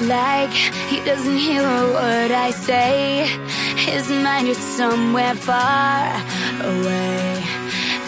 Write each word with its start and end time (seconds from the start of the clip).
Like 0.00 0.52
he 0.52 1.00
doesn't 1.04 1.36
hear 1.36 1.60
a 1.60 1.92
word 1.92 2.30
I 2.30 2.50
say. 2.52 3.26
His 3.76 4.08
mind 4.08 4.46
is 4.46 4.56
somewhere 4.56 5.34
far 5.34 6.14
away. 6.62 7.42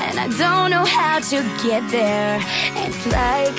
And 0.06 0.20
I 0.20 0.28
don't 0.38 0.70
know 0.70 0.84
how 0.84 1.18
to 1.18 1.42
get 1.64 1.82
there. 1.90 2.38
It's 2.86 3.06
like 3.06 3.58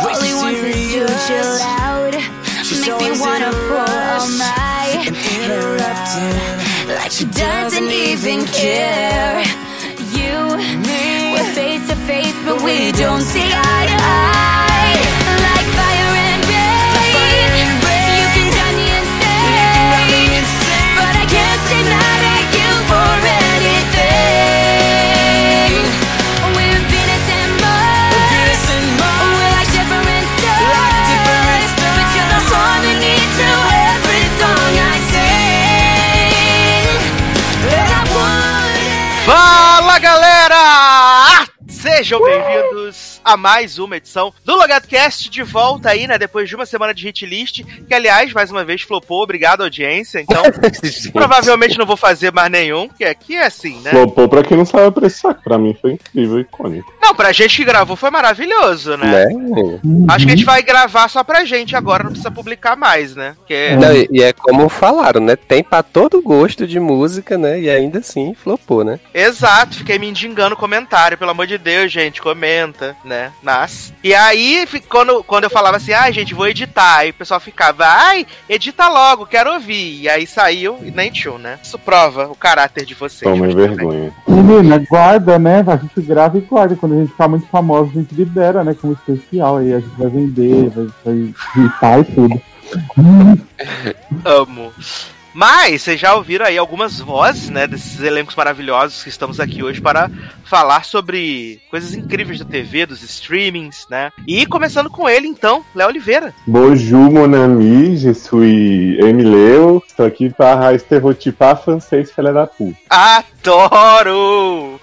all 0.00 0.20
he 0.20 0.34
wants 0.34 0.60
is 0.60 0.92
to 0.92 1.06
chill 1.26 1.58
out. 1.62 2.12
Makes 2.12 2.84
me 2.84 3.20
wanna 3.20 3.52
pull 3.52 3.78
all 3.78 4.28
my 4.42 4.84
hair 5.14 5.78
out. 5.78 6.98
Like 6.98 7.12
she 7.12 7.26
doesn't 7.26 7.90
even 7.90 8.44
care. 8.46 9.44
You, 10.18 10.56
me. 10.82 11.32
we're 11.32 11.52
face 11.54 11.86
to 11.88 11.96
face, 12.08 12.34
but 12.44 12.60
we 12.62 12.90
don't 12.90 13.22
see 13.22 13.50
eye 13.52 13.86
to 13.86 13.94
eye. 13.94 14.67
Sejam 41.98 42.22
bem-vindos 42.22 43.17
a 43.28 43.36
mais 43.36 43.78
uma 43.78 43.98
edição 43.98 44.32
do 44.42 44.56
LogadoCast 44.56 45.28
de 45.28 45.42
volta 45.42 45.90
aí, 45.90 46.06
né? 46.06 46.16
Depois 46.16 46.48
de 46.48 46.56
uma 46.56 46.64
semana 46.64 46.94
de 46.94 47.04
hit 47.04 47.26
list, 47.26 47.62
que 47.86 47.92
aliás, 47.94 48.32
mais 48.32 48.50
uma 48.50 48.64
vez, 48.64 48.80
flopou, 48.80 49.22
obrigado 49.22 49.62
audiência. 49.62 50.20
Então, 50.20 50.42
provavelmente 51.12 51.76
não 51.76 51.84
vou 51.84 51.96
fazer 51.96 52.32
mais 52.32 52.50
nenhum, 52.50 52.88
porque 52.88 53.04
aqui 53.04 53.36
é 53.36 53.44
assim, 53.44 53.80
né? 53.80 53.90
Flopou 53.90 54.28
pra 54.30 54.42
quem 54.42 54.56
não 54.56 54.64
sabe 54.64 54.86
apreciar, 54.86 55.34
que 55.34 55.44
pra 55.44 55.58
mim 55.58 55.76
foi 55.78 55.92
incrível 55.92 56.38
e 56.38 56.40
icônico. 56.40 56.90
Não, 57.02 57.14
pra 57.14 57.30
gente 57.32 57.56
que 57.56 57.64
gravou 57.64 57.96
foi 57.96 58.10
maravilhoso, 58.10 58.96
né? 58.96 59.26
Né? 59.26 59.80
Acho 60.08 60.24
que 60.24 60.32
a 60.32 60.36
gente 60.36 60.46
vai 60.46 60.62
gravar 60.62 61.08
só 61.08 61.22
pra 61.22 61.44
gente 61.44 61.76
agora, 61.76 62.04
não 62.04 62.10
precisa 62.10 62.30
publicar 62.30 62.76
mais, 62.76 63.14
né? 63.14 63.34
Porque 63.36 63.76
Não, 63.76 63.94
e, 63.94 64.08
e 64.10 64.22
é 64.22 64.32
como 64.32 64.68
falaram, 64.70 65.20
né? 65.20 65.36
Tem 65.36 65.62
pra 65.62 65.82
todo 65.82 66.22
gosto 66.22 66.66
de 66.66 66.80
música, 66.80 67.36
né? 67.36 67.60
E 67.60 67.68
ainda 67.68 67.98
assim 67.98 68.34
flopou, 68.34 68.84
né? 68.84 68.98
Exato, 69.12 69.76
fiquei 69.76 69.98
me 69.98 70.08
indigando 70.08 70.56
comentário, 70.56 71.18
pelo 71.18 71.30
amor 71.30 71.46
de 71.46 71.58
Deus, 71.58 71.92
gente, 71.92 72.22
comenta, 72.22 72.96
né? 73.04 73.17
Nas. 73.42 73.92
E 74.02 74.14
aí, 74.14 74.66
quando, 74.88 75.22
quando 75.24 75.44
eu 75.44 75.50
falava 75.50 75.76
assim, 75.76 75.92
ai, 75.92 76.12
gente, 76.12 76.34
vou 76.34 76.48
editar, 76.48 76.98
aí 76.98 77.10
o 77.10 77.14
pessoal 77.14 77.40
ficava, 77.40 77.84
ai, 77.86 78.26
edita 78.48 78.88
logo, 78.88 79.26
quero 79.26 79.52
ouvir. 79.52 80.02
E 80.02 80.08
aí 80.08 80.26
saiu 80.26 80.78
e 80.82 80.90
nem 80.90 81.10
tchum, 81.10 81.38
né? 81.38 81.58
Isso 81.62 81.78
prova 81.78 82.26
o 82.28 82.34
caráter 82.34 82.84
de 82.84 82.94
vocês. 82.94 83.30
Bem. 83.30 83.54
vergonha. 83.54 84.12
Menina, 84.26 84.78
guarda, 84.78 85.38
né? 85.38 85.64
A 85.66 85.76
gente 85.76 86.00
grava 86.00 86.38
e 86.38 86.40
guarda. 86.40 86.76
Quando 86.76 86.94
a 86.94 86.98
gente 86.98 87.10
ficar 87.10 87.28
muito 87.28 87.46
famoso, 87.48 87.90
a 87.90 88.00
gente 88.00 88.14
libera, 88.14 88.64
né? 88.64 88.74
Como 88.78 88.92
especial. 88.92 89.58
Aí 89.58 89.72
a 89.72 89.80
gente 89.80 89.94
vai 89.96 90.08
vender, 90.08 90.70
vai, 90.70 90.86
vai 91.04 91.34
editar 91.56 91.98
e 92.00 92.04
tudo. 92.04 92.42
Amo. 94.24 94.72
Mas 95.34 95.82
vocês 95.82 96.00
já 96.00 96.14
ouviram 96.14 96.46
aí 96.46 96.56
algumas 96.58 96.98
vozes, 97.00 97.48
né, 97.48 97.66
desses 97.66 98.00
elencos 98.00 98.34
maravilhosos 98.34 99.02
que 99.02 99.08
estamos 99.08 99.38
aqui 99.38 99.62
hoje 99.62 99.80
para 99.80 100.10
falar 100.44 100.84
sobre 100.84 101.60
coisas 101.70 101.94
incríveis 101.94 102.38
da 102.38 102.44
TV, 102.44 102.86
dos 102.86 103.02
streamings, 103.02 103.86
né? 103.90 104.10
E 104.26 104.46
começando 104.46 104.90
com 104.90 105.08
ele, 105.08 105.28
então, 105.28 105.64
Léo 105.74 105.88
Oliveira. 105.88 106.34
Bonjour, 106.46 107.10
mon 107.10 107.34
ami, 107.34 107.96
je 107.96 108.14
suis 108.14 108.98
Emileu. 108.98 109.82
Estou 109.86 110.06
aqui 110.06 110.30
para 110.30 110.74
estereotipar 110.74 111.62
francês, 111.62 112.10
filha 112.10 112.32
da 112.32 112.46
puta. 112.46 112.78
Adoro! 112.88 114.80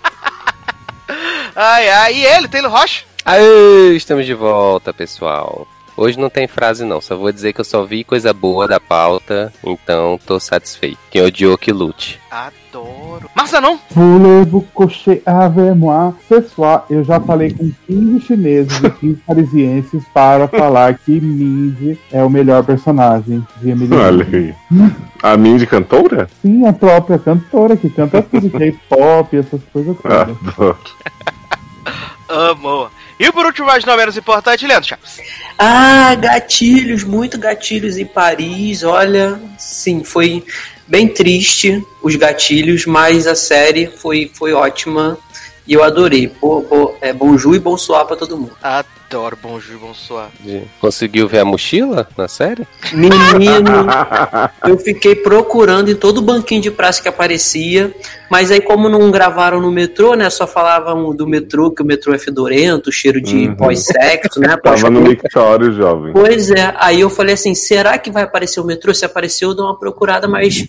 ai, 1.55 1.89
ai, 1.89 2.13
e 2.13 2.25
ele, 2.25 2.47
Taylor 2.47 2.72
Rocha? 2.72 3.03
Aê, 3.25 3.95
estamos 3.95 4.25
de 4.25 4.35
volta, 4.35 4.94
pessoal. 4.94 5.67
Hoje 5.97 6.19
não 6.19 6.29
tem 6.29 6.45
frase 6.45 6.83
não, 6.83 7.00
só 7.00 7.16
vou 7.16 7.31
dizer 7.31 7.53
que 7.53 7.61
eu 7.61 7.66
só 7.66 7.85
vi 7.85 8.03
coisa 8.03 8.33
boa 8.33 8.67
da 8.67 8.81
pauta, 8.81 9.53
então 9.63 10.19
tô 10.25 10.39
satisfeito. 10.41 10.97
Quem 11.09 11.22
odiou 11.22 11.57
que 11.57 11.72
lute. 11.72 12.19
Adoro. 12.29 13.29
Massa 13.33 13.61
não? 13.61 13.79
Voulez-vous 13.91 14.66
coucher 14.73 15.22
avec 15.25 15.73
moi? 15.73 16.13
Soir, 16.53 16.84
eu 16.89 17.01
já 17.01 17.22
falei 17.22 17.53
com 17.53 17.72
15 17.88 18.19
chineses 18.25 18.84
e 18.84 18.89
15 18.89 19.22
parisienses 19.25 20.03
para 20.13 20.50
falar 20.50 20.97
que 20.97 21.22
Mindy 21.22 21.97
é 22.11 22.22
o 22.22 22.29
melhor 22.29 22.66
personagem 22.66 23.45
de 23.61 23.69
Emily. 23.69 23.95
Olha 23.95 24.25
aí. 24.25 24.53
A 25.23 25.38
Mindy 25.38 25.66
cantora? 25.66 26.28
Sim, 26.41 26.66
a 26.66 26.73
própria 26.73 27.17
cantora 27.17 27.78
que 27.78 27.89
canta 27.89 28.22
tudo, 28.22 28.50
K-pop, 28.51 29.38
essas 29.38 29.61
coisas 29.72 29.95
todas. 30.01 30.35
Adoro. 30.45 30.78
Amo. 32.28 32.89
E 33.19 33.31
por 33.31 33.45
último, 33.45 33.67
mas 33.67 33.85
não 33.85 33.95
menos 33.95 34.17
importante, 34.17 34.67
Leandro 34.67 34.89
Chaves. 34.89 35.19
Ah, 35.57 36.15
gatilhos, 36.15 37.03
muito 37.03 37.37
gatilhos 37.37 37.97
em 37.97 38.05
Paris. 38.05 38.83
Olha, 38.83 39.39
sim, 39.57 40.03
foi 40.03 40.43
bem 40.87 41.07
triste 41.07 41.81
os 42.03 42.15
gatilhos, 42.15 42.85
mas 42.85 43.25
a 43.25 43.35
série 43.35 43.87
foi, 43.87 44.29
foi 44.33 44.53
ótima 44.53 45.17
e 45.67 45.73
eu 45.73 45.83
adorei. 45.83 46.27
Bo, 46.27 46.61
bo, 46.61 46.97
é, 47.01 47.13
bonjour 47.13 47.55
e 47.55 47.59
bonsoir 47.59 48.05
pra 48.05 48.15
todo 48.15 48.37
mundo. 48.37 48.55
Adoro 49.15 49.37
Bonjour, 49.41 49.79
Bonsoir. 49.79 50.27
De- 50.41 50.63
Conseguiu 50.81 51.25
ver 51.25 51.39
a 51.39 51.45
mochila 51.45 52.05
na 52.17 52.27
série? 52.27 52.67
Menino, 52.91 53.87
eu 54.67 54.77
fiquei 54.77 55.15
procurando 55.15 55.89
em 55.89 55.95
todo 55.95 56.21
banquinho 56.21 56.61
de 56.61 56.69
praça 56.69 57.01
que 57.01 57.07
aparecia, 57.07 57.95
mas 58.29 58.51
aí 58.51 58.59
como 58.59 58.89
não 58.89 59.09
gravaram 59.09 59.61
no 59.61 59.71
metrô, 59.71 60.15
né, 60.15 60.29
só 60.29 60.45
falavam 60.45 61.15
do 61.15 61.25
metrô, 61.25 61.71
que 61.71 61.81
o 61.81 61.85
metrô 61.85 62.13
é 62.13 62.19
fedorento, 62.19 62.91
cheiro 62.91 63.21
de 63.21 63.47
Uhum. 63.47 63.55
pós-sexo, 63.55 64.41
né, 64.41 64.57
Tava 64.61 64.89
no 64.89 64.99
pós 64.99 65.09
Mictório, 65.09 65.71
jovem. 65.71 66.11
Pois 66.11 66.51
é, 66.51 66.73
aí 66.77 66.99
eu 66.99 67.09
falei 67.09 67.35
assim, 67.35 67.55
será 67.55 67.97
que 67.97 68.11
vai 68.11 68.23
aparecer 68.23 68.59
o 68.59 68.65
metrô? 68.65 68.93
Se 68.93 69.05
apareceu, 69.05 69.49
eu 69.49 69.55
dou 69.55 69.65
uma 69.67 69.79
procurada, 69.79 70.27
mas 70.27 70.67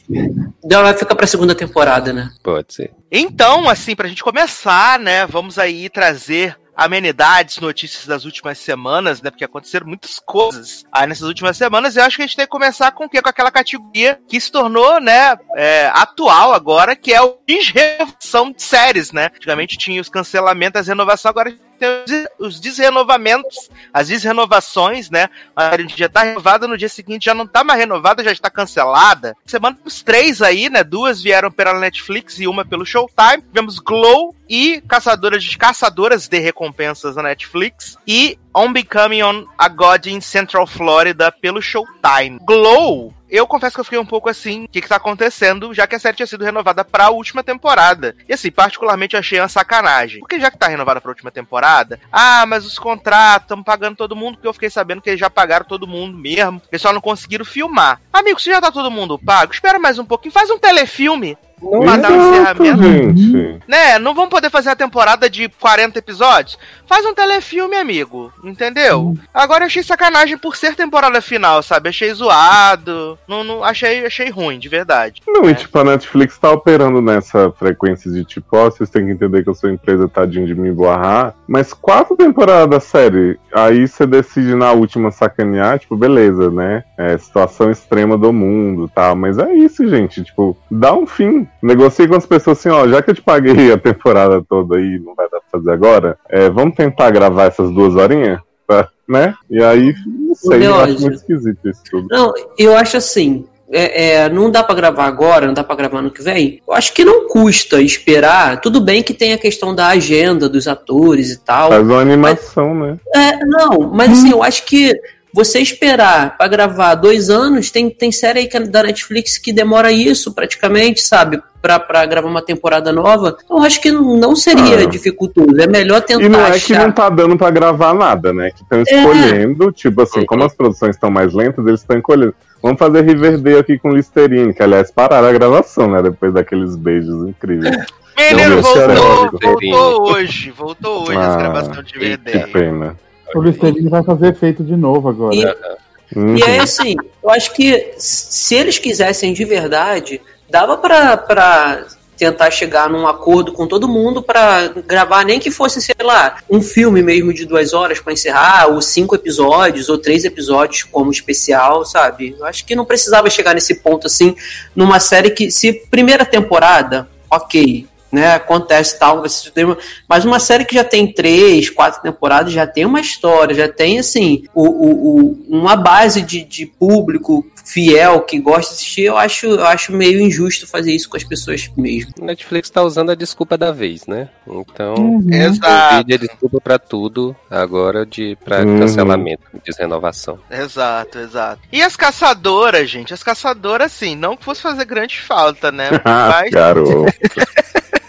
ela 0.71 0.85
vai 0.85 0.95
ficar 0.95 1.17
pra 1.17 1.27
segunda 1.27 1.55
temporada, 1.55 2.13
né? 2.13 2.31
Pode 2.45 2.73
ser. 2.73 2.93
Então, 3.11 3.69
assim, 3.69 3.97
pra 3.97 4.07
gente 4.09 4.23
começar, 4.23 5.01
né, 5.01 5.27
vamos 5.27 5.59
aí 5.59 5.89
trazer 5.89 6.57
amenidades, 6.77 7.59
notícias 7.59 8.07
das 8.07 8.25
últimas 8.25 8.59
semanas, 8.59 9.23
né, 9.23 9.31
porque 9.31 9.45
aconteceram 9.45 9.87
muitas 9.87 10.19
coisas 10.19 10.85
aí 10.93 11.07
nessas 11.07 11.27
últimas 11.27 11.57
semanas, 11.57 11.97
eu 11.97 12.05
acho 12.05 12.17
que 12.17 12.23
a 12.23 12.27
gente 12.27 12.37
tem 12.37 12.45
que 12.45 12.51
começar 12.51 12.93
com 12.93 13.05
o 13.05 13.09
quê? 13.09 13.23
Com 13.23 13.29
aquela 13.29 13.51
categoria 13.51 14.21
que 14.29 14.41
se 14.41 14.51
tornou, 14.53 15.01
né, 15.01 15.37
é, 15.57 15.87
atual 15.95 16.53
agora, 16.53 16.95
que 16.95 17.13
é 17.13 17.21
o 17.23 17.39
desrenovação 17.47 18.53
de 18.53 18.63
séries, 18.63 19.13
né? 19.13 19.31
Antigamente 19.35 19.79
tinha 19.79 20.01
os 20.01 20.09
cancelamentos, 20.09 20.81
as 20.81 20.89
renovações, 20.89 21.31
agora 21.31 21.57
tem 21.77 21.89
os 21.89 22.05
des- 22.07 22.29
os 22.39 22.61
desrenovamentos, 22.61 23.71
as 23.93 24.09
desrenovações, 24.09 25.11
né? 25.11 25.29
A 25.55 25.71
série 25.71 25.89
já 25.89 26.09
tá 26.09 26.23
renovada, 26.23 26.67
no 26.67 26.77
dia 26.77 26.89
seguinte 26.89 27.27
já 27.27 27.35
não 27.35 27.47
tá 27.47 27.63
mais 27.63 27.79
renovada, 27.79 28.25
já 28.25 28.33
está 28.33 28.51
cancelada. 28.51 29.37
Semana 29.47 29.79
os 29.85 30.03
três 30.03 30.43
aí, 30.43 30.69
né? 30.69 30.83
Duas 30.83 31.23
vieram 31.23 31.51
pela 31.51 31.79
Netflix 31.79 32.39
e 32.39 32.47
uma 32.47 32.65
pelo 32.65 32.85
Showtime. 32.85 33.43
Tivemos 33.49 33.79
Glow 33.79 34.35
e 34.49 34.81
Caçadoras 34.89 35.43
de 35.43 35.57
Caçadoras 35.59 36.29
de 36.29 36.39
Recompensas 36.39 37.17
na 37.17 37.23
Netflix. 37.23 37.97
E 38.07 38.39
On 38.55 38.73
Becoming 38.73 39.23
on 39.23 39.47
a 39.59 39.69
God 39.69 40.07
in 40.07 40.21
Central 40.21 40.67
Florida 40.67 41.31
pelo 41.31 41.61
Showtime. 41.61 42.39
Glow 42.43 43.13
eu 43.31 43.47
confesso 43.47 43.75
que 43.75 43.81
eu 43.81 43.85
fiquei 43.85 43.99
um 43.99 44.07
pouco 44.07 44.29
assim, 44.29 44.65
o 44.65 44.69
que, 44.69 44.81
que 44.81 44.89
tá 44.89 44.97
acontecendo, 44.97 45.75
já 45.75 45.87
que 45.87 45.95
a 45.95 45.99
série 45.99 46.17
tinha 46.17 46.27
sido 46.27 46.45
renovada 46.45 46.85
pra 46.85 47.11
última 47.11 47.43
temporada. 47.43 48.17
E 48.29 48.35
assim, 48.35 48.51
particularmente 48.51 49.17
achei 49.17 49.41
uma 49.41 49.49
sacanagem. 49.49 50.21
Porque 50.21 50.41
já 50.41 50.51
que 50.51 50.59
tá 50.59 50.69
renovada 50.69 51.01
pra 51.01 51.11
última 51.11 51.31
temporada, 51.31 52.01
ah, 52.11 52.45
mas 52.47 52.65
os 52.65 52.79
contratos, 52.79 53.47
estamos 53.47 53.65
pagando 53.65 53.97
todo 53.97 54.17
mundo, 54.17 54.35
porque 54.35 54.49
eu 54.49 54.53
fiquei 54.53 54.71
sabendo 54.71 55.01
que 55.01 55.11
eles 55.11 55.21
já 55.21 55.31
pagaram 55.31 55.67
todo 55.67 55.87
mundo 55.87 56.17
mesmo. 56.17 56.61
Eles 56.71 56.83
só 56.83 56.93
não 56.93 57.01
conseguiram 57.01 57.45
filmar. 57.45 58.01
Amigo, 58.13 58.41
se 58.41 58.51
já 58.51 58.61
tá 58.61 58.71
todo 58.71 58.91
mundo 58.91 59.19
pago, 59.19 59.53
espera 59.53 59.79
mais 59.79 59.99
um 59.99 60.05
pouquinho, 60.05 60.33
faz 60.33 60.51
um 60.51 60.59
telefilme. 60.59 61.37
Pra 61.59 61.97
dar 61.97 62.13
um 62.13 62.31
encerramento. 62.35 62.83
gente. 62.83 63.61
Né? 63.67 63.99
Não 63.99 64.15
vão 64.15 64.29
poder 64.29 64.51
fazer 64.51 64.71
a 64.71 64.77
temporada 64.77 65.29
de 65.31 65.49
40 65.49 65.99
episódios? 65.99 66.59
Faz 66.87 67.05
um 67.07 67.15
telefilme, 67.15 67.77
amigo. 67.77 68.33
Entendeu? 68.45 69.15
Agora 69.33 69.65
eu 69.65 69.67
achei 69.67 69.83
sacanagem 69.83 70.37
por 70.37 70.55
ser 70.55 70.75
temporada 70.77 71.21
final, 71.21 71.63
sabe? 71.63 71.89
Achei 71.89 72.13
zoado. 72.13 73.19
Não, 73.27 73.43
não, 73.43 73.65
achei, 73.65 74.05
achei 74.05 74.31
ruim, 74.31 74.59
de 74.59 74.69
verdade. 74.69 75.23
Não, 75.27 75.45
É. 75.49 75.51
e 75.51 75.55
tipo, 75.55 75.79
a 75.79 75.85
Netflix 75.85 76.39
tá 76.39 76.51
operando 76.51 77.01
nessa 77.01 77.51
frequência 77.53 78.11
de 78.11 78.25
tipo, 78.25 78.57
ó, 78.57 78.71
vocês 78.71 78.91
têm 78.91 79.07
que 79.07 79.13
entender 79.13 79.43
que 79.43 79.49
eu 79.49 79.55
sou 79.55 79.71
empresa, 79.71 80.09
tadinho 80.09 80.47
de 80.47 80.55
me 80.55 80.71
barrar. 80.73 81.35
Mas 81.49 81.73
quatro 81.73 82.17
temporadas 82.17 82.69
da 82.69 82.81
série, 82.81 83.39
aí 83.53 83.89
você 83.89 84.07
decide 84.07 84.55
na 84.55 84.73
última 84.73 85.11
sacanear, 85.11 85.79
tipo, 85.79 85.97
beleza, 85.97 86.51
né? 86.51 86.85
É 86.99 87.17
situação 87.19 87.71
extrema 87.71 88.17
do 88.19 88.33
mundo 88.33 88.91
tal. 88.95 89.17
Mas 89.17 89.39
é 89.39 89.53
isso, 89.55 89.89
gente. 89.89 90.23
Tipo, 90.23 90.57
dá 90.71 90.93
um 90.93 91.07
fim. 91.07 91.46
Negocie 91.63 92.09
com 92.09 92.17
as 92.17 92.27
pessoas 92.27 92.59
assim, 92.59 92.69
ó, 92.69 92.87
já 92.89 93.03
que 93.03 93.11
eu 93.11 93.15
te 93.15 93.23
paguei 93.23 93.73
a 93.73 93.79
temporada 93.79 94.43
toda 94.49 94.77
aí, 94.77 94.99
não 94.99 95.15
vai 95.15 95.29
dar 95.31 95.41
pra 95.41 95.51
fazer 95.53 95.71
agora, 95.71 96.19
é, 96.29 96.49
vamos 96.51 96.75
tentar 96.75 97.11
gravar 97.11 97.45
essas 97.45 97.71
duas 97.71 97.95
horinhas? 97.95 98.41
pra, 98.67 98.89
né? 99.09 99.35
E 99.49 99.63
aí, 99.63 99.95
não 100.07 100.35
sei, 100.35 100.67
eu 100.67 100.75
acho 100.75 101.01
muito 101.01 101.15
esquisito 101.15 101.69
isso 101.69 101.83
tudo. 101.91 102.09
Não, 102.11 102.35
eu 102.59 102.77
acho 102.77 102.97
assim. 102.97 103.47
é, 103.71 104.15
é, 104.15 104.29
não 104.29 104.51
dá 104.51 104.63
pra 104.63 104.75
gravar 104.75 105.07
agora, 105.07 105.47
não 105.47 105.55
dá 105.55 105.63
pra 105.65 105.77
gravar 105.77 105.99
ano 105.99 106.11
que 106.11 106.23
vem. 106.23 106.61
Eu 106.67 106.75
acho 106.75 106.93
que 106.93 107.05
não 107.05 107.29
custa 107.29 107.81
esperar. 107.81 108.61
Tudo 108.61 108.81
bem 108.81 109.03
que 109.03 109.15
tem 109.15 109.33
a 109.33 109.39
questão 109.39 109.75
da 109.75 109.89
agenda 109.89 110.49
dos 110.49 110.67
atores 110.67 111.31
e 111.33 111.39
tal. 111.39 111.71
Faz 111.71 111.83
uma 111.83 112.01
animação, 112.01 112.75
né? 112.75 112.97
É, 113.15 113.45
não, 113.45 113.91
mas 113.93 114.13
assim, 114.13 114.31
eu 114.31 114.43
acho 114.43 114.65
que 114.65 114.95
você 115.33 115.59
esperar 115.61 116.37
pra 116.37 116.49
gravar 116.49 116.95
dois 116.95 117.29
anos, 117.29 117.71
tem, 117.71 117.91
tem 117.91 118.11
série 118.11 118.41
aí 118.41 118.47
que 118.49 118.57
é 118.57 118.61
da 118.61 118.83
Netflix 118.83 119.37
que 119.39 119.53
demora 119.53 119.93
isso 119.93 120.33
praticamente, 120.33 121.03
sabe? 121.03 121.43
Pra, 121.61 121.79
pra 121.81 122.07
gravar 122.07 122.29
uma 122.29 122.43
temporada 122.43 122.93
nova. 122.93 123.37
Então, 123.45 123.59
eu 123.59 123.63
acho 123.65 123.81
que 123.81 123.91
não, 123.91 124.37
seria 124.37 124.79
Ah. 124.85 124.87
dificultoso. 124.87 125.61
É 125.61 125.67
melhor 125.67 126.01
tentar 126.01 126.25
E 126.25 126.29
não 126.29 126.41
é 126.41 126.51
que 126.59 126.73
achar. 126.73 126.85
não 126.87 126.93
tá 126.93 127.09
dando 127.09 127.37
pra 127.37 127.51
gravar 127.51 127.93
nada, 127.93 128.33
né? 128.33 128.51
Que 128.53 128.63
estão 128.63 128.81
escolhendo, 128.83 129.73
tipo 129.73 130.01
assim, 130.03 130.25
como 130.25 130.45
as 130.45 130.55
produções 130.55 130.95
estão 130.95 131.11
mais 131.11 131.33
lentas, 131.35 131.67
eles 131.67 131.81
estão 131.81 131.97
escolhendo. 131.97 132.35
Vamos 132.63 132.79
fazer 132.79 133.03
Riverdale 133.05 133.59
aqui 133.59 133.79
com 133.79 133.91
Listerine, 133.91 134.55
que 134.55 134.63
aliás 134.63 134.91
pararam 134.91 135.29
a 135.29 135.33
gravação, 135.33 135.91
né? 135.91 136.03
Depois 136.03 136.33
daqueles 136.33 136.77
beijos 136.77 137.29
incríveis. 137.29 137.77
Menino, 138.17 138.57
Não, 138.57 138.63
voltou, 138.63 139.41
voltou 139.43 140.13
hoje. 140.15 140.51
Voltou 140.51 141.03
hoje 141.03 141.19
as 141.19 141.35
Ah, 141.35 141.37
gravações 141.37 141.87
de 141.87 141.93
Que 141.93 141.99
Riverdale. 141.99 142.53
pena. 142.53 142.97
O 143.35 143.41
Listerine 143.43 143.89
vai 143.89 144.03
fazer 144.03 144.29
efeito 144.33 144.63
de 144.65 144.77
novo 144.77 145.09
agora. 145.09 145.35
E- 145.35 145.77
Uhum. 146.15 146.37
E 146.37 146.43
aí, 146.45 146.59
assim, 146.61 146.95
eu 147.21 147.29
acho 147.31 147.53
que 147.53 147.93
se 147.99 148.55
eles 148.55 148.79
quisessem 148.79 149.33
de 149.33 149.45
verdade, 149.45 150.21
dava 150.49 150.77
pra, 150.77 151.17
pra 151.17 151.85
tentar 152.17 152.49
chegar 152.53 152.89
num 152.89 153.09
acordo 153.09 153.53
com 153.53 153.67
todo 153.67 153.89
mundo 153.89 154.23
pra 154.23 154.69
gravar, 154.87 155.25
nem 155.25 155.41
que 155.41 155.51
fosse, 155.51 155.83
sei 155.83 155.97
lá, 156.01 156.37
um 156.49 156.63
filme 156.63 157.03
mesmo 157.03 157.35
de 157.35 157.45
duas 157.45 157.75
horas 157.75 157.99
pra 157.99 158.13
encerrar, 158.13 158.69
ou 158.69 158.81
cinco 158.81 159.17
episódios, 159.17 159.89
ou 159.89 159.99
três 159.99 160.25
episódios 160.25 160.85
como 160.85 161.11
especial, 161.11 161.85
sabe? 161.85 162.37
Eu 162.39 162.45
acho 162.47 162.65
que 162.65 162.77
não 162.77 162.85
precisava 162.85 163.29
chegar 163.29 163.53
nesse 163.53 163.75
ponto, 163.75 164.07
assim, 164.07 164.37
numa 164.77 165.01
série 165.01 165.31
que, 165.31 165.51
se 165.51 165.73
primeira 165.91 166.25
temporada, 166.25 167.09
ok. 167.29 167.85
Né, 168.13 168.35
acontece 168.35 168.97
tal, 168.99 169.21
você 169.21 169.51
tem 169.51 169.65
uma- 169.65 169.77
mas 170.09 170.25
uma 170.25 170.39
série 170.39 170.65
que 170.65 170.77
já 170.77 170.85
tem 170.85 171.13
três, 171.13 171.69
quatro 171.69 172.01
temporadas, 172.01 172.53
já 172.53 172.65
tem 172.65 172.85
uma 172.87 173.01
história, 173.01 173.53
já 173.55 173.69
tem 173.69 173.99
assim 173.99 174.45
o, 174.55 174.63
o- 174.65 175.21
o- 175.33 175.47
uma 175.49 175.75
base 175.75 176.23
de, 176.23 176.45
de 176.45 176.67
público 176.67 177.45
fiel 177.65 178.21
que 178.21 178.39
gosta 178.39 178.71
de 178.71 178.77
assistir, 178.77 179.03
eu 179.03 179.17
acho, 179.19 179.47
eu 179.47 179.67
acho 179.67 179.93
meio 179.93 180.21
injusto 180.21 180.69
fazer 180.69 180.93
isso 180.93 181.09
com 181.11 181.17
as 181.17 181.25
pessoas 181.25 181.69
mesmo. 181.77 182.13
Netflix 182.21 182.71
tá 182.71 182.81
usando 182.81 183.11
a 183.11 183.15
desculpa 183.17 183.59
da 183.59 183.73
vez, 183.73 184.07
né? 184.07 184.29
Então, 184.47 184.95
Uhum. 184.95 185.27
o 185.27 185.35
Exato. 185.35 185.97
vídeo 185.97 186.15
é 186.15 186.19
desculpa 186.19 186.61
pra 186.61 186.79
tudo 186.79 187.35
agora 187.51 188.07
de 188.07 188.39
pra 188.45 188.61
Uhum. 188.61 188.79
cancelamento, 188.79 189.43
desrenovação. 189.65 190.39
Exato, 190.49 191.19
exato. 191.19 191.61
E 191.73 191.83
as 191.83 191.97
caçadoras, 191.97 192.89
gente? 192.89 193.13
As 193.13 193.25
caçadoras, 193.25 193.93
assim, 193.93 194.15
não 194.15 194.37
que 194.37 194.45
fosse 194.45 194.63
fazer 194.63 194.85
grande 194.85 195.19
falta, 195.21 195.73
né? 195.73 195.91
Ah, 196.05 196.29
Mas, 196.41 196.51
garoto. 196.53 197.07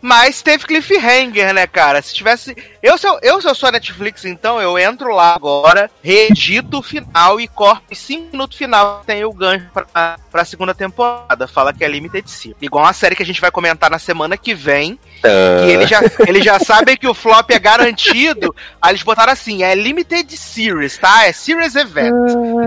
mas 0.00 0.42
teve 0.42 0.64
cliffhanger, 0.64 1.52
né, 1.52 1.66
cara? 1.66 2.02
Se 2.02 2.14
tivesse. 2.14 2.56
Eu 2.82 2.96
se 2.96 3.06
eu, 3.06 3.18
eu, 3.22 3.40
se 3.40 3.48
eu 3.48 3.54
sou 3.54 3.68
a 3.68 3.72
Netflix, 3.72 4.24
então, 4.24 4.60
eu 4.60 4.78
entro 4.78 5.14
lá 5.14 5.34
agora, 5.34 5.90
reedito 6.02 6.78
o 6.78 6.82
final 6.82 7.40
e 7.40 7.48
corto 7.48 7.84
em 7.90 7.94
5 7.94 8.32
minutos 8.32 8.56
final. 8.56 9.02
Tem 9.06 9.24
o 9.24 9.32
gancho 9.32 9.66
pra, 9.72 10.16
pra 10.30 10.44
segunda 10.44 10.74
temporada. 10.74 11.46
Fala 11.46 11.72
que 11.72 11.84
é 11.84 11.88
Limited 11.88 12.28
Series. 12.30 12.56
Igual 12.60 12.84
uma 12.84 12.92
série 12.92 13.16
que 13.16 13.22
a 13.22 13.26
gente 13.26 13.40
vai 13.40 13.50
comentar 13.50 13.90
na 13.90 13.98
semana 13.98 14.36
que 14.36 14.54
vem. 14.54 14.98
Que 15.20 15.70
eles 15.70 15.88
já, 15.88 16.00
eles 16.26 16.44
já 16.44 16.58
sabem 16.58 16.96
que 16.96 17.08
o 17.08 17.14
flop 17.14 17.50
é 17.50 17.58
garantido. 17.58 18.54
Aí 18.80 18.92
eles 18.92 19.02
botaram 19.02 19.32
assim: 19.32 19.62
é 19.62 19.74
Limited 19.74 20.36
Series, 20.36 20.98
tá? 20.98 21.26
É 21.26 21.32
Series 21.32 21.74
Event. 21.74 22.14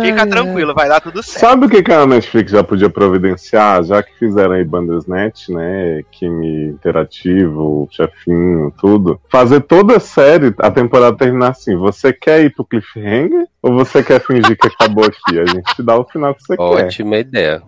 Fica 0.02 0.28
tranquilo, 0.28 0.74
vai 0.74 0.88
dar 0.88 1.00
tudo 1.00 1.24
certo. 1.24 1.40
Sabe 1.40 1.66
o 1.66 1.70
que, 1.70 1.84
que 1.84 1.92
a 1.92 2.06
Netflix 2.06 2.52
já 2.52 2.64
podia 2.64 2.90
providenciar? 2.90 3.84
Já 3.84 4.04
que 4.04 4.18
fizeram 4.18 4.54
aí 4.54 4.64
Bandersnatch, 4.64 5.50
né? 5.50 6.02
Kimi 6.12 6.74
Interativo, 6.90 7.88
Chefinho, 7.92 8.74
tudo. 8.80 9.20
Fazer 9.30 9.62
toda 9.62 9.98
a 9.98 10.00
série, 10.00 10.54
a 10.58 10.72
temporada 10.72 11.16
terminar 11.16 11.50
assim. 11.50 11.76
Você 11.76 12.12
quer 12.12 12.44
ir 12.44 12.54
pro 12.54 12.66
cliffhanger? 12.66 13.46
Ou 13.62 13.76
você 13.76 14.04
quer 14.04 14.20
fingir 14.26 14.58
que 14.58 14.68
acabou 14.68 15.06
aqui? 15.06 15.40
A 15.40 15.46
gente 15.46 15.76
te 15.76 15.84
dá 15.84 15.98
o 15.98 16.06
final 16.06 16.34
que 16.34 16.44
você 16.44 16.58
quer. 16.58 16.64
Ótima 16.64 17.18
ideia. 17.18 17.62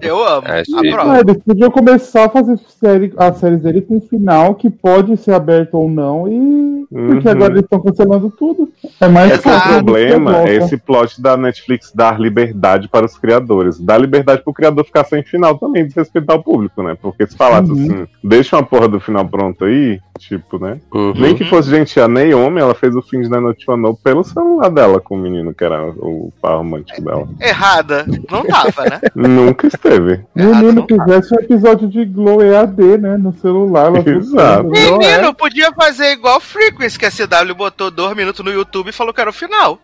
Eu 0.00 0.26
amo. 0.26 0.46
Aprovo. 0.46 1.10
Ah, 1.10 1.20
eles 1.20 1.36
podiam 1.44 1.70
começar 1.70 2.24
a 2.24 2.28
fazer 2.30 2.58
série, 2.80 3.12
as 3.16 3.36
séries 3.36 3.62
dele 3.62 3.82
com 3.82 3.96
um 3.96 4.00
final 4.00 4.54
que 4.54 4.70
pode 4.70 5.16
ser 5.18 5.32
aberto 5.34 5.74
ou 5.74 5.90
não, 5.90 6.26
e. 6.28 6.76
Porque 6.88 7.26
Uhum. 7.28 7.34
agora 7.34 7.52
eles 7.52 7.64
estão 7.64 7.80
cancelando 7.80 8.30
tudo. 8.30 8.70
É 9.00 9.08
mais 9.08 9.32
Esse 9.32 9.48
é 9.48 9.56
o 9.56 9.60
problema, 9.84 10.48
é 10.48 10.54
esse 10.54 10.76
plot 10.76 11.20
da 11.20 11.36
Netflix 11.36 11.90
dar 11.92 12.18
liberdade 12.20 12.88
para 12.88 13.04
os 13.04 13.18
criadores. 13.18 13.78
Dar 13.80 13.98
liberdade 13.98 14.42
pro 14.44 14.52
criador 14.52 14.84
ficar 14.84 15.02
sem 15.04 15.22
final 15.24 15.58
também, 15.58 15.84
desrespeitar 15.84 16.36
o 16.36 16.42
público, 16.44 16.82
né? 16.84 16.96
Porque 17.02 17.26
se 17.26 17.36
falasse 17.36 17.70
Uhum. 17.72 17.76
assim, 17.76 18.06
deixa 18.22 18.56
uma 18.56 18.62
porra 18.62 18.86
do 18.86 19.00
final 19.00 19.26
pronto 19.26 19.64
aí, 19.64 19.98
tipo, 20.16 20.60
né? 20.60 20.78
Uhum. 20.94 21.12
Nem 21.16 21.34
que 21.34 21.44
fosse, 21.44 21.68
gente, 21.68 21.98
a 21.98 22.06
Naomi, 22.06 22.60
ela 22.60 22.74
fez 22.74 22.94
o 22.94 23.02
fim 23.02 23.20
de 23.20 23.28
Not 23.28 23.64
You 23.68 23.76
Know 23.76 23.98
pelo 24.02 24.22
celular 24.22 24.70
dela 24.70 25.00
com 25.00 25.16
o 25.16 25.18
menino, 25.18 25.52
que 25.52 25.64
era 25.64 25.84
o 25.90 26.32
par 26.40 26.56
romântico 26.56 27.02
dela. 27.02 27.26
Errada. 27.40 28.06
Não 28.30 28.44
tava, 28.44 28.84
né? 28.84 29.00
Nunca 29.14 29.65
esteve. 29.68 30.16
Se 30.16 30.42
o 30.44 30.48
Errado 30.48 30.64
menino 30.64 30.86
tá. 30.86 31.04
fizesse 31.04 31.34
um 31.34 31.38
episódio 31.38 31.88
de 31.88 32.04
Glow 32.04 32.42
EAD, 32.42 32.98
né? 32.98 33.16
No 33.16 33.32
celular, 33.32 33.86
ela 33.86 33.98
Exato. 33.98 34.64
Não 34.64 34.70
Menino, 34.70 35.28
é? 35.28 35.32
podia 35.32 35.72
fazer 35.72 36.12
igual 36.12 36.40
Frequency, 36.40 36.98
que 36.98 37.06
a 37.06 37.10
CW 37.10 37.54
botou 37.54 37.90
dois 37.90 38.16
minutos 38.16 38.44
no 38.44 38.52
YouTube 38.52 38.88
e 38.88 38.92
falou 38.92 39.12
que 39.12 39.20
era 39.20 39.30
o 39.30 39.32
final. 39.32 39.80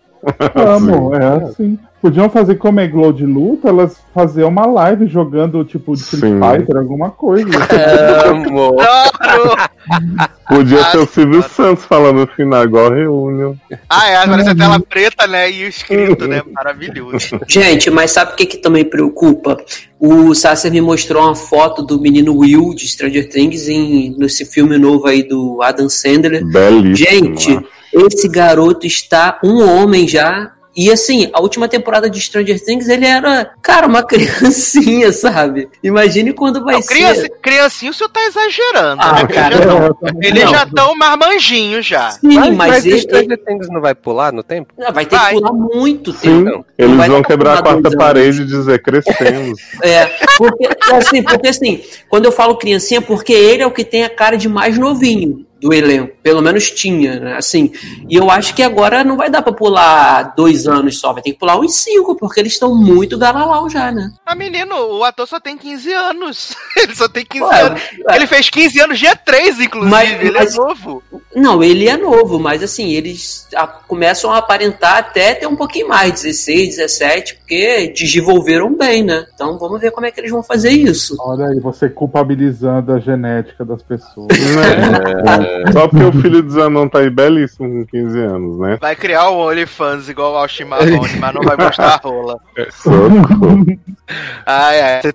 Amo, 0.54 1.14
é 1.14 1.44
assim. 1.44 1.78
Podiam 2.00 2.28
fazer 2.28 2.56
como 2.56 2.80
é 2.80 2.88
Glow 2.88 3.12
de 3.12 3.24
luta, 3.24 3.68
elas 3.68 3.96
fazer 4.12 4.42
uma 4.42 4.66
live 4.66 5.06
jogando 5.06 5.64
tipo 5.64 5.94
de 5.94 6.02
Street. 6.02 6.34
Fighter, 6.34 6.76
alguma 6.76 7.10
coisa. 7.10 7.46
Amo. 8.26 8.74
Claro! 8.74 9.70
Podia 10.48 10.80
Ah, 10.80 10.90
ser 10.90 10.98
o 10.98 11.06
Silvio. 11.06 11.42
Santos 11.42 11.84
falando 11.84 12.20
no 12.20 12.26
final, 12.26 12.64
igual 12.64 12.92
Reunion. 12.92 13.54
Ah, 13.88 14.08
é, 14.08 14.16
agora 14.16 14.42
essa 14.42 14.54
tela 14.54 14.80
preta, 14.80 15.26
né? 15.28 15.50
E 15.50 15.64
o 15.64 15.68
escrito, 15.68 16.26
né? 16.26 16.42
Maravilhoso. 16.52 17.40
Gente, 17.46 17.88
mas 17.88 18.10
sabe 18.10 18.32
o 18.32 18.36
que, 18.36 18.46
que 18.46 18.58
também 18.58 18.84
preocupa? 18.84 19.56
O 19.98 20.34
Sasser 20.34 20.72
me 20.72 20.80
mostrou 20.80 21.22
uma 21.22 21.36
foto 21.36 21.82
do 21.82 22.00
menino 22.00 22.36
Will 22.36 22.74
de 22.74 22.88
Stranger 22.88 23.28
Things 23.28 23.68
em, 23.68 24.16
nesse 24.18 24.44
filme 24.44 24.76
novo 24.76 25.06
aí 25.06 25.22
do 25.22 25.62
Adam 25.62 25.88
Sandler. 25.88 26.44
Belíssimo. 26.44 26.96
Gente, 26.96 27.66
esse 27.92 28.28
garoto 28.28 28.86
está 28.86 29.38
um 29.44 29.62
homem 29.66 30.06
já. 30.08 30.52
E 30.74 30.90
assim, 30.90 31.28
a 31.34 31.40
última 31.42 31.68
temporada 31.68 32.08
de 32.08 32.18
Stranger 32.18 32.58
Things, 32.64 32.88
ele 32.88 33.04
era, 33.04 33.50
cara, 33.60 33.86
uma 33.86 34.02
criancinha, 34.08 35.12
sabe? 35.12 35.68
Imagine 35.82 36.32
quando 36.32 36.64
vai 36.64 36.76
Não, 36.76 36.82
criança, 36.82 37.20
ser. 37.20 37.28
criancinho, 37.42 37.90
o 37.90 37.94
senhor 37.94 38.08
tá 38.08 38.20
exagerando. 38.24 39.02
Ah, 39.02 39.22
né? 39.22 39.26
cara, 39.26 39.54
Eles 39.54 39.66
já 39.66 39.74
não. 39.80 39.92
tão- 39.94 40.10
Eles 40.22 40.44
Não. 40.44 40.50
já 40.54 40.62
estão 40.62 40.96
marmanjinhos 40.96 41.84
já. 41.84 42.10
Sim, 42.12 42.20
Mas, 42.38 42.54
mas, 42.56 42.68
mas 42.70 42.86
ele, 42.86 43.00
Stranger 43.00 43.44
Things 43.44 43.68
não 43.68 43.82
vai 43.82 43.94
pular 43.94 44.32
no 44.32 44.42
tempo? 44.42 44.72
ele- 44.78 44.92
vai 44.92 45.04
ter 45.04 45.14
Vai. 45.14 45.34
que 45.34 45.40
pular 45.40 45.52
muito 45.52 46.12
Sim, 46.12 46.18
tempo. 46.18 46.44
Não. 46.44 46.64
eles 46.78 47.06
vão 47.06 47.22
quebrar 47.22 47.58
a 47.58 47.62
quarta 47.62 47.90
parede 47.94 48.40
e 48.40 48.46
dizer 48.46 48.82
crescemos. 48.82 49.60
É, 49.84 50.06
porque 50.38 50.68
assim, 50.90 51.22
porque 51.22 51.48
assim, 51.48 51.82
quando 52.08 52.24
eu 52.24 52.32
falo 52.32 52.56
criancinha, 52.56 53.02
porque 53.02 53.34
ele 53.34 53.62
é 53.62 53.66
o 53.66 53.70
que 53.70 53.84
tem 53.84 54.04
a 54.04 54.08
cara 54.10 54.36
de 54.38 54.48
mais 54.48 54.78
novinho 54.78 55.44
do 55.62 55.72
elenco, 55.72 56.12
pelo 56.22 56.42
menos 56.42 56.70
tinha, 56.72 57.20
né? 57.20 57.36
Assim, 57.36 57.70
e 58.10 58.16
eu 58.16 58.28
acho 58.30 58.52
que 58.54 58.62
agora 58.64 59.04
não 59.04 59.16
vai 59.16 59.30
dar 59.30 59.42
pra 59.42 59.52
pular 59.52 60.34
dois 60.36 60.66
anos 60.66 60.98
só, 60.98 61.12
vai 61.12 61.22
ter 61.22 61.32
que 61.32 61.38
pular 61.38 61.56
uns 61.58 61.74
cinco, 61.76 62.16
porque 62.16 62.40
eles 62.40 62.54
estão 62.54 62.74
muito 62.74 63.16
galalau 63.16 63.70
já, 63.70 63.92
né? 63.92 64.10
Ah, 64.26 64.34
menino, 64.34 64.74
o 64.98 65.04
ator 65.04 65.26
só 65.28 65.38
tem 65.38 65.56
15 65.56 65.92
anos. 65.92 66.56
Ele 66.76 66.94
só 66.96 67.08
tem 67.08 67.24
15 67.24 67.44
Ué, 67.44 67.60
anos. 67.62 67.82
é. 68.08 68.16
Ele 68.16 68.26
fez 68.26 68.50
15 68.50 68.80
anos 68.80 68.98
dia 68.98 69.14
3, 69.14 69.60
inclusive. 69.60 69.90
Mas- 69.90 70.10
ele 70.10 70.30
mas- 70.32 70.54
é 70.54 70.58
novo. 70.58 71.02
Não, 71.34 71.62
ele 71.62 71.88
é 71.88 71.96
novo, 71.96 72.38
mas 72.38 72.62
assim, 72.62 72.90
eles 72.92 73.46
a- 73.54 73.66
começam 73.66 74.30
a 74.32 74.38
aparentar 74.38 74.98
até 74.98 75.34
ter 75.34 75.46
um 75.46 75.56
pouquinho 75.56 75.88
mais, 75.88 76.20
16, 76.22 76.76
17, 76.76 77.36
porque 77.36 77.92
desenvolveram 77.96 78.74
bem, 78.74 79.02
né? 79.04 79.24
Então 79.34 79.58
vamos 79.58 79.80
ver 79.80 79.90
como 79.92 80.06
é 80.06 80.10
que 80.10 80.20
eles 80.20 80.30
vão 80.30 80.42
fazer 80.42 80.70
isso. 80.70 81.16
Olha 81.20 81.46
aí, 81.46 81.60
você 81.60 81.88
culpabilizando 81.88 82.92
a 82.92 82.98
genética 82.98 83.64
das 83.64 83.82
pessoas. 83.82 84.28
Né? 84.28 84.36
Só 85.72 85.88
porque 85.88 86.04
o 86.04 86.12
filho 86.12 86.42
do 86.42 86.50
Zanon 86.50 86.88
tá 86.88 87.00
aí 87.00 87.10
belíssimo 87.10 87.68
com 87.68 87.86
15 87.86 88.18
anos, 88.18 88.58
né? 88.58 88.78
Vai 88.80 88.96
criar 88.96 89.30
um 89.30 89.38
OnlyFans 89.38 90.08
igual 90.08 90.36
ao 90.36 90.48
Chimarrone, 90.48 91.16
mas 91.18 91.34
não 91.34 91.42
vai 91.42 91.56
mostrar 91.56 91.94
a 91.94 91.96
rola. 91.96 92.38
Socorro. 92.70 93.64
Ai, 94.44 94.80
ai. 94.80 95.00
Você 95.00 95.12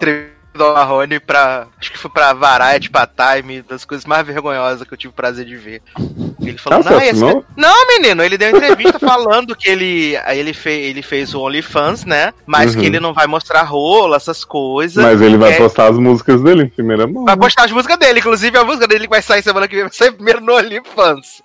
o 0.64 0.74
Marrone 0.74 1.20
pra. 1.20 1.68
Acho 1.80 1.92
que 1.92 1.98
foi 1.98 2.10
pra 2.12 2.34
Variety, 2.34 2.90
pra 2.90 3.08
Time, 3.08 3.62
das 3.62 3.86
coisas 3.86 4.06
mais 4.06 4.26
vergonhosas 4.26 4.88
que 4.88 4.94
eu 4.94 4.98
tive 4.98 5.12
o 5.12 5.16
prazer 5.16 5.46
de 5.46 5.56
ver. 5.56 5.82
Ele 6.42 6.58
falou, 6.58 6.80
Ah, 6.80 6.84
você 6.84 6.90
não, 6.90 7.02
esse... 7.02 7.46
não, 7.56 7.88
menino, 7.88 8.24
ele 8.24 8.38
deu 8.38 8.50
entrevista 8.50 9.00
falando 9.00 9.56
que 9.56 9.70
ele. 9.70 10.18
Aí 10.24 10.40
ele, 10.40 10.54
fe... 10.54 10.70
ele 10.70 11.02
fez 11.02 11.34
o 11.34 11.42
OnlyFans, 11.42 12.06
né? 12.06 12.34
Mas 12.46 12.74
Uhum. 12.76 12.82
que 12.82 12.86
ele 12.88 13.00
não 13.00 13.14
vai 13.14 13.28
mostrar 13.28 13.64
rola, 13.64 14.16
essas 14.18 14.44
coisas. 14.46 15.04
Mas 15.04 15.22
ele 15.22 15.38
vai 15.38 15.54
É. 15.54 15.58
postar 15.58 15.90
as 15.90 15.98
músicas 15.98 16.42
dele 16.42 16.64
em 16.64 16.70
primeira 16.70 17.06
mão. 17.08 17.26
Vai 17.26 17.36
postar 17.38 17.66
as 17.66 17.72
músicas 17.72 17.98
dele, 17.98 18.20
inclusive 18.20 18.58
a 18.58 18.64
música 18.64 18.88
dele 18.88 19.06
que 19.06 19.10
vai 19.10 19.22
sair 19.22 19.44
semana 19.44 19.68
que 19.68 19.76
vem 19.76 19.84
vai 19.86 19.94
sair 19.94 20.12
primeiro 20.12 20.42
no 20.42 20.56
OnlyFans. 20.56 21.42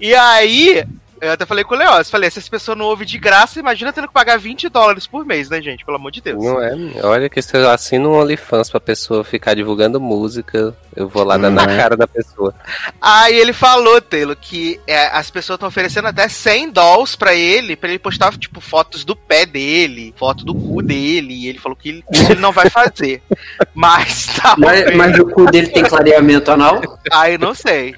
E 0.00 0.14
aí, 0.14 0.84
Eu 1.24 1.32
até 1.32 1.46
falei 1.46 1.64
com 1.64 1.74
o 1.74 1.78
Leoz, 1.78 2.10
falei, 2.10 2.30
se 2.30 2.38
as 2.38 2.48
pessoas 2.48 2.76
não 2.76 2.86
ouvem 2.86 3.06
de 3.06 3.18
graça, 3.18 3.58
imagina 3.58 3.92
tendo 3.92 4.08
que 4.08 4.14
pagar 4.14 4.38
20 4.38 4.68
dólares 4.68 5.06
por 5.06 5.24
mês, 5.24 5.48
né, 5.48 5.60
gente? 5.62 5.84
Pelo 5.84 5.96
amor 5.96 6.10
de 6.10 6.20
Deus. 6.20 6.44
Não 6.44 6.62
é? 6.62 6.74
Olha 7.02 7.28
que 7.30 7.40
se 7.40 7.56
eu 7.56 7.70
assino 7.70 8.10
um 8.10 8.20
OnlyFans 8.20 8.68
pra 8.70 8.80
pessoa 8.80 9.24
ficar 9.24 9.54
divulgando 9.54 10.00
música, 10.00 10.74
eu 10.94 11.08
vou 11.08 11.24
lá 11.24 11.36
dar 11.36 11.50
na 11.50 11.66
Né? 11.66 11.76
cara 11.76 11.96
da 11.96 12.06
pessoa. 12.06 12.54
Aí 13.00 13.34
ele 13.34 13.52
falou, 13.52 14.00
Taylor, 14.00 14.36
que 14.36 14.80
é, 14.86 15.06
as 15.06 15.30
pessoas 15.30 15.56
estão 15.56 15.68
oferecendo 15.68 16.08
até 16.08 16.28
100 16.28 16.70
dólares 16.70 17.16
pra 17.16 17.34
ele, 17.34 17.76
pra 17.76 17.88
ele 17.88 17.98
postar, 17.98 18.36
tipo, 18.36 18.60
fotos 18.60 19.04
do 19.04 19.16
pé 19.16 19.46
dele, 19.46 20.14
foto 20.16 20.44
do 20.44 20.54
cu 20.54 20.82
dele, 20.82 21.34
e 21.34 21.48
ele 21.48 21.58
falou 21.58 21.76
que 21.76 21.88
ele, 21.88 22.04
ele 22.30 22.40
não 22.40 22.52
vai 22.52 22.68
fazer. 22.68 23.22
Mas 23.74 24.26
tá 24.26 24.54
Mas, 24.58 24.94
mas 24.94 25.18
o 25.18 25.26
cu 25.26 25.50
dele 25.50 25.68
tem 25.68 25.82
clareamento 25.82 26.50
anal? 26.50 26.80
Aí 27.10 27.36
não 27.38 27.54
sei. 27.54 27.94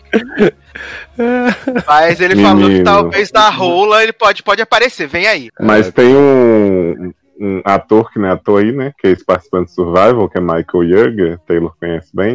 Mas 1.87 2.21
ele 2.21 2.37
falou 2.43 2.63
que 2.63 2.69
Menino. 2.69 2.85
talvez 2.85 3.33
na 3.33 3.49
rola 3.49 4.03
ele 4.03 4.13
pode, 4.13 4.43
pode 4.43 4.63
aparecer, 4.63 5.07
vem 5.07 5.27
aí. 5.27 5.51
Mas 5.61 5.91
tem 5.91 6.15
um, 6.15 7.13
um 7.39 7.61
ator 7.65 8.11
que 8.11 8.19
não 8.19 8.29
é 8.29 8.33
ator 8.33 8.61
aí, 8.61 8.73
né? 8.73 8.93
Que 8.99 9.09
é 9.09 9.11
ex-participante 9.11 9.67
de 9.67 9.75
Survival, 9.75 10.29
que 10.29 10.39
é 10.39 10.41
Michael 10.41 10.85
Yeager, 10.85 11.39
Taylor 11.47 11.75
conhece 11.79 12.11
bem. 12.15 12.35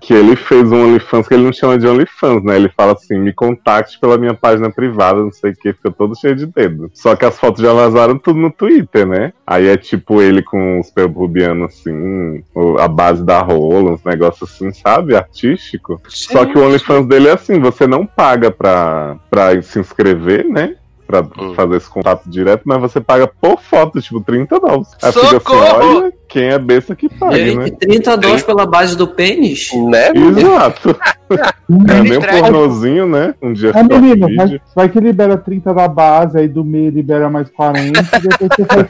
Que 0.00 0.14
ele 0.14 0.36
fez 0.36 0.70
um 0.70 0.84
OnlyFans 0.84 1.28
que 1.28 1.34
ele 1.34 1.44
não 1.44 1.52
chama 1.52 1.78
de 1.78 1.86
OnlyFans, 1.86 2.42
né? 2.42 2.56
Ele 2.56 2.68
fala 2.68 2.92
assim: 2.92 3.18
me 3.18 3.32
contacte 3.32 3.98
pela 3.98 4.18
minha 4.18 4.34
página 4.34 4.70
privada, 4.70 5.20
não 5.20 5.32
sei 5.32 5.52
o 5.52 5.56
que, 5.56 5.72
fica 5.72 5.90
todo 5.90 6.18
cheio 6.18 6.34
de 6.34 6.46
dedo. 6.46 6.90
Só 6.94 7.14
que 7.14 7.24
as 7.24 7.38
fotos 7.38 7.62
já 7.62 7.72
vazaram 7.72 8.18
tudo 8.18 8.38
no 8.38 8.50
Twitter, 8.50 9.06
né? 9.06 9.32
Aí 9.46 9.68
é 9.68 9.76
tipo 9.76 10.20
ele 10.20 10.42
com 10.42 10.80
os 10.80 10.90
perubianos 10.90 11.72
assim, 11.72 12.42
a 12.78 12.88
base 12.88 13.24
da 13.24 13.40
rola, 13.40 13.92
uns 13.92 14.04
negócios 14.04 14.50
assim, 14.50 14.72
sabe? 14.72 15.14
Artístico. 15.14 16.00
Só 16.08 16.44
que 16.44 16.58
o 16.58 16.64
OnlyFans 16.64 17.06
dele 17.06 17.28
é 17.28 17.32
assim: 17.32 17.60
você 17.60 17.86
não 17.86 18.06
paga 18.06 18.50
pra, 18.50 19.16
pra 19.30 19.60
se 19.62 19.78
inscrever, 19.78 20.46
né? 20.48 20.76
Pra 21.12 21.44
Hum. 21.44 21.54
fazer 21.54 21.76
esse 21.76 21.90
contato 21.90 22.22
direto, 22.26 22.62
mas 22.64 22.80
você 22.80 22.98
paga 22.98 23.26
por 23.26 23.60
foto, 23.60 24.00
tipo, 24.00 24.20
30 24.22 24.58
dólares. 24.58 24.88
Aí 25.02 25.12
fica 25.12 25.26
assim, 25.26 25.34
Socorro! 25.34 25.98
olha, 25.98 26.12
quem 26.26 26.44
é 26.44 26.58
besta 26.58 26.96
que 26.96 27.06
paga, 27.06 27.36
né? 27.36 27.66
Gente, 27.66 27.72
30 27.72 28.16
dólares 28.16 28.42
pela 28.42 28.64
base 28.64 28.96
do 28.96 29.06
pênis? 29.06 29.68
Né? 29.74 30.10
Exato. 30.14 30.96
É 31.88 32.02
nem 32.02 32.18
um 32.18 32.20
pornozinho, 32.20 33.06
né? 33.06 33.34
Um 33.40 33.54
dia 33.54 33.70
É, 33.70 33.72
só 33.72 33.82
menino, 33.82 34.26
de 34.46 34.60
vai, 34.76 34.88
que 34.90 35.00
libera 35.00 35.38
30 35.38 35.72
da 35.72 35.88
base, 35.88 36.38
aí 36.38 36.46
do 36.46 36.62
meio 36.62 36.90
libera 36.90 37.30
mais 37.30 37.48
40, 37.48 37.98
e 37.98 38.20
depois 38.20 38.50
você 38.54 38.64
faz 38.66 38.86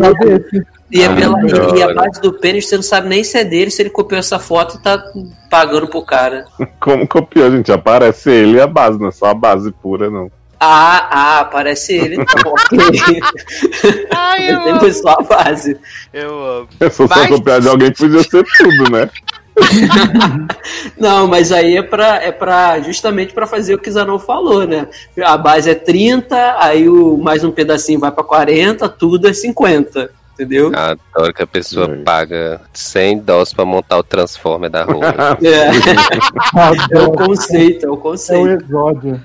um 0.00 0.14
desse. 0.26 0.66
E, 0.90 1.02
é 1.02 1.14
pela, 1.14 1.38
e 1.76 1.82
a 1.82 1.92
base 1.92 2.20
do 2.22 2.32
pênis, 2.32 2.66
você 2.68 2.76
não 2.76 2.82
sabe 2.82 3.08
nem 3.08 3.22
se 3.22 3.36
é 3.36 3.44
dele, 3.44 3.70
se 3.70 3.82
ele 3.82 3.90
copiou 3.90 4.18
essa 4.18 4.38
foto 4.38 4.76
e 4.76 4.82
tá 4.82 5.02
pagando 5.50 5.88
pro 5.88 6.00
cara. 6.00 6.46
Como 6.80 7.06
copiou, 7.06 7.50
gente? 7.50 7.70
Aparece 7.72 8.30
ele 8.30 8.56
e 8.56 8.60
a 8.60 8.66
base, 8.66 8.98
não 8.98 9.08
é 9.08 9.12
só 9.12 9.26
a 9.26 9.34
base 9.34 9.70
pura, 9.70 10.08
não. 10.08 10.30
Ah, 10.58 11.40
ah, 11.40 11.44
parece 11.44 11.94
ele. 11.94 12.16
Tá. 12.24 12.24
Ai, 14.16 14.50
eu 14.52 14.60
amo. 14.70 14.92
Só 14.92 15.10
a 15.18 15.22
base. 15.22 15.76
Eu 16.12 16.44
amo. 16.44 16.68
Se 16.82 16.90
fosse 16.90 17.14
Mas- 17.14 17.28
só 17.28 17.36
copiar 17.36 17.60
de 17.60 17.68
alguém, 17.68 17.92
podia 17.92 18.22
ser 18.22 18.44
tudo, 18.56 18.90
né? 18.90 19.10
Não, 20.98 21.26
mas 21.26 21.50
aí 21.52 21.76
é 21.78 21.82
pra, 21.82 22.22
é 22.22 22.30
pra 22.30 22.78
justamente 22.80 23.32
pra 23.32 23.46
fazer 23.46 23.74
o 23.74 23.78
que 23.78 23.90
Zanon 23.90 24.18
falou, 24.18 24.66
né? 24.66 24.86
A 25.24 25.36
base 25.36 25.70
é 25.70 25.74
30, 25.74 26.56
aí 26.58 26.88
o, 26.88 27.16
mais 27.16 27.42
um 27.44 27.50
pedacinho 27.50 27.98
vai 27.98 28.10
pra 28.10 28.22
40, 28.24 28.86
tudo 28.88 29.28
é 29.28 29.32
50. 29.32 30.10
Entendeu? 30.34 30.70
Adoro 30.74 31.32
que 31.32 31.42
a 31.42 31.46
pessoa 31.46 31.86
É. 31.90 31.96
paga 32.02 32.60
100 32.74 33.20
dólares 33.20 33.54
pra 33.54 33.64
montar 33.64 33.96
o 33.96 34.02
Transformer 34.02 34.68
da 34.68 34.84
rua. 34.84 35.06
É, 35.42 36.98
é 36.98 37.02
o 37.02 37.12
conceito, 37.12 37.86
é 37.86 37.88
o 37.88 37.92
É 37.92 37.94
o 37.94 37.96
conceito. 37.96 38.64
exódio. 38.64 39.22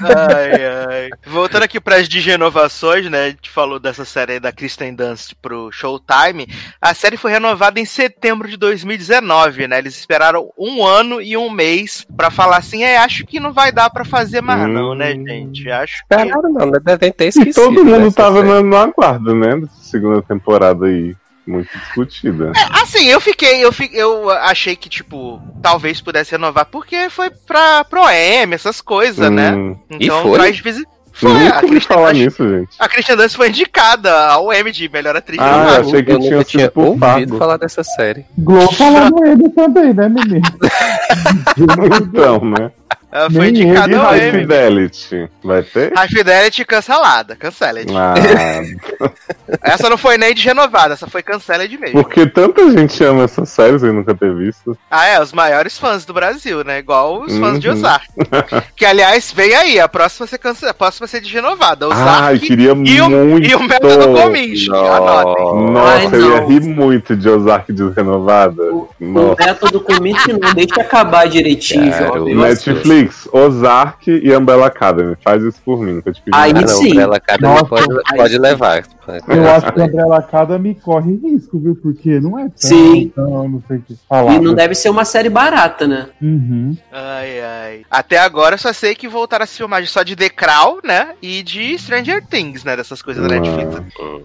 Ai, 0.00 0.64
ai. 0.88 1.10
Voltando 1.26 1.62
aqui 1.64 1.80
para 1.80 1.96
as 1.96 2.08
renovações, 2.08 3.10
né? 3.10 3.24
A 3.24 3.28
gente 3.30 3.50
falou 3.50 3.78
dessa 3.78 4.04
série 4.04 4.34
aí 4.34 4.40
da 4.40 4.52
Kristen 4.52 4.94
Dunst 4.94 5.32
pro 5.40 5.70
Showtime. 5.72 6.48
A 6.80 6.94
série 6.94 7.16
foi 7.16 7.30
renovada 7.30 7.78
em 7.80 7.84
setembro 7.84 8.48
de 8.48 8.56
2019, 8.56 9.68
né? 9.68 9.78
Eles 9.78 9.98
esperaram 9.98 10.50
um 10.58 10.84
ano 10.84 11.20
e 11.20 11.36
um 11.36 11.50
mês 11.50 12.06
pra 12.16 12.30
falar 12.30 12.58
assim: 12.58 12.82
é, 12.82 12.96
acho 12.98 13.24
que 13.26 13.40
não 13.40 13.52
vai 13.52 13.70
dar 13.72 13.90
pra 13.90 14.04
fazer 14.04 14.40
mais, 14.40 14.62
Hum. 14.62 14.68
não, 14.68 14.94
né, 14.94 15.12
gente? 15.14 15.70
Acho 15.70 15.96
que. 15.98 16.14
Esperaram 16.14 16.52
não, 16.52 16.66
né? 16.66 16.78
devem 16.82 17.12
ter 17.12 17.24
E 17.26 17.28
esquecido. 17.28 17.54
todo 17.54 17.84
mundo 17.84 18.12
tava 18.12 18.36
série. 18.40 18.48
no, 18.48 18.62
no 18.62 18.76
aguardo, 18.76 19.34
né? 19.34 19.62
Segunda 19.80 20.22
temporada 20.22 20.86
aí. 20.86 21.14
Muito 21.46 21.68
discutida. 21.78 22.50
Assim, 22.82 23.06
eu 23.06 23.20
fiquei, 23.20 23.64
eu, 23.64 23.70
fi- 23.72 23.90
eu 23.92 24.30
achei 24.30 24.74
que, 24.74 24.88
tipo, 24.88 25.40
talvez 25.62 26.00
pudesse 26.00 26.32
renovar, 26.32 26.66
porque 26.66 27.08
foi 27.08 27.30
pra 27.30 27.84
Pro 27.84 28.08
M, 28.08 28.54
essas 28.54 28.80
coisas, 28.80 29.30
né? 29.30 29.52
Hum, 29.52 29.76
E 30.00 30.06
Então 30.06 30.22
foi? 30.22 30.34
traz 30.38 30.58
visi- 30.58 30.84
Foi, 31.12 31.32
Nunca 31.32 31.60
a 31.60 31.62
ouvi 31.62 31.80
falar 31.80 32.12
nisso, 32.12 32.46
gente. 32.46 32.68
a 32.78 32.86
Kristen 32.88 33.16
Dunst 33.16 33.36
foi 33.36 33.48
indicada 33.48 34.12
ao 34.28 34.52
M 34.52 34.70
de 34.70 34.86
melhor 34.90 35.16
atriz. 35.16 35.38
Ah, 35.40 35.78
achei 35.80 36.02
que 36.02 36.12
eu 36.12 36.18
tinha 36.20 36.44
tinha 36.44 36.70
por 36.70 36.88
ouvido 37.02 37.38
falar 37.38 37.56
dessa 37.56 37.82
série. 37.82 38.26
Globo 38.36 38.70
falando 38.74 39.24
ele 39.24 39.48
também, 39.48 39.94
né, 39.94 40.08
menino? 40.10 40.42
então, 42.02 42.44
né? 42.44 42.70
Ela 43.16 43.30
foi 43.30 43.50
Nem 43.50 43.62
E 43.62 43.64
indicada 43.64 43.98
ao 43.98 44.04
High. 44.10 44.30
Fidelity? 44.32 45.28
Vai 45.42 45.62
ter? 45.62 45.92
High 45.96 46.08
Fidelity 46.08 46.64
cancelada, 46.64 47.34
canceled. 47.36 47.90
Ah, 47.96 48.14
Essa 49.62 49.88
não 49.88 49.96
foi 49.96 50.18
nem 50.18 50.34
de 50.34 50.44
renovada, 50.44 50.94
essa 50.94 51.06
foi 51.06 51.22
canceled 51.22 51.76
mesmo. 51.78 52.02
porque 52.02 52.26
tanta 52.26 52.70
gente 52.72 53.02
ama 53.04 53.24
essa 53.24 53.44
série 53.46 53.78
sem 53.78 53.92
nunca 53.92 54.14
ter 54.14 54.34
visto. 54.34 54.76
Ah, 54.90 55.06
é, 55.06 55.20
os 55.20 55.32
maiores 55.32 55.78
fãs 55.78 56.04
do 56.04 56.12
Brasil, 56.12 56.64
né? 56.64 56.78
Igual 56.78 57.22
os 57.22 57.36
fãs 57.38 57.58
de 57.60 57.68
Uhum. 57.68 57.74
Ozark. 57.74 58.06
que, 58.76 58.84
aliás, 58.84 59.32
vem 59.32 59.54
aí, 59.54 59.78
a 59.80 59.88
próxima 59.88 60.26
vai 60.26 60.30
ser, 60.30 60.38
cance... 60.38 60.66
a 60.66 60.74
próxima 60.74 61.06
vai 61.06 61.08
ser 61.10 61.20
de 61.24 61.32
renovada. 61.32 61.86
Ai, 61.86 61.92
Ozark 61.92 62.46
queria 62.46 62.68
e, 62.70 63.00
o, 63.00 63.08
muito. 63.10 63.48
e 63.48 63.54
o 63.54 63.62
método 63.62 64.12
Cominch. 64.20 64.68
Anotem. 64.70 65.70
Nossa, 65.72 65.96
Ai, 65.96 66.06
eu 66.12 66.30
ia 66.32 66.44
rir 66.46 66.60
muito 66.60 67.16
de 67.16 67.28
Ozark 67.28 67.72
desrenovada. 67.72 68.62
O 68.72 68.88
Nossa. 69.00 69.44
método 69.46 69.80
commit 69.80 70.18
não, 70.32 70.52
deixa 70.54 70.80
acabar 70.80 71.28
direitinho, 71.28 71.92
jovem. 71.92 72.34
o 72.34 72.36
Nossa. 72.36 72.48
Netflix, 73.06 73.28
Ozark 73.32 74.10
e 74.10 74.36
Umbrella 74.36 74.66
Academy. 74.66 75.16
Faz 75.22 75.42
isso 75.42 75.60
por 75.64 75.80
mim, 75.80 76.00
que 76.00 76.08
eu 76.08 76.12
te 76.12 76.22
pedi. 76.22 76.36
Aí 76.36 76.50
Ah, 76.50 76.60
não, 76.60 76.68
sim. 76.68 76.98
ela 76.98 77.18
cada 77.20 77.46
Nossa. 77.48 77.64
pode, 77.66 77.86
pode 78.16 78.38
levar. 78.38 78.82
Eu 79.28 79.50
acho 79.50 79.72
que 79.72 79.80
a 79.80 79.84
André 79.84 80.04
Lacada 80.04 80.58
me 80.58 80.74
corre 80.74 81.16
risco, 81.16 81.58
viu? 81.58 81.76
Porque 81.76 82.18
não 82.20 82.38
é 82.38 82.44
tão, 82.44 82.52
Sim. 82.56 83.12
tão, 83.14 83.48
não 83.48 83.62
sei 83.68 83.76
o 83.78 83.82
que 83.82 83.96
falar. 84.08 84.34
E 84.34 84.40
não 84.40 84.54
deve 84.54 84.74
ser 84.74 84.88
uma 84.90 85.04
série 85.04 85.28
barata, 85.28 85.86
né? 85.86 86.06
Uhum. 86.20 86.76
Ai, 86.92 87.40
ai. 87.40 87.80
Até 87.90 88.18
agora 88.18 88.54
eu 88.54 88.58
só 88.58 88.72
sei 88.72 88.94
que 88.94 89.06
voltaram 89.08 89.44
a 89.44 89.46
se 89.46 89.56
filmar 89.58 89.84
só 89.86 90.02
de 90.02 90.16
The 90.16 90.28
Crown, 90.30 90.78
né? 90.84 91.10
E 91.22 91.42
de 91.42 91.78
Stranger 91.78 92.24
Things, 92.26 92.64
né? 92.64 92.76
Dessas 92.76 93.02
coisas 93.02 93.26
da 93.26 93.34
Ah. 93.34 93.40
Netflix. 93.40 93.76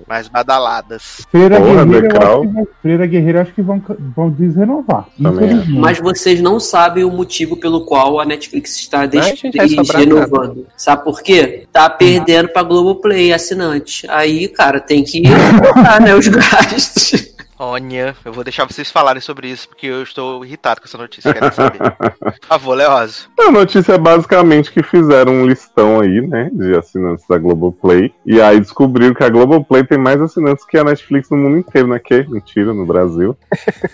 Mais 0.07 0.27
badaladas. 0.27 1.25
Feira 1.31 1.57
Porra, 1.59 1.85
Guerreira, 1.85 2.19
vai- 2.19 2.65
Feira 2.81 3.05
Guerreira 3.07 3.41
acho 3.41 3.53
que 3.53 3.61
vão, 3.61 3.81
vão 4.15 4.29
desrenovar. 4.29 5.07
Mas 5.17 5.99
vocês 5.99 6.39
não 6.41 6.59
sabem 6.59 7.03
o 7.03 7.09
motivo 7.11 7.57
pelo 7.57 7.85
qual 7.85 8.19
a 8.19 8.25
Netflix 8.25 8.77
está 8.77 9.05
des- 9.05 9.25
Ai, 9.25 9.35
gente, 9.35 9.57
vai 9.57 9.67
sobrar 9.69 9.99
renovando. 10.01 10.67
Sabe 10.77 11.03
por 11.03 11.21
quê? 11.21 11.67
Tá 11.71 11.89
perdendo 11.89 12.49
pra 12.49 12.63
Globoplay 12.63 13.33
assinante. 13.33 14.05
Aí, 14.09 14.47
cara, 14.47 14.70
tem 14.79 15.03
que 15.03 15.21
botar, 15.59 15.99
né, 16.01 16.15
os 16.15 16.27
gastos. 16.27 17.30
Olha, 17.63 18.15
eu 18.25 18.33
vou 18.33 18.43
deixar 18.43 18.65
vocês 18.65 18.89
falarem 18.89 19.21
sobre 19.21 19.47
isso, 19.47 19.69
porque 19.69 19.85
eu 19.85 20.01
estou 20.01 20.43
irritado 20.43 20.81
com 20.81 20.87
essa 20.87 20.97
notícia. 20.97 21.31
Quero 21.31 21.53
saber. 21.53 21.77
Por 22.41 22.47
favor, 22.47 22.73
Leoso. 22.73 23.29
A 23.39 23.51
notícia 23.51 23.93
é 23.93 23.97
basicamente 23.99 24.71
que 24.71 24.81
fizeram 24.81 25.31
um 25.31 25.45
listão 25.45 25.99
aí, 25.99 26.21
né, 26.21 26.49
de 26.51 26.75
assinantes 26.75 27.23
da 27.29 27.37
Globoplay. 27.37 28.11
E 28.25 28.41
aí 28.41 28.59
descobriram 28.59 29.13
que 29.13 29.23
a 29.23 29.29
Globoplay 29.29 29.83
tem 29.83 29.99
mais 29.99 30.19
assinantes 30.19 30.65
que 30.65 30.75
a 30.75 30.83
Netflix 30.83 31.29
no 31.29 31.37
mundo 31.37 31.59
inteiro, 31.59 31.87
né? 31.87 31.99
Que 31.99 32.27
mentira, 32.27 32.73
no 32.73 32.83
Brasil. 32.83 33.37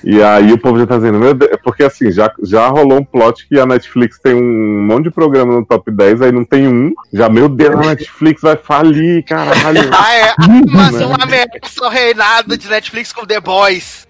e 0.01 0.23
aí 0.23 0.53
o 0.53 0.57
povo 0.57 0.79
já 0.79 0.87
tá 0.87 0.95
dizendo, 0.95 1.19
meu 1.19 1.33
Deus, 1.33 1.51
porque 1.61 1.83
assim, 1.83 2.09
já, 2.09 2.31
já 2.43 2.69
rolou 2.69 2.99
um 2.99 3.03
plot 3.03 3.49
que 3.49 3.59
a 3.59 3.65
Netflix 3.65 4.17
tem 4.17 4.33
um 4.33 4.85
monte 4.87 5.05
de 5.05 5.11
programa 5.11 5.53
no 5.53 5.65
top 5.65 5.91
10, 5.91 6.21
aí 6.21 6.31
não 6.31 6.45
tem 6.45 6.69
um. 6.69 6.93
Já, 7.11 7.27
meu 7.27 7.49
Deus, 7.49 7.75
a 7.75 7.89
Netflix 7.89 8.41
vai 8.41 8.55
falir, 8.55 9.25
caralho. 9.25 9.57
Ah, 9.97 10.13
é. 10.13 10.33
Mas 10.71 11.01
uma 11.01 11.17
ameaça 11.21 11.89
reinado 11.89 12.57
de 12.57 12.69
Netflix 12.69 13.11
com 13.11 13.25
The 13.25 13.41
Boys. 13.41 13.56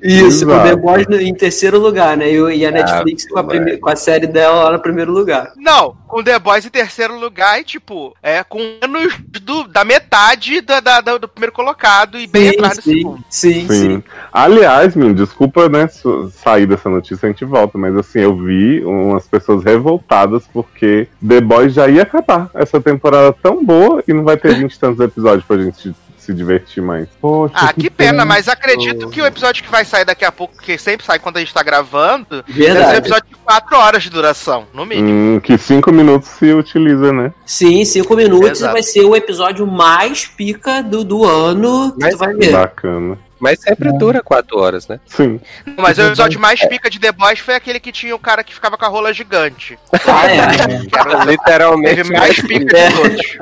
Isso, 0.02 0.46
com 0.46 0.52
Exato. 0.52 0.68
The 0.70 0.76
Boys 0.76 1.08
no- 1.08 1.22
em 1.22 1.34
terceiro 1.34 1.80
lugar, 1.80 2.16
né? 2.18 2.32
E, 2.32 2.66
a 2.66 2.72
Netflix 2.72 3.28
com, 3.28 3.40
a 3.40 3.44
com 3.80 3.90
a 3.90 3.96
série 3.96 4.28
dela 4.28 4.66
lá 4.66 4.72
no 4.74 4.80
primeiro 4.80 5.12
lugar. 5.12 5.52
Não, 5.56 5.96
com 6.08 6.24
The 6.24 6.38
Boys 6.40 6.66
em 6.66 6.70
terceiro 6.70 7.18
lugar 7.20 7.60
e, 7.60 7.64
tipo, 7.64 8.16
é 8.22 8.44
com 8.44 8.60
menos 8.82 9.14
do- 9.42 9.68
da 9.68 9.84
metade 9.86 10.62
da, 10.62 10.80
da- 10.80 11.02
da- 11.02 11.18
do 11.18 11.28
primeiro 11.28 11.52
colocado 11.54 12.18
e 12.20 12.28
bem 12.28 12.50
Sim, 12.52 12.56
atrás 12.58 12.78
do 12.78 12.82
sim, 12.84 12.94
segundo. 12.94 13.24
sim, 13.30 13.54
Sim. 13.62 13.68
sim. 13.68 14.04
Aliás, 14.32 14.96
meu, 14.96 15.14
desculpa, 15.14 15.68
né, 15.70 15.88
sair 16.32 16.66
dessa 16.66 16.90
notícia, 16.90 17.26
a 17.28 17.32
gente 17.32 17.46
volta, 17.46 17.78
mas 17.78 17.96
assim, 17.96 18.20
eu 18.20 18.36
vi 18.36 18.84
umas 18.86 19.28
pessoas 19.28 19.64
revoltadas 19.64 20.44
porque 20.54 21.08
The 21.26 21.42
Boys 21.42 21.74
já 21.74 21.88
ia 21.88 22.04
acabar 22.04 22.50
essa 22.54 22.80
temporada 22.80 23.34
tão 23.34 23.64
boa 23.64 24.04
e 24.08 24.14
não 24.14 24.24
vai 24.24 24.38
ter 24.38 24.56
20 24.56 24.74
e 24.74 24.80
tantos 24.80 25.00
episódios 25.00 25.46
pra 25.46 25.58
gente 25.58 25.94
se 26.28 26.34
divertir 26.34 26.84
mais. 26.84 27.08
Poxa, 27.20 27.54
Ah, 27.56 27.74
que 27.74 27.90
pena, 27.90 28.24
mas 28.26 28.38
mas 28.38 28.48
acredito 28.48 29.10
que 29.10 29.20
o 29.20 29.26
episódio 29.26 29.64
que 29.64 29.72
vai 29.72 29.84
sair 29.84 30.06
daqui 30.06 30.24
a 30.24 30.32
pouco, 30.32 30.56
que 30.62 30.78
sempre 30.78 31.04
sai 31.04 31.18
quando 31.18 31.38
a 31.38 31.40
gente 31.40 31.52
tá 31.52 31.64
gravando, 31.64 32.44
deve 32.48 32.54
ser 32.54 32.70
um 32.72 32.74
Verdade. 32.76 32.98
episódio 32.98 33.26
de 33.30 33.36
4 33.38 33.78
horas 33.78 34.04
de 34.04 34.10
duração, 34.12 34.68
no 34.76 34.86
mínimo. 34.86 35.10
Hum, 35.38 35.40
que 35.40 35.58
cinco 35.58 35.92
minutos 35.92 36.30
se 36.30 36.54
utiliza, 36.54 37.12
né? 37.12 37.34
Sim, 37.48 37.84
cinco 37.84 38.16
minutos 38.16 38.52
Exato. 38.60 38.74
vai 38.74 38.84
ser 38.84 39.02
o 39.06 39.16
episódio 39.16 39.66
mais 39.66 40.28
pica 40.28 40.84
do, 40.84 41.04
do 41.04 41.26
ano 41.26 41.92
que 41.94 42.00
Mas- 42.04 42.14
tu 42.14 42.18
vai 42.20 42.34
ver. 42.36 42.52
Bacana. 42.52 43.18
Mas 43.40 43.60
sempre 43.62 43.92
dura 43.98 44.22
quatro 44.22 44.58
horas, 44.60 44.88
né? 44.88 45.00
Sim. 45.06 45.40
Mas 45.78 45.98
o 45.98 46.02
episódio 46.04 46.40
mais 46.40 46.60
pica 46.68 46.90
de 46.90 47.00
The 47.00 47.12
Boys 47.12 47.40
foi 47.40 47.56
aquele 47.56 47.80
que 47.80 47.92
tinha 47.92 48.16
o 48.16 48.20
cara 48.20 48.44
que 48.44 48.54
ficava 48.54 48.78
com 48.78 48.86
a 48.86 48.88
rola 48.88 49.12
gigante. 49.14 49.78
Ah, 50.08 50.26
é. 50.28 50.86
Que 50.86 50.98
era 51.00 51.24
Literalmente. 51.26 51.96
teve 51.96 52.14
mais 52.18 52.40
pica 52.40 52.78
É. 52.78 52.90
de 52.90 52.96
todos. 52.96 53.38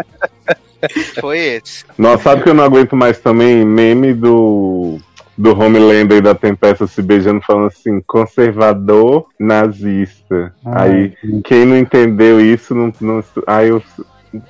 Foi 1.19 1.39
esse. 1.39 1.85
Nossa, 1.97 2.23
sabe 2.23 2.43
que 2.43 2.49
eu 2.49 2.53
não 2.53 2.63
aguento 2.63 2.95
mais 2.95 3.19
também? 3.19 3.65
Meme 3.65 4.13
do. 4.13 4.97
Do 5.37 5.51
Homelander 5.51 6.19
e 6.19 6.21
da 6.21 6.33
Tempesta 6.33 6.87
se 6.87 7.01
beijando, 7.01 7.41
falando 7.41 7.67
assim, 7.67 7.99
conservador 8.07 9.25
nazista. 9.37 10.53
Ah, 10.65 10.83
Aí, 10.83 11.13
quem 11.43 11.65
não 11.65 11.77
entendeu 11.77 12.39
isso, 12.39 12.73
não. 12.73 12.93
não 13.01 13.21
aí 13.45 13.67
eu. 13.67 13.83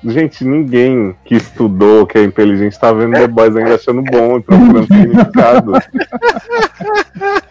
Gente, 0.04 0.44
ninguém 0.44 1.16
que 1.24 1.34
estudou, 1.34 2.06
que 2.06 2.18
é 2.18 2.22
inteligente, 2.22 2.78
tá 2.78 2.92
vendo 2.92 3.14
The 3.14 3.26
Boys 3.26 3.56
ainda 3.56 3.74
achando 3.74 4.00
bom 4.02 4.38
e 4.38 4.42
procurando 4.42 4.86
significado. 4.86 5.72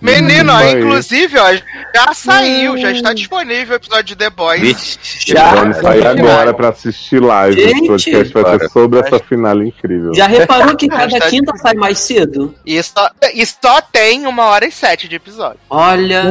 Menino, 0.00 0.50
ó, 0.52 0.56
Vai. 0.56 0.72
inclusive, 0.80 1.38
ó, 1.38 1.52
já 1.94 2.14
saiu, 2.14 2.76
já 2.78 2.90
está 2.90 3.12
disponível 3.12 3.74
o 3.74 3.76
episódio 3.76 4.04
de 4.04 4.16
The 4.16 4.30
Boys. 4.30 4.60
Vixe, 4.60 4.98
Já? 5.26 5.54
Vamos 5.54 5.76
sair 5.76 6.06
agora 6.06 6.54
pra 6.54 6.68
assistir 6.70 7.20
live. 7.20 7.60
Gente! 7.60 7.84
o 7.84 7.86
podcast 7.88 8.32
vai 8.32 8.58
ser 8.58 8.68
sobre 8.70 8.98
essa 9.00 9.18
finale 9.18 9.68
incrível. 9.68 10.14
Já 10.14 10.26
reparou 10.26 10.74
que 10.76 10.88
cada 10.88 11.02
Hashtag- 11.04 11.30
quinta 11.30 11.56
sai 11.58 11.74
mais 11.74 11.98
cedo? 11.98 12.54
E 12.64 12.82
só, 12.82 13.10
e 13.34 13.44
só 13.44 13.80
tem 13.82 14.26
uma 14.26 14.44
hora 14.46 14.64
e 14.66 14.70
sete 14.72 15.06
de 15.06 15.16
episódio. 15.16 15.60
Olha, 15.68 16.24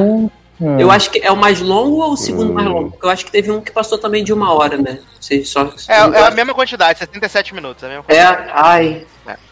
É. 0.61 0.81
eu 0.81 0.89
acho 0.89 1.11
que 1.11 1.19
é 1.19 1.31
o 1.31 1.37
mais 1.37 1.61
longo 1.61 1.97
ou 2.03 2.13
o 2.13 2.17
segundo 2.17 2.51
Hum. 2.51 2.55
mais 2.55 2.67
longo? 2.67 2.91
Porque 2.91 3.05
eu 3.05 3.09
acho 3.11 3.23
que 3.25 3.31
teve 3.31 3.51
um 3.51 3.61
que 3.61 3.71
passou 3.71 3.97
também 3.97 4.23
de 4.23 4.33
uma 4.33 4.51
hora, 4.53 4.77
né? 4.77 4.99
Sei, 5.21 5.45
só, 5.45 5.71
É, 5.87 5.93
é 5.93 6.23
a 6.25 6.31
mesma 6.31 6.53
quantidade, 6.55 6.97
77 6.99 7.53
minutos. 7.53 7.83
É, 7.83 7.85
a 7.85 7.89
mesma 7.89 8.03
É, 8.07 8.25
quantidade. 8.25 8.51
ai. 8.55 9.05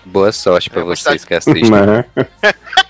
Boa 0.04 0.32
sorte 0.32 0.72
pra 0.72 0.82
vou 0.84 0.96
vocês 0.96 1.24
que 1.24 1.34
assistem. 1.36 1.70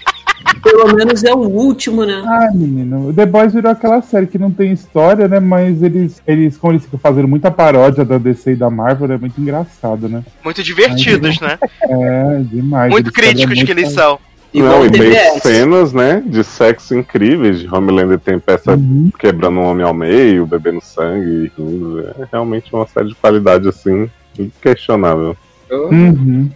Pelo 0.64 0.94
menos 0.94 1.24
é 1.24 1.34
o 1.34 1.40
último, 1.40 2.06
né? 2.06 2.24
Ah, 2.26 2.50
menino, 2.54 3.10
o 3.10 3.14
The 3.14 3.26
Boys 3.26 3.54
virou 3.54 3.72
aquela 3.72 4.02
série 4.02 4.28
que 4.28 4.38
não 4.38 4.52
tem 4.52 4.72
história, 4.72 5.28
né? 5.28 5.40
Mas 5.40 5.82
eles, 5.82 6.22
eles 6.28 6.58
como 6.58 6.74
eles 6.74 6.84
ficam 6.84 7.00
fazendo 7.00 7.28
muita 7.28 7.50
paródia 7.52 8.04
da 8.06 8.18
DC 8.18 8.52
e 8.52 8.56
da 8.56 8.70
Marvel, 8.70 9.12
é 9.12 9.18
muito 9.18 9.40
engraçado, 9.40 10.08
né? 10.10 10.24
Muito 10.44 10.62
divertidos, 10.64 11.40
né? 11.40 11.58
É, 11.82 12.42
demais. 12.44 12.92
Muito 12.92 13.08
Eles 13.08 13.16
críticos 13.16 13.64
que 13.64 13.72
eles 13.72 13.92
são. 13.92 14.20
Igual 14.54 14.80
Não, 14.80 14.86
e 14.86 14.90
tem 14.92 15.02
TBS. 15.02 15.42
cenas, 15.44 15.94
né, 15.94 16.24
de 16.26 16.42
sexo 16.44 16.96
incríveis, 16.96 17.60
de 17.60 17.68
Homelander 17.74 18.18
tem 18.18 18.40
peça 18.40 18.72
Uhum. 18.72 19.12
quebrando 19.20 19.60
um 19.60 19.66
homem 19.66 19.86
ao 19.86 19.94
meio, 19.94 20.46
bebendo 20.46 20.80
sangue, 20.82 21.52
e 21.58 21.62
rindo. 21.62 22.00
É 22.00 22.28
realmente 22.32 22.74
uma 22.74 22.88
série 22.88 23.10
de 23.10 23.16
qualidade, 23.16 23.68
assim, 23.68 24.10
inquestionável. 24.40 25.36
Uhum. 25.70 26.50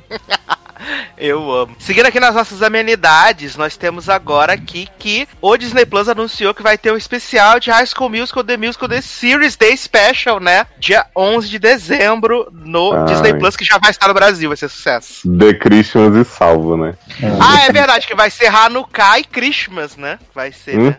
Eu 1.17 1.51
amo. 1.51 1.75
Seguindo 1.79 2.05
aqui 2.05 2.19
nas 2.19 2.35
nossas 2.35 2.61
amenidades, 2.63 3.55
nós 3.55 3.77
temos 3.77 4.09
agora 4.09 4.53
aqui 4.53 4.87
que 4.97 5.27
o 5.41 5.55
Disney 5.55 5.85
Plus 5.85 6.09
anunciou 6.09 6.53
que 6.53 6.63
vai 6.63 6.77
ter 6.77 6.91
um 6.91 6.97
especial 6.97 7.59
de 7.59 7.69
High 7.69 7.85
School 7.85 8.09
Musical 8.09 8.43
The 8.43 8.57
Musical 8.57 8.89
The 8.89 9.01
Series 9.01 9.55
Day 9.55 9.75
Special, 9.77 10.39
né? 10.39 10.65
Dia 10.79 11.05
11 11.15 11.49
de 11.49 11.59
dezembro 11.59 12.47
no 12.51 12.93
Ai. 12.93 13.05
Disney 13.05 13.33
Plus, 13.35 13.55
que 13.55 13.65
já 13.65 13.77
vai 13.77 13.91
estar 13.91 14.07
no 14.07 14.13
Brasil, 14.13 14.49
vai 14.49 14.57
ser 14.57 14.69
sucesso. 14.69 15.29
The 15.37 15.53
Christians 15.53 16.15
e 16.15 16.25
salvo, 16.25 16.77
né? 16.77 16.95
Ah, 17.39 17.65
é 17.65 17.71
verdade, 17.71 18.07
que 18.07 18.15
vai 18.15 18.29
ser 18.29 18.47
Hanukkah 18.47 19.19
e 19.19 19.23
Christmas, 19.23 19.95
né? 19.95 20.19
Vai 20.33 20.51
ser, 20.51 20.77
né? 20.77 20.95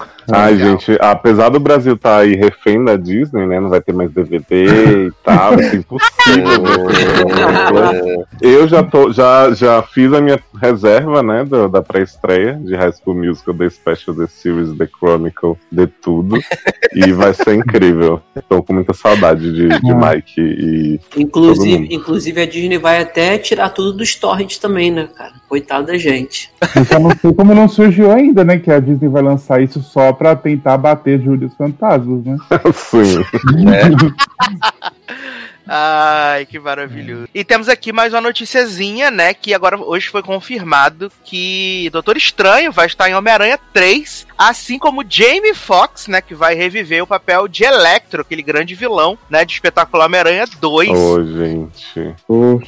Uhum. 0.00 0.06
Ai, 0.32 0.54
Legal. 0.54 0.70
gente, 0.70 0.98
apesar 1.00 1.48
do 1.50 1.60
Brasil 1.60 1.94
estar 1.94 2.18
aí 2.18 2.34
refém 2.34 2.84
da 2.84 2.96
Disney, 2.96 3.46
né? 3.46 3.60
Não 3.60 3.68
vai 3.70 3.80
ter 3.80 3.92
mais 3.92 4.10
DVD 4.10 5.06
e 5.06 5.12
tal, 5.24 5.54
isso 5.60 5.74
é 5.74 5.76
impossível. 5.76 6.62
Eu 8.40 8.66
já, 8.68 8.82
tô, 8.82 9.12
já, 9.12 9.52
já 9.54 9.82
fiz 9.82 10.12
a 10.12 10.20
minha 10.20 10.38
reserva, 10.60 11.22
né, 11.22 11.44
do- 11.44 11.68
da 11.68 11.80
pré-estreia 11.82 12.54
de 12.54 12.74
High 12.74 12.92
School 12.92 13.16
Musical, 13.16 13.54
The 13.54 13.70
Special, 13.70 14.16
The 14.16 14.26
Series, 14.26 14.76
The 14.76 14.86
Chronicle, 14.98 15.54
de 15.70 15.86
tudo. 15.86 16.36
E 16.94 17.12
vai 17.12 17.32
ser 17.34 17.54
incrível. 17.54 18.20
Tô 18.48 18.62
com 18.62 18.72
muita 18.74 18.92
saudade 18.94 19.52
de, 19.52 19.68
de 19.68 19.90
Ah. 19.92 20.12
Mike 20.14 20.40
e. 20.40 21.00
Todo 21.10 21.20
Inclusive, 21.22 21.78
mundo. 21.78 21.92
inclusive 21.92 22.40
a 22.42 22.46
Disney 22.46 22.78
vai 22.78 23.00
até 23.00 23.38
tirar 23.38 23.70
tudo 23.70 23.92
dos 23.92 24.14
torrents 24.14 24.58
também, 24.58 24.90
né, 24.90 25.08
cara? 25.16 25.32
Coitado 25.48 25.86
da 25.86 25.96
gente. 25.98 26.50
Eu 26.74 26.84
só 26.84 26.98
não 26.98 27.10
sei 27.10 27.32
como 27.32 27.54
não 27.54 27.68
surgiu 27.68 28.10
ainda, 28.10 28.42
né? 28.44 28.58
Que 28.58 28.70
a 28.70 28.80
Disney 28.80 29.08
vai 29.08 29.22
lançar 29.22 29.62
isso 29.62 29.80
só 29.86 30.12
pra 30.12 30.36
tentar 30.36 30.76
bater 30.76 31.20
Júlio 31.20 31.50
Fantasmas, 31.50 32.24
né? 32.24 32.36
Sim. 32.74 33.22
Ai, 35.68 36.46
que 36.46 36.58
maravilhoso. 36.58 37.28
E 37.34 37.42
temos 37.44 37.68
aqui 37.68 37.92
mais 37.92 38.12
uma 38.14 38.20
noticiazinha, 38.20 39.10
né? 39.10 39.34
Que 39.34 39.52
agora 39.52 39.76
hoje 39.78 40.08
foi 40.08 40.22
confirmado 40.22 41.10
que 41.24 41.88
Doutor 41.92 42.16
Estranho 42.16 42.70
vai 42.70 42.86
estar 42.86 43.08
em 43.10 43.14
Homem-Aranha 43.14 43.58
3, 43.72 44.26
assim 44.38 44.78
como 44.78 45.04
Jamie 45.08 45.54
Foxx, 45.54 46.06
né? 46.08 46.20
Que 46.20 46.34
vai 46.34 46.54
reviver 46.54 47.02
o 47.02 47.06
papel 47.06 47.48
de 47.48 47.64
Electro, 47.64 48.20
aquele 48.22 48.42
grande 48.42 48.74
vilão, 48.74 49.18
né? 49.28 49.44
De 49.44 49.54
Espetacular 49.54 50.06
Homem-Aranha 50.06 50.44
2. 50.60 50.90
Ô, 50.90 51.24
gente. 51.24 52.14
Poxa. 52.26 52.66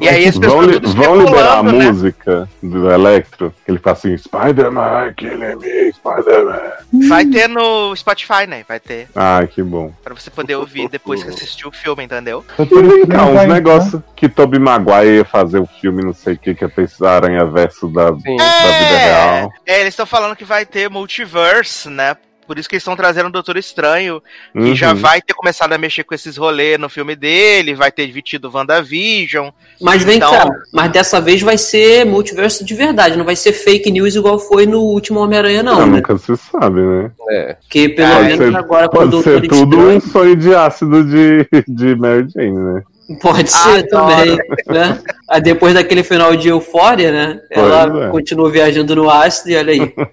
E 0.00 0.08
aí 0.08 0.24
esse 0.24 0.38
Vão, 0.38 0.58
pessoal 0.58 0.62
li- 0.62 0.80
vão 0.94 1.16
liberar 1.24 1.58
a 1.58 1.62
né? 1.62 1.72
música 1.72 2.48
do 2.62 2.90
Electro, 2.90 3.54
que 3.64 3.70
ele 3.70 3.78
fala 3.78 3.96
assim, 3.96 4.16
Spider-Man, 4.18 5.14
killing 5.16 5.56
me, 5.56 5.92
Spider-Man. 5.92 7.08
Vai 7.08 7.24
ter 7.26 7.48
no 7.48 7.94
Spotify, 7.96 8.46
né? 8.46 8.64
Vai 8.68 8.80
ter. 8.80 9.08
Ai, 9.14 9.46
que 9.46 9.62
bom. 9.62 9.92
Pra 10.02 10.14
você 10.14 10.30
poder 10.30 10.56
ouvir 10.56 10.88
depois 10.88 11.22
que 11.22 11.30
assistir 11.34 11.66
o 11.66 11.72
filme, 11.72 12.04
entendeu? 12.04 12.33
Eu 12.58 12.64
E 12.64 12.68
tô 12.68 12.82
vem 12.82 13.06
cá, 13.06 13.24
uns 13.26 13.38
aí, 13.38 13.48
negócios 13.48 14.02
que 14.16 14.28
Tobey 14.28 14.58
Maguire 14.58 15.18
ia 15.18 15.24
fazer 15.24 15.58
o 15.58 15.66
filme, 15.66 16.02
não 16.02 16.14
sei 16.14 16.34
o 16.34 16.38
que, 16.38 16.54
que 16.54 16.64
ia 16.64 16.68
ter 16.68 16.82
esse 16.82 17.04
aranha 17.04 17.44
verso 17.44 17.88
da, 17.88 18.10
da 18.10 18.16
vida 18.16 18.98
real. 18.98 19.52
É, 19.66 19.80
eles 19.80 19.92
estão 19.92 20.06
falando 20.06 20.36
que 20.36 20.44
vai 20.44 20.64
ter 20.64 20.88
multiverse, 20.88 21.88
né? 21.88 22.16
Por 22.46 22.58
isso 22.58 22.68
que 22.68 22.74
eles 22.74 22.82
estão 22.82 22.94
trazendo 22.96 23.26
o 23.28 23.32
Doutor 23.32 23.56
Estranho, 23.56 24.22
que 24.52 24.58
Uhum. 24.58 24.74
já 24.74 24.92
vai 24.92 25.20
ter 25.22 25.32
começado 25.34 25.72
a 25.72 25.78
mexer 25.78 26.04
com 26.04 26.14
esses 26.14 26.36
rolês 26.36 26.78
no 26.78 26.88
filme 26.88 27.16
dele, 27.16 27.74
vai 27.74 27.90
ter 27.90 28.06
vestido 28.12 28.50
WandaVision. 28.52 29.50
Mas 29.80 30.04
vem 30.04 30.16
Então- 30.16 30.30
cá, 30.30 30.48
mas 30.72 30.92
dessa 30.92 31.20
vez 31.20 31.40
vai 31.42 31.56
ser 31.58 32.04
multiverso 32.04 32.64
de 32.64 32.74
verdade, 32.74 33.16
não 33.16 33.24
vai 33.24 33.36
ser 33.36 33.52
fake 33.52 33.90
news 33.90 34.14
igual 34.14 34.38
foi 34.38 34.66
no 34.66 34.80
último 34.80 35.20
Homem-Aranha, 35.20 35.62
não, 35.62 35.80
Ah, 35.80 35.86
né? 35.86 35.96
nunca 35.96 36.16
se 36.18 36.36
sabe, 36.36 36.80
né? 36.80 37.10
É. 37.30 37.54
Porque 37.54 37.88
pelo 37.88 38.12
Pode 38.14 38.24
menos 38.26 38.38
ser- 38.52 38.56
agora 38.56 38.88
com 38.88 38.96
o 38.96 38.98
Pode 39.00 39.10
Doutor 39.10 39.40
ser 39.40 39.48
tudo 39.48 39.76
um 39.78 39.96
Estranho, 39.96 40.00
sonho 40.12 40.36
de 40.36 40.54
ácido 40.54 41.04
de, 41.04 41.48
de 41.66 41.94
Mary 41.96 42.26
Jane, 42.34 42.52
né? 42.58 42.82
Pode 43.20 43.50
ser 43.50 43.86
Adoro. 43.86 43.88
também, 43.88 44.38
né? 44.66 44.98
Aí 45.28 45.40
depois 45.40 45.74
daquele 45.74 46.02
final 46.02 46.34
de 46.36 46.48
Eufória, 46.48 47.12
né? 47.12 47.40
Ela 47.50 48.06
é. 48.06 48.10
continuou 48.10 48.50
viajando 48.50 48.96
no 48.96 49.10
ácido 49.10 49.50
e 49.50 49.56
olha 49.56 49.72
aí. 49.72 49.94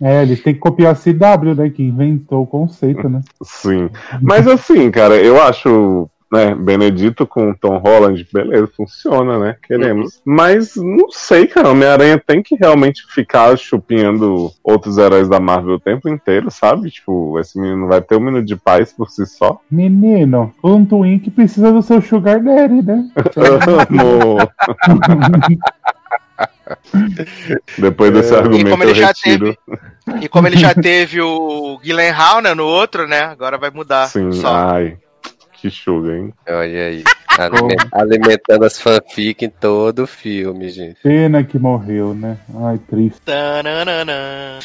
É, 0.00 0.22
eles 0.22 0.42
têm 0.42 0.54
que 0.54 0.60
copiar 0.60 0.92
a 0.92 0.96
CW, 0.96 1.54
né? 1.54 1.70
Que 1.70 1.82
inventou 1.82 2.42
o 2.42 2.46
conceito, 2.46 3.08
né? 3.08 3.20
Sim. 3.42 3.88
Mas 4.20 4.46
assim, 4.46 4.90
cara, 4.90 5.16
eu 5.16 5.40
acho. 5.40 6.08
Né, 6.32 6.54
Benedito 6.54 7.26
com 7.26 7.52
Tom 7.52 7.76
Holland, 7.76 8.26
beleza, 8.32 8.66
funciona, 8.74 9.38
né? 9.38 9.56
Queremos. 9.62 10.22
Mas 10.24 10.76
não 10.76 11.10
sei, 11.10 11.46
cara. 11.46 11.68
Homem-Aranha 11.68 12.18
tem 12.18 12.42
que 12.42 12.56
realmente 12.56 13.04
ficar 13.06 13.54
chupinhando 13.58 14.50
outros 14.64 14.96
heróis 14.96 15.28
da 15.28 15.38
Marvel 15.38 15.74
o 15.74 15.80
tempo 15.80 16.08
inteiro, 16.08 16.50
sabe? 16.50 16.90
Tipo, 16.90 17.38
esse 17.38 17.60
menino 17.60 17.86
vai 17.86 18.00
ter 18.00 18.16
um 18.16 18.20
minuto 18.20 18.46
de 18.46 18.56
paz 18.56 18.94
por 18.94 19.10
si 19.10 19.26
só. 19.26 19.60
Menino, 19.70 20.54
um 20.64 20.86
Twin 20.86 21.18
que 21.18 21.30
precisa 21.30 21.70
do 21.70 21.82
seu 21.82 22.00
Sugar 22.00 22.42
Daddy, 22.42 22.80
né? 22.80 23.10
Amo. 23.90 24.38
Depois 27.76 28.10
desse 28.10 28.34
argumento 28.34 28.70
como 28.70 28.84
ele 28.84 28.92
eu 28.92 28.94
já 28.94 29.08
retiro. 29.08 29.54
E 30.18 30.28
como 30.30 30.46
ele 30.46 30.56
já 30.56 30.74
teve 30.74 31.20
o 31.20 31.78
Gyllenhaal, 31.82 32.40
né, 32.40 32.54
no 32.54 32.64
outro, 32.64 33.06
né? 33.06 33.20
Agora 33.24 33.58
vai 33.58 33.70
mudar. 33.70 34.06
Sim, 34.06 34.32
Só. 34.32 34.48
ai. 34.48 34.96
Que 35.62 35.70
suga, 35.70 36.16
hein? 36.16 36.34
Olha 36.48 36.86
aí. 36.86 37.04
Alime- 37.38 37.76
alimentando 37.92 38.64
as 38.66 38.78
fanfic 38.78 39.42
em 39.42 39.48
todo 39.48 40.02
o 40.02 40.06
filme, 40.06 40.68
gente. 40.68 41.00
Pena 41.02 41.42
que 41.42 41.58
morreu, 41.58 42.12
né? 42.12 42.36
Ai, 42.62 42.76
triste. 42.78 43.22
Tananana. 43.24 44.58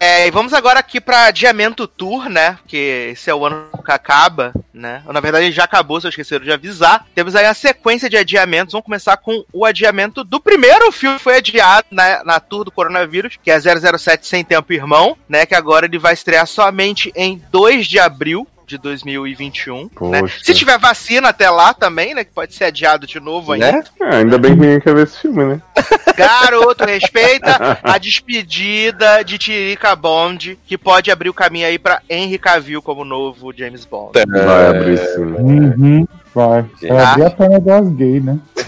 É, 0.00 0.26
e 0.26 0.30
vamos 0.30 0.54
agora 0.54 0.78
aqui 0.80 1.02
pra 1.02 1.26
Adiamento 1.26 1.86
Tour, 1.86 2.30
né? 2.30 2.56
Que 2.66 3.10
esse 3.12 3.28
é 3.28 3.34
o 3.34 3.44
ano 3.44 3.68
que 3.84 3.92
acaba, 3.92 4.54
né? 4.72 5.02
Na 5.06 5.20
verdade, 5.20 5.44
ele 5.46 5.52
já 5.52 5.64
acabou, 5.64 6.00
se 6.00 6.06
eu 6.06 6.08
esqueceram 6.08 6.44
de 6.44 6.52
avisar. 6.52 7.04
Temos 7.14 7.36
aí 7.36 7.44
a 7.44 7.52
sequência 7.52 8.08
de 8.08 8.16
adiamentos. 8.16 8.72
Vamos 8.72 8.86
começar 8.86 9.18
com 9.18 9.44
o 9.52 9.66
adiamento 9.66 10.24
do 10.24 10.40
primeiro 10.40 10.90
filme 10.92 11.18
que 11.18 11.24
foi 11.24 11.36
adiado 11.36 11.88
na, 11.90 12.24
na 12.24 12.40
tour 12.40 12.64
do 12.64 12.70
coronavírus, 12.70 13.38
que 13.42 13.50
é 13.50 13.58
007 13.60 14.26
Sem 14.26 14.42
Tempo 14.42 14.72
Irmão, 14.72 15.14
né? 15.28 15.44
Que 15.44 15.54
agora 15.54 15.84
ele 15.84 15.98
vai 15.98 16.14
estrear 16.14 16.46
somente 16.46 17.12
em 17.14 17.42
2 17.52 17.86
de 17.86 17.98
abril. 17.98 18.46
De 18.66 18.78
2021. 18.78 19.90
Né? 20.02 20.22
Se 20.42 20.54
tiver 20.54 20.78
vacina 20.78 21.28
até 21.28 21.50
lá 21.50 21.74
também, 21.74 22.14
né? 22.14 22.24
Que 22.24 22.32
pode 22.32 22.54
ser 22.54 22.64
adiado 22.64 23.06
de 23.06 23.20
novo 23.20 23.52
ainda. 23.52 23.72
Né? 23.72 23.84
É, 24.00 24.16
ainda 24.16 24.38
bem 24.38 24.54
que 24.54 24.60
ninguém 24.60 24.80
quer 24.80 24.94
ver 24.94 25.04
esse 25.04 25.18
filme, 25.18 25.44
né? 25.44 25.62
Garoto, 26.16 26.84
respeita 26.84 27.78
a 27.82 27.98
despedida 27.98 29.22
de 29.24 29.36
Tiririca 29.36 29.96
Bond, 29.96 30.58
que 30.66 30.78
pode 30.78 31.10
abrir 31.10 31.28
o 31.28 31.34
caminho 31.34 31.66
aí 31.66 31.78
pra 31.78 32.00
Henry 32.08 32.38
Cavill 32.38 32.80
como 32.80 33.04
novo 33.04 33.52
James 33.56 33.84
Bond. 33.84 34.12
Vai 34.28 34.66
abrir 34.68 34.98
sim. 34.98 35.22
Uhum, 35.22 36.06
vai. 36.34 36.64
É 36.82 37.00
abrir 37.00 37.24
a 37.24 37.30
perna 37.30 37.58
das 37.60 37.88
gays, 37.90 38.24
né? 38.24 38.38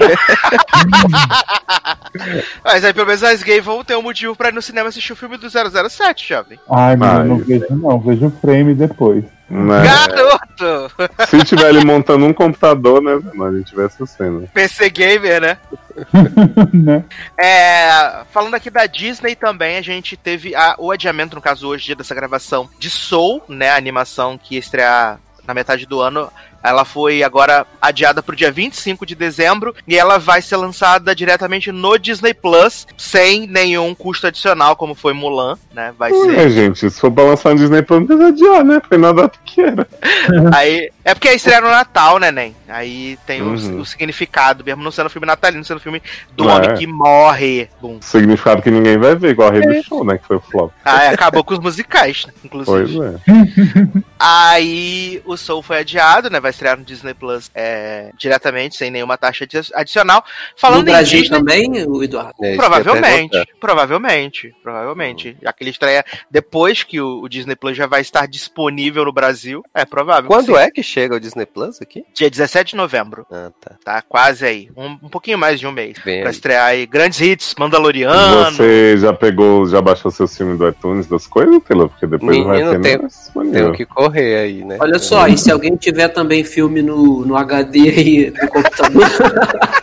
Mas 2.64 2.84
aí 2.84 2.92
pelo 2.92 3.06
menos 3.06 3.22
as 3.22 3.42
gays 3.42 3.64
vão 3.64 3.84
ter 3.84 3.96
um 3.96 4.02
motivo 4.02 4.34
pra 4.34 4.48
ir 4.48 4.54
no 4.54 4.62
cinema 4.62 4.88
assistir 4.88 5.12
o 5.12 5.16
filme 5.16 5.36
do 5.36 5.48
007, 5.48 6.28
jovem. 6.28 6.58
Ai, 6.68 6.96
menino, 6.96 7.18
Vai. 7.18 7.28
não 7.28 7.38
vejo 7.38 7.66
não. 7.70 8.00
Vejo 8.00 8.26
o 8.26 8.30
frame 8.30 8.74
depois. 8.74 9.24
Né? 9.48 9.82
Garoto! 9.84 10.92
Se 11.28 11.44
tiver 11.44 11.68
ele 11.68 11.84
montando 11.84 12.24
um 12.26 12.32
computador, 12.32 13.00
né? 13.00 13.12
A 13.14 13.52
gente 13.52 13.74
vê 13.76 13.84
essa 13.84 14.04
cena. 14.04 14.46
PC 14.52 14.90
Gamer, 14.90 15.40
né? 15.40 15.58
né? 16.74 17.04
É, 17.38 18.22
falando 18.32 18.54
aqui 18.54 18.70
da 18.70 18.86
Disney 18.86 19.34
também, 19.36 19.76
a 19.76 19.82
gente 19.82 20.16
teve 20.16 20.54
a- 20.54 20.74
o 20.78 20.90
adiamento, 20.90 21.36
no 21.36 21.40
caso 21.42 21.68
hoje, 21.68 21.86
dia 21.86 21.96
dessa 21.96 22.14
gravação, 22.14 22.68
de 22.78 22.90
Soul, 22.90 23.42
né? 23.48 23.70
A 23.70 23.76
animação 23.76 24.36
que 24.36 24.54
ia 24.54 24.60
estrear 24.60 25.18
na 25.46 25.54
metade 25.54 25.86
do 25.86 26.00
ano. 26.00 26.30
Ela 26.68 26.84
foi 26.84 27.22
agora 27.22 27.66
adiada 27.80 28.22
pro 28.22 28.34
dia 28.36 28.50
25 28.50 29.06
de 29.06 29.14
dezembro 29.14 29.74
e 29.86 29.96
ela 29.96 30.18
vai 30.18 30.42
ser 30.42 30.56
lançada 30.56 31.14
diretamente 31.14 31.70
no 31.72 31.96
Disney 31.98 32.34
Plus, 32.34 32.86
sem 32.96 33.46
nenhum 33.46 33.94
custo 33.94 34.26
adicional, 34.26 34.74
como 34.76 34.94
foi 34.94 35.12
Mulan, 35.12 35.56
né? 35.72 35.94
Vai 35.98 36.12
ser. 36.12 36.38
É, 36.38 36.48
gente, 36.50 36.78
se 36.90 37.00
for 37.00 37.10
pra 37.10 37.24
lançar 37.24 37.50
no 37.50 37.56
Disney 37.60 37.82
Plus, 37.82 38.00
não 38.00 38.06
precisa 38.06 38.28
adiar, 38.28 38.64
né? 38.64 38.80
Foi 38.88 38.98
na 38.98 39.12
data 39.12 39.38
que 39.44 39.60
era. 39.60 39.86
Aí, 40.54 40.90
é 41.04 41.14
porque 41.14 41.28
é 41.28 41.34
estreia 41.34 41.60
no 41.60 41.68
Natal, 41.68 42.18
né, 42.18 42.30
Nen? 42.30 42.54
Aí 42.68 43.16
tem 43.26 43.42
o- 43.42 43.46
Uhum. 43.56 43.80
o, 43.80 43.86
significado, 43.86 44.64
mesmo 44.64 44.82
não 44.82 44.90
sendo 44.90 45.08
filme 45.08 45.26
natalino, 45.26 45.64
sendo 45.64 45.80
filme 45.80 46.02
do 46.36 46.48
É. 46.48 46.52
homem 46.54 46.74
que 46.74 46.86
morre. 46.86 47.68
Bum. 47.80 47.98
Significado 48.00 48.60
que 48.60 48.70
ninguém 48.70 48.98
vai 48.98 49.14
ver, 49.14 49.30
igual 49.30 49.48
a 49.48 49.52
Rei 49.52 49.62
do 49.62 49.82
Show, 49.84 50.04
né? 50.04 50.18
Que 50.18 50.26
foi 50.26 50.36
o 50.36 50.40
flop. 50.40 50.72
Ah, 50.84 51.04
é, 51.04 51.08
acabou 51.10 51.44
com 51.44 51.54
os 51.54 51.60
musicais, 51.60 52.24
né, 52.26 52.32
inclusive. 52.44 52.96
Pois 52.96 53.14
é. 53.14 54.02
Aí 54.18 55.22
o 55.24 55.36
Soul 55.36 55.62
foi 55.62 55.78
adiado, 55.78 56.28
né? 56.30 56.40
Vai 56.40 56.52
estrear 56.56 56.76
no 56.78 56.84
Disney 56.84 57.14
Plus 57.14 57.50
é, 57.54 58.10
diretamente, 58.18 58.76
sem 58.76 58.90
nenhuma 58.90 59.16
taxa 59.18 59.44
adi- 59.44 59.70
adicional. 59.74 60.24
Falando 60.56 60.82
no 60.84 60.88
em 60.88 60.92
Brasil 60.92 61.20
Disney, 61.20 61.38
também, 61.38 61.84
o 61.86 62.02
Eduardo? 62.02 62.34
É 62.42 62.56
Provavelmente, 62.56 63.46
provavelmente, 63.60 64.54
provavelmente. 64.62 65.36
Já 65.42 65.52
que 65.52 65.62
ele 65.62 65.70
estreia 65.70 66.04
depois 66.30 66.82
que 66.82 67.00
o, 67.00 67.20
o 67.22 67.28
Disney 67.28 67.54
Plus 67.56 67.76
já 67.76 67.86
vai 67.86 68.00
estar 68.00 68.26
disponível 68.26 69.04
no 69.04 69.12
Brasil. 69.12 69.62
É 69.74 69.84
provável. 69.84 70.28
Quando 70.28 70.46
sim. 70.54 70.60
é 70.60 70.70
que 70.70 70.82
chega 70.82 71.14
o 71.16 71.20
Disney 71.20 71.46
Plus 71.46 71.80
aqui? 71.80 72.04
Dia 72.14 72.30
17 72.30 72.70
de 72.70 72.76
novembro, 72.76 73.26
Ah, 73.30 73.50
tá. 73.60 73.76
tá? 73.84 74.02
Quase 74.02 74.44
aí. 74.46 74.70
Um, 74.76 74.92
um 75.02 75.08
pouquinho 75.08 75.38
mais 75.38 75.60
de 75.60 75.66
um 75.66 75.72
mês. 75.72 75.98
Vem 76.04 76.20
Pra 76.20 76.30
aí. 76.30 76.34
estrear 76.34 76.66
aí 76.66 76.86
grandes 76.86 77.20
hits, 77.20 77.54
Mandaloriano. 77.58 78.52
Você 78.56 78.96
já 78.98 79.12
pegou, 79.12 79.66
já 79.66 79.80
baixou 79.82 80.10
seu 80.10 80.26
filme 80.26 80.56
do 80.56 80.68
iTunes 80.68 81.06
das 81.06 81.26
coisas, 81.26 81.60
Taylor? 81.64 81.88
Porque 81.88 82.06
depois 82.06 82.36
não 82.38 82.44
vai 82.46 82.62
Menino, 82.62 82.80
ter 82.82 82.98
tem-. 82.98 83.50
Tenho 83.52 83.72
que 83.72 83.84
correr 83.84 84.36
aí, 84.36 84.64
né? 84.64 84.78
Olha 84.80 84.98
só, 84.98 85.26
e 85.28 85.36
se 85.36 85.50
alguém 85.50 85.76
tiver 85.76 86.08
também 86.08 86.42
filme 86.46 86.80
no, 86.82 87.24
no 87.26 87.36
HD 87.36 87.80
aí 87.90 88.30
do 88.30 88.48
computador, 88.48 89.04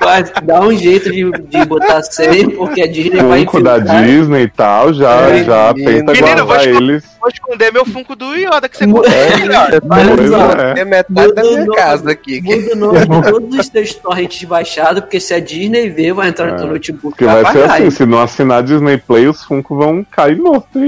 vai 0.00 0.24
dar 0.44 0.62
um 0.62 0.76
jeito 0.76 1.10
de, 1.10 1.30
de 1.30 1.64
botar 1.66 2.02
100, 2.02 2.50
porque 2.50 2.82
a 2.82 2.86
Disney 2.86 3.22
vai 3.22 3.40
Funko 3.44 3.62
da. 3.62 3.78
Disney 3.78 4.42
e 4.44 4.48
tal, 4.48 4.92
já, 4.94 5.28
É, 5.28 5.44
já 5.44 5.72
menino. 5.74 6.12
tenta 6.12 6.44
guardar 6.44 6.66
eles. 6.66 7.04
Vou 7.20 7.28
esconder 7.28 7.72
meu 7.72 7.84
Funko 7.84 8.16
do 8.16 8.34
Yoda 8.34 8.68
que 8.68 8.76
você 8.78 8.86
comprou. 8.86 9.04
Olha 9.06 9.80
Pois 10.16 10.30
só, 10.30 10.52
é. 10.52 10.80
É 10.80 10.84
metade 10.84 11.34
da 11.34 11.42
minha 11.42 11.66
casa 11.66 12.10
aqui. 12.12 12.40
Muda 12.40 12.72
o 12.72 12.76
nome 12.76 12.98
de 13.06 13.22
todos 13.30 13.58
os 13.58 13.68
teus 13.68 13.94
torrents 13.94 14.42
baixados, 14.44 15.00
porque 15.00 15.20
se 15.20 15.34
a 15.34 15.40
Disney 15.40 15.90
ver, 15.90 16.12
vai 16.14 16.28
entrar 16.28 16.46
no 16.46 16.56
teu 16.56 16.66
É. 16.66 16.70
notebook 16.70 17.10
Porque 17.10 17.24
vai 17.24 17.42
vai 17.42 17.52
ser 17.52 17.64
assim, 17.70 17.90
se 17.90 18.06
não 18.06 18.20
assinar 18.20 18.62
Disney 18.62 18.96
Play, 18.98 19.26
os 19.28 19.44
Funko 19.44 19.76
vão 19.76 20.04
cair 20.04 20.36
morto. 20.38 20.78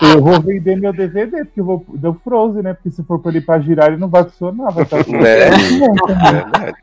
Eu 0.00 0.20
vou 0.20 0.40
vender 0.40 0.76
meu 0.76 0.92
DVD, 0.92 1.44
porque 1.44 1.60
eu 1.60 1.64
vou 1.64 1.84
deu 1.94 2.16
Frozen, 2.24 2.62
né? 2.62 2.74
Porque 2.74 2.90
se 2.90 3.04
for 3.04 3.20
pra 3.20 3.30
ele 3.30 3.40
pra 3.40 3.60
girar, 3.60 3.86
ele 3.88 3.98
não 3.98 4.08
vai 4.08 4.24
funcionar, 4.24 4.70
vai 4.72 4.82
estar 4.82 4.96
né? 5.06 5.50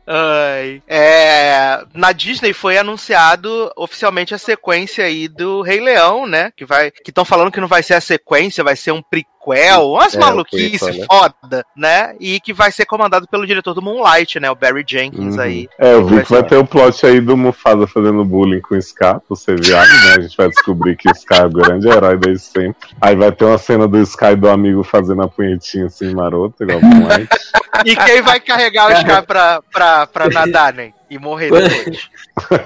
Ai. 0.06 0.82
É, 0.88 1.82
na 1.94 2.12
Disney 2.12 2.54
foi 2.54 2.78
anunciado 2.78 3.70
oficialmente 3.76 4.34
a 4.34 4.38
sequência 4.38 5.04
aí 5.04 5.28
do 5.28 5.60
Rei 5.60 5.80
Leão, 5.80 6.26
né? 6.26 6.50
Que 6.56 6.64
vai, 6.64 6.79
que 6.90 7.10
estão 7.10 7.24
falando 7.24 7.50
que 7.50 7.60
não 7.60 7.68
vai 7.68 7.82
ser 7.82 7.94
a 7.94 8.00
sequência, 8.00 8.62
vai 8.64 8.76
ser 8.76 8.92
um 8.92 9.02
prequel, 9.02 9.90
umas 9.90 10.14
É, 10.14 10.18
um 10.18 10.20
maluquice 10.20 10.78
prequel, 10.78 11.00
né? 11.00 11.06
foda, 11.10 11.64
né? 11.76 12.14
E 12.20 12.38
que 12.40 12.52
vai 12.52 12.70
ser 12.70 12.84
comandado 12.86 13.26
pelo 13.28 13.46
diretor 13.46 13.74
do 13.74 13.82
Moonlight, 13.82 14.38
né? 14.38 14.50
O 14.50 14.54
Barry 14.54 14.84
Jenkins 14.86 15.34
Uhum. 15.36 15.40
aí. 15.40 15.68
É, 15.78 15.94
eu 15.94 16.06
vi 16.06 16.14
Vai 16.16 16.24
que 16.24 16.30
vai 16.32 16.42
ter 16.44 16.56
o 16.56 16.64
plot 16.66 17.04
aí 17.06 17.20
do 17.20 17.36
Mufasa 17.36 17.86
fazendo 17.86 18.24
bullying 18.24 18.60
com 18.60 18.74
o 18.76 18.82
Scar, 18.82 19.20
por 19.20 19.36
ser 19.36 19.60
viado, 19.60 19.88
né? 19.88 20.14
A 20.18 20.20
gente 20.20 20.36
vai 20.36 20.48
descobrir 20.48 20.96
que 20.96 21.10
o 21.10 21.14
Scar 21.14 21.42
é 21.42 21.46
o 21.46 21.50
grande 21.50 21.88
herói 21.88 22.16
desde 22.16 22.44
sempre. 22.44 22.88
Aí 23.00 23.16
vai 23.16 23.32
ter 23.32 23.44
uma 23.44 23.58
cena 23.58 23.88
do 23.88 23.98
Sky 24.02 24.36
do 24.36 24.48
amigo 24.48 24.82
fazendo 24.84 25.22
a 25.22 25.28
punhetinha 25.28 25.86
assim, 25.86 26.14
maroto, 26.14 26.62
igual 26.62 26.78
o 26.78 26.84
Moonlight. 26.84 27.28
E 27.86 27.96
quem 27.96 28.20
vai 28.20 28.38
carregar 28.40 28.92
os 28.92 29.02
caras 29.04 29.24
pra, 29.24 29.62
pra, 29.72 30.06
pra 30.06 30.28
nadar, 30.28 30.74
né? 30.74 30.92
E 31.08 31.18
morrer 31.18 31.48
depois. 31.50 32.10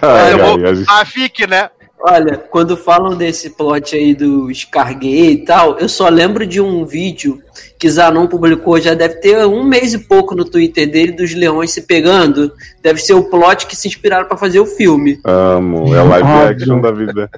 Ai, 0.02 0.34
vou- 0.36 0.66
a 0.66 0.74
gente- 0.74 0.90
A 0.90 1.04
FIC, 1.04 1.46
né? 1.46 1.70
Olha, 2.06 2.36
quando 2.36 2.76
falam 2.76 3.16
desse 3.16 3.48
plot 3.48 3.96
aí 3.96 4.14
do 4.14 4.54
Scargay 4.54 5.30
e 5.30 5.38
tal, 5.38 5.78
eu 5.78 5.88
só 5.88 6.06
lembro 6.10 6.46
de 6.46 6.60
um 6.60 6.84
vídeo 6.84 7.40
que 7.78 7.88
Zanon 7.88 8.26
publicou, 8.26 8.78
já 8.78 8.92
deve 8.92 9.14
ter 9.14 9.46
um 9.46 9.64
mês 9.64 9.94
e 9.94 9.98
pouco 9.98 10.34
no 10.34 10.44
Twitter 10.44 10.90
dele, 10.90 11.12
dos 11.12 11.32
leões 11.32 11.70
se 11.70 11.80
pegando. 11.80 12.52
Deve 12.82 13.00
ser 13.00 13.14
o 13.14 13.24
plot 13.24 13.66
que 13.66 13.74
se 13.74 13.88
inspiraram 13.88 14.28
pra 14.28 14.36
fazer 14.36 14.60
o 14.60 14.66
filme. 14.66 15.18
Amo, 15.24 15.94
é 15.94 16.02
live 16.02 16.28
Ah, 16.28 16.48
action 16.50 16.78
da 16.78 16.90
vida. 16.90 17.30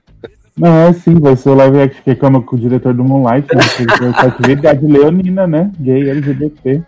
Não, 0.58 0.88
é 0.88 0.92
sim, 0.94 1.14
vai 1.20 1.36
ser 1.36 1.50
o 1.50 1.54
live 1.54 1.82
action 1.82 2.02
que 2.02 2.10
é 2.10 2.14
como 2.16 2.42
com 2.42 2.56
o 2.56 2.58
diretor 2.58 2.92
do 2.92 3.04
Moonlight, 3.04 3.46
né? 3.54 3.62
Que 3.76 4.26
atividade 4.26 4.84
leonina, 4.84 5.46
né? 5.46 5.70
Gay, 5.78 6.10
LGBT. 6.10 6.82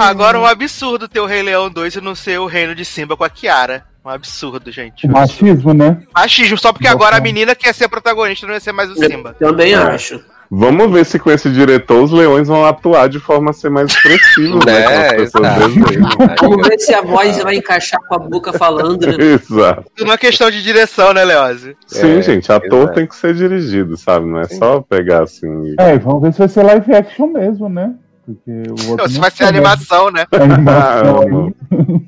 Agora 0.00 0.38
um 0.40 0.46
absurdo 0.46 1.06
ter 1.08 1.20
o 1.20 1.26
Rei 1.26 1.42
Leão 1.42 1.68
2 1.70 1.96
e 1.96 2.00
não 2.00 2.14
ser 2.14 2.38
o 2.40 2.46
reino 2.46 2.74
de 2.74 2.84
Simba 2.84 3.16
com 3.16 3.24
a 3.24 3.28
Kiara. 3.30 3.84
Um 4.04 4.08
absurdo, 4.08 4.72
gente. 4.72 5.06
O 5.06 5.10
machismo, 5.10 5.74
né? 5.74 5.98
Machismo, 6.14 6.56
só 6.56 6.72
porque 6.72 6.88
agora 6.88 7.16
a 7.16 7.20
menina 7.20 7.54
quer 7.54 7.74
ser 7.74 7.84
a 7.84 7.88
protagonista, 7.88 8.46
não 8.46 8.54
ia 8.54 8.60
ser 8.60 8.72
mais 8.72 8.90
o 8.90 8.94
Simba. 8.94 9.36
Também 9.38 9.72
É. 9.74 9.76
acho. 9.76 10.20
Vamos 10.52 10.90
ver 10.90 11.04
se 11.06 11.16
com 11.18 11.30
esse 11.30 11.48
diretor 11.50 12.02
os 12.02 12.10
leões 12.10 12.48
vão 12.48 12.64
atuar 12.66 13.08
de 13.08 13.20
forma 13.20 13.50
a 13.50 13.52
ser 13.52 13.70
mais 13.70 13.88
expressivos, 13.92 14.64
né? 14.66 14.80
Né, 14.80 14.82
Com 14.82 14.90
as 14.90 15.12
pessoas 15.12 15.44
exato. 15.44 15.68
desejam. 15.68 16.08
Vamos 16.40 16.68
ver 16.68 16.78
se 16.80 16.94
a 16.94 17.02
voz 17.02 17.38
vai 17.42 17.54
encaixar 17.56 18.00
com 18.08 18.14
a 18.14 18.18
boca 18.18 18.52
falando, 18.54 19.06
né? 19.06 19.14
Exato. 19.22 19.84
Tudo 19.94 20.08
uma 20.08 20.18
questão 20.18 20.50
de 20.50 20.60
direção, 20.62 21.12
né, 21.12 21.22
Leose? 21.24 21.76
Sim, 21.86 22.18
É, 22.18 22.22
gente, 22.22 22.50
ator 22.50 22.78
exato. 22.80 22.94
tem 22.94 23.06
que 23.06 23.14
ser 23.14 23.32
dirigido, 23.34 23.96
sabe? 23.96 24.26
Não 24.26 24.40
é 24.40 24.48
só 24.48 24.80
pegar 24.80 25.22
assim. 25.22 25.46
e- 25.66 25.76
É, 25.78 25.96
vamos 25.98 26.22
ver 26.22 26.32
se 26.32 26.38
vai 26.40 26.48
ser 26.48 26.62
live 26.64 26.94
action 26.94 27.26
mesmo, 27.28 27.68
né? 27.68 27.92
Porque 28.24 28.50
o 28.50 28.90
outro. 28.90 29.08
Se 29.08 29.14
não 29.14 29.20
vai 29.20 29.30
ser 29.30 29.44
animação, 29.44 30.10
né? 30.10 30.26
Animação 30.32 31.20
Ah, 31.20 31.24
aí. 31.78 32.06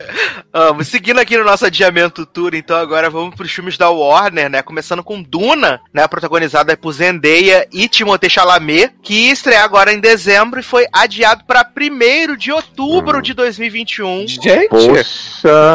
amo. 0.52 0.84
Seguindo 0.84 1.18
aqui 1.18 1.36
no 1.36 1.44
nosso 1.44 1.66
adiamento 1.66 2.24
tour, 2.26 2.54
então 2.54 2.76
agora 2.76 3.10
vamos 3.10 3.34
pros 3.34 3.52
filmes 3.52 3.76
da 3.76 3.90
Warner, 3.90 4.50
né? 4.50 4.62
Começando 4.62 5.02
com 5.02 5.22
Duna, 5.22 5.80
né? 5.92 6.06
Protagonizada 6.06 6.76
por 6.76 6.92
Zendaya 6.92 7.66
e 7.72 7.88
Timothée 7.88 8.30
Chalamet, 8.30 8.92
que 9.02 9.30
estreia 9.30 9.62
agora 9.62 9.92
em 9.92 10.00
dezembro 10.00 10.60
e 10.60 10.62
foi 10.62 10.86
adiado 10.92 11.44
para 11.46 11.66
1 11.76 12.36
de 12.36 12.52
outubro 12.52 13.18
Hum. 13.18 13.22
de 13.22 13.34
2021. 13.34 14.26
Gente, 14.26 14.68
Poxa, 14.68 15.04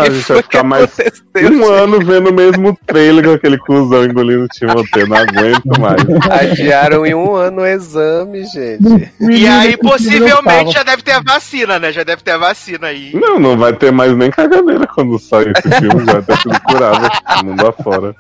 que 0.03 0.09
vai 0.33 0.41
ficar 0.43 0.63
mais 0.63 0.89
um 1.35 1.65
ano 1.65 1.99
vendo 1.99 2.29
o 2.29 2.33
mesmo 2.33 2.77
trailer 2.85 3.23
com 3.25 3.33
aquele 3.33 3.57
cuzão 3.57 4.03
engolindo 4.03 4.45
o 4.45 4.47
Timoteu. 4.47 5.07
Não 5.07 5.17
aguento 5.17 5.79
mais. 5.79 6.01
Adiaram 6.51 7.05
em 7.05 7.13
um 7.13 7.35
ano 7.35 7.61
o 7.61 7.65
exame, 7.65 8.43
gente. 8.45 9.11
E 9.19 9.47
aí, 9.47 9.77
possivelmente, 9.77 10.73
já 10.73 10.83
deve 10.83 11.01
ter 11.01 11.13
a 11.13 11.21
vacina, 11.21 11.79
né? 11.79 11.91
Já 11.91 12.03
deve 12.03 12.21
ter 12.21 12.31
a 12.31 12.37
vacina 12.37 12.87
aí. 12.87 13.11
Não, 13.13 13.39
não 13.39 13.57
vai 13.57 13.73
ter 13.73 13.91
mais 13.91 14.10
nem 14.17 14.29
caganeira 14.31 14.87
quando 14.87 15.17
sair 15.19 15.53
esse 15.57 15.69
filme. 15.79 16.05
Já 16.05 16.21
ter 16.21 16.37
sido 16.37 16.59
curado 16.61 17.09
mundo 17.45 17.67
afora. 17.67 18.15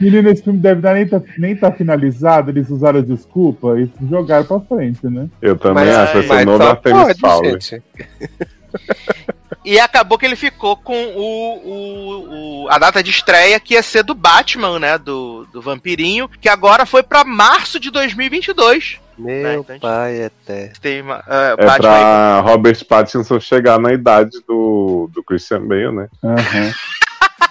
Menino, 0.00 0.28
esse 0.28 0.42
filme 0.42 0.58
deve 0.58 0.80
dar 0.80 0.94
nem 0.94 1.06
tá, 1.06 1.22
nem 1.38 1.54
tá 1.56 1.70
finalizado, 1.70 2.50
eles 2.50 2.68
usaram 2.68 2.98
a 2.98 3.02
desculpa 3.02 3.78
e 3.78 3.88
jogaram 4.10 4.44
pra 4.44 4.58
frente, 4.60 5.06
né? 5.06 5.28
Eu 5.40 5.56
também 5.56 5.84
Mas- 5.84 5.96
acho. 5.96 6.12
Vai 6.14 6.22
ser 6.22 6.28
Mas 6.28 6.42
o 6.42 6.46
novo 6.46 6.64
só 6.64 6.70
Artemis 6.70 7.02
pode, 7.02 7.20
Fowl. 7.20 7.44
gente. 7.44 7.82
E 9.64 9.80
acabou 9.80 10.18
que 10.18 10.26
ele 10.26 10.36
ficou 10.36 10.76
com 10.76 10.92
o, 11.16 11.58
o- 11.64 12.64
o- 12.64 12.68
a 12.68 12.76
data 12.78 13.02
de 13.02 13.10
estreia 13.10 13.58
que 13.58 13.72
ia 13.72 13.82
ser 13.82 14.02
do 14.02 14.14
Batman, 14.14 14.78
né? 14.78 14.98
Do, 14.98 15.46
do 15.50 15.62
Vampirinho, 15.62 16.28
que 16.38 16.50
agora 16.50 16.84
foi 16.84 17.02
pra 17.02 17.24
março 17.24 17.80
de 17.80 17.90
2022. 17.90 19.00
Meu 19.18 19.42
Né, 19.42 19.54
então 19.56 19.78
pai 19.78 20.22
eterno. 20.22 20.72
Tem 20.80 21.00
uma, 21.02 21.22
é, 21.28 21.52
É 21.52 21.56
Batman 21.56 21.78
pra 21.78 22.40
Robert 22.40 22.84
Pattinson 22.86 23.40
chegar 23.40 23.78
na 23.78 23.92
idade 23.92 24.38
do, 24.46 25.08
do 25.12 25.22
Christian 25.22 25.66
Bale, 25.66 25.92
né? 25.92 26.08
Aham. 26.22 26.72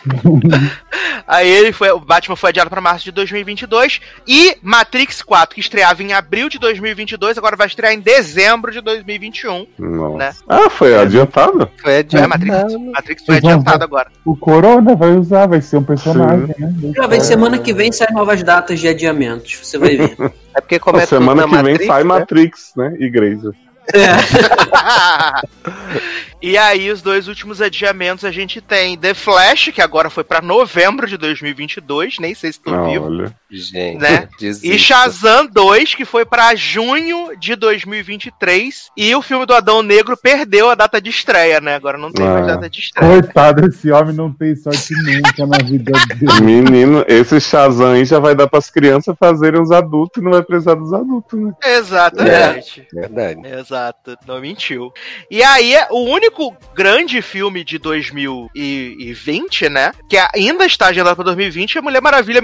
Aí 1.25 1.47
ele 1.49 1.71
foi, 1.71 1.89
o 1.91 1.99
Batman 1.99 2.35
foi 2.35 2.49
adiado 2.49 2.69
pra 2.69 2.81
março 2.81 3.05
de 3.05 3.11
2022 3.11 4.01
e 4.27 4.57
Matrix 4.61 5.21
4, 5.21 5.55
que 5.55 5.61
estreava 5.61 6.03
em 6.03 6.11
abril 6.11 6.49
de 6.49 6.59
2022, 6.59 7.37
agora 7.37 7.55
vai 7.55 7.67
estrear 7.67 7.93
em 7.93 7.99
dezembro 8.01 8.71
de 8.71 8.81
2021. 8.81 9.65
Nossa. 9.79 10.17
Né? 10.17 10.33
Ah, 10.49 10.69
foi 10.69 10.95
adiantado? 10.97 11.69
Foi 11.81 11.93
É, 11.93 11.99
adiantado. 11.99 12.29
Matrix, 12.29 12.73
Matrix 12.93 13.25
foi 13.25 13.39
vão- 13.39 13.51
adiantado 13.51 13.83
agora. 13.83 14.11
O 14.25 14.35
Corona 14.35 14.95
vai 14.95 15.11
usar, 15.11 15.45
vai 15.47 15.61
ser 15.61 15.77
um 15.77 15.83
personagem, 15.83 16.53
né? 16.59 16.73
Já 16.95 17.07
vem 17.07 17.21
semana 17.21 17.57
que 17.57 17.73
vem 17.73 17.91
sai 17.91 18.07
novas 18.11 18.43
datas 18.43 18.79
de 18.81 18.87
adiamentos. 18.89 19.59
Você 19.63 19.77
vai 19.77 19.95
ver. 19.95 20.15
É 20.55 20.61
porque 20.61 20.75
é 20.75 20.79
tudo 20.79 20.91
semana 21.19 21.47
na 21.47 21.47
que 21.47 21.63
vem 21.63 21.73
Matrix, 21.73 21.87
sai 21.87 22.03
né? 22.03 22.07
Matrix, 22.07 22.73
né? 22.75 22.95
Igreja. 22.99 23.51
e 26.43 26.57
aí, 26.57 26.91
os 26.91 27.01
dois 27.01 27.27
últimos 27.29 27.61
adiamentos 27.61 28.25
a 28.25 28.31
gente 28.31 28.59
tem 28.59 28.97
The 28.97 29.13
Flash, 29.13 29.71
que 29.73 29.81
agora 29.81 30.09
foi 30.09 30.23
pra 30.23 30.41
novembro 30.41 31.07
de 31.07 31.15
2022, 31.17 32.19
nem 32.19 32.35
sei 32.35 32.51
se 32.51 32.59
tô 32.59 32.71
Não, 32.71 32.89
vivo, 32.91 33.05
olha. 33.05 33.33
Gente, 33.49 33.99
Né? 34.01 34.27
desista. 34.39 34.67
E 34.75 34.79
Shazam 34.79 35.45
2, 35.47 35.93
que 35.95 36.05
foi 36.05 36.25
pra 36.25 36.55
junho 36.55 37.37
de 37.39 37.55
2023, 37.55 38.89
e 38.97 39.15
o 39.15 39.21
filme 39.21 39.45
do 39.45 39.53
Adão 39.53 39.83
Negro 39.83 40.17
perdeu 40.17 40.69
a 40.71 40.75
data 40.75 40.99
de 40.99 41.11
estreia, 41.11 41.61
né? 41.61 41.75
Agora 41.75 41.97
não 41.97 42.11
tem 42.11 42.25
mais 42.25 42.47
Ah. 42.47 42.55
data 42.55 42.67
de 42.69 42.79
estreia. 42.79 43.21
Coitado, 43.21 43.67
esse 43.67 43.91
homem 43.91 44.15
não 44.15 44.33
tem 44.33 44.55
sorte 44.55 44.93
nunca 44.95 45.45
na 45.45 45.57
vida 45.63 45.91
dele. 46.15 46.41
Menino, 46.41 47.05
esse 47.07 47.39
Shazam 47.39 47.91
aí 47.91 48.05
já 48.05 48.17
vai 48.19 48.33
dar 48.33 48.47
pras 48.47 48.71
crianças 48.71 49.15
fazerem 49.19 49.61
os 49.61 49.69
adultos 49.71 50.19
e 50.19 50.25
não 50.25 50.31
vai 50.31 50.41
precisar 50.41 50.73
dos 50.75 50.91
adultos, 50.91 51.39
né? 51.39 51.53
Exatamente. 51.63 52.87
Verdade. 52.91 53.39
Exato, 53.45 54.17
não 54.27 54.41
mentiu. 54.41 54.91
E 55.29 55.43
aí, 55.43 55.75
é 55.75 55.87
o 55.91 55.99
único 56.09 56.32
grande 56.75 57.21
filme 57.21 57.63
de 57.63 57.77
2020, 57.77 59.69
né? 59.69 59.93
Que 60.09 60.17
ainda 60.33 60.65
está 60.65 60.87
agendado 60.87 61.15
para 61.15 61.25
2020 61.25 61.77
é 61.77 61.81
Mulher 61.81 62.01
Maravilha 62.01 62.41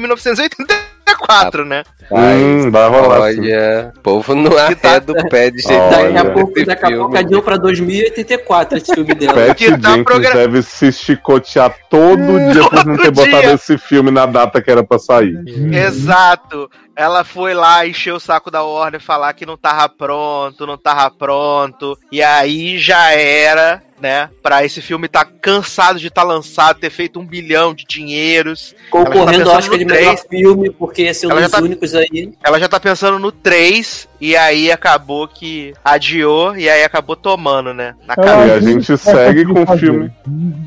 1984, 1.09 1.65
né? 1.65 1.83
Hum, 2.11 2.71
vai 2.71 2.89
rolar. 2.89 3.19
Olha, 3.21 3.93
o 3.95 3.99
povo 4.01 4.35
não 4.35 4.49
Que 4.67 4.75
tá- 4.75 4.89
arreda 4.89 5.11
o 5.13 5.29
pé 5.29 5.51
de 5.51 5.59
jeito. 5.61 5.89
Daqui 5.89 6.17
a 6.17 6.25
pouco, 6.31 6.65
daqui 6.65 6.85
a 6.85 6.97
pouco 6.97 7.17
adiou 7.17 7.41
pra 7.41 7.57
2084 7.57 8.77
esse 8.77 8.93
filme 8.93 9.13
dela. 9.15 9.33
Pat 9.47 9.57
Que 9.57 9.77
tá 9.77 9.91
Jenkins 9.93 10.33
deve 10.33 10.61
se 10.63 10.91
chicotear 10.91 11.75
todo 11.89 12.17
dia 12.51 12.63
por 12.69 12.85
não 12.85 12.97
ter 12.97 13.11
botado 13.11 13.49
esse 13.51 13.77
filme 13.77 14.09
na 14.11 14.25
data 14.25 14.61
que 14.61 14.71
era 14.71 14.83
pra 14.83 14.97
sair. 14.97 15.35
Exato. 15.73 16.69
Ela 16.95 17.23
foi 17.23 17.53
lá 17.53 17.87
encher 17.87 18.11
o 18.13 18.19
saco 18.19 18.51
da 18.51 18.61
Warner, 18.63 18.99
falar 18.99 19.31
que 19.33 19.45
não 19.45 19.55
tava 19.55 19.87
pronto, 19.87 20.67
não 20.67 20.77
tava 20.77 21.09
pronto. 21.11 21.97
E 22.11 22.21
aí 22.21 22.77
já 22.77 23.11
era, 23.13 23.81
né? 23.99 24.29
Pra 24.41 24.63
esse 24.63 24.81
filme 24.81 25.07
tá 25.07 25.25
cansado 25.25 25.99
de 25.99 26.07
estar 26.07 26.23
lançado, 26.23 26.79
ter 26.79 26.89
feito 26.89 27.19
um 27.19 27.25
bilhão 27.25 27.73
de 27.73 27.85
dinheiros. 27.85 28.75
Concorrendo 28.89 29.45
tá 29.45 29.51
ao 29.51 29.57
Oscar 29.57 29.77
de 29.77 29.85
pensando 29.85 29.99
no 29.99 30.05
melhor 30.05 30.17
filme, 30.29 30.69
porque 30.71 31.03
ia 31.03 31.13
ser 31.13 31.27
um 31.27 31.31
Ela 31.31 31.41
já 31.41 31.47
dos 31.47 31.55
tá- 31.55 31.63
únicos 31.63 31.95
aí. 31.95 32.33
Ela 32.43 32.59
já 32.59 32.67
tá 32.69 32.79
pensando 32.79 33.19
no 33.19 33.31
3, 33.31 34.07
e 34.19 34.35
aí 34.35 34.71
acabou 34.71 35.27
que 35.27 35.73
adiou, 35.83 36.55
e 36.55 36.69
aí 36.69 36.83
acabou 36.83 37.15
tomando, 37.15 37.73
né? 37.73 37.95
Na 38.05 38.15
cara. 38.15 38.47
E 38.47 38.51
a 38.51 38.55
acho 38.57 38.65
gente 38.65 38.85
que 38.85 38.97
segue 38.97 39.45
com 39.45 39.63
o 39.63 39.77
filme. 39.77 40.11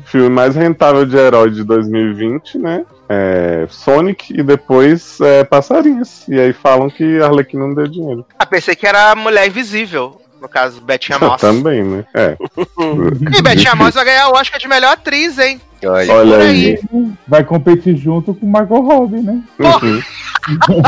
Filme 0.05 0.29
mais 0.29 0.55
rentável 0.55 1.05
de 1.05 1.17
herói 1.17 1.51
de 1.51 1.63
2020, 1.63 2.57
né? 2.57 2.85
É, 3.09 3.67
Sonic 3.69 4.33
e 4.33 4.41
depois 4.41 5.19
é, 5.21 5.43
Passarinhos. 5.43 6.27
E 6.27 6.39
aí 6.39 6.53
falam 6.53 6.89
que 6.89 7.21
Arlequim 7.21 7.57
não 7.57 7.73
deu 7.73 7.87
dinheiro. 7.87 8.25
Ah, 8.39 8.45
pensei 8.45 8.75
que 8.75 8.87
era 8.87 9.11
a 9.11 9.15
Mulher 9.15 9.45
Invisível. 9.47 10.19
No 10.43 10.49
caso, 10.49 10.81
Betinha 10.81 11.17
Moss. 11.17 11.39
Também, 11.39 11.81
né? 11.81 12.05
É. 12.13 12.35
E 13.37 13.41
Betinha 13.41 13.73
Moss 13.79 13.95
vai 13.95 14.03
ganhar 14.03 14.27
o 14.27 14.33
Oscar 14.33 14.59
de 14.59 14.67
melhor 14.67 14.91
atriz, 14.91 15.39
hein? 15.39 15.61
Olha, 15.87 16.13
Olha 16.13 16.37
por 16.37 16.41
aí. 16.41 16.79
Vai 17.27 17.43
competir 17.43 17.95
junto 17.95 18.33
com 18.33 18.45
o 18.45 18.49
Margot 18.49 18.81
Robbie, 18.81 19.21
né? 19.21 19.41
Uhum. 19.59 20.01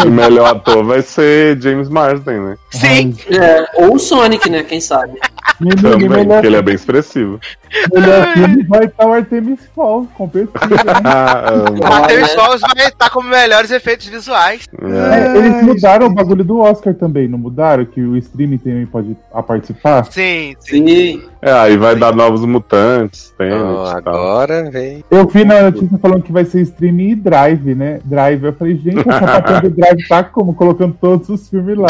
o 0.05 0.09
melhor 0.11 0.55
ator 0.55 0.83
vai 0.83 1.01
ser 1.01 1.61
James 1.61 1.89
Marsden, 1.89 2.39
né? 2.39 2.57
Sim. 2.71 3.15
É, 3.29 3.83
ou 3.83 3.95
o 3.95 3.99
Sonic, 3.99 4.49
né? 4.49 4.63
Quem 4.63 4.81
sabe? 4.81 5.19
Também, 5.81 6.09
melhor, 6.09 6.25
porque 6.25 6.47
ele 6.47 6.57
é 6.57 6.61
bem 6.61 6.75
expressivo. 6.75 7.39
melhor 7.93 8.33
filme 8.33 8.63
vai 8.63 8.85
estar 8.85 9.07
o 9.07 9.13
Artemis 9.13 9.59
Falls 9.73 10.09
competindo. 10.15 10.51
Né? 10.51 10.75
O 11.65 12.17
né? 12.17 12.27
Falls 12.27 12.61
vai 12.75 12.87
estar 12.87 13.09
com 13.09 13.21
melhores 13.21 13.71
efeitos 13.71 14.07
visuais. 14.07 14.65
É, 14.81 15.37
eles 15.37 15.61
mudaram 15.63 16.07
o 16.07 16.09
bagulho 16.09 16.43
do 16.43 16.59
Oscar 16.59 16.93
também, 16.93 17.27
não 17.27 17.37
mudaram? 17.37 17.85
Que 17.85 18.01
o 18.01 18.17
streaming 18.17 18.57
também 18.57 18.85
pode 18.85 19.15
a 19.33 19.41
participar? 19.41 20.05
Sim, 20.11 20.55
sim. 20.59 20.85
Sim. 20.87 21.23
É, 21.41 21.51
aí 21.51 21.77
vai 21.77 21.95
dar 21.95 22.13
novos 22.13 22.41
mutantes, 22.43 23.33
tem 23.37 23.53
ó, 23.53 23.85
agora 23.85 24.69
vem. 24.69 24.84
Eu 25.09 25.27
vi 25.27 25.45
na 25.45 25.63
notícia 25.63 25.97
falando 25.97 26.23
que 26.23 26.31
vai 26.31 26.45
ser 26.45 26.61
streaming 26.61 27.09
e 27.09 27.15
drive, 27.15 27.75
né? 27.75 27.99
Drive. 28.03 28.43
Eu 28.43 28.53
falei, 28.53 28.77
gente, 28.77 29.07
a 29.09 29.19
sapatão 29.19 29.61
do 29.69 29.69
drive 29.69 30.07
tá 30.07 30.23
como? 30.23 30.53
Colocando 30.53 30.95
todos 30.99 31.29
os 31.29 31.49
filmes 31.49 31.77
lá. 31.77 31.89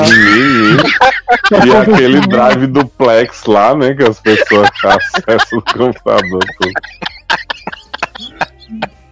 E 1.51 1.75
aquele 1.75 2.21
drive 2.21 2.67
duplex 2.67 3.45
lá, 3.45 3.75
né? 3.75 3.93
Que 3.93 4.03
as 4.03 4.19
pessoas 4.19 4.69
têm 4.81 4.91
acesso 4.91 5.55
no 5.55 5.61
computador. 5.61 6.43
tudo. 6.59 6.71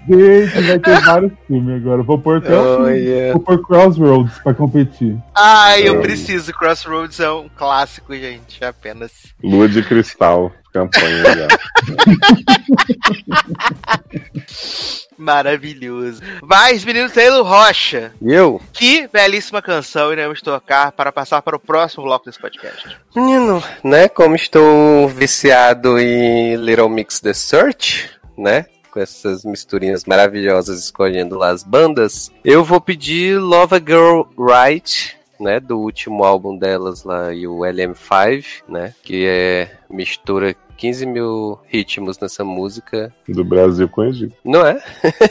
Gente, 0.09 0.61
vai 0.67 0.79
ter 0.79 0.99
vários 1.01 1.31
filmes 1.47 1.75
agora. 1.81 2.03
Vou 2.03 2.19
pôr 2.19 2.37
até 2.39 2.53
o 2.57 2.75
filme. 2.75 2.91
Olha. 2.91 3.31
Vou 3.33 3.41
pôr 3.41 3.65
Crossroads 3.65 4.37
pra 4.39 4.53
competir. 4.53 5.17
Ai, 5.35 5.87
eu 5.87 5.95
É. 5.95 6.01
preciso. 6.01 6.51
Crossroads 6.53 7.19
é 7.19 7.29
um 7.31 7.47
clássico, 7.49 8.13
gente. 8.13 8.63
Apenas. 8.65 9.11
Lua 9.43 9.67
de 9.69 9.81
cristal, 9.83 10.51
campanha 10.73 11.23
já. 11.35 11.47
Maravilhoso. 15.17 16.21
Mas, 16.41 16.83
menino 16.83 17.09
Taylor 17.09 17.45
Rocha, 17.45 18.11
E 18.21 18.33
eu? 18.33 18.61
que 18.73 19.07
belíssima 19.07 19.61
canção 19.61 20.11
iremos 20.11 20.41
tocar 20.41 20.91
para 20.91 21.11
passar 21.11 21.41
para 21.41 21.55
o 21.55 21.59
próximo 21.59 22.03
bloco 22.03 22.25
desse 22.25 22.39
podcast. 22.39 22.97
Menino, 23.15 23.63
né? 23.83 24.07
Como 24.09 24.35
estou 24.35 25.07
viciado 25.07 25.99
em 25.99 26.55
Little 26.55 26.89
Mix 26.89 27.19
The 27.19 27.33
Search, 27.33 28.09
né? 28.37 28.65
Com 28.93 28.99
essas 28.99 29.43
misturinhas 29.43 30.05
maravilhosas 30.05 30.79
escolhendo 30.79 31.35
lá 31.35 31.49
as 31.49 31.63
bandas, 31.63 32.31
eu 32.45 32.63
vou 32.63 32.79
pedir 32.79 33.39
Love 33.39 33.73
a 33.73 33.79
Girl 33.79 34.21
Right, 34.37 35.17
né? 35.39 35.59
Do 35.59 35.79
último 35.79 36.23
álbum 36.23 36.55
delas 36.55 37.03
lá, 37.03 37.33
e 37.33 37.47
o 37.47 37.61
LM5, 37.61 38.45
né? 38.69 38.93
Que 39.01 39.25
é 39.25 39.71
mistura 39.89 40.55
15 40.77 41.07
mil 41.07 41.59
ritmos 41.65 42.19
nessa 42.19 42.43
música. 42.43 43.11
Do 43.27 43.43
Brasil 43.43 43.89
com 43.89 44.01
o 44.01 44.05
Egito. 44.05 44.35
Não 44.45 44.63
é? 44.63 44.79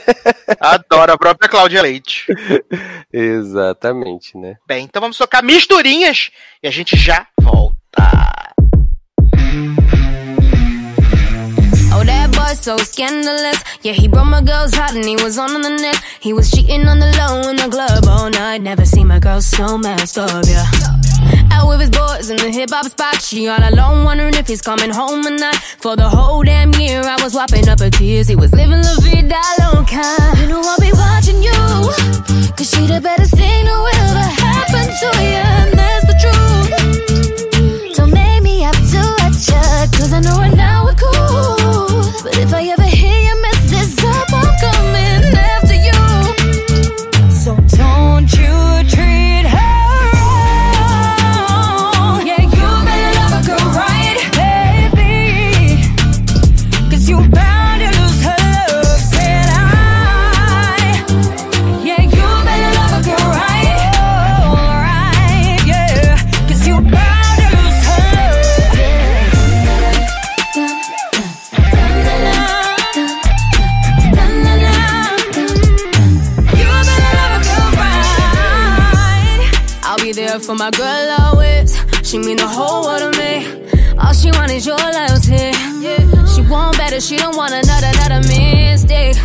Adoro 0.59 1.13
a 1.13 1.17
própria 1.17 1.49
Cláudia 1.49 1.83
Leite. 1.83 2.27
Exatamente, 3.15 4.37
né? 4.37 4.57
Bem, 4.67 4.87
então 4.87 5.01
vamos 5.01 5.17
tocar 5.17 5.41
misturinhas 5.41 6.33
e 6.61 6.67
a 6.67 6.71
gente 6.73 6.97
já 6.97 7.29
volta. 7.41 8.43
Oh, 12.53 12.55
so 12.55 12.77
scandalous. 12.77 13.65
Yeah, 13.81 13.93
he 13.93 14.09
brought 14.09 14.27
my 14.27 14.43
girl's 14.43 14.75
heart 14.75 14.93
and 14.93 15.07
he 15.07 15.17
was 15.17 15.39
on 15.39 15.63
the 15.63 15.71
net. 15.71 15.97
He 16.21 16.35
was 16.35 16.51
cheating 16.51 16.87
on 16.87 16.99
the 16.99 17.11
low 17.17 17.49
in 17.49 17.57
the 17.57 17.69
club 17.71 18.05
oh, 18.05 18.25
all 18.25 18.31
night. 18.31 18.61
Never 18.61 18.85
seen 18.85 19.07
my 19.07 19.19
girl 19.19 19.41
so 19.41 19.79
messed 19.79 20.19
up, 20.19 20.45
yeah. 20.47 20.67
Out 21.51 21.67
with 21.69 21.81
his 21.81 21.89
boys 21.89 22.29
in 22.29 22.37
the 22.37 22.51
hip 22.51 22.69
hop 22.69 22.85
spot. 22.91 23.23
She 23.23 23.49
all 23.49 23.59
alone, 23.59 24.05
wondering 24.05 24.35
if 24.35 24.47
he's 24.47 24.61
coming 24.61 24.91
home 24.91 25.27
or 25.27 25.31
not. 25.31 25.57
For 25.57 25.97
the 25.97 26.07
whole 26.07 26.43
damn 26.43 26.75
year, 26.75 27.01
I 27.01 27.17
was 27.23 27.35
wiping 27.35 27.69
up 27.71 27.81
her 27.81 27.89
tears. 27.89 28.29
He 28.29 28.37
was 28.37 28.53
living 28.53 28.83
la 28.83 28.97
vida 29.01 29.41
loca. 29.65 30.05
You 30.37 30.49
know 30.49 30.61
I'll 30.63 30.79
be 30.79 30.93
watching 30.93 31.43
you. 31.43 31.57
Cause 32.53 32.69
she 32.69 32.85
the 32.87 33.01
baddest 33.03 33.35
thing 33.35 33.65
will 33.65 33.89
ever 34.13 34.29
happen 34.45 34.87
to 35.01 35.09
you. 35.25 35.41
And 35.57 35.73
that's 35.73 36.05
the 36.05 36.17
truth. 36.21 37.97
Don't 37.97 38.13
make 38.13 38.43
me 38.43 38.61
have 38.61 38.77
to 38.77 39.01
at 39.25 39.33
ya, 39.49 39.87
cause 39.97 40.13
I 40.13 40.21
know 40.21 40.37
right 40.37 40.55
now. 40.55 40.82
But 42.23 42.39
if 42.39 42.55
I 42.55 42.63
ever 42.69 42.82
my 80.63 80.71
girl 80.71 81.11
always. 81.27 81.75
She 82.09 82.19
mean 82.19 82.37
the 82.37 82.47
whole 82.47 82.85
world 82.87 83.03
to 83.03 83.11
me. 83.19 83.35
All 83.99 84.15
she 84.15 84.31
want 84.31 84.53
is 84.53 84.65
your 84.65 84.79
loyalty. 84.79 85.51
She 86.33 86.41
want 86.49 86.79
better, 86.79 87.01
she 87.01 87.17
don't 87.17 87.37
want 87.37 87.53
another, 87.53 87.91
another 87.95 88.21
mistake. 88.31 89.19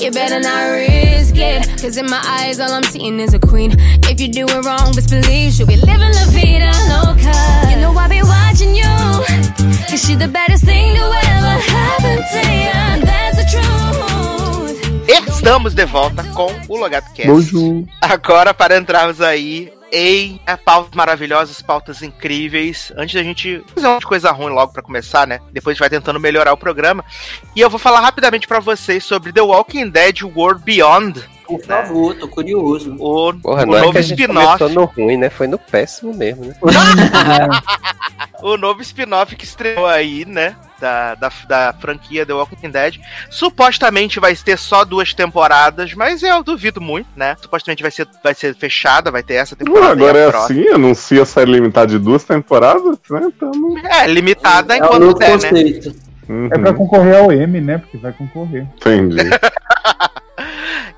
You 0.00 0.10
better 0.10 0.40
not 0.40 0.62
risk 0.72 1.36
it. 1.36 1.68
Cause 1.82 1.98
in 1.98 2.06
my 2.06 2.22
eyes, 2.24 2.58
all 2.58 2.72
I'm 2.72 2.84
seeing 2.84 3.20
is 3.20 3.34
a 3.34 3.38
queen. 3.38 3.72
If 4.08 4.18
you 4.18 4.28
do 4.32 4.46
it 4.48 4.64
wrong, 4.64 4.94
best 4.94 5.10
believe 5.10 5.52
she'll 5.52 5.66
be 5.66 5.76
living 5.76 6.12
La 6.18 6.24
Vida 6.32 6.72
Loca. 6.88 7.36
You 7.68 7.76
know 7.82 7.92
I'll 7.92 8.08
be 8.08 8.22
watching 8.22 8.74
you. 8.74 8.94
Cause 9.90 10.00
she 10.02 10.14
the 10.14 10.28
baddest 10.28 10.64
thing 10.64 10.96
to 10.96 11.04
ever 11.32 11.56
happen 11.76 12.16
to 12.32 12.42
you. 12.64 13.04
That's 13.04 13.36
the 13.36 13.46
truth. 13.52 13.68
Estamos 15.28 15.74
de 15.74 15.84
volta 15.84 16.24
com 16.32 16.50
o 16.66 16.78
Logato 16.78 17.12
Cast. 17.12 17.28
Bonjour. 17.28 17.84
Agora, 18.00 18.54
para 18.54 18.78
entrarmos 18.78 19.20
aí 19.20 19.70
em 19.92 20.40
é, 20.46 20.56
pautas 20.56 20.94
maravilhosas, 20.94 21.60
pautas 21.60 22.02
incríveis. 22.02 22.90
Antes 22.96 23.14
da 23.14 23.22
gente 23.22 23.62
fazer 23.74 23.86
uma 23.86 24.00
coisa 24.00 24.30
ruim 24.32 24.52
logo 24.52 24.72
para 24.72 24.82
começar, 24.82 25.26
né? 25.26 25.38
Depois 25.52 25.72
a 25.72 25.74
gente 25.74 25.80
vai 25.80 25.90
tentando 25.90 26.18
melhorar 26.18 26.52
o 26.54 26.56
programa. 26.56 27.04
E 27.54 27.60
eu 27.60 27.68
vou 27.68 27.78
falar 27.78 28.00
rapidamente 28.00 28.48
para 28.48 28.58
vocês 28.58 29.04
sobre 29.04 29.32
The 29.32 29.42
Walking 29.42 29.90
Dead 29.90 30.22
World 30.22 30.64
Beyond. 30.64 31.22
Por 31.58 31.66
favor, 31.66 32.14
tô 32.16 32.28
curioso. 32.28 32.94
O, 32.98 33.32
Porra, 33.34 33.62
o 33.62 33.66
não 33.66 33.76
é 33.76 33.80
novo 33.82 34.00
gente 34.02 34.20
spin-off. 34.22 34.64
no 34.74 34.84
ruim, 34.84 35.16
né? 35.16 35.30
Foi 35.30 35.46
no 35.46 35.58
péssimo 35.58 36.14
mesmo, 36.14 36.46
né? 36.46 36.54
O 38.42 38.56
novo 38.56 38.82
spin-off 38.82 39.36
que 39.36 39.44
estreou 39.44 39.86
aí, 39.86 40.24
né? 40.24 40.56
Da, 40.80 41.14
da, 41.14 41.30
da 41.46 41.72
franquia 41.78 42.26
The 42.26 42.32
Walking 42.32 42.70
Dead. 42.70 42.96
Supostamente 43.30 44.18
vai 44.18 44.34
ter 44.34 44.58
só 44.58 44.84
duas 44.84 45.14
temporadas, 45.14 45.94
mas 45.94 46.24
eu 46.24 46.42
duvido 46.42 46.80
muito, 46.80 47.06
né? 47.14 47.36
Supostamente 47.40 47.82
vai 47.82 47.92
ser, 47.92 48.08
vai 48.22 48.34
ser 48.34 48.52
fechada, 48.56 49.12
vai 49.12 49.22
ter 49.22 49.34
essa 49.34 49.54
temporada. 49.54 49.92
agora 49.92 50.18
é 50.18 50.28
próxima. 50.28 50.60
assim, 50.60 50.68
anuncia 50.70 51.24
série 51.24 51.52
limitada 51.52 51.86
de 51.86 52.00
duas 52.00 52.24
temporadas, 52.24 52.98
né? 53.08 53.28
Tamo... 53.38 53.78
É, 53.78 54.08
limitada 54.08 54.74
é 54.74 54.78
enquanto 54.78 54.98
novo 54.98 55.14
der, 55.14 55.38
né? 55.38 55.92
Uhum, 56.28 56.48
É 56.52 56.58
pra 56.58 56.72
concorrer 56.72 57.16
ao 57.16 57.30
M, 57.30 57.60
né? 57.60 57.78
Porque 57.78 57.98
vai 57.98 58.12
concorrer. 58.12 58.66
Entendi. 58.76 59.18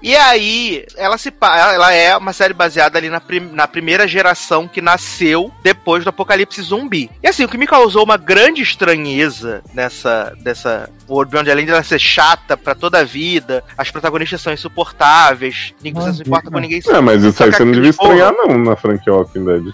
E 0.03 0.15
aí, 0.15 0.85
ela 0.97 1.17
se 1.17 1.33
ela 1.41 1.93
é 1.93 2.17
uma 2.17 2.33
série 2.33 2.53
baseada 2.53 2.99
ali 2.99 3.09
na, 3.09 3.21
prim- 3.21 3.51
na 3.53 3.67
primeira 3.67 4.07
geração 4.07 4.69
que 4.69 4.81
nasceu 4.83 5.51
depois 5.63 6.05
do 6.05 6.11
apocalipse 6.11 6.61
zumbi. 6.63 7.11
E 7.23 7.29
assim, 7.29 7.45
o 7.45 7.49
que 7.49 7.57
me 7.57 7.67
causou 7.67 8.05
uma 8.05 8.17
grande 8.17 8.63
estranheza 8.63 9.63
nessa 9.73 10.35
dessa 10.43 10.91
World 11.09 11.31
Beyond, 11.31 11.51
além 11.51 11.65
de 11.65 11.71
ela 11.73 11.83
ser 11.83 11.99
chata 11.99 12.57
pra 12.57 12.75
toda 12.75 12.99
a 13.01 13.05
vida, 13.05 13.65
as 13.79 13.91
protagonistas 13.91 14.41
são 14.41 14.53
insuportáveis, 14.53 15.73
ninguém 15.83 16.13
se 16.13 16.23
importa 16.23 16.51
com 16.51 16.59
ninguém. 16.59 16.81
É, 16.87 17.01
mas 17.01 17.23
isso 17.23 17.43
aí 17.43 17.53
você 17.53 17.65
não 17.65 17.73
devia 17.73 17.91
estranhar, 17.91 18.33
não, 18.33 18.59
na 18.59 18.77
franquia 18.77 19.13
Walking 19.13 19.45
Dead. 19.45 19.73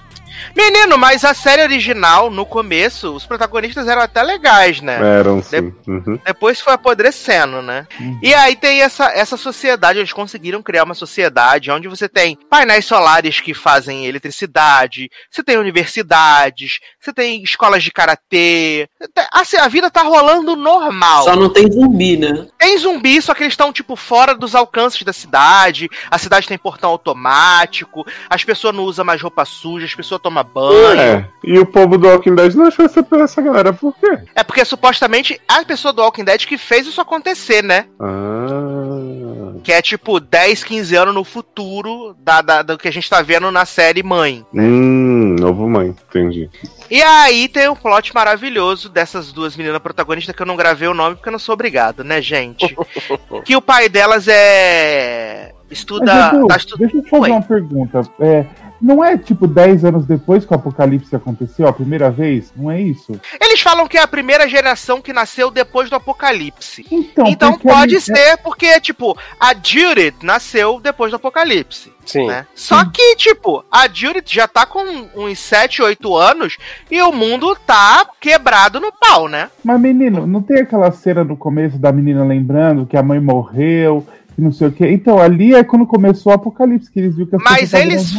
Menino, 0.57 0.98
mas 0.98 1.24
a 1.24 1.35
série 1.35 1.62
original, 1.62 2.31
no 2.31 2.44
começo, 2.44 3.12
os 3.12 3.26
protagonistas 3.26 3.87
eram 3.88 4.03
até 4.03 4.22
legais, 4.22 4.81
né? 4.81 4.98
Eram 5.18 5.42
sim. 5.42 5.72
Uhum. 5.87 6.18
Depois 6.24 6.61
foi 6.61 6.72
apodrecendo, 6.72 7.62
né? 7.62 7.87
E 8.22 8.35
aí 8.35 8.57
tem 8.57 8.83
essa, 8.83 9.07
essa 9.12 9.37
sociedade, 9.37 9.98
eles 9.98 10.12
conseguiram 10.12 10.62
criar 10.62 10.85
uma 10.85 10.94
sociedade 10.94 11.70
onde 11.70 11.88
você 11.88 12.09
tem 12.09 12.38
painéis 12.48 12.85
solares 12.85 13.40
que 13.40 13.55
fazem 13.55 14.07
eletricidade, 14.07 15.11
você 15.31 15.42
tem 15.42 15.57
universidades, 15.57 16.81
você 17.00 17.12
tem 17.12 17.42
escolas 17.42 17.83
de 17.83 17.90
karatê. 17.90 18.88
Assim, 19.33 19.57
a 19.57 19.68
vida 19.68 19.90
tá 19.90 20.03
rolando 20.03 20.57
normal. 20.57 21.24
Só 21.24 21.37
não 21.37 21.48
tem 21.48 21.70
zumbi, 21.70 22.16
né? 22.16 22.46
Tem 22.59 22.76
zumbi, 22.79 23.20
só 23.20 23.35
que 23.35 23.42
eles 23.42 23.53
estão, 23.53 23.72
tipo, 23.72 23.96
fora 23.96 24.35
dos 24.35 24.55
alcances 24.55 25.03
da 25.03 25.12
cidade. 25.12 25.88
A 26.11 26.18
cidade 26.18 26.48
tem 26.48 26.59
portão 26.59 26.90
automático, 26.90 28.07
as 28.29 28.44
pessoas 28.44 28.74
não 28.74 28.85
usam 28.85 29.05
mais 29.05 29.20
roupa 29.20 29.44
suja, 29.44 29.87
as 29.87 29.94
pessoas 29.94 30.20
tomam 30.30 30.44
banho. 30.44 31.00
É, 31.00 31.28
e 31.44 31.58
o 31.58 31.66
povo 31.66 31.98
do 31.98 32.08
Walking 32.08 32.34
Dead 32.34 32.54
não 32.54 32.66
achou 32.66 32.84
essa 32.84 33.02
por 33.02 33.20
essa 33.20 33.42
galera, 33.42 33.72
por 33.72 33.94
quê? 33.96 34.18
É 34.34 34.42
porque 34.44 34.64
supostamente 34.64 35.40
a 35.48 35.64
pessoa 35.64 35.92
do 35.92 36.02
Walking 36.02 36.24
Dead 36.24 36.46
que 36.46 36.56
fez 36.56 36.86
isso 36.86 37.00
acontecer, 37.00 37.62
né? 37.62 37.86
Ah. 37.98 39.58
Que 39.62 39.72
é 39.72 39.82
tipo 39.82 40.18
10, 40.20 40.64
15 40.64 40.96
anos 40.96 41.14
no 41.14 41.24
futuro 41.24 42.14
da, 42.20 42.40
da- 42.40 42.62
do 42.62 42.78
que 42.78 42.88
a 42.88 42.92
gente 42.92 43.10
tá 43.10 43.20
vendo 43.20 43.50
na 43.50 43.64
série 43.66 44.02
Mãe. 44.02 44.44
Hum, 44.54 45.36
novo 45.38 45.68
mãe, 45.68 45.88
entendi. 45.88 46.48
E 46.90 47.02
aí 47.02 47.48
tem 47.48 47.68
um 47.68 47.74
plot 47.76 48.14
maravilhoso 48.14 48.88
dessas 48.88 49.32
duas 49.32 49.56
meninas 49.56 49.80
protagonistas 49.80 50.34
que 50.34 50.42
eu 50.42 50.46
não 50.46 50.56
gravei 50.56 50.88
o 50.88 50.94
nome 50.94 51.16
porque 51.16 51.28
eu 51.28 51.32
não 51.32 51.38
sou 51.38 51.52
obrigado, 51.52 52.02
né, 52.02 52.20
gente? 52.22 52.76
que 53.44 53.54
o 53.56 53.60
pai 53.62 53.88
delas 53.88 54.26
é. 54.28 55.52
Estuda. 55.70 56.12
Mas, 56.14 56.33
Edu, 56.35 56.46
tá 56.48 56.56
estu- 56.56 56.78
deixa 56.78 56.96
eu 56.96 57.02
te 57.02 57.11
fazer 57.11 57.22
Oi. 57.24 57.30
uma 57.30 57.42
pergunta. 57.42 58.00
É, 58.18 58.44
não 58.80 59.04
é 59.04 59.16
tipo 59.16 59.46
10 59.46 59.85
anos 59.85 60.06
depois 60.06 60.44
que 60.44 60.52
o 60.52 60.56
apocalipse 60.56 61.14
aconteceu 61.14 61.68
a 61.68 61.72
primeira 61.72 62.11
vez? 62.11 62.52
Não 62.56 62.70
é 62.70 62.80
isso? 62.80 63.12
Eles 63.40 63.61
falam 63.61 63.87
que 63.87 63.96
é 63.98 64.02
a 64.02 64.09
primeira 64.09 64.48
geração 64.48 65.00
que 65.00 65.12
nasceu 65.12 65.50
depois 65.50 65.88
do 65.90 65.96
apocalipse. 65.96 66.85
Então, 66.90 67.26
Então 67.26 67.59
pode 67.59 67.94
ali- 67.96 68.00
ser 68.00 68.37
porque, 68.38 68.80
tipo, 68.80 69.16
a 69.38 69.54
Judith 69.54 70.16
nasceu 70.22 70.80
depois 70.80 71.11
do 71.11 71.16
apocalipse. 71.16 71.92
Sim. 72.06 72.26
né? 72.26 72.44
Só 72.56 72.85
que, 72.87 73.14
tipo, 73.14 73.62
a 73.70 73.87
Judith 73.87 74.24
já 74.33 74.48
tá 74.48 74.66
com 74.66 74.80
uns 75.14 75.38
7, 75.38 75.80
8 75.80 76.16
anos 76.16 76.56
e 76.90 77.00
o 77.02 77.12
mundo 77.12 77.56
tá 77.64 78.04
quebrado 78.18 78.80
no 78.80 78.90
pau, 78.90 79.28
né? 79.28 79.48
Mas, 79.62 79.80
menino, 79.80 80.26
não 80.26 80.42
tem 80.42 80.59
aquela 80.62 80.90
cena 80.90 81.22
no 81.22 81.37
começo 81.37 81.78
da 81.78 81.92
menina 81.92 82.24
lembrando 82.24 82.85
que 82.85 82.96
a 82.96 83.02
mãe 83.02 83.20
morreu, 83.20 84.04
que 84.40 84.44
não 84.44 84.53
sei 84.53 84.68
o 84.68 84.72
quê. 84.72 84.90
Então, 84.90 85.18
ali 85.18 85.55
é 85.55 85.62
quando 85.62 85.87
começou 85.87 86.33
o 86.33 86.35
apocalipse, 86.35 86.90
que 86.90 86.98
eles 86.98 87.14
viram 87.14 87.29
que 87.29 87.37
as 87.37 87.42
Mas 87.42 87.72
eles. 87.74 88.12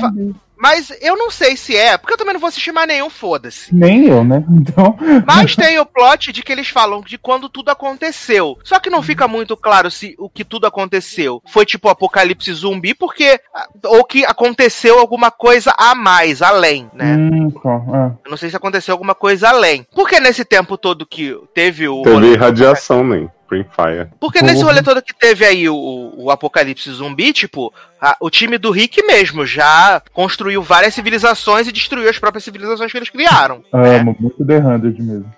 Mas 0.55 0.93
eu 1.01 1.17
não 1.17 1.31
sei 1.31 1.57
se 1.57 1.75
é, 1.75 1.97
porque 1.97 2.13
eu 2.13 2.17
também 2.19 2.33
não 2.33 2.39
vou 2.39 2.47
assistir 2.47 2.71
mais 2.71 2.87
nenhum, 2.87 3.09
foda-se. 3.09 3.73
Nem 3.73 4.05
eu, 4.05 4.23
né? 4.23 4.45
Então, 4.61 4.95
Mas 5.25 5.55
tem 5.55 5.79
o 5.79 5.85
plot 5.85 6.31
de 6.31 6.43
que 6.43 6.51
eles 6.51 6.69
falam 6.69 7.01
de 7.01 7.17
quando 7.17 7.49
tudo 7.49 7.71
aconteceu. 7.71 8.59
Só 8.63 8.79
que 8.79 8.91
não 8.91 9.01
fica 9.01 9.27
muito 9.27 9.57
claro 9.57 9.89
se 9.89 10.15
o 10.19 10.29
que 10.29 10.45
tudo 10.45 10.67
aconteceu 10.67 11.41
foi 11.47 11.65
tipo 11.65 11.89
apocalipse 11.89 12.53
zumbi, 12.53 12.93
porque. 12.93 13.39
Ou 13.85 14.03
que 14.03 14.23
aconteceu 14.23 14.99
alguma 14.99 15.31
coisa 15.31 15.73
a 15.75 15.95
mais, 15.95 16.43
além, 16.43 16.87
né? 16.93 17.17
hum, 17.17 17.51
só, 17.59 17.83
é. 17.95 18.05
Eu 18.23 18.29
não 18.29 18.37
sei 18.37 18.51
se 18.51 18.55
aconteceu 18.55 18.93
alguma 18.93 19.15
coisa 19.15 19.49
além. 19.49 19.83
Porque 19.95 20.19
nesse 20.19 20.45
tempo 20.45 20.77
todo 20.77 21.07
que 21.07 21.35
teve 21.55 21.87
o. 21.87 22.03
Teve 22.03 22.35
radiação, 22.35 23.03
nem. 23.03 23.27
Free 23.51 23.65
Fire. 23.75 24.07
Porque 24.17 24.41
nesse 24.41 24.61
Porra. 24.61 24.67
rolê 24.67 24.81
todo 24.81 25.01
que 25.01 25.13
teve 25.13 25.43
aí 25.45 25.67
o, 25.67 26.13
o 26.15 26.31
apocalipse 26.31 26.89
zumbi, 26.89 27.33
tipo, 27.33 27.73
a- 28.01 28.17
o 28.19 28.29
time 28.29 28.57
do 28.57 28.71
Rick 28.71 29.03
mesmo 29.05 29.45
já 29.45 30.01
construiu 30.13 30.63
várias 30.63 30.93
civilizações 30.93 31.67
e 31.67 31.71
destruiu 31.71 32.09
as 32.09 32.17
próprias 32.17 32.43
civilizações 32.43 32.91
que 32.91 32.97
eles 32.97 33.09
criaram. 33.09 33.63
né? 33.73 33.99
Amo, 33.99 34.15
muito 34.19 34.43
The 34.45 34.59
100 34.61 35.01
mesmo. 35.05 35.31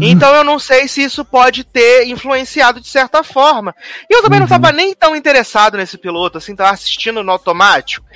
Então 0.00 0.32
eu 0.32 0.44
não 0.44 0.60
sei 0.60 0.86
se 0.86 1.02
isso 1.02 1.24
pode 1.24 1.64
ter 1.64 2.06
influenciado 2.06 2.80
de 2.80 2.86
certa 2.86 3.24
forma. 3.24 3.74
E 4.08 4.14
eu 4.16 4.22
também 4.22 4.38
não 4.38 4.46
tava 4.46 4.70
nem 4.70 4.94
tão 4.94 5.16
interessado 5.16 5.76
nesse 5.76 5.98
piloto, 5.98 6.38
assim, 6.38 6.54
tava 6.54 6.70
assistindo 6.70 7.22
no 7.24 7.32
automático. 7.32 8.06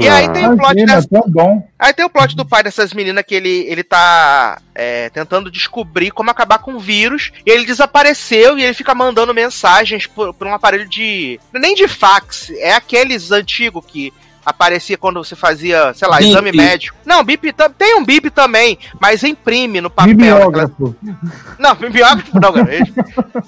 E 0.00 0.08
aí 0.08 0.32
tem 0.32 0.46
o 0.48 0.56
plot 0.56 0.72
Imagina, 0.72 0.94
dessa. 0.96 1.08
bom. 1.28 1.68
Aí 1.78 1.92
tem 1.92 2.06
o 2.06 2.10
plot 2.10 2.34
do 2.34 2.46
pai 2.46 2.62
dessas 2.62 2.94
meninas 2.94 3.22
que 3.26 3.34
ele, 3.34 3.66
ele 3.68 3.82
tá 3.84 4.58
é, 4.74 5.10
tentando 5.10 5.50
descobrir 5.50 6.10
como 6.10 6.30
acabar 6.30 6.58
com 6.58 6.72
o 6.74 6.80
vírus. 6.80 7.30
E 7.44 7.50
ele 7.50 7.66
desapareceu 7.66 8.58
e 8.58 8.64
ele 8.64 8.72
fica 8.72 8.94
mandando 8.94 9.34
mensagens 9.34 10.06
por, 10.06 10.32
por 10.32 10.46
um 10.46 10.54
aparelho 10.54 10.88
de. 10.88 11.38
Nem 11.52 11.74
de 11.74 11.86
fax, 11.86 12.50
é 12.56 12.72
aqueles 12.74 13.30
antigos 13.44 13.84
que 13.86 14.12
aparecia 14.44 14.98
quando 14.98 15.24
você 15.24 15.34
fazia, 15.34 15.94
sei 15.94 16.06
lá, 16.06 16.18
Bip. 16.18 16.28
exame 16.28 16.52
médico. 16.52 16.96
Não, 17.04 17.24
bip 17.24 17.50
tem 17.78 17.96
um 17.96 18.04
bip 18.04 18.28
também, 18.30 18.78
mas 19.00 19.22
imprime 19.24 19.80
no 19.80 19.88
papel. 19.88 20.12
aquela- 20.14 20.66
Bibliógrafo. 20.66 20.96
não, 21.58 21.74
bibliógrafo 21.74 22.38
não, 22.38 22.52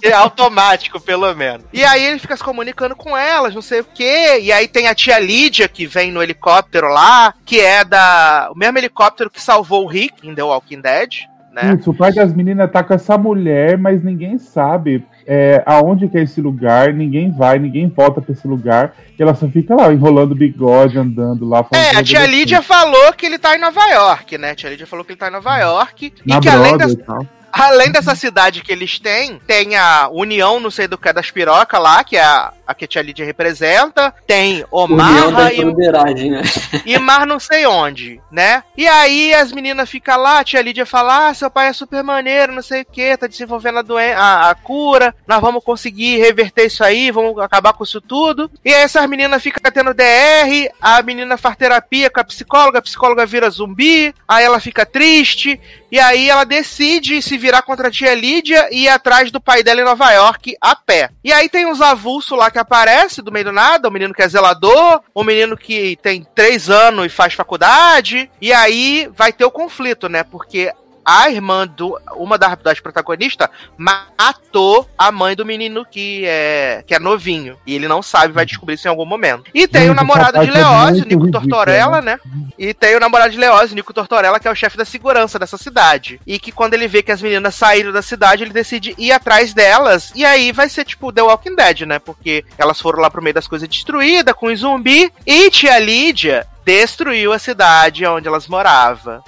É 0.02 0.12
automático, 0.12 0.98
pelo 0.98 1.34
menos. 1.34 1.66
E 1.72 1.84
aí 1.84 2.02
ele 2.02 2.18
fica 2.18 2.36
se 2.36 2.42
comunicando 2.42 2.96
com 2.96 3.16
elas, 3.16 3.54
não 3.54 3.60
sei 3.62 3.80
o 3.80 3.84
quê. 3.84 4.38
E 4.40 4.50
aí 4.50 4.66
tem 4.68 4.88
a 4.88 4.94
tia 4.94 5.18
Lídia 5.18 5.68
que 5.68 5.86
vem 5.86 6.10
no 6.10 6.22
helicóptero 6.22 6.88
lá, 6.88 7.34
que 7.44 7.60
é 7.60 7.84
da. 7.84 8.48
O 8.50 8.58
mesmo 8.58 8.78
helicóptero 8.78 9.28
que 9.30 9.40
salvou 9.40 9.84
o 9.84 9.88
Rick 9.88 10.26
em 10.26 10.34
The 10.34 10.42
Walking 10.42 10.80
Dead, 10.80 11.10
né? 11.52 11.76
Isso, 11.78 11.90
o 11.90 11.94
pai 11.94 12.12
das 12.12 12.32
meninas 12.32 12.70
tá 12.72 12.82
com 12.82 12.94
essa 12.94 13.18
mulher, 13.18 13.76
mas 13.76 14.02
ninguém 14.02 14.38
sabe 14.38 15.04
é, 15.26 15.62
aonde 15.66 16.08
que 16.08 16.16
é 16.16 16.22
esse 16.22 16.40
lugar, 16.40 16.92
ninguém 16.92 17.30
vai, 17.30 17.58
ninguém 17.58 17.88
volta 17.88 18.20
pra 18.20 18.32
esse 18.32 18.46
lugar, 18.46 18.94
e 19.18 19.22
ela 19.22 19.34
só 19.34 19.48
fica 19.48 19.74
lá 19.74 19.92
enrolando 19.92 20.32
o 20.32 20.36
bigode, 20.36 20.98
andando 20.98 21.48
lá. 21.48 21.66
É, 21.72 21.96
a 21.96 22.02
tia. 22.02 22.26
Lídia 22.26 22.62
falou 22.62 23.12
que 23.12 23.26
ele 23.26 23.38
tá 23.38 23.56
em 23.56 23.60
Nova 23.60 23.84
York, 23.88 24.38
né? 24.38 24.50
A 24.50 24.54
tia 24.54 24.70
Lídia 24.70 24.86
falou 24.86 25.04
que 25.04 25.12
ele 25.12 25.18
tá 25.18 25.28
em 25.28 25.32
Nova 25.32 25.58
York. 25.58 26.12
Na 26.24 26.36
e 26.36 26.40
que 26.40 26.48
além 26.48 26.76
Broadway 26.76 26.96
tal. 27.04 27.26
Além 27.62 27.90
dessa 27.90 28.14
cidade 28.14 28.62
que 28.62 28.70
eles 28.70 28.98
têm, 28.98 29.40
tem 29.46 29.76
a 29.76 30.08
União, 30.10 30.60
não 30.60 30.70
sei 30.70 30.86
do 30.86 30.98
que, 30.98 31.12
das 31.12 31.30
pirocas 31.30 31.80
lá, 31.80 32.04
que 32.04 32.16
é 32.16 32.22
a, 32.22 32.52
a 32.66 32.74
que 32.74 32.84
a 32.84 32.88
tia 32.88 33.02
Lídia 33.02 33.24
representa. 33.24 34.12
Tem 34.26 34.64
Omarra 34.70 35.52
e 35.52 35.64
né? 35.64 36.42
e 36.84 36.98
mar 36.98 37.26
não 37.26 37.40
sei 37.40 37.66
onde, 37.66 38.20
né? 38.30 38.62
E 38.76 38.86
aí 38.86 39.32
as 39.34 39.52
meninas 39.52 39.88
ficam 39.88 40.20
lá, 40.20 40.40
a 40.40 40.44
tia 40.44 40.60
Lídia 40.60 40.84
fala: 40.84 41.28
Ah, 41.28 41.34
seu 41.34 41.50
pai 41.50 41.68
é 41.68 41.72
super 41.72 42.02
maneiro, 42.02 42.52
não 42.52 42.62
sei 42.62 42.82
o 42.82 42.86
que, 42.86 43.16
tá 43.16 43.26
desenvolvendo 43.26 43.78
a, 43.78 43.82
doen 43.82 43.96
a, 43.96 44.50
a 44.50 44.54
cura, 44.54 45.14
nós 45.26 45.40
vamos 45.40 45.64
conseguir 45.64 46.18
reverter 46.18 46.66
isso 46.66 46.84
aí, 46.84 47.10
vamos 47.10 47.38
acabar 47.38 47.72
com 47.72 47.84
isso 47.84 48.00
tudo. 48.00 48.50
E 48.64 48.72
aí 48.72 48.82
essas 48.82 49.08
meninas 49.08 49.42
ficam 49.42 49.70
tendo 49.72 49.94
DR, 49.94 50.70
a 50.80 51.02
menina 51.02 51.36
faz 51.36 51.56
terapia 51.56 52.10
com 52.10 52.20
a 52.20 52.24
psicóloga, 52.24 52.78
a 52.78 52.82
psicóloga 52.82 53.24
vira 53.24 53.48
zumbi, 53.48 54.14
aí 54.28 54.44
ela 54.44 54.60
fica 54.60 54.84
triste, 54.84 55.58
e 55.90 55.98
aí 55.98 56.28
ela 56.28 56.44
decide 56.44 57.20
se 57.22 57.36
virar 57.36 57.62
contra 57.62 57.88
a 57.88 57.90
tia 57.90 58.14
Lídia 58.14 58.68
e 58.70 58.84
ir 58.84 58.88
atrás 58.88 59.30
do 59.30 59.40
pai 59.40 59.62
dela 59.62 59.80
em 59.80 59.84
Nova 59.84 60.10
York 60.12 60.56
a 60.60 60.74
pé. 60.74 61.10
E 61.22 61.32
aí 61.32 61.48
tem 61.48 61.66
uns 61.66 61.80
avulsos 61.80 62.36
lá 62.36 62.50
que 62.50 62.58
aparece 62.58 63.22
do 63.22 63.32
meio 63.32 63.46
do 63.46 63.52
nada, 63.52 63.88
o 63.88 63.92
menino 63.92 64.14
que 64.14 64.22
é 64.22 64.28
zelador, 64.28 65.00
o 65.14 65.22
menino 65.22 65.56
que 65.56 65.98
tem 66.02 66.26
três 66.34 66.68
anos 66.68 67.06
e 67.06 67.08
faz 67.08 67.34
faculdade, 67.34 68.30
e 68.40 68.52
aí 68.52 69.08
vai 69.14 69.32
ter 69.32 69.44
o 69.44 69.50
conflito, 69.50 70.08
né? 70.08 70.22
Porque 70.22 70.72
a 71.06 71.30
irmã 71.30 71.66
do 71.66 71.96
uma 72.16 72.36
das, 72.36 72.58
das 72.58 72.80
protagonistas 72.80 73.48
matou 73.78 74.88
a 74.98 75.12
mãe 75.12 75.36
do 75.36 75.46
menino 75.46 75.86
que 75.86 76.24
é 76.26 76.82
que 76.84 76.94
é 76.94 76.98
novinho. 76.98 77.56
E 77.64 77.74
ele 77.74 77.86
não 77.86 78.02
sabe 78.02 78.32
vai 78.32 78.44
descobrir 78.44 78.74
isso 78.74 78.88
em 78.88 78.90
algum 78.90 79.06
momento. 79.06 79.44
E 79.54 79.68
tem 79.68 79.82
Gente, 79.82 79.92
o 79.92 79.94
namorado 79.94 80.40
de 80.40 80.50
essa 80.50 80.60
parte 80.60 81.00
é 81.00 81.04
Nico 81.04 81.24
ridícula, 81.24 81.32
Tortorella 81.32 82.02
né? 82.02 82.18
e 82.58 82.74
tem 82.74 82.96
o 82.96 83.00
namorado 83.00 83.30
de 83.30 83.38
Leózio 83.38 83.76
Nico 83.76 83.94
Tortorella 83.94 84.40
que 84.40 84.48
é 84.48 84.50
o 84.50 84.54
chefe 84.54 84.76
da 84.76 84.84
segurança 84.84 85.38
dessa 85.38 85.56
cidade. 85.56 86.20
E 86.26 86.38
que 86.40 86.50
quando 86.50 86.74
ele 86.74 86.88
vê 86.88 87.02
que 87.02 87.12
as 87.12 87.22
meninas 87.22 87.54
saíram 87.54 87.92
da 87.92 88.02
cidade 88.02 88.42
ele 88.42 88.52
decide 88.52 88.94
ir 88.98 89.12
atrás 89.12 89.54
delas. 89.54 90.12
E 90.14 90.24
aí 90.24 90.50
vai 90.50 90.68
ser 90.68 90.84
tipo 90.84 91.12
The 91.12 91.22
Walking 91.22 91.54
Dead 91.54 91.82
né? 91.82 91.98
Porque 92.00 92.44
elas 92.58 92.80
foram 92.80 93.00
lá 93.00 93.10
pro 93.10 93.22
meio 93.22 93.34
das 93.34 93.46
coisas 93.46 93.68
destruídas 93.68 94.34
com 94.34 94.46
os 94.46 94.60
zumbi. 94.60 95.12
E 95.24 95.50
tia 95.50 95.78
Lídia 95.78 96.46
destruiu 96.64 97.32
a 97.32 97.38
cidade 97.38 98.04
onde 98.04 98.26
elas 98.26 98.48
moravam. 98.48 99.22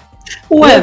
Ué, 0.51 0.81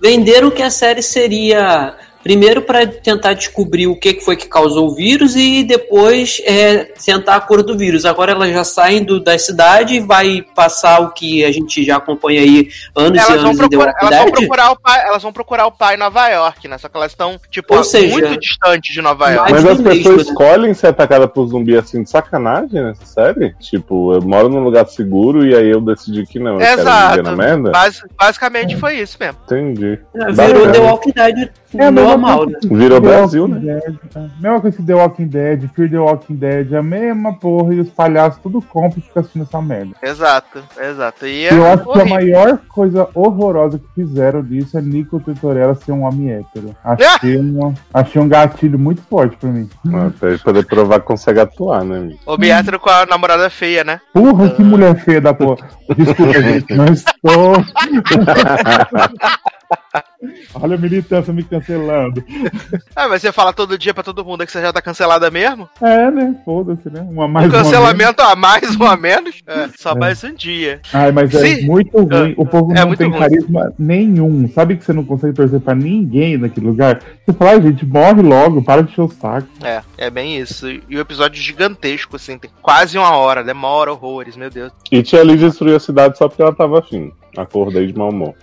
ven- 0.00 0.16
venderam 0.18 0.50
que 0.50 0.62
a 0.62 0.70
série 0.70 1.02
seria 1.02 1.94
primeiro 2.26 2.60
para 2.60 2.84
tentar 2.84 3.34
descobrir 3.34 3.86
o 3.86 3.94
que 3.94 4.20
foi 4.20 4.34
que 4.34 4.48
causou 4.48 4.88
o 4.88 4.94
vírus 4.96 5.36
e 5.36 5.62
depois 5.62 6.42
é, 6.44 6.78
tentar 6.84 7.36
a 7.36 7.40
cura 7.40 7.62
do 7.62 7.78
vírus. 7.78 8.04
Agora 8.04 8.32
elas 8.32 8.52
já 8.52 8.64
saem 8.64 9.04
do, 9.04 9.20
da 9.20 9.38
cidade 9.38 9.94
e 9.94 10.00
vai 10.00 10.44
passar 10.52 11.02
o 11.02 11.12
que 11.12 11.44
a 11.44 11.52
gente 11.52 11.84
já 11.84 11.98
acompanha 11.98 12.40
aí 12.40 12.68
anos 12.96 13.16
e 13.16 13.20
elas 13.20 13.42
vão, 13.42 13.50
anos 13.52 13.58
procurar, 13.58 13.92
Walking 13.92 14.06
elas, 14.06 14.18
vão 14.18 14.32
procurar 14.32 14.70
o 14.72 14.76
pai, 14.76 15.06
elas 15.06 15.22
vão 15.22 15.32
procurar 15.32 15.66
o 15.66 15.70
pai 15.70 15.94
em 15.94 15.98
Nova 15.98 16.26
York, 16.26 16.66
né? 16.66 16.78
Só 16.78 16.88
que 16.88 16.96
elas 16.96 17.12
estão, 17.12 17.38
tipo, 17.48 17.76
Ou 17.76 17.84
seja, 17.84 18.12
muito 18.12 18.40
distantes 18.40 18.92
de 18.92 19.00
Nova 19.00 19.30
York. 19.30 19.52
Mas 19.52 19.64
as 19.64 19.76
pessoas 19.76 19.94
mesmo, 19.94 20.16
né? 20.16 20.22
escolhem 20.22 20.74
ser 20.74 20.88
atacadas 20.88 21.30
por 21.30 21.46
zumbi 21.46 21.76
assim 21.78 22.02
de 22.02 22.10
sacanagem 22.10 22.82
nessa 22.82 23.06
série? 23.06 23.54
Tipo, 23.60 24.14
eu 24.14 24.22
moro 24.22 24.48
num 24.48 24.64
lugar 24.64 24.84
seguro 24.88 25.46
e 25.46 25.54
aí 25.54 25.70
eu 25.70 25.80
decidi 25.80 26.26
que 26.26 26.40
não. 26.40 26.54
Eu 26.54 26.58
quero 26.58 26.80
Exato. 26.80 27.10
viver 27.10 27.22
na 27.22 27.36
merda? 27.36 27.70
Basi- 27.70 28.02
basicamente 28.18 28.74
foi 28.74 28.98
isso 28.98 29.16
mesmo. 29.20 29.38
Entendi. 29.44 30.00
É, 30.12 30.32
Virou 30.32 30.66
Bacana. 30.66 30.72
The 30.72 30.78
Walking 30.80 31.12
Dead 31.12 31.50
É 31.74 31.90
normal, 31.90 32.44
coisa 32.44 32.52
né? 32.52 32.78
Virou 32.78 33.00
The 33.00 33.08
Brasil, 33.08 33.42
Walking 33.42 33.60
Dead, 33.60 33.96
tá? 34.12 34.20
Mesma 34.40 34.60
coisa 34.60 34.76
que 34.76 34.82
The 34.82 34.94
Walking 34.94 35.26
Dead, 35.26 35.70
Fear 35.74 35.90
the 35.90 35.98
Walking 35.98 36.36
Dead, 36.36 36.74
a 36.74 36.82
mesma 36.82 37.34
porra, 37.34 37.74
e 37.74 37.80
os 37.80 37.90
palhaços 37.90 38.40
tudo 38.42 38.62
compram 38.62 38.98
e 38.98 39.02
ficam 39.02 39.20
assistindo 39.20 39.42
essa 39.42 39.60
merda. 39.60 39.92
Exato, 40.02 40.62
exato. 40.78 41.26
E 41.26 41.46
é 41.46 41.52
eu 41.52 41.66
acho 41.66 41.84
que 41.84 42.00
a 42.00 42.04
maior 42.04 42.58
coisa 42.68 43.08
horrorosa 43.14 43.78
que 43.78 43.86
fizeram 43.94 44.42
disso 44.42 44.78
é 44.78 44.82
Nico 44.82 45.20
Tortorella 45.20 45.74
ser 45.74 45.92
um 45.92 46.02
homem 46.02 46.30
hétero. 46.30 46.74
Achei, 46.84 47.36
uma, 47.36 47.74
achei 47.92 48.20
um 48.20 48.28
gatilho 48.28 48.78
muito 48.78 49.02
forte 49.02 49.36
pra 49.36 49.48
mim. 49.48 49.68
Até 50.06 50.38
poder 50.38 50.64
provar 50.66 51.00
que 51.00 51.06
consegue 51.06 51.40
atuar, 51.40 51.84
né, 51.84 51.98
amigo? 51.98 52.20
O 52.26 52.36
Biatro 52.36 52.78
com 52.78 52.90
a 52.90 53.06
namorada 53.06 53.50
feia, 53.50 53.82
né? 53.82 54.00
Porra, 54.12 54.50
que 54.50 54.62
mulher 54.62 54.94
feia 54.96 55.20
da 55.20 55.34
porra. 55.34 55.68
Desculpa, 55.96 56.42
gente, 56.42 56.74
não 56.74 56.86
estou. 56.86 57.56
Olha 60.54 60.74
a 60.74 60.78
militância 60.78 61.32
me 61.32 61.42
cancelando. 61.42 62.24
Ah, 62.94 63.08
mas 63.08 63.22
você 63.22 63.32
fala 63.32 63.52
todo 63.52 63.78
dia 63.78 63.92
pra 63.92 64.02
todo 64.02 64.24
mundo 64.24 64.44
que 64.44 64.52
você 64.52 64.60
já 64.60 64.72
tá 64.72 64.80
cancelada 64.80 65.30
mesmo? 65.30 65.68
É, 65.80 66.10
né? 66.10 66.34
Foda-se, 66.44 66.88
né? 66.90 67.00
Uma 67.00 67.28
mais 67.28 67.46
um 67.46 67.50
uma 67.50 67.62
cancelamento 67.62 68.22
a 68.22 68.34
mais 68.34 68.78
ou 68.80 68.86
a 68.86 68.96
menos? 68.96 69.42
É, 69.46 69.68
só 69.76 69.94
mais 69.94 70.22
um 70.24 70.34
dia. 70.34 70.80
Ai, 70.92 71.12
mas 71.12 71.34
é 71.34 71.60
muito 71.62 71.96
ruim. 71.98 72.34
O 72.36 72.46
povo 72.46 72.72
É 72.72 72.84
não 72.84 72.94
tem 72.94 73.08
ruim. 73.08 73.18
carisma 73.18 73.72
nenhum. 73.78 74.48
Sabe 74.48 74.76
que 74.76 74.84
você 74.84 74.92
não 74.92 75.04
consegue 75.04 75.34
torcer 75.34 75.60
pra 75.60 75.74
ninguém 75.74 76.36
naquele 76.36 76.66
lugar? 76.66 77.00
Você 77.24 77.32
fala, 77.32 77.52
ai, 77.52 77.62
gente, 77.62 77.84
morre 77.84 78.22
logo, 78.22 78.62
para 78.62 78.82
de 78.82 78.90
encher 78.90 79.02
o 79.02 79.08
saco. 79.08 79.48
É, 79.62 79.82
é 79.98 80.10
bem 80.10 80.38
isso. 80.38 80.68
E 80.68 80.96
o 80.96 81.00
episódio 81.00 81.40
gigantesco, 81.42 82.16
assim, 82.16 82.38
tem 82.38 82.50
quase 82.62 82.96
uma 82.96 83.16
hora, 83.16 83.44
demora 83.44 83.92
horrores, 83.92 84.36
meu 84.36 84.50
Deus. 84.50 84.72
E 84.90 85.02
Tia 85.02 85.22
Lee 85.22 85.36
destruiu 85.36 85.76
a 85.76 85.80
cidade 85.80 86.16
só 86.16 86.28
porque 86.28 86.42
ela 86.42 86.54
tava 86.54 86.78
afim. 86.78 87.12
Acordei 87.36 87.86
de 87.86 87.98
mau 87.98 88.10
humor. 88.10 88.34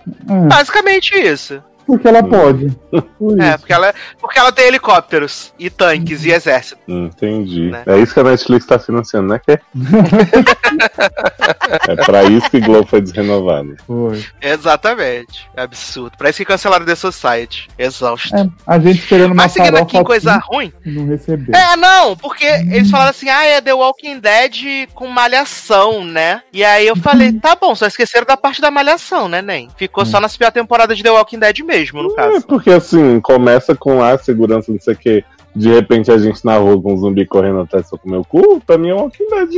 Basicamente 0.48 1.14
isso. 1.14 1.62
Porque 1.86 2.08
ela 2.08 2.22
pode. 2.22 2.70
Por 3.18 3.40
É, 3.40 3.48
isso. 3.50 3.58
porque 3.58 3.72
ela, 3.72 3.94
porque 4.20 4.38
ela 4.38 4.52
tem 4.52 4.66
helicópteros 4.66 5.52
e 5.58 5.68
tanques 5.70 6.24
e 6.24 6.30
exército. 6.30 6.78
Hum, 6.88 7.06
Entendi. 7.06 7.70
Né? 7.70 7.82
É 7.86 7.98
isso 7.98 8.14
que 8.14 8.20
a 8.20 8.24
Netflix 8.24 8.66
tá 8.66 8.78
financiando, 8.78 9.28
né? 9.28 9.40
Que? 9.44 9.58
é 11.88 11.96
pra 12.04 12.24
isso 12.24 12.50
que 12.50 12.60
Globo 12.60 12.86
foi 12.88 13.00
desrenovado. 13.00 13.76
Foi. 13.86 14.24
Exatamente. 14.40 15.46
É 15.56 15.62
absurdo. 15.62 16.12
Parece 16.18 16.38
que 16.38 16.44
cancelaram 16.44 16.84
The 16.84 16.94
Society. 16.94 17.68
Exausto. 17.78 18.34
É, 18.34 18.46
a 18.66 18.78
gente 18.78 19.00
esperando 19.00 19.32
uma 19.32 19.44
Mas 19.44 19.52
seguindo 19.52 19.76
aqui, 19.76 20.02
coisa 20.04 20.36
ruim. 20.44 20.72
não 20.84 21.06
recebeu. 21.06 21.54
É, 21.54 21.76
não, 21.76 22.16
porque 22.16 22.44
eles 22.44 22.90
falaram 22.90 23.10
assim, 23.10 23.28
ah, 23.28 23.44
é 23.44 23.60
The 23.60 23.72
Walking 23.74 24.18
Dead 24.18 24.88
com 24.94 25.06
malhação, 25.08 26.04
né? 26.04 26.42
E 26.52 26.64
aí 26.64 26.86
eu 26.86 26.96
falei, 26.96 27.32
tá 27.40 27.56
bom, 27.56 27.74
só 27.74 27.86
esqueceram 27.86 28.26
da 28.26 28.36
parte 28.36 28.60
da 28.60 28.70
malhação, 28.70 29.28
né, 29.28 29.42
Nem? 29.42 29.68
Ficou 29.76 30.04
só 30.04 30.20
nas 30.20 30.36
pior 30.36 30.50
temporada 30.52 30.94
de 30.94 31.02
The 31.02 31.10
Walking 31.10 31.38
Dead 31.38 31.58
mesmo, 31.60 31.73
no 32.02 32.12
É 32.12 32.14
caso. 32.14 32.46
porque 32.46 32.70
assim, 32.70 33.20
começa 33.20 33.74
com 33.74 34.02
a 34.02 34.16
segurança, 34.18 34.70
não 34.72 34.80
sei 34.80 34.94
o 34.94 34.96
que. 34.96 35.24
De 35.54 35.68
repente 35.72 36.10
a 36.10 36.18
gente 36.18 36.44
na 36.44 36.56
rua 36.56 36.80
com 36.82 36.94
um 36.94 36.96
zumbi 36.96 37.24
correndo 37.26 37.60
atrás 37.60 37.88
só 37.88 37.96
com 37.96 38.08
o 38.08 38.10
meu 38.10 38.24
cu, 38.24 38.60
pra 38.66 38.76
mim 38.76 38.88
é 38.88 38.94
um 38.94 39.02
Walking 39.02 39.28
Dead, 39.28 39.50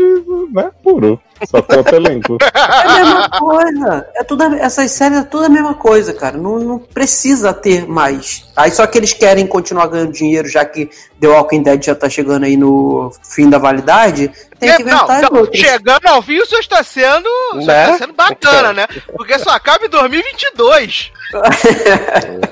né? 0.52 0.70
Puro. 0.82 1.18
Só 1.44 1.62
falta 1.62 1.96
elenco. 1.96 2.38
É 2.40 2.58
a 2.58 2.94
mesma 3.04 3.30
coisa. 3.30 4.08
É 4.14 4.24
tudo, 4.24 4.42
a- 4.42 4.56
essas 4.58 4.90
séries 4.92 5.18
é 5.18 5.22
tudo 5.22 5.44
a 5.46 5.48
mesma 5.48 5.74
coisa, 5.74 6.12
cara. 6.14 6.36
Não, 6.36 6.58
não 6.58 6.78
precisa 6.78 7.52
ter 7.52 7.86
mais. 7.86 8.44
Aí 8.56 8.70
só 8.70 8.86
que 8.86 8.96
eles 8.98 9.12
querem 9.12 9.46
continuar 9.46 9.86
ganhando 9.88 10.12
dinheiro, 10.12 10.48
já 10.48 10.64
que 10.64 10.88
The 11.20 11.28
Walking 11.28 11.62
Dead 11.62 11.82
já 11.84 11.94
tá 11.94 12.08
chegando 12.08 12.44
aí 12.44 12.56
no 12.56 13.10
fim 13.22 13.48
da 13.50 13.58
validade. 13.58 14.30
Tem 14.58 14.74
que 14.74 14.82
É, 14.82 14.84
não, 14.86 14.96
inventar 14.96 15.22
então, 15.24 15.38
outros. 15.40 15.60
chegando 15.60 16.06
ao 16.06 16.22
fim, 16.22 16.36
isso 16.36 16.54
está 16.56 16.82
sendo, 16.82 17.28
Né? 17.54 17.62
está 17.84 17.98
sendo 17.98 18.14
bacana, 18.14 18.72
né? 18.72 18.86
Porque 19.14 19.38
só 19.38 19.50
acaba 19.50 19.84
em 19.84 19.88
2022. 19.90 21.12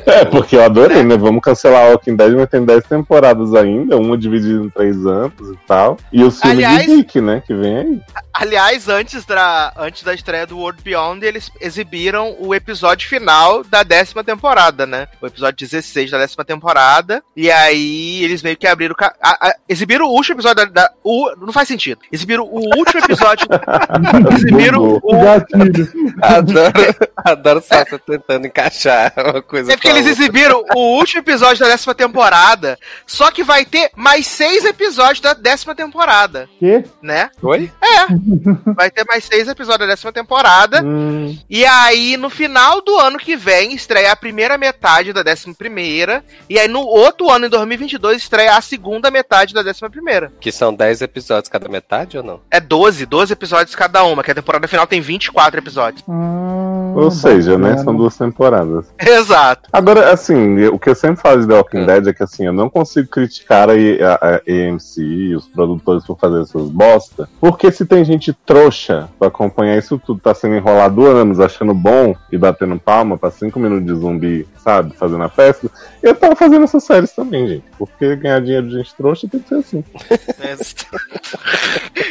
É, 0.07 0.25
porque 0.27 0.57
eu 0.57 0.65
adorei, 0.65 1.03
né? 1.03 1.17
Vamos 1.17 1.43
cancelar 1.43 1.91
Walking 1.91 2.17
Dead, 2.17 2.33
mas 2.35 2.49
tem 2.51 2.65
10 2.65 2.85
temporadas 2.85 3.55
ainda, 3.55 3.97
uma 3.97 4.17
dividida 4.19 4.63
em 4.65 4.69
3 4.69 5.07
anos 5.07 5.33
e 5.53 5.57
tal. 5.67 5.97
E 6.13 6.23
os 6.23 6.39
filmes 6.41 6.59
Aliás- 6.65 6.87
de 6.87 6.97
Dick, 6.97 7.21
né? 7.21 7.43
Que 7.47 7.55
vem 7.55 7.77
aí. 7.79 8.01
Aliás, 8.35 8.74
antes 8.89 9.25
da, 9.25 9.73
antes 9.77 10.03
da 10.03 10.13
estreia 10.15 10.47
do 10.47 10.59
World 10.59 10.83
Beyond, 10.83 11.25
eles 11.25 11.51
exibiram 11.61 12.37
o 12.39 12.55
episódio 12.55 13.09
final 13.09 13.63
da 13.65 13.83
décima 13.83 14.23
temporada, 14.25 14.87
né? 14.87 15.09
O 15.21 15.27
episódio 15.27 15.57
16 15.67 16.11
da 16.11 16.19
décima 16.19 16.45
temporada. 16.45 17.23
E 17.37 17.51
aí 17.51 18.23
eles 18.25 18.43
meio 18.43 18.57
que 18.57 18.67
abriram. 18.67 18.95
a- 19.01 19.15
a- 19.49 19.55
exibiram 19.69 20.07
o 20.07 20.11
último 20.13 20.37
episódio 20.37 20.67
da. 20.67 20.83
da- 20.83 20.93
o, 21.03 21.35
não 21.37 21.53
faz 21.53 21.69
sentido. 21.69 22.01
Exibiram 22.13 22.45
o 22.45 22.61
último 22.79 23.01
episódio. 23.03 23.47
exibiram 24.35 24.79
Bugou. 24.81 25.15
o. 25.15 25.25
Adoro, 26.23 26.73
adoro 27.17 27.63
só 27.63 27.85
você 27.85 27.99
tentando 27.99 28.47
encaixar 28.47 29.13
uma 29.17 29.43
coisa. 29.43 29.73
É 29.73 29.77
porque 29.77 29.89
eles 29.89 30.07
outra. 30.07 30.23
exibiram 30.23 30.65
o 30.75 30.97
último 30.99 31.21
episódio 31.21 31.61
da 31.65 31.71
décima 31.71 31.95
temporada. 31.95 32.79
Só 33.07 33.31
que 33.31 33.43
vai 33.43 33.65
ter 33.65 33.91
mais 33.97 34.27
seis 34.27 34.65
episódios 34.65 35.21
da 35.21 35.35
décima 35.35 35.75
temporada, 35.75 36.49
Quê? 36.59 36.85
né? 37.03 37.31
Oi? 37.43 37.71
Vai 38.67 38.91
ter 38.91 39.05
mais 39.07 39.25
seis 39.25 39.49
episódios 39.49 39.81
da 39.81 39.95
décima 39.95 40.13
temporada. 40.13 40.83
Hum, 40.85 41.37
E 41.49 41.65
aí, 41.65 42.17
no 42.17 42.31
final 42.31 42.81
do 42.81 42.97
ano 42.99 43.19
que 43.19 43.37
vem, 43.37 43.75
estreia 43.75 44.13
a 44.13 44.17
primeira 44.17 44.57
metade 44.59 45.13
da 45.13 45.23
décima 45.23 45.55
primeira. 45.55 46.25
E 46.49 46.59
aí, 46.59 46.69
no 46.69 46.81
outro 46.81 47.31
ano, 47.31 47.47
em 47.47 47.51
2022, 47.51 48.23
estreia 48.23 48.57
a 48.57 48.61
segunda 48.61 49.11
metade 49.11 49.55
da 49.55 49.63
décima 49.63 49.91
primeira. 49.91 50.33
Que 50.41 50.51
são 50.53 50.73
10 50.75 51.03
episódios 51.03 51.49
cada 51.49 51.69
metade 51.69 52.17
ou 52.17 52.23
não? 52.25 52.41
É 52.51 52.61
12, 52.61 53.07
12 53.07 53.33
episódios 53.33 53.75
cada 53.75 54.05
uma, 54.05 54.23
que 54.23 54.31
a 54.31 54.35
temporada 54.35 54.67
final 54.69 54.87
tem 54.87 55.01
24 55.01 55.59
episódios. 55.61 56.05
Ah, 56.09 56.93
ou 56.97 57.11
seja, 57.11 57.59
né? 57.59 57.71
bacana. 57.71 57.85
São 57.85 57.97
duas 57.97 58.17
temporadas. 58.17 58.87
Exato. 58.99 59.69
Agora, 59.73 60.13
assim, 60.13 60.65
o 60.67 60.79
que 60.79 60.91
eu 60.91 60.95
sempre 60.95 61.21
falo 61.21 61.41
de 61.41 61.49
The 61.49 61.55
Walking 61.55 61.79
É. 61.79 61.87
Dead 61.87 62.07
é 62.09 62.13
que, 62.13 62.23
assim, 62.23 62.47
eu 62.47 62.53
não 62.53 62.69
consigo 62.71 63.09
criticar 63.09 63.69
a, 63.69 63.73
a, 63.73 64.37
a 64.37 64.41
AMC 64.49 65.01
e 65.01 65.37
os 65.37 65.47
produtores 65.49 66.05
por 66.05 66.19
fazer 66.19 66.43
essas 66.43 66.69
bosta, 66.71 67.29
porque 67.41 67.71
se 67.71 67.85
tem 67.85 68.05
gente 68.05 68.33
trouxa 68.55 69.09
pra 69.19 69.27
acompanhar 69.27 69.77
isso 69.77 69.99
tudo, 69.99 70.21
tá 70.21 70.33
sendo 70.33 70.55
enrolado 70.55 71.05
anos, 71.05 71.41
achando 71.41 71.75
bom 71.75 72.15
e 72.31 72.39
batendo 72.39 72.79
palma 72.79 73.19
pra 73.19 73.29
cinco 73.29 73.59
minutos 73.59 73.85
de 73.85 74.01
zumbi, 74.01 74.47
sabe, 74.63 74.95
fazendo 74.95 75.25
a 75.25 75.29
festa, 75.29 75.69
eu 76.01 76.15
tava 76.15 76.37
fazendo 76.37 76.63
essas 76.63 76.85
séries 76.85 77.11
também, 77.13 77.49
gente, 77.49 77.65
porque 77.77 78.15
ganhar 78.15 78.41
dinheiro 78.41 78.69
de 78.69 78.77
gente 78.77 78.95
trouxa 78.95 79.27
tem 79.29 79.41
que 79.41 79.49
ser 79.49 79.57
assim, 79.57 79.83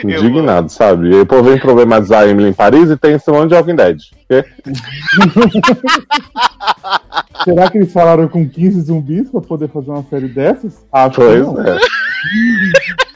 Eu 0.04 0.20
indignado, 0.20 0.70
sabe? 0.70 1.12
E 1.12 1.16
aí 1.16 1.22
o 1.22 1.26
povo 1.26 1.44
vem 1.44 1.58
problematizar 1.58 2.24
a 2.24 2.28
Emily 2.28 2.50
em 2.50 2.54
Paris 2.54 2.90
e 2.90 2.98
tem 2.98 3.14
esse 3.14 3.32
monte 3.32 3.50
de 3.50 3.56
Walking 3.56 3.76
Dead. 3.76 3.98
Quê? 4.28 4.44
Será 7.46 7.70
que 7.70 7.78
eles 7.78 7.94
falaram 7.94 8.28
com 8.28 8.48
15 8.48 8.82
zumbis 8.82 9.30
pra 9.30 9.40
poder 9.40 9.70
fazer 9.70 9.92
uma 9.92 10.04
série 10.04 10.28
dessas? 10.28 10.86
Acho 10.92 11.12
que 11.12 11.16
Pois 11.26 11.48
não. 11.48 11.62
é. 11.62 11.78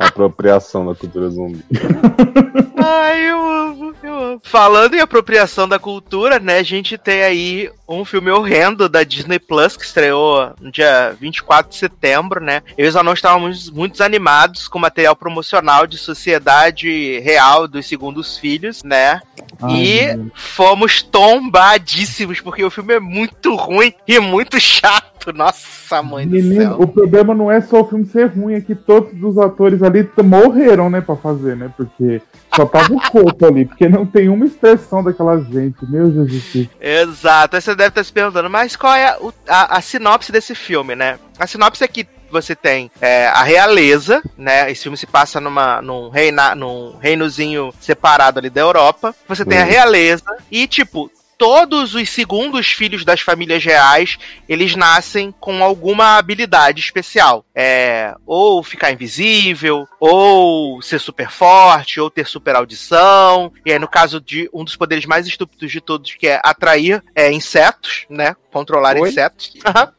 Apropriação 0.00 0.86
da 0.86 0.94
cultura 0.94 1.28
zumbi. 1.28 1.62
Ai, 2.82 3.30
eu 3.30 3.38
amo, 3.38 3.94
eu 4.02 4.14
amo. 4.14 4.40
Falando 4.42 4.94
em 4.94 5.00
apropriação 5.00 5.68
da 5.68 5.78
cultura, 5.78 6.38
né, 6.38 6.58
a 6.58 6.62
gente 6.62 6.96
tem 6.96 7.22
aí 7.22 7.70
um 7.86 8.04
filme 8.04 8.30
horrendo 8.30 8.88
da 8.88 9.02
Disney 9.02 9.38
Plus 9.38 9.76
que 9.76 9.84
estreou 9.84 10.54
no 10.58 10.72
dia 10.72 11.14
24 11.20 11.70
de 11.70 11.76
setembro, 11.76 12.42
né? 12.42 12.62
Eles 12.78 12.94
não 12.94 13.12
estavam 13.12 13.40
muito, 13.40 13.74
muito 13.74 14.02
animados 14.02 14.68
com 14.68 14.78
material 14.78 15.14
promocional 15.14 15.86
de 15.86 15.98
Sociedade 15.98 17.18
Real 17.20 17.68
dos 17.68 17.86
Segundos 17.86 18.38
Filhos, 18.38 18.82
né? 18.82 19.20
Ai, 19.60 19.72
e 19.82 20.16
meu 20.16 20.30
fomos 20.34 21.02
tombadíssimos 21.02 22.40
porque 22.40 22.64
o 22.64 22.70
filme 22.70 22.94
é 22.94 23.00
muito 23.00 23.54
ruim 23.54 23.92
e 24.06 24.18
muito 24.18 24.58
chato. 24.60 25.32
Nossa, 25.34 26.02
mãe 26.02 26.26
do 26.26 26.32
Menino, 26.34 26.62
céu. 26.62 26.76
o 26.80 26.86
problema 26.86 27.34
não 27.34 27.50
é 27.50 27.60
só 27.60 27.82
o 27.82 27.88
filme 27.88 28.06
ser 28.06 28.26
ruim, 28.28 28.54
é 28.54 28.60
que 28.60 28.74
todos 28.74 29.12
os 29.22 29.36
atores 29.36 29.82
ali 29.82 30.08
morreram, 30.24 30.88
né, 30.88 31.00
pra 31.02 31.14
fazer, 31.14 31.56
né? 31.56 31.70
Porque 31.76 32.22
só 32.56 32.64
tava 32.64 32.94
o 32.94 33.00
corpo 33.10 33.44
ali, 33.46 33.66
porque 33.66 33.88
não 33.88 34.06
tem 34.06 34.28
uma 34.30 34.46
expressão 34.46 35.04
daquela 35.04 35.38
gente. 35.42 35.76
Meu 35.88 36.10
Jesus. 36.10 36.68
Exato. 36.80 37.56
Aí 37.56 37.62
você 37.62 37.74
deve 37.74 37.88
estar 37.90 38.04
se 38.04 38.12
perguntando, 38.12 38.48
mas 38.48 38.76
qual 38.76 38.94
é 38.94 39.16
o- 39.20 39.32
a, 39.46 39.76
a 39.76 39.80
sinopse 39.82 40.32
desse 40.32 40.54
filme, 40.54 40.94
né? 40.96 41.18
A 41.38 41.46
sinopse 41.46 41.84
é 41.84 41.88
que 41.88 42.06
você 42.30 42.54
tem 42.54 42.90
é, 43.00 43.26
a 43.26 43.42
realeza, 43.42 44.22
né? 44.36 44.70
Esse 44.70 44.82
filme 44.84 44.96
se 44.96 45.06
passa 45.06 45.40
numa, 45.40 45.80
num, 45.82 46.08
reina, 46.08 46.54
num 46.54 46.96
reinozinho 46.98 47.72
separado 47.80 48.38
ali 48.38 48.50
da 48.50 48.60
Europa. 48.60 49.14
Você 49.28 49.44
tem 49.44 49.58
a 49.58 49.64
Hum. 49.64 49.68
realeza 49.68 50.24
e, 50.50 50.66
tipo, 50.66 51.10
todos 51.40 51.94
os 51.94 52.10
segundos 52.10 52.70
filhos 52.70 53.02
das 53.02 53.22
famílias 53.22 53.64
reais, 53.64 54.18
eles 54.46 54.76
nascem 54.76 55.32
com 55.40 55.64
alguma 55.64 56.18
habilidade 56.18 56.80
especial. 56.80 57.46
É, 57.54 58.14
ou 58.26 58.62
ficar 58.62 58.92
invisível, 58.92 59.88
ou 59.98 60.82
ser 60.82 60.98
super 60.98 61.30
forte, 61.30 61.98
ou 61.98 62.10
ter 62.10 62.26
super 62.26 62.54
audição. 62.56 63.50
E 63.64 63.72
aí, 63.72 63.78
no 63.78 63.88
caso 63.88 64.20
de 64.20 64.50
um 64.52 64.64
dos 64.64 64.76
poderes 64.76 65.06
mais 65.06 65.26
estúpidos 65.26 65.72
de 65.72 65.80
todos, 65.80 66.14
que 66.14 66.28
é 66.28 66.38
atrair 66.44 67.02
é, 67.14 67.32
insetos, 67.32 68.04
né? 68.10 68.36
Controlar 68.52 68.96
Oi? 68.96 69.08
insetos. 69.08 69.54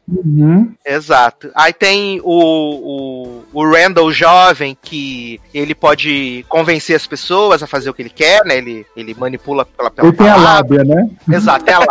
Uhum. 0.08 0.74
Exato. 0.84 1.50
Aí 1.54 1.72
tem 1.72 2.20
o, 2.22 3.42
o, 3.52 3.60
o 3.60 3.72
Randall 3.72 4.12
jovem, 4.12 4.76
que 4.80 5.40
ele 5.54 5.74
pode 5.74 6.44
convencer 6.48 6.94
as 6.94 7.06
pessoas 7.06 7.62
a 7.62 7.66
fazer 7.66 7.90
o 7.90 7.94
que 7.94 8.02
ele 8.02 8.10
quer, 8.10 8.44
né? 8.44 8.58
Ele, 8.58 8.86
ele 8.94 9.14
manipula 9.14 9.64
pela, 9.64 9.90
pela 9.90 10.08
Ele 10.08 10.16
tem 10.16 10.28
a 10.28 10.34
palavra. 10.34 10.76
lábia, 10.76 10.84
né? 10.84 11.10
Exato, 11.32 11.70
é 11.70 11.78
lá. 11.78 11.86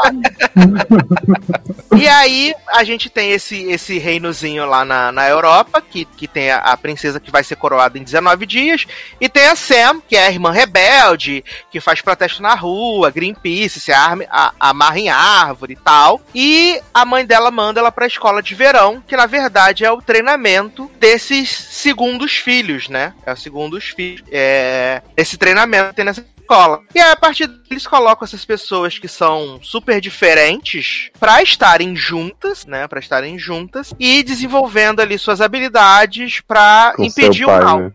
e 1.97 2.07
aí, 2.07 2.53
a 2.67 2.83
gente 2.83 3.09
tem 3.09 3.31
esse, 3.31 3.63
esse 3.63 3.97
reinozinho 3.97 4.65
lá 4.65 4.83
na, 4.85 5.11
na 5.11 5.27
Europa, 5.27 5.81
que, 5.81 6.05
que 6.05 6.27
tem 6.27 6.51
a, 6.51 6.57
a 6.57 6.77
princesa 6.77 7.19
que 7.19 7.31
vai 7.31 7.43
ser 7.43 7.55
coroada 7.55 7.97
em 7.97 8.03
19 8.03 8.45
dias, 8.45 8.85
e 9.19 9.27
tem 9.27 9.47
a 9.47 9.55
Sam, 9.55 10.01
que 10.07 10.15
é 10.15 10.27
a 10.27 10.31
irmã 10.31 10.51
rebelde, 10.51 11.43
que 11.71 11.79
faz 11.79 12.01
protesto 12.01 12.41
na 12.41 12.55
rua, 12.55 13.11
Greenpeace, 13.11 13.79
se 13.79 13.91
arma, 13.91 14.25
a- 14.29 14.53
amarra 14.59 14.99
em 14.99 15.09
árvore 15.09 15.73
e 15.73 15.77
tal. 15.77 16.21
E 16.33 16.79
a 16.93 17.05
mãe 17.05 17.25
dela 17.25 17.51
manda 17.51 17.79
ela 17.79 17.91
pra 17.91 18.07
escola 18.07 18.41
de 18.41 18.55
verão, 18.55 19.01
que 19.05 19.15
na 19.15 19.25
verdade 19.25 19.83
é 19.85 19.91
o 19.91 20.01
treinamento 20.01 20.89
desses 20.99 21.49
segundos 21.49 22.33
filhos, 22.33 22.89
né? 22.89 23.13
É 23.25 23.33
o 23.33 23.37
segundos 23.37 23.89
filhos. 23.89 24.23
É, 24.31 25.01
esse 25.17 25.37
treinamento 25.37 25.93
tem 25.93 26.05
nessa 26.05 26.25
escola. 26.51 26.79
E 26.93 26.99
aí, 26.99 27.11
a 27.11 27.15
partir 27.15 27.49
eles 27.71 27.87
colocam 27.87 28.25
essas 28.25 28.43
pessoas 28.43 28.99
que 28.99 29.07
são 29.07 29.57
super 29.63 30.01
diferentes 30.01 31.09
pra 31.17 31.41
estarem 31.41 31.95
juntas, 31.95 32.65
né? 32.65 32.85
Pra 32.85 32.99
estarem 32.99 33.39
juntas 33.39 33.93
e 33.97 34.21
desenvolvendo 34.23 34.99
ali 34.99 35.17
suas 35.17 35.39
habilidades 35.39 36.41
pra 36.45 36.93
Com 36.97 37.05
impedir 37.05 37.45
pai, 37.45 37.61
o 37.61 37.63
mal. 37.63 37.79
né? 37.79 37.91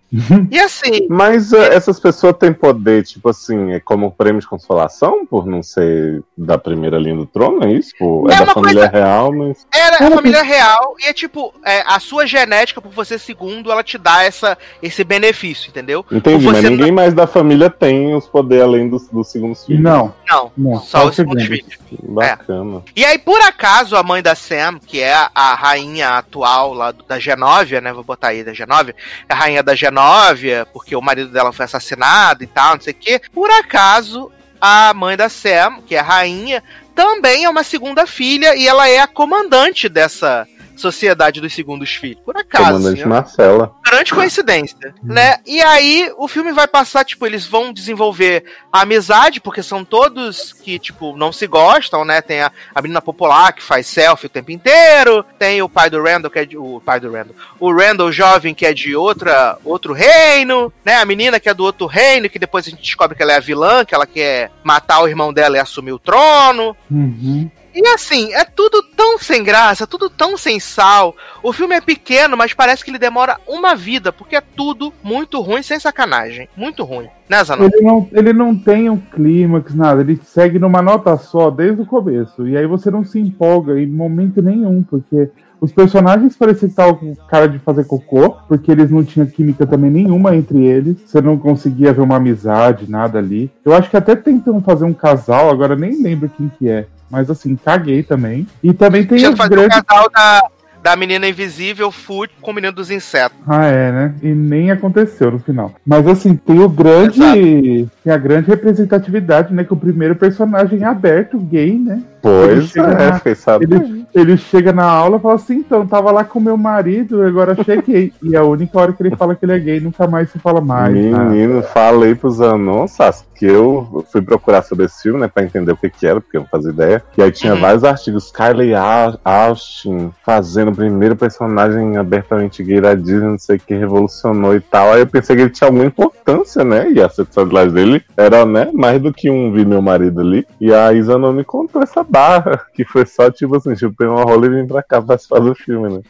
E 0.50 0.58
assim, 0.58 1.06
Mas 1.10 1.52
é, 1.52 1.74
essas 1.74 2.00
pessoas 2.00 2.36
têm 2.38 2.52
poder, 2.54 3.04
tipo 3.04 3.28
assim, 3.28 3.72
é 3.72 3.80
como 3.80 4.10
prêmio 4.10 4.40
de 4.40 4.46
consolação 4.46 5.26
por 5.26 5.44
não 5.46 5.62
ser 5.62 6.22
da 6.36 6.56
primeira 6.56 6.98
linha 6.98 7.16
do 7.16 7.26
trono, 7.26 7.64
é 7.64 7.72
isso? 7.72 7.90
Tipo, 7.90 8.30
é, 8.30 8.34
É 8.34 8.36
da 8.38 8.44
uma 8.44 8.54
família 8.54 8.88
real, 8.88 9.32
mas. 9.32 9.66
era 9.74 9.96
a 9.96 9.98
Cara, 9.98 10.14
família 10.14 10.42
real 10.42 10.94
e 11.00 11.06
é 11.06 11.12
tipo, 11.12 11.52
é, 11.64 11.82
a 11.86 12.00
sua 12.00 12.26
genética, 12.26 12.80
por 12.80 12.92
você 12.92 13.18
ser 13.18 13.26
segundo, 13.26 13.70
ela 13.70 13.82
te 13.82 13.98
dá 13.98 14.22
essa, 14.24 14.56
esse 14.82 15.04
benefício, 15.04 15.68
entendeu? 15.68 16.04
Entendi, 16.10 16.46
mas 16.46 16.62
ninguém 16.64 16.90
mais 16.92 17.12
da 17.12 17.26
família 17.26 17.68
tem 17.68 18.14
os 18.14 18.26
poderes 18.26 18.45
além 18.54 18.88
dos, 18.88 19.08
dos 19.08 19.28
segundos 19.30 19.64
filhos. 19.64 19.82
Não, 19.82 20.14
Não, 20.28 20.52
não. 20.56 20.80
só 20.80 21.04
o 21.04 21.08
os 21.08 21.16
segundos 21.16 21.42
segundo. 21.42 21.62
filhos. 21.62 21.78
Bacana. 22.02 22.82
E 22.94 23.04
aí, 23.04 23.18
por 23.18 23.40
acaso, 23.42 23.96
a 23.96 24.02
mãe 24.02 24.22
da 24.22 24.34
Sam, 24.34 24.78
que 24.78 25.00
é 25.00 25.14
a, 25.14 25.30
a 25.34 25.54
rainha 25.54 26.10
atual 26.10 26.72
lá 26.74 26.90
do- 26.92 27.04
da 27.04 27.18
Genóvia, 27.18 27.80
né? 27.80 27.92
Vou 27.92 28.04
botar 28.04 28.28
aí 28.28 28.42
da 28.44 28.52
Genóvia, 28.52 28.94
é 29.28 29.32
a 29.32 29.36
rainha 29.36 29.62
da 29.62 29.74
Genóvia, 29.74 30.66
porque 30.72 30.94
o 30.96 31.00
marido 31.02 31.30
dela 31.30 31.52
foi 31.52 31.64
assassinado 31.64 32.42
e 32.44 32.46
tal, 32.46 32.74
não 32.74 32.80
sei 32.80 32.92
o 32.92 32.96
quê. 32.96 33.20
Por 33.32 33.50
acaso, 33.50 34.30
a 34.60 34.92
mãe 34.94 35.16
da 35.16 35.28
Sam, 35.28 35.80
que 35.86 35.94
é 35.94 35.98
a 35.98 36.02
rainha, 36.02 36.62
também 36.94 37.44
é 37.44 37.48
uma 37.50 37.62
segunda 37.62 38.06
filha 38.06 38.54
e 38.56 38.66
ela 38.66 38.88
é 38.88 38.98
a 39.00 39.06
comandante 39.06 39.88
dessa 39.88 40.46
sociedade 40.80 41.40
dos 41.40 41.54
segundos 41.54 41.90
filhos. 41.94 42.22
Por 42.24 42.36
acaso. 42.36 42.64
Comandante? 42.64 43.06
Marcela. 43.06 43.74
grande 43.84 44.12
coincidência, 44.12 44.94
né? 45.02 45.38
E 45.46 45.60
aí 45.62 46.12
o 46.16 46.28
filme 46.28 46.52
vai 46.52 46.66
passar, 46.66 47.04
tipo, 47.04 47.26
eles 47.26 47.46
vão 47.46 47.72
desenvolver 47.72 48.44
a 48.72 48.82
amizade, 48.82 49.40
porque 49.40 49.62
são 49.62 49.84
todos 49.84 50.52
que, 50.52 50.78
tipo, 50.78 51.16
não 51.16 51.32
se 51.32 51.46
gostam, 51.46 52.04
né? 52.04 52.20
Tem 52.20 52.40
a, 52.42 52.52
a 52.74 52.82
menina 52.82 53.00
popular 53.00 53.52
que 53.52 53.62
faz 53.62 53.86
selfie 53.86 54.26
o 54.26 54.30
tempo 54.30 54.50
inteiro, 54.50 55.24
tem 55.38 55.62
o 55.62 55.68
pai 55.68 55.88
do 55.90 56.02
Randall, 56.02 56.30
que 56.30 56.38
é 56.38 56.44
de, 56.44 56.56
o 56.56 56.80
pai 56.84 57.00
do 57.00 57.10
Randall, 57.10 57.36
o 57.58 57.72
Randall 57.72 58.12
jovem, 58.12 58.54
que 58.54 58.66
é 58.66 58.72
de 58.72 58.94
outra, 58.94 59.58
outro 59.64 59.92
reino, 59.92 60.72
né? 60.84 60.96
A 60.96 61.04
menina 61.04 61.40
que 61.40 61.48
é 61.48 61.54
do 61.54 61.64
outro 61.64 61.86
reino, 61.86 62.28
que 62.28 62.38
depois 62.38 62.66
a 62.66 62.70
gente 62.70 62.82
descobre 62.82 63.16
que 63.16 63.22
ela 63.22 63.32
é 63.32 63.36
a 63.36 63.40
vilã, 63.40 63.84
que 63.84 63.94
ela 63.94 64.06
quer 64.06 64.50
matar 64.62 65.02
o 65.02 65.08
irmão 65.08 65.32
dela 65.32 65.56
e 65.56 65.60
assumir 65.60 65.92
o 65.92 65.98
trono. 65.98 66.76
Uhum. 66.90 67.50
E 67.76 67.86
assim, 67.88 68.32
é 68.32 68.42
tudo 68.42 68.82
tão 68.96 69.18
sem 69.18 69.44
graça, 69.44 69.86
tudo 69.86 70.08
tão 70.08 70.34
sem 70.38 70.58
sal. 70.58 71.14
O 71.42 71.52
filme 71.52 71.74
é 71.74 71.80
pequeno, 71.82 72.34
mas 72.34 72.54
parece 72.54 72.82
que 72.82 72.90
ele 72.90 72.98
demora 72.98 73.36
uma 73.46 73.74
vida, 73.74 74.10
porque 74.10 74.34
é 74.34 74.40
tudo 74.40 74.90
muito 75.04 75.42
ruim, 75.42 75.62
sem 75.62 75.78
sacanagem. 75.78 76.48
Muito 76.56 76.82
ruim. 76.84 77.06
Né? 77.28 77.36
Ele 77.74 77.84
não, 77.84 78.08
ele 78.12 78.32
não 78.32 78.56
tem 78.56 78.88
um 78.88 78.96
clímax, 78.96 79.74
nada. 79.74 80.00
Ele 80.00 80.18
segue 80.24 80.58
numa 80.58 80.80
nota 80.80 81.18
só 81.18 81.50
desde 81.50 81.82
o 81.82 81.86
começo. 81.86 82.48
E 82.48 82.56
aí 82.56 82.66
você 82.66 82.90
não 82.90 83.04
se 83.04 83.20
empolga 83.20 83.78
em 83.78 83.86
momento 83.86 84.40
nenhum, 84.40 84.82
porque 84.82 85.28
os 85.60 85.70
personagens 85.70 86.34
pareciam 86.34 86.70
estavam 86.70 86.94
com 86.94 87.14
cara 87.28 87.46
de 87.46 87.58
fazer 87.58 87.84
cocô, 87.84 88.36
porque 88.48 88.72
eles 88.72 88.90
não 88.90 89.04
tinham 89.04 89.26
química 89.26 89.66
também 89.66 89.90
nenhuma 89.90 90.34
entre 90.34 90.64
eles. 90.64 90.96
Você 91.04 91.20
não 91.20 91.36
conseguia 91.36 91.92
ver 91.92 92.00
uma 92.00 92.16
amizade, 92.16 92.90
nada 92.90 93.18
ali. 93.18 93.50
Eu 93.62 93.74
acho 93.74 93.90
que 93.90 93.98
até 93.98 94.16
tentam 94.16 94.62
fazer 94.62 94.86
um 94.86 94.94
casal, 94.94 95.50
agora 95.50 95.76
nem 95.76 96.02
lembro 96.02 96.30
quem 96.30 96.48
que 96.48 96.70
é. 96.70 96.86
Mas 97.10 97.30
assim, 97.30 97.56
caguei 97.56 98.02
também. 98.02 98.46
E 98.62 98.72
também 98.72 99.04
tem 99.04 99.18
Tinha 99.18 99.30
os 99.30 99.36
fazer 99.36 99.54
o 99.54 99.56
grandes. 99.56 99.80
casal 99.82 100.10
da, 100.10 100.42
da 100.82 100.96
menina 100.96 101.28
invisível, 101.28 101.90
Food, 101.90 102.32
com 102.40 102.50
o 102.50 102.54
menino 102.54 102.72
dos 102.72 102.90
insetos. 102.90 103.36
Ah, 103.46 103.66
é, 103.66 103.92
né? 103.92 104.14
E 104.22 104.28
nem 104.28 104.70
aconteceu 104.70 105.30
no 105.30 105.38
final. 105.38 105.72
Mas 105.86 106.06
assim, 106.06 106.36
tem 106.36 106.58
o 106.60 106.68
grande. 106.68 107.88
Tem 108.04 108.12
a 108.12 108.16
grande 108.16 108.48
representatividade, 108.48 109.52
né? 109.54 109.64
Que 109.64 109.72
o 109.72 109.76
primeiro 109.76 110.14
personagem 110.16 110.82
é 110.82 110.86
aberto, 110.86 111.38
gay, 111.38 111.78
né? 111.78 112.02
Ele 112.28 112.54
Pois 112.60 112.68
chega 112.70 112.88
é, 112.92 113.06
na- 113.10 113.12
fiquei 113.18 113.34
sabendo. 113.34 113.74
Ele, 113.76 114.06
ele 114.14 114.36
chega 114.36 114.72
na 114.72 114.84
aula 114.84 115.16
e 115.16 115.20
fala 115.20 115.34
assim, 115.34 115.56
então, 115.56 115.86
tava 115.86 116.10
lá 116.10 116.24
com 116.24 116.40
meu 116.40 116.56
marido, 116.56 117.22
agora 117.22 117.56
cheguei. 117.64 118.12
e 118.22 118.36
a 118.36 118.42
única 118.42 118.78
hora 118.78 118.92
que 118.92 119.02
ele 119.02 119.14
fala 119.16 119.34
que 119.34 119.44
ele 119.44 119.52
é 119.52 119.58
gay, 119.58 119.80
nunca 119.80 120.06
mais 120.06 120.30
se 120.30 120.38
fala 120.38 120.60
mais. 120.60 120.94
né? 120.94 121.18
Menino, 121.18 121.62
falei 121.62 122.14
pros 122.14 122.36
Zanon, 122.36 122.86
Sassi, 122.86 123.24
que 123.34 123.44
eu 123.46 124.04
fui 124.10 124.22
procurar 124.22 124.62
sobre 124.62 124.86
esse 124.86 125.02
filme, 125.02 125.20
né, 125.20 125.28
pra 125.28 125.42
entender 125.44 125.70
o 125.72 125.76
que 125.76 125.90
que 125.90 126.06
era, 126.06 126.20
porque 126.20 126.36
eu 126.36 126.40
não 126.42 126.48
fazia 126.48 126.70
ideia. 126.70 127.02
E 127.18 127.22
aí 127.22 127.30
tinha 127.30 127.54
Uhum. 127.54 127.60
vários 127.60 127.84
artigos, 127.84 128.30
Kylie 128.32 128.74
Au- 128.74 129.18
Austin 129.24 130.10
fazendo 130.24 130.70
o 130.70 130.74
primeiro 130.74 131.14
personagem 131.16 131.96
abertamente 131.96 132.62
gay 132.62 132.80
da 132.80 132.94
Disney, 132.94 133.28
não 133.28 133.38
sei 133.38 133.56
o 133.56 133.60
que, 133.60 133.74
revolucionou 133.74 134.54
e 134.56 134.60
tal. 134.60 134.92
Aí 134.92 135.00
eu 135.00 135.06
pensei 135.06 135.36
que 135.36 135.42
ele 135.42 135.50
tinha 135.50 135.68
alguma 135.68 135.84
importância, 135.84 136.64
né, 136.64 136.90
e 136.90 137.00
a 137.00 137.08
sexualidade 137.08 137.72
dele 137.72 138.02
era, 138.16 138.44
né, 138.46 138.70
mais 138.72 139.00
do 139.00 139.12
que 139.12 139.30
um 139.30 139.52
vi 139.52 139.64
meu 139.64 139.82
marido 139.82 140.20
ali. 140.20 140.46
E 140.60 140.72
a 140.72 140.92
Isa 140.92 141.18
não 141.18 141.32
me 141.32 141.44
contou 141.44 141.82
essa 141.82 142.02
barra, 142.16 142.62
que 142.74 142.82
foi 142.84 143.04
só, 143.04 143.30
tipo 143.30 143.56
assim, 143.56 143.74
tipo, 143.74 143.94
pegar 143.94 144.12
uma 144.12 144.22
rola 144.24 144.46
e 144.46 144.48
vim 144.48 144.66
pra 144.66 144.82
cá 144.82 145.02
participar 145.02 145.40
do 145.40 145.54
filme, 145.54 145.88
né. 145.96 146.00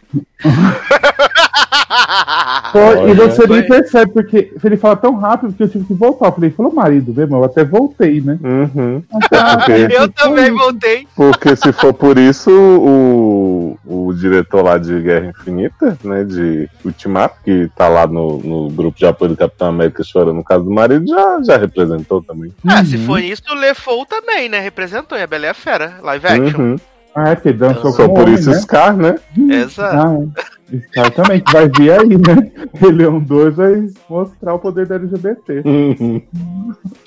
Pô, 2.73 3.09
e 3.09 3.15
você 3.15 3.47
nem 3.47 3.67
percebe, 3.67 4.13
porque 4.13 4.53
ele 4.63 4.77
fala 4.77 4.97
tão 4.97 5.15
rápido 5.15 5.53
que 5.55 5.63
eu 5.63 5.69
tive 5.69 5.85
que 5.85 5.95
voltar. 5.95 6.27
Eu 6.27 6.33
falei, 6.33 6.51
falou 6.51 6.73
marido 6.75 7.13
mesmo, 7.15 7.37
eu 7.37 7.45
até 7.45 7.65
voltei, 7.65 8.21
né? 8.21 8.39
Uhum. 8.43 9.03
Ah, 9.33 9.57
Porque- 9.57 9.87
Eu 9.97 10.09
também 10.11 10.51
voltei. 10.53 11.07
Porque 11.17 11.57
se 11.57 11.73
for 11.73 11.93
por 11.95 12.19
isso, 12.19 12.51
o, 12.51 13.79
o 13.85 14.13
diretor 14.13 14.63
lá 14.65 14.79
de 14.79 15.01
Guerra 15.01 15.27
Infinita, 15.29 15.97
né, 16.05 16.25
de 16.25 16.69
Ultimato, 16.85 17.37
que 17.45 17.71
tá 17.77 17.89
lá 17.89 18.07
no, 18.07 18.39
no 18.39 18.69
grupo 18.71 18.99
de 18.99 19.07
apoio 19.07 19.31
do 19.31 19.37
Capitão 19.37 19.69
América 19.69 20.03
chorando 20.05 20.35
no 20.37 20.45
caso 20.45 20.65
do 20.65 20.71
marido, 20.71 21.07
já, 21.07 21.41
já 21.43 21.57
representou 21.57 22.23
também. 22.23 22.53
Ah, 22.67 22.85
se 22.85 22.97
Uhum. 22.97 23.07
for 23.07 23.21
isso, 23.21 23.43
o 23.51 23.55
LeFou 23.55 24.05
também, 24.05 24.49
né? 24.49 24.59
Representou 24.61 25.17
em 25.17 25.23
A 25.23 25.27
Bela 25.27 25.47
e 25.47 25.49
a 25.49 25.55
Fera, 25.55 25.96
live 26.03 26.27
action. 26.27 26.61
Uhum. 26.63 26.77
Ah, 27.15 27.31
é 27.31 27.35
porque 27.35 27.49
ele 27.49 27.59
dançou 27.59 27.93
Só 27.93 28.07
com 28.09 28.15
por 28.15 28.29
isso 28.29 28.51
né? 28.51 28.59
Scar, 28.61 28.95
né? 28.97 29.15
Exato. 29.49 29.97
Ah, 29.97 30.43
é. 30.75 30.79
Scar 30.89 31.11
também, 31.13 31.41
que 31.41 31.51
vai 31.51 31.67
vir 31.69 31.91
aí, 31.93 32.09
né? 32.09 32.51
Ele 32.87 33.05
é 33.05 33.09
um 33.09 33.21
2 33.21 33.57
vai 33.57 33.87
mostrar 34.11 34.53
o 34.53 34.59
poder 34.59 34.85
da 34.87 34.97
LGBT. 34.97 35.63
Uhum. 35.65 36.21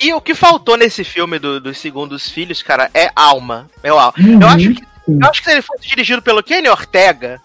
E 0.01 0.11
o 0.13 0.19
que 0.19 0.33
faltou 0.33 0.75
nesse 0.77 1.03
filme 1.03 1.37
do- 1.37 1.59
dos 1.61 1.77
segundos 1.77 2.27
filhos, 2.27 2.63
cara, 2.63 2.89
é 2.93 3.09
alma. 3.15 3.67
É 3.83 3.93
o 3.93 3.99
alma. 3.99 4.13
Uhum. 4.17 4.41
Eu 4.41 4.47
acho 4.47 4.73
que. 4.73 4.88
Eu 5.21 5.29
acho 5.29 5.41
que 5.41 5.49
se 5.49 5.55
ele 5.55 5.61
fosse 5.61 5.87
dirigido 5.87 6.21
pelo 6.21 6.43
Kenny 6.43 6.69
Ortega 6.69 7.39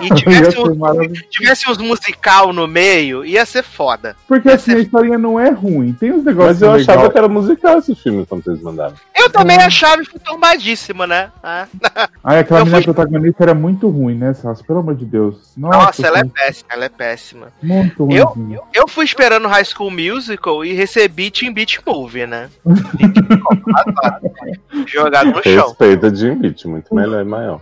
e 0.00 0.06
Ia 0.08 0.14
tivesse, 0.14 0.50
ser 0.52 0.58
um, 0.60 1.12
tivesse 1.30 1.70
uns 1.70 1.78
musical 1.78 2.52
no 2.52 2.66
meio, 2.66 3.24
ia 3.24 3.44
ser 3.46 3.62
foda. 3.62 4.16
Porque 4.26 4.48
assim, 4.50 4.74
a 4.74 4.78
historinha 4.78 5.18
não 5.18 5.38
é 5.38 5.50
ruim. 5.50 5.92
Tem 5.92 6.12
uns 6.12 6.24
negócios 6.24 6.60
Mas 6.60 6.62
eu 6.62 6.72
achava 6.72 6.92
legais. 6.98 7.12
que 7.12 7.18
era 7.18 7.28
musical 7.28 7.78
esse 7.78 7.94
filme 7.94 8.24
quando 8.26 8.44
vocês 8.44 8.60
mandaram. 8.62 8.94
Eu 9.14 9.30
também 9.30 9.56
achava 9.58 10.02
que 10.02 10.10
foi 10.10 10.20
tombadíssimo, 10.20 11.06
né? 11.06 11.30
Ah. 11.42 11.66
Ai, 12.24 12.38
aquela 12.40 12.60
Eu 12.60 12.64
menina 12.66 12.82
fui- 12.82 12.92
protagonista 12.94 13.42
era 13.44 13.54
muito 13.54 13.88
ruim, 13.88 14.16
né, 14.16 14.34
Sassi? 14.34 14.64
Pelo 14.64 14.80
amor 14.80 14.94
de 14.96 15.04
Deus. 15.04 15.52
Nossa, 15.56 15.78
Nossa, 15.78 16.06
ela 16.06 16.18
é 16.20 16.24
péssima, 16.24 16.68
ela 16.72 16.84
é 16.84 16.88
péssima. 16.88 17.46
muito 17.62 18.04
ruim. 18.04 18.14
Eu, 18.16 18.62
eu 18.74 18.88
fui 18.88 19.04
esperando 19.04 19.46
High 19.48 19.64
School 19.64 19.90
Musical 19.90 20.64
e 20.64 20.72
recebi 20.72 21.30
Teen 21.30 21.52
Beat 21.52 21.78
Movie, 21.86 22.26
né? 22.26 22.48
Jogado 24.86 25.30
no 25.32 25.42
chão. 25.42 25.66
Respeita 25.68 26.14
Jim 26.14 26.34
Beat, 26.36 26.64
muito 26.64 26.94
melhor 26.94 27.01
e 27.20 27.24
maior. 27.24 27.60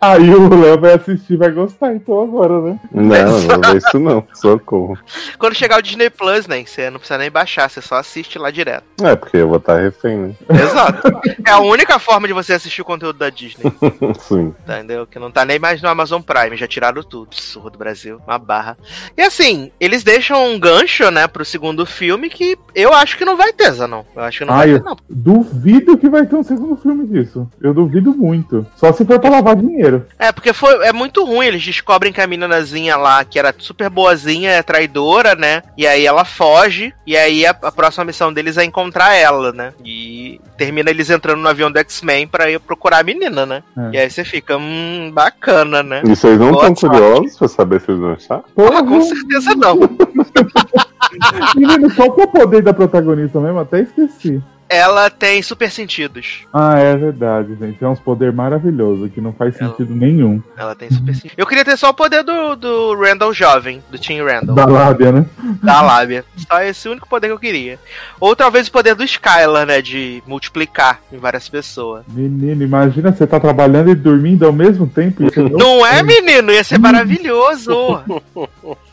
Aí 0.00 0.30
o 0.30 0.48
Léo 0.60 0.80
vai 0.80 0.94
assistir 0.94 1.36
vai 1.36 1.50
gostar, 1.50 1.92
então 1.94 2.22
agora, 2.22 2.60
né? 2.60 2.80
Não, 2.92 3.02
não 3.04 3.38
vou 3.40 3.60
ver 3.60 3.76
isso 3.78 3.98
não. 3.98 4.24
Socorro. 4.34 4.96
Quando 5.38 5.54
chegar 5.54 5.78
o 5.78 5.82
Disney 5.82 6.08
Plus, 6.10 6.46
né? 6.46 6.64
Você 6.64 6.88
não 6.90 6.98
precisa 6.98 7.18
nem 7.18 7.30
baixar, 7.30 7.68
você 7.68 7.80
só 7.80 7.96
assiste 7.96 8.38
lá 8.38 8.50
direto. 8.50 8.84
É, 9.02 9.16
porque 9.16 9.36
eu 9.36 9.48
vou 9.48 9.58
estar 9.58 9.76
refém, 9.80 10.16
né? 10.16 10.34
Exato. 10.50 11.08
É 11.46 11.50
a 11.50 11.60
única 11.60 11.98
forma 11.98 12.26
de 12.28 12.32
você 12.32 12.52
assistir 12.52 12.80
o 12.82 12.84
conteúdo 12.84 13.18
da 13.18 13.30
Disney, 13.30 13.64
Sim. 14.20 14.54
entendeu? 14.62 15.06
Que 15.06 15.18
não 15.18 15.30
tá 15.30 15.44
nem 15.44 15.58
mais 15.58 15.82
no 15.82 15.88
Amazon 15.88 16.22
Prime, 16.22 16.56
já 16.56 16.66
tiraram 16.66 17.02
tudo. 17.02 17.28
Surro 17.34 17.70
do 17.70 17.78
Brasil, 17.78 18.20
uma 18.26 18.38
barra. 18.38 18.76
E 19.16 19.22
assim, 19.22 19.70
eles 19.80 20.02
deixam 20.02 20.44
um 20.52 20.58
gancho, 20.58 21.10
né, 21.10 21.26
pro 21.26 21.44
segundo 21.44 21.84
filme 21.86 22.28
que 22.28 22.56
eu 22.74 22.92
acho 22.94 23.16
que 23.18 23.24
não 23.24 23.36
vai 23.36 23.52
ter, 23.52 23.72
não. 23.88 24.04
Eu 24.14 24.22
acho 24.22 24.38
que 24.38 24.44
não 24.44 24.54
Ai, 24.54 24.70
vai 24.72 24.80
ter, 24.80 24.84
não. 24.84 24.96
duvido 25.08 25.98
que 25.98 26.08
vai 26.08 26.26
ter 26.26 26.36
um 26.36 26.42
segundo 26.42 26.76
filme 26.76 27.06
disso. 27.06 27.48
Eu 27.60 27.74
duvido 27.74 28.12
muito. 28.14 28.66
Só 28.76 28.92
se 28.92 29.04
for 29.04 29.18
pra 29.18 29.30
lavar 29.30 29.56
dinheiro. 29.68 30.06
É, 30.18 30.32
porque 30.32 30.52
foi, 30.52 30.86
é 30.86 30.92
muito 30.92 31.24
ruim. 31.24 31.46
Eles 31.46 31.64
descobrem 31.64 32.12
que 32.12 32.20
a 32.20 32.26
meninazinha 32.26 32.96
lá, 32.96 33.24
que 33.24 33.38
era 33.38 33.54
super 33.58 33.88
boazinha, 33.90 34.50
é 34.50 34.62
traidora, 34.62 35.34
né? 35.34 35.62
E 35.76 35.86
aí 35.86 36.06
ela 36.06 36.24
foge. 36.24 36.92
E 37.06 37.16
aí 37.16 37.46
a, 37.46 37.50
a 37.50 37.72
próxima 37.72 38.04
missão 38.04 38.32
deles 38.32 38.56
é 38.56 38.64
encontrar 38.64 39.14
ela, 39.14 39.52
né? 39.52 39.72
E 39.84 40.40
termina 40.56 40.90
eles 40.90 41.10
entrando 41.10 41.40
no 41.40 41.48
avião 41.48 41.70
do 41.70 41.78
X-Men 41.78 42.26
pra 42.26 42.50
ir 42.50 42.58
procurar 42.60 42.98
a 42.98 43.04
menina, 43.04 43.46
né? 43.46 43.62
É. 43.76 43.90
E 43.92 43.98
aí 43.98 44.10
você 44.10 44.24
fica, 44.24 44.56
hum, 44.56 45.10
bacana, 45.12 45.82
né? 45.82 46.02
E 46.04 46.08
vocês 46.08 46.38
não 46.38 46.52
estão 46.52 46.74
curiosos 46.74 47.36
pra 47.36 47.48
saber 47.48 47.80
se 47.80 47.90
eles 47.90 48.00
vão 48.00 48.12
achar? 48.12 48.42
Ah, 48.56 48.82
com 48.82 49.02
certeza 49.02 49.54
não. 49.54 49.78
Menino, 51.56 51.94
qual 51.94 52.12
que 52.12 52.20
é 52.20 52.24
o 52.24 52.28
poder 52.28 52.62
da 52.62 52.74
protagonista 52.74 53.40
mesmo? 53.40 53.60
Até 53.60 53.80
esqueci. 53.80 54.42
Ela 54.68 55.08
tem 55.08 55.40
super 55.42 55.70
sentidos. 55.70 56.40
Ah, 56.52 56.78
é 56.78 56.94
verdade, 56.96 57.54
gente. 57.58 57.82
É 57.82 57.88
uns 57.88 57.98
poder 58.00 58.32
maravilhoso 58.32 59.08
que 59.08 59.20
não 59.20 59.32
faz 59.32 59.58
Ela- 59.58 59.70
sentido 59.70 59.94
nenhum. 59.94 60.42
Ela 60.56 60.74
tem 60.74 60.90
super 60.90 61.14
sentidos. 61.14 61.34
Eu 61.38 61.46
queria 61.46 61.64
ter 61.64 61.76
só 61.76 61.88
o 61.90 61.94
poder 61.94 62.22
do, 62.22 62.54
do 62.54 62.94
Randall 62.94 63.32
jovem, 63.32 63.82
do 63.90 63.98
Tim 63.98 64.20
Randall. 64.22 64.54
Da 64.54 64.66
lábia, 64.66 65.10
né? 65.12 65.26
da 65.62 65.80
lábia. 65.80 66.24
Só 66.36 66.60
esse 66.60 66.88
único 66.88 67.08
poder 67.08 67.28
que 67.28 67.32
eu 67.32 67.38
queria. 67.38 67.78
Ou 68.20 68.36
talvez 68.36 68.68
o 68.68 68.72
poder 68.72 68.94
do 68.94 69.04
Skylar, 69.04 69.64
né? 69.66 69.80
De 69.80 70.22
multiplicar 70.26 71.00
em 71.12 71.16
várias 71.18 71.48
pessoas. 71.48 72.04
Menino, 72.08 72.62
imagina 72.62 73.12
você 73.12 73.26
tá 73.26 73.40
trabalhando 73.40 73.90
e 73.90 73.94
dormindo 73.94 74.44
ao 74.46 74.52
mesmo 74.52 74.86
tempo. 74.86 75.22
Não 75.58 75.84
é, 75.86 76.02
menino? 76.02 76.52
Ia 76.52 76.62
ser 76.64 76.76
maravilhoso! 76.80 77.72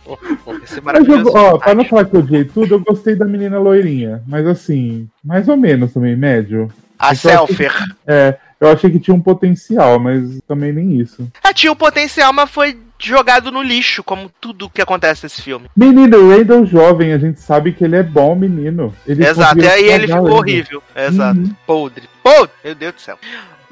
Ser 0.66 0.82
Mas 0.82 1.08
eu, 1.08 1.28
ó, 1.34 1.58
pra 1.58 1.76
não 1.76 1.86
falar 1.86 2.06
que 2.06 2.16
eu 2.16 2.20
odiei 2.20 2.46
tudo, 2.46 2.76
eu 2.76 2.80
gostei 2.80 3.16
da 3.16 3.26
menina 3.26 3.60
loirinha. 3.60 4.24
Mas 4.28 4.46
assim, 4.48 5.08
mais 5.24 5.48
ou 5.48 5.58
menos 5.58 5.94
também, 5.94 6.16
médio. 6.16 6.72
A 6.98 7.14
Selfer. 7.14 7.72
É, 8.08 8.38
eu 8.60 8.70
achei 8.70 8.90
que 8.90 9.00
tinha 9.00 9.16
um 9.16 9.22
potencial, 9.22 10.00
mas 10.00 10.40
também 10.48 10.72
nem 10.72 11.00
isso. 11.00 11.28
Ah, 11.44 11.54
tinha 11.54 11.72
o 11.72 11.76
potencial, 11.76 12.32
mas 12.32 12.50
foi 12.50 12.78
jogado 12.98 13.52
no 13.52 13.62
lixo, 13.62 14.04
como 14.04 14.32
tudo 14.40 14.70
que 14.70 14.82
acontece 14.82 15.24
nesse 15.24 15.42
filme. 15.42 15.70
Menino, 15.76 16.18
o 16.18 16.30
Randall 16.30 16.66
jovem, 16.66 17.14
a 17.14 17.18
gente 17.18 17.40
sabe 17.40 17.74
que 17.74 17.84
ele 17.84 17.98
é 17.98 18.04
bom 18.04 18.36
menino. 18.36 18.94
Ele 19.06 19.26
Exato, 19.26 19.60
e 19.60 19.68
aí 19.68 19.86
ele 19.86 20.08
ficou 20.08 20.32
horrível. 20.32 20.82
Exato. 20.96 21.40
Uhum. 21.40 21.56
Podre. 21.66 22.10
Podre! 22.24 22.52
Meu 22.64 22.76
Deus 22.76 22.96
do 22.96 23.02
céu. 23.02 23.18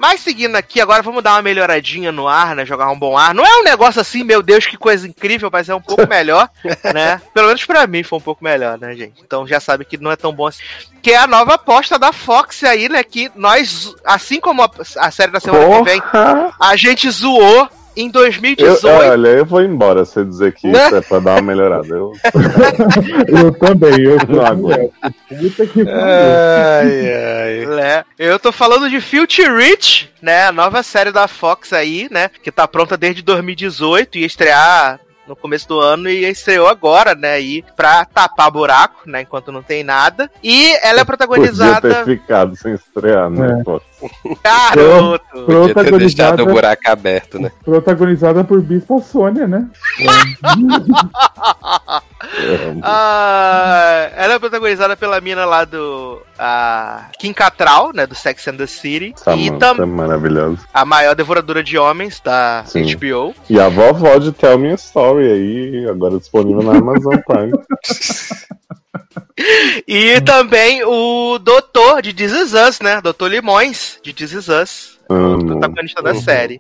Mas 0.04 0.20
seguindo 0.20 0.58
aqui, 0.58 0.82
agora 0.82 1.02
vamos 1.02 1.24
dar 1.24 1.36
uma 1.36 1.42
melhoradinha 1.42 2.12
no 2.12 2.28
ar, 2.28 2.58
né? 2.58 2.66
Jogar 2.66 2.90
um 2.90 3.00
bom 3.00 3.18
ar. 3.18 3.34
Não 3.34 3.46
é 3.46 3.62
um 3.62 3.64
negócio 3.64 4.02
assim, 4.02 4.22
meu 4.22 4.44
Deus, 4.44 4.66
que 4.66 4.76
coisa 4.76 5.08
incrível, 5.08 5.50
mas 5.50 5.70
é 5.70 5.74
um 5.74 5.80
pouco 5.80 6.06
melhor, 6.06 6.50
né? 6.94 7.22
Pelo 7.34 7.48
menos 7.48 7.64
pra 7.64 7.88
mim 7.88 8.04
foi 8.04 8.20
um 8.20 8.22
pouco 8.22 8.44
melhor, 8.44 8.78
né, 8.78 8.94
gente? 8.98 9.22
Então 9.24 9.48
já 9.48 9.62
sabe 9.62 9.86
que 9.86 9.98
não 9.98 10.12
é 10.12 10.18
tão 10.18 10.34
bom 10.34 10.48
assim. 10.48 10.62
Que 11.02 11.12
é 11.12 11.16
a 11.16 11.26
nova 11.26 11.54
aposta 11.54 11.98
da 11.98 12.12
Fox 12.12 12.66
aí, 12.66 12.90
né? 12.90 13.02
Que 13.02 13.32
nós, 13.34 13.96
assim 14.04 14.42
como 14.42 14.62
a, 14.62 14.70
a 14.98 15.10
série 15.10 15.32
da 15.32 15.40
semana 15.40 15.78
que 15.78 15.84
vem, 15.84 16.02
Porra! 16.02 16.54
a 16.60 16.76
gente 16.76 17.10
zoou 17.10 17.70
em 17.96 18.08
Eu, 18.08 18.12
2018. 18.12 18.88
olha, 18.88 19.28
eu 19.30 19.46
vou 19.46 19.62
embora 19.62 20.04
se 20.06 20.14
você 20.14 20.26
dizer 20.26 20.54
que 20.54 20.68
isso 20.68 20.96
é 20.96 21.02
pra 21.02 21.20
dar 21.20 21.34
uma 21.34 21.42
melhorada. 21.42 21.88
Eu, 21.88 22.12
Eu 23.28 23.52
também, 23.54 24.02
eu 24.02 24.18
Não 24.28 24.46
aguento. 24.46 24.94
Puta 25.30 25.68
que 25.68 25.84
pariu. 25.86 26.00
Ai, 26.02 27.14
ai. 27.14 27.66
né? 27.68 28.06
Eu 28.18 28.40
tô 28.40 28.52
falando 28.52 28.90
de 28.90 29.00
Filthy 29.02 29.44
Rich, 29.50 30.10
né? 30.22 30.46
A 30.48 30.52
nova 30.52 30.82
série 30.84 31.12
da 31.12 31.28
Fox 31.28 31.74
aí, 31.74 32.08
né? 32.12 32.30
Que 32.42 32.52
tá 32.52 32.68
pronta 32.68 32.98
desde 32.98 33.22
2018 33.22 34.18
e 34.18 34.22
ia 34.22 34.28
estrear 34.28 35.00
no 35.28 35.36
começo 35.36 35.68
do 35.68 35.80
ano 35.80 36.10
e 36.10 36.26
estreou 36.26 36.68
agora, 36.68 37.16
né? 37.16 37.34
Aí 37.34 37.64
pra 37.76 38.06
tapar 38.06 38.52
buraco, 38.52 39.02
né? 39.06 39.22
Enquanto 39.22 39.52
não 39.52 39.64
tem 39.64 39.84
nada. 39.84 40.30
E 40.44 40.74
ela 40.86 41.02
é 41.02 41.04
podia 41.04 41.06
ter 41.06 41.06
protagonizada. 41.06 42.06
ficado 42.06 42.56
sem 42.56 42.74
estrear, 42.74 43.30
né? 43.30 43.60
É. 43.60 43.64
Pô, 43.64 43.82
Garoto! 44.44 45.46
Podia 45.46 45.74
ter 45.74 45.98
deixado 45.98 46.34
Protagonizada, 46.36 46.44
o 46.44 46.48
buraco 46.48 46.82
aberto, 46.86 47.40
né? 47.40 47.52
protagonizada 47.64 48.44
por 48.44 48.62
Bispa 48.62 49.00
Sônia, 49.00 49.48
né? 49.48 49.68
é, 52.24 52.74
Ah, 52.82 54.10
ela 54.16 54.34
é 54.36 54.40
protagonizada 54.40 54.96
pela 54.96 55.20
mina 55.22 55.46
lá 55.46 55.66
do. 55.66 56.22
A 56.38 57.10
Kim 57.20 57.34
Cattrall, 57.34 57.92
né? 57.94 58.06
Do 58.08 58.16
Sex 58.16 58.48
and 58.48 58.58
the 58.58 58.68
City. 58.68 59.14
e 59.16 59.20
Samantha, 59.20 59.58
também 59.60 59.86
maravilhosa. 59.88 60.60
a 60.74 60.86
maior 60.86 61.16
devoradora 61.16 61.64
de 61.64 61.78
homens 61.78 62.20
da 62.24 62.64
Sim. 62.66 62.84
HBO. 62.96 63.36
E 63.50 63.60
a 63.60 63.70
vovó 63.70 64.18
de 64.18 64.32
Tell 64.32 64.58
Me 64.58 64.72
a 64.72 64.76
Story 64.76 65.26
aí, 65.32 65.88
agora 65.90 66.18
disponível 66.18 66.64
na 66.64 66.78
Amazon 66.80 67.18
Prime. 67.28 67.52
E 69.88 70.22
também 70.22 70.84
o 70.86 71.38
doutor 71.40 72.02
de 72.02 72.14
This 72.14 72.32
Is 72.32 72.54
Us, 72.54 72.80
né? 72.80 73.02
Doutor 73.02 73.30
Limões, 73.32 73.98
de 74.04 74.14
This 74.14 74.32
Is 74.32 74.48
Us. 74.48 74.93
O 75.14 75.46
protagonista 75.46 76.02
da 76.02 76.12
Uhum. 76.14 76.22
série. 76.22 76.60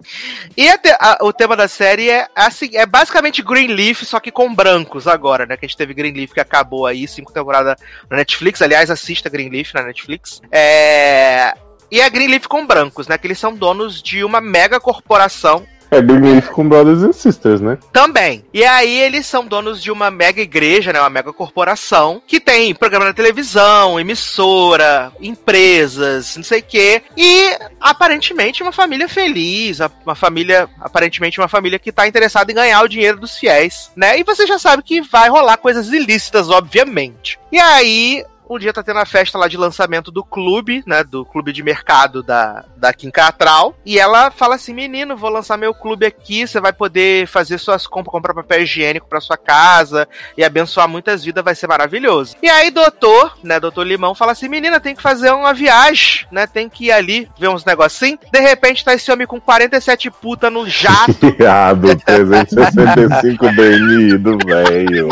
E 0.55 0.69
a 0.69 0.77
te- 0.77 0.95
a- 0.99 1.17
o 1.21 1.33
tema 1.33 1.55
da 1.55 1.67
série 1.67 2.09
é 2.09 2.27
assim, 2.35 2.69
é 2.73 2.85
basicamente 2.85 3.41
Greenleaf, 3.41 4.03
só 4.03 4.19
que 4.19 4.31
com 4.31 4.53
brancos 4.53 5.07
agora, 5.07 5.45
né? 5.45 5.57
Que 5.57 5.65
a 5.65 5.67
gente 5.67 5.77
teve 5.77 5.93
Greenleaf 5.93 6.33
que 6.33 6.39
acabou 6.39 6.85
aí, 6.85 7.07
cinco 7.07 7.31
temporadas 7.33 7.75
na 8.09 8.17
Netflix. 8.17 8.61
Aliás, 8.61 8.89
assista 8.91 9.29
Greenleaf 9.29 9.73
na 9.73 9.83
Netflix. 9.83 10.41
É. 10.51 11.53
E 11.91 12.01
a 12.01 12.09
Greenleaf 12.09 12.47
com 12.47 12.65
brancos, 12.65 13.07
né? 13.07 13.17
Que 13.19 13.27
eles 13.27 13.37
são 13.37 13.53
donos 13.53 14.01
de 14.01 14.23
uma 14.23 14.41
mega 14.41 14.79
corporação 14.79 15.63
É 15.93 16.01
Greenleaf 16.01 16.49
com 16.49 16.67
Brothers 16.67 17.03
and 17.03 17.13
Sisters, 17.13 17.61
né? 17.61 17.77
também. 17.91 18.43
E 18.53 18.63
aí 18.63 18.99
eles 18.99 19.25
são 19.25 19.45
donos 19.45 19.81
de 19.81 19.91
uma 19.91 20.09
mega 20.09 20.41
igreja, 20.41 20.91
né, 20.91 20.99
uma 20.99 21.09
mega 21.09 21.31
corporação, 21.31 22.21
que 22.25 22.39
tem 22.39 22.73
programa 22.73 23.05
na 23.05 23.13
televisão, 23.13 23.99
emissora, 23.99 25.11
empresas, 25.21 26.35
não 26.35 26.43
sei 26.43 26.59
o 26.59 26.63
quê. 26.63 27.03
E 27.15 27.55
aparentemente 27.79 28.63
uma 28.63 28.71
família 28.71 29.07
feliz, 29.07 29.79
uma 30.05 30.15
família, 30.15 30.67
aparentemente 30.79 31.39
uma 31.39 31.47
família 31.47 31.79
que 31.79 31.91
tá 31.91 32.07
interessada 32.07 32.51
em 32.51 32.55
ganhar 32.55 32.81
o 32.81 32.87
dinheiro 32.87 33.19
dos 33.19 33.37
fiéis, 33.37 33.91
né? 33.95 34.19
E 34.19 34.23
você 34.23 34.47
já 34.47 34.57
sabe 34.57 34.83
que 34.83 35.01
vai 35.01 35.29
rolar 35.29 35.57
coisas 35.57 35.89
ilícitas, 35.89 36.49
obviamente. 36.49 37.39
E 37.51 37.59
aí 37.59 38.25
um 38.55 38.59
dia 38.59 38.73
tá 38.73 38.83
tendo 38.83 38.99
a 38.99 39.05
festa 39.05 39.37
lá 39.37 39.47
de 39.47 39.57
lançamento 39.57 40.11
do 40.11 40.23
clube, 40.23 40.83
né? 40.85 41.03
Do 41.03 41.25
clube 41.25 41.51
de 41.51 41.63
mercado 41.63 42.21
da, 42.21 42.65
da 42.75 42.93
Kim 42.93 43.09
Catral. 43.09 43.75
E 43.85 43.99
ela 43.99 44.31
fala 44.31 44.55
assim: 44.55 44.73
menino, 44.73 45.17
vou 45.17 45.29
lançar 45.29 45.57
meu 45.57 45.73
clube 45.73 46.05
aqui. 46.05 46.47
Você 46.47 46.59
vai 46.59 46.73
poder 46.73 47.27
fazer 47.27 47.57
suas 47.57 47.87
compras, 47.87 48.11
comprar 48.11 48.33
papel 48.33 48.63
higiênico 48.63 49.07
pra 49.07 49.21
sua 49.21 49.37
casa 49.37 50.07
e 50.37 50.43
abençoar 50.43 50.87
muitas 50.87 51.23
vidas, 51.23 51.43
vai 51.43 51.55
ser 51.55 51.67
maravilhoso. 51.67 52.35
E 52.41 52.49
aí, 52.49 52.69
doutor, 52.69 53.37
né? 53.43 53.59
Doutor 53.59 53.85
Limão 53.85 54.15
fala 54.15 54.33
assim: 54.33 54.47
menina, 54.47 54.79
tem 54.79 54.95
que 54.95 55.01
fazer 55.01 55.31
uma 55.31 55.53
viagem, 55.53 56.27
né? 56.31 56.45
Tem 56.47 56.69
que 56.69 56.85
ir 56.85 56.91
ali 56.91 57.29
ver 57.39 57.49
uns 57.49 57.65
negocinhos. 57.65 58.19
De 58.31 58.39
repente 58.39 58.83
tá 58.83 58.93
esse 58.93 59.11
homem 59.11 59.27
com 59.27 59.39
47 59.39 60.11
puta 60.11 60.49
no 60.49 60.69
jato. 60.69 61.33
Piado, 61.33 61.95
365 61.95 63.47
DNI 63.51 64.17
do 64.17 64.37
velho. 64.37 65.09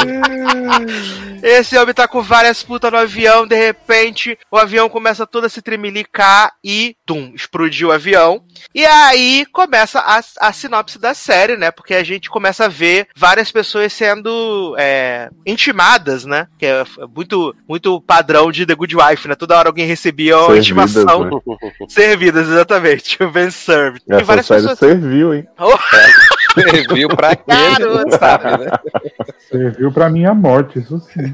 Esse 1.41 1.77
homem 1.77 1.93
tá 1.93 2.07
com 2.07 2.21
várias 2.21 2.61
putas 2.61 2.91
no 2.91 2.97
avião 2.99 3.30
avião, 3.31 3.47
de 3.47 3.55
repente 3.55 4.37
o 4.51 4.57
avião 4.57 4.89
começa 4.89 5.25
todo 5.25 5.45
a 5.45 5.49
se 5.49 5.61
tremelicar 5.61 6.53
e, 6.63 6.95
tum, 7.05 7.31
explodiu 7.33 7.89
o 7.89 7.91
avião. 7.91 8.43
E 8.75 8.85
aí 8.85 9.45
começa 9.51 9.99
a, 9.99 10.21
a 10.39 10.53
sinopse 10.53 10.99
da 10.99 11.13
série, 11.13 11.55
né? 11.57 11.71
Porque 11.71 11.93
a 11.93 12.03
gente 12.03 12.29
começa 12.29 12.65
a 12.65 12.67
ver 12.67 13.07
várias 13.15 13.51
pessoas 13.51 13.93
sendo 13.93 14.75
é, 14.77 15.29
intimadas, 15.45 16.25
né? 16.25 16.47
Que 16.57 16.65
é 16.65 16.83
muito, 17.15 17.55
muito 17.67 18.01
padrão 18.01 18.51
de 18.51 18.65
The 18.65 18.75
Good 18.75 18.95
Wife, 18.95 19.27
né? 19.27 19.35
Toda 19.35 19.57
hora 19.57 19.69
alguém 19.69 19.85
recebia 19.85 20.37
uma 20.37 20.47
Servidas, 20.61 20.65
intimação. 20.65 21.23
né? 21.25 21.31
Servidas, 21.87 22.47
exatamente. 22.49 23.17
O 23.21 23.29
Ben 23.29 23.51
served. 23.51 24.01
E 24.09 24.13
Essa 24.13 24.23
várias 24.23 24.45
série 24.47 24.61
pessoas. 24.61 24.79
serviu, 24.79 25.33
hein? 25.33 25.47
Oh, 25.59 25.77
Serviu 26.53 27.07
pra 27.09 27.35
quê? 27.35 27.43
A 27.49 28.17
sabe, 28.17 28.65
né? 28.65 28.71
Serviu 29.49 29.91
pra 29.91 30.09
minha 30.09 30.33
morte, 30.33 30.79
isso 30.79 30.99
sim. 30.99 31.33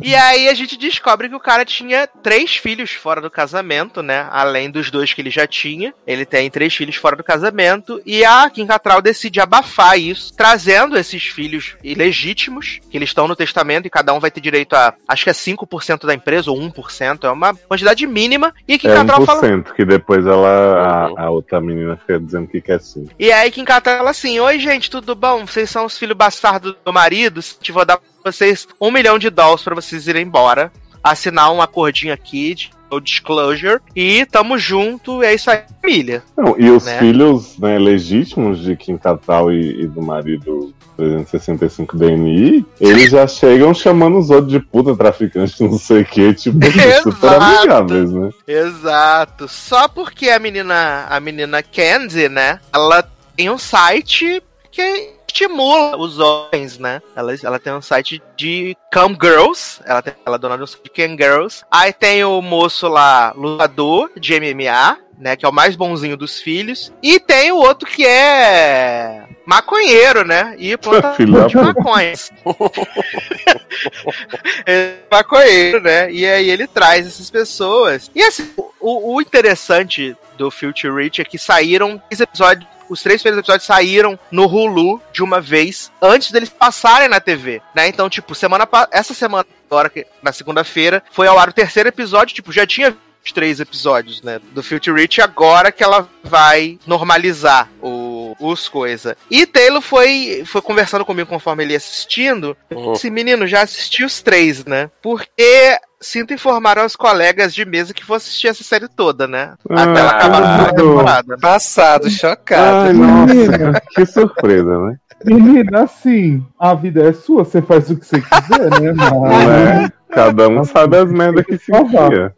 E 0.00 0.14
aí 0.14 0.48
a 0.48 0.54
gente 0.54 0.78
descobre 0.78 1.28
que 1.28 1.34
o 1.34 1.40
cara 1.40 1.64
tinha 1.64 2.06
três 2.22 2.56
filhos 2.56 2.92
fora 2.92 3.20
do 3.20 3.30
casamento, 3.30 4.02
né? 4.02 4.26
Além 4.30 4.70
dos 4.70 4.90
dois 4.90 5.12
que 5.12 5.20
ele 5.20 5.30
já 5.30 5.46
tinha. 5.46 5.92
Ele 6.06 6.24
tem 6.24 6.50
três 6.50 6.74
filhos 6.74 6.96
fora 6.96 7.16
do 7.16 7.24
casamento. 7.24 8.00
E 8.06 8.24
a 8.24 8.48
Kim 8.50 8.66
Cattrall 8.66 9.02
decide 9.02 9.40
abafar 9.40 9.98
isso, 9.98 10.32
trazendo 10.34 10.96
esses 10.96 11.24
filhos 11.24 11.76
ilegítimos, 11.82 12.80
que 12.90 12.96
eles 12.96 13.08
estão 13.10 13.26
no 13.28 13.36
testamento 13.36 13.86
e 13.86 13.90
cada 13.90 14.12
um 14.14 14.20
vai 14.20 14.30
ter 14.30 14.40
direito 14.40 14.74
a, 14.74 14.94
acho 15.08 15.24
que 15.24 15.30
é 15.30 15.34
5% 15.34 16.06
da 16.06 16.14
empresa, 16.14 16.50
ou 16.50 16.58
1%. 16.58 17.24
É 17.24 17.30
uma 17.30 17.54
quantidade 17.54 18.06
mínima. 18.06 18.54
E 18.66 18.78
Kim 18.78 18.88
É 18.88 18.94
Cattrall 18.94 19.24
fala. 19.26 19.42
1%, 19.42 19.72
que 19.74 19.84
depois 19.84 20.26
ela, 20.26 20.44
Uhum. 20.44 21.18
a, 21.18 21.22
a 21.24 21.30
outra 21.30 21.60
menina 21.60 21.96
fica 21.96 22.18
dizendo 22.18 22.46
que 22.46 22.60
quer 22.60 22.80
sim. 22.80 23.06
E 23.18 23.30
aí 23.32 23.50
Kim 23.50 23.64
Cattrall 23.64 24.04
fala 24.04 24.13
assim: 24.14 24.38
Oi, 24.38 24.58
gente, 24.58 24.88
tudo 24.88 25.14
bom? 25.14 25.44
Vocês 25.44 25.68
são 25.68 25.84
os 25.84 25.98
filhos 25.98 26.16
bastardos 26.16 26.74
do 26.84 26.92
marido. 26.92 27.40
Te 27.60 27.72
vou 27.72 27.84
dar 27.84 27.98
pra 27.98 28.32
vocês 28.32 28.66
um 28.80 28.90
milhão 28.90 29.18
de 29.18 29.28
dólares 29.28 29.62
pra 29.62 29.74
vocês 29.74 30.06
irem 30.06 30.22
embora. 30.24 30.72
Assinar 31.02 31.52
um 31.52 31.60
acordinho 31.60 32.14
aqui 32.14 32.54
de 32.54 32.70
no 32.90 33.00
disclosure. 33.00 33.80
E 33.94 34.24
tamo 34.26 34.56
junto. 34.56 35.22
É 35.22 35.34
isso 35.34 35.50
aí, 35.50 35.62
família. 35.82 36.22
Não, 36.36 36.54
e 36.58 36.70
os 36.70 36.84
Né? 36.84 36.98
filhos 36.98 37.58
né, 37.58 37.78
legítimos 37.78 38.60
de 38.62 38.76
Kim 38.76 38.96
Cattrall 38.96 39.52
e, 39.52 39.82
e 39.82 39.86
do 39.86 40.00
marido 40.00 40.72
365 40.96 41.96
DNI, 41.96 42.64
eles 42.80 43.10
já 43.10 43.26
chegam 43.26 43.74
chamando 43.74 44.16
os 44.16 44.30
outros 44.30 44.52
de 44.52 44.60
puta 44.60 44.94
traficante, 44.96 45.60
não 45.64 45.76
sei 45.78 46.02
o 46.02 46.04
que, 46.04 46.32
tipo, 46.34 46.58
super 47.02 47.34
amigáveis, 47.34 48.12
né? 48.12 48.30
Exato. 48.46 49.48
Só 49.48 49.88
porque 49.88 50.28
a 50.30 50.38
menina, 50.38 51.06
a 51.08 51.18
menina 51.18 51.62
Kenzie, 51.62 52.28
né? 52.28 52.60
Ela 52.72 53.02
tem 53.36 53.50
um 53.50 53.58
site 53.58 54.42
que 54.70 55.14
estimula 55.26 55.96
os 55.96 56.18
homens, 56.18 56.78
né? 56.78 57.02
Ela, 57.14 57.34
ela 57.42 57.58
tem 57.58 57.72
um 57.72 57.82
site 57.82 58.22
de 58.36 58.76
Cam 58.90 59.16
Girls. 59.20 59.80
Ela, 59.84 60.00
tem, 60.00 60.14
ela 60.24 60.36
é 60.36 60.38
dona 60.38 60.56
de 60.56 60.62
um 60.62 60.66
site 60.66 60.84
de 60.84 60.90
Cam 60.90 61.16
Girls. 61.16 61.64
Aí 61.70 61.92
tem 61.92 62.24
o 62.24 62.40
moço 62.40 62.88
lá, 62.88 63.32
lutador 63.36 64.10
de 64.16 64.38
MMA, 64.38 64.98
né? 65.18 65.36
Que 65.36 65.44
é 65.44 65.48
o 65.48 65.52
mais 65.52 65.76
bonzinho 65.76 66.16
dos 66.16 66.40
filhos. 66.40 66.92
E 67.02 67.18
tem 67.18 67.52
o 67.52 67.56
outro 67.56 67.88
que 67.88 68.06
é 68.06 69.26
maconheiro, 69.46 70.24
né? 70.24 70.54
E 70.58 70.76
planta 70.76 71.14
Filho 71.14 71.34
da 71.34 71.46
de 71.46 71.56
maconhas. 71.56 72.30
é 74.66 74.94
maconheiro, 75.10 75.80
né? 75.80 76.10
E 76.10 76.26
aí 76.26 76.50
ele 76.50 76.66
traz 76.66 77.06
essas 77.06 77.30
pessoas. 77.30 78.10
E 78.14 78.22
assim, 78.22 78.50
o, 78.80 79.14
o 79.14 79.20
interessante 79.20 80.16
do 80.36 80.50
Future 80.50 80.94
Reach 80.94 81.20
é 81.20 81.24
que 81.24 81.38
saíram 81.38 82.00
três 82.08 82.20
episódios. 82.20 82.74
Os 82.86 83.02
três 83.02 83.22
primeiros 83.22 83.42
episódios 83.42 83.66
saíram 83.66 84.18
no 84.30 84.44
Hulu 84.44 85.00
de 85.10 85.22
uma 85.22 85.40
vez 85.40 85.90
antes 86.02 86.30
deles 86.30 86.50
passarem 86.50 87.08
na 87.08 87.18
TV, 87.18 87.62
né? 87.74 87.88
Então, 87.88 88.10
tipo, 88.10 88.34
semana 88.34 88.68
essa 88.90 89.14
semana 89.14 89.46
agora 89.70 89.88
que 89.88 90.06
na 90.22 90.32
segunda-feira 90.32 91.02
foi 91.10 91.26
ao 91.26 91.38
ar 91.38 91.48
o 91.48 91.52
terceiro 91.52 91.88
episódio, 91.88 92.34
tipo, 92.34 92.52
já 92.52 92.66
tinha 92.66 92.94
os 93.24 93.32
três 93.32 93.58
episódios, 93.58 94.22
né, 94.22 94.40
do 94.52 94.62
Future 94.62 94.96
Reach, 94.96 95.20
agora 95.20 95.72
que 95.72 95.82
ela 95.82 96.08
vai 96.22 96.78
normalizar 96.86 97.68
o, 97.82 98.36
os 98.38 98.68
coisa. 98.68 99.16
E 99.30 99.46
Taylor 99.46 99.80
foi, 99.80 100.42
foi 100.46 100.60
conversando 100.60 101.04
comigo 101.04 101.28
conforme 101.28 101.64
ele 101.64 101.72
ia 101.72 101.78
assistindo. 101.78 102.56
Uhum. 102.70 102.92
Esse 102.92 103.10
menino 103.10 103.46
já 103.46 103.62
assistiu 103.62 104.06
os 104.06 104.20
três, 104.20 104.64
né? 104.64 104.90
Porque 105.02 105.78
sinto 106.00 106.34
informar 106.34 106.78
aos 106.78 106.94
colegas 106.94 107.54
de 107.54 107.64
mesa 107.64 107.94
que 107.94 108.04
vou 108.04 108.16
assistir 108.16 108.48
essa 108.48 108.62
série 108.62 108.88
toda, 108.88 109.26
né? 109.26 109.54
Até 109.70 110.00
ela 110.00 110.10
Ah, 110.10 110.16
acabar 110.16 110.60
a 110.60 110.72
temporada. 110.72 111.38
Passado, 111.38 112.10
chocado. 112.10 112.88
Ai, 112.88 112.92
nossa, 112.92 113.80
que 113.94 114.06
surpresa, 114.06 114.78
né? 114.78 114.96
Menina, 115.24 115.84
assim, 115.84 116.44
a 116.58 116.74
vida 116.74 117.08
é 117.08 117.12
sua, 117.12 117.44
você 117.44 117.62
faz 117.62 117.88
o 117.88 117.96
que 117.96 118.04
você 118.04 118.20
quiser, 118.20 118.70
né? 118.80 118.92
Não 119.10 119.20
Mas... 119.20 119.90
Cada 120.14 120.48
um 120.48 120.64
sabe 120.64 120.96
as 120.96 121.10
merdas 121.10 121.44
que 121.44 121.58
se 121.58 121.72
enfia. 121.74 122.34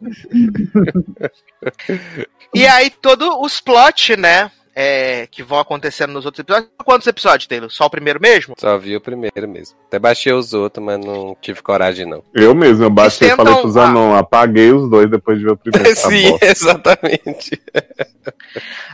E 2.53 2.65
aí, 2.65 2.89
todos 2.89 3.29
os 3.39 3.59
plot, 3.59 4.15
né? 4.15 4.49
É, 4.79 5.25
que 5.31 5.41
vão 5.41 5.57
acontecendo 5.57 6.13
nos 6.13 6.23
outros 6.23 6.41
episódios. 6.41 6.69
Quantos 6.85 7.07
episódios, 7.07 7.47
Taylor? 7.47 7.71
Só 7.71 7.87
o 7.87 7.89
primeiro 7.89 8.21
mesmo? 8.21 8.53
Só 8.59 8.77
vi 8.77 8.95
o 8.95 9.01
primeiro 9.01 9.47
mesmo. 9.47 9.75
Até 9.87 9.97
baixei 9.97 10.31
os 10.31 10.53
outros, 10.53 10.85
mas 10.85 11.03
não 11.03 11.35
tive 11.41 11.63
coragem, 11.63 12.05
não. 12.05 12.23
Eu 12.31 12.53
mesmo, 12.53 12.83
eu 12.83 12.89
baixei 12.91 13.31
e 13.31 13.35
falei 13.35 13.55
pros 13.55 13.75
anões, 13.75 14.19
apaguei 14.19 14.71
os 14.71 14.87
dois 14.87 15.09
depois 15.09 15.39
de 15.39 15.45
ver 15.45 15.51
o 15.53 15.57
primeiro. 15.57 15.95
tá 15.95 16.01
Sim, 16.07 16.37
exatamente. 16.43 17.59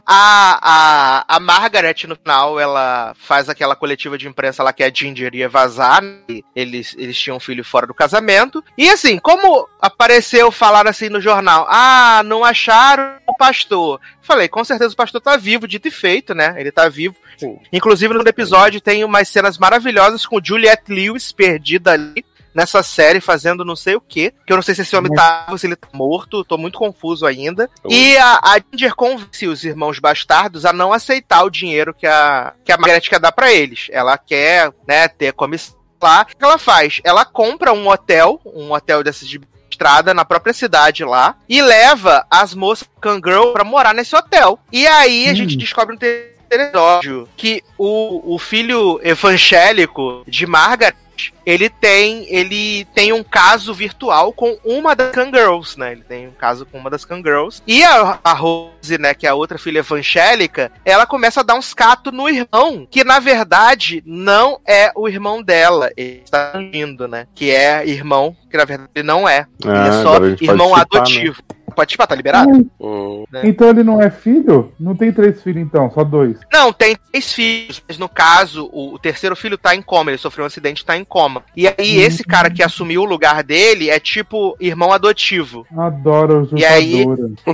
A, 0.05 1.25
a, 1.27 1.35
a 1.35 1.39
Margaret, 1.41 2.07
no 2.07 2.15
final, 2.15 2.57
ela 2.57 3.13
faz 3.17 3.49
aquela 3.49 3.75
coletiva 3.75 4.17
de 4.17 4.25
imprensa 4.25 4.63
lá 4.63 4.71
que 4.71 4.83
a 4.83 4.93
Ginger 4.93 5.35
ia 5.35 5.49
vazar. 5.49 6.01
né? 6.01 6.39
Eles, 6.55 6.95
eles 6.97 7.19
tinham 7.19 7.35
um 7.35 7.41
filho 7.41 7.63
fora 7.63 7.85
do 7.85 7.93
casamento. 7.93 8.63
E 8.77 8.89
assim, 8.89 9.19
como 9.19 9.67
apareceu 9.81 10.49
falar 10.49 10.87
assim 10.87 11.09
no 11.09 11.19
jornal, 11.19 11.65
ah, 11.69 12.21
não 12.23 12.41
acharam 12.41 13.17
o 13.27 13.35
pastor. 13.35 13.99
Falei, 14.23 14.47
com 14.47 14.63
certeza 14.63 14.93
o 14.93 14.97
pastor 14.97 15.21
tá 15.21 15.35
vivo, 15.35 15.67
dito 15.67 15.87
e 15.87 15.91
feito, 15.91 16.33
né? 16.33 16.55
Ele 16.57 16.71
tá 16.71 16.87
vivo. 16.87 17.15
Sim. 17.37 17.59
Inclusive, 17.71 18.13
no 18.13 18.21
episódio 18.27 18.79
tem 18.79 19.03
umas 19.03 19.27
cenas 19.27 19.57
maravilhosas 19.57 20.25
com 20.25 20.43
Juliette 20.43 20.91
Lewis 20.91 21.31
perdida 21.31 21.91
ali 21.91 22.25
nessa 22.53 22.83
série, 22.83 23.19
fazendo 23.19 23.65
não 23.65 23.75
sei 23.75 23.95
o 23.95 24.01
quê. 24.01 24.33
Que 24.45 24.53
eu 24.53 24.55
não 24.55 24.63
sei 24.63 24.75
se 24.75 24.81
esse 24.81 24.95
homem 24.95 25.11
tá 25.11 25.45
vivo, 25.47 25.57
se 25.57 25.67
ele 25.67 25.75
tá 25.75 25.87
morto, 25.93 26.45
tô 26.45 26.57
muito 26.57 26.77
confuso 26.77 27.25
ainda. 27.25 27.69
E 27.89 28.15
a, 28.17 28.39
a 28.43 28.59
Ginger 28.71 28.95
convence 28.95 29.47
os 29.47 29.63
irmãos 29.63 29.99
bastardos 29.99 30.65
a 30.65 30.71
não 30.71 30.93
aceitar 30.93 31.43
o 31.43 31.49
dinheiro 31.49 31.93
que 31.93 32.07
a, 32.07 32.53
que 32.63 32.71
a 32.71 32.77
Margaret 32.77 33.01
quer 33.01 33.19
dar 33.19 33.31
pra 33.31 33.51
eles. 33.51 33.87
Ela 33.91 34.17
quer, 34.17 34.71
né, 34.87 35.07
ter 35.07 35.33
comissão 35.33 35.75
lá. 36.01 36.21
O 36.21 36.37
que 36.37 36.43
ela 36.43 36.57
faz? 36.57 37.01
Ela 37.03 37.25
compra 37.25 37.73
um 37.73 37.87
hotel, 37.87 38.39
um 38.45 38.71
hotel 38.71 39.03
desses 39.03 39.27
de 39.27 39.39
estrada 39.73 40.13
na 40.13 40.23
própria 40.23 40.53
cidade 40.53 41.03
lá 41.03 41.35
e 41.49 41.61
leva 41.61 42.25
as 42.29 42.53
moças 42.53 42.87
Kangirl 43.01 43.51
pra 43.51 43.63
morar 43.63 43.93
nesse 43.93 44.15
hotel. 44.15 44.59
E 44.71 44.85
aí 44.87 45.27
a 45.27 45.31
Hum. 45.31 45.35
gente 45.35 45.57
descobre 45.57 45.95
um 45.95 45.97
terceiro 45.97 46.33
episódio 46.49 47.27
que 47.35 47.63
o, 47.77 48.35
o 48.35 48.37
filho 48.39 48.99
evangélico 49.03 50.23
de 50.27 50.45
Margaret 50.45 50.93
ele 51.45 51.69
tem 51.69 52.25
ele 52.33 52.85
tem 52.93 53.11
um 53.13 53.23
caso 53.23 53.73
virtual 53.73 54.31
com 54.33 54.57
uma 54.63 54.95
das 54.95 55.11
Kangirls, 55.11 55.77
né? 55.77 55.91
Ele 55.93 56.03
tem 56.03 56.27
um 56.27 56.31
caso 56.31 56.65
com 56.65 56.77
uma 56.77 56.89
das 56.89 57.05
Kangirls. 57.05 57.61
E 57.67 57.83
a, 57.83 58.19
a 58.23 58.33
Rose, 58.33 58.97
né, 58.99 59.13
que 59.13 59.25
é 59.25 59.29
a 59.29 59.35
outra 59.35 59.57
filha 59.57 59.79
evangélica, 59.79 60.71
ela 60.85 61.05
começa 61.05 61.39
a 61.39 61.43
dar 61.43 61.55
uns 61.55 61.73
catos 61.73 62.13
no 62.13 62.29
irmão, 62.29 62.87
que 62.89 63.03
na 63.03 63.19
verdade 63.19 64.03
não 64.05 64.59
é 64.65 64.91
o 64.95 65.07
irmão 65.07 65.41
dela. 65.41 65.89
Ele 65.95 66.21
está 66.23 66.51
fingindo, 66.53 67.07
né? 67.07 67.27
Que 67.33 67.51
é 67.51 67.87
irmão, 67.87 68.35
que 68.49 68.57
na 68.57 68.65
verdade 68.65 68.89
ele 68.95 69.07
não 69.07 69.27
é. 69.27 69.45
Ele 69.63 69.73
Ah, 69.73 69.87
é 69.87 70.03
só 70.03 70.19
pode 70.19 70.43
irmão 70.43 70.69
chipar, 70.69 70.81
adotivo. 70.81 71.43
Pode 71.43 71.75
participar, 71.75 72.05
tá 72.07 72.15
liberado? 72.15 72.51
Hum, 72.79 73.25
Então 73.43 73.69
ele 73.69 73.83
não 73.83 73.99
é 73.99 74.11
filho? 74.11 74.71
Não 74.79 74.95
tem 74.95 75.11
três 75.11 75.41
filhos, 75.41 75.63
então, 75.63 75.89
só 75.91 76.03
dois. 76.03 76.37
Não, 76.51 76.71
tem 76.71 76.95
três 76.95 77.33
filhos, 77.33 77.81
mas 77.87 77.97
no 77.97 78.07
caso, 78.07 78.69
o, 78.71 78.93
o 78.93 78.99
terceiro 78.99 79.35
filho 79.35 79.57
tá 79.57 79.73
em 79.75 79.81
coma, 79.81 80.11
ele 80.11 80.19
sofreu 80.19 80.43
um 80.43 80.47
acidente 80.47 80.83
e 80.83 80.85
tá 80.85 80.95
em 80.95 81.03
coma. 81.03 81.32
E 81.55 81.67
aí, 81.67 81.97
esse 81.97 82.23
cara 82.23 82.49
que 82.49 82.63
assumiu 82.63 83.01
o 83.01 83.05
lugar 83.05 83.43
dele 83.43 83.89
é 83.89 83.99
tipo 83.99 84.55
irmão 84.59 84.91
adotivo. 84.91 85.65
Adoro 85.77 86.49
E 86.53 86.65
aí-. 86.65 87.05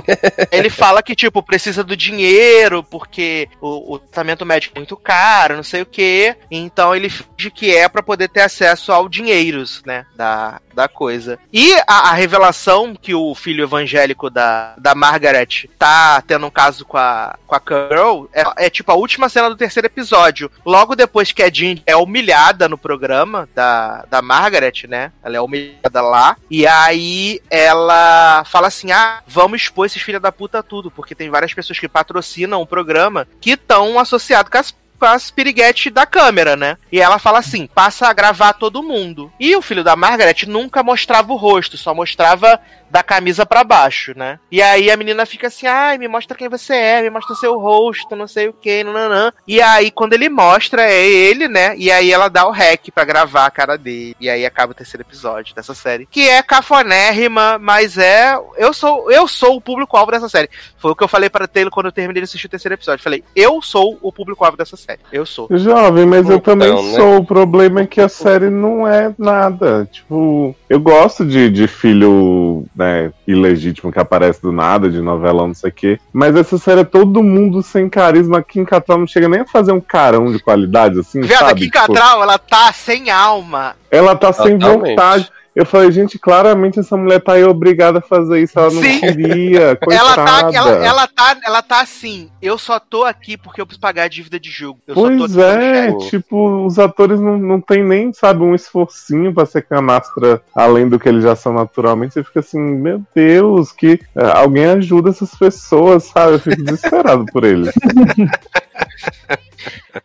Ele 0.50 0.70
fala 0.70 1.02
que, 1.02 1.14
tipo, 1.14 1.42
precisa 1.42 1.84
do 1.84 1.96
dinheiro, 1.96 2.82
porque 2.82 3.48
o, 3.60 3.94
o 3.94 3.98
tratamento 3.98 4.44
médico 4.44 4.74
é 4.76 4.80
muito 4.80 4.96
caro, 4.96 5.56
não 5.56 5.62
sei 5.62 5.82
o 5.82 5.86
quê. 5.86 6.36
Então 6.50 6.94
ele 6.94 7.08
finge 7.08 7.50
que 7.50 7.74
é 7.74 7.88
pra 7.88 8.02
poder 8.02 8.28
ter 8.28 8.42
acesso 8.42 8.92
ao 8.92 9.08
dinheiros, 9.08 9.82
né? 9.86 10.04
Da, 10.16 10.60
da 10.74 10.88
coisa. 10.88 11.38
E 11.52 11.74
a, 11.86 12.10
a 12.10 12.12
revelação 12.12 12.94
que 12.94 13.14
o 13.14 13.34
filho 13.34 13.64
evangélico 13.64 14.30
da, 14.30 14.74
da 14.78 14.94
Margaret 14.94 15.68
tá 15.78 16.22
tendo 16.22 16.46
um 16.46 16.50
caso 16.50 16.84
com 16.84 16.96
a, 16.96 17.36
com 17.46 17.54
a 17.54 17.60
Carol 17.60 18.28
é, 18.32 18.66
é 18.66 18.70
tipo 18.70 18.90
a 18.90 18.94
última 18.94 19.28
cena 19.28 19.48
do 19.48 19.56
terceiro 19.56 19.86
episódio. 19.86 20.50
Logo 20.64 20.94
depois 20.94 21.32
que 21.32 21.42
a 21.42 21.50
Jean 21.50 21.76
é 21.86 21.96
humilhada 21.96 22.68
no 22.68 22.78
programa 22.78 23.48
da, 23.54 23.69
da 24.08 24.22
Margaret, 24.22 24.86
né? 24.88 25.12
Ela 25.22 25.36
é 25.36 25.40
humilhada 25.40 26.00
lá. 26.02 26.36
E 26.50 26.66
aí 26.66 27.40
ela 27.50 28.44
fala 28.44 28.68
assim: 28.68 28.92
ah, 28.92 29.22
vamos 29.26 29.62
expor 29.62 29.86
esses 29.86 30.02
filhos 30.02 30.22
da 30.22 30.32
puta 30.32 30.62
tudo, 30.62 30.90
porque 30.90 31.14
tem 31.14 31.30
várias 31.30 31.54
pessoas 31.54 31.78
que 31.78 31.88
patrocinam 31.88 32.60
o 32.60 32.66
programa 32.66 33.26
que 33.40 33.52
estão 33.52 33.98
associados 33.98 34.50
com 34.50 34.58
as 34.58 34.74
com 35.00 35.06
as 35.06 35.30
piriguetes 35.30 35.90
da 35.90 36.04
câmera, 36.04 36.54
né? 36.54 36.76
E 36.92 37.00
ela 37.00 37.18
fala 37.18 37.38
assim: 37.38 37.66
passa 37.66 38.06
a 38.06 38.12
gravar 38.12 38.52
todo 38.52 38.82
mundo. 38.82 39.32
E 39.40 39.56
o 39.56 39.62
filho 39.62 39.82
da 39.82 39.96
Margaret 39.96 40.46
nunca 40.46 40.82
mostrava 40.82 41.32
o 41.32 41.36
rosto, 41.36 41.78
só 41.78 41.94
mostrava 41.94 42.60
da 42.90 43.02
camisa 43.02 43.46
para 43.46 43.64
baixo, 43.64 44.12
né? 44.16 44.38
E 44.50 44.60
aí 44.60 44.90
a 44.90 44.96
menina 44.96 45.24
fica 45.24 45.46
assim, 45.46 45.66
ai, 45.66 45.96
me 45.96 46.08
mostra 46.08 46.36
quem 46.36 46.48
você 46.48 46.74
é, 46.74 47.02
me 47.02 47.10
mostra 47.10 47.34
seu 47.36 47.58
rosto, 47.58 48.16
não 48.16 48.26
sei 48.26 48.48
o 48.48 48.52
que, 48.52 48.82
nananã. 48.82 49.32
E 49.46 49.60
aí 49.60 49.90
quando 49.90 50.12
ele 50.12 50.28
mostra, 50.28 50.82
é 50.82 51.06
ele, 51.06 51.48
né? 51.48 51.74
E 51.76 51.90
aí 51.90 52.12
ela 52.12 52.28
dá 52.28 52.46
o 52.46 52.50
rec 52.50 52.90
para 52.92 53.04
gravar 53.04 53.46
a 53.46 53.50
cara 53.50 53.78
dele. 53.78 54.16
E 54.20 54.28
aí 54.28 54.44
acaba 54.44 54.72
o 54.72 54.74
terceiro 54.74 55.02
episódio 55.02 55.54
dessa 55.54 55.74
série. 55.74 56.06
Que 56.06 56.28
é 56.28 56.42
cafonérrima, 56.42 57.58
mas 57.58 57.96
é... 57.96 58.36
Eu 58.56 58.72
sou, 58.72 59.10
eu 59.10 59.28
sou 59.28 59.56
o 59.56 59.60
público-alvo 59.60 60.12
dessa 60.12 60.28
série. 60.28 60.50
Foi 60.76 60.90
o 60.90 60.96
que 60.96 61.04
eu 61.04 61.08
falei 61.08 61.30
para 61.30 61.46
Taylor 61.46 61.70
quando 61.72 61.86
eu 61.86 61.92
terminei 61.92 62.20
de 62.22 62.24
assistir 62.24 62.46
o 62.46 62.50
terceiro 62.50 62.74
episódio. 62.74 63.02
Falei, 63.02 63.22
eu 63.36 63.62
sou 63.62 63.98
o 64.02 64.12
público-alvo 64.12 64.56
dessa 64.56 64.76
série. 64.76 65.00
Eu 65.12 65.24
sou. 65.24 65.48
Jovem, 65.50 66.06
mas 66.06 66.28
eu 66.28 66.36
Então, 66.36 66.58
também 66.58 66.74
né? 66.74 66.96
sou. 66.96 67.18
O 67.18 67.24
problema 67.24 67.82
é 67.82 67.86
que 67.86 68.00
a 68.00 68.08
série 68.08 68.50
não 68.50 68.86
é 68.86 69.14
nada. 69.18 69.88
Tipo, 69.90 70.54
eu 70.70 70.78
gosto 70.78 71.26
de, 71.26 71.50
de 71.50 71.66
filho 71.66 72.64
né, 72.76 73.12
ilegítimo 73.26 73.90
que 73.90 73.98
aparece 73.98 74.40
do 74.40 74.52
nada, 74.52 74.88
de 74.88 75.00
novelão, 75.02 75.48
não 75.48 75.54
sei 75.54 75.68
o 75.68 75.72
quê. 75.72 75.98
Mas 76.12 76.36
essa 76.36 76.56
série 76.58 76.82
é 76.82 76.84
todo 76.84 77.24
mundo 77.24 77.60
sem 77.60 77.88
carisma. 77.88 78.44
Em 78.54 78.64
Catral 78.64 78.98
não 78.98 79.06
chega 79.06 79.28
nem 79.28 79.40
a 79.40 79.46
fazer 79.46 79.72
um 79.72 79.80
carão 79.80 80.30
de 80.30 80.38
qualidade, 80.38 81.00
assim, 81.00 81.22
Viado, 81.22 81.40
sabe? 81.40 81.52
aqui 81.52 81.64
em 81.64 81.70
Tipo, 81.70 81.92
Catral, 81.92 82.22
ela 82.22 82.38
tá 82.38 82.72
sem 82.72 83.10
alma. 83.10 83.74
ela 83.90 84.14
tá 84.14 84.32
sem 84.32 84.56
Totalmente. 84.56 84.90
vontade. 84.90 85.30
Eu 85.54 85.66
falei, 85.66 85.90
gente, 85.90 86.18
claramente 86.18 86.78
essa 86.78 86.96
mulher 86.96 87.20
tá 87.20 87.32
aí 87.32 87.44
obrigada 87.44 87.98
a 87.98 88.02
fazer 88.02 88.40
isso. 88.40 88.58
Ela 88.58 88.70
não 88.70 88.82
Sim. 88.82 89.00
queria. 89.00 89.78
Ela 89.90 90.14
tá, 90.14 90.44
Coitada. 90.44 90.56
ela, 90.56 90.86
ela, 90.86 91.08
tá, 91.08 91.36
ela 91.44 91.62
tá 91.62 91.80
assim, 91.80 92.30
eu 92.40 92.56
só 92.56 92.78
tô 92.78 93.04
aqui 93.04 93.36
porque 93.36 93.60
eu 93.60 93.66
preciso 93.66 93.80
pagar 93.80 94.04
a 94.04 94.08
dívida 94.08 94.38
de 94.38 94.50
jogo. 94.50 94.78
Eu 94.86 94.94
Pois 94.94 95.36
é, 95.36 95.92
tipo, 96.08 96.64
os 96.64 96.78
atores 96.78 97.20
não, 97.20 97.36
não 97.36 97.60
tem 97.60 97.82
nem, 97.84 98.12
sabe, 98.12 98.42
um 98.42 98.54
esforcinho 98.54 99.34
pra 99.34 99.44
ser 99.44 99.62
canastra 99.62 100.40
além 100.54 100.88
do 100.88 100.98
que 100.98 101.08
eles 101.08 101.24
já 101.24 101.34
são 101.34 101.52
naturalmente. 101.52 102.14
Você 102.14 102.22
fica 102.22 102.40
assim, 102.40 102.60
meu 102.60 103.02
Deus, 103.14 103.72
que 103.72 104.00
é, 104.14 104.24
alguém 104.38 104.66
ajuda 104.66 105.10
essas 105.10 105.34
pessoas, 105.34 106.04
sabe? 106.04 106.34
Eu 106.34 106.40
fico 106.40 106.62
desesperado 106.62 107.26
por 107.26 107.44
eles. 107.44 107.74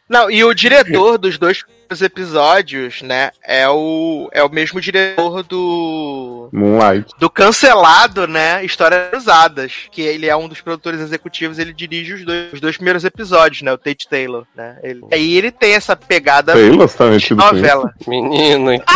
Não, 0.09 0.29
e 0.29 0.43
o 0.43 0.53
diretor 0.53 1.17
dos 1.17 1.37
dois 1.37 1.63
primeiros 1.85 2.01
episódios, 2.01 3.01
né, 3.01 3.31
é 3.43 3.67
o, 3.69 4.29
é 4.31 4.43
o 4.43 4.49
mesmo 4.49 4.81
diretor 4.81 5.43
do 5.43 6.49
Moonlight. 6.51 7.11
do 7.17 7.29
cancelado, 7.29 8.27
né, 8.27 8.63
Histórias 8.63 9.13
Usadas, 9.13 9.87
que 9.91 10.01
ele 10.01 10.27
é 10.27 10.35
um 10.35 10.47
dos 10.47 10.61
produtores 10.61 10.99
executivos, 10.99 11.59
ele 11.59 11.73
dirige 11.73 12.13
os 12.13 12.25
dois, 12.25 12.53
os 12.53 12.59
dois 12.59 12.75
primeiros 12.75 13.03
episódios, 13.03 13.61
né, 13.61 13.71
o 13.71 13.77
Tate 13.77 14.07
Taylor, 14.07 14.45
né, 14.55 14.77
ele, 14.83 15.01
e 15.15 15.37
ele 15.37 15.51
tem 15.51 15.73
essa 15.73 15.95
pegada 15.95 16.53
Taylor 16.53 16.89
tá 16.89 17.17
de 17.17 17.35
novela. 17.35 17.93
Menino, 18.07 18.71
então. 18.71 18.95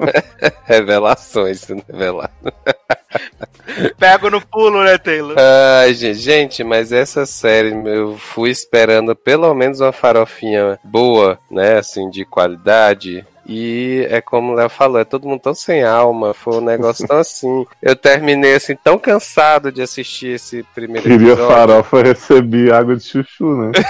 né? 0.00 0.52
Revelações, 0.64 1.60
sendo 1.60 1.84
revelado. 1.88 2.32
Pego 3.98 4.30
no 4.30 4.40
pulo, 4.40 4.82
né, 4.82 4.98
Taylor? 4.98 5.36
Ai, 5.38 5.94
gente, 5.94 6.18
gente, 6.18 6.64
mas 6.64 6.92
essa 6.92 7.24
série 7.24 7.70
eu 7.86 8.16
fui 8.18 8.50
esperando 8.50 9.14
pelo 9.14 9.52
menos 9.54 9.80
uma 9.80 9.92
farofinha 9.92 10.78
boa, 10.84 11.38
né? 11.50 11.78
Assim, 11.78 12.10
de 12.10 12.21
qualidade. 12.24 13.24
E 13.46 14.06
é 14.08 14.20
como 14.20 14.52
o 14.52 14.54
Léo 14.54 14.68
falou, 14.68 15.00
é 15.00 15.04
todo 15.04 15.26
mundo 15.26 15.40
tão 15.40 15.54
sem 15.54 15.82
alma, 15.82 16.32
foi 16.32 16.58
um 16.58 16.60
negócio 16.60 17.06
tão 17.06 17.18
assim. 17.18 17.66
Eu 17.82 17.96
terminei 17.96 18.54
assim, 18.54 18.76
tão 18.76 18.98
cansado 18.98 19.72
de 19.72 19.82
assistir 19.82 20.36
esse 20.36 20.64
primeiro 20.74 21.02
Queria 21.02 21.32
episódio. 21.32 21.54
farofa 21.54 22.02
receber 22.02 22.72
água 22.72 22.96
de 22.96 23.04
chuchu, 23.04 23.56
né? 23.56 23.72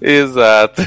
Exato. 0.00 0.82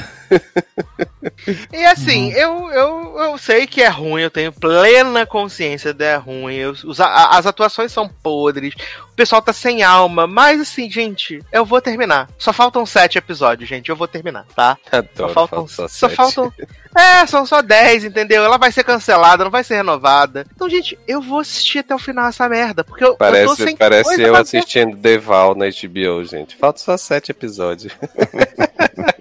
E 1.72 1.86
assim, 1.86 2.32
eu, 2.34 2.70
eu, 2.72 3.16
eu 3.20 3.38
sei 3.38 3.66
que 3.68 3.82
é 3.82 3.88
ruim, 3.88 4.22
eu 4.22 4.30
tenho 4.32 4.52
plena 4.52 5.26
consciência 5.26 5.94
de 5.94 6.04
é 6.06 6.16
ruim. 6.16 6.56
eu- 6.56 6.72
os- 6.72 7.00
a- 7.00 7.30
as 7.38 7.46
atuações 7.46 7.92
são 7.92 8.08
podres, 8.08 8.74
o 9.12 9.16
pessoal 9.16 9.42
tá 9.42 9.52
sem 9.54 9.82
alma, 9.84 10.28
mas 10.28 10.62
assim, 10.62 10.90
gente, 10.90 11.40
eu 11.52 11.66
vou 11.66 11.82
terminar. 11.82 12.30
Só 12.38 12.52
faltam 12.54 12.86
sete 12.86 13.18
episódios, 13.18 13.68
gente, 13.70 13.90
eu 13.90 13.96
vou 13.96 14.08
terminar, 14.08 14.46
tá? 14.56 14.78
Só 14.90 14.98
Adoro, 14.98 15.34
faltam. 15.34 15.68
falta 15.68 15.88
Só 15.90 16.08
sete. 16.08 16.16
faltam. 16.16 16.54
É, 16.98 17.26
são 17.26 17.46
só 17.46 17.62
10, 17.62 18.06
entendeu? 18.06 18.42
Ela 18.46 18.58
vai 18.58 18.72
ser 18.72 18.84
cancelada, 18.86 19.44
não 19.44 19.52
vai 19.52 19.66
ser 19.66 19.76
renovada. 19.76 20.46
Então, 20.56 20.70
gente, 20.70 20.98
eu 21.06 21.22
vou 21.22 21.40
assistir 21.40 21.80
até 21.80 21.94
o 21.94 22.00
final 22.00 22.28
essa 22.30 22.48
merda, 22.48 22.86
porque 22.86 23.04
eu, 23.04 23.08
eu 23.10 23.14
tô 23.16 23.18
Parece, 23.18 23.56
sem 23.64 23.76
parece 23.76 24.22
eu 24.22 24.32
ver. 24.34 24.40
assistindo 24.40 24.96
The 24.96 25.18
Val 25.18 25.56
na 25.56 25.66
HBO, 25.66 26.24
gente. 26.24 26.56
Falta 26.56 26.80
só 26.80 26.96
sete 26.96 27.32
episódios. 27.32 27.92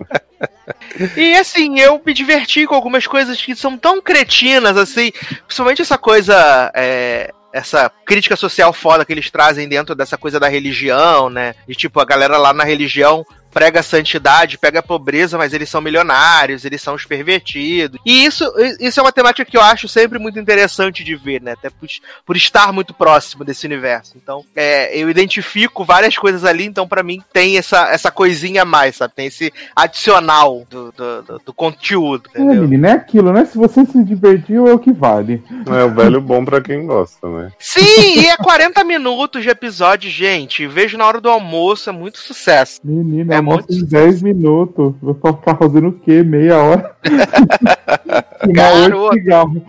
E 1.17 1.35
assim, 1.35 1.79
eu 1.81 2.01
me 2.05 2.13
diverti 2.13 2.67
com 2.67 2.75
algumas 2.75 3.07
coisas 3.07 3.41
que 3.41 3.55
são 3.55 3.77
tão 3.77 4.01
cretinas, 4.01 4.77
assim, 4.77 5.13
principalmente 5.47 5.83
essa 5.83 5.99
coisa. 5.99 6.71
é, 6.75 7.33
essa 7.55 7.89
crítica 8.05 8.35
social 8.35 8.73
foda 8.73 9.05
que 9.05 9.13
eles 9.13 9.31
trazem 9.31 9.69
dentro 9.69 9.95
dessa 9.95 10.19
coisa 10.19 10.41
da 10.41 10.49
religião, 10.49 11.31
né? 11.31 11.55
De 11.69 11.75
tipo, 11.77 12.01
a 12.01 12.05
galera 12.05 12.37
lá 12.37 12.53
na 12.53 12.65
religião 12.65 13.25
prega 13.55 13.81
a 13.81 13.83
santidade, 13.83 14.59
pega 14.59 14.81
a 14.81 14.83
pobreza, 14.83 15.39
mas 15.39 15.53
eles 15.55 15.71
são 15.71 15.81
milionários, 15.81 16.65
eles 16.65 16.83
são 16.83 16.95
os 16.95 17.07
pervertidos. 17.07 17.99
E 18.05 18.25
isso, 18.27 18.45
isso 18.81 18.99
é 18.99 19.03
uma 19.03 19.13
temática 19.13 19.49
que 19.49 19.57
eu 19.57 19.63
acho 19.63 19.87
sempre 19.89 20.19
muito 20.19 20.39
interessante 20.39 21.05
de 21.05 21.15
ver, 21.15 21.41
né? 21.41 21.53
Até 21.53 21.71
por, 21.71 21.89
por 22.27 22.37
estar 22.37 22.73
muito 22.73 22.93
próximo 22.93 23.45
desse 23.45 23.65
universo. 23.67 24.15
Então, 24.21 24.45
é, 24.57 24.97
eu 24.99 25.09
identifico 25.09 25.85
várias 25.85 26.19
coisas 26.19 26.45
ali, 26.45 26.65
então 26.65 26.87
para 26.89 27.03
mim 27.05 27.23
tem 27.33 27.57
essa, 27.57 27.89
essa 27.91 28.11
coisinha 28.11 28.63
a 28.63 28.65
mais, 28.67 28.97
sabe? 28.97 29.15
Tem 29.15 29.27
esse 29.27 29.53
adicional 29.75 30.67
do, 30.69 30.91
do, 30.93 31.23
do- 31.23 31.39
do 31.47 31.53
conteúdo, 31.53 32.29
É, 32.35 32.41
menina, 32.41 32.89
é 32.89 32.93
aquilo, 32.93 33.33
né? 33.33 33.45
Se 33.45 33.57
você 33.57 33.85
se 33.87 34.03
divertiu, 34.03 34.67
é 34.67 34.73
o 34.73 34.79
que 34.79 34.93
vale. 34.93 35.43
É 35.67 35.85
o 35.85 35.91
velho 35.95 36.21
bom 36.21 36.45
pra 36.45 36.61
quem 36.61 36.85
gosta, 36.87 37.29
né? 37.29 37.53
Sim, 37.59 38.19
e 38.21 38.27
é 38.27 38.37
40 38.37 38.83
minutos 38.83 39.43
de 39.43 39.49
episódio, 39.51 40.11
gente. 40.11 40.67
Vejo 40.67 40.99
na 40.99 41.07
hora 41.07 41.21
do 41.21 41.29
almoço, 41.29 41.89
é 41.89 41.93
muito 41.93 42.19
sucesso. 42.19 42.81
Menina, 42.83 43.35
É 43.35 43.41
muito 43.45 43.73
em 43.73 43.85
10 43.85 44.23
minutos. 44.23 44.95
Vou 45.01 45.19
só 45.21 45.33
ficar 45.35 45.57
fazendo 45.57 45.89
o 45.89 45.93
quê? 45.93 46.23
Meia 46.23 46.59
hora? 46.59 46.97
Garoto. 48.47 49.63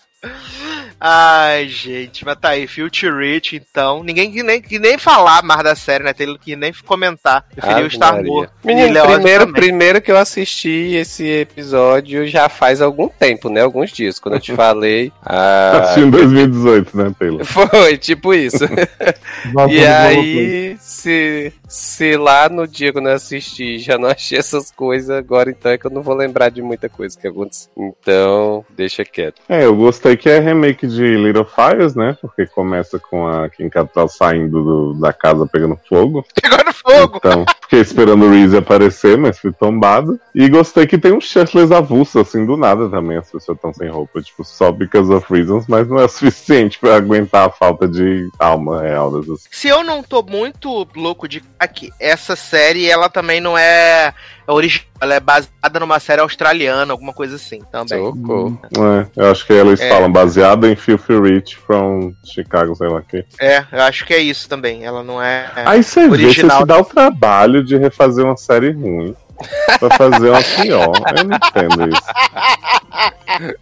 Ai, 1.02 1.66
gente, 1.68 2.26
mas 2.26 2.36
tá 2.38 2.50
aí, 2.50 2.66
Future 2.66 3.10
Rich, 3.10 3.56
então. 3.56 4.02
Ninguém 4.04 4.30
que 4.30 4.42
nem, 4.42 4.60
que 4.60 4.78
nem 4.78 4.98
falar 4.98 5.42
mais 5.42 5.62
da 5.62 5.74
série, 5.74 6.04
né? 6.04 6.12
Tem 6.12 6.36
que 6.36 6.54
nem 6.54 6.72
comentar. 6.84 7.42
Preferiu 7.54 7.88
morto. 8.24 8.52
E 8.62 8.66
Menino, 8.66 8.92
Leózio 8.92 9.14
primeiro, 9.14 9.52
primeiro 9.52 10.02
que 10.02 10.12
eu 10.12 10.18
assisti 10.18 10.94
esse 10.94 11.24
episódio 11.26 12.26
já 12.26 12.50
faz 12.50 12.82
algum 12.82 13.08
tempo, 13.08 13.48
né? 13.48 13.62
Alguns 13.62 13.90
dias. 13.90 14.18
Quando 14.18 14.34
eu 14.34 14.40
te 14.40 14.52
falei. 14.56 15.10
ah, 15.24 15.78
Assisti 15.84 16.00
em 16.00 16.10
2018, 16.10 16.96
né, 16.96 17.14
Taylor? 17.18 17.44
foi, 17.46 17.96
tipo 17.96 18.34
isso. 18.34 18.64
E 19.70 19.86
aí, 19.86 20.76
se, 20.80 21.52
se 21.66 22.16
lá 22.16 22.48
no 22.48 22.66
dia 22.68 22.92
quando 22.92 23.08
eu 23.08 23.14
assisti 23.14 23.78
já 23.78 23.96
não 23.96 24.08
achei 24.08 24.38
essas 24.38 24.70
coisas, 24.70 25.10
agora 25.10 25.50
então 25.50 25.70
é 25.72 25.78
que 25.78 25.86
eu 25.86 25.90
não 25.90 26.02
vou 26.02 26.14
lembrar 26.14 26.50
de 26.50 26.60
muita 26.60 26.88
coisa 26.88 27.18
que 27.18 27.26
aconteceu. 27.26 27.70
Então, 27.76 28.64
deixa 28.76 29.04
quieto. 29.04 29.40
É, 29.48 29.64
eu 29.64 29.74
gostei 29.74 30.09
que 30.16 30.28
é 30.28 30.38
remake 30.38 30.86
de 30.86 31.16
Little 31.16 31.44
Fires, 31.44 31.94
né? 31.94 32.16
Porque 32.20 32.46
começa 32.46 32.98
com 32.98 33.26
a 33.26 33.48
Kim 33.48 33.68
Cattrall 33.68 34.08
saindo 34.08 34.62
do- 34.62 34.94
da 35.00 35.12
casa 35.12 35.46
pegando 35.46 35.78
fogo. 35.88 36.24
Pegou 36.40 36.58
no 36.64 36.72
fogo. 36.72 37.16
Então, 37.16 37.44
fiquei 37.70 37.80
esperando 37.82 38.26
o 38.26 38.30
Reese 38.30 38.56
aparecer, 38.56 39.16
mas 39.16 39.38
fui 39.38 39.52
tombado. 39.52 40.18
E 40.34 40.48
gostei 40.48 40.88
que 40.88 40.98
tem 40.98 41.12
um 41.12 41.20
shirtless 41.20 41.72
avulso, 41.72 42.18
assim, 42.18 42.44
do 42.44 42.56
nada 42.56 42.88
também. 42.88 43.16
As 43.16 43.30
pessoas 43.30 43.56
estão 43.56 43.72
sem 43.72 43.88
roupa, 43.88 44.20
tipo, 44.20 44.44
só 44.44 44.72
because 44.72 45.12
of 45.12 45.32
reasons, 45.32 45.66
mas 45.68 45.86
não 45.88 46.00
é 46.00 46.08
suficiente 46.08 46.80
pra 46.80 46.96
aguentar 46.96 47.46
a 47.46 47.50
falta 47.50 47.86
de 47.86 48.28
alma 48.40 48.82
real 48.82 49.20
dessas. 49.20 49.44
Se 49.52 49.68
eu 49.68 49.84
não 49.84 50.02
tô 50.02 50.20
muito 50.22 50.86
louco 50.96 51.28
de 51.28 51.42
aqui, 51.58 51.90
essa 52.00 52.34
série, 52.34 52.90
ela 52.90 53.08
também 53.08 53.40
não 53.40 53.56
é 53.56 54.12
original, 54.48 54.86
ela 55.00 55.14
é 55.14 55.20
baseada 55.20 55.78
numa 55.78 56.00
série 56.00 56.20
australiana, 56.20 56.92
alguma 56.92 57.12
coisa 57.12 57.36
assim 57.36 57.60
também. 57.70 58.04
Socorro. 58.04 58.60
É, 58.76 59.06
eu 59.22 59.30
acho 59.30 59.46
que 59.46 59.52
eles 59.52 59.80
É. 59.80 59.88
falam 59.88 60.10
baseado 60.10 60.66
em 60.66 60.74
Filthy 60.74 61.20
Rich 61.20 61.56
from 61.56 62.12
Chicago, 62.24 62.74
sei 62.74 62.88
lá 62.88 62.98
o 62.98 63.02
quê. 63.02 63.24
É, 63.40 63.64
eu 63.70 63.82
acho 63.82 64.04
que 64.04 64.12
é 64.12 64.18
isso 64.18 64.48
também. 64.48 64.84
Ela 64.84 65.04
não 65.04 65.22
é. 65.22 65.48
Aí 65.64 65.82
você 65.84 66.08
vê, 66.08 66.32
você 66.32 66.40
se 66.40 66.64
dá 66.66 66.78
o 66.78 66.84
trabalho 66.84 67.59
de 67.62 67.76
refazer 67.76 68.24
uma 68.24 68.36
série 68.36 68.72
ruim 68.72 69.14
pra 69.78 69.96
fazer 69.96 70.30
uma 70.30 70.42
pior. 70.42 70.92
Eu 71.16 71.24
não 71.24 71.36
entendo 71.36 71.88
isso. 71.88 72.02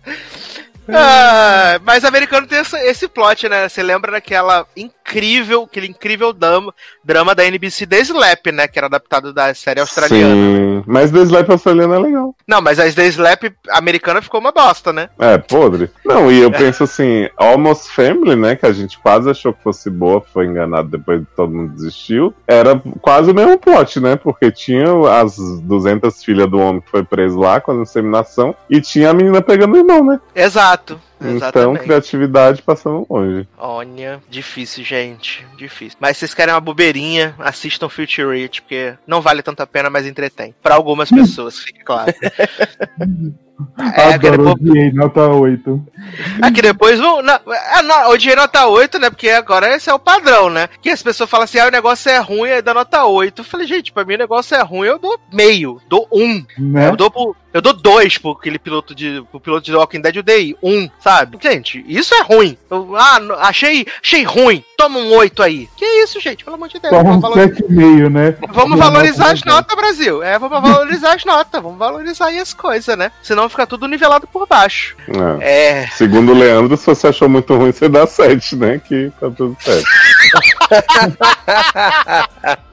Ah, 0.89 1.78
mas 1.84 2.05
americano 2.05 2.47
tem 2.47 2.61
esse, 2.61 2.76
esse 2.78 3.09
plot, 3.09 3.49
né? 3.49 3.68
Você 3.68 3.82
lembra 3.82 4.12
daquela 4.12 4.66
incrível, 4.76 5.64
aquele 5.64 5.86
incrível 5.86 6.32
drama, 6.32 6.74
drama 7.05 7.34
da 7.34 7.45
NBC 7.45 7.86
The 7.86 8.01
Slap, 8.01 8.47
né? 8.53 8.68
Que 8.68 8.78
era 8.78 8.86
adaptado 8.86 9.32
da 9.32 9.53
série 9.55 9.80
australiana. 9.80 10.34
Sim, 10.34 10.82
mas 10.86 11.11
The 11.11 11.20
Slap 11.20 11.51
australiano 11.51 11.95
é 11.95 11.99
legal. 11.99 12.34
Não, 12.47 12.61
mas 12.61 12.78
a 12.78 12.91
The 12.91 13.07
Slap 13.07 13.45
americana 13.70 14.22
ficou 14.22 14.41
uma 14.41 14.53
bosta, 14.53 14.93
né? 14.93 15.11
É, 15.18 15.39
podre. 15.39 15.91
Não, 16.05 16.30
e 16.30 16.41
eu 16.41 16.51
penso 16.51 16.84
assim, 16.84 17.28
Almost 17.36 17.91
Family, 17.95 18.36
né, 18.36 18.57
que 18.57 18.66
a 18.66 18.72
gente 18.72 18.99
quase 18.99 19.30
achou 19.30 19.53
que 19.53 19.62
fosse 19.62 19.91
boa, 19.91 20.20
foi 20.20 20.47
enganado 20.47 20.89
depois 20.89 21.20
de 21.20 21.26
todo 21.36 21.53
mundo 21.53 21.74
desistiu, 21.74 22.34
era 22.47 22.80
quase 23.01 23.30
o 23.30 23.34
mesmo 23.34 23.59
plot, 23.59 24.01
né, 24.01 24.16
porque 24.16 24.51
tinha 24.51 24.86
as 25.20 25.36
200 25.62 26.22
filhas 26.24 26.49
do 26.51 26.59
homem 26.59 26.80
que 26.80 26.91
foi 26.91 27.03
preso 27.03 27.39
lá 27.39 27.61
com 27.61 27.72
a 27.72 27.76
inseminação 27.76 28.55
e 28.68 28.80
tinha 28.80 29.11
a 29.11 29.14
menina 29.14 29.43
pegando 29.43 29.74
o 29.74 29.78
irmão, 29.78 30.05
né? 30.05 30.20
Exato. 30.34 30.78
Então, 30.85 31.01
Exatamente. 31.20 31.85
criatividade 31.85 32.62
passando 32.62 33.07
longe. 33.09 33.47
Olha, 33.57 34.20
difícil, 34.29 34.85
gente. 34.85 35.47
Difícil. 35.57 35.99
Mas 36.01 36.16
se 36.16 36.20
vocês 36.20 36.35
querem 36.35 36.55
uma 36.55 36.61
bobeirinha, 36.61 37.35
assistam 37.39 37.89
Future 37.89 38.41
Rich, 38.41 38.62
porque 38.62 38.95
não 39.07 39.20
vale 39.20 39.43
tanto 39.43 39.61
a 39.61 39.66
pena, 39.66 39.91
mas 39.91 40.07
entretém. 40.07 40.55
Pra 40.62 40.74
algumas 40.74 41.11
pessoas, 41.11 41.59
fique 41.59 41.83
claro. 41.83 42.12
É, 43.97 44.14
Adoro, 44.14 44.37
depois, 44.37 44.55
odiei, 44.55 44.93
nota 44.93 45.26
8. 45.26 45.87
é 46.45 46.51
que 46.51 46.62
depois 46.62 46.99
vão. 47.01 47.22
Na, 47.22 47.41
é, 47.76 47.83
na, 47.83 48.09
odiei 48.09 48.37
nota 48.37 48.66
8, 48.66 48.99
né? 49.01 49.11
Porque 49.11 49.29
agora 49.31 49.74
esse 49.74 49.91
é 49.91 49.95
o 49.95 49.99
padrão, 49.99 50.49
né? 50.49 50.68
Que 50.81 50.91
as 50.91 51.03
pessoas 51.03 51.29
falam 51.29 51.45
assim: 51.45 51.59
ah, 51.59 51.66
o 51.66 51.70
negócio 51.70 52.09
é 52.09 52.18
ruim, 52.18 52.51
aí 52.51 52.62
dá 52.62 52.72
nota 52.72 53.05
8. 53.05 53.41
Eu 53.41 53.45
falei, 53.45 53.66
gente, 53.66 53.93
pra 53.93 54.05
mim 54.05 54.14
o 54.14 54.18
negócio 54.18 54.57
é 54.57 54.62
ruim, 54.62 54.87
eu 54.87 54.99
dou 54.99 55.18
meio, 55.33 55.81
dou 55.89 56.07
um. 56.12 56.45
Né? 56.57 56.89
Eu 56.89 56.97
dou 56.97 57.11
pro, 57.11 57.35
Eu 57.53 57.62
dou 57.62 57.72
dois 57.72 58.18
pro 58.18 58.32
aquele 58.32 58.59
piloto 58.59 58.94
de. 58.94 59.24
Pro 59.30 59.40
piloto 59.40 59.64
de 59.64 59.74
Walking 59.74 60.03
Dead, 60.03 60.16
eu 60.16 60.22
dei 60.22 60.55
um, 60.62 60.88
sabe? 61.01 61.38
Gente, 61.40 61.82
isso 61.88 62.14
é 62.14 62.22
ruim. 62.22 62.59
Eu, 62.70 62.94
ah, 62.94 63.18
achei, 63.40 63.86
achei 64.03 64.22
ruim. 64.22 64.62
Toma 64.76 64.99
um 64.99 65.11
oito 65.14 65.42
aí. 65.42 65.68
Que 65.76 65.84
isso, 66.03 66.20
gente? 66.20 66.44
Pelo 66.44 66.57
amor 66.57 66.68
de 66.68 66.78
Deus. 66.78 66.90
Toma 66.90 67.03
Vamos, 67.05 67.18
um 67.18 67.20
valor- 67.20 67.38
7,5, 67.38 68.09
né? 68.11 68.36
vamos 68.51 68.78
valorizar 68.78 69.24
nota 69.24 69.32
as 69.34 69.44
notas, 69.44 69.76
Brasil. 69.76 70.22
É, 70.22 70.38
vamos 70.38 70.61
valorizar 70.70 71.14
as 71.14 71.24
notas. 71.24 71.62
Vamos 71.62 71.78
valorizar 71.78 72.26
aí 72.26 72.38
as 72.38 72.53
coisas, 72.53 72.96
né? 72.96 73.11
Senão 73.22 73.49
fica 73.49 73.66
tudo 73.66 73.88
nivelado 73.88 74.26
por 74.26 74.46
baixo. 74.46 74.94
É. 75.40 75.82
É. 75.82 75.86
Segundo 75.88 76.32
o 76.32 76.38
Leandro, 76.38 76.76
se 76.76 76.86
você 76.86 77.09
achou 77.09 77.28
muito 77.28 77.55
ruim, 77.57 77.72
você 77.72 77.88
dá 77.88 78.07
7, 78.07 78.57
né? 78.57 78.78
Que 78.78 79.11
tá 79.18 79.30
tudo 79.30 79.57
certo. 79.61 79.88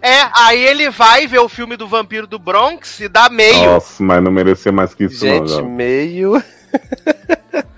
É, 0.00 0.28
aí 0.32 0.64
ele 0.64 0.90
vai 0.90 1.26
ver 1.26 1.40
o 1.40 1.48
filme 1.48 1.76
do 1.76 1.88
Vampiro 1.88 2.26
do 2.26 2.38
Bronx 2.38 3.00
e 3.00 3.08
dá 3.08 3.28
meio. 3.28 3.72
Nossa, 3.72 3.93
mas 4.02 4.22
não 4.22 4.30
merecia 4.32 4.72
mais 4.72 4.94
que 4.94 5.04
isso, 5.04 5.24
não. 5.26 5.46
Gente, 5.46 5.62
meio. 5.62 6.42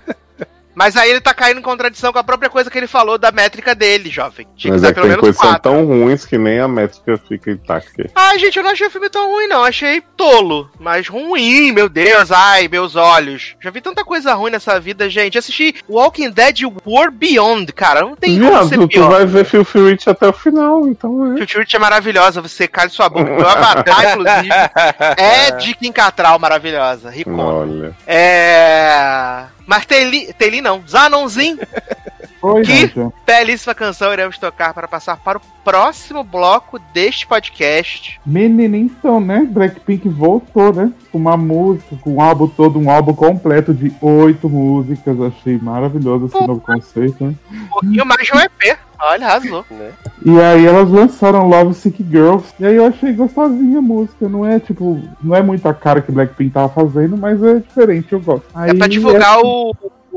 Mas 0.77 0.95
aí 0.95 1.09
ele 1.09 1.19
tá 1.19 1.33
caindo 1.33 1.59
em 1.59 1.63
contradição 1.63 2.13
com 2.13 2.19
a 2.19 2.23
própria 2.23 2.51
coisa 2.51 2.69
que 2.69 2.77
ele 2.77 2.85
falou 2.85 3.17
da 3.17 3.31
métrica 3.31 3.73
dele, 3.73 4.11
jovem. 4.11 4.45
Tinha 4.55 4.73
Mas 4.73 4.81
que 4.83 4.87
é 4.87 4.89
que 4.89 4.93
pelo 4.93 5.07
tem 5.07 5.09
menos 5.09 5.21
coisas 5.21 5.41
são 5.41 5.59
tão 5.59 5.83
ruins 5.83 6.23
que 6.23 6.37
nem 6.37 6.59
a 6.59 6.67
métrica 6.67 7.17
fica 7.27 7.49
intacta. 7.49 8.11
Ai, 8.13 8.37
gente, 8.37 8.57
eu 8.57 8.63
não 8.63 8.69
achei 8.69 8.85
o 8.85 8.91
filme 8.91 9.09
tão 9.09 9.27
ruim, 9.27 9.47
não. 9.47 9.63
Achei 9.63 10.03
tolo. 10.15 10.69
Mas 10.79 11.07
ruim, 11.07 11.71
meu 11.71 11.89
Deus. 11.89 12.31
Ai, 12.31 12.67
meus 12.67 12.95
olhos. 12.95 13.55
Já 13.59 13.71
vi 13.71 13.81
tanta 13.81 14.05
coisa 14.05 14.35
ruim 14.35 14.51
nessa 14.51 14.79
vida, 14.79 15.09
gente. 15.09 15.35
Assisti 15.35 15.73
Walking 15.89 16.29
Dead 16.29 16.59
World 16.85 17.17
Beyond, 17.17 17.73
cara. 17.73 18.01
Não 18.01 18.15
tem 18.15 18.37
como 18.37 18.51
Viado, 18.51 18.69
ser 18.69 18.77
tu 18.77 18.87
pior. 18.87 19.09
vai 19.09 19.25
ver 19.25 19.45
Phil 19.45 19.63
Rich 19.63 20.07
até 20.07 20.27
o 20.27 20.33
final, 20.33 20.87
então 20.87 21.33
é. 21.33 21.39
Future 21.39 21.65
é 21.73 21.79
maravilhosa, 21.79 22.39
você 22.39 22.67
cale 22.67 22.91
sua 22.91 23.09
boca. 23.09 23.25
Meu 23.31 23.49
avatar, 23.49 24.11
inclusive, 24.11 24.49
é 25.17 25.49
de 25.49 25.73
Kim 25.73 25.91
Catral 25.91 26.37
maravilhosa. 26.37 27.09
Ricona. 27.09 27.43
Olha. 27.43 27.95
É. 28.05 29.56
Mas 29.67 29.85
Teli, 29.85 30.33
Teli 30.33 30.61
não. 30.61 30.81
Zanonzinho, 30.87 31.59
Oi, 32.41 32.61
Que? 32.63 32.85
Raja. 32.85 33.11
belíssima 33.25 33.73
canção 33.75 34.13
iremos 34.13 34.37
tocar 34.37 34.73
para 34.73 34.87
passar 34.87 35.17
para 35.17 35.37
o 35.37 35.41
próximo 35.63 36.23
bloco 36.23 36.79
deste 36.93 37.25
podcast. 37.27 38.19
Menina, 38.25 38.77
então, 38.77 39.19
né? 39.19 39.45
Blackpink 39.49 40.07
voltou, 40.07 40.71
né? 40.71 40.91
Com 41.11 41.17
uma 41.17 41.35
música, 41.35 41.95
com 41.99 42.15
um 42.15 42.21
álbum 42.21 42.47
todo, 42.47 42.79
um 42.79 42.89
álbum 42.89 43.13
completo 43.13 43.73
de 43.73 43.91
oito 44.01 44.47
músicas. 44.47 45.19
Achei 45.19 45.57
maravilhoso 45.57 46.27
esse 46.27 46.47
novo 46.47 46.61
conceito, 46.61 47.25
né? 47.25 47.35
Um 47.51 47.67
pouquinho 47.67 48.05
mais 48.05 48.25
de 48.25 48.33
um 48.33 48.39
EP. 48.39 48.77
Olha, 48.99 49.27
arrasou. 49.27 49.65
né? 49.69 49.91
E 50.25 50.39
aí 50.39 50.65
elas 50.65 50.89
lançaram 50.89 51.47
Love 51.47 51.73
Sick 51.73 52.03
Girls. 52.03 52.45
E 52.59 52.65
aí 52.65 52.75
eu 52.75 52.85
achei 52.85 53.13
gostosinha 53.13 53.79
a 53.79 53.81
música. 53.81 54.27
Não 54.27 54.45
é 54.45 54.59
tipo, 54.59 54.99
não 55.23 55.35
é 55.35 55.41
muito 55.41 55.67
a 55.67 55.73
cara 55.73 56.01
que 56.01 56.11
Blackpink 56.11 56.51
tava 56.51 56.69
fazendo, 56.69 57.17
mas 57.17 57.41
é 57.43 57.55
diferente, 57.55 58.11
eu 58.11 58.19
gosto. 58.19 58.45
É 58.55 58.73
pra 58.73 58.87
divulgar 58.87 59.39
o, 59.39 59.75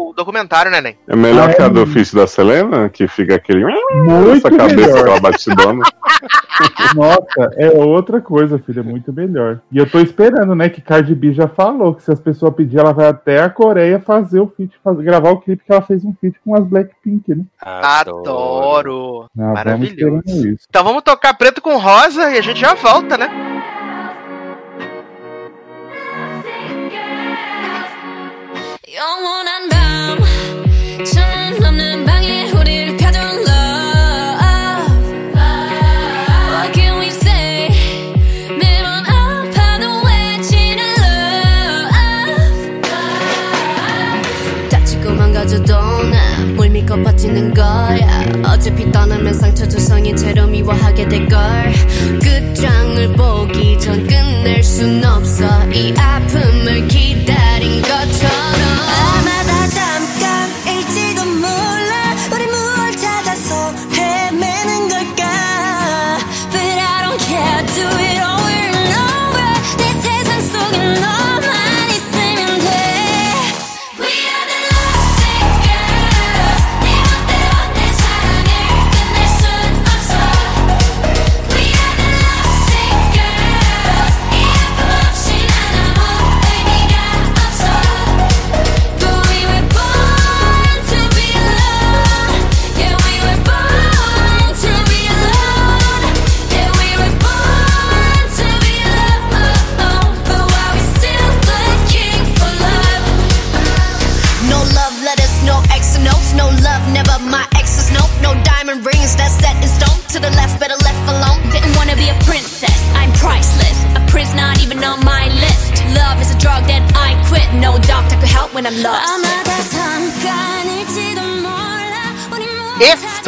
o 0.09 0.13
documentário, 0.13 0.71
né, 0.71 0.81
Nen? 0.81 0.97
É 1.07 1.15
melhor 1.15 1.51
Ah, 1.51 1.55
que 1.55 1.63
a 1.63 1.67
é. 1.67 1.69
do 1.69 1.87
Fish 1.87 2.13
da 2.15 2.27
Selena, 2.27 2.89
que 2.89 3.07
fica 3.07 3.35
aquele. 3.35 3.65
muito 3.65 4.31
essa 4.47 4.51
cabeça 4.51 4.93
melhor. 4.95 5.05
com 5.07 5.13
a 5.13 5.21
batidona. 5.21 5.85
Nossa, 6.95 7.51
é 7.57 7.71
outra 7.71 8.21
coisa, 8.21 8.59
filha, 8.59 8.83
muito 8.83 9.13
melhor. 9.13 9.61
E 9.73 9.79
eu 9.79 9.89
tô 9.89 9.99
esperando, 10.01 10.55
né, 10.55 10.69
que 10.69 10.81
Cardi 10.81 11.15
B 11.15 11.33
já 11.33 11.49
falou 11.49 11.95
que 11.95 12.03
se 12.03 12.13
as 12.13 12.21
pessoas 12.21 12.55
pedirem, 12.55 12.81
ela 12.85 12.93
vai 12.93 13.07
até 13.09 13.43
a 13.43 13.49
Coreia 13.51 14.01
fazer 14.01 14.41
o 14.41 14.53
feat, 14.57 14.73
fazer, 14.83 15.03
gravar 15.03 15.31
o 15.31 15.41
clipe 15.41 15.63
que 15.65 15.73
ela 15.73 15.83
fez 15.83 16.05
um 16.05 16.15
feat 16.21 16.37
com 16.45 16.55
as 16.55 16.65
Blackpink, 16.65 17.35
né? 17.35 17.45
Adoro. 17.61 19.27
Ah, 19.39 19.53
Maravilhoso. 19.55 20.57
Então 20.69 20.85
vamos 20.85 21.03
tocar 21.03 21.35
preto 21.35 21.61
com 21.63 21.77
rosa 21.79 22.31
e 22.31 22.39
a 22.39 22.43
gente 22.43 22.61
já 22.61 22.75
volta, 22.75 23.17
né? 23.17 23.29
영 28.89 29.40
믿고 46.91 47.03
버티는 47.05 47.55
거야. 47.55 48.25
어차피 48.45 48.91
떠나면 48.91 49.33
상처 49.35 49.67
조성인 49.69 50.17
채로 50.17 50.47
미워하게 50.49 51.09
될걸. 51.09 51.39
끝장을 52.21 53.13
보기 53.15 53.79
전 53.79 54.05
끝낼 54.07 54.63
순 54.63 55.05
없어. 55.05 55.45
이 55.73 55.95
아픔을 55.97 56.89
기다린 56.89 57.83
것 57.83 58.00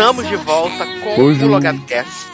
Estamos 0.03 0.29
de 0.29 0.35
volta 0.35 0.85
com 0.85 1.23
Hoje 1.23 1.45
o 1.45 1.47
Logado 1.47 1.81
Cast. 1.87 2.33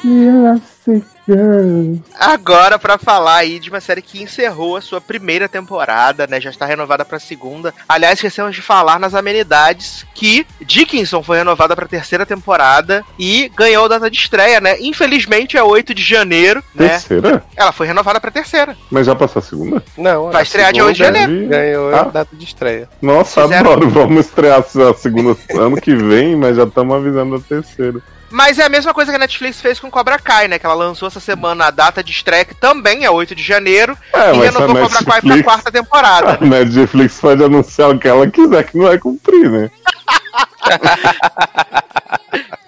Agora, 2.18 2.78
pra 2.78 2.96
falar 2.96 3.36
aí 3.36 3.58
de 3.58 3.68
uma 3.68 3.80
série 3.80 4.00
que 4.00 4.22
encerrou 4.22 4.76
a 4.76 4.80
sua 4.80 5.00
primeira 5.00 5.48
temporada, 5.48 6.26
né? 6.26 6.40
Já 6.40 6.48
está 6.50 6.64
renovada 6.64 7.04
pra 7.04 7.18
segunda. 7.18 7.74
Aliás, 7.88 8.14
esquecemos 8.14 8.54
de 8.54 8.62
falar 8.62 8.98
nas 8.98 9.14
amenidades 9.14 10.06
que 10.14 10.46
Dickinson 10.60 11.22
foi 11.22 11.38
renovada 11.38 11.76
pra 11.76 11.86
terceira 11.86 12.24
temporada 12.24 13.04
e 13.18 13.50
ganhou 13.54 13.88
data 13.88 14.10
de 14.10 14.16
estreia, 14.16 14.60
né? 14.60 14.76
Infelizmente 14.80 15.56
é 15.56 15.62
8 15.62 15.92
de 15.94 16.02
janeiro, 16.02 16.62
né? 16.74 16.88
Terceira? 16.88 17.44
Ela 17.56 17.72
foi 17.72 17.86
renovada 17.86 18.20
pra 18.20 18.30
terceira. 18.30 18.76
Mas 18.90 19.06
já 19.06 19.14
passou 19.14 19.40
a 19.40 19.42
segunda? 19.42 19.82
Não, 19.96 20.30
Vai 20.30 20.40
a 20.40 20.42
estrear 20.42 20.72
dia 20.72 20.82
segunda 20.82 21.04
8 21.08 21.12
de 21.14 21.20
janeiro. 21.20 21.48
Ganhou 21.48 21.94
Ah. 21.94 22.00
a 22.00 22.04
data 22.04 22.34
de 22.36 22.44
estreia. 22.44 22.88
Nossa, 23.02 23.42
Fizeram- 23.42 23.72
adoro. 23.72 23.90
Vamos 23.90 24.26
estrear 24.26 24.60
a 24.60 24.94
segunda 24.94 25.36
ano 25.60 25.76
que 25.80 25.94
vem, 25.94 26.36
mas 26.36 26.56
já 26.56 26.64
estamos 26.64 26.96
avisando 26.96 27.36
a 27.36 27.40
terceira. 27.40 28.00
Mas 28.30 28.58
é 28.58 28.64
a 28.64 28.68
mesma 28.68 28.92
coisa 28.92 29.10
que 29.10 29.16
a 29.16 29.18
Netflix 29.18 29.60
fez 29.60 29.80
com 29.80 29.90
Cobra 29.90 30.18
Kai, 30.18 30.48
né? 30.48 30.58
Que 30.58 30.66
ela 30.66 30.74
lançou 30.74 31.08
essa 31.08 31.20
semana 31.20 31.66
a 31.66 31.70
data 31.70 32.02
de 32.02 32.10
estreia, 32.12 32.44
que 32.44 32.54
também 32.54 33.04
é 33.04 33.10
8 33.10 33.34
de 33.34 33.42
janeiro, 33.42 33.96
É, 34.12 34.34
e 34.34 34.38
renovou 34.38 34.76
a 34.76 34.88
Cobra 34.88 34.88
Kai 34.88 35.04
pra 35.04 35.14
Netflix- 35.14 35.42
quarta 35.44 35.72
temporada. 35.72 36.38
A 36.40 36.44
Netflix 36.44 37.20
pode 37.20 37.42
anunciar 37.42 37.90
o 37.90 37.98
que 37.98 38.06
ela 38.08 38.26
quiser 38.30 38.64
que 38.64 38.76
não 38.76 38.84
vai 38.86 38.98
cumprir, 38.98 39.50
né? 39.50 39.70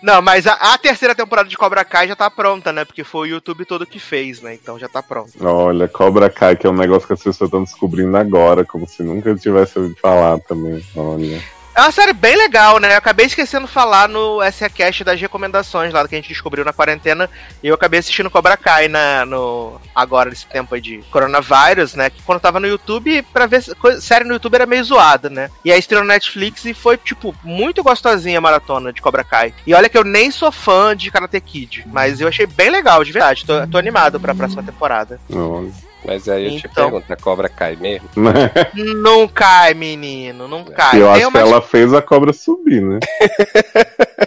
Não, 0.03 0.23
mas 0.23 0.47
a, 0.47 0.55
a 0.55 0.79
terceira 0.79 1.15
temporada 1.15 1.47
de 1.49 1.57
Cobra 1.59 1.85
Kai 1.85 2.09
já 2.09 2.17
tá 2.17 2.31
pronta, 2.31 2.73
né? 2.73 2.87
Porque 2.87 3.05
foi 3.05 3.29
o 3.29 3.33
YouTube 3.33 3.67
todo 3.67 3.85
que 3.85 3.99
fez, 4.01 4.41
né? 4.41 4.55
Então 4.55 4.79
já 4.79 4.89
tá 4.89 5.03
pronto. 5.03 5.33
Olha, 5.39 5.87
Cobra 5.87 6.31
Kai, 6.31 6.57
que 6.57 6.67
é 6.67 6.71
um 6.71 6.75
negócio 6.77 7.07
que 7.07 7.13
as 7.13 7.23
pessoas 7.23 7.49
estão 7.49 7.63
descobrindo 7.63 8.17
agora, 8.17 8.65
como 8.65 8.89
se 8.89 9.03
nunca 9.03 9.35
tivesse 9.37 9.79
ouvido 9.79 9.97
falar 10.01 10.39
também. 10.41 10.83
Olha. 10.97 11.43
É 11.81 11.83
uma 11.85 11.93
série 11.93 12.13
bem 12.13 12.37
legal, 12.37 12.79
né? 12.79 12.93
Eu 12.93 12.99
acabei 12.99 13.25
esquecendo 13.25 13.67
de 13.67 13.73
falar 13.73 14.07
no 14.07 14.39
SA 14.53 14.69
Cast 14.69 15.03
das 15.03 15.19
recomendações 15.19 15.95
lá 15.95 16.07
que 16.07 16.15
a 16.15 16.19
gente 16.19 16.29
descobriu 16.29 16.63
na 16.63 16.75
quarentena. 16.75 17.27
E 17.63 17.69
eu 17.69 17.75
acabei 17.75 17.99
assistindo 18.01 18.29
Cobra 18.29 18.55
Kai 18.55 18.87
na, 18.87 19.25
no, 19.25 19.81
agora, 19.95 20.29
nesse 20.29 20.45
tempo 20.45 20.79
de 20.79 20.99
coronavírus, 21.11 21.95
né? 21.95 22.11
Que 22.11 22.23
quando 22.23 22.37
eu 22.37 22.43
tava 22.43 22.61
no 22.61 22.67
YouTube, 22.67 23.23
pra 23.33 23.47
ver 23.47 23.63
série 23.99 24.27
no 24.27 24.35
YouTube 24.35 24.57
era 24.57 24.67
meio 24.67 24.85
zoada, 24.85 25.31
né? 25.31 25.51
E 25.65 25.73
aí 25.73 25.79
estreou 25.79 26.05
na 26.05 26.13
Netflix 26.13 26.67
e 26.67 26.75
foi, 26.75 26.99
tipo, 26.99 27.35
muito 27.43 27.83
gostosinha 27.83 28.37
a 28.37 28.43
maratona 28.43 28.93
de 28.93 29.01
Cobra 29.01 29.25
Kai. 29.25 29.55
E 29.67 29.73
olha 29.73 29.89
que 29.89 29.97
eu 29.97 30.05
nem 30.05 30.31
sou 30.31 30.53
fã 30.53 30.95
de 30.95 31.11
Karate 31.11 31.41
Kid, 31.41 31.85
mas 31.87 32.21
eu 32.21 32.29
achei 32.29 32.45
bem 32.45 32.69
legal, 32.69 33.03
de 33.03 33.11
verdade. 33.11 33.47
Tô, 33.47 33.67
tô 33.67 33.79
animado 33.79 34.21
pra 34.21 34.35
próxima 34.35 34.63
temporada. 34.63 35.19
Olha. 35.33 35.90
Mas 36.05 36.29
aí 36.29 36.47
eu 36.55 36.61
te 36.61 36.67
Então. 36.67 36.91
pergunto, 36.91 37.13
a 37.13 37.17
cobra 37.17 37.49
cai 37.49 37.77
mesmo? 37.77 38.09
Não 39.03 39.29
cai, 39.29 39.75
menino, 39.75 40.49
não 40.49 40.65
cai. 40.65 41.01
Eu 41.01 41.11
acho 41.11 41.21
que 41.21 41.27
umas- 41.27 41.43
ela 41.43 41.61
fez 41.63 41.93
a 41.93 42.01
cobra 42.03 42.33
subir, 42.33 42.81
né? 42.83 42.99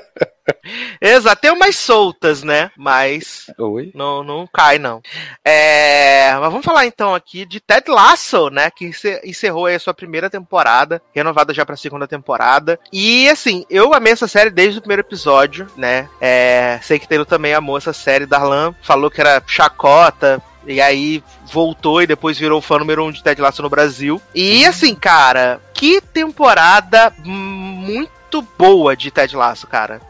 Exato, 1.01 1.41
tem 1.41 1.51
umas 1.51 1.76
soltas, 1.76 2.43
né? 2.43 2.69
Mas 2.78 3.47
Oi? 3.57 3.91
Não, 3.93 4.24
não 4.24 4.47
cai, 4.47 4.78
não. 4.80 5.01
É, 5.43 6.32
mas 6.34 6.49
vamos 6.51 6.65
falar 6.65 6.86
então 6.86 7.13
aqui 7.15 7.45
de 7.45 7.59
Ted 7.59 7.89
Lasso, 7.89 8.49
né? 8.49 8.69
Que 8.71 8.86
encer- 8.86 9.21
encerrou 9.24 9.65
aí 9.65 9.76
a 9.76 9.80
sua 9.80 9.93
primeira 9.93 10.30
temporada, 10.30 11.01
renovada 11.13 11.53
já 11.53 11.65
pra 11.65 11.76
segunda 11.78 12.07
temporada. 12.07 12.80
E 12.91 13.28
assim, 13.30 13.65
eu 13.69 13.93
amei 13.93 14.13
essa 14.13 14.28
série 14.28 14.49
desde 14.49 14.80
o 14.80 14.82
primeiro 14.82 15.01
episódio, 15.01 15.67
né? 15.78 16.07
É, 16.19 16.80
sei 16.82 16.99
que 16.99 17.07
Taylor 17.07 17.26
também 17.26 17.53
amou 17.53 17.78
essa 17.78 17.93
série. 17.93 18.26
Darlan 18.26 18.74
falou 18.82 19.09
que 19.11 19.21
era 19.21 19.41
chacota. 19.45 20.41
E 20.66 20.82
aí 20.82 21.24
voltou 21.45 22.01
e 22.01 22.07
depois 22.07 22.38
virou 22.38 22.61
fã 22.61 22.80
número 22.80 23.03
um 23.05 23.11
de 23.11 23.24
Ted 23.24 23.41
Lasso 23.41 23.61
no 23.61 23.70
Brasil. 23.70 24.22
E 24.34 24.66
assim, 24.66 24.95
cara, 24.95 25.61
que 25.74 26.01
temporada 26.01 27.14
muito 27.24 28.41
boa 28.57 28.95
de 28.95 29.11
Ted 29.11 29.36
Lasso, 29.36 29.68
cara. 29.68 30.01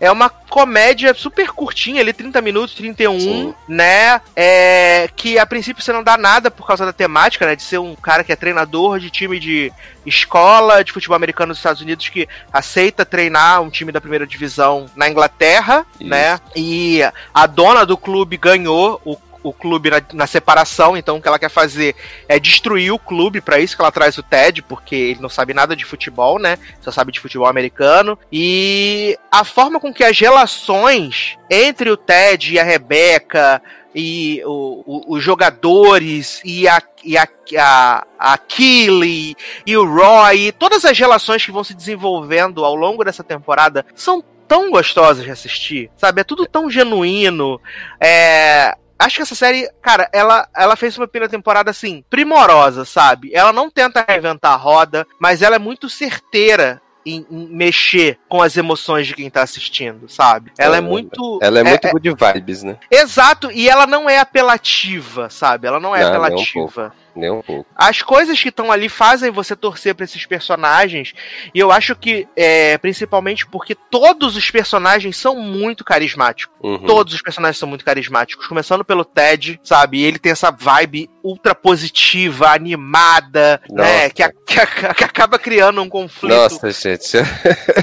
É 0.00 0.10
uma 0.10 0.28
comédia 0.28 1.14
super 1.14 1.50
curtinha, 1.50 2.00
ali 2.00 2.12
30 2.12 2.40
minutos, 2.40 2.74
31, 2.74 3.20
Sim. 3.20 3.54
né? 3.68 4.20
É, 4.34 5.08
que 5.14 5.38
a 5.38 5.46
princípio 5.46 5.82
você 5.82 5.92
não 5.92 6.02
dá 6.02 6.16
nada 6.16 6.50
por 6.50 6.66
causa 6.66 6.84
da 6.84 6.92
temática, 6.92 7.46
né? 7.46 7.54
De 7.54 7.62
ser 7.62 7.78
um 7.78 7.94
cara 7.94 8.24
que 8.24 8.32
é 8.32 8.36
treinador 8.36 8.98
de 8.98 9.10
time 9.10 9.38
de 9.38 9.72
escola 10.04 10.82
de 10.82 10.92
futebol 10.92 11.16
americano 11.16 11.50
nos 11.50 11.58
Estados 11.58 11.82
Unidos 11.82 12.08
que 12.08 12.28
aceita 12.52 13.04
treinar 13.04 13.62
um 13.62 13.70
time 13.70 13.92
da 13.92 14.00
primeira 14.00 14.26
divisão 14.26 14.86
na 14.96 15.08
Inglaterra, 15.08 15.86
Isso. 16.00 16.08
né? 16.08 16.40
E 16.56 17.00
a 17.32 17.46
dona 17.46 17.86
do 17.86 17.96
clube 17.96 18.36
ganhou 18.36 19.00
o 19.04 19.16
o 19.42 19.52
clube 19.52 19.90
na, 19.90 20.02
na 20.12 20.26
separação, 20.26 20.96
então 20.96 21.16
o 21.16 21.22
que 21.22 21.28
ela 21.28 21.38
quer 21.38 21.50
fazer 21.50 21.94
é 22.28 22.38
destruir 22.38 22.92
o 22.92 22.98
clube, 22.98 23.40
pra 23.40 23.58
isso 23.58 23.74
que 23.76 23.82
ela 23.82 23.92
traz 23.92 24.18
o 24.18 24.22
Ted, 24.22 24.62
porque 24.62 24.94
ele 24.94 25.20
não 25.20 25.28
sabe 25.28 25.54
nada 25.54 25.74
de 25.74 25.84
futebol, 25.84 26.38
né? 26.38 26.58
Só 26.80 26.90
sabe 26.90 27.12
de 27.12 27.20
futebol 27.20 27.46
americano. 27.48 28.18
E 28.30 29.18
a 29.30 29.44
forma 29.44 29.80
com 29.80 29.92
que 29.92 30.04
as 30.04 30.18
relações 30.18 31.38
entre 31.50 31.90
o 31.90 31.96
Ted 31.96 32.54
e 32.54 32.58
a 32.58 32.64
Rebecca 32.64 33.62
e 33.94 34.40
o- 34.44 34.82
o- 34.86 35.14
os 35.16 35.22
jogadores 35.22 36.40
e 36.44 36.68
a 36.68 36.80
e 37.02 37.16
a, 37.16 37.26
a, 37.58 38.06
a 38.18 38.36
Keely 38.36 39.34
e 39.66 39.74
o 39.74 39.84
Roy, 39.86 40.52
todas 40.52 40.84
as 40.84 40.98
relações 40.98 41.42
que 41.44 41.50
vão 41.50 41.64
se 41.64 41.72
desenvolvendo 41.74 42.62
ao 42.62 42.74
longo 42.76 43.02
dessa 43.02 43.24
temporada 43.24 43.86
são 43.94 44.22
tão 44.46 44.70
gostosas 44.70 45.24
de 45.24 45.30
assistir, 45.30 45.90
sabe? 45.96 46.20
É 46.20 46.24
tudo 46.24 46.44
tão 46.44 46.68
genuíno. 46.70 47.58
É, 47.98 48.76
acho 49.00 49.16
que 49.16 49.22
essa 49.22 49.34
série, 49.34 49.68
cara, 49.82 50.08
ela, 50.12 50.46
ela 50.54 50.76
fez 50.76 50.96
uma 50.96 51.08
primeira 51.08 51.30
temporada 51.30 51.70
assim, 51.70 52.04
primorosa, 52.08 52.84
sabe? 52.84 53.30
Ela 53.34 53.52
não 53.52 53.70
tenta 53.70 54.04
reinventar 54.06 54.52
a 54.52 54.56
roda, 54.56 55.06
mas 55.18 55.42
ela 55.42 55.56
é 55.56 55.58
muito 55.58 55.88
certeira. 55.88 56.80
Em, 57.04 57.24
em 57.30 57.46
mexer 57.46 58.18
com 58.28 58.42
as 58.42 58.58
emoções 58.58 59.06
de 59.06 59.14
quem 59.14 59.30
tá 59.30 59.42
assistindo, 59.42 60.06
sabe? 60.06 60.52
Ela 60.58 60.76
é, 60.76 60.78
É, 60.78 60.80
muito. 60.82 61.38
Ela 61.40 61.60
é 61.60 61.64
muito 61.64 61.88
good 61.92 62.10
vibes, 62.10 62.62
né? 62.62 62.76
Exato, 62.90 63.50
e 63.50 63.70
ela 63.70 63.86
não 63.86 64.08
é 64.08 64.18
apelativa, 64.18 65.30
sabe? 65.30 65.66
Ela 65.66 65.80
não 65.80 65.96
é 65.96 66.02
Não, 66.02 66.08
apelativa. 66.08 66.92
Nem 67.16 67.30
um 67.30 67.42
pouco. 67.42 67.66
As 67.76 68.02
coisas 68.02 68.40
que 68.40 68.48
estão 68.50 68.70
ali 68.70 68.88
fazem 68.88 69.30
você 69.30 69.54
torcer 69.56 69.94
pra 69.94 70.04
esses 70.04 70.24
personagens. 70.26 71.12
E 71.54 71.58
eu 71.58 71.70
acho 71.72 71.94
que, 71.96 72.26
é, 72.36 72.76
principalmente 72.78 73.46
porque 73.46 73.74
todos 73.74 74.36
os 74.36 74.50
personagens 74.50 75.16
são 75.16 75.36
muito 75.36 75.84
carismáticos. 75.84 76.54
Uhum. 76.62 76.78
Todos 76.86 77.14
os 77.14 77.22
personagens 77.22 77.58
são 77.58 77.68
muito 77.68 77.84
carismáticos. 77.84 78.46
Começando 78.46 78.84
pelo 78.84 79.04
Ted, 79.04 79.58
sabe? 79.62 80.02
Ele 80.02 80.18
tem 80.18 80.32
essa 80.32 80.50
vibe 80.50 81.08
ultra 81.22 81.54
positiva, 81.54 82.48
animada, 82.50 83.60
né? 83.70 84.02
Nossa. 84.04 84.10
Que, 84.10 84.22
a- 84.22 84.32
que 84.46 84.60
a- 84.60 84.94
que 84.94 85.04
acaba 85.04 85.38
criando 85.38 85.82
um 85.82 85.88
conflito. 85.88 86.34
Nossa, 86.34 86.70
gente, 86.70 87.16
eu, 87.16 87.24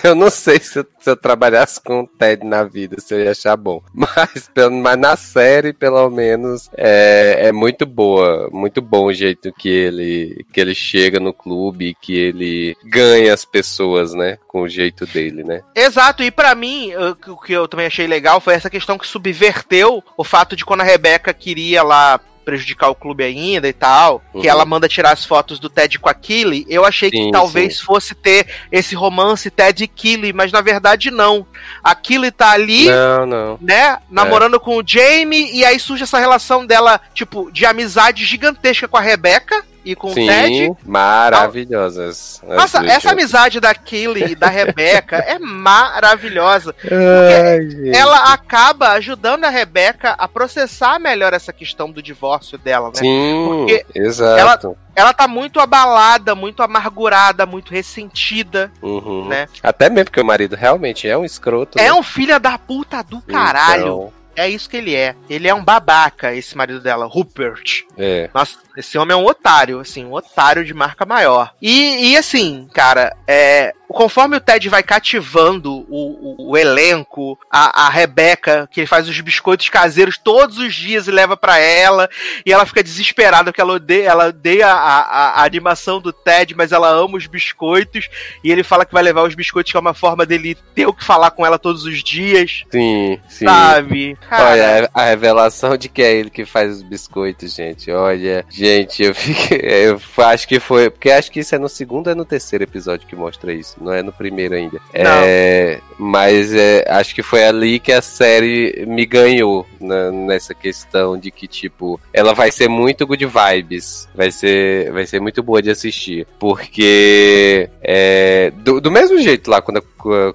eu 0.11 0.15
não 0.15 0.29
sei 0.29 0.59
se 0.59 0.79
eu, 0.79 0.85
se 1.07 1.11
eu 1.11 1.15
trabalhasse 1.15 1.79
com 1.81 2.01
o 2.01 2.07
Ted 2.07 2.45
na 2.45 2.65
vida, 2.65 2.97
se 2.99 3.13
eu 3.13 3.21
ia 3.23 3.31
achar 3.31 3.55
bom. 3.55 3.81
Mas, 3.93 4.49
pelo- 4.53 4.75
mas 4.75 4.97
na 4.99 5.15
série, 5.15 5.71
pelo 5.71 6.09
menos, 6.09 6.69
é, 6.75 7.47
é 7.47 7.51
muito 7.53 7.85
boa. 7.85 8.49
Muito 8.51 8.81
bom 8.81 9.05
o 9.05 9.13
jeito 9.13 9.53
que 9.53 9.69
ele, 9.69 10.45
que 10.51 10.59
ele 10.59 10.75
chega 10.75 11.17
no 11.19 11.31
clube, 11.31 11.95
que 12.01 12.13
ele 12.17 12.75
ganha 12.83 13.33
as 13.33 13.45
pessoas, 13.45 14.13
né? 14.13 14.37
Com 14.47 14.63
o 14.63 14.67
jeito 14.69 15.05
dele, 15.05 15.43
né? 15.43 15.61
Exato, 15.73 16.23
e 16.23 16.29
pra 16.31 16.53
mim, 16.53 16.91
o 16.95 17.37
que 17.37 17.53
eu 17.53 17.67
também 17.67 17.85
achei 17.85 18.05
legal 18.05 18.41
foi 18.41 18.55
essa 18.55 18.69
questão 18.69 18.97
que 18.97 19.07
subverteu 19.07 20.03
o 20.17 20.23
fato 20.23 20.55
de 20.55 20.65
quando 20.65 20.81
a 20.81 20.85
Rebeca 20.85 21.33
queria 21.33 21.83
lá 21.83 22.19
prejudicar 22.47 22.87
o 22.89 22.95
clube 22.95 23.25
ainda 23.25 23.67
e 23.67 23.73
tal, 23.73 24.21
que 24.31 24.37
Uhum. 24.37 24.45
ela 24.45 24.63
manda 24.63 24.87
tirar 24.87 25.11
as 25.11 25.25
fotos 25.25 25.59
do 25.59 25.69
Ted 25.69 25.99
com 25.99 26.07
a 26.07 26.13
Killy, 26.13 26.65
eu 26.69 26.85
achei 26.85 27.11
que 27.11 27.17
Sim, 27.17 27.29
talvez 27.29 27.81
fosse 27.81 28.15
ter 28.15 28.47
esse 28.71 28.95
romance 28.95 29.51
Ted 29.51 29.83
e 29.83 29.87
Killy, 29.87 30.31
mas 30.31 30.49
na 30.49 30.61
verdade 30.61 31.11
não. 31.11 31.45
A 31.83 31.93
Killy 31.93 32.31
tá 32.31 32.51
ali, 32.51 32.85
Não, 32.89 33.25
não. 33.25 33.59
né, 33.61 33.97
namorando 34.09 34.61
com 34.61 34.77
o 34.77 34.83
Jamie, 34.85 35.53
e 35.53 35.65
aí 35.65 35.77
surge 35.77 36.03
essa 36.03 36.19
relação 36.19 36.65
dela, 36.65 37.01
tipo, 37.13 37.51
de 37.51 37.65
amizade 37.65 38.23
gigantesca 38.23 38.87
com 38.87 38.95
a 38.95 39.01
Rebeca 39.01 39.65
e 39.87 39.95
com 39.95 40.11
o 40.11 40.13
Ted. 40.13 40.47
Sim, 40.47 40.75
maravilhosas. 40.85 42.41
as 42.43 42.57
Nossa, 42.57 42.85
essa 42.85 43.11
amizade 43.11 43.61
da 43.61 43.73
Killy 43.73 44.31
e 44.31 44.35
da 44.35 44.47
Rebeca 44.47 45.15
é 45.17 45.39
maravilhosa. 45.39 46.75
Ai, 46.83 47.95
ela 47.95 48.33
acaba 48.33 48.89
ajudando 48.89 49.45
a 49.45 49.49
Rebeca 49.49 50.11
a 50.17 50.27
processar 50.27 50.99
melhor 50.99 51.33
essa 51.33 51.53
questão 51.53 51.89
do 51.89 52.03
divórcio 52.03 52.57
dela, 52.57 52.87
né? 52.87 52.95
Sim, 52.95 53.45
Porque 53.47 53.85
exato. 53.95 54.77
Ela 54.93 55.13
tá 55.13 55.27
muito 55.27 55.59
abalada, 55.59 56.33
muito 56.33 56.63
amargurada, 56.63 57.45
muito 57.45 57.71
ressentida, 57.71 58.71
Uhum. 58.81 59.27
né? 59.27 59.47
Até 59.61 59.89
mesmo 59.91 60.05
porque 60.05 60.19
o 60.19 60.25
marido 60.25 60.55
realmente 60.55 61.07
é 61.07 61.15
um 61.15 61.23
escroto. 61.23 61.79
É 61.79 61.83
né? 61.83 61.93
um 61.93 62.01
filho 62.01 62.39
da 62.39 62.57
puta 62.57 63.03
do 63.03 63.21
caralho. 63.21 63.81
Então, 63.83 64.13
É 64.37 64.47
isso 64.47 64.69
que 64.69 64.77
ele 64.77 64.93
é. 64.95 65.15
Ele 65.29 65.47
é 65.47 65.53
um 65.53 65.63
babaca, 65.63 66.33
esse 66.33 66.55
marido 66.55 66.79
dela, 66.79 67.05
Rupert. 67.07 67.81
é. 67.97 68.29
Nossa, 68.33 68.57
esse 68.77 68.95
homem 68.97 69.13
é 69.13 69.17
um 69.19 69.25
otário, 69.25 69.79
assim, 69.79 70.05
um 70.05 70.13
otário 70.13 70.63
de 70.63 70.73
marca 70.73 71.03
maior. 71.05 71.51
E, 71.59 72.11
e 72.11 72.15
assim, 72.17 72.69
cara, 72.71 73.17
é, 73.27 73.73
conforme 73.87 74.37
o 74.37 74.39
Ted 74.39 74.69
vai 74.69 74.83
cativando 74.83 75.73
o, 75.89 76.45
o- 76.45 76.51
o 76.51 76.57
elenco, 76.57 77.39
a, 77.51 77.87
a 77.87 77.89
Rebeca, 77.89 78.69
que 78.71 78.79
ele 78.81 78.85
faz 78.87 79.09
os 79.09 79.19
biscoitos 79.19 79.67
caseiros 79.69 80.19
todos 80.19 80.59
os 80.59 80.75
dias 80.75 81.07
e 81.07 81.11
leva 81.11 81.35
pra 81.35 81.57
ela, 81.57 82.07
e 82.45 82.53
ela 82.53 82.67
fica 82.67 82.83
desesperada 82.83 83.45
porque 83.51 83.61
ela 83.61 83.73
odeia, 83.73 84.09
ela 84.09 84.27
odeia 84.27 84.67
a, 84.67 84.99
a- 84.99 85.41
a 85.41 85.43
animação 85.43 85.99
do 85.99 86.13
Ted, 86.13 86.53
mas 86.55 86.71
ela 86.71 86.89
ama 86.89 87.17
os 87.17 87.25
biscoitos, 87.25 88.07
e 88.43 88.51
ele 88.51 88.61
fala 88.61 88.85
que 88.85 88.93
vai 88.93 89.01
levar 89.01 89.23
os 89.23 89.33
biscoitos, 89.33 89.71
que 89.71 89.77
é 89.77 89.79
uma 89.79 89.95
forma 89.95 90.23
dele 90.23 90.55
ter 90.75 90.85
o 90.85 90.93
que 90.93 91.03
falar 91.03 91.31
com 91.31 91.43
ela 91.43 91.57
todos 91.57 91.83
os 91.83 92.03
dias 92.03 92.63
Sim, 92.71 93.19
sim. 93.27 93.45
sabe? 93.45 94.15
Cara, 94.29 94.51
Olha, 94.51 94.89
a 94.93 95.05
revelação 95.05 95.77
de 95.77 95.87
que 95.89 96.01
é 96.01 96.13
ele 96.13 96.29
que 96.29 96.45
faz 96.45 96.77
os 96.77 96.81
biscoitos, 96.83 97.53
gente. 97.55 97.89
Olha, 97.91 98.45
gente, 98.49 99.03
eu 99.03 99.15
fiquei. 99.15 99.57
Eu 99.87 99.99
acho 100.25 100.47
que 100.47 100.59
foi. 100.59 100.89
Porque 100.89 101.09
acho 101.11 101.31
que 101.31 101.39
isso 101.39 101.55
é 101.55 101.57
no 101.57 101.69
segundo 101.69 102.07
ou 102.07 102.11
é 102.13 102.15
no 102.15 102.25
terceiro 102.25 102.63
episódio 102.63 103.07
que 103.07 103.15
mostra 103.15 103.53
isso. 103.53 103.75
Não 103.81 103.91
é 103.93 104.01
no 104.03 104.11
primeiro 104.11 104.53
ainda. 104.55 104.79
É, 104.93 105.79
mas 105.97 106.53
é, 106.53 106.83
acho 106.89 107.13
que 107.15 107.23
foi 107.23 107.43
ali 107.43 107.79
que 107.79 107.91
a 107.91 108.01
série 108.01 108.85
me 108.87 109.05
ganhou 109.05 109.65
na- 109.79 110.11
nessa 110.11 110.53
questão 110.53 111.17
de 111.17 111.31
que, 111.31 111.47
tipo, 111.47 111.99
ela 112.13 112.33
vai 112.33 112.51
ser 112.51 112.67
muito 112.67 113.05
good 113.07 113.25
vibes. 113.25 114.07
Vai 114.15 114.31
ser, 114.31 114.91
vai 114.91 115.05
ser 115.05 115.19
muito 115.21 115.41
boa 115.43 115.61
de 115.61 115.69
assistir. 115.69 116.27
Porque. 116.39 117.69
é, 117.81 118.51
do, 118.57 118.79
do 118.81 118.91
mesmo 118.91 119.17
jeito 119.19 119.49
lá, 119.49 119.61
quando, 119.61 119.81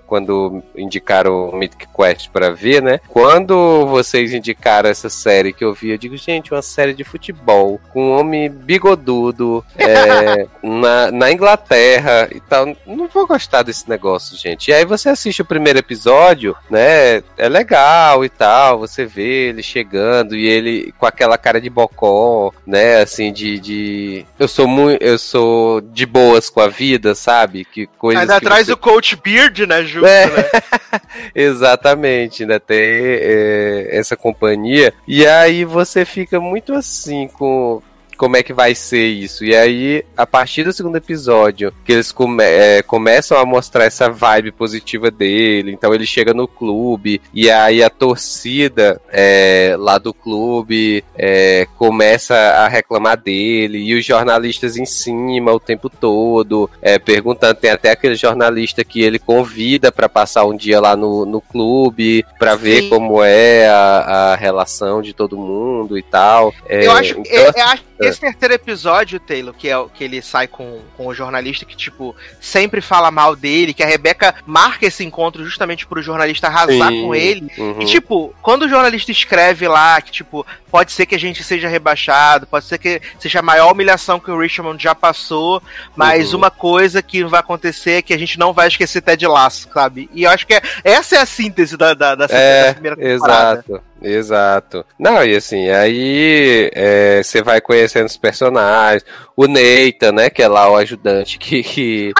quando 0.06 0.62
indicaram 0.76 1.48
o 1.50 1.56
Mythic 1.56 1.86
Quest 1.94 2.30
pra 2.30 2.50
ver, 2.50 2.82
né? 2.82 3.00
Quando 3.08 3.81
vocês 3.86 4.32
indicaram 4.32 4.88
essa 4.88 5.08
série 5.08 5.52
que 5.52 5.64
eu 5.64 5.72
vi, 5.72 5.90
eu 5.90 5.98
digo, 5.98 6.16
gente, 6.16 6.52
uma 6.52 6.62
série 6.62 6.94
de 6.94 7.04
futebol 7.04 7.80
com 7.92 8.10
um 8.10 8.18
homem 8.18 8.50
bigodudo 8.50 9.64
é, 9.76 10.46
na, 10.62 11.10
na 11.10 11.32
Inglaterra 11.32 12.28
e 12.34 12.40
tal. 12.40 12.66
Não 12.86 13.08
vou 13.08 13.26
gostar 13.26 13.62
desse 13.62 13.88
negócio, 13.88 14.36
gente. 14.36 14.68
E 14.70 14.74
aí 14.74 14.84
você 14.84 15.08
assiste 15.08 15.42
o 15.42 15.44
primeiro 15.44 15.78
episódio, 15.78 16.54
né? 16.70 17.22
É 17.36 17.48
legal 17.48 18.24
e 18.24 18.28
tal. 18.28 18.78
Você 18.80 19.04
vê 19.04 19.48
ele 19.48 19.62
chegando 19.62 20.36
e 20.36 20.46
ele 20.46 20.92
com 20.98 21.06
aquela 21.06 21.36
cara 21.38 21.60
de 21.60 21.70
bocó, 21.70 22.52
né? 22.66 23.00
Assim, 23.02 23.32
de. 23.32 23.58
de... 23.58 24.26
Eu 24.38 24.48
sou 24.48 24.66
muito. 24.66 25.02
Eu 25.02 25.18
sou 25.18 25.80
de 25.80 26.06
boas 26.06 26.48
com 26.50 26.60
a 26.60 26.68
vida, 26.68 27.14
sabe? 27.14 27.64
Que 27.64 27.86
coisas. 27.86 28.20
ainda 28.22 28.38
que 28.38 28.46
traz 28.46 28.66
você- 28.66 28.72
o 28.72 28.76
Coach 28.76 29.16
Beard, 29.16 29.60
né, 29.66 29.82
junto, 29.84 30.06
É. 30.06 30.26
né? 30.26 30.44
Exatamente, 31.34 32.42
ainda 32.42 32.58
tem 32.60 32.78
é, 32.78 33.71
essa 33.90 34.16
companhia. 34.16 34.92
E 35.06 35.26
aí 35.26 35.64
você 35.64 36.04
fica 36.04 36.40
muito 36.40 36.72
assim 36.74 37.28
com. 37.28 37.82
Como 38.22 38.36
é 38.36 38.42
que 38.44 38.52
vai 38.52 38.72
ser 38.72 39.04
isso? 39.08 39.44
E 39.44 39.52
aí, 39.52 40.04
a 40.16 40.24
partir 40.24 40.62
do 40.62 40.72
segundo 40.72 40.94
episódio, 40.94 41.74
que 41.84 41.90
eles 41.90 42.12
come- 42.12 42.44
é, 42.44 42.80
começam 42.80 43.36
a 43.36 43.44
mostrar 43.44 43.82
essa 43.84 44.08
vibe 44.08 44.52
positiva 44.52 45.10
dele, 45.10 45.72
então 45.72 45.92
ele 45.92 46.06
chega 46.06 46.32
no 46.32 46.46
clube, 46.46 47.20
e 47.34 47.50
aí 47.50 47.82
a 47.82 47.90
torcida 47.90 49.00
é, 49.10 49.74
lá 49.76 49.98
do 49.98 50.14
clube 50.14 51.04
é, 51.18 51.66
começa 51.76 52.36
a 52.36 52.68
reclamar 52.68 53.16
dele, 53.20 53.78
e 53.78 53.92
os 53.98 54.04
jornalistas 54.04 54.76
em 54.76 54.86
cima 54.86 55.50
o 55.52 55.58
tempo 55.58 55.90
todo, 55.90 56.70
é, 56.80 57.00
perguntando. 57.00 57.56
Tem 57.56 57.72
até 57.72 57.90
aquele 57.90 58.14
jornalista 58.14 58.84
que 58.84 59.02
ele 59.02 59.18
convida 59.18 59.90
para 59.90 60.08
passar 60.08 60.44
um 60.44 60.56
dia 60.56 60.80
lá 60.80 60.94
no, 60.94 61.26
no 61.26 61.40
clube, 61.40 62.24
para 62.38 62.54
ver 62.54 62.88
como 62.88 63.20
é 63.20 63.66
a, 63.66 64.30
a 64.32 64.36
relação 64.36 65.02
de 65.02 65.12
todo 65.12 65.36
mundo 65.36 65.98
e 65.98 66.02
tal. 66.04 66.54
É, 66.68 66.86
Eu 66.86 66.92
acho, 66.92 67.18
então, 67.18 67.32
eu, 67.32 67.52
eu 67.56 67.64
acho 67.64 67.82
que 68.18 68.26
esse 68.26 68.32
terceiro 68.38 68.54
episódio, 68.54 69.20
Taylor, 69.20 69.54
que 69.54 69.68
é 69.68 69.76
o 69.76 69.88
que 69.88 70.04
ele 70.04 70.20
sai 70.22 70.46
com, 70.46 70.80
com 70.96 71.06
o 71.06 71.14
jornalista 71.14 71.64
que, 71.64 71.76
tipo, 71.76 72.14
sempre 72.40 72.80
fala 72.80 73.10
mal 73.10 73.34
dele, 73.36 73.74
que 73.74 73.82
a 73.82 73.86
Rebeca 73.86 74.34
marca 74.46 74.86
esse 74.86 75.04
encontro 75.04 75.44
justamente 75.44 75.86
pro 75.86 76.02
jornalista 76.02 76.46
arrasar 76.46 76.88
Sim. 76.90 77.02
com 77.02 77.14
ele. 77.14 77.50
uhum. 77.58 77.82
E, 77.82 77.86
tipo, 77.86 78.34
quando 78.42 78.62
o 78.62 78.68
jornalista 78.68 79.10
escreve 79.10 79.66
lá 79.68 80.00
que, 80.00 80.10
tipo, 80.10 80.46
pode 80.70 80.92
ser 80.92 81.06
que 81.06 81.14
a 81.14 81.18
gente 81.18 81.42
seja 81.44 81.68
rebaixado, 81.68 82.46
pode 82.46 82.64
ser 82.64 82.78
que 82.78 83.00
seja 83.18 83.40
a 83.40 83.42
maior 83.42 83.72
humilhação 83.72 84.18
que 84.18 84.30
o 84.30 84.38
Richmond 84.38 84.82
já 84.82 84.94
passou, 84.94 85.62
mas 85.96 86.32
Uhum. 86.32 86.38
uma 86.38 86.50
coisa 86.50 87.02
que 87.02 87.22
vai 87.24 87.40
acontecer 87.40 87.92
é 87.92 88.02
que 88.02 88.14
a 88.14 88.18
gente 88.18 88.38
não 88.38 88.52
vai 88.52 88.68
esquecer 88.68 89.00
Ted 89.02 89.26
Lasso, 89.26 89.68
sabe? 89.72 90.08
E 90.12 90.24
eu 90.24 90.30
acho 90.30 90.46
que 90.46 90.54
é- 90.54 90.62
essa 90.84 91.16
é 91.16 91.18
a 91.20 91.26
síntese 91.26 91.76
da, 91.76 91.94
da, 91.94 92.14
da, 92.14 92.26
É, 92.30 92.66
da 92.68 92.72
primeira 92.74 92.96
temporada. 92.96 93.64
Exato, 93.68 93.84
exato. 94.02 94.84
Não, 94.98 95.24
e 95.24 95.36
assim, 95.36 95.68
aí 95.70 96.70
é, 96.74 97.22
você 97.22 97.42
vai 97.42 97.60
conhecendo 97.60 98.06
os 98.06 98.16
personagens. 98.16 99.04
O 99.36 99.46
Neita, 99.46 100.12
né, 100.12 100.30
que 100.30 100.42
é 100.42 100.48
lá 100.48 100.70
o 100.70 100.76
ajudante, 100.76 101.38
que, 101.38 101.62
que 101.62 102.12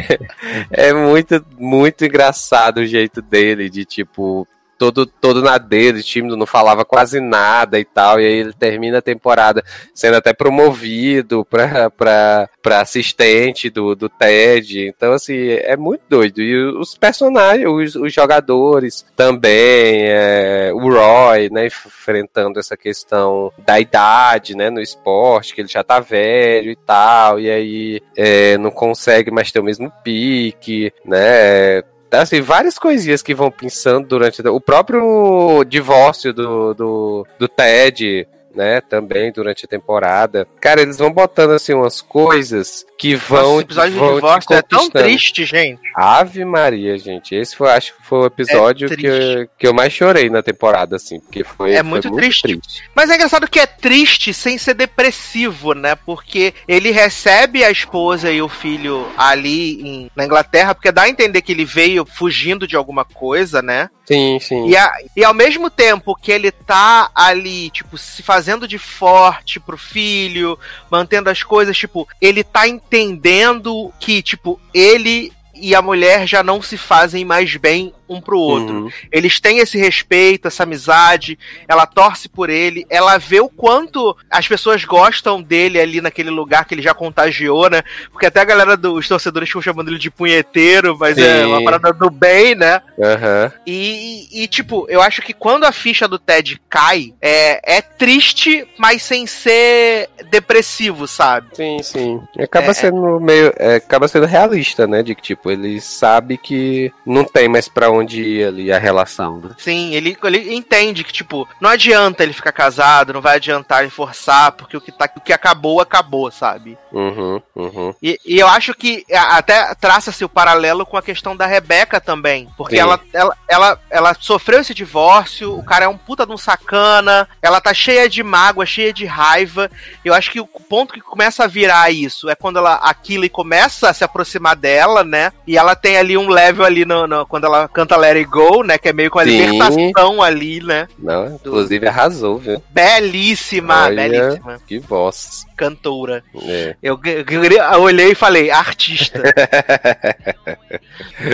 é 0.70 0.92
muito, 0.92 1.44
muito 1.58 2.04
engraçado 2.04 2.78
o 2.78 2.86
jeito 2.86 3.22
dele, 3.22 3.70
de 3.70 3.84
tipo. 3.84 4.46
Todo, 4.82 5.06
todo 5.06 5.42
na 5.42 5.58
dele, 5.58 6.02
tímido, 6.02 6.36
não 6.36 6.44
falava 6.44 6.84
quase 6.84 7.20
nada 7.20 7.78
e 7.78 7.84
tal. 7.84 8.20
E 8.20 8.26
aí 8.26 8.32
ele 8.32 8.52
termina 8.52 8.98
a 8.98 9.02
temporada 9.02 9.62
sendo 9.94 10.16
até 10.16 10.32
promovido 10.32 11.44
pra, 11.44 11.88
pra, 11.88 12.48
pra 12.60 12.80
assistente 12.80 13.70
do, 13.70 13.94
do 13.94 14.08
Ted. 14.08 14.88
Então, 14.88 15.12
assim, 15.12 15.50
é 15.50 15.76
muito 15.76 16.02
doido. 16.08 16.42
E 16.42 16.64
os 16.76 16.98
personagens, 16.98 17.64
os, 17.68 17.94
os 17.94 18.12
jogadores 18.12 19.06
também, 19.14 20.02
é, 20.08 20.72
o 20.74 20.92
Roy, 20.92 21.48
né, 21.48 21.66
enfrentando 21.66 22.58
essa 22.58 22.76
questão 22.76 23.52
da 23.64 23.78
idade, 23.78 24.56
né, 24.56 24.68
no 24.68 24.80
esporte, 24.80 25.54
que 25.54 25.60
ele 25.60 25.68
já 25.68 25.84
tá 25.84 26.00
velho 26.00 26.72
e 26.72 26.76
tal, 26.76 27.38
e 27.38 27.48
aí 27.48 28.00
é, 28.16 28.58
não 28.58 28.72
consegue 28.72 29.30
mais 29.30 29.52
ter 29.52 29.60
o 29.60 29.64
mesmo 29.64 29.92
pique, 30.02 30.92
né, 31.04 31.82
assim, 32.20 32.40
várias 32.40 32.78
coisinhas 32.78 33.22
que 33.22 33.34
vão 33.34 33.50
pensando 33.50 34.06
durante 34.06 34.42
o 34.46 34.60
próprio 34.60 35.64
divórcio 35.64 36.32
do, 36.32 36.74
do, 36.74 37.26
do 37.38 37.48
Ted, 37.48 38.28
né, 38.54 38.80
também 38.80 39.32
durante 39.32 39.64
a 39.64 39.68
temporada. 39.68 40.46
Cara, 40.60 40.82
eles 40.82 40.98
vão 40.98 41.10
botando 41.12 41.50
assim 41.52 41.72
umas 41.74 42.00
coisas 42.00 42.84
que 42.98 43.14
vão 43.16 43.54
esse 43.56 43.62
episódio 43.64 43.92
vão 43.98 44.08
de 44.10 44.14
divórcio 44.16 44.54
é 44.54 44.62
tão 44.62 44.88
triste, 44.90 45.44
gente. 45.44 45.80
Ave 45.94 46.44
Maria, 46.44 46.96
gente. 46.98 47.34
Esse 47.34 47.56
foi, 47.56 47.70
acho 47.70 47.94
que 47.94 48.02
foi 48.04 48.18
o 48.20 48.26
episódio 48.26 48.92
É 48.92 48.96
que, 48.96 49.06
eu, 49.06 49.48
que 49.58 49.66
eu 49.66 49.74
mais 49.74 49.92
chorei 49.92 50.30
na 50.30 50.42
temporada, 50.42 50.96
assim, 50.96 51.18
porque 51.20 51.42
foi, 51.44 51.72
É 51.72 51.76
foi 51.80 51.82
muito 51.84 52.14
triste. 52.14 52.60
Mas 52.94 53.10
é 53.10 53.14
engraçado 53.14 53.48
que 53.48 53.58
é 53.58 53.66
triste 53.66 54.32
sem 54.32 54.56
ser 54.58 54.74
depressivo, 54.74 55.74
né? 55.74 55.94
Porque 55.94 56.54
ele 56.68 56.90
recebe 56.90 57.64
a 57.64 57.70
esposa 57.70 58.30
e 58.30 58.40
o 58.40 58.48
filho 58.48 59.06
ali 59.16 59.80
em- 59.82 60.10
na 60.14 60.24
Inglaterra, 60.24 60.74
porque 60.74 60.92
dá 60.92 61.02
a 61.02 61.08
entender 61.08 61.42
que 61.42 61.52
ele 61.52 61.64
veio 61.64 62.04
fugindo 62.04 62.66
de 62.66 62.76
alguma 62.76 63.04
coisa, 63.04 63.60
né? 63.62 63.88
Sim, 64.04 64.38
sim. 64.40 64.68
E, 64.68 64.76
a- 64.76 64.92
e 65.16 65.24
ao 65.24 65.32
mesmo 65.34 65.70
tempo 65.70 66.14
que 66.14 66.30
ele 66.32 66.50
tá 66.50 67.10
ali, 67.14 67.70
tipo, 67.70 67.96
se 67.96 68.22
fazendo 68.22 68.41
de 68.68 68.78
forte 68.78 69.60
pro 69.60 69.76
filho, 69.76 70.58
mantendo 70.90 71.30
as 71.30 71.42
coisas, 71.42 71.76
tipo, 71.76 72.08
ele 72.20 72.42
tá 72.42 72.66
entendendo 72.66 73.92
que, 73.98 74.22
tipo, 74.22 74.60
ele 74.74 75.32
e 75.54 75.74
a 75.74 75.82
mulher 75.82 76.26
já 76.26 76.42
não 76.42 76.60
se 76.60 76.76
fazem 76.76 77.24
mais 77.24 77.56
bem 77.56 77.94
um 78.12 78.20
pro 78.20 78.38
outro. 78.38 78.74
Uhum. 78.84 78.90
Eles 79.10 79.40
têm 79.40 79.58
esse 79.58 79.78
respeito, 79.78 80.48
essa 80.48 80.62
amizade, 80.62 81.38
ela 81.66 81.86
torce 81.86 82.28
por 82.28 82.50
ele, 82.50 82.86
ela 82.90 83.18
vê 83.18 83.40
o 83.40 83.48
quanto 83.48 84.16
as 84.30 84.46
pessoas 84.46 84.84
gostam 84.84 85.40
dele 85.42 85.80
ali 85.80 86.00
naquele 86.00 86.30
lugar 86.30 86.64
que 86.64 86.74
ele 86.74 86.82
já 86.82 86.94
contagiou, 86.94 87.68
né? 87.70 87.82
Porque 88.10 88.26
até 88.26 88.40
a 88.40 88.44
galera 88.44 88.76
dos 88.76 89.06
torcedores 89.08 89.48
ficam 89.48 89.62
chamando 89.62 89.88
ele 89.88 89.98
de 89.98 90.10
punheteiro, 90.10 90.96
mas 90.98 91.16
é 91.18 91.40
Sim. 91.42 91.46
uma 91.46 91.62
parada 91.64 91.92
do 91.92 92.10
bem, 92.10 92.54
né? 92.54 92.80
Aham. 93.00 93.52
E, 93.66 94.28
e, 94.42 94.46
tipo, 94.48 94.86
eu 94.88 95.00
acho 95.00 95.22
que 95.22 95.32
quando 95.32 95.64
a 95.64 95.72
ficha 95.72 96.06
do 96.08 96.18
Ted 96.18 96.60
cai, 96.68 97.14
é, 97.20 97.76
é 97.78 97.80
triste, 97.80 98.66
mas 98.78 99.02
sem 99.02 99.26
ser 99.26 100.08
depressivo, 100.30 101.06
sabe? 101.06 101.48
Sim, 101.54 101.82
sim. 101.82 102.20
Acaba 102.38 102.70
É. 102.70 102.74
sendo 102.74 103.20
meio. 103.20 103.52
é, 103.58 103.76
acaba 103.76 104.08
sendo 104.08 104.26
realista, 104.26 104.86
né? 104.86 105.02
De 105.02 105.14
que, 105.14 105.22
tipo, 105.22 105.50
ele 105.50 105.80
sabe 105.80 106.36
que 106.36 106.92
não 107.06 107.24
tem 107.24 107.48
mais 107.48 107.68
pra 107.68 107.90
onde 107.90 108.01
ir 108.10 108.46
ali 108.46 108.72
a 108.72 108.78
relação, 108.78 109.40
né? 109.40 109.50
Sim, 109.58 109.94
ele, 109.94 110.16
ele 110.22 110.54
entende 110.54 111.04
que, 111.04 111.12
tipo, 111.12 111.48
não 111.60 111.70
adianta 111.70 112.22
ele 112.22 112.32
ficar 112.32 112.52
casado, 112.52 113.12
não 113.12 113.20
vai 113.20 113.36
adiantar 113.36 113.82
ele 113.82 113.90
forçar, 113.90 114.52
porque 114.52 114.76
o 114.76 114.80
que, 114.80 114.92
tá, 114.92 115.10
o 115.16 115.20
que 115.20 115.32
acabou, 115.32 115.80
acabou, 115.80 116.30
sabe? 116.30 116.78
Uhum, 116.92 117.40
uhum. 117.56 117.94
E, 118.02 118.18
e 118.24 118.38
eu 118.38 118.46
acho 118.46 118.74
que 118.74 119.04
a- 119.12 119.38
até 119.38 119.74
traça-se 119.74 120.24
o 120.24 120.28
paralelo 120.28 120.84
com 120.84 120.96
a 120.96 121.02
questão 121.02 121.34
da 121.36 121.46
Rebeca 121.46 122.00
também. 122.00 122.48
Porque 122.56 122.76
ela, 122.76 123.00
ela, 123.12 123.36
ela, 123.48 123.80
ela 123.90 124.14
sofreu 124.18 124.60
esse 124.60 124.74
divórcio, 124.74 125.56
o 125.58 125.64
cara 125.64 125.86
é 125.86 125.88
um 125.88 125.96
puta 125.96 126.26
de 126.26 126.32
um 126.32 126.36
sacana, 126.36 127.28
ela 127.40 127.60
tá 127.60 127.72
cheia 127.72 128.08
de 128.08 128.22
mágoa, 128.22 128.66
cheia 128.66 128.92
de 128.92 129.04
raiva. 129.06 129.70
Eu 130.04 130.12
acho 130.14 130.30
que 130.30 130.40
o 130.40 130.46
ponto 130.46 130.92
que 130.94 131.00
começa 131.00 131.44
a 131.44 131.46
virar 131.46 131.90
isso 131.90 132.28
é 132.28 132.34
quando 132.34 132.58
ela, 132.58 132.74
a 132.74 132.92
Killy 132.94 133.28
começa 133.28 133.88
a 133.88 133.94
se 133.94 134.04
aproximar 134.04 134.54
dela, 134.56 135.02
né? 135.02 135.32
E 135.46 135.56
ela 135.56 135.74
tem 135.74 135.96
ali 135.96 136.16
um 136.16 136.28
level 136.28 136.64
ali 136.64 136.84
no, 136.84 137.06
no- 137.06 137.26
quando 137.26 137.44
ela 137.44 137.68
canta 137.68 137.96
Let 137.96 138.16
It 138.16 138.28
Go, 138.30 138.62
né? 138.62 138.76
Que 138.78 138.88
é 138.90 138.92
meio 138.92 139.10
com 139.10 139.18
a 139.18 139.24
Sim. 139.24 139.30
libertação 139.46 140.22
ali, 140.22 140.60
né? 140.62 140.88
Não, 140.98 141.26
inclusive 141.36 141.86
arrasou, 141.88 142.38
viu? 142.38 142.62
Belíssima, 142.70 143.84
Olha. 143.84 144.08
belíssima. 144.08 144.60
Que 144.66 144.78
voz. 144.78 145.44
Cantora. 145.56 146.22
É. 146.42 146.76
Eu, 146.82 146.98
eu, 147.04 147.80
olhei 147.80 148.10
e 148.10 148.14
falei, 148.14 148.50
artista. 148.50 149.22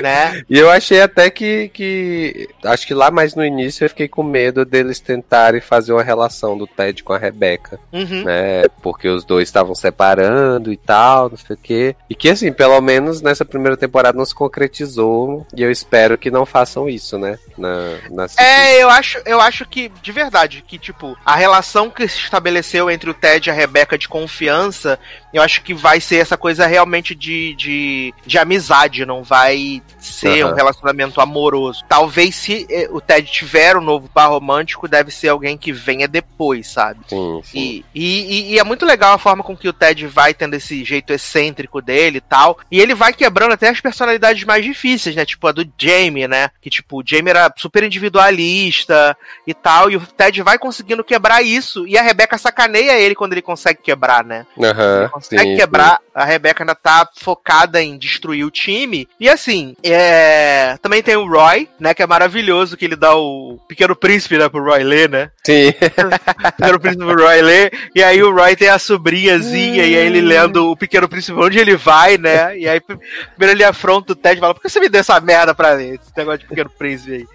né? 0.02 0.42
E 0.48 0.58
eu 0.58 0.70
achei 0.70 1.00
até 1.00 1.30
que, 1.30 1.70
que. 1.70 2.50
Acho 2.62 2.86
que 2.86 2.92
lá 2.92 3.10
mais 3.10 3.34
no 3.34 3.42
início 3.42 3.82
eu 3.82 3.88
fiquei 3.88 4.08
com 4.08 4.22
medo 4.22 4.66
deles 4.66 5.00
tentarem 5.00 5.62
fazer 5.62 5.94
uma 5.94 6.02
relação 6.02 6.58
do 6.58 6.66
Ted 6.66 7.02
com 7.02 7.14
a 7.14 7.18
Rebecca. 7.18 7.80
Uhum. 7.90 8.24
Né? 8.24 8.64
Porque 8.82 9.08
os 9.08 9.24
dois 9.24 9.48
estavam 9.48 9.74
separando 9.74 10.70
e 10.70 10.76
tal, 10.76 11.30
não 11.30 11.38
sei 11.38 11.56
o 11.56 11.58
quê. 11.58 11.96
E 12.10 12.14
que, 12.14 12.28
assim, 12.28 12.52
pelo 12.52 12.78
menos 12.82 13.22
nessa 13.22 13.44
primeira 13.44 13.76
temporada 13.76 14.18
não 14.18 14.26
se 14.26 14.34
concretizou. 14.34 15.46
E 15.56 15.62
eu 15.62 15.70
espero 15.70 16.18
que 16.18 16.30
não 16.30 16.44
façam 16.44 16.90
isso, 16.90 17.16
né? 17.16 17.38
Na, 17.56 17.96
na 18.10 18.26
É, 18.38 18.82
eu 18.82 18.90
acho, 18.90 19.18
eu 19.24 19.40
acho 19.40 19.64
que, 19.64 19.90
de 20.02 20.12
verdade, 20.12 20.62
que, 20.66 20.78
tipo, 20.78 21.16
a 21.24 21.34
relação 21.34 21.88
que 21.88 22.06
se 22.06 22.18
estabeleceu 22.18 22.90
entre 22.90 23.08
o 23.08 23.14
Ted 23.14 23.48
e 23.48 23.50
a 23.50 23.54
Rebecca 23.54 23.96
de 23.96 24.08
confiança, 24.08 24.98
eu 25.32 25.42
acho 25.42 25.62
que 25.62 25.74
vai 25.74 26.00
ser 26.00 26.16
essa 26.16 26.36
coisa 26.36 26.66
realmente 26.66 27.14
de, 27.14 27.54
de, 27.54 28.14
de 28.26 28.38
amizade, 28.38 29.04
não 29.04 29.22
vai 29.22 29.82
ser 29.98 30.42
Aham. 30.42 30.52
um 30.52 30.54
relacionamento 30.54 31.20
amoroso. 31.20 31.84
Talvez 31.88 32.34
se 32.34 32.66
eh, 32.70 32.88
o 32.90 33.00
Ted 33.00 33.30
tiver 33.30 33.76
um 33.76 33.80
novo 33.80 34.08
par 34.08 34.28
romântico, 34.28 34.88
deve 34.88 35.10
ser 35.10 35.28
alguém 35.28 35.56
que 35.56 35.72
venha 35.72 36.08
depois, 36.08 36.68
sabe? 36.68 37.00
Sim, 37.08 37.40
sim. 37.44 37.58
E, 37.58 37.84
e, 37.94 38.52
e 38.52 38.58
é 38.58 38.64
muito 38.64 38.86
legal 38.86 39.14
a 39.14 39.18
forma 39.18 39.42
com 39.42 39.56
que 39.56 39.68
o 39.68 39.72
Ted 39.72 40.06
vai 40.06 40.32
tendo 40.32 40.54
esse 40.54 40.84
jeito 40.84 41.12
excêntrico 41.12 41.80
dele 41.82 42.18
e 42.18 42.22
tal. 42.22 42.58
E 42.70 42.80
ele 42.80 42.94
vai 42.94 43.12
quebrando 43.12 43.52
até 43.52 43.68
as 43.68 43.80
personalidades 43.80 44.44
mais 44.44 44.64
difíceis, 44.64 45.14
né? 45.14 45.24
Tipo 45.24 45.48
a 45.48 45.52
do 45.52 45.70
Jamie, 45.78 46.28
né? 46.28 46.50
Que 46.60 46.70
tipo, 46.70 47.00
o 47.00 47.04
Jamie 47.04 47.30
era 47.30 47.52
super 47.56 47.82
individualista 47.82 49.16
e 49.46 49.54
tal. 49.54 49.90
E 49.90 49.96
o 49.96 50.00
Ted 50.00 50.42
vai 50.42 50.58
conseguindo 50.58 51.04
quebrar 51.04 51.42
isso. 51.42 51.86
E 51.86 51.98
a 51.98 52.02
Rebecca 52.02 52.38
sacaneia 52.38 52.98
ele 52.98 53.14
quando 53.14 53.32
ele 53.32 53.42
consegue 53.42 53.80
quebrar, 53.82 54.24
né? 54.24 54.46
Aham, 54.58 55.00
Ele 55.00 55.08
consegue 55.18 55.42
sim, 55.42 55.56
quebrar. 55.56 56.00
A 56.14 56.24
Rebecca 56.24 56.62
ainda 56.62 56.74
tá 56.74 57.08
focada 57.16 57.82
em 57.82 57.98
destruir 57.98 58.44
o 58.44 58.50
time. 58.50 59.08
E 59.20 59.28
assim, 59.28 59.76
é... 59.82 60.76
também 60.80 61.02
tem 61.02 61.16
o 61.16 61.28
Roy, 61.28 61.68
né? 61.78 61.94
Que 61.94 62.02
é 62.02 62.06
maravilhoso 62.06 62.76
que 62.76 62.84
ele 62.84 62.96
dá 62.96 63.14
o 63.14 63.58
Pequeno 63.68 63.94
Príncipe, 63.94 64.38
né? 64.38 64.48
Pro 64.48 64.64
Roy 64.64 64.82
ler, 64.82 65.08
né? 65.08 65.30
Sim. 65.44 65.72
Pequeno 66.56 66.80
Príncipe 66.80 67.04
do 67.04 67.14
Roy 67.14 67.42
ler, 67.42 67.72
e 67.94 68.02
aí 68.02 68.22
o 68.22 68.34
Roy 68.34 68.56
tem 68.56 68.68
a 68.68 68.78
sobrinhazinha, 68.78 69.84
e 69.84 69.96
aí 69.96 70.06
ele 70.06 70.20
lendo 70.20 70.70
o 70.70 70.76
Pequeno 70.76 71.08
Príncipe 71.08 71.38
onde 71.38 71.58
ele 71.58 71.76
vai, 71.76 72.18
né? 72.18 72.58
E 72.58 72.68
aí 72.68 72.80
primeiro 72.80 73.56
ele 73.56 73.64
afronta 73.64 74.12
o 74.12 74.16
Ted 74.16 74.36
e 74.36 74.40
fala, 74.40 74.54
por 74.54 74.62
que 74.62 74.68
você 74.68 74.80
me 74.80 74.88
deu 74.88 75.00
essa 75.00 75.20
merda 75.20 75.54
pra 75.54 75.72
ler? 75.72 75.94
Esse 75.94 76.12
negócio 76.16 76.40
de 76.40 76.46
Pequeno 76.46 76.70
Príncipe 76.70 77.14
aí. 77.14 77.26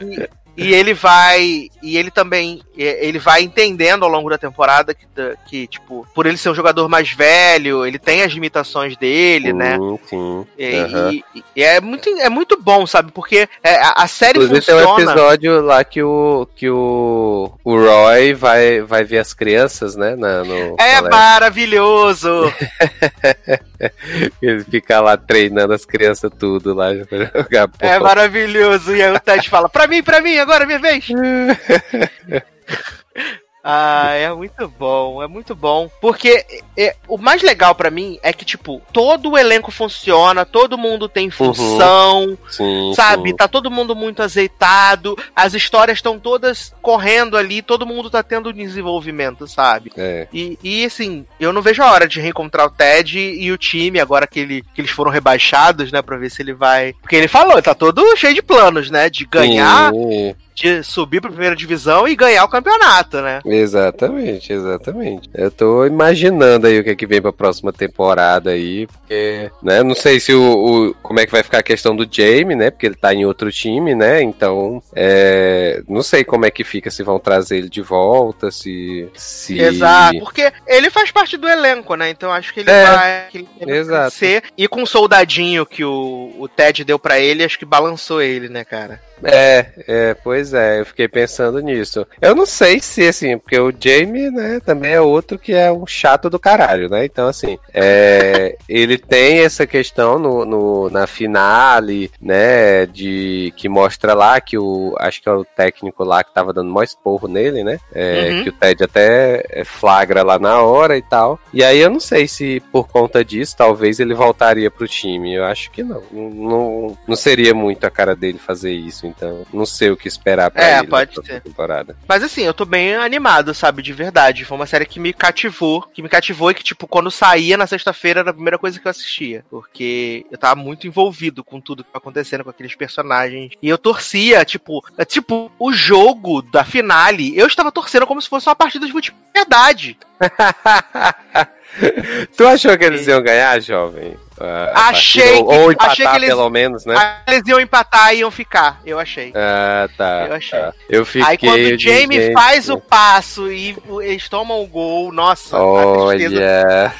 E, 0.00 0.28
e 0.56 0.72
ele 0.74 0.94
vai. 0.94 1.68
E 1.82 1.96
ele 1.96 2.10
também. 2.10 2.62
Ele 2.76 3.18
vai 3.18 3.42
entendendo 3.42 4.02
ao 4.04 4.08
longo 4.10 4.28
da 4.30 4.36
temporada 4.38 4.92
que, 4.94 5.06
que, 5.48 5.66
tipo, 5.66 6.06
por 6.14 6.26
ele 6.26 6.36
ser 6.36 6.50
um 6.50 6.54
jogador 6.54 6.88
mais 6.88 7.10
velho, 7.12 7.86
ele 7.86 7.98
tem 7.98 8.22
as 8.22 8.32
limitações 8.32 8.96
dele, 8.96 9.52
né? 9.52 9.76
Sim, 9.76 9.98
sim. 10.08 10.46
E, 10.58 10.76
Aham. 10.76 11.10
e- 11.12 11.24
e 11.56 11.62
é, 11.62 11.80
muito, 11.80 12.08
é 12.08 12.28
muito 12.28 12.60
bom, 12.60 12.84
sabe? 12.86 13.12
Porque 13.12 13.48
é, 13.62 13.76
a, 13.76 13.94
a 13.98 14.06
série 14.08 14.38
Inclusive 14.38 14.66
tem 14.66 14.74
um 14.74 14.78
funciona. 14.80 15.12
episódio 15.12 15.60
lá 15.62 15.84
que 15.84 16.02
o, 16.02 16.48
que 16.56 16.68
o, 16.68 17.52
o 17.62 17.76
Roy 17.78 18.34
vai, 18.34 18.80
vai 18.80 19.04
ver 19.04 19.18
as 19.18 19.32
crianças, 19.32 19.94
né? 19.94 20.16
Na, 20.16 20.42
no 20.44 20.74
É 20.78 20.96
colégio. 20.96 21.10
maravilhoso! 21.10 22.52
Ele 24.40 24.64
fica 24.64 25.00
lá 25.00 25.16
treinando 25.16 25.72
as 25.72 25.84
crianças 25.84 26.30
tudo 26.38 26.74
lá 26.74 26.94
jogar 26.96 27.68
É 27.80 27.98
maravilhoso. 27.98 28.94
E 28.94 29.02
aí 29.02 29.12
o 29.14 29.20
Ted 29.20 29.48
fala: 29.48 29.68
pra 29.68 29.86
mim, 29.86 30.02
pra 30.02 30.20
mim, 30.20 30.36
agora 30.44 30.66
minha 30.66 30.78
vez. 30.78 31.08
Ah, 33.66 34.10
é 34.10 34.30
muito 34.30 34.68
bom, 34.68 35.22
é 35.22 35.26
muito 35.26 35.54
bom. 35.54 35.88
Porque 35.98 36.44
é, 36.76 36.94
o 37.08 37.16
mais 37.16 37.40
legal 37.40 37.74
pra 37.74 37.90
mim 37.90 38.18
é 38.22 38.30
que, 38.30 38.44
tipo, 38.44 38.82
todo 38.92 39.30
o 39.30 39.38
elenco 39.38 39.70
funciona, 39.70 40.44
todo 40.44 40.76
mundo 40.76 41.08
tem 41.08 41.30
função, 41.30 42.36
Sim, 42.50 42.92
sabe? 42.94 43.30
sim. 43.30 43.36
Tá 43.36 43.48
todo 43.48 43.70
mundo 43.70 43.96
muito 43.96 44.22
azeitado, 44.22 45.16
as 45.34 45.54
histórias 45.54 45.96
estão 45.96 46.18
todas 46.18 46.74
correndo 46.82 47.38
ali, 47.38 47.62
todo 47.62 47.86
mundo 47.86 48.10
tá 48.10 48.22
tendo 48.22 48.52
desenvolvimento, 48.52 49.48
sabe? 49.48 49.90
É. 49.96 50.28
E, 50.30 50.58
e 50.62 50.84
assim, 50.84 51.24
eu 51.40 51.50
não 51.50 51.62
vejo 51.62 51.82
a 51.82 51.90
hora 51.90 52.06
de 52.06 52.20
reencontrar 52.20 52.66
o 52.66 52.70
Ted 52.70 53.18
e 53.18 53.50
o 53.50 53.56
time, 53.56 53.98
agora 53.98 54.26
que, 54.26 54.40
ele, 54.40 54.62
que 54.74 54.80
eles 54.82 54.90
foram 54.90 55.10
rebaixados, 55.10 55.90
né? 55.90 56.02
Pra 56.02 56.18
ver 56.18 56.30
se 56.30 56.42
ele 56.42 56.52
vai. 56.52 56.92
Porque 57.00 57.16
ele 57.16 57.28
falou, 57.28 57.62
tá 57.62 57.74
todo 57.74 58.14
cheio 58.16 58.34
de 58.34 58.42
planos, 58.42 58.90
né? 58.90 59.08
De 59.08 59.24
ganhar, 59.24 59.90
Sim, 59.90 60.34
de 60.54 60.82
subir 60.82 61.20
pra 61.20 61.30
primeira 61.30 61.56
divisão 61.56 62.06
e 62.06 62.14
ganhar 62.16 62.44
o 62.44 62.48
campeonato, 62.48 63.20
né? 63.20 63.40
exatamente, 63.44 64.52
exatamente. 64.52 65.28
Eu 65.34 65.50
tô 65.50 65.84
imaginando 65.84 66.66
aí 66.66 66.78
o 66.78 66.84
que 66.84 66.90
é 66.90 66.94
que 66.94 67.06
vem 67.06 67.20
pra 67.20 67.32
próxima 67.32 67.72
temporada 67.72 68.50
aí, 68.50 68.86
porque, 68.86 69.50
né, 69.62 69.82
não 69.82 69.94
sei 69.94 70.20
se 70.20 70.32
o, 70.32 70.42
o- 70.90 70.94
como 71.02 71.20
é 71.20 71.26
que 71.26 71.32
vai 71.32 71.42
ficar 71.42 71.58
a 71.58 71.62
questão 71.62 71.94
do 71.96 72.06
Jamie, 72.10 72.54
né, 72.56 72.70
porque 72.70 72.86
ele 72.86 72.94
tá 72.94 73.12
em 73.12 73.24
outro 73.26 73.50
time, 73.50 73.94
né, 73.94 74.22
então, 74.22 74.82
é, 74.94 75.82
não 75.88 76.02
sei 76.02 76.24
como 76.24 76.46
é 76.46 76.50
que 76.50 76.62
fica, 76.64 76.90
se 76.90 77.02
vão 77.02 77.18
trazer 77.18 77.58
ele 77.58 77.68
de 77.68 77.82
volta, 77.82 78.50
se... 78.50 79.08
se... 79.14 79.58
Exato, 79.60 80.18
porque 80.20 80.52
ele 80.66 80.90
faz 80.90 81.10
parte 81.10 81.36
do 81.36 81.48
elenco, 81.48 81.94
né? 81.96 82.10
Então 82.10 82.30
acho 82.32 82.52
que 82.54 82.60
ele 82.60 82.70
É, 82.70 82.84
vai, 82.86 83.26
que 83.30 83.38
ele 83.38 83.84
vai 83.84 84.02
crescer. 84.04 84.42
E 84.56 84.68
com 84.68 84.82
o 84.82 84.86
soldadinho 84.86 85.66
que 85.66 85.84
o, 85.84 86.34
o 86.38 86.48
Ted 86.48 86.84
deu 86.84 86.98
pra 86.98 87.18
ele, 87.18 87.44
acho 87.44 87.58
que 87.58 87.64
balançou 87.64 88.22
ele, 88.22 88.48
né, 88.48 88.64
cara? 88.64 89.00
É, 89.22 89.66
é, 89.86 90.14
pois 90.14 90.52
é, 90.52 90.80
eu 90.80 90.86
fiquei 90.86 91.08
pensando 91.08 91.60
nisso. 91.60 92.06
Eu 92.20 92.34
não 92.34 92.46
sei 92.46 92.80
se, 92.80 93.06
assim, 93.06 93.38
porque 93.38 93.58
o 93.58 93.72
Jamie, 93.78 94.30
né, 94.30 94.60
também 94.64 94.92
é 94.92 95.00
outro 95.00 95.38
que 95.38 95.52
é 95.52 95.70
um 95.70 95.86
chato 95.86 96.28
do 96.28 96.38
caralho, 96.38 96.88
né? 96.88 97.04
Então, 97.04 97.28
assim, 97.28 97.58
é, 97.72 98.56
ele 98.68 98.98
tem 98.98 99.40
essa 99.40 99.66
questão 99.66 100.18
no, 100.18 100.44
no- 100.44 100.90
na 100.90 101.06
finale, 101.06 102.10
né, 102.20 102.86
de 102.86 103.52
que 103.56 103.68
mostra 103.68 104.14
lá 104.14 104.40
que 104.40 104.58
o, 104.58 104.94
acho 104.98 105.22
que 105.22 105.28
é 105.28 105.32
o 105.32 105.44
técnico 105.44 106.04
lá 106.04 106.22
que 106.24 106.32
tava 106.34 106.52
dando 106.52 106.70
maior 106.72 106.84
esporro 106.84 107.28
nele, 107.28 107.62
né? 107.64 107.78
É, 107.94 108.24
Uhum. 108.34 108.42
Que 108.44 108.48
o 108.48 108.52
Ted 108.52 108.84
até 108.84 109.44
é, 109.50 109.64
flagra 109.64 110.22
lá 110.22 110.38
na 110.38 110.60
hora 110.62 110.96
e 110.96 111.02
tal. 111.02 111.38
E 111.52 111.62
aí 111.62 111.78
eu 111.78 111.90
não 111.90 112.00
sei 112.00 112.26
se 112.26 112.60
por 112.72 112.88
conta 112.88 113.24
disso, 113.24 113.54
talvez 113.56 114.00
ele 114.00 114.14
voltaria 114.14 114.70
pro 114.70 114.88
time. 114.88 115.34
Eu 115.34 115.44
acho 115.44 115.70
que. 115.70 115.82
Não, 115.82 116.02
não, 116.12 116.98
não 117.06 117.16
seria 117.16 117.54
muito 117.54 117.84
a 117.86 117.90
cara 117.90 118.14
dele 118.16 118.38
fazer 118.38 118.72
isso, 118.72 119.03
então 119.06 119.46
não 119.52 119.66
sei 119.66 119.90
o 119.90 119.96
que 119.96 120.08
esperar 120.08 120.50
pra 120.50 120.62
É, 120.62 120.78
ele 120.78 120.88
pode 120.88 121.14
ser. 121.14 121.40
temporada. 121.40 121.96
Mas 122.08 122.22
assim, 122.22 122.42
eu 122.42 122.54
tô 122.54 122.64
bem 122.64 122.94
animado, 122.94 123.54
sabe? 123.54 123.82
De 123.82 123.92
verdade. 123.92 124.44
Foi 124.44 124.56
uma 124.56 124.66
série 124.66 124.86
que 124.86 125.00
me 125.00 125.12
cativou. 125.12 125.82
Que 125.92 126.02
me 126.02 126.08
cativou 126.08 126.50
e 126.50 126.54
que, 126.54 126.62
tipo, 126.64 126.86
quando 126.86 127.10
saía 127.10 127.56
na 127.56 127.66
sexta-feira 127.66 128.20
era 128.20 128.30
a 128.30 128.34
primeira 128.34 128.58
coisa 128.58 128.78
que 128.78 128.86
eu 128.86 128.90
assistia. 128.90 129.44
Porque 129.50 130.26
eu 130.30 130.38
tava 130.38 130.56
muito 130.56 130.86
envolvido 130.86 131.44
com 131.44 131.60
tudo 131.60 131.84
que 131.84 131.90
tava 131.90 131.98
acontecendo 131.98 132.44
com 132.44 132.50
aqueles 132.50 132.74
personagens. 132.74 133.52
E 133.62 133.68
eu 133.68 133.78
torcia, 133.78 134.44
tipo, 134.44 134.84
é, 134.96 135.04
tipo, 135.04 135.50
o 135.58 135.72
jogo 135.72 136.42
da 136.42 136.64
finale, 136.64 137.36
eu 137.36 137.46
estava 137.46 137.72
torcendo 137.72 138.06
como 138.06 138.20
se 138.20 138.28
fosse 138.28 138.48
uma 138.48 138.56
partida 138.56 138.86
de 138.86 138.92
futebol 138.92 139.20
de 139.20 139.40
verdade. 139.40 139.98
tu 142.36 142.46
achou 142.46 142.76
que 142.78 142.84
eles 142.84 143.06
iam 143.06 143.22
ganhar, 143.22 143.60
jovem? 143.60 144.16
A 144.40 144.88
Achei 144.88 145.22
partida? 145.22 145.46
que- 145.48 145.58
Ou 145.60 145.72
empatar 145.72 145.90
achei 145.92 146.06
que 146.08 146.16
eles- 146.16 146.28
pelo 146.28 146.50
menos, 146.50 146.84
né? 146.84 146.94
Aí 147.26 147.34
eles 147.36 147.48
iam 147.48 147.60
empatar 147.60 148.14
e 148.14 148.18
iam 148.18 148.30
ficar, 148.30 148.80
eu 148.84 148.98
achei. 148.98 149.32
Ah, 149.34 149.88
tá. 149.96 150.26
Eu 150.28 150.34
achei. 150.34 150.58
tá. 150.58 150.72
Eu 150.90 151.04
fiquei. 151.06 151.22
Aí 151.28 151.38
quando 151.38 151.74
o 151.74 151.78
Jamie 151.78 152.20
gente, 152.20 152.32
faz 152.32 152.68
o 152.68 152.78
passo 152.80 153.50
e 153.50 153.76
eles 154.02 154.28
tomam 154.28 154.60
o 154.62 154.66
gol, 154.66 155.12
nossa, 155.12 155.56
Olha. 155.58 156.92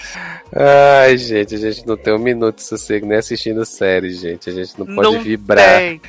Ai, 0.57 1.17
gente, 1.19 1.53
a 1.57 1.59
gente 1.59 1.85
não 1.85 1.97
tem 1.97 2.15
um 2.15 2.19
minuto 2.19 2.57
de 2.57 2.63
sossego 2.63 3.05
nem 3.07 3.19
assistindo 3.19 3.65
série, 3.65 4.13
gente. 4.15 4.49
A 4.49 4.53
gente 4.53 4.79
não 4.79 4.87
pode 4.87 5.03
Não 5.17 5.21
vibrar. 5.21 5.79
Tem. 5.79 6.01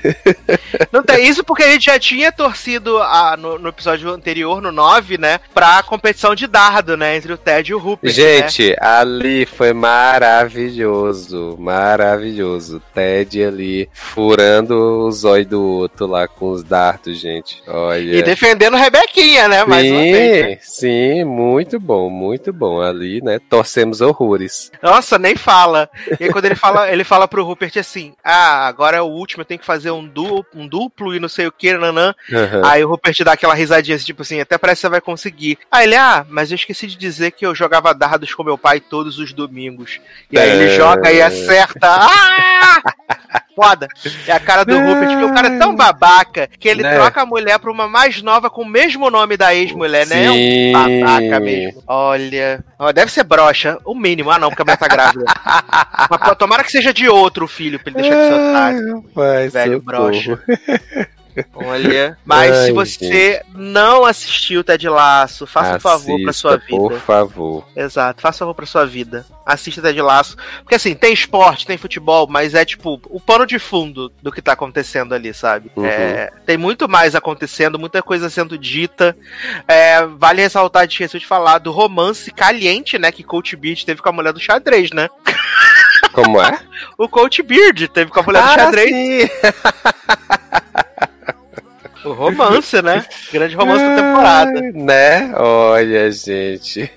Não 0.91 1.01
tem. 1.01 1.25
Isso 1.27 1.43
porque 1.43 1.63
a 1.63 1.71
gente 1.71 1.85
já 1.85 1.97
tinha 1.97 2.31
torcido 2.31 3.01
a- 3.01 3.35
no, 3.35 3.57
no 3.57 3.69
episódio 3.69 4.07
anterior, 4.11 4.61
no 4.61 4.71
9, 4.71 5.17
né? 5.17 5.39
Pra 5.51 5.81
competição 5.81 6.35
de 6.35 6.45
dardo, 6.45 6.95
né? 6.95 7.15
Entre 7.15 7.33
o 7.33 7.37
Ted 7.37 7.71
e 7.71 7.73
o 7.73 7.79
Rupert. 7.79 8.11
né? 8.11 8.13
Gente, 8.13 8.75
ali 8.79 9.47
foi 9.47 9.73
maravilhoso, 9.73 11.14
maravilhoso. 11.57 12.81
Ted 12.93 13.43
ali 13.43 13.89
furando 13.93 14.75
o 14.75 15.11
zóio 15.11 15.45
do 15.45 15.61
outro 15.61 16.07
lá 16.07 16.27
com 16.27 16.51
os 16.51 16.63
dardos, 16.63 17.19
gente. 17.19 17.61
Olha. 17.67 18.17
E 18.17 18.23
defendendo 18.23 18.77
Rebequinha, 18.77 19.47
né? 19.47 19.63
Mais 19.65 19.89
uma 19.89 19.99
vez. 20.01 20.45
né? 20.45 20.57
Sim, 20.61 21.15
sim, 21.15 21.23
muito 21.23 21.79
bom, 21.79 22.09
muito 22.09 22.51
bom. 22.53 22.81
Ali, 22.81 23.21
né? 23.21 23.39
Torcemos 23.49 24.01
horrores. 24.01 24.71
Nossa, 24.81 25.17
nem 25.17 25.35
fala. 25.35 25.89
E 26.19 26.25
aí 26.25 26.31
quando 26.31 26.45
ele 26.45 26.55
fala, 26.55 26.91
ele 26.91 27.03
fala 27.03 27.27
pro 27.27 27.43
Rupert 27.43 27.77
assim: 27.77 28.13
Ah, 28.23 28.67
agora 28.67 28.97
é 28.97 29.01
o 29.01 29.05
último, 29.05 29.41
eu 29.41 29.45
tenho 29.45 29.59
que 29.59 29.65
fazer 29.65 29.91
um 29.91 30.05
duplo, 30.05 30.45
um 30.61 30.67
duplo 30.67 31.15
e 31.15 31.19
não 31.19 31.29
sei 31.29 31.47
o 31.47 31.51
que, 31.51 31.73
nanã. 31.73 32.13
Aham. 32.31 32.61
Aí 32.65 32.83
o 32.83 32.89
Rupert 32.89 33.23
dá 33.23 33.33
aquela 33.33 33.53
risadinha, 33.53 33.95
assim, 33.95 34.05
tipo 34.05 34.21
assim, 34.21 34.39
até 34.39 34.57
parece 34.57 34.79
que 34.79 34.87
você 34.87 34.89
vai 34.89 35.01
conseguir. 35.01 35.57
Aí 35.71 35.85
ele, 35.85 35.95
ah, 35.95 36.25
mas 36.29 36.51
eu 36.51 36.55
esqueci 36.55 36.87
de 36.87 36.95
dizer 36.95 37.31
que 37.31 37.45
eu 37.45 37.55
jogava 37.55 37.93
dardos 37.93 38.33
com 38.33 38.43
meu 38.43 38.57
pai 38.57 38.79
todos 38.79 39.19
os 39.19 39.33
domingos. 39.33 39.99
E 40.31 40.37
aí 40.37 40.49
ele 40.49 40.65
É. 40.65 40.75
joga 41.05 41.11
e 41.13 41.21
acerta. 41.21 41.87
Ah! 41.87 42.81
foda 43.55 43.87
é 44.27 44.31
a 44.33 44.39
cara 44.39 44.65
do 44.65 44.77
Rupert, 44.77 45.07
porque 45.09 45.23
o 45.23 45.33
cara 45.33 45.47
é 45.47 45.57
tão 45.57 45.73
babaca 45.75 46.49
que 46.59 46.67
ele 46.67 46.83
Né? 46.83 46.93
troca 46.93 47.21
a 47.21 47.25
mulher 47.25 47.57
pra 47.57 47.71
uma 47.71 47.87
mais 47.87 48.21
nova 48.21 48.49
com 48.49 48.63
o 48.63 48.65
mesmo 48.67 49.09
nome 49.09 49.37
da 49.37 49.55
ex-mulher, 49.55 50.05
né? 50.07 50.25
É 50.25 50.29
um 50.31 50.71
babaca 50.73 51.39
mesmo. 51.39 51.81
Olha. 51.87 52.63
Ó, 52.77 52.91
deve 52.91 53.11
ser 53.11 53.23
broxa, 53.23 53.77
o 53.85 53.95
mínimo. 53.95 54.29
Ah, 54.29 54.37
não, 54.37 54.49
porque 54.49 54.61
a 54.61 54.65
mulher 54.65 54.77
tá 54.77 54.87
grávida. 54.89 55.23
Mas, 56.09 56.19
pô, 56.19 56.35
tomara 56.35 56.63
que 56.65 56.71
seja 56.71 56.93
de 56.93 57.07
outro 57.07 57.47
filho 57.47 57.79
pra 57.79 57.91
ele 57.93 58.01
deixar 58.01 58.15
de 58.21 58.27
ser 58.27 58.33
otário. 58.33 59.05
Velho 59.51 59.73
socorro. 59.79 59.81
broxa. 59.81 60.39
Olha. 61.53 62.17
Mas 62.25 62.51
Ai, 62.51 62.65
se 62.67 62.71
você 62.71 63.41
não 63.53 64.05
assistiu 64.05 64.63
Ted 64.63 64.87
Laço, 64.87 65.45
faça 65.45 65.75
um 65.77 65.79
favor 65.79 66.21
pra 66.23 66.33
sua 66.33 66.55
Assista, 66.55 66.75
Por 66.75 66.89
vida. 66.91 67.01
favor. 67.01 67.67
Exato, 67.75 68.21
faça 68.21 68.37
um 68.37 68.39
favor 68.39 68.53
pra 68.55 68.65
sua 68.65 68.85
vida. 68.85 69.25
Assista 69.45 69.81
Ted 69.81 70.01
Laço. 70.01 70.37
Porque 70.61 70.75
assim, 70.75 70.95
tem 70.95 71.13
esporte, 71.13 71.65
tem 71.67 71.77
futebol, 71.77 72.27
mas 72.29 72.53
é 72.53 72.63
tipo 72.65 72.99
o 73.09 73.19
pano 73.19 73.45
de 73.45 73.59
fundo 73.59 74.11
do 74.21 74.31
que 74.31 74.41
tá 74.41 74.53
acontecendo 74.53 75.13
ali, 75.13 75.33
sabe? 75.33 75.71
Uhum. 75.75 75.85
É, 75.85 76.31
tem 76.45 76.57
muito 76.57 76.87
mais 76.89 77.15
acontecendo, 77.15 77.77
muita 77.79 78.01
coisa 78.01 78.29
sendo 78.29 78.57
dita. 78.57 79.15
É, 79.67 80.05
vale 80.05 80.41
ressaltar, 80.41 80.81
a 80.81 80.85
gente 80.85 80.93
esqueceu 80.93 81.19
de 81.19 81.27
falar 81.27 81.59
do 81.59 81.71
romance 81.71 82.31
caliente, 82.31 82.97
né? 82.97 83.11
Que 83.11 83.23
Coach 83.23 83.55
Beard 83.55 83.83
teve 83.85 84.01
com 84.01 84.09
a 84.09 84.13
mulher 84.13 84.33
do 84.33 84.39
xadrez, 84.39 84.91
né? 84.91 85.09
Como 86.13 86.41
é? 86.41 86.59
O 86.97 87.09
Coach 87.09 87.41
Beard 87.43 87.87
teve 87.89 88.09
com 88.09 88.19
a 88.19 88.23
mulher 88.23 88.41
do 88.41 88.53
xadrez. 88.53 88.89
sim. 88.89 89.29
O 92.05 92.13
romance, 92.13 92.81
né? 92.81 93.03
Grande 93.33 93.55
romance 93.55 93.83
da 93.83 93.95
temporada. 93.95 94.61
Né? 94.73 95.31
Olha, 95.35 96.11
gente. 96.11 96.89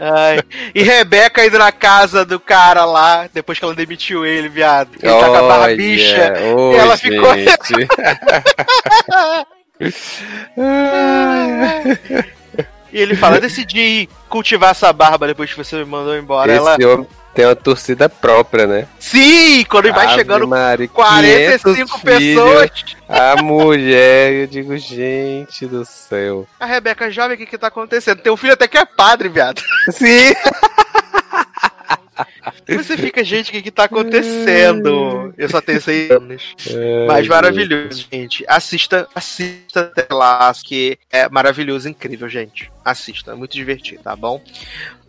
Ai. 0.00 0.40
E 0.74 0.82
Rebeca 0.82 1.44
indo 1.44 1.58
na 1.58 1.72
casa 1.72 2.24
do 2.24 2.38
cara 2.38 2.84
lá, 2.84 3.28
depois 3.32 3.58
que 3.58 3.64
ela 3.64 3.74
demitiu 3.74 4.24
ele, 4.26 4.48
viado. 4.48 4.90
Ele 5.02 5.12
tá 5.12 5.26
com 5.26 5.34
a 5.34 5.42
Olha, 5.42 5.58
barbicha. 5.58 6.32
ô, 6.54 6.72
e 6.72 6.76
ela 6.76 6.96
ficou- 6.96 7.34
gente. 7.34 7.88
E 12.92 13.00
ele 13.00 13.14
fala: 13.16 13.40
decidi 13.40 14.08
cultivar 14.28 14.70
essa 14.70 14.92
barba 14.92 15.26
depois 15.26 15.50
que 15.50 15.56
você 15.56 15.76
me 15.76 15.84
mandou 15.84 16.16
embora. 16.16 16.52
Ela. 16.52 16.74
Esse 16.74 16.84
homem 16.86 17.06
tem 17.36 17.44
uma 17.44 17.54
torcida 17.54 18.08
própria, 18.08 18.66
né? 18.66 18.88
Sim! 18.98 19.62
Quando 19.68 19.92
vai 19.92 20.06
Ave 20.06 20.14
chegando 20.14 20.48
Maria, 20.48 20.88
45 20.88 21.74
500 21.74 22.00
pessoas. 22.00 22.70
A 23.06 23.42
mulher, 23.42 24.32
eu 24.32 24.46
digo, 24.46 24.74
gente 24.78 25.66
do 25.66 25.84
céu. 25.84 26.48
A 26.58 26.64
Rebeca 26.64 27.10
jovem, 27.10 27.34
o 27.34 27.38
que 27.38 27.44
que 27.44 27.58
tá 27.58 27.66
acontecendo? 27.66 28.22
Tem 28.22 28.32
um 28.32 28.38
filho 28.38 28.54
até 28.54 28.66
que 28.66 28.78
é 28.78 28.86
padre, 28.86 29.28
viado. 29.28 29.62
Sim. 29.92 30.34
Você 32.66 32.96
fica, 32.96 33.22
gente, 33.22 33.50
o 33.50 33.52
que 33.52 33.62
que 33.62 33.70
tá 33.70 33.84
acontecendo? 33.84 35.34
Eu 35.36 35.48
só 35.48 35.60
tenho 35.60 35.80
seis 35.80 36.10
anos. 36.10 36.54
Mas 37.06 37.28
maravilhoso, 37.28 38.06
gente. 38.10 38.44
Assista, 38.48 39.06
assista 39.14 39.80
até 39.80 40.12
lá, 40.12 40.52
que 40.64 40.98
é 41.12 41.28
maravilhoso, 41.28 41.88
incrível, 41.88 42.28
gente. 42.28 42.72
Assista, 42.84 43.32
é 43.32 43.34
muito 43.34 43.52
divertido, 43.52 44.02
tá 44.02 44.16
bom? 44.16 44.40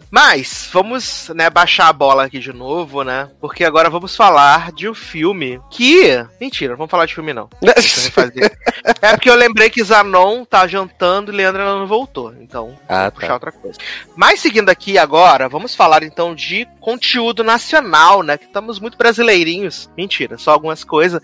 Mas, 0.09 0.69
vamos, 0.71 1.29
né, 1.35 1.49
baixar 1.49 1.89
a 1.89 1.93
bola 1.93 2.25
aqui 2.25 2.39
de 2.39 2.53
novo, 2.53 3.03
né? 3.03 3.29
Porque 3.41 3.63
agora 3.63 3.89
vamos 3.89 4.15
falar 4.15 4.71
de 4.71 4.87
um 4.87 4.93
filme 4.93 5.59
que... 5.69 6.25
Mentira, 6.39 6.71
não 6.71 6.77
vamos 6.77 6.91
falar 6.91 7.05
de 7.05 7.13
filme, 7.15 7.33
não. 7.33 7.49
É 9.01 9.11
porque 9.11 9.29
eu 9.29 9.35
lembrei 9.35 9.69
que 9.69 9.83
Zanon 9.83 10.45
tá 10.45 10.65
jantando 10.65 11.31
e 11.31 11.35
Leandro 11.35 11.63
não 11.63 11.85
voltou. 11.85 12.33
Então, 12.39 12.77
Ah, 12.87 13.03
vou 13.03 13.11
puxar 13.13 13.27
tá. 13.27 13.33
outra 13.33 13.51
coisa. 13.51 13.77
Mas 14.15 14.39
seguindo 14.39 14.69
aqui 14.69 14.97
agora, 14.97 15.49
vamos 15.49 15.75
falar 15.75 16.03
então 16.03 16.33
de 16.33 16.67
conteúdo 16.79 17.43
nacional, 17.43 18.23
né? 18.23 18.37
Que 18.37 18.45
estamos 18.45 18.79
muito 18.79 18.97
brasileirinhos. 18.97 19.89
Mentira, 19.97 20.37
só 20.37 20.51
algumas 20.51 20.83
coisas. 20.83 21.21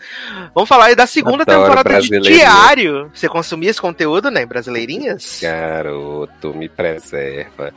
Vamos 0.54 0.68
falar 0.68 0.86
aí 0.86 0.96
da 0.96 1.08
segunda 1.08 1.44
Adoro 1.44 1.62
temporada 1.64 2.02
de. 2.02 2.20
Diário. 2.20 3.10
Você 3.14 3.30
consumia 3.30 3.70
esse 3.70 3.82
conteúdo, 3.82 4.30
né? 4.30 4.46
Brasileirinhas? 4.46 5.40
Garoto, 5.42 6.54
me 6.54 6.68
preserva. 6.68 7.74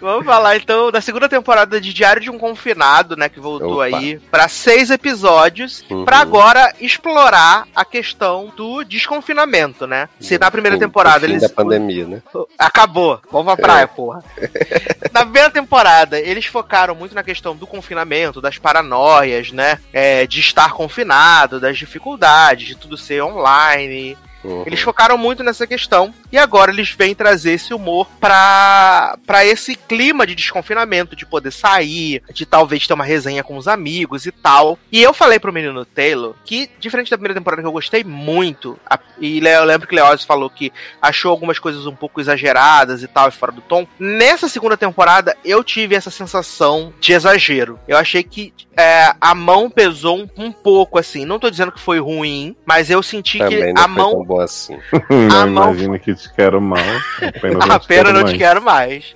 Vamos 0.00 0.24
falar 0.24 0.56
então 0.56 0.90
da 0.90 1.00
segunda 1.00 1.28
temporada 1.28 1.80
de 1.80 1.92
Diário 1.92 2.22
de 2.22 2.30
um 2.30 2.38
Confinado, 2.38 3.16
né? 3.16 3.28
Que 3.28 3.38
voltou 3.38 3.74
Opa. 3.84 3.84
aí 3.84 4.18
pra 4.30 4.48
seis 4.48 4.90
episódios. 4.90 5.84
Uhum. 5.90 6.04
Pra 6.04 6.18
agora 6.18 6.74
explorar 6.80 7.66
a 7.74 7.84
questão 7.84 8.52
do 8.56 8.82
desconfinamento, 8.84 9.86
né? 9.86 10.08
Se 10.18 10.38
na 10.38 10.50
primeira 10.50 10.78
temporada 10.78 11.26
eles. 11.26 11.42
da 11.42 11.48
pandemia, 11.48 12.06
né? 12.06 12.22
Acabou. 12.58 13.20
Vamos 13.30 13.54
pra 13.54 13.62
praia, 13.62 13.84
É. 13.84 13.86
porra. 13.86 14.24
Na 15.12 15.22
primeira 15.22 15.50
temporada, 15.50 16.20
eles 16.20 16.46
focaram 16.46 16.94
muito 16.94 17.14
na 17.16 17.22
questão 17.24 17.56
do 17.56 17.66
confinamento, 17.66 18.40
das 18.40 18.58
paranoias, 18.58 19.50
né? 19.50 19.78
É, 19.92 20.24
de 20.26 20.38
estar 20.38 20.72
confinado, 20.72 21.58
das 21.58 21.76
dificuldades, 21.76 22.68
de 22.68 22.76
tudo 22.76 22.96
ser 22.96 23.20
online. 23.22 24.16
Uhum. 24.44 24.64
Eles 24.66 24.80
focaram 24.80 25.18
muito 25.18 25.42
nessa 25.42 25.66
questão. 25.66 26.14
E 26.32 26.38
agora 26.38 26.70
eles 26.70 26.90
vêm 26.90 27.14
trazer 27.14 27.52
esse 27.52 27.74
humor 27.74 28.06
pra, 28.20 29.18
pra 29.26 29.44
esse 29.44 29.74
clima 29.74 30.26
de 30.26 30.34
desconfinamento, 30.34 31.14
de 31.16 31.26
poder 31.26 31.50
sair, 31.50 32.22
de 32.32 32.46
talvez 32.46 32.86
ter 32.86 32.94
uma 32.94 33.04
resenha 33.04 33.42
com 33.42 33.56
os 33.56 33.68
amigos 33.68 34.26
e 34.26 34.32
tal. 34.32 34.78
E 34.90 35.02
eu 35.02 35.12
falei 35.12 35.38
pro 35.38 35.52
menino 35.52 35.84
Taylor 35.84 36.34
que, 36.44 36.70
diferente 36.78 37.10
da 37.10 37.16
primeira 37.16 37.34
temporada 37.34 37.62
que 37.62 37.68
eu 37.68 37.72
gostei 37.72 38.04
muito, 38.04 38.78
a- 38.88 38.98
e 39.20 39.38
eu 39.44 39.64
lembro 39.64 39.86
que 39.88 39.94
Leoz 39.94 40.24
falou 40.24 40.48
que 40.48 40.72
achou 41.02 41.30
algumas 41.30 41.58
coisas 41.58 41.86
um 41.86 41.94
pouco 41.94 42.20
exageradas 42.20 43.02
e 43.02 43.08
tal, 43.08 43.28
e 43.28 43.32
fora 43.32 43.52
do 43.52 43.60
tom. 43.60 43.86
Nessa 43.98 44.48
segunda 44.48 44.76
temporada, 44.76 45.36
eu 45.44 45.62
tive 45.64 45.94
essa 45.94 46.10
sensação 46.10 46.92
de 47.00 47.12
exagero. 47.12 47.78
Eu 47.86 47.96
achei 47.96 48.22
que 48.22 48.52
é, 48.76 49.12
a 49.20 49.34
mão 49.34 49.68
pesou 49.68 50.18
um, 50.18 50.28
um 50.46 50.52
pouco, 50.52 50.98
assim. 50.98 51.24
Não 51.24 51.38
tô 51.38 51.50
dizendo 51.50 51.72
que 51.72 51.80
foi 51.80 51.98
ruim, 51.98 52.56
mas 52.64 52.88
eu 52.90 53.02
senti 53.02 53.38
Também 53.38 53.74
que 53.74 53.80
a 53.80 53.86
mão 53.88 54.24
bom 54.30 54.40
assim. 54.40 54.78
Não 55.10 55.40
A 55.42 55.46
mão- 55.46 55.64
imagina 55.72 55.98
que 55.98 56.14
te 56.14 56.32
quero 56.32 56.60
mal. 56.60 56.78
Apenas 57.20 57.66
não 57.66 57.74
a 57.74 57.78
te 57.80 58.02
não 58.12 58.20
mais. 58.22 58.32
te 58.32 58.38
quero 58.38 58.62
mais. 58.62 59.14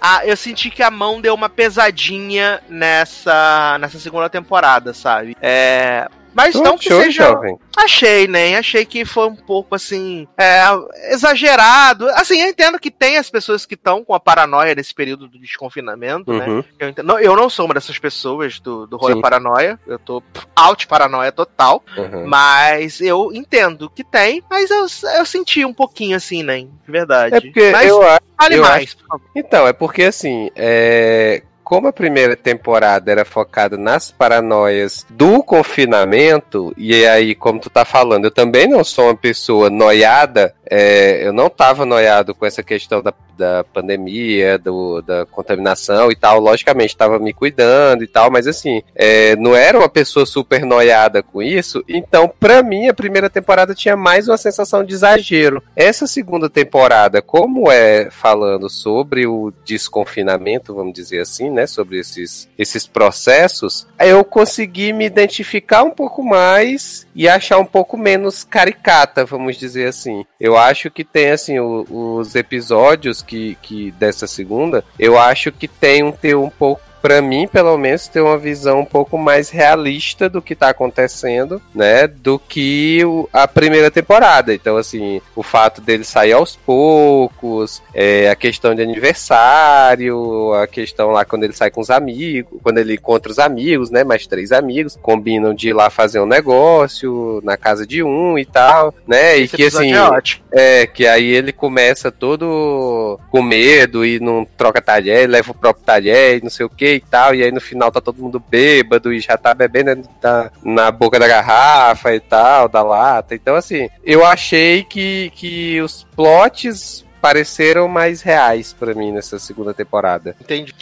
Ah, 0.00 0.26
eu 0.26 0.36
senti 0.36 0.70
que 0.70 0.82
a 0.82 0.90
mão 0.90 1.20
deu 1.20 1.34
uma 1.34 1.48
pesadinha 1.48 2.60
nessa, 2.68 3.78
nessa 3.80 3.98
segunda 4.00 4.28
temporada, 4.28 4.92
sabe? 4.92 5.36
É. 5.40 6.08
Mas 6.36 6.52
Tu 6.54 6.62
não 6.62 6.76
que 6.76 6.90
seja. 6.92 7.24
jovem? 7.30 7.58
Achei, 7.74 8.28
né? 8.28 8.58
Achei 8.58 8.84
que 8.84 9.06
foi 9.06 9.26
um 9.26 9.34
pouco 9.34 9.74
assim. 9.74 10.28
É, 10.36 10.64
exagerado. 11.12 12.06
Assim, 12.10 12.42
eu 12.42 12.48
entendo 12.48 12.78
que 12.78 12.90
tem 12.90 13.16
as 13.16 13.30
pessoas 13.30 13.64
que 13.64 13.72
estão 13.74 14.04
com 14.04 14.12
a 14.12 14.20
paranoia 14.20 14.74
nesse 14.74 14.94
período 14.94 15.28
do 15.28 15.38
desconfinamento, 15.38 16.30
né? 16.34 16.46
Uhum. 16.46 16.64
Eu, 16.78 16.88
entendo- 16.90 17.06
não, 17.06 17.18
eu 17.18 17.34
não 17.34 17.48
sou 17.48 17.64
uma 17.64 17.72
dessas 17.72 17.98
pessoas 17.98 18.60
do, 18.60 18.86
do 18.86 18.98
rolê 18.98 19.18
paranoia. 19.18 19.80
Eu 19.86 19.98
tô 19.98 20.22
out 20.54 20.86
paranoia 20.86 21.32
total. 21.32 21.82
Uhum. 21.96 22.26
Mas 22.26 23.00
eu 23.00 23.30
entendo 23.32 23.88
que 23.88 24.04
tem. 24.04 24.42
Mas 24.50 24.70
eu, 24.70 24.86
eu 25.16 25.24
senti 25.24 25.64
um 25.64 25.72
pouquinho 25.72 26.16
assim, 26.18 26.42
né? 26.42 26.60
De 26.60 26.92
verdade. 26.92 27.34
É 27.36 27.40
porque 27.40 27.70
mas 27.70 27.88
eu 27.88 28.02
acho. 28.02 28.20
fale 28.38 28.56
eu 28.56 28.62
mais, 28.62 28.92
favor. 28.92 29.26
Então, 29.34 29.66
é 29.66 29.72
porque 29.72 30.02
assim, 30.02 30.50
é, 30.54 31.42
como 31.66 31.88
a 31.88 31.92
primeira 31.92 32.36
temporada 32.36 33.10
era 33.10 33.24
focada 33.24 33.76
nas 33.76 34.12
paranoias 34.12 35.04
do 35.10 35.42
confinamento, 35.42 36.72
e 36.76 37.04
aí, 37.04 37.34
como 37.34 37.58
tu 37.58 37.68
tá 37.68 37.84
falando, 37.84 38.26
eu 38.26 38.30
também 38.30 38.68
não 38.68 38.84
sou 38.84 39.06
uma 39.06 39.16
pessoa 39.16 39.68
noiada, 39.68 40.54
é, 40.70 41.26
eu 41.26 41.32
não 41.32 41.48
tava 41.48 41.84
noiado 41.84 42.34
com 42.34 42.44
essa 42.44 42.62
questão 42.62 43.02
da, 43.02 43.12
da 43.36 43.64
pandemia, 43.64 44.58
do, 44.58 45.00
da 45.02 45.26
contaminação 45.26 46.10
e 46.10 46.16
tal, 46.16 46.40
logicamente 46.40 46.96
tava 46.96 47.18
me 47.18 47.32
cuidando 47.32 48.02
e 48.02 48.06
tal, 48.06 48.30
mas 48.30 48.46
assim, 48.46 48.82
é, 48.94 49.36
não 49.36 49.54
era 49.54 49.78
uma 49.78 49.88
pessoa 49.88 50.26
super 50.26 50.64
noiada 50.64 51.22
com 51.22 51.42
isso, 51.42 51.84
então 51.88 52.28
pra 52.28 52.62
mim 52.62 52.88
a 52.88 52.94
primeira 52.94 53.30
temporada 53.30 53.74
tinha 53.74 53.96
mais 53.96 54.28
uma 54.28 54.36
sensação 54.36 54.84
de 54.84 54.94
exagero. 54.94 55.62
Essa 55.74 56.06
segunda 56.06 56.50
temporada, 56.50 57.22
como 57.22 57.70
é 57.70 58.10
falando 58.10 58.68
sobre 58.68 59.26
o 59.26 59.52
desconfinamento, 59.64 60.74
vamos 60.74 60.92
dizer 60.92 61.20
assim, 61.20 61.50
né, 61.50 61.66
sobre 61.66 61.98
esses, 61.98 62.48
esses 62.58 62.86
processos, 62.86 63.86
eu 64.00 64.24
consegui 64.24 64.92
me 64.92 65.04
identificar 65.04 65.82
um 65.82 65.90
pouco 65.90 66.22
mais 66.22 67.06
e 67.14 67.28
achar 67.28 67.58
um 67.58 67.64
pouco 67.64 67.96
menos 67.96 68.44
caricata, 68.44 69.24
vamos 69.24 69.56
dizer 69.56 69.88
assim. 69.88 70.24
Eu 70.38 70.55
acho 70.56 70.90
que 70.90 71.04
tem, 71.04 71.30
assim, 71.30 71.58
o- 71.58 71.84
os 72.18 72.34
episódios 72.34 73.22
que, 73.22 73.56
que 73.62 73.90
dessa 73.92 74.26
segunda, 74.26 74.84
eu 74.98 75.18
acho 75.18 75.50
que 75.52 75.66
tem 75.68 76.02
um 76.02 76.12
ter 76.12 76.36
um 76.36 76.50
pouco 76.50 76.82
Pra 77.02 77.22
mim, 77.22 77.46
pelo 77.46 77.76
menos, 77.78 78.08
ter 78.08 78.20
uma 78.20 78.36
visão 78.36 78.80
um 78.80 78.84
pouco 78.84 79.16
mais 79.16 79.48
realista 79.50 80.28
do 80.28 80.42
que 80.42 80.54
tá 80.56 80.70
acontecendo, 80.70 81.60
né? 81.74 82.06
Do 82.06 82.38
que 82.38 83.04
o- 83.04 83.28
a 83.32 83.46
primeira 83.46 83.90
temporada. 83.90 84.52
Então, 84.52 84.76
assim, 84.76 85.20
o 85.34 85.42
fato 85.42 85.80
dele 85.80 86.04
sair 86.04 86.32
aos 86.32 86.56
poucos, 86.56 87.82
é, 87.94 88.28
a 88.28 88.34
questão 88.34 88.74
de 88.74 88.82
aniversário, 88.82 90.52
a 90.54 90.66
questão 90.66 91.10
lá 91.10 91.24
quando 91.24 91.44
ele 91.44 91.52
sai 91.52 91.70
com 91.70 91.80
os 91.80 91.90
amigos, 91.90 92.58
quando 92.62 92.78
ele 92.78 92.94
encontra 92.94 93.30
os 93.30 93.38
amigos, 93.38 93.90
né? 93.90 94.02
Mais 94.04 94.26
três 94.26 94.52
amigos, 94.52 94.98
combinam 95.00 95.54
de 95.54 95.68
ir 95.68 95.72
lá 95.72 95.90
fazer 95.90 96.20
um 96.20 96.26
negócio 96.26 97.40
na 97.44 97.56
casa 97.56 97.86
de 97.86 98.02
um 98.02 98.38
e 98.38 98.44
tal, 98.44 98.94
né? 99.06 99.38
Esse 99.38 99.54
e 99.54 99.56
que 99.56 99.64
assim. 99.64 99.92
é 99.92 100.02
ótimo. 100.02 100.44
É, 100.52 100.86
que 100.86 101.06
aí 101.06 101.26
ele 101.30 101.52
começa 101.52 102.10
todo 102.10 103.18
com 103.30 103.42
medo 103.42 104.04
e 104.04 104.18
não 104.18 104.44
troca 104.56 104.80
talher, 104.80 105.28
leva 105.28 105.50
o 105.50 105.54
próprio 105.54 105.84
talher 105.84 106.38
e 106.38 106.42
não 106.42 106.50
sei 106.50 106.64
o 106.66 106.70
que. 106.70 106.85
E 106.94 107.00
tal, 107.00 107.34
e 107.34 107.42
aí 107.42 107.50
no 107.50 107.60
final 107.60 107.90
tá 107.90 108.00
todo 108.00 108.22
mundo 108.22 108.38
bêbado 108.38 109.12
e 109.12 109.20
já 109.20 109.36
tá 109.36 109.52
bebendo 109.52 110.08
na, 110.22 110.50
na 110.62 110.90
boca 110.90 111.18
da 111.18 111.26
garrafa 111.26 112.14
e 112.14 112.20
tal, 112.20 112.68
da 112.68 112.82
lata. 112.82 113.34
Então, 113.34 113.54
assim, 113.56 113.88
eu 114.04 114.24
achei 114.24 114.84
que, 114.84 115.30
que 115.34 115.80
os 115.80 116.04
plots 116.14 117.04
pareceram 117.20 117.88
mais 117.88 118.22
reais 118.22 118.72
para 118.72 118.94
mim 118.94 119.10
nessa 119.12 119.38
segunda 119.38 119.74
temporada. 119.74 120.36
Entendi. 120.40 120.74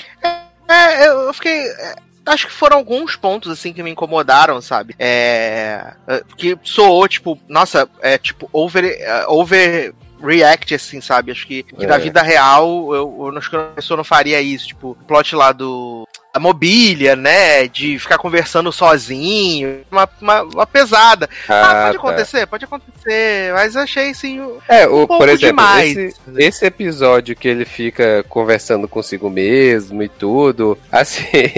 É, 0.68 1.08
eu 1.08 1.32
fiquei. 1.32 1.66
é, 1.68 1.94
Acho 2.26 2.46
que 2.46 2.52
foram 2.54 2.78
alguns 2.78 3.16
pontos, 3.16 3.52
assim, 3.52 3.72
que 3.72 3.82
me 3.82 3.90
incomodaram, 3.90 4.60
sabe? 4.62 4.94
É. 4.98 5.92
é, 6.06 6.22
Que 6.36 6.58
soou, 6.62 7.06
tipo, 7.06 7.38
nossa, 7.46 7.86
é 8.00 8.16
tipo, 8.16 8.48
over. 8.50 8.84
é, 8.84 9.26
over 9.28 9.94
react, 10.24 10.74
assim, 10.74 11.00
sabe? 11.00 11.32
Acho 11.32 11.46
que, 11.46 11.62
que 11.62 11.84
É. 11.84 11.86
na 11.88 11.98
vida 11.98 12.22
real, 12.22 12.94
eu, 12.94 13.16
eu 13.32 13.38
acho 13.38 13.50
que 13.50 13.56
a 13.56 13.62
pessoa 13.74 13.96
não 13.96 14.04
faria 14.04 14.40
isso. 14.40 14.68
Tipo, 14.68 14.90
o 14.90 15.04
plot 15.06 15.34
lá 15.36 15.52
do. 15.52 16.06
A 16.32 16.40
mobília, 16.40 17.14
né? 17.14 17.68
De 17.68 17.96
ficar 17.96 18.18
conversando 18.18 18.72
sozinho. 18.72 19.82
Uma, 19.90 20.08
uma, 20.20 20.42
uma 20.42 20.66
pesada. 20.66 21.30
Ah, 21.48 21.84
pode 21.84 21.98
tá. 21.98 21.98
acontecer, 22.08 22.46
pode 22.48 22.64
acontecer. 22.64 23.52
Mas 23.52 23.76
achei, 23.76 24.12
um- 24.40 24.58
É, 24.68 24.84
o, 24.88 25.02
um 25.02 25.06
pouco 25.06 25.18
por 25.18 25.28
exemplo, 25.28 25.64
esse, 25.80 26.14
esse 26.36 26.66
episódio 26.66 27.36
que 27.36 27.46
ele 27.46 27.64
fica 27.64 28.24
conversando 28.28 28.88
consigo 28.88 29.30
mesmo 29.30 30.02
e 30.02 30.08
tudo, 30.08 30.76
assim, 30.90 31.52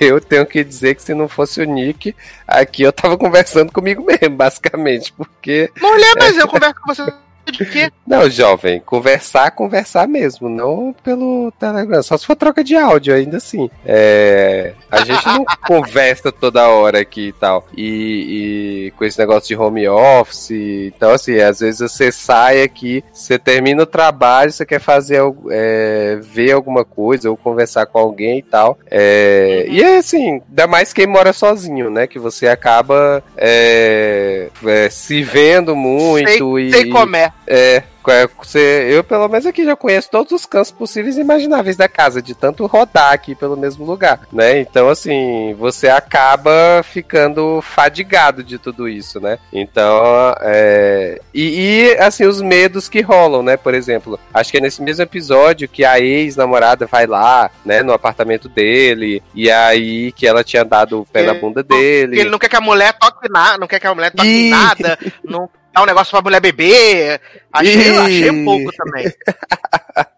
eu 0.00 0.18
tenho 0.18 0.46
que 0.46 0.64
dizer 0.64 0.94
que 0.94 1.02
se 1.02 1.12
não 1.12 1.28
fosse 1.28 1.60
o 1.60 1.64
Nick, 1.64 2.16
aqui 2.48 2.84
eu 2.84 2.92
tava 2.94 3.18
conversando 3.18 3.70
comigo 3.70 4.02
mesmo, 4.02 4.34
basicamente, 4.34 5.12
porque 5.12 5.70
Mulher, 5.78 6.14
mas 6.18 6.38
eu 6.38 6.48
converso 6.48 6.80
com 6.80 6.94
você 6.94 7.12
de 7.52 7.64
quê? 7.64 7.90
Não, 8.06 8.28
jovem, 8.30 8.80
conversar, 8.80 9.50
conversar 9.50 10.06
mesmo, 10.06 10.48
não 10.48 10.94
pelo 11.02 11.52
Telegram. 11.58 12.02
Só 12.02 12.16
se 12.16 12.26
for 12.26 12.36
troca 12.36 12.62
de 12.62 12.76
áudio, 12.76 13.14
ainda 13.14 13.36
assim. 13.38 13.70
É, 13.84 14.72
a 14.90 15.04
gente 15.04 15.26
não 15.26 15.44
conversa 15.66 16.30
toda 16.30 16.68
hora 16.68 17.00
aqui 17.00 17.28
e 17.28 17.32
tal. 17.32 17.66
E, 17.76 18.86
e 18.86 18.90
com 18.92 19.04
esse 19.04 19.18
negócio 19.18 19.48
de 19.48 19.56
home 19.56 19.88
office. 19.88 20.50
Então, 20.50 21.10
assim, 21.12 21.38
às 21.40 21.60
vezes 21.60 21.80
você 21.80 22.12
sai 22.12 22.62
aqui, 22.62 23.02
você 23.12 23.38
termina 23.38 23.82
o 23.82 23.86
trabalho, 23.86 24.52
você 24.52 24.64
quer 24.64 24.80
fazer 24.80 25.20
é, 25.50 26.18
ver 26.22 26.52
alguma 26.52 26.84
coisa 26.84 27.30
ou 27.30 27.36
conversar 27.36 27.86
com 27.86 27.98
alguém 27.98 28.38
e 28.38 28.42
tal. 28.42 28.78
É, 28.90 29.66
E 29.68 29.82
é 29.82 29.98
assim, 29.98 30.42
ainda 30.48 30.66
mais 30.66 30.92
quem 30.92 31.06
mora 31.06 31.32
sozinho, 31.32 31.90
né? 31.90 32.06
Que 32.06 32.18
você 32.18 32.46
acaba 32.46 33.22
é, 33.36 34.48
é, 34.64 34.90
se 34.90 35.22
vendo 35.22 35.74
muito 35.74 36.58
e. 36.58 36.70
Sei 36.70 36.90
como 36.90 37.16
é. 37.16 37.32
É, 37.46 37.82
é, 38.08 38.28
você, 38.38 38.86
eu 38.90 39.02
pelo 39.02 39.28
menos 39.28 39.46
aqui 39.46 39.64
já 39.64 39.74
conheço 39.74 40.10
todos 40.10 40.32
os 40.32 40.46
cantos 40.46 40.70
possíveis 40.70 41.16
e 41.16 41.20
imagináveis 41.20 41.76
da 41.76 41.88
casa, 41.88 42.22
de 42.22 42.34
tanto 42.34 42.66
rodar 42.66 43.12
aqui 43.12 43.34
pelo 43.34 43.56
mesmo 43.56 43.84
lugar, 43.84 44.20
né? 44.32 44.60
Então, 44.60 44.88
assim, 44.88 45.54
você 45.58 45.88
acaba 45.88 46.82
ficando 46.84 47.60
fadigado 47.62 48.42
de 48.42 48.58
tudo 48.58 48.88
isso, 48.88 49.20
né? 49.20 49.38
Então, 49.52 50.34
é... 50.40 51.20
E, 51.34 51.90
e, 51.92 51.98
assim, 51.98 52.24
os 52.24 52.40
medos 52.40 52.88
que 52.88 53.00
rolam, 53.00 53.42
né? 53.42 53.56
Por 53.56 53.74
exemplo, 53.74 54.18
acho 54.32 54.50
que 54.50 54.58
é 54.58 54.60
nesse 54.60 54.82
mesmo 54.82 55.02
episódio 55.02 55.68
que 55.68 55.84
a 55.84 55.98
ex-namorada 55.98 56.86
vai 56.86 57.06
lá, 57.06 57.50
né, 57.64 57.82
no 57.82 57.92
apartamento 57.92 58.48
dele, 58.48 59.22
e 59.34 59.50
aí 59.50 60.12
que 60.12 60.26
ela 60.26 60.44
tinha 60.44 60.64
dado 60.64 61.00
o 61.00 61.06
pé 61.06 61.22
na 61.22 61.34
bunda 61.34 61.62
dele. 61.62 62.20
Ele 62.20 62.30
não 62.30 62.38
quer 62.38 62.48
que 62.48 62.56
a 62.56 62.60
mulher 62.60 62.92
toque 62.92 63.28
nada, 63.28 63.58
não 63.58 63.66
quer 63.66 63.80
que 63.80 63.86
a 63.86 63.94
mulher 63.94 64.10
toque 64.10 64.28
Ih. 64.28 64.50
nada, 64.50 64.98
não 65.24 65.48
dá 65.76 65.82
um 65.82 65.86
negócio 65.86 66.10
pra 66.10 66.22
mulher 66.22 66.40
beber. 66.40 67.20
Achei, 67.52 67.98
achei 67.98 68.30
um 68.30 68.44
pouco 68.44 68.72
também. 68.72 69.12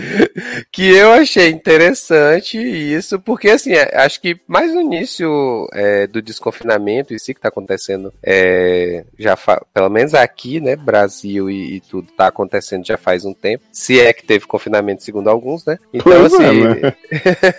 que 0.70 0.88
eu 0.88 1.12
achei 1.12 1.50
interessante 1.50 2.58
isso, 2.58 3.18
porque 3.20 3.50
assim, 3.50 3.72
é, 3.72 3.96
acho 3.96 4.20
que 4.20 4.38
mais 4.46 4.72
no 4.74 4.80
início 4.80 5.68
é, 5.72 6.06
do 6.06 6.22
desconfinamento 6.22 7.14
e 7.14 7.18
si 7.18 7.34
que 7.34 7.40
tá 7.40 7.48
acontecendo, 7.48 8.12
é, 8.22 9.04
já 9.18 9.36
pelo 9.72 9.88
menos 9.88 10.14
aqui, 10.14 10.60
né, 10.60 10.76
Brasil 10.76 11.50
e, 11.50 11.76
e 11.76 11.80
tudo 11.80 12.12
tá 12.12 12.28
acontecendo 12.28 12.86
já 12.86 12.96
faz 12.96 13.24
um 13.24 13.34
tempo, 13.34 13.64
se 13.72 14.00
é 14.00 14.12
que 14.12 14.24
teve 14.24 14.46
confinamento 14.46 15.02
segundo 15.02 15.28
alguns, 15.28 15.64
né? 15.64 15.78
Então 15.92 16.12
Pois 16.28 16.32
é, 16.32 16.46
assim, 16.46 16.60
né? 16.62 16.94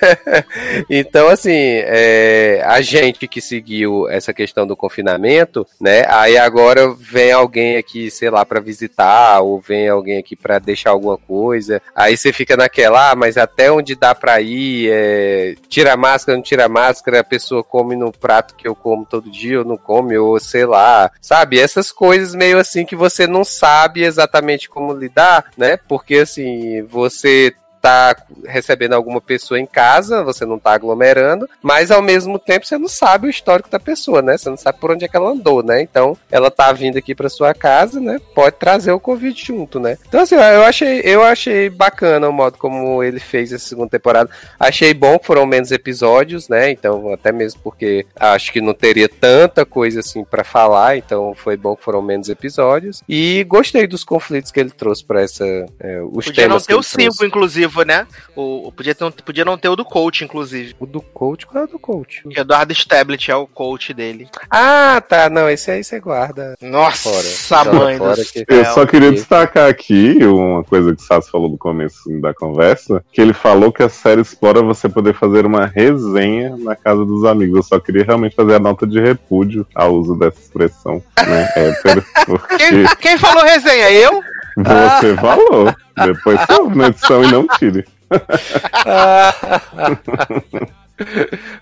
então, 0.89 1.27
assim, 1.27 1.51
é, 1.53 2.61
a 2.65 2.81
gente 2.81 3.27
que 3.27 3.41
seguiu 3.41 4.07
essa 4.09 4.33
questão 4.33 4.65
do 4.65 4.75
confinamento, 4.75 5.65
né? 5.79 6.03
Aí 6.07 6.37
agora 6.37 6.93
vem 6.93 7.31
alguém 7.31 7.77
aqui, 7.77 8.09
sei 8.11 8.29
lá, 8.29 8.45
pra 8.45 8.59
visitar, 8.59 9.39
ou 9.41 9.59
vem 9.59 9.87
alguém 9.87 10.17
aqui 10.17 10.35
pra 10.35 10.59
deixar 10.59 10.91
alguma 10.91 11.17
coisa. 11.17 11.81
Aí 11.95 12.17
você 12.27 12.33
fica 12.33 12.57
naquela, 12.57 13.11
ah, 13.11 13.15
mas 13.15 13.37
até 13.37 13.71
onde 13.71 13.95
dá 13.95 14.13
pra 14.13 14.41
ir? 14.41 14.89
É, 14.91 15.55
tira 15.69 15.93
a 15.93 15.97
máscara, 15.97 16.35
não 16.35 16.43
tira 16.43 16.65
a 16.65 16.69
máscara, 16.69 17.19
a 17.19 17.23
pessoa 17.23 17.63
come 17.63 17.95
no 17.95 18.11
prato 18.11 18.55
que 18.55 18.67
eu 18.67 18.75
como 18.75 19.05
todo 19.05 19.31
dia, 19.31 19.59
ou 19.59 19.65
não 19.65 19.77
come, 19.77 20.17
ou 20.17 20.39
sei 20.39 20.65
lá, 20.65 21.11
sabe? 21.21 21.59
Essas 21.59 21.91
coisas 21.91 22.35
meio 22.35 22.59
assim 22.59 22.85
que 22.85 22.95
você 22.95 23.25
não 23.27 23.43
sabe 23.43 24.03
exatamente 24.03 24.69
como 24.69 24.93
lidar, 24.93 25.45
né? 25.57 25.77
Porque 25.77 26.15
assim, 26.15 26.83
você 26.83 27.53
tá 27.81 28.15
recebendo 28.45 28.93
alguma 28.93 29.21
pessoa 29.21 29.59
em 29.59 29.65
casa, 29.65 30.23
você 30.23 30.45
não 30.45 30.59
tá 30.59 30.73
aglomerando, 30.73 31.47
mas 31.61 31.91
ao 31.91 32.01
mesmo 32.01 32.37
tempo 32.39 32.65
você 32.65 32.77
não 32.77 32.87
sabe 32.87 33.27
o 33.27 33.29
histórico 33.29 33.69
da 33.69 33.79
pessoa, 33.79 34.21
né? 34.21 34.37
Você 34.37 34.49
não 34.49 34.57
sabe 34.57 34.79
por 34.79 34.91
onde 34.91 35.05
é 35.05 35.07
que 35.07 35.15
ela 35.15 35.31
andou, 35.31 35.63
né? 35.63 35.81
Então, 35.81 36.17
ela 36.31 36.51
tá 36.51 36.71
vindo 36.71 36.97
aqui 36.97 37.15
pra 37.15 37.29
sua 37.29 37.53
casa, 37.53 37.99
né? 37.99 38.19
Pode 38.33 38.55
trazer 38.57 38.91
o 38.91 38.99
Covid 38.99 39.43
junto, 39.43 39.79
né? 39.79 39.97
Então, 40.07 40.21
assim, 40.21 40.35
eu 40.35 40.63
achei, 40.63 41.01
eu 41.03 41.23
achei 41.23 41.69
bacana 41.69 42.29
o 42.29 42.33
modo 42.33 42.57
como 42.57 43.03
ele 43.03 43.19
fez 43.19 43.51
essa 43.53 43.67
segunda 43.67 43.89
temporada. 43.89 44.29
Achei 44.59 44.93
bom 44.93 45.17
que 45.19 45.25
foram 45.25 45.45
menos 45.45 45.71
episódios, 45.71 46.49
né? 46.49 46.71
Então, 46.71 47.13
até 47.13 47.31
mesmo 47.31 47.61
porque 47.63 48.05
acho 48.15 48.51
que 48.51 48.61
não 48.61 48.73
teria 48.73 49.09
tanta 49.09 49.65
coisa 49.65 49.99
assim 49.99 50.23
pra 50.23 50.43
falar, 50.43 50.97
então 50.97 51.33
foi 51.35 51.57
bom 51.57 51.75
que 51.75 51.83
foram 51.83 52.01
menos 52.01 52.29
episódios. 52.29 53.01
E 53.07 53.43
gostei 53.45 53.87
dos 53.87 54.03
conflitos 54.03 54.51
que 54.51 54.59
ele 54.59 54.71
trouxe 54.71 55.03
pra 55.03 55.21
essa. 55.21 55.45
é, 55.79 56.01
os 56.01 56.25
Podia 56.25 56.47
não 56.47 56.59
temas 56.59 56.63
que 56.63 56.67
ter 56.67 56.75
o 56.75 56.77
ele 56.77 56.85
trouxe. 56.85 57.17
5, 57.17 57.25
inclusive, 57.25 57.66
né? 57.85 58.07
O, 58.35 58.67
o- 58.67 58.71
podia, 58.71 58.93
ter, 58.95 59.11
podia 59.23 59.45
não 59.45 59.57
ter 59.57 59.69
o 59.69 59.75
do 59.75 59.85
coach, 59.85 60.23
inclusive. 60.23 60.75
O 60.79 60.85
do 60.85 61.01
coach? 61.01 61.45
Qual 61.45 61.63
é 61.63 61.65
o 61.65 61.69
do 61.69 61.79
coach? 61.79 62.23
Que 62.29 62.39
Eduardo 62.39 62.71
Stablet 62.73 63.29
é 63.31 63.35
o 63.35 63.47
coach 63.47 63.93
dele. 63.93 64.27
Ah, 64.49 65.01
tá. 65.07 65.29
Não, 65.29 65.49
esse 65.49 65.69
aí 65.71 65.83
você 65.83 65.99
guarda. 65.99 66.55
Nossa, 66.61 67.09
Fora. 67.09 67.73
mãe 67.73 67.97
Fora 67.97 68.15
do 68.15 68.25
que- 68.25 68.45
Eu 68.47 68.65
só 68.65 68.85
queria 68.85 69.11
destacar 69.11 69.69
aqui 69.69 70.17
uma 70.25 70.63
coisa 70.63 70.95
que 70.95 71.01
o 71.01 71.05
Sasso 71.05 71.29
falou 71.31 71.49
no 71.49 71.57
começo 71.57 72.09
da 72.21 72.33
conversa, 72.33 73.03
que 73.11 73.21
ele 73.21 73.33
falou 73.33 73.71
que 73.71 73.83
a 73.83 73.89
série 73.89 74.21
explora 74.21 74.61
você 74.61 74.87
poder 74.89 75.13
fazer 75.13 75.45
uma 75.45 75.65
resenha 75.65 76.55
na 76.57 76.75
casa 76.75 77.05
dos 77.05 77.23
amigos. 77.25 77.57
Eu 77.57 77.63
só 77.63 77.79
queria 77.79 78.03
realmente 78.03 78.35
fazer 78.35 78.55
a 78.55 78.59
nota 78.59 78.85
de 78.87 78.99
repúdio 78.99 79.65
ao 79.75 79.93
uso 79.93 80.15
dessa 80.15 80.39
expressão, 80.39 81.01
né? 81.25 81.49
Hétero, 81.55 82.05
porque 82.25 82.57
Quem, 82.57 82.85
quem 82.99 83.17
falou 83.17 83.43
resenha? 83.43 83.89
Eu? 83.91 84.21
Você 84.57 85.15
falou. 85.15 85.73
Depois 86.03 86.39
você 86.41 86.53
ouve 86.53 86.75
na 86.77 86.87
edição 86.87 87.23
e 87.23 87.31
não 87.31 87.47
tire. 87.47 87.85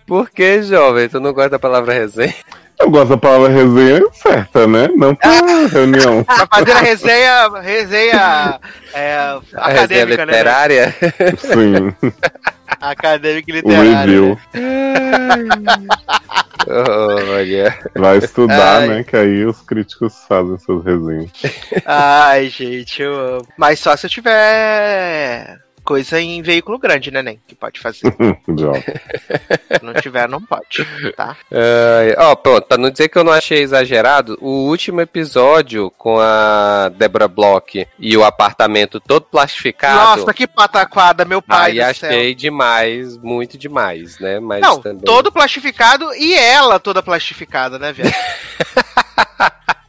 Por 0.07 0.29
que, 0.29 0.61
jovem? 0.63 1.09
Tu 1.09 1.19
não 1.19 1.33
gosta 1.33 1.49
da 1.51 1.59
palavra 1.59 1.93
resenha? 1.93 2.33
Eu 2.79 2.89
gosto 2.89 3.09
da 3.09 3.17
palavra 3.17 3.49
resenha 3.49 4.01
certa, 4.13 4.65
né? 4.67 4.87
Não 4.95 5.15
pra 5.15 5.29
reunião. 5.71 6.23
Pra 6.23 6.47
fazer 6.53 6.71
a 6.71 6.79
resenha, 6.79 7.49
resenha 7.61 8.59
é, 8.93 9.17
A 9.55 9.67
resenha 9.69 10.03
acadêmica, 10.03 10.25
né? 10.25 10.31
literária? 10.33 10.95
Sim, 11.37 11.93
Acadêmica 12.79 13.49
e 13.49 13.53
o 13.53 13.55
literária. 13.55 13.95
review. 14.05 14.39
Olha. 16.67 17.79
Vai 17.95 18.17
estudar, 18.17 18.81
Ai. 18.81 18.87
né? 18.87 19.03
Que 19.03 19.15
aí 19.15 19.45
os 19.45 19.61
críticos 19.61 20.13
fazem 20.27 20.57
suas 20.57 20.83
resenhas. 20.85 21.31
Ai, 21.85 22.49
gente, 22.49 23.01
eu 23.01 23.13
amo. 23.13 23.47
Mas 23.57 23.79
só 23.79 23.95
se 23.95 24.07
eu 24.07 24.09
tiver 24.09 25.64
coisa 25.85 26.19
em 26.19 26.41
veículo 26.41 26.79
grande, 26.79 27.11
né, 27.11 27.21
Nen? 27.21 27.39
Que 27.47 27.55
pode 27.55 27.79
fazer. 27.79 28.01
Se 29.77 29.83
não 29.83 29.93
tiver, 29.93 30.27
não 30.27 30.41
pode, 30.41 30.85
tá? 31.15 31.37
Ó, 32.17 32.35
pronto, 32.35 32.67
pra 32.67 32.77
não 32.77 32.89
dizer 32.89 33.07
que 33.07 33.17
eu 33.17 33.23
não 33.23 33.31
achei 33.31 33.61
exagerado, 33.61 34.37
o 34.41 34.67
último 34.67 34.99
episódio 34.99 35.91
com 35.91 36.19
a 36.19 36.89
Debra 36.89 37.27
Block 37.27 37.87
e 37.99 38.17
o 38.17 38.23
apartamento 38.23 38.99
todo 38.99 39.25
plastificado. 39.25 40.21
Nossa, 40.21 40.33
que 40.33 40.47
pataquada, 40.47 41.23
meu 41.23 41.41
pai 41.41 41.79
Aí 41.79 41.93
do 41.93 41.97
céu. 41.97 42.09
achei 42.09 42.33
demais, 42.33 43.17
muito 43.17 43.57
demais, 43.57 44.19
né? 44.19 44.39
Mas 44.39 44.61
Não, 44.61 44.81
também... 44.81 45.03
todo 45.03 45.31
plastificado 45.31 46.13
e 46.15 46.33
ela 46.33 46.79
toda 46.79 47.03
plastificada, 47.03 47.77
né, 47.77 47.93
velho? 47.93 48.11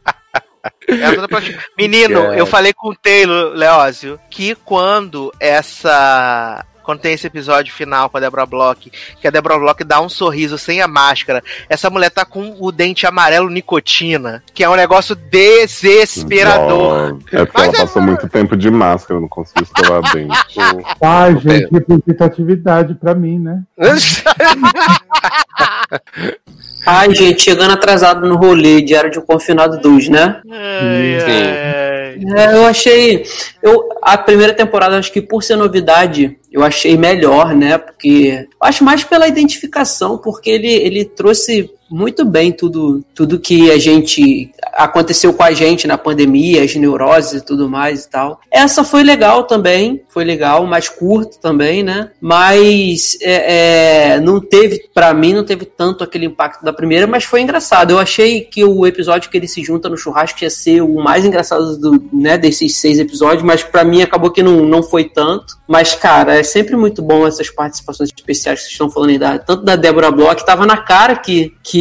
toda 1.15 1.27
plastificada. 1.27 1.67
Menino, 1.77 2.19
eu 2.33 2.45
falei 2.45 2.73
com 2.73 2.89
o 2.89 2.95
Taylor, 2.95 3.51
Leózio, 3.53 4.19
que 4.29 4.55
quando 4.55 5.33
essa. 5.39 6.65
quando 6.83 7.01
tem 7.01 7.13
esse 7.13 7.27
episódio 7.27 7.73
final 7.73 8.09
com 8.09 8.17
a 8.17 8.21
Deborah 8.21 8.45
Block, 8.45 8.89
que 9.19 9.27
a 9.27 9.31
Deborah 9.31 9.59
Block 9.59 9.83
dá 9.83 9.99
um 9.99 10.07
sorriso 10.07 10.57
sem 10.57 10.81
a 10.81 10.87
máscara. 10.87 11.43
Essa 11.67 11.89
mulher 11.89 12.09
tá 12.09 12.23
com 12.23 12.55
o 12.59 12.71
dente 12.71 13.05
amarelo 13.05 13.49
nicotina, 13.49 14.41
que 14.53 14.63
é 14.63 14.69
um 14.69 14.75
negócio 14.75 15.13
desesperador. 15.13 17.19
É 17.31 17.45
porque 17.45 17.51
Mas 17.53 17.67
ela 17.67 17.75
é- 17.75 17.79
passou 17.81 18.01
muito 18.01 18.29
tempo 18.29 18.55
de 18.55 18.71
máscara, 18.71 19.19
não 19.19 19.27
conseguiu 19.27 19.63
escovar 19.63 20.01
bem. 20.13 20.29
Ai, 21.03 21.37
gente, 21.39 21.69
representatividade 21.73 22.95
pra 22.95 23.13
mim, 23.13 23.37
né? 23.39 23.61
Ai, 26.85 27.13
gente, 27.13 27.41
chegando 27.41 27.71
atrasado 27.73 28.25
no 28.25 28.37
rolê, 28.37 28.81
Diário 28.81 29.11
de 29.11 29.19
um 29.19 29.25
Confinado 29.25 29.81
2, 29.81 30.07
né? 30.07 30.41
Ai, 30.49 31.19
Sim. 31.19 31.31
ai. 31.31 31.97
É, 32.35 32.55
eu 32.55 32.65
achei. 32.65 33.25
Eu, 33.61 33.89
a 34.01 34.17
primeira 34.17 34.53
temporada, 34.53 34.97
acho 34.97 35.11
que 35.11 35.21
por 35.21 35.43
ser 35.43 35.55
novidade, 35.55 36.37
eu 36.51 36.63
achei 36.63 36.97
melhor, 36.97 37.53
né? 37.53 37.77
Porque. 37.77 38.47
eu 38.49 38.67
Acho 38.67 38.83
mais 38.83 39.03
pela 39.03 39.27
identificação, 39.27 40.17
porque 40.17 40.49
ele, 40.49 40.71
ele 40.71 41.05
trouxe 41.05 41.69
muito 41.89 42.25
bem 42.25 42.51
tudo, 42.51 43.03
tudo 43.13 43.39
que 43.39 43.71
a 43.71 43.77
gente. 43.77 44.51
aconteceu 44.73 45.33
com 45.33 45.43
a 45.43 45.51
gente 45.51 45.87
na 45.87 45.97
pandemia, 45.97 46.63
as 46.63 46.75
neuroses 46.75 47.41
e 47.41 47.45
tudo 47.45 47.69
mais 47.69 48.03
e 48.03 48.09
tal. 48.09 48.39
Essa 48.51 48.83
foi 48.83 49.03
legal 49.03 49.43
também, 49.43 50.01
foi 50.09 50.23
legal, 50.23 50.65
mais 50.65 50.89
curta 50.89 51.37
também, 51.41 51.83
né? 51.83 52.11
Mas 52.19 53.17
é, 53.21 54.15
é, 54.15 54.19
não 54.19 54.39
teve, 54.39 54.89
pra 54.93 55.13
mim, 55.13 55.33
não 55.33 55.43
teve 55.43 55.65
tanto 55.65 56.03
aquele 56.03 56.25
impacto 56.25 56.63
da 56.63 56.73
primeira, 56.73 57.07
mas 57.07 57.23
foi 57.23 57.41
engraçado. 57.41 57.91
Eu 57.91 57.99
achei 57.99 58.41
que 58.41 58.63
o 58.63 58.85
episódio 58.85 59.29
que 59.29 59.37
ele 59.37 59.47
se 59.47 59.63
junta 59.63 59.89
no 59.89 59.97
churrasco 59.97 60.43
ia 60.43 60.49
ser 60.49 60.81
o 60.81 60.95
mais 60.95 61.25
engraçado 61.25 61.77
do, 61.77 62.03
né, 62.13 62.37
desses 62.37 62.77
seis 62.77 62.99
episódios, 62.99 63.43
mas 63.43 63.63
pra 63.63 63.83
mim 63.83 64.01
acabou 64.01 64.31
que 64.31 64.43
não, 64.43 64.65
não 64.65 64.83
foi 64.83 65.05
tanto. 65.05 65.57
Mas, 65.67 65.93
cara, 65.93 66.35
é 66.37 66.43
sempre 66.43 66.75
muito 66.75 67.01
bom 67.01 67.27
essas 67.27 67.49
participações 67.49 68.09
especiais 68.15 68.59
que 68.59 68.65
vocês 68.65 68.73
estão 68.73 68.89
falando 68.89 69.09
aí, 69.09 69.39
tanto 69.39 69.63
da 69.63 69.75
Débora 69.75 70.11
Bloch, 70.11 70.45
tava 70.45 70.65
na 70.65 70.77
cara 70.77 71.15
que, 71.15 71.53
que 71.61 71.76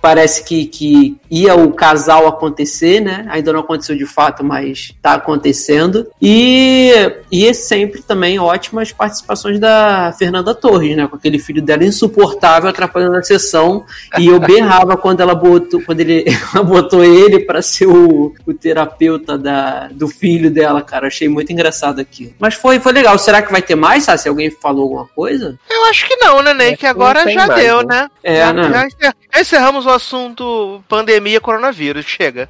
parece 0.00 0.44
que, 0.44 0.66
que 0.66 1.16
ia 1.30 1.54
o 1.54 1.72
casal 1.72 2.26
acontecer, 2.26 3.00
né? 3.00 3.26
Ainda 3.28 3.52
não 3.52 3.60
aconteceu 3.60 3.96
de 3.96 4.06
fato, 4.06 4.44
mas 4.44 4.94
tá 5.02 5.14
acontecendo. 5.14 6.06
E, 6.20 6.92
e 7.30 7.46
é 7.46 7.52
sempre 7.52 8.02
também 8.02 8.38
ótimas 8.38 8.92
participações 8.92 9.58
da 9.58 10.14
Fernanda 10.18 10.54
Torres, 10.54 10.96
né? 10.96 11.06
Com 11.06 11.16
aquele 11.16 11.38
filho 11.38 11.60
dela 11.60 11.84
insuportável 11.84 12.70
atrapalhando 12.70 13.16
a 13.16 13.22
sessão. 13.22 13.84
E 14.18 14.26
eu 14.26 14.38
berrava 14.38 14.96
quando 14.98 15.20
ela 15.20 15.34
botou, 15.34 15.82
quando 15.82 16.00
ele, 16.00 16.24
ela 16.54 16.62
botou 16.62 17.04
ele 17.04 17.40
para 17.40 17.60
ser 17.62 17.86
o, 17.86 18.32
o 18.46 18.54
terapeuta 18.54 19.36
da, 19.36 19.88
do 19.88 20.08
filho 20.08 20.50
dela, 20.50 20.82
cara. 20.82 21.08
Achei 21.08 21.28
muito 21.28 21.52
engraçado 21.52 22.00
aquilo. 22.00 22.32
Mas 22.38 22.54
foi, 22.54 22.78
foi 22.78 22.92
legal. 22.92 23.18
Será 23.18 23.42
que 23.42 23.50
vai 23.50 23.62
ter 23.62 23.74
mais? 23.74 24.04
Se 24.04 24.28
alguém 24.28 24.50
falou 24.50 24.84
alguma 24.84 25.06
coisa? 25.06 25.58
Eu 25.68 25.84
acho 25.86 26.06
que 26.06 26.16
não, 26.16 26.42
né, 26.42 26.54
Ney? 26.54 26.72
É, 26.72 26.76
Que 26.76 26.86
agora 26.86 27.28
já 27.30 27.46
mais, 27.46 27.60
deu, 27.60 27.78
né? 27.82 28.02
né? 28.02 28.10
É, 28.22 28.36
já, 28.40 28.52
né? 28.52 28.88
já 29.00 29.15
encerramos 29.34 29.86
o 29.86 29.90
assunto 29.90 30.82
pandemia 30.88 31.40
coronavírus. 31.40 32.04
Chega. 32.04 32.48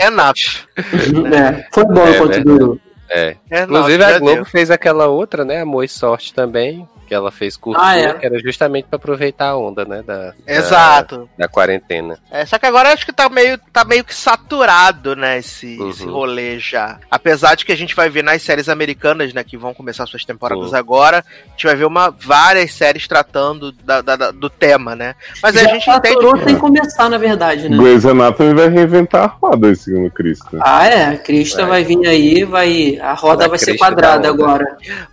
É 0.00 0.06
enough. 0.06 0.66
É, 1.32 1.66
foi 1.72 1.84
bom 1.84 2.06
É, 2.06 2.40
durou. 2.40 2.78
É 3.08 3.36
É. 3.50 3.62
Inclusive, 3.62 4.02
a 4.02 4.18
Globo 4.18 4.44
fez 4.44 4.70
aquela 4.70 5.06
outra, 5.06 5.44
né? 5.44 5.60
Amor 5.60 5.84
e 5.84 5.88
Sorte 5.88 6.32
também, 6.32 6.88
que 7.12 7.16
ela 7.16 7.30
fez 7.30 7.58
curtinha, 7.58 7.86
Ah, 7.86 7.96
é? 7.98 8.14
que 8.14 8.24
era 8.24 8.38
justamente 8.38 8.86
pra 8.88 8.96
aproveitar 8.96 9.48
a 9.50 9.56
onda, 9.58 9.84
né? 9.84 10.02
Da, 10.02 10.32
Exato. 10.46 11.28
Da, 11.36 11.44
da 11.44 11.48
quarentena. 11.48 12.18
É, 12.30 12.46
só 12.46 12.58
que 12.58 12.64
agora 12.64 12.90
acho 12.90 13.04
que 13.04 13.12
tá 13.12 13.28
meio, 13.28 13.58
tá 13.70 13.84
meio 13.84 14.02
que 14.02 14.14
saturado, 14.14 15.14
né, 15.14 15.38
esse, 15.38 15.78
Uhum. 15.78 15.90
esse 15.90 16.04
rolê 16.06 16.58
já. 16.58 16.98
Apesar 17.10 17.54
de 17.54 17.66
que 17.66 17.72
a 17.72 17.76
gente 17.76 17.94
vai 17.94 18.08
ver 18.08 18.22
nas 18.24 18.40
séries 18.42 18.68
americanas, 18.70 19.34
né, 19.34 19.44
que 19.44 19.58
vão 19.58 19.74
começar 19.74 20.06
suas 20.06 20.24
temporadas 20.24 20.70
Uhum. 20.72 20.76
agora, 20.78 21.18
a 21.46 21.50
gente 21.50 21.66
vai 21.66 21.74
ver 21.76 21.84
uma, 21.84 22.08
várias 22.10 22.72
séries 22.72 23.06
tratando 23.06 23.72
da- 23.72 24.00
da- 24.00 24.16
da- 24.16 24.30
do 24.30 24.48
tema, 24.48 24.96
né. 24.96 25.14
Mas 25.42 25.54
aí 25.54 25.64
a 25.66 25.68
Já 25.68 25.74
gente 25.74 25.90
entende... 25.90 26.08
saturou 26.14 26.42
sem 26.44 26.56
começar, 26.58 27.10
na 27.10 27.18
verdade, 27.18 27.68
né? 27.68 27.76
Grey's 27.76 28.06
Anatomy 28.06 28.54
vai 28.54 28.68
reinventar 28.68 29.24
a 29.24 29.26
roda, 29.26 29.68
aí, 29.68 29.76
segundo 29.76 30.10
Cristo. 30.10 30.58
Ah, 30.62 30.86
é. 30.88 31.04
A 31.08 31.18
Crista 31.18 31.66
vai. 31.66 31.72
Vai. 31.72 31.84
vir 31.84 32.06
aí, 32.06 32.44
vai. 32.44 32.98
A 33.00 33.12
roda 33.14 33.46
A 33.46 33.48
vai 33.48 33.58
ser 33.58 33.76
quadrada 33.76 34.28
agora. 34.28 34.64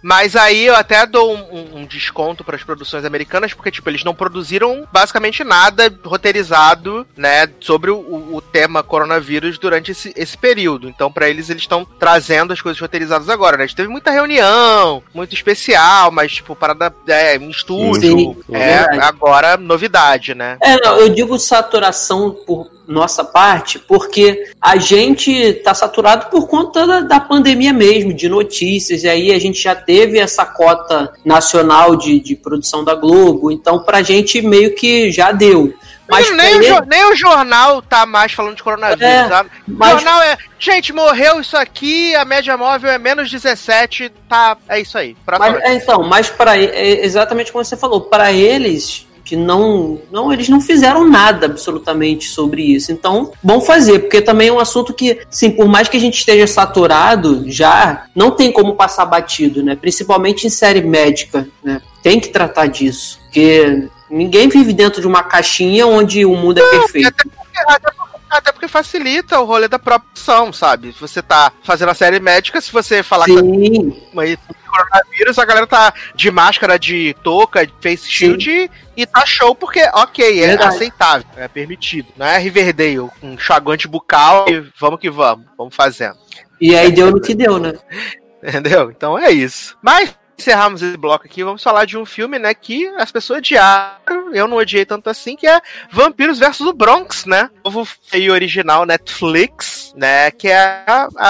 Mas 0.02 0.36
aí 0.36 0.66
eu 0.68 0.76
até 0.76 1.06
dou 1.06 1.34
um- 1.36 1.80
um 1.82 1.86
desconto 1.90 2.44
para 2.44 2.56
as 2.56 2.64
produções 2.64 3.04
americanas, 3.04 3.54
porque, 3.54 3.72
tipo, 3.72 3.90
eles 3.90 4.04
não 4.04 4.16
produziram 4.16 4.88
basicamente 4.92 5.44
nada 5.44 5.94
roteirizado, 6.06 7.06
né, 7.18 7.50
sobre 7.60 7.92
o, 7.92 7.98
o- 7.98 8.42
tema 8.42 8.82
coronavírus 8.82 9.58
durante 9.58 9.92
esse, 9.92 10.14
esse 10.16 10.38
período. 10.38 10.88
Então, 10.90 11.12
para 11.12 11.30
eles, 11.30 11.50
eles 11.50 11.64
estão 11.64 11.86
trazendo 11.86 12.54
as 12.54 12.62
coisas 12.62 12.80
roteirizadas 12.80 13.30
agora, 13.30 13.58
né? 13.58 13.64
A 13.64 13.68
gente 13.68 13.76
teve 13.76 13.90
muita 13.90 14.12
reunião, 14.12 15.04
muito 15.14 15.34
especial, 15.36 16.12
mas, 16.12 16.32
tipo, 16.34 16.56
parada 16.56 16.94
é, 17.08 17.36
em 17.36 17.50
estúdio. 17.50 18.02
Sim, 18.18 18.38
é, 18.52 18.72
é 18.98 19.04
agora 19.04 19.58
novidade, 19.58 20.34
né? 20.34 20.58
É, 20.62 20.78
não, 20.78 20.98
eu 20.98 21.10
digo 21.10 21.38
saturação 21.38 22.32
por 22.46 22.79
nossa 22.90 23.24
parte, 23.24 23.78
porque 23.80 24.52
a 24.60 24.76
gente 24.78 25.54
tá 25.64 25.74
saturado 25.74 26.26
por 26.30 26.48
conta 26.48 26.86
da, 26.88 27.00
da 27.02 27.20
pandemia 27.20 27.72
mesmo, 27.72 28.12
de 28.14 28.28
notícias, 28.28 29.04
e 29.04 29.08
aí 29.08 29.32
a 29.32 29.40
gente 29.40 29.62
já 29.62 29.76
teve 29.76 30.18
essa 30.20 30.46
cota 30.46 31.14
nacional 31.24 31.96
de, 31.96 32.20
de 32.20 32.36
produção 32.36 32.84
da 32.84 32.96
Globo, 32.96 33.52
então 33.52 33.80
pra 33.84 34.02
gente 34.02 34.42
meio 34.42 34.74
que 34.76 35.12
já 35.12 35.32
deu. 35.32 35.74
Mas 36.12 36.36
nem, 36.36 36.56
o, 36.56 36.56
ele- 36.64 36.68
jo- 36.74 36.86
nem 36.88 37.06
o 37.12 37.16
jornal 37.16 37.84
tá 37.84 38.04
mais 38.04 38.32
falando 38.32 38.56
de 38.56 38.64
coronavírus, 38.64 39.04
É, 39.04 39.28
sabe? 39.28 39.50
O 39.68 39.72
mas- 39.78 39.92
jornal 39.92 40.24
é, 40.24 40.38
gente, 40.58 40.92
morreu 40.92 41.40
isso 41.40 41.56
aqui, 41.56 42.16
a 42.16 42.26
média 42.26 42.58
móvel 42.58 42.90
é 42.90 42.98
menos 42.98 43.30
17, 43.30 44.12
tá, 44.28 44.58
é 44.68 44.80
isso 44.82 44.98
aí. 44.98 45.16
Mas, 45.38 45.56
é, 45.62 45.74
então, 45.76 46.02
mas 46.02 46.28
para 46.28 46.58
é 46.58 47.06
exatamente 47.06 47.52
como 47.52 47.64
você 47.64 47.78
falou, 47.78 48.02
para 48.02 48.32
eles 48.32 49.06
que 49.30 49.36
não, 49.36 50.02
não, 50.12 50.34
eles 50.34 50.50
não 50.50 50.60
fizeram 50.60 51.08
nada 51.08 51.46
absolutamente 51.46 52.28
sobre 52.28 52.64
isso. 52.64 52.92
Então, 52.92 53.32
bom 53.44 53.62
fazer, 53.62 54.00
porque 54.00 54.24
também 54.24 54.48
é 54.48 54.52
um 54.52 54.60
assunto 54.60 54.92
que, 54.92 55.20
sim, 55.30 55.52
por 55.52 55.68
mais 55.68 55.88
que 55.88 55.96
a 55.96 56.00
gente 56.00 56.18
esteja 56.18 56.48
saturado 56.48 57.44
já, 57.46 58.06
não 58.16 58.32
tem 58.32 58.52
como 58.52 58.74
passar 58.74 59.06
batido, 59.06 59.62
né? 59.62 59.76
Principalmente 59.76 60.48
em 60.48 60.50
série 60.50 60.82
médica, 60.82 61.48
né? 61.64 61.80
Tem 62.02 62.20
que 62.20 62.30
tratar 62.30 62.66
disso, 62.66 63.20
porque 63.26 63.88
ninguém 64.10 64.50
vive 64.50 64.74
dentro 64.74 65.00
de 65.00 65.06
uma 65.06 65.22
caixinha 65.22 65.86
onde 65.86 66.26
o 66.26 66.36
mundo 66.36 66.58
é 66.58 66.68
perfeito. 66.72 67.08
Até 67.10 67.30
porque, 67.30 67.60
até 67.68 67.92
porque- 67.92 68.09
até 68.30 68.52
porque 68.52 68.68
facilita 68.68 69.40
o 69.40 69.46
rolê 69.46 69.68
da 69.68 69.80
própria 69.80 70.10
sabe? 70.54 70.94
Se 70.94 71.00
você 71.00 71.22
tá 71.22 71.52
fazendo 71.64 71.90
a 71.90 71.94
série 71.94 72.20
médica, 72.20 72.62
se 72.62 72.72
você 72.72 73.02
falar 73.02 73.26
que 73.26 73.38
Sim, 73.38 73.92
tá 74.14 74.22
aí 74.22 74.38
coronavírus, 74.70 75.40
a 75.40 75.46
galera 75.46 75.68
tá 75.68 75.94
de 76.16 76.30
máscara, 76.30 76.78
de 76.78 77.16
touca, 77.24 77.66
de 77.66 77.74
face 77.82 78.10
shield 78.10 78.50
e, 78.50 78.70
e 78.96 79.06
tá 79.06 79.26
show 79.26 79.56
porque, 79.56 79.82
ok, 79.94 80.44
é 80.44 80.48
Verdade. 80.48 80.76
aceitável, 80.76 81.28
é 81.36 81.48
permitido. 81.48 82.10
Não 82.16 82.26
é 82.26 82.38
Riverdale, 82.38 83.00
um 83.22 83.34
enxaguante 83.34 83.88
bucal 83.88 84.46
e 84.48 84.60
vamos 84.80 85.00
que 85.00 85.10
vamos, 85.10 85.46
vamos 85.58 85.76
fazendo. 85.76 86.18
e 86.62 86.76
aí 86.76 86.92
deu 86.92 87.12
no 87.12 87.22
que 87.22 87.34
deu, 87.34 87.58
né? 87.58 87.74
Entendeu? 88.42 88.90
Então 88.90 89.18
é 89.18 89.32
isso. 89.32 89.78
Mas 89.82 90.16
encerramos 90.40 90.82
esse 90.82 90.98
bloco 90.98 91.26
aqui, 91.26 91.44
vamos 91.44 91.62
falar 91.62 91.86
de 91.86 91.98
um 91.98 92.06
filme, 92.06 92.40
né, 92.40 92.54
que 92.54 92.88
as 92.98 93.12
pessoas 93.12 93.40
odiaram, 93.40 94.34
eu 94.34 94.48
não 94.48 94.58
odiei 94.58 94.86
tanto 94.86 95.10
assim, 95.10 95.36
que 95.36 95.48
é 95.48 95.62
Vampiros 95.92 96.40
versus 96.40 96.66
o 96.66 96.74
Bronx, 96.74 97.26
né? 97.26 97.50
Novo 97.64 97.88
e 98.14 98.30
original 98.30 98.86
Netflix, 98.86 99.94
né, 99.96 100.32
que 100.32 100.48
é 100.48 100.84
a, 100.88 101.08
a, 101.18 101.30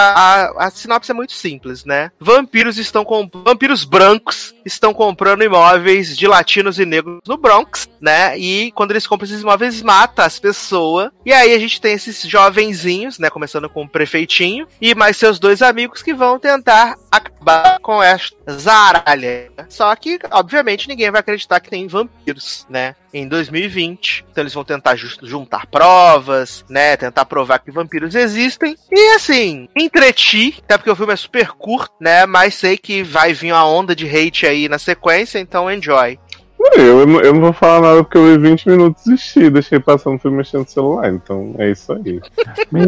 a, 0.57 0.67
a 0.67 0.69
sinopse 0.69 1.11
é 1.11 1.13
muito 1.13 1.33
simples, 1.33 1.83
né? 1.85 2.11
Vampiros 2.19 2.77
estão 2.77 3.03
com 3.03 3.29
vampiros 3.45 3.83
brancos 3.83 4.53
estão 4.65 4.93
comprando 4.93 5.43
imóveis 5.43 6.17
de 6.17 6.27
latinos 6.27 6.79
e 6.79 6.85
negros 6.85 7.19
no 7.27 7.37
Bronx, 7.37 7.87
né? 7.99 8.37
E 8.37 8.71
quando 8.73 8.91
eles 8.91 9.07
compram 9.07 9.25
esses 9.25 9.41
imóveis, 9.41 9.81
mata 9.81 10.23
as 10.25 10.39
pessoas. 10.39 11.09
E 11.25 11.31
aí 11.33 11.53
a 11.53 11.59
gente 11.59 11.79
tem 11.81 11.93
esses 11.93 12.21
jovenzinhos, 12.23 13.19
né, 13.19 13.29
começando 13.29 13.69
com 13.69 13.83
o 13.83 13.89
prefeitinho 13.89 14.67
e 14.81 14.93
mais 14.95 15.17
seus 15.17 15.39
dois 15.39 15.61
amigos 15.61 16.01
que 16.01 16.13
vão 16.13 16.39
tentar 16.39 16.95
acabar 17.11 17.79
com 17.79 18.01
esta 18.01 18.35
zaralha. 18.51 19.51
Só 19.69 19.95
que, 19.95 20.19
obviamente, 20.31 20.87
ninguém 20.87 21.11
vai 21.11 21.19
acreditar 21.19 21.59
que 21.59 21.69
tem 21.69 21.87
vampiros, 21.87 22.65
né? 22.69 22.95
Em 23.11 23.27
2020. 23.27 24.23
Então 24.31 24.43
eles 24.43 24.53
vão 24.53 24.63
tentar 24.63 24.95
ju- 24.95 25.17
juntar 25.23 25.65
provas, 25.65 26.63
né? 26.69 26.95
Tentar 26.95 27.25
provar 27.25 27.57
que 27.59 27.71
vampiros 27.71 28.13
existem. 28.13 28.75
E 28.91 29.15
assim, 29.15 29.67
entreti, 29.75 30.55
até 30.63 30.77
porque 30.77 30.91
o 30.91 30.95
filme 30.95 31.13
é 31.13 31.15
super 31.15 31.49
curto, 31.53 31.93
né? 31.99 32.25
Mas 32.27 32.53
sei 32.53 32.77
que 32.77 33.01
vai 33.01 33.33
vir 33.33 33.51
uma 33.51 33.65
onda 33.67 33.95
de 33.95 34.07
hate 34.07 34.45
aí 34.49 34.67
na 34.69 34.77
sequência, 34.77 35.39
então 35.39 35.71
enjoy. 35.71 36.17
Eu, 36.75 37.07
não- 37.07 37.21
eu 37.21 37.33
não 37.33 37.39
vou 37.39 37.53
falar 37.53 37.79
nada 37.81 38.03
porque 38.03 38.17
eu 38.17 38.25
vi 38.25 38.37
20 38.49 38.67
minutos 38.67 39.05
e 39.05 39.11
desisti, 39.11 39.49
deixei 39.49 39.79
passando 39.79 40.19
filme 40.19 40.35
mexendo 40.37 40.63
no 40.63 40.67
celular, 40.69 41.09
então 41.13 41.55
é 41.57 41.71
isso 41.71 41.93
aí. 41.93 42.19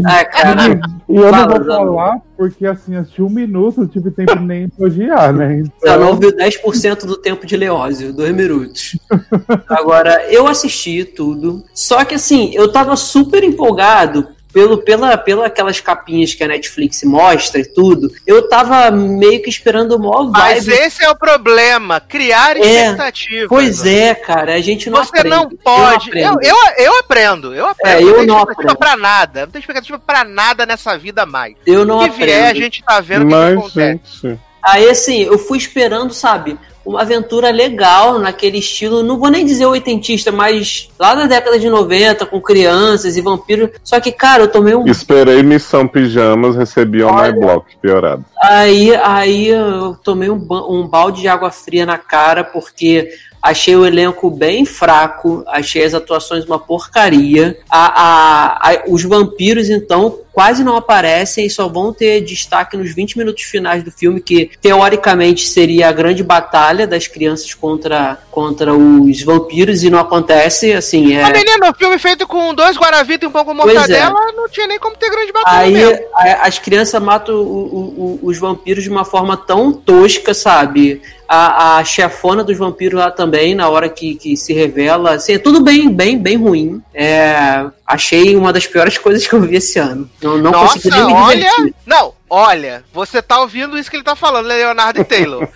Ah, 0.06 0.26
cara. 0.26 0.80
E 1.10 1.16
eu 1.16 1.24
não 1.24 1.30
Fala, 1.32 1.48
vou 1.56 1.64
Zano. 1.64 1.86
falar 1.96 2.18
porque 2.38 2.66
assim, 2.66 2.96
assisti 2.98 3.22
um 3.22 3.30
minuto, 3.30 3.80
não 3.80 3.88
tive 3.88 4.12
tempo 4.12 4.36
nem 4.36 4.68
de 4.68 4.74
elogiar, 4.78 5.32
né? 5.34 5.64
Já 5.84 5.98
não 5.98 6.04
Então, 6.04 6.10
ouviu 6.10 6.32
10% 6.36 7.06
do 7.06 7.16
tempo 7.18 7.46
de 7.46 7.56
Leózio, 7.56 8.14
dois 8.14 8.36
minutos. 8.36 9.00
Agora, 9.70 10.22
eu 10.30 10.48
assisti 10.48 11.06
tudo. 11.06 11.64
Só 11.74 12.04
que 12.04 12.16
assim, 12.16 12.52
eu 12.54 12.72
tava 12.72 12.96
super 12.98 13.42
empolgado 13.44 14.28
pelo, 14.54 14.78
pela, 14.80 15.18
pela 15.18 15.46
aquelas 15.48 15.80
capinhas 15.80 16.34
que 16.34 16.44
a 16.44 16.48
Netflix 16.48 17.04
mostra 17.04 17.62
e 17.62 17.66
tudo, 17.66 18.12
eu 18.28 18.48
tava 18.50 18.92
meio 18.92 19.42
que 19.42 19.50
esperando 19.50 19.96
o 19.96 20.00
maior 20.00 20.30
Mas 20.32 20.66
vibe. 20.66 20.80
esse 20.82 21.04
é 21.04 21.10
o 21.10 21.16
problema, 21.16 22.00
criar 22.00 22.58
É, 22.58 22.60
expectativa. 22.60 23.48
Pois 23.50 23.86
é, 23.86 24.14
cara, 24.16 24.54
a 24.56 24.62
gente 24.62 24.90
não 24.90 25.04
Você 25.04 25.10
aprende. 25.20 25.30
não 25.30 25.50
pode. 25.50 26.10
Eu, 26.12 26.34
Eu, 26.34 26.40
eu, 26.42 26.56
eu 26.86 27.00
aprendo, 27.00 27.54
eu 27.56 27.68
aprendo. 27.68 27.98
É, 28.00 28.04
eu 28.04 28.14
tenho 28.16 28.28
não 28.28 28.38
expectativa 28.40 28.72
aprendo. 28.74 28.78
pra 28.78 28.98
nada. 28.98 29.42
Não 29.42 29.52
tenho 29.52 29.62
expectativa 29.62 30.00
pra 30.00 30.24
nada 30.24 30.66
nessa 30.66 30.98
vida 30.98 31.26
mais. 31.26 31.56
eu 31.66 31.86
não 31.86 32.00
O 32.00 32.04
que 32.04 32.10
vier, 32.26 32.44
a 32.44 32.50
aprendo. 32.50 32.64
gente 32.64 32.84
tá 32.84 33.00
vendo 33.00 33.24
o 33.24 33.28
que, 33.28 33.34
que 33.34 33.36
Mas, 33.40 33.58
acontece. 33.58 34.00
gente. 34.22 34.40
Aí, 34.64 34.88
assim, 34.90 35.22
eu 35.24 35.40
fui 35.40 35.58
esperando, 35.58 36.14
sabe, 36.14 36.58
uma 36.86 37.02
aventura 37.02 37.52
legal 37.52 38.20
naquele 38.20 38.58
estilo, 38.58 39.04
não 39.04 39.20
vou 39.20 39.30
nem 39.30 39.46
dizer 39.46 39.66
oitentista, 39.66 40.32
mas 40.32 40.90
lá 41.00 41.14
da 41.14 41.26
década 41.26 41.60
de 41.60 41.70
90, 41.70 42.26
com 42.26 42.42
crianças 42.42 43.16
e 43.18 43.22
vampiros. 43.22 43.70
Só 43.84 44.00
que, 44.00 44.12
cara, 44.12 44.44
eu 44.44 44.48
tomei 44.48 44.76
um. 44.76 44.88
Esperei 44.88 45.44
Missão 45.44 45.88
Pijamas, 45.88 46.56
recebi 46.56 47.04
on 47.04 47.14
my 47.14 47.22
Olha. 47.22 47.34
block, 47.34 47.78
piorado. 47.82 48.26
Aí, 48.42 48.96
aí 48.96 49.50
eu 49.50 49.96
tomei 50.04 50.30
um, 50.30 50.48
um 50.70 50.88
balde 50.88 51.22
de 51.22 51.28
água 51.28 51.52
fria 51.52 51.86
na 51.86 51.98
cara, 51.98 52.44
porque 52.44 53.10
achei 53.42 53.76
o 53.76 53.86
elenco 53.86 54.30
bem 54.30 54.66
fraco, 54.66 55.44
achei 55.48 55.84
as 55.84 55.94
atuações 55.94 56.46
uma 56.46 56.60
porcaria. 56.60 57.58
A, 57.70 57.86
a- 58.02 58.70
a- 58.72 58.84
os 58.88 59.04
vampiros, 59.04 59.70
então, 59.70 60.20
quase 60.32 60.64
não 60.64 60.76
aparecem 60.78 61.46
e 61.46 61.50
só 61.50 61.68
vão 61.68 61.92
ter 61.94 62.22
destaque 62.22 62.78
nos 62.78 62.94
20 62.94 63.18
minutos 63.18 63.44
finais 63.44 63.84
do 63.84 63.92
filme, 63.92 64.22
que 64.22 64.50
teoricamente 64.62 65.48
seria 65.48 65.90
a 65.90 65.92
grande 65.92 66.24
batalha 66.24 66.88
das 66.88 67.08
crianças 67.08 67.54
contra, 67.54 68.18
contra 68.32 68.74
os 68.74 69.22
vampiros, 69.24 69.84
e 69.84 69.90
não 69.90 70.00
acontece, 70.00 70.72
assim, 70.74 71.14
é... 71.16 71.24
A 71.24 71.32
menina, 71.32 71.70
o 71.70 71.76
filme 71.76 72.00
feito 72.00 72.26
com 72.28 72.54
dois 72.54 72.78
Guaravita 72.78 73.26
e 73.26 73.28
um 73.28 73.32
pão 73.32 73.44
com 73.44 73.56
Pois 73.56 73.74
é. 73.76 73.78
mortadela, 73.80 74.32
não 74.34 74.48
tinha 74.48 74.68
nem 74.68 74.80
como 74.80 74.96
ter 74.96 75.10
grande 75.10 75.32
batalha 75.34 75.58
Aí 75.66 75.74
mesmo. 75.74 76.06
as 76.42 76.60
crianças 76.60 77.02
matam 77.02 77.36
o- 77.36 77.40
o- 77.42 78.20
o- 78.24 78.28
os 78.30 78.38
vampiros 78.38 78.84
de 78.84 78.90
uma 78.90 79.04
forma 79.04 79.36
tão 79.36 79.72
tosca, 79.74 80.34
sabe? 80.34 81.02
A, 81.34 81.78
a 81.78 81.86
chefona 81.86 82.44
dos 82.44 82.58
vampiros 82.58 83.00
lá 83.00 83.10
também, 83.10 83.56
na 83.56 83.70
hora 83.70 83.88
que, 83.88 84.16
que 84.16 84.36
se 84.36 84.52
revela, 84.52 85.14
assim, 85.14 85.34
é 85.34 85.40
tudo 85.40 85.62
bem, 85.62 85.90
bem, 85.90 86.18
bem 86.18 86.36
ruim. 86.36 86.82
É, 86.94 87.66
achei 87.94 88.36
uma 88.36 88.52
das 88.54 88.66
piores 88.68 88.98
coisas 88.98 89.26
que 89.28 89.34
eu 89.34 89.42
vi 89.42 89.56
esse 89.56 89.78
ano. 89.80 90.10
Não, 90.22 90.38
não 90.38 90.52
Nossa, 90.52 90.74
consegui 90.74 90.98
nem 90.98 91.06
me 91.08 91.14
olha. 91.14 91.50
Não, 91.86 92.14
olha, 92.30 92.84
você 92.94 93.22
tá 93.22 93.40
ouvindo 93.42 93.78
isso 93.78 93.90
que 93.90 93.98
ele 93.98 94.04
tá 94.04 94.16
falando, 94.16 94.46
Leonardo 94.48 95.02
e 95.02 95.04
Taylor. 95.04 95.48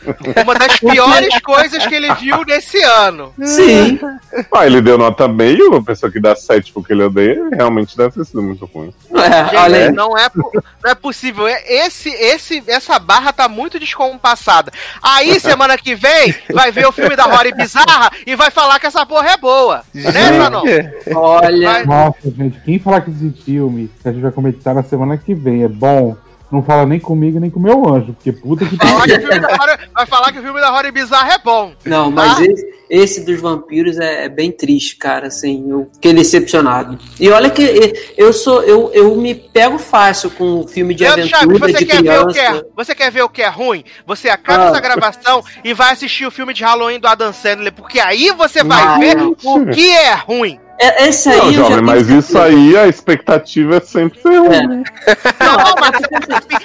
Uma 0.44 0.54
das 0.56 0.78
piores 0.80 1.40
coisas 1.42 1.86
que 1.88 1.96
ele 1.96 2.14
viu 2.16 2.44
nesse 2.46 2.82
ano. 2.82 3.34
Sim, 3.44 4.00
Ah, 4.52 4.66
ele 4.66 4.82
deu 4.82 4.98
nota 4.98 5.28
meio, 5.28 5.76
a 5.76 5.84
pessoa 5.84 6.12
que 6.12 6.20
dá 6.20 6.36
7 6.36 6.72
porque 6.74 6.92
ele 6.94 7.04
odeia, 7.04 7.42
realmente 7.54 7.96
deve 7.96 8.12
ter 8.12 8.26
sido 8.26 8.42
muito 8.44 8.66
ruim. 8.66 8.94
é, 9.14 9.44
Gente, 9.46 9.56
olha 9.56 9.78
aí. 9.86 9.92
não 9.92 10.18
é, 10.18 10.28
não 10.36 10.92
é 10.92 10.96
possível. 10.96 11.48
É- 11.48 11.64
Esse, 11.86 12.10
esse, 12.10 12.64
essa 12.68 13.00
barra 13.00 13.32
tá 13.32 13.48
muito 13.48 13.80
descompassada. 13.80 14.72
Aí, 15.02 15.40
semana 15.40 15.78
que 15.78 15.96
vem, 15.96 16.36
vai 16.54 16.72
ver 16.72 16.86
o 16.88 16.92
filme 16.92 17.16
da 17.16 17.24
Rory 17.24 17.54
Bizarra 17.54 18.12
e 18.26 18.36
vai 18.36 18.50
falar 18.52 18.80
que 18.80 18.88
essa 18.88 19.06
porra 19.06 19.30
é 19.32 19.38
boa. 19.38 19.84
Né, 19.94 20.12
Zanon? 20.12 20.64
Olha, 21.16 21.72
Vai- 21.72 21.86
Nossa, 21.86 22.25
gente, 22.32 22.60
quem 22.62 22.80
falar 22.80 23.02
que 23.02 23.12
esse 23.12 23.30
filme 23.44 23.90
que 24.02 24.08
a 24.08 24.12
gente 24.12 24.22
vai 24.22 24.32
comentar 24.32 24.74
na 24.76 24.84
semana 24.84 25.18
que 25.18 25.34
vem 25.34 25.64
é 25.64 25.68
bom, 25.68 26.16
não 26.52 26.62
fala 26.64 26.86
nem 26.86 27.00
comigo 27.00 27.40
nem 27.40 27.50
com 27.50 27.60
o 27.60 27.64
meu 27.64 27.88
anjo, 27.94 28.14
porque 28.14 28.32
puta 28.32 28.66
que 28.66 28.78
pariu. 28.78 28.96
o 28.98 29.94
vai 29.94 30.06
falar 30.06 30.32
que 30.32 30.40
o 30.40 30.44
filme 30.44 30.60
da 30.62 30.70
Rory 30.70 30.92
Bizarra 30.92 31.34
é 31.34 31.38
bom. 31.40 31.74
não, 31.84 32.12
mas 32.12 32.38
Ah. 32.40 32.46
esse, 32.46 32.76
esse 32.88 33.26
dos 33.26 33.42
vampiros 33.42 33.98
é, 33.98 34.26
é 34.26 34.30
bem 34.30 34.52
triste, 34.52 34.96
cara, 34.96 35.28
assim, 35.28 35.66
eu 35.70 35.90
fiquei 35.94 36.14
decepcionado. 36.14 37.00
E 37.20 37.30
olha 37.30 37.50
que 37.50 37.94
eu 38.16 38.32
sou, 38.32 38.62
eu, 38.64 38.92
eu 38.94 39.16
me 39.16 39.34
pego 39.34 39.80
fácil 39.80 40.30
com 40.30 40.68
filme 40.68 40.94
de 40.94 41.04
Leandro 41.04 41.28
Chaves, 41.28 41.46
aventura, 41.50 41.72
você 41.74 41.78
de 41.80 41.86
quer, 41.88 42.04
ver 42.04 42.20
o 42.20 42.28
que 42.28 42.34
criança. 42.34 42.58
é, 42.60 42.66
você 42.76 42.96
quer 42.96 43.12
ver 43.12 43.24
o 43.24 43.30
que 43.30 43.42
é 43.42 43.50
ruim? 43.50 43.84
Você 44.06 44.30
acaba 44.30 44.66
Ah. 44.66 44.70
essa 44.70 44.80
gravação 44.80 45.44
e 45.64 45.74
vai 45.74 45.94
assistir 45.94 46.28
o 46.28 46.32
filme 46.32 46.54
de 46.54 46.64
Halloween 46.64 47.00
do 47.00 47.08
Adam 47.08 47.34
Sandler, 47.34 47.74
porque 47.74 48.00
aí 48.00 48.30
você 48.38 48.64
vai 48.64 48.86
Não. 48.86 49.00
ver 49.00 49.18
o 49.44 49.66
que 49.74 49.90
é 49.90 50.14
ruim. 50.14 50.60
É, 50.80 51.08
esse 51.08 51.30
aí 51.30 51.38
Não, 51.38 51.46
eu 51.48 51.54
já 51.54 51.64
jovem, 51.64 51.82
mas 51.82 52.10
isso 52.10 52.38
aí, 52.38 52.78
a 52.78 52.88
expectativa 52.88 53.78
é 53.78 53.80
sempre 53.80 54.20
ser 54.22 54.38
ruim. 54.38 54.56
É. 54.56 54.68
né? 54.68 54.84
Não, 55.40 55.76
mas 55.80 56.02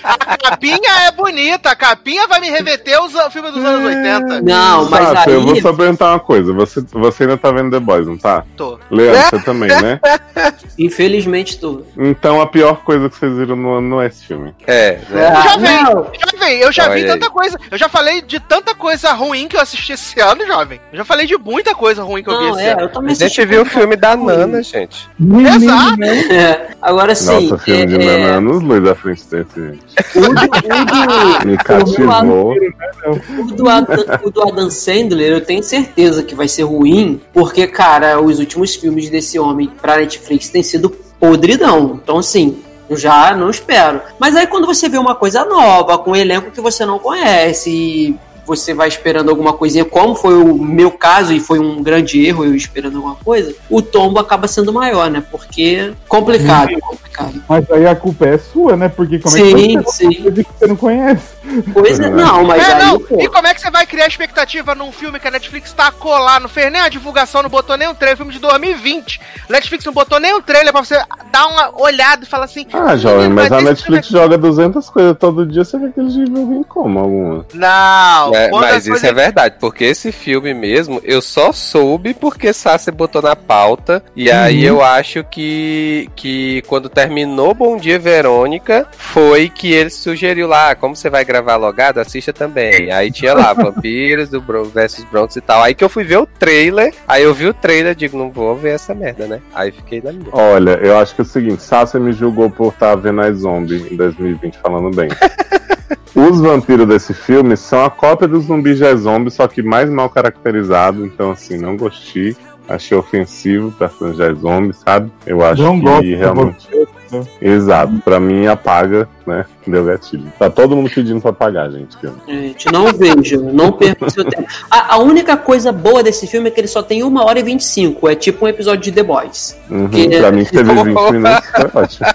a 0.02 0.36
capinha 0.36 0.90
é 1.06 1.12
bonita, 1.12 1.70
a 1.70 1.76
capinha 1.76 2.26
vai 2.26 2.40
me 2.40 2.50
reverter 2.50 3.00
os 3.00 3.14
o 3.14 3.30
filme 3.30 3.50
dos 3.50 3.64
anos 3.64 3.84
80. 3.86 4.42
Não, 4.42 4.88
mas 4.88 5.08
Sato, 5.08 5.30
eu 5.30 5.42
vou 5.42 5.54
aí. 5.54 5.60
só 5.62 5.72
perguntar 5.72 6.10
uma 6.10 6.20
coisa. 6.20 6.52
Você, 6.52 6.80
você 6.92 7.22
ainda 7.24 7.36
tá 7.36 7.50
vendo 7.52 7.70
The 7.70 7.80
Boys, 7.80 8.06
não 8.06 8.16
tá? 8.18 8.44
Tô. 8.56 8.78
Leandro, 8.90 9.22
você 9.30 9.38
também, 9.44 9.68
né? 9.68 10.00
Infelizmente 10.78 11.58
tô. 11.58 11.82
Então 11.96 12.40
a 12.40 12.46
pior 12.46 12.82
coisa 12.82 13.08
que 13.08 13.16
vocês 13.16 13.36
viram 13.36 13.56
no 13.56 13.74
ano 13.74 13.88
não 13.88 14.02
é 14.02 14.06
esse 14.06 14.24
filme. 14.24 14.54
É, 14.66 14.98
né? 15.08 15.26
Ah, 15.28 15.48
Jovem, 15.50 15.82
não. 15.84 16.06
jovem, 16.32 16.58
eu 16.60 16.72
já 16.72 16.84
vi 16.84 17.02
Olha 17.02 17.02
aí. 17.02 17.06
tanta 17.06 17.30
coisa. 17.30 17.58
Eu 17.70 17.78
já 17.78 17.88
falei 17.88 18.22
de 18.22 18.40
tanta 18.40 18.74
coisa 18.74 19.12
ruim 19.12 19.46
que 19.48 19.56
eu 19.56 19.60
assisti 19.60 19.92
esse 19.92 20.18
ano, 20.20 20.46
jovem. 20.46 20.80
Eu 20.92 20.98
já 20.98 21.04
falei 21.04 21.26
de 21.26 21.36
muita 21.36 21.74
coisa 21.74 22.02
ruim 22.02 22.22
que 22.22 22.30
eu 22.30 22.38
vi 22.38 22.46
Não, 22.46 22.56
esse 22.58 22.66
é, 22.68 22.72
ano. 22.72 22.80
eu 22.82 22.88
também 22.88 23.10
A 23.10 23.14
gente 23.14 23.24
assisti 23.24 23.44
viu 23.44 23.62
o 23.62 23.66
filme 23.66 23.96
da. 24.00 24.16
Nana, 24.16 24.62
gente. 24.62 25.08
Menino, 25.18 25.56
Exato. 25.56 25.96
né? 25.98 26.18
É, 26.30 26.70
agora 26.80 27.14
sim. 27.14 27.48
Nossa, 27.48 27.62
filme 27.62 27.86
de 27.86 27.96
é, 27.96 28.04
é, 28.04 28.18
bananas, 28.18 28.62
Luiz 28.62 28.88
à 28.88 28.94
frente 28.94 29.22
desse, 29.30 29.54
gente. 29.54 29.84
o, 30.16 30.20
do, 30.20 31.44
o, 31.44 31.46
Me 31.46 31.56
cativou. 31.58 32.54
do, 32.54 33.42
o, 33.42 33.54
do 33.54 33.68
Adam, 33.68 34.04
o 34.24 34.30
do 34.30 34.42
Adam 34.42 34.70
Sandler, 34.70 35.32
eu 35.32 35.40
tenho 35.40 35.62
certeza 35.62 36.22
que 36.22 36.34
vai 36.34 36.48
ser 36.48 36.62
ruim, 36.62 37.20
porque, 37.32 37.66
cara, 37.66 38.20
os 38.20 38.38
últimos 38.38 38.74
filmes 38.74 39.10
desse 39.10 39.38
homem 39.38 39.70
pra 39.80 39.96
Netflix 39.96 40.48
têm 40.48 40.62
sido 40.62 40.90
podridão. 41.18 42.00
Então, 42.02 42.18
assim. 42.18 42.58
Eu 42.88 42.96
já 42.96 43.36
não 43.36 43.48
espero. 43.48 44.00
Mas 44.18 44.34
aí 44.34 44.48
quando 44.48 44.66
você 44.66 44.88
vê 44.88 44.98
uma 44.98 45.14
coisa 45.14 45.44
nova, 45.44 45.96
com 45.96 46.10
um 46.10 46.16
elenco 46.16 46.50
que 46.50 46.60
você 46.60 46.84
não 46.84 46.98
conhece, 46.98 47.70
e 47.70 48.18
você 48.56 48.74
vai 48.74 48.88
esperando 48.88 49.30
alguma 49.30 49.52
coisinha, 49.52 49.84
como 49.84 50.14
foi 50.14 50.34
o 50.34 50.58
meu 50.58 50.90
caso, 50.90 51.32
e 51.32 51.38
foi 51.38 51.58
um 51.60 51.82
grande 51.82 52.24
erro 52.26 52.44
eu 52.44 52.54
esperando 52.54 52.96
alguma 52.96 53.14
coisa, 53.14 53.54
o 53.68 53.80
tombo 53.80 54.18
acaba 54.18 54.48
sendo 54.48 54.72
maior, 54.72 55.08
né? 55.08 55.22
Porque 55.30 55.92
complicado, 56.08 56.72
complicado. 56.80 57.42
Mas 57.48 57.70
aí 57.70 57.86
a 57.86 57.94
culpa 57.94 58.26
é 58.26 58.38
sua, 58.38 58.76
né? 58.76 58.88
Porque 58.88 59.18
como 59.18 59.34
Sim, 59.36 59.76
é 59.76 59.78
que 59.78 59.84
você 59.84 60.04
sim. 60.04 60.22
coisa 60.22 60.44
que 60.44 60.50
você 60.58 60.66
não 60.66 60.76
conhece? 60.76 61.40
Pois 61.72 61.98
é, 61.98 62.10
não, 62.10 62.44
mas 62.44 62.62
é, 62.62 62.74
aí, 62.74 62.84
não. 62.86 63.00
pô, 63.00 63.20
E 63.20 63.28
como 63.28 63.46
é 63.46 63.54
que 63.54 63.60
você 63.60 63.70
vai 63.70 63.86
criar 63.86 64.06
expectativa 64.06 64.74
num 64.74 64.92
filme 64.92 65.18
que 65.18 65.26
a 65.26 65.30
Netflix 65.30 65.72
tacou 65.72 66.16
lá? 66.18 66.38
Não 66.38 66.48
fez 66.48 66.70
nem 66.70 66.80
a 66.80 66.88
divulgação, 66.88 67.42
não 67.42 67.50
botou 67.50 67.76
nem 67.76 67.88
um 67.88 67.94
trailer, 67.94 68.16
filme 68.16 68.32
de 68.32 68.38
2020. 68.38 69.20
Netflix 69.48 69.84
não 69.84 69.92
botou 69.92 70.20
nem 70.20 70.34
um 70.34 70.40
trailer 70.42 70.72
pra 70.72 70.84
você 70.84 71.02
dar 71.32 71.46
uma 71.48 71.80
olhada 71.82 72.24
e 72.24 72.26
falar 72.26 72.44
assim. 72.44 72.66
Ah, 72.72 72.96
jovem, 72.96 73.28
"Menino, 73.28 73.34
mas 73.34 73.52
a 73.52 73.60
Netflix 73.60 74.08
joga 74.08 74.36
200 74.38 74.88
coisas 74.90 75.16
todo 75.18 75.46
dia, 75.46 75.64
você 75.64 75.78
quer 75.78 75.92
que 75.92 76.00
eles 76.00 76.12
divulguem 76.12 76.62
como 76.62 76.98
alguma? 76.98 77.46
Não, 77.54 78.30
É, 78.46 78.50
mas 78.50 78.76
as 78.76 78.86
isso 78.86 79.06
é 79.06 79.12
verdade, 79.12 79.56
porque 79.60 79.84
esse 79.84 80.12
filme 80.12 80.54
mesmo, 80.54 81.00
eu 81.04 81.20
só 81.20 81.52
soube 81.52 82.14
porque 82.14 82.52
Sassi 82.52 82.90
botou 82.90 83.22
na 83.22 83.36
pauta. 83.36 84.02
E 84.14 84.30
aí 84.30 84.64
eu 84.64 84.82
acho 84.82 85.24
que, 85.24 86.08
que 86.14 86.62
quando 86.66 86.88
terminou 86.88 87.54
Bom 87.54 87.76
Dia 87.76 87.98
Verônica, 87.98 88.86
foi 88.96 89.48
que 89.48 89.72
ele 89.72 89.90
sugeriu 89.90 90.46
lá, 90.46 90.70
"Ah, 90.70 90.74
como 90.74 90.94
você 90.96 91.10
vai 91.10 91.24
gravar 91.24 91.56
logado, 91.56 91.98
assista 91.98 92.32
também. 92.32 92.90
Aí 92.92 93.10
tinha 93.10 93.34
lá, 93.34 93.52
Vampiros 93.54 94.28
do 94.28 94.40
Bron 94.40 94.64
versus 94.64 95.04
Broncos 95.04 95.36
e 95.36 95.40
tal. 95.40 95.62
Aí 95.62 95.74
que 95.74 95.84
eu 95.84 95.88
fui 95.88 96.04
ver 96.04 96.18
o 96.18 96.26
trailer, 96.26 96.94
aí 97.06 97.22
eu 97.22 97.34
vi 97.34 97.46
o 97.46 97.54
trailer, 97.54 97.94
digo, 97.94 98.16
não 98.16 98.30
vou 98.30 98.56
ver 98.56 98.74
essa 98.74 98.94
merda, 98.94 99.26
né? 99.26 99.40
Aí 99.54 99.70
fiquei 99.72 100.00
na 100.00 100.12
minha. 100.12 100.30
Olha, 100.32 100.78
eu 100.82 100.98
acho 100.98 101.14
que 101.14 101.20
é 101.20 101.24
o 101.24 101.26
seguinte, 101.26 101.62
Sasha 101.62 101.98
me 101.98 102.12
julgou 102.12 102.50
por 102.50 102.72
estar 102.72 102.94
vendo 102.96 103.20
as 103.20 103.38
Zombie 103.38 103.86
em 103.90 103.96
2020 103.96 104.58
falando 104.58 104.94
bem. 104.94 105.08
Os 106.14 106.40
vampiros 106.40 106.86
desse 106.86 107.14
filme 107.14 107.56
são 107.56 107.84
a 107.84 107.90
cópia 107.90 108.28
dos 108.28 108.44
zumbis 108.44 108.78
já 108.78 108.94
zombies, 108.94 109.34
só 109.34 109.48
que 109.48 109.62
mais 109.62 109.88
mal 109.90 110.08
caracterizado, 110.08 111.04
então 111.04 111.30
assim, 111.30 111.58
não 111.58 111.76
gostei. 111.76 112.36
Achei 112.68 112.96
ofensivo 112.96 113.72
personagem 113.72 114.18
já 114.18 114.32
zombies, 114.32 114.76
sabe? 114.76 115.10
Eu 115.26 115.44
acho 115.44 115.62
Não 115.62 115.78
que 115.78 115.84
gosto 115.84 116.02
de 116.02 116.14
realmente. 116.14 116.68
Você. 117.10 117.28
Exato, 117.40 117.92
pra 118.04 118.18
mim 118.20 118.46
apaga, 118.46 119.08
né? 119.26 119.44
Deu 119.66 119.84
gatilho. 119.84 120.32
Tá 120.38 120.48
todo 120.50 120.74
mundo 120.74 120.90
pedindo 120.90 121.20
pra 121.20 121.30
apagar, 121.30 121.70
gente. 121.70 121.96
Gente, 122.26 122.72
não 122.72 122.86
veja, 122.92 123.36
não 123.38 123.70
perca 123.72 124.08
seu 124.10 124.24
tempo. 124.24 124.46
A, 124.70 124.94
a 124.94 124.98
única 124.98 125.36
coisa 125.36 125.70
boa 125.70 126.02
desse 126.02 126.26
filme 126.26 126.48
é 126.48 126.50
que 126.50 126.60
ele 126.60 126.66
só 126.68 126.82
tem 126.82 127.04
1 127.04 127.16
hora 127.18 127.38
e 127.38 127.42
25. 127.42 128.08
É 128.08 128.14
tipo 128.14 128.44
um 128.44 128.48
episódio 128.48 128.80
de 128.82 128.92
The 128.92 129.02
Boys. 129.02 129.56
Uhum, 129.70 129.88
Que- 129.88 130.18
Pra 130.18 130.32
mim 130.32 130.44
que 130.44 130.50
teve 130.52 130.72
20 130.72 130.84
minutos, 131.12 131.46
foi 131.54 131.70
ótimo. 131.82 132.06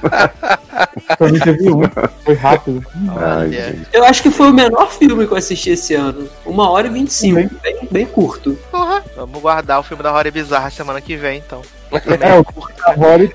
Pra 1.18 1.32
mim 1.32 1.40
teve 1.40 1.72
um. 1.72 1.82
Foi 2.24 2.34
rápido. 2.34 2.84
Ai. 3.18 3.78
Eu 3.94 4.04
acho 4.06 4.22
que 4.24 4.30
foi 4.32 4.50
o 4.50 4.54
menor 4.54 4.92
filme 4.92 5.26
que 5.28 5.34
eu 5.34 5.38
assisti 5.38 5.70
esse 5.72 5.94
ano. 5.94 6.28
1 6.46 6.60
hora 6.60 6.88
e 6.88 6.90
25. 6.90 7.36
Bem, 7.62 7.78
bem 7.92 8.06
curto. 8.06 8.58
Porra, 8.72 9.04
vamos 9.16 9.42
guardar 9.42 9.80
o 9.80 9.84
filme 9.84 10.04
da 10.04 10.12
Rory 10.12 10.32
Bizarra 10.32 10.70
semana 10.70 11.00
que 11.00 11.16
vem, 11.16 11.38
então. 11.46 11.62
É, 11.92 12.40
o 12.40 12.46
da 12.86 12.94
Rory, 12.94 13.34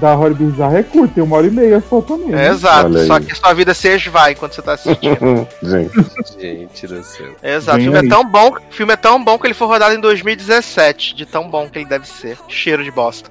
da, 0.00 0.14
Rory 0.14 0.34
Bizarra 0.34 0.78
é 0.78 0.82
curto, 0.82 1.14
tem 1.14 1.22
uma 1.24 1.36
hora 1.36 1.46
e 1.46 1.50
meia 1.50 1.82
só 1.88 2.00
também. 2.00 2.28
É, 2.28 2.36
né? 2.36 2.48
exato, 2.48 2.86
Olha 2.86 3.00
aí. 3.00 3.06
só 3.06 3.20
que 3.20 3.34
sua 3.34 3.52
vida 3.52 3.74
se 3.74 3.88
esvai 3.88 4.34
quando 4.34 4.52
você 4.52 4.62
tá 4.62 4.72
assistindo. 4.74 5.46
Gente, 5.62 5.92
Gente 6.38 6.86
do 6.86 7.02
céu. 7.02 7.26
Exato, 7.42 7.78
o 7.78 7.82
filme 7.82 7.98
é 7.98 8.08
tão 8.08 8.24
bom, 8.24 8.50
o 8.50 8.72
filme 8.74 8.92
é 8.92 8.96
tão 8.96 9.22
bom 9.22 9.38
que 9.38 9.46
ele 9.46 9.54
foi 9.54 9.66
rodado 9.66 9.94
em 9.94 10.00
2017, 10.00 11.14
de 11.14 11.26
tão 11.26 11.48
bom 11.48 11.68
que 11.68 11.78
ele 11.78 11.86
deve 11.86 12.06
ser. 12.06 12.38
Cheiro 12.48 12.84
de 12.84 12.90
bosta. 12.90 13.30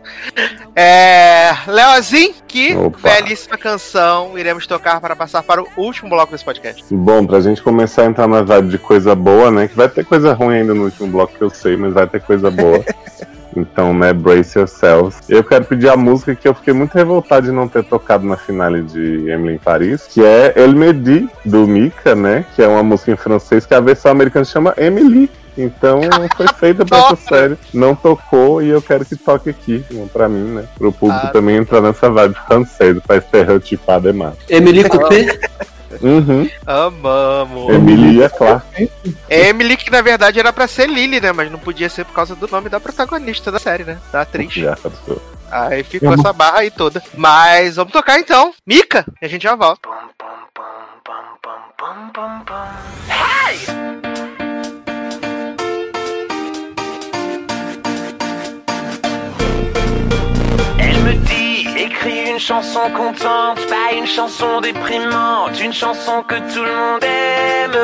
É, 0.75 1.51
Leozinho, 1.67 2.33
que 2.47 2.75
Opa. 2.75 3.09
belíssima 3.09 3.57
canção 3.57 4.37
iremos 4.37 4.67
tocar 4.67 4.99
para 4.99 5.15
passar 5.15 5.43
para 5.43 5.61
o 5.61 5.67
último 5.77 6.09
bloco 6.09 6.31
desse 6.31 6.45
podcast. 6.45 6.83
bom, 6.93 7.25
pra 7.25 7.39
gente 7.39 7.61
começar 7.61 8.03
a 8.03 8.05
entrar 8.05 8.27
na 8.27 8.41
vibe 8.41 8.69
de 8.69 8.77
coisa 8.77 9.15
boa, 9.15 9.49
né? 9.49 9.67
Que 9.67 9.75
vai 9.75 9.89
ter 9.89 10.05
coisa 10.05 10.33
ruim 10.33 10.57
ainda 10.57 10.73
no 10.73 10.85
último 10.85 11.07
bloco 11.07 11.33
que 11.35 11.41
eu 11.41 11.49
sei, 11.49 11.75
mas 11.75 11.93
vai 11.93 12.07
ter 12.07 12.21
coisa 12.21 12.51
boa. 12.51 12.83
Então, 13.55 13.93
né, 13.93 14.13
brace 14.13 14.57
yourselves. 14.57 15.17
Eu 15.27 15.43
quero 15.43 15.65
pedir 15.65 15.89
a 15.89 15.97
música 15.97 16.33
que 16.35 16.47
eu 16.47 16.53
fiquei 16.53 16.73
muito 16.73 16.93
revoltado 16.93 17.45
de 17.47 17.51
não 17.51 17.67
ter 17.67 17.83
tocado 17.83 18.25
na 18.25 18.37
finale 18.37 18.81
de 18.81 19.29
Emily 19.29 19.55
em 19.55 19.57
Paris, 19.57 20.07
que 20.07 20.23
é 20.23 20.53
El 20.55 20.69
Medi, 20.73 21.27
do 21.43 21.67
Mika, 21.67 22.15
né? 22.15 22.45
Que 22.55 22.61
é 22.61 22.67
uma 22.67 22.83
música 22.83 23.11
em 23.11 23.15
francês 23.17 23.65
que 23.65 23.73
a 23.73 23.79
versão 23.79 24.11
americana 24.11 24.45
chama 24.45 24.73
Emily. 24.77 25.29
Então 25.57 25.99
foi 26.37 26.47
feita 26.57 26.85
pra 26.85 26.97
essa 26.99 27.15
série. 27.17 27.57
Não 27.73 27.93
tocou 27.93 28.61
e 28.63 28.69
eu 28.69 28.81
quero 28.81 29.03
que 29.03 29.17
toque 29.17 29.49
aqui, 29.49 29.83
né, 29.91 30.05
pra 30.13 30.29
mim, 30.29 30.53
né? 30.55 30.63
Pro 30.77 30.91
público 30.93 31.27
Ah. 31.27 31.31
também 31.31 31.57
entrar 31.57 31.81
nessa 31.81 32.09
vibe 32.09 32.35
francesa 32.47 33.01
pra 33.05 33.17
estereotipar 33.17 33.99
demais. 33.99 34.35
Emily 34.49 34.87
Coupé? 34.87 35.39
Uhum. 36.01 36.49
Amamos. 36.65 37.73
Emily, 37.73 38.23
é 38.23 38.29
claro. 38.29 38.61
Emily, 39.29 39.77
que 39.77 39.91
na 39.91 40.01
verdade 40.01 40.39
era 40.39 40.53
pra 40.53 40.67
ser 40.67 40.89
Lily, 40.89 41.19
né? 41.19 41.31
Mas 41.31 41.51
não 41.51 41.59
podia 41.59 41.89
ser 41.89 42.05
por 42.05 42.13
causa 42.13 42.35
do 42.35 42.47
nome 42.47 42.69
da 42.69 42.79
protagonista 42.79 43.51
da 43.51 43.59
série, 43.59 43.83
né? 43.83 43.97
Da 44.11 44.21
atriz. 44.21 44.53
Aí 45.49 45.83
ficou 45.83 46.13
essa 46.13 46.31
barra 46.31 46.59
aí 46.59 46.71
toda. 46.71 47.03
Mas 47.15 47.75
vamos 47.75 47.91
tocar 47.91 48.19
então. 48.19 48.53
Mica, 48.65 49.05
e 49.21 49.25
a 49.25 49.29
gente 49.29 49.43
já 49.43 49.55
volta. 49.55 49.89
Elle 53.51 53.90
dit, 62.03 62.09
écris 62.09 62.31
une 62.31 62.39
chanson 62.39 62.79
contente, 62.95 63.59
pas 63.67 63.95
une 63.95 64.07
chanson 64.07 64.61
déprimante, 64.61 65.59
une 65.61 65.73
chanson 65.73 66.23
que 66.27 66.35
tout 66.35 66.63
le 66.63 66.73
monde 66.73 67.03
aime. 67.03 67.77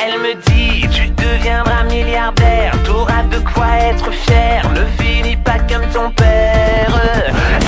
Elle 0.00 0.18
me 0.20 0.34
dit, 0.34 0.88
tu 0.88 1.08
deviendras 1.08 1.84
milliardaire, 1.84 2.72
t'auras 2.84 3.22
de 3.24 3.38
quoi 3.38 3.66
être 3.80 4.10
fier, 4.12 4.62
ne 4.74 4.84
finis 5.02 5.36
pas 5.36 5.58
comme 5.70 5.86
ton 5.92 6.10
père. 6.10 7.00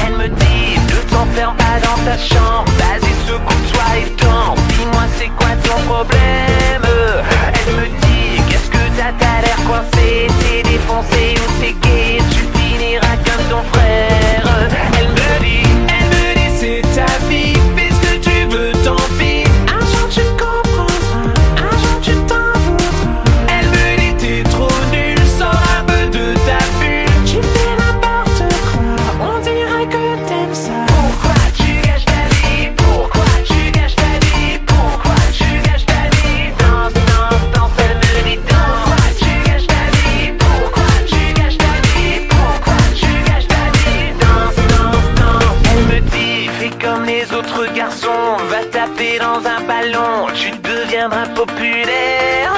Elle 0.07 0.15
me 0.15 0.29
dit, 0.29 0.79
ne 0.79 1.11
t'enferme 1.11 1.57
pas 1.57 1.79
dans 1.83 1.99
ta 2.05 2.19
chambre, 2.19 2.71
vas-y 2.79 3.13
secoue-toi 3.27 3.85
et 3.99 4.23
danse, 4.23 4.59
dis-moi 4.79 5.05
c'est 5.17 5.29
quoi 5.29 5.51
ton 5.65 5.81
problème? 5.93 6.83
Elle 7.55 7.75
me 7.75 7.87
dit, 7.87 8.43
qu'est-ce 8.49 8.71
que 8.71 8.85
t'as, 8.97 9.13
t'as 9.19 9.41
l'air 9.43 9.61
coincé, 9.67 10.27
t'es 10.41 10.63
défoncé 10.63 11.35
ou 11.37 11.61
t'es 11.61 11.73
gay, 11.73 12.19
tu 12.31 12.59
finiras 12.59 13.17
comme 13.25 13.45
ton 13.51 13.63
frère. 13.73 14.45
Elle 14.99 15.09
me 15.09 15.41
dit, 15.45 15.68
deviendras 51.09 51.29
populaire. 51.35 52.53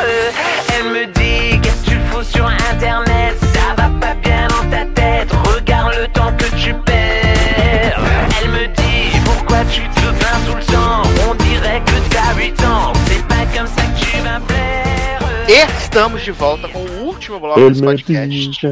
Elle 0.74 0.90
me 0.92 1.06
dit 1.06 1.60
qu'est-ce 1.60 1.84
que 1.84 1.90
tu 1.90 2.00
fous 2.10 2.22
sur 2.22 2.46
internet, 2.46 3.36
ça 3.54 3.74
va 3.76 3.88
pas 4.00 4.14
bien 4.14 4.46
dans 4.48 4.68
ta 4.70 4.84
tête, 4.86 5.30
regarde 5.54 5.94
le 6.00 6.08
temps 6.08 6.32
que 6.36 6.44
tu 6.56 6.74
perds. 6.84 8.00
Elle 8.42 8.50
me 8.50 8.66
dit 8.66 9.18
pourquoi 9.24 9.58
tu 9.70 9.82
te 9.82 10.00
plains 10.00 10.40
tout 10.46 10.56
le 10.56 10.64
temps, 10.64 11.02
on 11.28 11.34
dirait 11.34 11.82
que 11.84 11.92
t'as 12.10 12.34
8 12.36 12.64
ans, 12.64 12.92
c'est 13.06 13.26
pas 13.26 13.46
comme 13.56 13.66
ça 13.66 13.82
que 13.82 14.00
tu 14.00 14.16
vas 14.22 14.40
plaire. 14.40 15.20
E 15.48 15.52
estamos 15.82 16.22
de 16.22 16.30
volta 16.30 16.68
com 16.68 16.78
o 16.78 17.06
último 17.06 17.40
bloco 17.40 17.68
desse 17.68 17.82
podcast. 17.82 18.66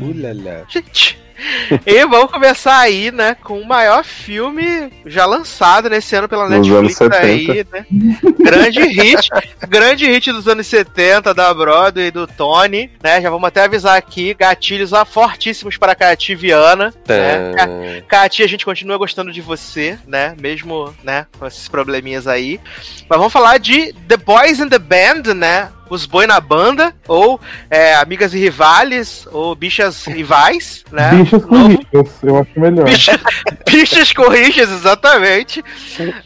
Ulala. 0.00 0.64
Gente. 0.68 1.27
E 1.86 2.04
vamos 2.06 2.30
começar 2.30 2.78
aí, 2.78 3.10
né, 3.10 3.36
com 3.42 3.60
o 3.60 3.66
maior 3.66 4.04
filme 4.04 4.90
já 5.06 5.24
lançado 5.24 5.88
nesse 5.88 6.14
ano 6.16 6.28
pela 6.28 6.48
Nos 6.48 6.66
Netflix 6.66 7.00
anos 7.00 7.16
aí, 7.16 7.66
né? 7.72 7.86
Grande 8.38 8.80
hit, 8.86 9.28
grande 9.68 10.06
hit 10.06 10.32
dos 10.32 10.48
anos 10.48 10.66
70 10.66 11.32
da 11.34 11.52
Broadway 11.52 12.06
e 12.06 12.10
do 12.10 12.26
Tony, 12.26 12.90
né? 13.02 13.20
Já 13.20 13.30
vamos 13.30 13.46
até 13.46 13.64
avisar 13.64 13.96
aqui, 13.96 14.34
gatilhos 14.34 14.92
ah, 14.92 15.04
fortíssimos 15.04 15.76
para 15.76 15.92
a 15.92 15.94
Cati 15.94 16.34
Viana, 16.34 16.92
né? 17.06 17.52
Ca- 17.56 17.66
Tã. 17.66 18.00
Cati, 18.08 18.42
a 18.42 18.46
gente 18.48 18.64
continua 18.64 18.96
gostando 18.98 19.32
de 19.32 19.40
você, 19.40 19.98
né? 20.06 20.34
Mesmo, 20.40 20.94
né, 21.02 21.26
com 21.38 21.46
esses 21.46 21.68
probleminhas 21.68 22.26
aí. 22.26 22.60
Mas 23.08 23.18
vamos 23.18 23.32
falar 23.32 23.58
de 23.58 23.92
The 24.06 24.16
Boys 24.16 24.60
in 24.60 24.68
the 24.68 24.78
Band, 24.78 25.34
né? 25.34 25.68
Os 25.90 26.06
Boi 26.06 26.26
na 26.26 26.40
Banda, 26.40 26.94
ou 27.06 27.40
é, 27.70 27.94
Amigas 27.94 28.34
e 28.34 28.38
Rivales, 28.38 29.26
ou 29.32 29.54
Bichas 29.54 30.04
Rivais, 30.04 30.84
né? 30.92 31.10
Bichas 31.12 31.42
ricas, 31.44 32.10
eu 32.22 32.38
acho 32.38 32.60
melhor. 32.60 32.84
Bicha- 32.84 33.20
Bichas 33.66 34.12
com 34.12 34.28
rixas, 34.28 34.70
exatamente. 34.70 35.62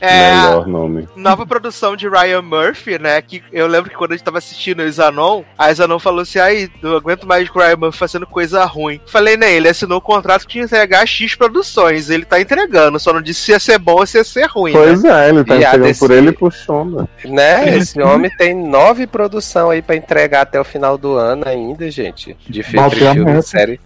É, 0.00 0.34
Melhor 0.34 0.66
nome. 0.66 1.08
nova 1.16 1.44
produção 1.46 1.94
de 1.96 2.08
Ryan 2.08 2.42
Murphy, 2.42 2.98
né? 2.98 3.20
Que 3.22 3.42
eu 3.52 3.66
lembro 3.66 3.90
que 3.90 3.96
quando 3.96 4.12
a 4.12 4.16
gente 4.16 4.24
tava 4.24 4.38
assistindo 4.38 4.80
o 4.82 4.92
Zanon, 4.92 5.42
a 5.58 5.72
Zanon 5.72 5.98
falou 5.98 6.20
assim: 6.22 6.38
ai, 6.38 6.68
não 6.82 6.96
aguento 6.96 7.26
mais 7.26 7.48
o 7.48 7.58
Ryan 7.58 7.76
Murphy 7.76 7.98
fazendo 7.98 8.26
coisa 8.26 8.64
ruim. 8.64 9.00
Falei, 9.06 9.36
né? 9.36 9.52
Ele 9.52 9.68
assinou 9.68 9.98
o 9.98 10.02
contrato 10.02 10.42
que 10.42 10.48
tinha 10.52 10.66
que 10.66 10.74
entregar 10.74 11.06
X 11.06 11.34
produções. 11.34 12.10
Ele 12.10 12.24
tá 12.24 12.40
entregando, 12.40 12.98
só 12.98 13.12
não 13.12 13.20
disse 13.22 13.40
se 13.42 13.50
ia 13.52 13.60
ser 13.60 13.78
bom 13.78 13.94
ou 13.96 14.06
se 14.06 14.18
ia 14.18 14.24
ser 14.24 14.46
ruim. 14.46 14.72
né? 14.72 14.78
Pois 14.78 15.04
é, 15.04 15.28
ele 15.28 15.44
tá 15.44 15.54
E 15.54 15.58
entregando 15.58 15.84
desse- 15.84 16.00
por 16.00 16.10
ele 16.10 16.28
e 16.28 16.32
por 16.32 16.52
Shonda. 16.52 17.08
Né? 17.24 17.76
Esse 17.76 18.00
homem 18.00 18.30
tem 18.36 18.54
nove 18.54 19.06
produções 19.06 19.51
aí 19.70 19.82
pra 19.82 19.96
entregar 19.96 20.42
até 20.42 20.60
o 20.60 20.64
final 20.64 20.96
do 20.96 21.16
ano 21.16 21.44
ainda, 21.46 21.90
gente. 21.90 22.36
De 22.48 22.62
filme, 22.62 22.90
filme, 22.90 23.24
meta. 23.24 23.42
série. 23.42 23.80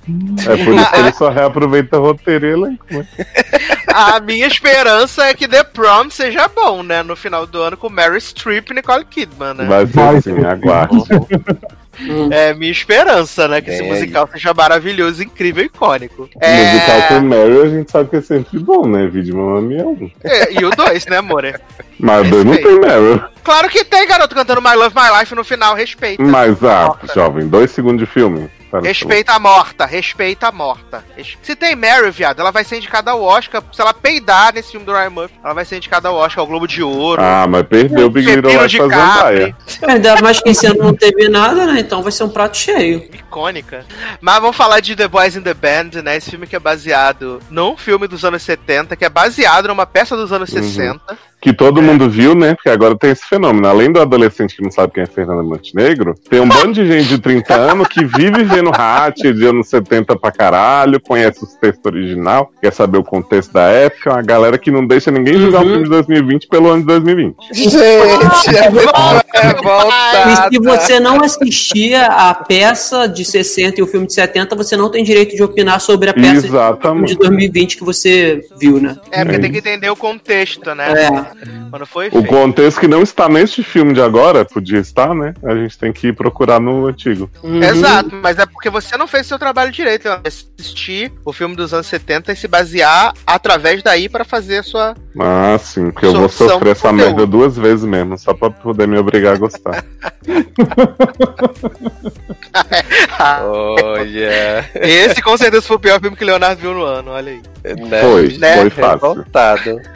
É 0.46 0.64
por 0.64 0.74
isso 0.74 0.90
que 0.90 0.98
ele 0.98 1.12
só 1.12 1.28
reaproveita 1.28 1.98
roteiro 1.98 2.46
e 2.46 2.52
elenco. 2.52 2.86
né? 2.90 3.06
A 3.96 4.20
minha 4.20 4.46
esperança 4.46 5.24
é 5.24 5.32
que 5.32 5.48
The 5.48 5.64
Prom 5.64 6.10
seja 6.10 6.48
bom, 6.48 6.82
né? 6.82 7.02
No 7.02 7.16
final 7.16 7.46
do 7.46 7.62
ano 7.62 7.78
com 7.78 7.88
Mary 7.88 8.20
Streep 8.20 8.70
e 8.70 8.74
Nicole 8.74 9.06
Kidman, 9.06 9.54
né? 9.54 9.64
Vai 9.64 9.86
ser 9.86 9.92
Vai 9.94 10.16
assim, 10.16 10.32
aguarde. 12.04 12.34
É 12.34 12.54
minha 12.54 12.70
esperança, 12.72 13.46
né? 13.48 13.60
Que 13.60 13.70
esse 13.70 13.82
É. 13.82 13.86
musical 13.88 14.28
seja 14.32 14.52
maravilhoso, 14.54 15.22
incrível 15.22 15.62
e 15.62 15.66
icônico. 15.66 16.22
O 16.22 16.38
musical 16.48 16.96
É... 16.96 17.08
com 17.08 17.20
Meryl 17.20 17.62
a 17.62 17.68
gente 17.68 17.90
sabe 17.90 18.10
que 18.10 18.16
é 18.16 18.20
sempre 18.22 18.58
bom, 18.58 18.86
né? 18.86 19.06
Vídeo 19.06 19.36
Mamma 19.36 19.60
Mia 19.62 19.86
1. 19.86 20.10
é, 20.24 20.52
E 20.60 20.64
o 20.64 20.70
dois, 20.70 21.06
né, 21.06 21.18
amor? 21.18 21.60
Mas 21.98 22.28
dois 22.28 22.44
não 22.44 22.56
tem 22.56 22.78
Meryl. 22.80 23.22
Claro 23.42 23.68
que 23.68 23.84
tem, 23.84 24.06
garoto, 24.08 24.34
cantando 24.34 24.60
My 24.60 24.74
Love 24.74 24.94
My 24.94 25.18
Life 25.20 25.34
no 25.34 25.44
final, 25.44 25.74
respeita. 25.74 26.22
Mas, 26.22 26.62
ah, 26.64 26.86
Morta. 26.88 27.14
jovem, 27.14 27.46
dois 27.48 27.70
segundos 27.70 28.00
de 28.00 28.06
filme. 28.12 28.48
Respeita 28.82 29.32
a 29.32 29.38
morta, 29.38 29.86
respeita 29.86 30.48
a 30.48 30.52
morta. 30.52 31.04
Se 31.42 31.54
tem 31.54 31.74
Mary, 31.76 32.10
viado, 32.10 32.40
ela 32.40 32.50
vai 32.50 32.64
ser 32.64 32.76
indicada 32.78 33.10
ao 33.10 33.22
Oscar. 33.22 33.62
Se 33.72 33.80
ela 33.80 33.94
peidar 33.94 34.52
nesse 34.54 34.72
filme 34.72 34.84
do 34.84 34.92
Ryan 34.92 35.10
Murphy, 35.10 35.34
ela 35.42 35.54
vai 35.54 35.64
ser 35.64 35.76
indicada 35.76 36.08
ao 36.08 36.16
Oscar, 36.16 36.40
ao 36.40 36.46
Globo 36.46 36.66
de 36.66 36.82
Ouro. 36.82 37.22
Ah, 37.22 37.46
mas 37.48 37.62
perdeu 37.64 38.06
o 38.06 38.10
Big 38.10 38.26
Little 38.34 38.50
Lies 38.60 38.70
de 38.70 38.78
pra 38.78 38.88
Zendaya. 38.88 39.56
Ainda 39.88 40.16
mais 40.20 40.40
que 40.40 40.50
esse 40.50 40.66
ano 40.66 40.78
não 40.84 40.94
teve 40.94 41.28
nada, 41.28 41.66
né? 41.66 41.80
Então 41.80 42.02
vai 42.02 42.12
ser 42.12 42.24
um 42.24 42.28
prato 42.28 42.56
cheio. 42.56 43.08
icônica. 43.12 43.84
Mas 44.20 44.40
vamos 44.40 44.56
falar 44.56 44.80
de 44.80 44.96
The 44.96 45.08
Boys 45.08 45.36
in 45.36 45.42
the 45.42 45.54
Band, 45.54 46.02
né? 46.02 46.16
Esse 46.16 46.30
filme 46.30 46.46
que 46.46 46.56
é 46.56 46.60
baseado 46.60 47.40
num 47.50 47.76
filme 47.76 48.06
dos 48.08 48.24
anos 48.24 48.42
70, 48.42 48.96
que 48.96 49.04
é 49.04 49.08
baseado 49.08 49.68
numa 49.68 49.86
peça 49.86 50.16
dos 50.16 50.32
anos 50.32 50.50
Uhum. 50.50 50.62
60. 50.62 51.18
Que 51.46 51.52
todo 51.52 51.80
mundo 51.80 52.10
viu, 52.10 52.34
né? 52.34 52.54
Porque 52.56 52.68
agora 52.68 52.98
tem 52.98 53.10
esse 53.12 53.24
fenômeno. 53.24 53.68
Além 53.68 53.92
do 53.92 54.00
adolescente 54.00 54.56
que 54.56 54.62
não 54.64 54.70
sabe 54.72 54.92
quem 54.94 55.04
é 55.04 55.06
Fernanda 55.06 55.44
Montenegro, 55.44 56.12
tem 56.28 56.40
um 56.40 56.48
bando 56.48 56.72
de 56.72 56.84
gente 56.84 57.06
de 57.08 57.18
30 57.18 57.54
anos 57.54 57.86
que 57.86 58.04
vive 58.04 58.42
vendo 58.42 58.70
Hatch 58.74 59.18
de 59.20 59.46
anos 59.46 59.68
70 59.68 60.16
pra 60.16 60.32
caralho, 60.32 61.00
conhece 61.00 61.44
os 61.44 61.54
textos 61.54 61.84
original, 61.86 62.50
quer 62.60 62.72
saber 62.72 62.98
o 62.98 63.04
contexto 63.04 63.52
da 63.52 63.62
época. 63.68 64.10
Uma 64.14 64.22
galera 64.22 64.58
que 64.58 64.72
não 64.72 64.84
deixa 64.84 65.12
ninguém 65.12 65.34
julgar 65.38 65.62
Uhum. 65.62 65.68
o 65.68 65.70
filme 65.70 65.84
de 65.84 65.90
2020 65.90 66.48
pelo 66.48 66.68
ano 66.68 66.80
de 66.80 66.86
2020. 66.88 67.36
Gente, 67.52 67.76
é 67.78 68.66
E 68.66 69.46
revoltada. 69.46 70.48
se 70.50 70.58
você 70.58 70.98
não 70.98 71.22
assistia 71.22 72.06
a 72.06 72.34
peça 72.34 73.06
de 73.06 73.24
60 73.24 73.78
e 73.80 73.82
o 73.84 73.86
filme 73.86 74.06
de 74.08 74.14
70, 74.14 74.56
você 74.56 74.76
não 74.76 74.90
tem 74.90 75.04
direito 75.04 75.36
de 75.36 75.42
opinar 75.44 75.80
sobre 75.80 76.10
a 76.10 76.14
peça 76.14 76.40
de 76.40 76.46
Exatamente. 76.48 77.14
2020 77.16 77.76
que 77.76 77.84
você 77.84 78.44
viu, 78.58 78.80
né? 78.80 78.96
É 79.12 79.24
porque 79.24 79.38
tem 79.38 79.52
que 79.52 79.58
entender 79.58 79.90
o 79.90 79.96
contexto, 79.96 80.74
né? 80.74 80.92
É. 80.92 81.35
Quando 81.70 81.86
foi 81.86 82.08
O 82.12 82.24
contexto 82.24 82.80
que 82.80 82.88
não 82.88 83.02
está 83.02 83.28
neste 83.28 83.62
filme 83.62 83.92
de 83.92 84.00
agora, 84.00 84.44
podia 84.44 84.78
estar, 84.78 85.14
né? 85.14 85.34
A 85.44 85.54
gente 85.54 85.78
tem 85.78 85.92
que 85.92 86.08
ir 86.08 86.12
procurar 86.14 86.60
no 86.60 86.86
antigo. 86.86 87.30
Uhum. 87.42 87.62
Exato, 87.62 88.10
mas 88.22 88.38
é 88.38 88.46
porque 88.46 88.70
você 88.70 88.96
não 88.96 89.06
fez 89.06 89.26
seu 89.26 89.38
trabalho 89.38 89.70
direito. 89.70 90.08
né? 90.08 90.20
Assistir 90.24 91.12
o 91.24 91.32
filme 91.32 91.54
dos 91.54 91.72
anos 91.74 91.86
70 91.86 92.32
e 92.32 92.36
se 92.36 92.48
basear 92.48 93.12
através 93.26 93.82
daí 93.82 94.08
pra 94.08 94.24
fazer 94.24 94.58
a 94.58 94.62
sua. 94.62 94.94
Ah, 95.18 95.58
sim, 95.58 95.90
porque 95.90 96.06
eu 96.06 96.12
vou 96.14 96.28
sofrer 96.28 96.58
do 96.60 96.70
essa 96.70 96.88
conteúdo. 96.88 97.06
merda 97.06 97.26
duas 97.26 97.56
vezes 97.56 97.84
mesmo, 97.84 98.18
só 98.18 98.32
pra 98.34 98.50
poder 98.50 98.86
me 98.86 98.98
obrigar 98.98 99.34
a 99.34 99.38
gostar. 99.38 99.84
Olha. 103.20 104.70
Esse 104.74 105.22
com 105.22 105.36
certeza 105.36 105.66
foi 105.66 105.76
o 105.76 105.80
pior 105.80 106.00
filme 106.00 106.16
que 106.16 106.24
o 106.24 106.26
Leonardo 106.26 106.60
viu 106.60 106.72
no 106.74 106.84
ano, 106.84 107.10
olha 107.10 107.32
aí. 107.32 107.42
Foi, 108.00 108.38
né? 108.38 108.56
foi 108.58 108.70
fácil. 108.70 109.24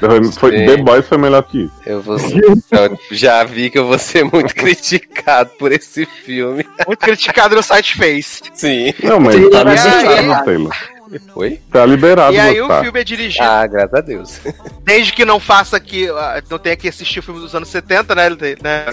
Foi, 0.00 0.32
foi-. 0.32 0.66
The 0.66 0.76
Boys 0.78 1.06
foi 1.06 1.18
melhor 1.20 1.42
que 1.42 1.64
isso. 1.64 1.72
Eu 1.86 2.00
vou 2.00 2.16
eu 2.16 2.98
já 3.10 3.44
vi 3.44 3.70
que 3.70 3.78
eu 3.78 3.86
vou 3.86 3.98
ser 3.98 4.24
muito 4.24 4.54
criticado 4.54 5.50
por 5.58 5.70
esse 5.72 6.04
filme. 6.06 6.64
Muito 6.86 7.00
criticado 7.00 7.54
no 7.54 7.62
site 7.62 7.96
Face. 7.96 8.42
Sim. 8.54 8.92
Não, 9.02 9.20
mas 9.20 9.34
tá 9.36 9.40
vai 9.64 9.74
liberado, 9.74 9.88
assistir. 10.32 10.44
Taylor. 10.44 10.76
Foi? 11.34 11.58
Tá 11.72 11.84
liberado 11.84 12.32
E 12.32 12.38
aí 12.38 12.60
o 12.62 12.68
filme 12.82 13.00
é 13.00 13.02
dirigido, 13.02 13.44
Ah, 13.44 13.66
graças 13.66 13.94
a 13.94 14.00
Deus. 14.00 14.40
desde 14.84 15.12
que 15.12 15.24
não 15.24 15.40
faça 15.40 15.80
que. 15.80 16.08
ah, 16.08 16.40
Não 16.48 16.56
tenha 16.56 16.76
que 16.76 16.86
assistir 16.88 17.18
o 17.18 17.22
filme 17.22 17.40
dos 17.40 17.52
anos 17.52 17.68
70, 17.68 18.14
né? 18.14 18.26
ele- 18.26 18.56
né? 18.62 18.84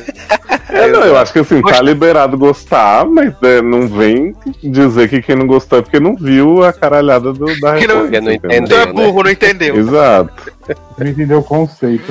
É, 0.69 0.87
não, 0.87 1.01
eu 1.05 1.15
acho 1.15 1.31
que 1.31 1.37
assim, 1.39 1.61
tá 1.61 1.79
liberado 1.79 2.35
gostar, 2.35 3.05
mas 3.05 3.31
é, 3.43 3.61
não 3.61 3.87
vem 3.87 4.35
dizer 4.63 5.07
que 5.09 5.21
quem 5.21 5.35
não 5.35 5.45
gostou 5.45 5.77
é 5.77 5.81
porque 5.83 5.99
não 5.99 6.15
viu 6.15 6.63
a 6.63 6.73
caralhada 6.73 7.31
do, 7.31 7.45
da 7.59 7.75
Que 7.77 7.85
não- 7.85 7.99
não 8.07 8.07
entendeu? 8.07 8.39
Então 8.51 8.77
é 8.81 8.85
né? 8.87 8.91
burro, 8.93 9.21
não 9.23 9.29
entendeu. 9.29 9.75
Exato. 9.77 10.51
Não 10.97 11.07
entendeu 11.07 11.39
o 11.39 11.43
conceito. 11.43 12.05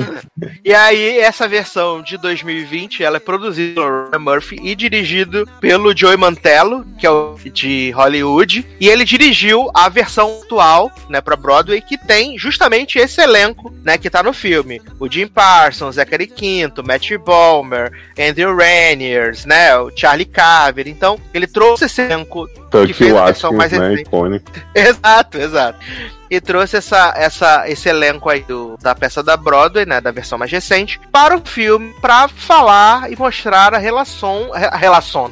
E 0.63 0.73
aí, 0.73 1.19
essa 1.19 1.47
versão 1.47 2.01
de 2.01 2.17
2020, 2.17 3.03
ela 3.03 3.17
é 3.17 3.19
produzida 3.19 3.81
pelo 3.81 4.09
Ryan 4.09 4.19
Murphy 4.19 4.59
e 4.61 4.75
dirigido 4.75 5.47
pelo 5.59 5.95
Joey 5.95 6.17
Mantello, 6.17 6.85
que 6.97 7.05
é 7.05 7.11
o 7.11 7.35
de 7.51 7.91
Hollywood. 7.91 8.65
E 8.79 8.87
ele 8.87 9.03
dirigiu 9.03 9.69
a 9.73 9.89
versão 9.89 10.41
atual, 10.43 10.91
né, 11.09 11.21
pra 11.21 11.35
Broadway, 11.35 11.81
que 11.81 11.97
tem 11.97 12.37
justamente 12.37 12.97
esse 12.97 13.21
elenco, 13.21 13.73
né, 13.83 13.97
que 13.97 14.09
tá 14.09 14.23
no 14.23 14.33
filme. 14.33 14.81
O 14.99 15.09
Jim 15.09 15.27
Parsons, 15.27 15.95
Zachary 15.95 16.27
Quinto, 16.27 16.85
Matt 16.85 17.11
Balmer, 17.17 17.91
Andrew 18.17 18.55
Raniers, 18.55 19.45
né, 19.45 19.77
o 19.77 19.91
Charlie 19.95 20.25
Caver. 20.25 20.87
Então, 20.87 21.19
ele 21.33 21.47
trouxe 21.47 21.85
esse 21.85 22.01
elenco 22.01 22.47
Tuck 22.69 22.93
fez 22.93 23.15
a 23.15 23.25
versão 23.25 23.53
mais 23.53 23.71
né? 23.71 23.79
recente. 23.79 24.01
Icônico. 24.01 24.51
Exato, 24.75 25.37
exato. 25.37 25.79
E 26.29 26.41
trouxe 26.41 26.77
essa, 26.77 27.13
essa, 27.15 27.69
esse 27.69 27.87
elenco 27.89 28.29
aí 28.29 28.41
do, 28.41 28.77
da 28.81 28.93
peça 28.93 29.23
da 29.23 29.37
Broadway, 29.37 29.85
né, 29.85 30.01
da 30.01 30.11
versão 30.11 30.37
mais 30.37 30.51
recente, 30.51 30.99
para 31.11 31.35
o 31.37 31.41
filme, 31.45 31.93
para 32.01 32.27
falar 32.27 33.11
e 33.11 33.15
mostrar 33.15 33.73
a 33.73 33.77
relação, 33.77 34.51
a 34.53 34.77
relação. 34.77 35.31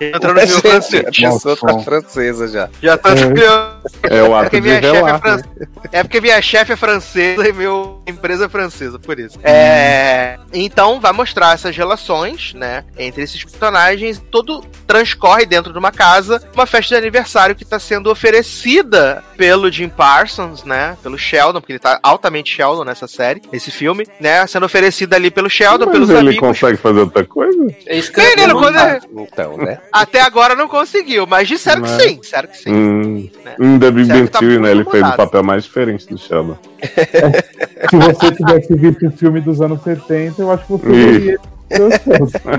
Entrando 0.00 0.40
no 0.40 0.46
filme 0.46 0.54
Gente, 0.54 0.70
francês. 0.70 1.04
a 1.06 1.32
pessoa 1.32 1.56
tá 1.56 1.78
francesa 1.80 2.48
já. 2.48 2.68
Já 2.82 2.98
tô 2.98 3.08
É 3.08 4.22
o 4.22 4.26
é 4.26 4.34
ato 4.34 4.50
porque 4.50 4.60
de 4.60 4.68
minha 4.68 4.80
chefe 4.80 4.86
é 4.86 4.92
relar, 4.92 5.12
né? 5.12 5.18
francesa. 5.18 5.68
É 5.92 6.02
porque 6.02 6.20
minha 6.20 6.42
chefe 6.42 6.72
é 6.72 6.76
francesa 6.76 7.48
e 7.48 7.52
meu 7.52 8.02
empresa 8.06 8.46
é 8.46 8.48
francesa, 8.48 8.98
por 8.98 9.18
isso. 9.18 9.38
É, 9.42 10.38
então 10.52 11.00
vai 11.00 11.12
mostrar 11.12 11.54
essas 11.54 11.76
relações, 11.76 12.52
né, 12.54 12.84
entre 12.98 13.22
esses 13.22 13.42
personagens. 13.44 14.22
Todo 14.30 14.64
transcorre 14.86 15.46
dentro 15.46 15.72
de 15.72 15.78
uma 15.78 15.92
casa, 15.92 16.42
uma 16.54 16.66
festa 16.66 16.94
de 16.94 17.00
aniversário 17.00 17.54
que 17.54 17.62
está 17.62 17.78
sendo 17.78 18.10
oferecida 18.10 19.22
pelo 19.36 19.70
Jim 19.70 19.88
Parsons, 19.88 20.33
né, 20.64 20.96
pelo 21.02 21.16
Sheldon, 21.18 21.60
porque 21.60 21.72
ele 21.72 21.78
tá 21.78 21.98
altamente 22.02 22.54
Sheldon 22.54 22.84
nessa 22.84 23.06
série, 23.06 23.40
nesse 23.52 23.70
filme, 23.70 24.06
né, 24.20 24.46
sendo 24.46 24.66
oferecida 24.66 25.16
ali 25.16 25.30
pelo 25.30 25.48
Sheldon, 25.48 25.86
Mas 25.86 25.92
pelos 25.92 26.10
ele 26.10 26.18
amigos. 26.18 26.40
consegue 26.40 26.76
fazer 26.76 27.00
outra 27.00 27.24
coisa? 27.24 27.66
É 27.86 27.96
isso 27.96 28.12
que 28.12 28.20
quando 28.54 28.76
é- 28.78 29.00
Então, 29.16 29.56
né? 29.56 29.78
até 29.92 30.20
agora 30.20 30.54
não 30.54 30.68
conseguiu, 30.68 31.26
mas 31.26 31.48
disseram 31.48 31.82
Mas- 31.82 31.96
que 31.96 32.02
sim, 32.02 32.20
disseram 32.20 32.48
que 32.48 32.58
sim. 32.58 32.72
Hum, 32.72 33.30
Né? 33.44 33.54
em 33.60 33.78
The 33.78 33.90
Big 33.90 34.08
Bang 34.08 34.28
tá 34.28 34.38
Theory, 34.40 34.58
né? 34.58 34.70
Ele 34.70 34.84
fez 34.84 34.94
o 35.02 35.06
mudado. 35.06 35.16
papel 35.16 35.42
mais 35.42 35.64
diferente 35.64 36.06
do 36.06 36.18
Sheldon. 36.18 36.56
Se 37.90 37.96
você 37.96 38.32
tivesse 38.32 38.74
visto 38.74 39.06
o 39.06 39.10
filme 39.10 39.40
dos 39.40 39.60
anos 39.60 39.82
70, 39.82 40.42
eu 40.42 40.50
acho 40.50 40.64
que 40.64 40.72
você 40.72 40.86
Ih. 40.88 41.18
veria. 41.18 41.38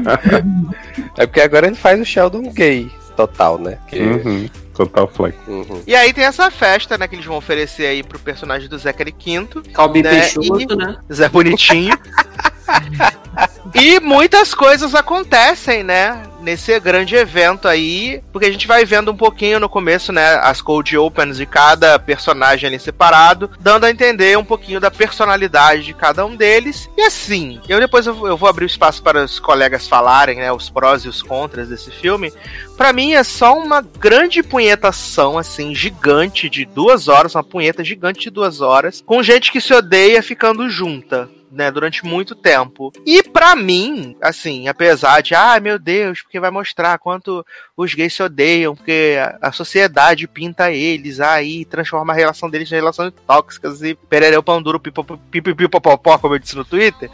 É 1.18 1.26
porque 1.26 1.42
agora 1.42 1.68
ele 1.68 1.76
faz 1.76 2.00
o 2.00 2.06
Sheldon 2.06 2.44
gay 2.52 2.90
total, 3.16 3.58
né? 3.58 3.78
Que- 3.88 4.00
Uhum, 4.00 4.50
Total 4.76 5.08
flex. 5.08 5.38
Uhum. 5.48 5.82
E 5.88 5.96
aí 5.96 6.12
tem 6.12 6.26
essa 6.26 6.52
festa, 6.52 6.98
né, 6.98 7.08
que 7.08 7.16
eles 7.16 7.26
vão 7.26 7.38
oferecer 7.38 7.86
aí 7.86 8.04
pro 8.04 8.20
personagem 8.20 8.68
do 8.68 8.78
Zachary 8.78 9.14
Quinto, 9.14 9.64
Calbi 9.74 10.04
né, 10.04 10.10
Peixoto, 10.10 10.62
e- 10.62 10.76
né? 10.76 10.98
Zé 11.12 11.30
Bonitinho. 11.30 11.98
e 13.74 14.00
muitas 14.00 14.54
coisas 14.54 14.96
acontecem, 14.96 15.84
né, 15.84 16.24
nesse 16.42 16.80
grande 16.80 17.16
evento 17.16 17.68
aí, 17.68 18.22
porque 18.32 18.48
a 18.48 18.52
gente 18.52 18.68
vai 18.68 18.86
vendo 18.86 19.12
um 19.12 19.18
pouquinho 19.18 19.60
no 19.60 19.68
começo, 19.68 20.12
né, 20.12 20.36
as 20.42 20.62
cold 20.62 20.98
opens 20.98 21.38
de 21.38 21.46
cada 21.46 21.98
personagem 21.98 22.68
ali 22.68 22.80
separado, 22.80 23.50
dando 23.60 23.86
a 23.86 23.92
entender 23.92 24.38
um 24.38 24.44
pouquinho 24.44 24.80
da 24.80 24.92
personalidade 24.92 25.84
de 25.84 25.94
cada 25.94 26.26
um 26.26 26.36
deles. 26.36 26.90
E 26.98 27.02
assim, 27.02 27.60
eu 27.68 27.80
depois 27.80 28.06
eu 28.06 28.38
vou, 28.38 28.48
abrir 28.48 28.66
espaço 28.66 29.02
para 29.02 29.24
os 29.24 29.40
colegas 29.40 29.88
falarem, 29.88 30.38
né, 30.38 30.52
os 30.52 30.70
prós 30.70 31.04
e 31.04 31.10
os 31.10 31.22
contras 31.22 31.70
desse 31.70 31.92
filme. 31.92 32.32
Pra 32.78 32.94
mim 32.94 33.14
é 33.14 33.24
só 33.24 33.58
uma 33.58 33.82
grande 33.82 34.44
punhetação, 34.44 35.38
assim, 35.38 35.74
gigante 35.74 36.50
de 36.50 36.66
duas 36.66 37.08
horas, 37.08 37.36
uma 37.36 37.44
punheta 37.44 37.84
gigante 37.84 38.22
de 38.22 38.30
duas 38.30 38.62
horas, 38.62 39.02
com 39.06 39.24
gente 39.24 39.52
que 39.52 39.62
se 39.62 39.74
odeia 39.74 40.22
ficando 40.22 40.70
junta. 40.70 41.30
Né, 41.56 41.72
durante 41.72 42.04
muito 42.04 42.36
tempo. 42.36 42.92
E 43.06 43.24
pra 43.24 43.56
mim, 43.56 44.18
assim, 44.22 44.68
apesar 44.68 45.22
de, 45.22 45.34
ah, 45.34 45.58
meu 45.58 45.80
Deus, 45.80 46.22
porque 46.22 46.38
vai 46.38 46.52
mostrar 46.52 47.00
quanto 47.00 47.46
os 47.78 47.94
gays 47.94 48.14
se 48.14 48.22
odeiam, 48.22 48.76
porque 48.76 49.16
a, 49.18 49.48
a 49.48 49.52
sociedade 49.54 50.28
pinta 50.28 50.70
eles 50.70 51.22
aí, 51.22 51.64
transforma 51.64 52.12
a 52.12 52.16
relação 52.16 52.50
deles 52.50 52.70
em 52.70 52.76
relações 52.76 53.14
tóxicas 53.26 53.82
e 53.82 53.96
perereu 53.96 54.44
pão 54.44 54.62
duro, 54.62 54.82
pipipipopopó, 54.82 56.18
como 56.18 56.36
eu 56.36 56.40
disse 56.40 56.58
no 56.58 56.66
Twitter. 56.66 57.10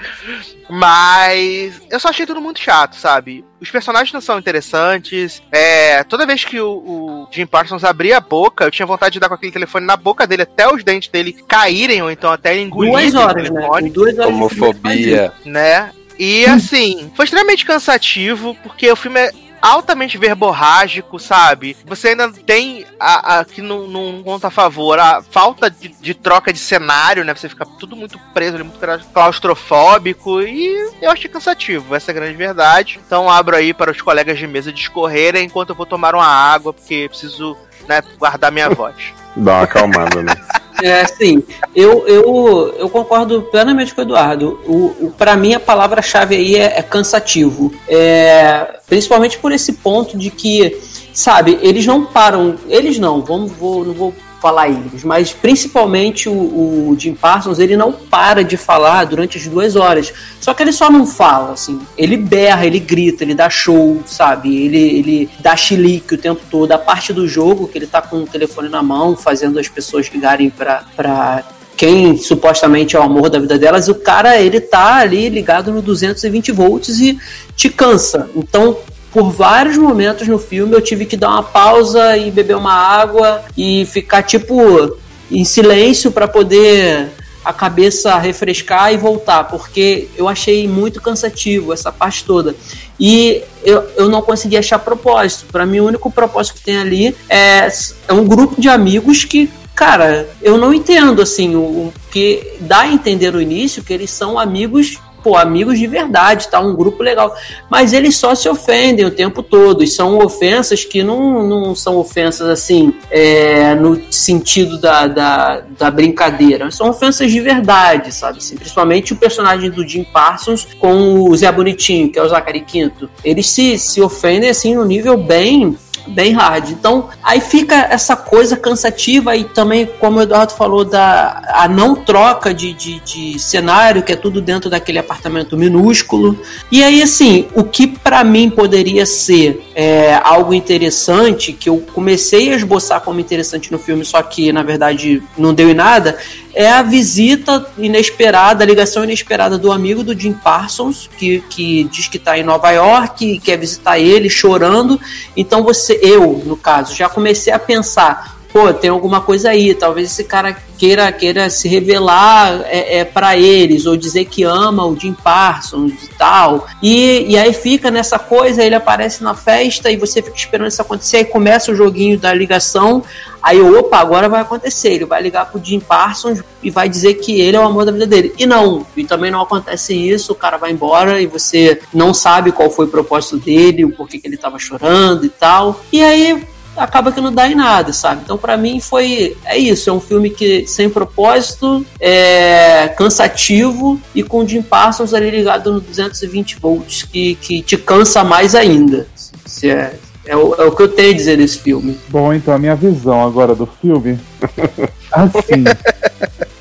Mas 0.67 1.79
eu 1.91 1.99
só 1.99 2.09
achei 2.09 2.25
tudo 2.25 2.41
muito 2.41 2.59
chato, 2.59 2.95
sabe? 2.95 3.45
Os 3.61 3.69
personagens 3.69 4.11
não 4.11 4.19
são 4.19 4.39
interessantes. 4.39 5.41
É, 5.51 6.03
toda 6.03 6.25
vez 6.25 6.43
que 6.43 6.59
o, 6.59 6.67
o 6.71 7.27
Jim 7.31 7.45
Parsons 7.45 7.83
abria 7.83 8.17
a 8.17 8.21
boca, 8.21 8.63
eu 8.65 8.71
tinha 8.71 8.85
vontade 8.85 9.13
de 9.13 9.19
dar 9.19 9.29
com 9.29 9.35
aquele 9.35 9.51
telefone 9.51 9.85
na 9.85 9.95
boca 9.95 10.25
dele 10.25 10.41
até 10.41 10.67
os 10.67 10.83
dentes 10.83 11.09
dele 11.09 11.33
caírem, 11.47 12.01
ou 12.01 12.09
então 12.09 12.31
até 12.31 12.53
ele 12.53 12.63
engolir 12.63 12.91
Duas 12.91 13.13
o 13.13 13.19
horas, 13.19 13.49
né? 13.51 13.67
duas 13.93 14.17
horas 14.17 14.33
Homofobia. 14.33 15.31
né? 15.45 15.91
E 16.17 16.45
assim, 16.45 17.11
foi 17.15 17.25
extremamente 17.25 17.65
cansativo, 17.65 18.55
porque 18.63 18.91
o 18.91 18.95
filme 18.95 19.19
é 19.19 19.31
altamente 19.61 20.17
verborrágico, 20.17 21.19
sabe? 21.19 21.77
Você 21.85 22.09
ainda 22.09 22.31
tem 22.31 22.85
a, 22.99 23.39
a 23.39 23.45
que 23.45 23.61
não, 23.61 23.87
não 23.87 24.23
conta 24.23 24.47
a 24.47 24.51
favor 24.51 24.99
a 24.99 25.21
falta 25.21 25.69
de, 25.69 25.89
de 25.89 26.13
troca 26.13 26.51
de 26.51 26.59
cenário, 26.59 27.23
né? 27.23 27.33
Você 27.33 27.47
fica 27.47 27.65
tudo 27.65 27.95
muito 27.95 28.19
preso, 28.33 28.55
ali, 28.55 28.63
muito 28.63 28.79
claustrofóbico 29.13 30.41
e 30.41 30.91
eu 31.01 31.11
achei 31.11 31.29
cansativo, 31.29 31.95
essa 31.95 32.11
é 32.11 32.13
a 32.13 32.15
grande 32.15 32.35
verdade. 32.35 32.99
Então 33.05 33.29
abro 33.29 33.55
aí 33.55 33.73
para 33.73 33.91
os 33.91 34.01
colegas 34.01 34.37
de 34.37 34.47
mesa 34.47 34.71
discorrerem 34.71 35.45
enquanto 35.45 35.69
eu 35.69 35.75
vou 35.75 35.85
tomar 35.85 36.15
uma 36.15 36.25
água, 36.25 36.73
porque 36.73 37.07
preciso 37.09 37.57
né, 37.87 38.01
guardar 38.17 38.51
minha 38.51 38.69
voz. 38.73 38.95
Dá 39.35 39.53
uma 39.53 39.63
acalmada, 39.63 40.23
né? 40.23 40.33
É, 40.83 41.05
sim. 41.05 41.43
Eu, 41.75 42.07
eu, 42.07 42.75
eu 42.77 42.89
concordo 42.89 43.43
plenamente 43.43 43.93
com 43.93 44.01
o 44.01 44.03
Eduardo. 44.03 44.59
O, 44.65 45.05
o, 45.05 45.13
para 45.17 45.35
mim, 45.35 45.53
a 45.53 45.59
palavra-chave 45.59 46.35
aí 46.35 46.55
é, 46.55 46.79
é 46.79 46.81
cansativo. 46.81 47.73
É, 47.87 48.79
principalmente 48.87 49.37
por 49.37 49.51
esse 49.51 49.73
ponto 49.73 50.17
de 50.17 50.29
que, 50.29 50.77
sabe, 51.13 51.59
eles 51.61 51.85
não 51.85 52.05
param. 52.05 52.55
Eles 52.67 52.97
não, 52.99 53.21
vamos, 53.21 53.51
vou, 53.51 53.85
não 53.85 53.93
vou 53.93 54.13
falar 54.41 54.69
eles, 54.69 55.03
mas 55.03 55.31
principalmente 55.31 56.27
o, 56.27 56.33
o 56.33 56.95
Jim 56.97 57.13
Parsons, 57.13 57.59
ele 57.59 57.77
não 57.77 57.91
para 57.91 58.43
de 58.43 58.57
falar 58.57 59.05
durante 59.05 59.37
as 59.37 59.47
duas 59.47 59.75
horas. 59.75 60.11
Só 60.39 60.53
que 60.53 60.63
ele 60.63 60.73
só 60.73 60.89
não 60.89 61.05
fala, 61.05 61.53
assim. 61.53 61.79
Ele 61.95 62.17
berra, 62.17 62.65
ele 62.65 62.79
grita, 62.79 63.23
ele 63.23 63.35
dá 63.35 63.49
show, 63.49 64.01
sabe? 64.05 64.65
Ele, 64.65 64.79
ele 64.79 65.29
dá 65.39 65.55
chilique 65.55 66.15
o 66.15 66.17
tempo 66.17 66.41
todo. 66.49 66.71
A 66.71 66.77
parte 66.79 67.13
do 67.13 67.27
jogo, 67.27 67.67
que 67.67 67.77
ele 67.77 67.85
tá 67.85 68.01
com 68.01 68.17
o 68.17 68.27
telefone 68.27 68.67
na 68.67 68.81
mão, 68.81 69.15
fazendo 69.15 69.59
as 69.59 69.67
pessoas 69.67 70.07
ligarem 70.11 70.49
pra. 70.49 70.83
pra 70.95 71.43
quem 71.77 72.15
supostamente 72.15 72.95
é 72.95 72.99
o 72.99 73.01
amor 73.01 73.27
da 73.27 73.39
vida 73.39 73.57
delas, 73.57 73.87
o 73.87 73.95
cara 73.95 74.39
ele 74.39 74.61
tá 74.61 74.97
ali 74.97 75.29
ligado 75.29 75.71
no 75.71 75.81
220 75.81 76.51
volts 76.51 76.99
e 76.99 77.17
te 77.55 77.69
cansa. 77.69 78.29
Então, 78.35 78.77
por 79.11 79.31
vários 79.31 79.77
momentos 79.77 80.27
no 80.27 80.39
filme 80.39 80.73
eu 80.73 80.81
tive 80.81 81.05
que 81.05 81.17
dar 81.17 81.29
uma 81.29 81.43
pausa 81.43 82.17
e 82.17 82.31
beber 82.31 82.55
uma 82.55 82.73
água 82.73 83.43
e 83.57 83.85
ficar 83.85 84.23
tipo 84.23 84.97
em 85.29 85.43
silêncio 85.43 86.11
para 86.11 86.27
poder 86.27 87.09
a 87.43 87.51
cabeça 87.51 88.17
refrescar 88.17 88.93
e 88.93 88.97
voltar, 88.97 89.45
porque 89.45 90.07
eu 90.15 90.27
achei 90.27 90.67
muito 90.67 91.01
cansativo 91.01 91.73
essa 91.73 91.91
parte 91.91 92.23
toda. 92.23 92.55
E 92.99 93.41
eu, 93.63 93.83
eu 93.95 94.09
não 94.09 94.21
consegui 94.21 94.57
achar 94.57 94.77
propósito. 94.77 95.47
Para 95.51 95.65
mim, 95.65 95.79
o 95.79 95.87
único 95.87 96.11
propósito 96.11 96.57
que 96.57 96.63
tem 96.63 96.77
ali 96.77 97.15
é, 97.27 97.67
é 98.07 98.13
um 98.13 98.27
grupo 98.27 98.61
de 98.61 98.69
amigos 98.69 99.25
que 99.25 99.49
cara, 99.73 100.29
eu 100.43 100.59
não 100.59 100.71
entendo 100.71 101.23
assim 101.23 101.55
o, 101.55 101.61
o 101.61 101.93
que 102.11 102.53
dá 102.59 102.81
a 102.81 102.87
entender 102.87 103.31
no 103.31 103.41
início 103.41 103.83
que 103.83 103.91
eles 103.91 104.11
são 104.11 104.37
amigos 104.37 104.99
pô, 105.23 105.35
amigos 105.35 105.79
de 105.79 105.87
verdade, 105.87 106.47
tá? 106.47 106.59
Um 106.59 106.75
grupo 106.75 107.03
legal. 107.03 107.35
Mas 107.69 107.93
eles 107.93 108.15
só 108.15 108.35
se 108.35 108.47
ofendem 108.49 109.05
o 109.05 109.11
tempo 109.11 109.41
todo. 109.41 109.83
E 109.83 109.87
são 109.87 110.19
ofensas 110.19 110.83
que 110.83 111.03
não, 111.03 111.47
não 111.47 111.75
são 111.75 111.97
ofensas 111.97 112.47
assim, 112.47 112.93
é, 113.09 113.75
no 113.75 114.01
sentido 114.11 114.79
da, 114.79 115.07
da, 115.07 115.63
da, 115.77 115.91
brincadeira. 115.91 116.69
São 116.71 116.89
ofensas 116.89 117.31
de 117.31 117.39
verdade, 117.39 118.13
sabe? 118.13 118.39
Assim, 118.39 118.55
principalmente 118.55 119.13
o 119.13 119.15
personagem 119.15 119.69
do 119.69 119.87
Jim 119.87 120.03
Parsons 120.03 120.67
com 120.79 121.29
o 121.29 121.35
Zé 121.35 121.51
Bonitinho, 121.51 122.11
que 122.11 122.19
é 122.19 122.23
o 122.23 122.29
Zachary 122.29 122.61
Quinto. 122.61 123.09
Eles 123.23 123.47
se, 123.47 123.77
se 123.77 124.01
ofendem 124.01 124.49
assim 124.49 124.75
no 124.75 124.85
nível 124.85 125.17
bem 125.17 125.77
bem 126.07 126.33
hard. 126.33 126.69
Então, 126.69 127.09
aí 127.23 127.39
fica 127.39 127.75
essa 127.75 128.15
coisa 128.15 128.57
cansativa 128.57 129.35
e 129.35 129.43
também, 129.43 129.89
como 129.99 130.19
o 130.19 130.21
Eduardo 130.21 130.53
falou, 130.53 130.83
da 130.83 131.41
a 131.53 131.67
não 131.67 131.95
troca 131.95 132.53
de, 132.53 132.73
de, 132.73 132.99
de 132.99 133.39
cenário, 133.39 134.03
que 134.03 134.13
é 134.13 134.15
tudo 134.15 134.41
dentro 134.41 134.69
daquele 134.69 134.99
apartamento 134.99 135.57
minúsculo. 135.57 136.39
E 136.71 136.83
aí, 136.83 137.01
assim, 137.01 137.47
o 137.55 137.63
que 137.63 137.87
para 137.87 138.23
mim 138.23 138.49
poderia 138.49 139.05
ser 139.05 139.67
é, 139.75 140.19
algo 140.23 140.53
interessante, 140.53 141.53
que 141.53 141.69
eu 141.69 141.83
comecei 141.93 142.51
a 142.51 142.55
esboçar 142.55 143.01
como 143.01 143.19
interessante 143.19 143.71
no 143.71 143.79
filme, 143.79 144.03
só 144.05 144.21
que 144.21 144.51
na 144.51 144.63
verdade 144.63 145.21
não 145.37 145.53
deu 145.53 145.69
em 145.69 145.73
nada, 145.73 146.17
é 146.53 146.69
a 146.69 146.81
visita 146.81 147.65
inesperada, 147.77 148.63
a 148.63 148.67
ligação 148.67 149.03
inesperada 149.03 149.57
do 149.57 149.71
amigo 149.71 150.03
do 150.03 150.17
Jim 150.17 150.33
Parsons, 150.33 151.09
que, 151.17 151.41
que 151.49 151.83
diz 151.85 152.07
que 152.07 152.17
está 152.17 152.37
em 152.37 152.43
Nova 152.43 152.71
York 152.71 153.25
e 153.25 153.39
quer 153.39 153.57
visitar 153.57 153.99
ele 153.99 154.29
chorando. 154.29 154.99
Então 155.35 155.63
você, 155.63 155.99
eu, 156.01 156.41
no 156.45 156.57
caso, 156.57 156.95
já 156.95 157.07
comecei 157.07 157.53
a 157.53 157.59
pensar, 157.59 158.40
pô, 158.51 158.73
tem 158.73 158.89
alguma 158.89 159.21
coisa 159.21 159.49
aí, 159.49 159.73
talvez 159.73 160.11
esse 160.11 160.23
cara 160.23 160.55
queira, 160.77 161.11
queira 161.11 161.49
se 161.49 161.67
revelar 161.67 162.61
é, 162.65 162.99
é 162.99 163.05
para 163.05 163.37
eles, 163.37 163.85
ou 163.85 163.95
dizer 163.95 164.25
que 164.25 164.43
ama 164.43 164.85
o 164.85 164.97
Jim 164.99 165.13
Parsons 165.13 165.93
e 166.03 166.07
tal. 166.17 166.67
E, 166.81 167.25
e 167.29 167.37
aí 167.37 167.53
fica 167.53 167.91
nessa 167.91 168.17
coisa, 168.17 168.63
ele 168.63 168.75
aparece 168.75 169.23
na 169.23 169.33
festa 169.33 169.89
e 169.91 169.97
você 169.97 170.21
fica 170.21 170.35
esperando 170.35 170.67
isso 170.67 170.81
acontecer, 170.81 171.17
aí 171.17 171.25
começa 171.25 171.71
o 171.71 171.75
joguinho 171.75 172.17
da 172.17 172.33
ligação, 172.33 173.03
aí 173.41 173.61
opa, 173.61 173.97
agora 173.97 174.27
vai 174.27 174.41
acontecer, 174.41 174.93
ele 174.93 175.05
vai 175.05 175.21
ligar 175.21 175.45
pro 175.51 175.63
Jim 175.63 175.79
Parsons 175.79 176.41
e 176.61 176.69
vai 176.69 176.89
dizer 176.89 177.15
que 177.15 177.39
ele 177.39 177.55
é 177.55 177.59
o 177.59 177.65
amor 177.65 177.85
da 177.85 177.91
vida 177.91 178.07
dele. 178.07 178.33
E 178.37 178.45
não, 178.45 178.85
e 178.97 179.03
também 179.05 179.31
não 179.31 179.41
acontece 179.41 179.93
isso, 179.93 180.33
o 180.33 180.35
cara 180.35 180.57
vai 180.57 180.71
embora 180.71 181.21
e 181.21 181.27
você 181.27 181.79
não 181.93 182.13
sabe 182.13 182.51
qual 182.51 182.69
foi 182.69 182.85
o 182.85 182.89
propósito 182.89 183.37
dele, 183.37 183.85
o 183.85 183.95
porquê 183.95 184.17
que 184.17 184.27
ele 184.27 184.37
tava 184.37 184.59
chorando 184.59 185.25
e 185.25 185.29
tal. 185.29 185.79
E 185.91 186.03
aí 186.03 186.43
acaba 186.75 187.11
que 187.11 187.21
não 187.21 187.33
dá 187.33 187.47
em 187.49 187.55
nada, 187.55 187.93
sabe? 187.93 188.21
Então, 188.23 188.37
para 188.37 188.57
mim, 188.57 188.79
foi. 188.79 189.37
É 189.45 189.57
isso. 189.57 189.89
É 189.89 189.93
um 189.93 189.99
filme 189.99 190.29
que 190.29 190.65
sem 190.67 190.89
propósito, 190.89 191.85
é 191.99 192.89
cansativo 192.97 193.99
e 194.13 194.23
com 194.23 194.39
o 194.39 194.47
Jim 194.47 194.61
Parsons 194.61 195.13
ali 195.13 195.29
ligado 195.29 195.73
no 195.73 195.81
220 195.81 196.59
volts, 196.59 197.03
que, 197.03 197.35
que 197.35 197.61
te 197.61 197.77
cansa 197.77 198.23
mais 198.23 198.55
ainda. 198.55 199.07
Se 199.45 199.69
é, 199.69 199.95
é 200.25 200.35
o, 200.35 200.55
é 200.55 200.63
o 200.65 200.71
que 200.71 200.83
eu 200.83 200.87
tenho 200.87 201.11
a 201.11 201.15
dizer 201.15 201.37
desse 201.37 201.59
filme. 201.59 201.97
Bom, 202.09 202.33
então 202.33 202.53
a 202.53 202.57
minha 202.57 202.75
visão 202.75 203.25
agora 203.25 203.55
do 203.55 203.65
filme. 203.65 204.19
Assim. 205.11 205.63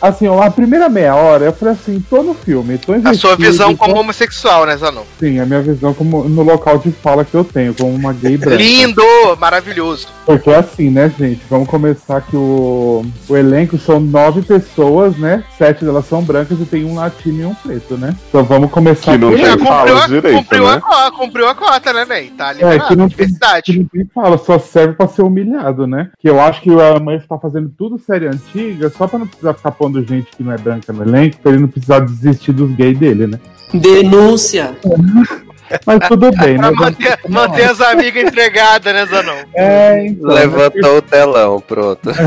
Assim, 0.01 0.27
a 0.27 0.51
primeira 0.51 0.89
meia 0.89 1.15
hora, 1.15 1.45
eu 1.47 1.53
falei 1.53 1.75
assim, 1.75 2.01
tô 2.09 2.23
no 2.23 2.35
filme, 2.35 2.79
tô 2.79 2.93
A 3.05 3.15
sua 3.15 3.37
visão 3.37 3.77
como 3.77 3.99
homossexual, 3.99 4.65
né, 4.67 4.77
Zanon? 4.77 5.03
Sim, 5.19 5.39
a 5.41 5.47
minha 5.47 5.61
visão 5.61 5.93
como 5.93 6.25
no 6.25 6.43
local 6.43 6.79
de 6.79 6.91
fala 6.91 7.25
que 7.25 7.35
eu 7.35 7.45
tenho, 7.45 7.75
como 7.75 7.91
uma 7.95 8.13
gay 8.13 8.37
branca. 8.37 8.57
Lindo! 8.57 9.03
Maravilhoso! 9.39 10.09
Porque 10.25 10.51
assim, 10.51 10.91
né, 10.91 11.13
gente, 11.19 11.43
vamos 11.51 11.69
começar 11.69 12.21
que 12.23 12.37
o, 12.37 13.05
o 13.29 13.37
elenco 13.37 13.77
são 13.79 14.01
nove 14.01 14.43
pessoas, 14.43 15.17
né? 15.17 15.45
Sete 15.59 15.85
delas 15.85 16.07
são 16.07 16.23
brancas 16.23 16.59
e 16.61 16.65
tem 16.65 16.85
um 16.85 16.95
latino 16.95 17.43
e 17.43 17.45
um 17.47 17.55
preto, 17.55 17.97
né? 17.97 18.15
Então 18.29 18.45
vamos 18.45 18.71
começar 18.71 19.13
Que 19.13 19.19
não 19.19 19.33
tem 19.35 19.59
fala 19.59 20.07
direito, 20.07 20.37
cumpriu, 20.39 20.65
né? 20.67 20.81
a, 20.85 21.11
cumpriu 21.11 21.49
a 21.49 21.55
cota, 21.55 21.93
né, 21.93 22.05
Ney? 22.05 22.31
Tá 22.31 22.51
É, 22.51 22.55
liberado. 22.55 22.89
que 22.89 22.97
não, 22.97 23.09
tem, 23.09 23.17
Diversidade. 23.27 23.63
que 23.73 23.79
não 23.79 23.85
tem 23.87 24.07
fala, 24.15 24.39
só 24.39 24.59
serve 24.59 24.95
pra 24.95 25.09
ser 25.09 25.23
humilhado, 25.23 25.87
né? 25.87 26.11
Que 26.19 26.29
eu 26.29 26.41
acho 26.41 26.61
que 26.63 26.71
a 26.71 26.99
mãe 27.01 27.17
está 27.17 27.39
fazendo 27.39 27.71
tudo 27.77 27.99
série 27.99 28.27
antiga 28.27 28.89
só 28.91 29.07
pra 29.07 29.19
não 29.19 29.27
precisar 29.27 29.55
ficar 29.55 29.73
pondo 29.73 29.90
gente 29.99 30.31
que 30.37 30.43
não 30.43 30.53
é 30.53 30.59
branca 30.59 30.93
no 30.93 31.03
elenco, 31.03 31.39
pra 31.43 31.53
ele 31.53 31.63
não 31.63 31.69
precisar 31.69 32.01
desistir 32.01 32.53
dos 32.53 32.71
gays 32.75 32.99
dele, 32.99 33.27
né? 33.27 33.41
Denúncia. 33.73 34.77
Mas 35.87 36.09
tudo 36.09 36.31
bem, 36.39 36.59
né? 36.59 36.71
Manter, 36.71 37.19
manter 37.29 37.71
as 37.71 37.81
amigas 37.81 38.25
entregadas, 38.25 38.93
né, 38.93 39.07
Zanon? 39.07 39.45
É, 39.55 40.07
então, 40.07 40.31
Levantou 40.31 40.99
o 40.99 41.03
telão, 41.03 41.61
pronto. 41.61 42.11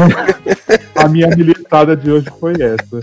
A 0.95 1.07
minha 1.07 1.27
militada 1.27 1.95
de 1.95 2.11
hoje 2.11 2.27
foi 2.39 2.53
essa. 2.53 2.99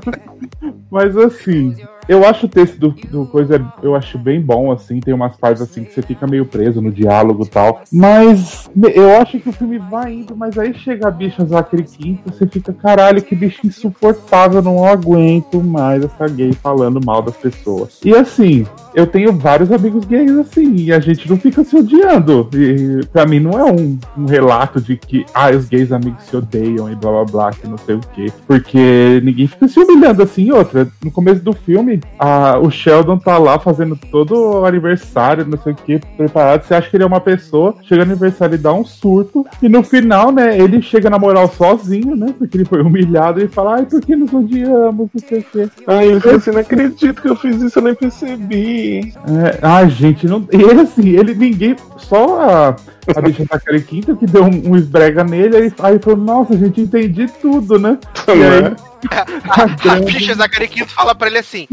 Mas 0.90 1.16
assim, 1.16 1.76
eu 2.08 2.26
acho 2.26 2.46
o 2.46 2.48
texto 2.48 2.76
do, 2.76 2.90
do 2.90 3.24
coisa, 3.26 3.64
eu 3.80 3.94
acho 3.94 4.18
bem 4.18 4.40
bom, 4.40 4.72
assim, 4.72 4.98
tem 4.98 5.14
umas 5.14 5.36
partes 5.36 5.62
assim 5.62 5.84
que 5.84 5.94
você 5.94 6.02
fica 6.02 6.26
meio 6.26 6.44
preso 6.44 6.80
no 6.80 6.90
diálogo 6.90 7.44
e 7.44 7.48
tal. 7.48 7.82
Mas 7.92 8.68
eu 8.92 9.16
acho 9.16 9.38
que 9.38 9.48
o 9.48 9.52
filme 9.52 9.78
vai 9.78 10.14
indo, 10.14 10.36
mas 10.36 10.58
aí 10.58 10.74
chega 10.74 11.06
a 11.06 11.10
bicha 11.10 11.44
Zachary 11.44 11.84
Quinto, 11.84 12.32
você 12.32 12.46
fica, 12.48 12.72
caralho, 12.72 13.22
que 13.22 13.36
bicho 13.36 13.64
insuportável, 13.64 14.60
não 14.60 14.84
aguento 14.84 15.62
mais 15.62 16.02
essa 16.02 16.26
gay 16.26 16.52
falando 16.52 17.00
mal 17.04 17.22
das 17.22 17.36
pessoas. 17.36 18.00
E 18.04 18.12
assim, 18.12 18.66
eu 18.92 19.06
tenho 19.06 19.29
vários 19.32 19.70
amigos 19.72 20.04
gays 20.04 20.30
assim, 20.38 20.74
e 20.76 20.92
a 20.92 21.00
gente 21.00 21.28
não 21.28 21.36
fica 21.36 21.62
se 21.64 21.76
odiando. 21.76 22.48
E 22.54 23.04
pra 23.12 23.26
mim 23.26 23.40
não 23.40 23.52
é 23.58 23.64
um, 23.64 23.98
um 24.16 24.26
relato 24.26 24.80
de 24.80 24.96
que, 24.96 25.24
ah, 25.34 25.50
os 25.50 25.66
gays 25.68 25.92
amigos 25.92 26.24
se 26.24 26.36
odeiam 26.36 26.90
e 26.90 26.94
blá 26.96 27.10
blá 27.10 27.24
blá, 27.24 27.50
que 27.52 27.66
não 27.68 27.78
sei 27.78 27.94
o 27.96 28.00
quê. 28.14 28.26
Porque 28.46 29.20
ninguém 29.24 29.46
fica 29.46 29.68
se 29.68 29.78
humilhando 29.80 30.22
assim. 30.22 30.50
Outra, 30.50 30.88
no 31.04 31.10
começo 31.10 31.42
do 31.42 31.52
filme, 31.52 32.00
a- 32.18 32.58
o 32.58 32.70
Sheldon 32.70 33.18
tá 33.18 33.38
lá 33.38 33.58
fazendo 33.58 33.96
todo 34.10 34.60
o 34.60 34.64
aniversário, 34.66 35.46
não 35.46 35.58
sei 35.58 35.72
o 35.72 35.76
que, 35.76 35.98
preparado. 36.16 36.62
Você 36.64 36.74
acha 36.74 36.88
que 36.90 36.96
ele 36.96 37.04
é 37.04 37.06
uma 37.06 37.20
pessoa, 37.20 37.74
chega 37.82 38.04
no 38.04 38.10
aniversário 38.12 38.54
e 38.54 38.58
dá 38.58 38.72
um 38.72 38.84
surto. 38.84 39.46
E 39.62 39.68
no 39.68 39.82
final, 39.82 40.30
né, 40.32 40.58
ele 40.58 40.80
chega 40.82 41.08
na 41.10 41.18
moral 41.18 41.48
sozinho, 41.50 42.16
né? 42.16 42.34
Porque 42.38 42.56
ele 42.56 42.64
foi 42.64 42.80
humilhado 42.82 43.42
e 43.42 43.48
fala, 43.48 43.76
ai, 43.76 43.86
por 43.86 44.00
que 44.00 44.14
nos 44.16 44.32
odiamos, 44.32 45.08
não 45.12 45.28
sei 45.28 45.40
o 45.40 45.44
quê. 45.44 45.68
Aí 45.86 46.08
ele 46.08 46.20
falou 46.20 46.36
assim, 46.38 46.50
não 46.50 46.60
acredito 46.60 47.22
que 47.22 47.28
eu 47.28 47.36
fiz 47.36 47.60
isso, 47.62 47.78
eu 47.78 47.82
nem 47.82 47.94
percebi. 47.94 49.12
É, 49.28 49.58
ai, 49.62 49.90
gente, 49.90 50.26
não. 50.26 50.46
Ele 50.50 50.80
assim, 50.80 51.08
ele 51.10 51.34
ninguém. 51.34 51.76
Só 51.98 52.40
a, 52.40 52.68
a 53.16 53.20
bicha 53.20 53.44
Zachary 53.44 53.82
Quinto 53.82 54.16
que 54.16 54.26
deu 54.26 54.44
um, 54.44 54.70
um 54.70 54.76
esbrega 54.76 55.22
nele, 55.22 55.56
aí, 55.56 55.72
aí 55.80 55.98
falou, 55.98 56.18
nossa, 56.18 56.56
gente, 56.56 56.80
entendi 56.80 57.26
tudo, 57.40 57.78
né? 57.78 57.98
E 58.28 58.32
aí, 58.32 58.62
Né? 58.62 58.76
A, 59.10 59.92
a 59.94 60.00
bicha 60.00 60.34
Zacari 60.34 60.68
Quinto 60.68 60.92
fala 60.92 61.14
pra 61.14 61.28
ele 61.28 61.38
assim: 61.38 61.66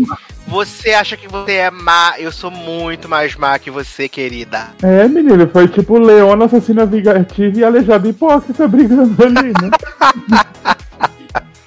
Você 0.48 0.92
acha 0.92 1.18
que 1.18 1.28
você 1.28 1.54
é 1.54 1.72
má? 1.72 2.14
Eu 2.18 2.32
sou 2.32 2.50
muito 2.50 3.10
mais 3.10 3.36
má 3.36 3.60
que 3.60 3.70
você, 3.70 4.08
querida. 4.08 4.70
É, 4.82 5.08
menino, 5.08 5.48
foi 5.50 5.68
tipo 5.68 6.00
Leona 6.00 6.46
assassina 6.46 6.86
vingativa 6.86 7.60
e 7.60 7.64
aleijado 7.64 8.08
hipócrita 8.08 8.68
brigando 8.68 9.16
ali, 9.24 9.50
né? 9.62 10.78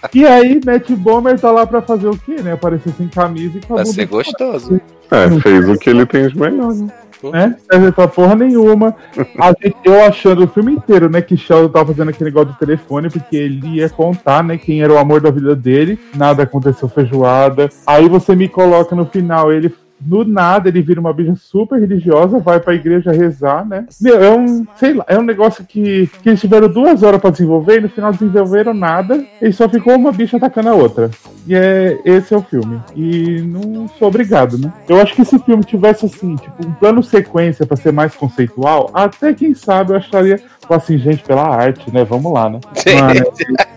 e 0.15 0.27
aí, 0.27 0.61
Matt 0.65 0.91
Bomer 0.91 1.39
tá 1.39 1.51
lá 1.51 1.67
pra 1.67 1.83
fazer 1.83 2.09
o 2.09 2.17
quê, 2.17 2.37
né? 2.43 2.53
Aparecer 2.53 2.93
sem 2.93 3.09
camisa 3.09 3.59
e 3.59 3.61
com 3.61 3.75
a 3.75 3.77
Pra 3.77 3.85
bunda 3.85 3.95
ser 3.95 4.07
gostoso. 4.07 4.81
É, 5.11 5.41
fez 5.41 5.69
o 5.69 5.79
que 5.79 5.91
ele 5.91 6.07
tem 6.07 6.29
de 6.29 6.39
melhor, 6.39 6.73
né? 6.73 6.89
né? 7.29 7.57
Serve 7.71 7.93
pra 7.93 8.09
porra 8.09 8.35
nenhuma. 8.35 8.97
A 9.39 9.49
gente, 9.49 9.77
eu 9.85 10.03
achando 10.05 10.45
o 10.45 10.49
filme 10.49 10.73
inteiro, 10.73 11.11
né, 11.11 11.21
que 11.21 11.37
Sheldon 11.37 11.69
tava 11.69 11.87
fazendo 11.87 12.11
aquele 12.11 12.31
negócio 12.31 12.53
do 12.53 12.59
telefone, 12.59 13.11
porque 13.11 13.37
ele 13.37 13.77
ia 13.77 13.89
contar, 13.91 14.43
né, 14.43 14.57
quem 14.57 14.83
era 14.83 14.93
o 14.93 14.99
amor 14.99 15.21
da 15.21 15.31
vida 15.31 15.55
dele. 15.55 15.99
Nada 16.15 16.45
aconteceu 16.45 16.89
feijoada. 16.89 17.69
Aí 17.87 18.09
você 18.09 18.35
me 18.35 18.49
coloca 18.49 18.95
no 18.97 19.05
final, 19.05 19.53
ele. 19.53 19.75
No 20.05 20.25
nada, 20.25 20.69
ele 20.69 20.83
vira 20.83 21.01
uma 21.01 21.13
bicha 21.13 21.35
super 21.35 21.79
religiosa, 21.79 22.39
vai 22.39 22.59
pra 22.59 22.75
igreja 22.75 23.13
rezar, 23.13 23.67
né? 23.67 23.87
Meu, 24.01 24.23
é 24.23 24.31
um, 24.31 24.67
sei 24.77 24.95
lá, 24.95 25.05
é 25.07 25.19
um 25.19 25.23
negócio 25.23 25.65
que, 25.65 26.09
que 26.23 26.29
eles 26.29 26.41
tiveram 26.41 26.69
duas 26.69 27.03
horas 27.03 27.21
pra 27.21 27.31
desenvolver 27.31 27.79
e 27.79 27.81
no 27.83 27.89
final 27.89 28.13
desenvolveram 28.13 28.75
nada 28.75 29.25
e 29.41 29.53
só 29.53 29.69
ficou 29.69 29.95
uma 29.95 30.13
bicha 30.13 30.37
atacando 30.37 30.71
a 30.71 30.75
outra. 30.75 31.11
E 31.47 31.55
é, 31.55 31.99
esse 32.05 32.33
é 32.33 32.37
o 32.37 32.43
filme. 32.43 32.81
E 32.95 33.43
não 33.43 33.89
sou 33.99 34.09
obrigado, 34.09 34.59
né? 34.59 34.73
Eu 34.89 35.01
acho 35.01 35.15
que 35.15 35.25
se 35.25 35.37
o 35.37 35.41
filme 35.41 35.65
tivesse 35.65 36.07
assim, 36.07 36.37
tipo, 36.37 36.67
um 36.67 36.73
plano 36.73 37.03
sequência 37.03 37.67
pra 37.67 37.77
ser 37.77 37.93
mais 37.93 38.15
conceitual, 38.15 38.91
até 38.95 39.35
quem 39.35 39.55
sabe 39.55 39.93
eu 39.93 39.97
acharia, 39.97 40.37
tipo 40.37 40.75
assim, 40.75 40.99
gente, 40.99 41.23
pela 41.23 41.47
arte, 41.47 41.93
né? 41.93 42.05
Vamos 42.05 42.33
lá, 42.33 42.49
né? 42.49 42.61
Mas, 43.01 43.69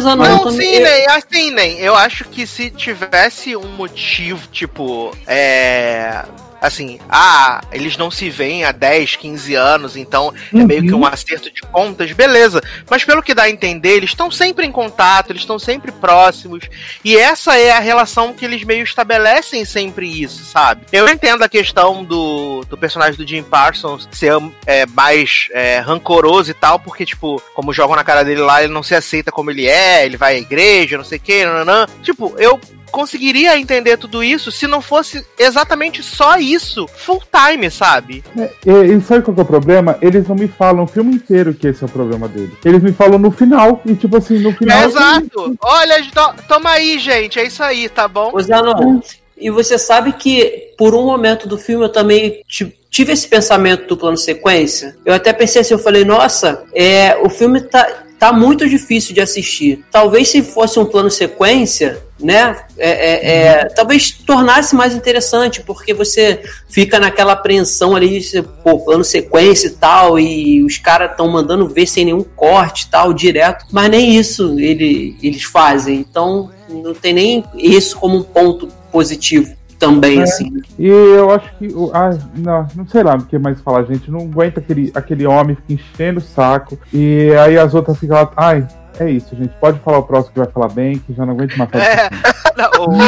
Zanon, 0.00 0.24
Não, 0.24 0.50
sim, 0.50 0.80
nem, 0.80 1.06
assim, 1.08 1.50
nem. 1.52 1.78
Eu 1.78 1.94
acho 1.94 2.24
que 2.24 2.46
se 2.46 2.70
tivesse 2.70 3.56
um 3.56 3.68
motivo, 3.76 4.48
tipo, 4.48 5.14
é. 5.26 6.24
Assim, 6.60 6.98
ah, 7.08 7.62
eles 7.72 7.96
não 7.96 8.10
se 8.10 8.28
veem 8.28 8.64
há 8.64 8.72
10, 8.72 9.16
15 9.16 9.54
anos, 9.54 9.96
então 9.96 10.32
é 10.54 10.64
meio 10.64 10.82
que 10.82 10.94
um 10.94 11.06
acerto 11.06 11.50
de 11.52 11.62
contas, 11.62 12.12
beleza. 12.12 12.60
Mas 12.88 13.04
pelo 13.04 13.22
que 13.22 13.34
dá 13.34 13.44
a 13.44 13.50
entender, 13.50 13.96
eles 13.96 14.10
estão 14.10 14.30
sempre 14.30 14.66
em 14.66 14.72
contato, 14.72 15.30
eles 15.30 15.42
estão 15.42 15.58
sempre 15.58 15.90
próximos. 15.90 16.68
E 17.04 17.16
essa 17.16 17.56
é 17.56 17.72
a 17.72 17.80
relação 17.80 18.32
que 18.32 18.44
eles 18.44 18.62
meio 18.64 18.84
estabelecem 18.84 19.64
sempre 19.64 20.06
isso, 20.06 20.44
sabe? 20.44 20.82
Eu 20.92 21.08
entendo 21.08 21.42
a 21.42 21.48
questão 21.48 22.04
do, 22.04 22.64
do 22.68 22.76
personagem 22.76 23.16
do 23.16 23.26
Jim 23.26 23.42
Parsons 23.42 24.08
ser 24.12 24.32
é, 24.66 24.86
mais 24.86 25.48
é, 25.52 25.78
rancoroso 25.78 26.50
e 26.50 26.54
tal, 26.54 26.78
porque, 26.78 27.06
tipo, 27.06 27.40
como 27.54 27.72
jogam 27.72 27.96
na 27.96 28.04
cara 28.04 28.22
dele 28.22 28.40
lá, 28.40 28.62
ele 28.62 28.72
não 28.72 28.82
se 28.82 28.94
aceita 28.94 29.32
como 29.32 29.50
ele 29.50 29.66
é, 29.66 30.04
ele 30.04 30.16
vai 30.16 30.36
à 30.36 30.38
igreja, 30.38 30.96
não 30.96 31.04
sei 31.04 31.18
o 31.18 31.20
que, 31.20 31.44
nananã. 31.44 31.86
Tipo, 32.02 32.34
eu 32.38 32.60
conseguiria 32.90 33.58
entender 33.58 33.96
tudo 33.96 34.22
isso 34.22 34.50
se 34.52 34.66
não 34.66 34.80
fosse 34.80 35.24
exatamente 35.38 36.02
só 36.02 36.36
isso, 36.36 36.86
full 36.88 37.22
time, 37.32 37.70
sabe? 37.70 38.22
E, 38.36 38.70
e 38.70 39.00
sabe 39.00 39.22
qual 39.22 39.34
que 39.34 39.40
é 39.40 39.44
o 39.44 39.46
problema? 39.46 39.98
Eles 40.02 40.26
não 40.28 40.36
me 40.36 40.48
falam 40.48 40.84
o 40.84 40.86
filme 40.86 41.14
inteiro 41.14 41.54
que 41.54 41.68
esse 41.68 41.82
é 41.82 41.86
o 41.86 41.90
problema 41.90 42.28
deles. 42.28 42.50
Eles 42.64 42.82
me 42.82 42.92
falam 42.92 43.18
no 43.18 43.30
final. 43.30 43.80
E 43.86 43.94
tipo 43.94 44.16
assim, 44.16 44.38
no 44.38 44.52
final. 44.52 44.82
É, 44.82 44.84
exato. 44.86 45.56
Olha, 45.62 46.04
to- 46.04 46.34
toma 46.48 46.70
aí, 46.70 46.98
gente, 46.98 47.38
é 47.38 47.46
isso 47.46 47.62
aí, 47.62 47.88
tá 47.88 48.06
bom? 48.08 48.30
Ô, 48.34 48.40
Zanon, 48.40 49.00
e 49.36 49.50
você 49.50 49.78
sabe 49.78 50.12
que 50.12 50.72
por 50.76 50.94
um 50.94 51.04
momento 51.04 51.48
do 51.48 51.56
filme 51.56 51.84
eu 51.84 51.88
também 51.88 52.42
ti- 52.46 52.74
tive 52.90 53.12
esse 53.12 53.26
pensamento 53.28 53.86
do 53.86 53.96
plano 53.96 54.16
sequência. 54.16 54.96
Eu 55.04 55.14
até 55.14 55.32
pensei 55.32 55.62
assim, 55.62 55.74
eu 55.74 55.78
falei, 55.78 56.04
nossa, 56.04 56.64
é, 56.74 57.16
o 57.22 57.30
filme 57.30 57.60
tá, 57.60 57.86
tá 58.20 58.32
muito 58.34 58.68
difícil 58.68 59.14
de 59.14 59.20
assistir. 59.20 59.82
Talvez 59.90 60.28
se 60.28 60.42
fosse 60.42 60.78
um 60.78 60.84
plano 60.84 61.10
sequência, 61.10 62.02
né? 62.20 62.54
é, 62.76 62.90
é, 62.90 63.36
é, 63.36 63.64
talvez 63.70 64.10
tornasse 64.10 64.74
mais 64.74 64.94
interessante, 64.94 65.62
porque 65.62 65.94
você 65.94 66.42
fica 66.68 67.00
naquela 67.00 67.32
apreensão 67.32 67.96
ali, 67.96 68.22
você, 68.22 68.42
pô, 68.42 68.78
plano 68.78 69.02
sequência 69.02 69.68
e 69.68 69.70
tal, 69.70 70.18
e 70.18 70.62
os 70.62 70.76
caras 70.76 71.12
estão 71.12 71.28
mandando 71.28 71.66
ver 71.66 71.86
sem 71.86 72.04
nenhum 72.04 72.22
corte 72.22 72.90
tal, 72.90 73.14
direto. 73.14 73.64
Mas 73.72 73.90
nem 73.90 74.16
isso 74.16 74.60
ele, 74.60 75.16
eles 75.22 75.44
fazem. 75.44 75.96
Então 75.96 76.50
não 76.68 76.92
tem 76.92 77.14
nem 77.14 77.44
isso 77.56 77.96
como 77.96 78.18
um 78.18 78.22
ponto 78.22 78.68
positivo 78.92 79.59
também, 79.80 80.20
É. 80.20 80.22
assim. 80.22 80.52
E 80.78 80.86
eu 80.86 81.30
acho 81.32 81.50
que. 81.56 81.68
Ah, 81.92 82.10
não, 82.36 82.68
não 82.76 82.86
sei 82.86 83.02
lá 83.02 83.16
o 83.16 83.24
que 83.24 83.36
mais 83.38 83.60
falar, 83.60 83.82
gente. 83.84 84.08
Não 84.10 84.20
aguenta 84.20 84.60
aquele, 84.60 84.92
aquele 84.94 85.26
homem 85.26 85.56
fica 85.56 85.72
enchendo 85.72 86.20
o 86.20 86.22
saco. 86.22 86.78
E 86.92 87.30
aí 87.44 87.58
as 87.58 87.74
outras 87.74 87.98
ficam 87.98 88.16
lá. 88.16 88.30
Ai, 88.36 88.64
é 89.00 89.10
isso, 89.10 89.34
gente. 89.34 89.52
Pode 89.60 89.80
falar 89.80 89.98
o 89.98 90.02
próximo 90.04 90.34
que 90.34 90.38
vai 90.40 90.48
falar 90.50 90.68
bem, 90.68 90.98
que 90.98 91.12
já 91.14 91.24
não 91.26 91.32
aguento 91.32 91.56
mais 91.56 91.70
falar. 91.70 91.84
É, 91.84 92.10
não, 92.56 92.86
o- 92.86 93.02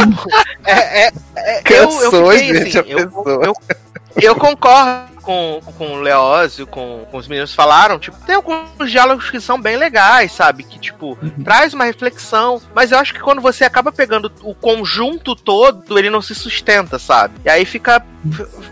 é, 0.66 1.06
é, 1.06 1.12
é, 1.36 1.58
eu, 1.70 1.82
eu 1.82 1.88
Cansou, 1.88 2.30
fiquei 2.32 2.54
gente, 2.64 2.78
assim, 2.78 2.90
a 2.90 2.92
eu, 2.92 3.06
pessoa. 3.08 3.44
eu, 3.44 3.52
eu 4.16 4.34
concordo 4.34 5.12
com, 5.22 5.60
com 5.78 5.92
o 5.92 6.00
Leózio, 6.00 6.66
com, 6.66 7.06
com 7.10 7.16
os 7.16 7.28
meninos 7.28 7.54
falaram, 7.54 7.98
tipo, 7.98 8.16
tem 8.26 8.34
alguns 8.34 8.90
diálogos 8.90 9.30
que 9.30 9.40
são 9.40 9.60
bem 9.60 9.76
legais, 9.76 10.32
sabe? 10.32 10.64
Que, 10.64 10.78
tipo, 10.78 11.16
traz 11.44 11.72
uma 11.72 11.84
reflexão, 11.84 12.60
mas 12.74 12.92
eu 12.92 12.98
acho 12.98 13.14
que 13.14 13.20
quando 13.20 13.40
você 13.40 13.64
acaba 13.64 13.92
pegando 13.92 14.30
o 14.42 14.54
conjunto 14.54 15.34
todo, 15.34 15.98
ele 15.98 16.10
não 16.10 16.20
se 16.20 16.34
sustenta, 16.34 16.98
sabe? 16.98 17.34
E 17.44 17.48
aí 17.48 17.64
fica, 17.64 18.04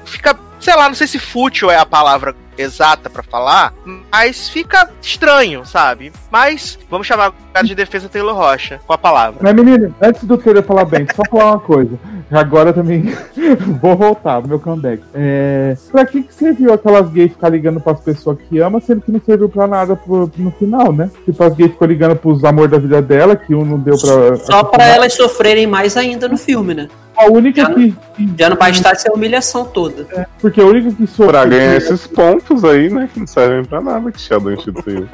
fica, 0.04 0.36
sei 0.60 0.76
lá, 0.76 0.88
não 0.88 0.94
sei 0.94 1.06
se 1.06 1.18
fútil 1.18 1.70
é 1.70 1.76
a 1.76 1.86
palavra 1.86 2.34
exata 2.58 3.08
pra 3.08 3.22
falar, 3.22 3.72
mas 4.12 4.48
fica 4.50 4.90
estranho, 5.00 5.64
sabe? 5.64 6.12
Mas 6.30 6.78
vamos 6.90 7.06
chamar 7.06 7.30
o 7.30 7.34
cara 7.54 7.66
de 7.66 7.74
defesa 7.74 8.06
Taylor 8.08 8.34
Rocha 8.36 8.78
com 8.86 8.92
a 8.92 8.98
palavra. 8.98 9.38
Mas, 9.40 9.54
menino, 9.54 9.94
antes 10.02 10.24
do 10.24 10.36
Taylor 10.36 10.62
falar 10.62 10.84
bem, 10.84 11.06
só 11.16 11.22
falar 11.30 11.52
uma 11.52 11.60
coisa. 11.60 11.98
Agora 12.30 12.72
também 12.72 13.14
vou 13.80 13.96
voltar, 13.96 14.46
meu 14.46 14.60
comeback. 14.60 15.02
É, 15.14 15.74
pra 15.90 16.04
que, 16.04 16.22
que 16.22 16.34
serviu 16.34 16.72
aquelas 16.74 17.08
gays 17.08 17.32
ficar 17.32 17.48
ligando 17.48 17.80
pras 17.80 17.98
pessoas 18.00 18.36
que 18.48 18.58
ama, 18.58 18.78
sendo 18.80 19.00
que 19.00 19.10
não 19.10 19.20
serviu 19.24 19.48
pra 19.48 19.66
nada 19.66 19.96
pro- 19.96 20.30
no 20.36 20.50
final, 20.52 20.92
né? 20.92 21.10
Tipo, 21.24 21.42
as 21.42 21.54
gays 21.54 21.70
ficou 21.72 21.88
ligando 21.88 22.14
pros 22.16 22.44
amor 22.44 22.68
da 22.68 22.78
vida 22.78 23.00
dela, 23.00 23.34
que 23.36 23.54
um 23.54 23.64
não 23.64 23.78
deu 23.78 23.96
pra. 23.98 24.36
Só 24.36 24.62
pra 24.64 24.84
elas 24.84 25.14
sofrerem 25.14 25.66
mais 25.66 25.96
ainda 25.96 26.28
no 26.28 26.36
filme, 26.36 26.74
né? 26.74 26.88
A 27.20 27.30
única 27.30 27.62
Já- 27.62 27.74
que. 27.74 27.94
que- 28.16 28.28
Já 28.38 28.48
não 28.50 28.56
bastasse 28.56 29.08
a 29.08 29.12
humilhação 29.12 29.64
toda. 29.64 30.26
Porque 30.40 30.60
a 30.60 30.64
única 30.64 30.90
que 30.92 31.06
sofreu. 31.06 31.28
Pra 31.28 31.44
ganhar 31.44 31.76
esses 31.76 32.06
pontos 32.06 32.64
aí, 32.64 32.88
né? 32.90 33.08
Que 33.12 33.20
não 33.20 33.26
servem 33.26 33.64
pra 33.64 33.80
nada 33.80 34.10
que 34.10 34.20
Sheldon 34.20 34.52
instituiu. 34.52 35.06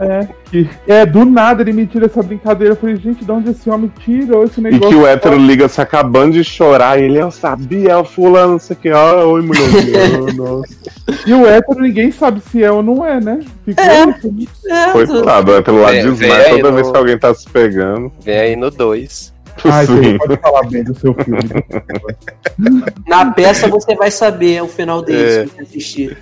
É, 0.00 0.26
que, 0.50 0.68
é, 0.88 1.04
do 1.06 1.24
nada 1.24 1.62
ele 1.62 1.72
me 1.72 1.86
tira 1.86 2.06
essa 2.06 2.22
brincadeira. 2.22 2.72
Eu 2.72 2.76
falei, 2.76 2.96
gente, 2.96 3.24
de 3.24 3.30
onde 3.30 3.50
esse 3.50 3.68
homem 3.70 3.92
tirou 4.00 4.44
esse 4.44 4.58
E 4.58 4.62
negócio? 4.62 4.88
que 4.88 4.94
o 4.96 5.06
hétero 5.06 5.36
liga 5.36 5.68
se 5.68 5.80
acabando 5.80 6.32
de 6.32 6.42
chorar 6.42 6.98
e 6.98 7.04
ele, 7.04 7.18
eu 7.18 7.30
sabia, 7.30 7.98
o 7.98 8.04
fulano, 8.04 8.52
não 8.52 8.58
sei 8.58 8.74
o 8.74 8.78
que. 8.80 8.88
Ah, 8.88 9.24
oi, 9.26 9.42
mulher. 9.42 9.62
Nossa. 10.34 10.74
E 11.26 11.32
o 11.34 11.46
hétero 11.46 11.80
ninguém 11.80 12.10
sabe 12.10 12.40
se 12.40 12.64
é 12.64 12.70
ou 12.72 12.82
não 12.82 13.04
é, 13.06 13.20
né? 13.20 13.40
Ficou 13.64 14.32
isso. 14.38 14.50
É, 14.68 14.90
Coitado, 14.92 15.52
o 15.52 15.56
hétero 15.56 15.80
lá 15.82 15.90
vem 15.90 16.02
desmaia 16.14 16.50
toda 16.50 16.70
no- 16.70 16.74
vez 16.76 16.90
que 16.90 16.96
alguém 16.96 17.18
tá 17.18 17.34
se 17.34 17.48
pegando. 17.48 18.10
Vem 18.24 18.38
aí 18.40 18.56
no 18.56 18.70
2. 18.70 19.31
Ai, 19.64 19.86
Sim. 19.86 20.18
Pode 20.18 20.36
falar 20.38 20.62
bem 20.68 20.82
do 20.84 20.94
seu 20.98 21.14
filme. 21.14 21.40
Na 23.06 23.30
peça 23.32 23.68
você 23.68 23.94
vai 23.94 24.10
saber 24.10 24.62
o 24.62 24.68
final 24.68 25.02
dele 25.02 25.22
É. 25.22 25.30
se 25.30 25.46
você 25.52 25.62
assistir. 25.62 26.18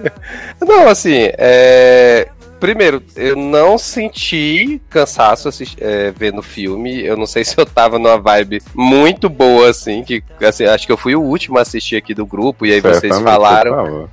Não, 0.60 0.88
assim, 0.88 1.28
é. 1.38 2.28
Primeiro, 2.60 3.02
eu 3.16 3.34
não 3.34 3.76
senti 3.76 4.80
cansaço 4.88 5.48
assisti- 5.48 5.76
é, 5.80 6.12
vendo 6.16 6.38
o 6.38 6.42
filme. 6.44 7.04
Eu 7.04 7.16
não 7.16 7.26
sei 7.26 7.42
se 7.44 7.58
eu 7.58 7.66
tava 7.66 7.98
numa 7.98 8.16
vibe 8.20 8.62
muito 8.72 9.28
boa, 9.28 9.68
assim, 9.70 10.04
que 10.04 10.22
assim, 10.40 10.66
acho 10.66 10.86
que 10.86 10.92
eu 10.92 10.96
fui 10.96 11.16
o 11.16 11.20
último 11.20 11.58
a 11.58 11.62
assistir 11.62 11.96
aqui 11.96 12.14
do 12.14 12.24
grupo, 12.24 12.64
e 12.64 12.72
aí 12.72 12.80
vocês 12.80 13.18
falaram. 13.18 13.86
eu. 13.88 14.08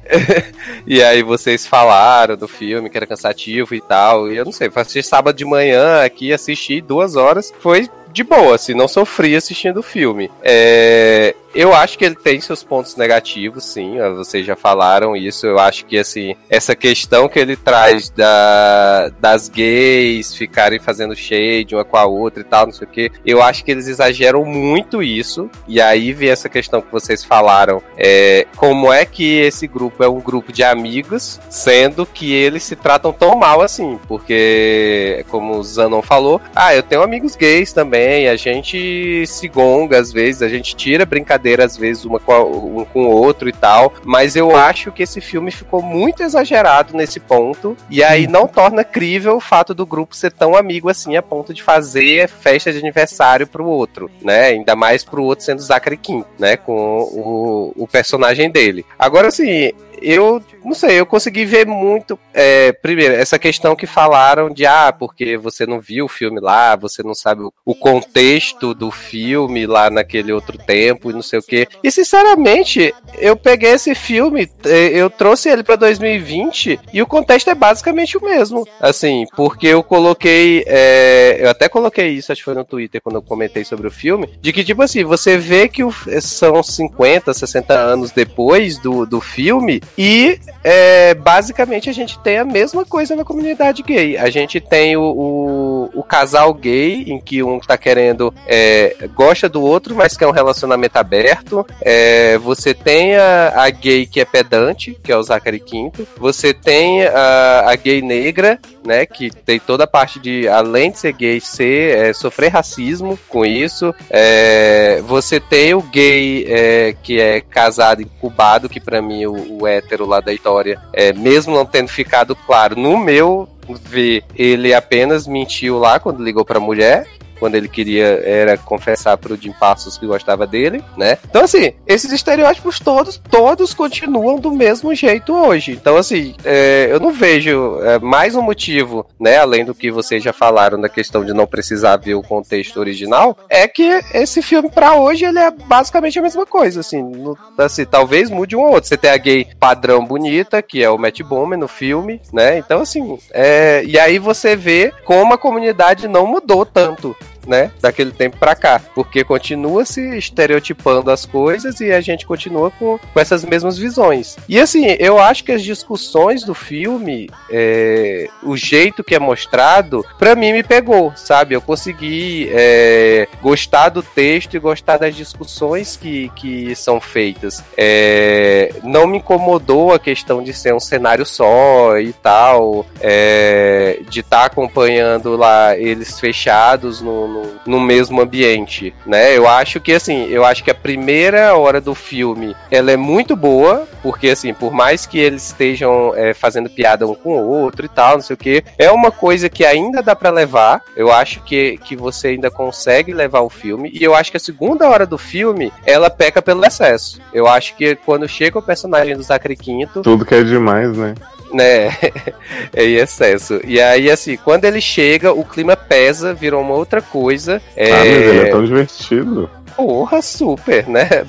E 0.88 1.00
aí 1.04 1.22
vocês 1.22 1.68
falaram 1.68 2.36
do 2.36 2.48
filme 2.48 2.90
que 2.90 2.98
era 2.98 3.06
cansativo 3.06 3.76
e 3.76 3.82
tal. 3.82 4.32
E 4.32 4.38
eu 4.38 4.46
não 4.46 4.52
sei, 4.52 4.68
fui 4.72 4.82
assistir 4.82 5.04
sábado 5.04 5.36
de 5.36 5.46
manhã 5.46 6.04
aqui, 6.04 6.34
assisti 6.34 6.82
duas 6.82 7.16
horas. 7.16 7.54
Foi 7.60 7.88
de 8.20 8.24
boa, 8.24 8.56
assim, 8.56 8.74
não 8.74 8.88
sofri 8.88 9.34
assistindo 9.34 9.78
o 9.78 9.84
filme. 9.84 10.30
É, 10.44 11.34
eu 11.54 11.74
acho 11.74 11.98
que 11.98 12.06
ele 12.06 12.16
tem 12.16 12.40
seus 12.40 12.64
pontos 12.64 12.96
negativos, 12.96 13.64
sim. 13.64 13.98
Vocês 14.16 14.46
já 14.46 14.56
falaram 14.56 15.16
isso. 15.16 15.48
Eu 15.48 15.60
acho 15.60 15.86
que 15.86 15.98
assim, 15.98 16.36
essa 16.50 16.76
questão 16.76 17.28
que 17.28 17.40
ele 17.40 17.56
traz 17.56 18.10
da, 18.10 19.10
das 19.20 19.50
gays 19.50 20.36
ficarem 20.36 20.80
fazendo 20.80 21.16
shade 21.16 21.76
uma 21.76 21.84
com 21.84 21.98
a 21.98 22.06
outra 22.06 22.42
e 22.42 22.44
tal, 22.46 22.68
não 22.68 22.74
sei 22.74 22.88
o 22.88 22.90
que. 22.90 23.12
Eu 23.26 23.42
acho 23.42 23.66
que 23.66 23.72
eles 23.72 23.88
exageram 23.88 24.46
muito 24.46 25.02
isso. 25.02 25.50
E 25.68 25.82
aí 25.82 26.14
vem 26.14 26.30
essa 26.30 26.48
questão 26.48 26.82
que 26.82 26.92
vocês 26.92 27.24
falaram. 27.24 27.82
É, 27.98 28.46
como 28.56 28.94
é 28.94 29.06
que 29.06 29.40
esse 29.40 29.66
grupo 29.66 30.04
é 30.04 30.08
um 30.08 30.20
grupo 30.20 30.54
de 30.54 30.64
amigos, 30.64 31.40
sendo 31.50 32.06
que 32.06 32.32
eles 32.32 32.64
se 32.64 32.76
tratam 32.76 33.12
tão 33.12 33.36
mal 33.36 33.62
assim? 33.62 34.00
Porque, 34.08 35.26
como 35.30 35.58
o 35.58 35.64
Zanon 35.64 36.02
falou, 36.02 36.40
ah, 36.56 36.76
eu 36.76 36.84
tenho 36.84 37.02
amigos 37.02 37.36
gays 37.36 37.74
também, 37.74 38.28
a 38.28 38.36
gente 38.36 39.26
se 39.26 39.48
gonga 39.48 39.98
às 39.98 40.12
vezes, 40.12 40.42
a 40.42 40.48
gente 40.48 40.76
tira 40.76 41.06
brincadeira 41.06 41.39
às 41.62 41.78
vezes 41.78 42.06
uma 42.06 42.20
com 42.20 42.32
a- 42.32 42.44
um 42.44 42.86
com 42.86 43.06
o 43.06 43.10
outro 43.12 43.48
e 43.50 43.54
tal, 43.54 43.94
mas 44.04 44.36
eu 44.36 44.56
acho 44.56 44.92
que 44.92 45.04
esse 45.04 45.22
filme 45.22 45.52
ficou 45.52 45.82
muito 45.82 46.22
exagerado 46.24 46.96
nesse 46.96 47.20
ponto, 47.20 47.76
e 47.90 48.04
aí 48.04 48.28
não 48.28 48.48
torna 48.48 48.84
crível 48.84 49.36
o 49.38 49.40
fato 49.42 49.74
do 49.74 49.86
grupo 49.86 50.16
ser 50.16 50.32
tão 50.32 50.56
amigo 50.56 50.90
assim 50.90 51.16
a 51.16 51.22
ponto 51.22 51.54
de 51.54 51.62
fazer 51.64 52.28
festa 52.30 52.72
de 52.72 52.80
aniversário 52.80 53.48
pro 53.48 53.66
outro, 53.66 54.10
né? 54.22 54.46
Ainda 54.48 54.76
mais 54.76 55.04
pro 55.04 55.24
outro 55.24 55.46
sendo 55.46 55.62
Zachary 55.62 55.98
Quinto, 55.98 56.28
né? 56.38 56.58
Com 56.58 56.74
o, 57.02 57.74
o 57.76 57.88
personagem 57.88 58.50
dele. 58.50 58.86
Agora, 58.98 59.28
assim, 59.28 59.72
eu 60.02 60.42
não 60.64 60.74
sei, 60.74 61.00
eu 61.00 61.06
consegui 61.06 61.46
ver 61.46 61.66
muito. 61.66 62.18
é, 62.34 62.72
primeiro, 62.72 63.14
essa 63.16 63.40
questão 63.40 63.76
que 63.76 63.88
falaram 63.88 64.50
de 64.50 64.66
ah, 64.66 64.94
porque 64.98 65.38
você 65.38 65.66
não 65.66 65.80
viu 65.80 66.06
o 66.06 66.10
filme 66.10 66.40
lá, 66.40 66.76
você 66.76 67.02
não 67.04 67.14
sabe 67.14 67.44
o, 67.66 67.76
contexto 67.76 68.74
do 68.74 68.92
filme 68.92 69.66
lá 69.66 69.90
naquele 69.90 70.32
outro 70.32 70.58
tempo 70.58 71.10
e 71.10 71.14
não 71.14 71.22
sei 71.22 71.40
o 71.40 71.44
quê. 71.44 71.68
E 71.84 71.90
sinceramente, 71.92 72.94
eu 73.18 73.36
peguei 73.36 73.72
esse 73.72 73.96
filme, 73.96 74.50
eh, 74.66 74.90
eu 74.94 75.10
trouxe 75.10 75.50
ele 75.50 75.64
pra 75.64 75.76
2020 75.76 76.80
e 76.94 77.02
o 77.02 77.08
contexto 77.08 77.50
é 77.50 77.56
basicamente 77.56 78.18
o 78.18 78.22
mesmo. 78.24 78.68
Assim, 78.80 79.26
porque 79.36 79.68
eu 79.68 79.82
coloquei. 79.84 80.64
é, 80.68 81.38
eu 81.40 81.50
até 81.50 81.68
coloquei 81.70 82.10
isso, 82.10 82.32
acho 82.32 82.42
que 82.42 82.46
foi 82.46 82.54
no 82.54 82.64
Twitter 82.66 83.02
quando 83.02 83.16
eu 83.16 83.22
comentei 83.22 83.64
sobre 83.64 83.88
o 83.88 83.92
filme, 83.92 84.30
de 84.42 84.52
que, 84.54 84.64
tipo 84.64 84.82
assim, 84.82 85.04
você 85.04 85.38
vê 85.38 85.68
que 85.68 85.84
o- 85.84 85.94
são 86.22 86.62
50, 86.62 87.34
60 87.34 87.74
anos 87.74 88.12
depois 88.12 88.78
do, 88.78 89.06
do 89.06 89.22
filme 89.22 89.82
e 89.98 90.40
é, 90.64 91.14
basicamente 91.14 91.90
a 91.90 91.94
gente 91.94 92.20
tem 92.20 92.38
a 92.38 92.46
mesma 92.46 92.86
coisa 92.86 93.16
na 93.16 93.24
comunidade 93.24 93.84
gay. 93.84 94.18
A 94.18 94.30
gente 94.30 94.60
tem 94.60 94.96
o, 94.98 95.02
o, 95.02 96.00
o 96.00 96.04
casal 96.04 96.54
gay, 96.54 97.04
em 97.08 97.20
que 97.20 97.42
um 97.44 97.60
tá 97.60 97.78
querendo, 97.78 98.34
é, 98.48 98.96
gosta 99.14 99.48
do 99.48 99.62
outro, 99.62 99.96
mas 99.96 100.18
quer 100.18 100.28
um 100.28 100.32
relacionamento 100.32 100.98
aberto. 100.98 101.66
É, 101.82 102.38
você 102.38 102.74
tem 102.74 103.16
a, 103.16 103.54
a 103.56 103.70
gay 103.70 104.06
que 104.06 104.20
é 104.20 104.26
pedante, 104.26 104.98
que 105.04 105.12
é 105.12 105.18
o 105.18 105.24
Zachary 105.24 105.60
Quinto. 105.60 106.08
Você 106.18 106.54
tem 106.54 107.06
a, 107.06 107.66
a 107.68 107.76
gay 107.76 108.02
negra, 108.02 108.60
né? 108.90 109.06
Que 109.06 109.30
tem 109.30 109.60
toda 109.60 109.84
a 109.84 109.88
parte 109.88 110.20
de, 110.20 110.48
além 110.48 110.90
de 110.90 110.98
ser 110.98 111.14
gay, 111.14 111.40
ser, 111.40 111.96
é, 111.96 112.12
sofrer 112.12 112.50
racismo 112.50 113.18
com 113.30 113.46
isso. 113.46 113.94
É, 114.10 115.00
você 115.06 115.40
tem 115.40 115.76
o 115.76 115.82
gay 115.82 116.44
é, 116.50 116.96
que 117.04 117.22
é 117.22 117.40
casado, 117.40 118.02
incubado, 118.02 118.68
que 118.68 118.80
para 118.80 119.00
mim 119.00 119.28
o, 119.28 119.62
o 119.62 119.68
hétero 119.68 120.08
lá 120.08 120.20
da 120.20 120.34
história, 120.34 120.82
é, 120.92 121.14
mesmo 121.14 121.54
não 121.54 121.68
tendo 121.68 121.90
ficado 121.90 122.36
claro 122.36 122.76
no 122.76 122.98
meu 122.98 123.48
ver, 123.70 124.24
ele 124.36 124.74
apenas 124.74 125.28
mentiu 125.28 125.78
lá 125.78 126.00
quando 126.00 126.24
ligou 126.24 126.44
pra 126.44 126.60
mulher 126.60 127.06
quando 127.40 127.56
ele 127.56 127.68
queria 127.68 128.22
era 128.24 128.58
confessar 128.58 129.18
pro 129.18 129.36
Jim 129.36 129.54
Passos 129.54 129.98
que 129.98 130.06
gostava 130.06 130.46
dele, 130.46 130.84
né? 130.98 131.18
Então, 131.30 131.44
assim, 131.44 131.74
esses 131.88 132.12
estereótipos 132.12 132.80
todos, 132.80 133.18
todos 133.30 133.74
continuam 133.74 134.38
do 134.40 134.52
mesmo 134.52 134.94
jeito 134.94 135.34
hoje. 135.34 135.72
Então, 135.72 135.98
assim, 135.98 136.36
é, 136.44 136.88
eu 136.90 137.00
não 137.00 137.12
vejo 137.12 137.80
é, 137.82 138.00
mais 138.00 138.36
um 138.36 138.42
motivo, 138.42 139.06
né, 139.20 139.38
além 139.38 139.64
do 139.66 139.74
que 139.74 139.92
vocês 139.92 140.24
já 140.24 140.34
falaram 140.34 140.80
da 140.80 140.90
questão 140.90 141.24
de 141.24 141.34
não 141.34 141.48
precisar 141.48 141.98
ver 141.98 142.16
o 142.16 142.24
contexto 142.24 142.80
original, 142.80 143.38
é 143.50 143.68
que 143.68 144.02
esse 144.14 144.42
filme 144.42 144.70
para 144.70 144.96
hoje 144.96 145.26
ele 145.26 145.40
é 145.40 145.52
basicamente 145.52 146.20
a 146.20 146.22
mesma 146.22 146.46
coisa, 146.46 146.80
assim, 146.80 147.02
no, 147.02 147.38
assim, 147.58 147.86
talvez 147.86 148.30
mude 148.30 148.56
um 148.56 148.62
ou 148.62 148.74
outro. 148.74 148.90
Você 148.90 148.98
tem 148.98 149.12
a 149.12 149.18
gay 149.18 149.48
padrão 149.60 150.04
bonita, 150.06 150.62
que 150.62 150.84
é 150.84 150.90
o 150.90 150.98
Matt 150.98 151.22
Bowman 151.22 151.60
no 151.60 151.68
filme, 151.68 152.22
né? 152.34 152.58
Então, 152.58 152.82
assim, 152.82 153.18
é, 153.32 153.84
e 153.86 154.00
aí 154.00 154.20
você 154.20 154.56
vê 154.56 154.92
como 155.06 155.34
a 155.34 155.38
comunidade 155.38 156.08
não 156.08 156.26
mudou 156.26 156.66
tanto 156.66 157.16
né, 157.50 157.72
daquele 157.82 158.12
tempo 158.12 158.38
pra 158.38 158.56
cá, 158.56 158.80
porque 158.94 159.24
continua 159.24 159.84
se 159.84 160.18
estereotipando 160.18 161.10
as 161.10 161.26
coisas 161.26 161.82
e 161.82 161.92
a 161.92 162.00
gente 162.00 162.26
continua 162.26 162.70
com, 162.70 163.00
com 163.00 163.20
essas 163.20 163.44
mesmas 163.44 163.78
visões. 163.78 164.38
E 164.48 164.60
assim, 164.60 164.86
eu 165.00 165.18
acho 165.18 165.44
que 165.44 165.52
as 165.52 165.64
discussões 165.64 166.44
do 166.44 166.54
filme, 166.54 167.28
é, 167.50 168.30
o 168.44 168.56
jeito 168.56 169.04
que 169.04 169.16
é 169.16 169.20
mostrado, 169.20 170.06
pra 170.20 170.36
mim 170.36 170.54
me 170.54 170.62
pegou, 170.62 171.12
sabe? 171.16 171.56
Eu 171.56 171.62
consegui 171.62 172.50
é, 172.54 173.28
gostar 173.42 173.90
do 173.90 174.04
texto 174.04 174.54
e 174.54 174.60
gostar 174.60 174.98
das 174.98 175.16
discussões 175.16 175.98
que, 175.98 176.30
que 176.36 176.76
são 176.76 177.02
feitas. 177.02 177.64
É, 177.76 178.72
não 178.84 179.08
me 179.08 179.18
incomodou 179.18 179.92
a 179.92 180.00
questão 180.00 180.44
de 180.44 180.54
ser 180.54 180.74
um 180.74 180.80
cenário 180.80 181.26
só 181.26 181.98
e 181.98 182.14
tal, 182.14 182.86
é, 183.02 184.02
de 184.08 184.20
estar 184.20 184.42
tá 184.42 184.46
acompanhando 184.46 185.36
lá 185.36 185.76
eles 185.76 186.20
fechados 186.20 187.02
no, 187.02 187.28
no, 187.28 187.39
no, 187.66 187.80
mesmo 187.80 188.22
ambiente, 188.22 188.94
né? 189.06 189.36
Eu 189.36 189.48
acho 189.48 189.80
que 189.80 189.94
assim, 189.94 190.28
eu 190.28 190.46
acho 190.46 190.64
que 190.64 190.72
a 190.72 190.76
primeira 190.76 191.56
hora 191.56 191.80
do 191.82 191.96
filme 191.96 192.56
ela 192.70 192.92
é 192.92 192.98
muito 192.98 193.36
boa, 193.36 193.88
porque 194.02 194.30
assim, 194.30 194.54
por 194.54 194.72
mais 194.72 195.06
que 195.06 195.20
eles 195.20 195.48
estejam 195.48 196.14
é, 196.16 196.34
fazendo 196.34 196.70
piada 196.70 197.08
um 197.08 197.16
com 197.16 197.38
o 197.38 197.48
outro 197.48 197.86
e 197.86 197.90
tal, 197.90 198.16
não 198.16 198.22
sei 198.22 198.34
o 198.34 198.38
que, 198.38 198.64
é 198.78 198.92
uma 198.92 199.12
coisa 199.12 199.50
que 199.50 199.66
ainda 199.66 200.02
dá 200.02 200.16
para 200.16 200.30
levar. 200.30 200.82
Eu 200.96 201.12
acho 201.12 201.42
que, 201.44 201.78
que 201.78 201.96
você 201.96 202.30
ainda 202.30 202.52
consegue 202.52 203.14
levar 203.14 203.42
o 203.42 203.50
filme. 203.50 203.92
E 203.94 204.04
eu 204.04 204.16
acho 204.16 204.32
que 204.32 204.38
a 204.38 204.40
segunda 204.40 204.90
hora 204.90 205.06
do 205.06 205.18
filme 205.18 205.72
ela 205.86 206.10
peca 206.10 206.42
pelo 206.42 206.66
excesso. 206.66 207.20
Eu 207.34 207.48
acho 207.48 207.76
que 207.76 207.96
quando 207.96 208.28
chega 208.28 208.60
o 208.60 208.62
personagem 208.62 209.16
do 209.16 209.24
Zachary 209.24 209.56
Quinto. 209.56 210.02
Tudo 210.02 210.26
que 210.26 210.36
é 210.36 210.44
demais, 210.44 210.96
né? 210.98 211.16
Né? 211.54 211.90
é 212.74 212.84
em 212.84 212.96
excesso. 212.96 213.60
E 213.64 213.80
aí, 213.82 214.10
assim, 214.10 214.38
quando 214.38 214.66
ele 214.66 214.82
chega, 214.82 215.32
o 215.34 215.44
clima 215.44 215.76
pesa, 215.76 216.34
virou 216.34 216.62
uma 216.62 216.76
outra 216.76 217.02
coisa. 217.02 217.62
É... 217.76 217.92
Ah, 217.92 217.98
mas 217.98 218.08
ele 218.08 218.40
é 218.40 218.52
tão 218.52 218.66
divertido. 218.66 219.50
Porra, 219.76 220.22
super, 220.22 220.88
né? 220.88 221.08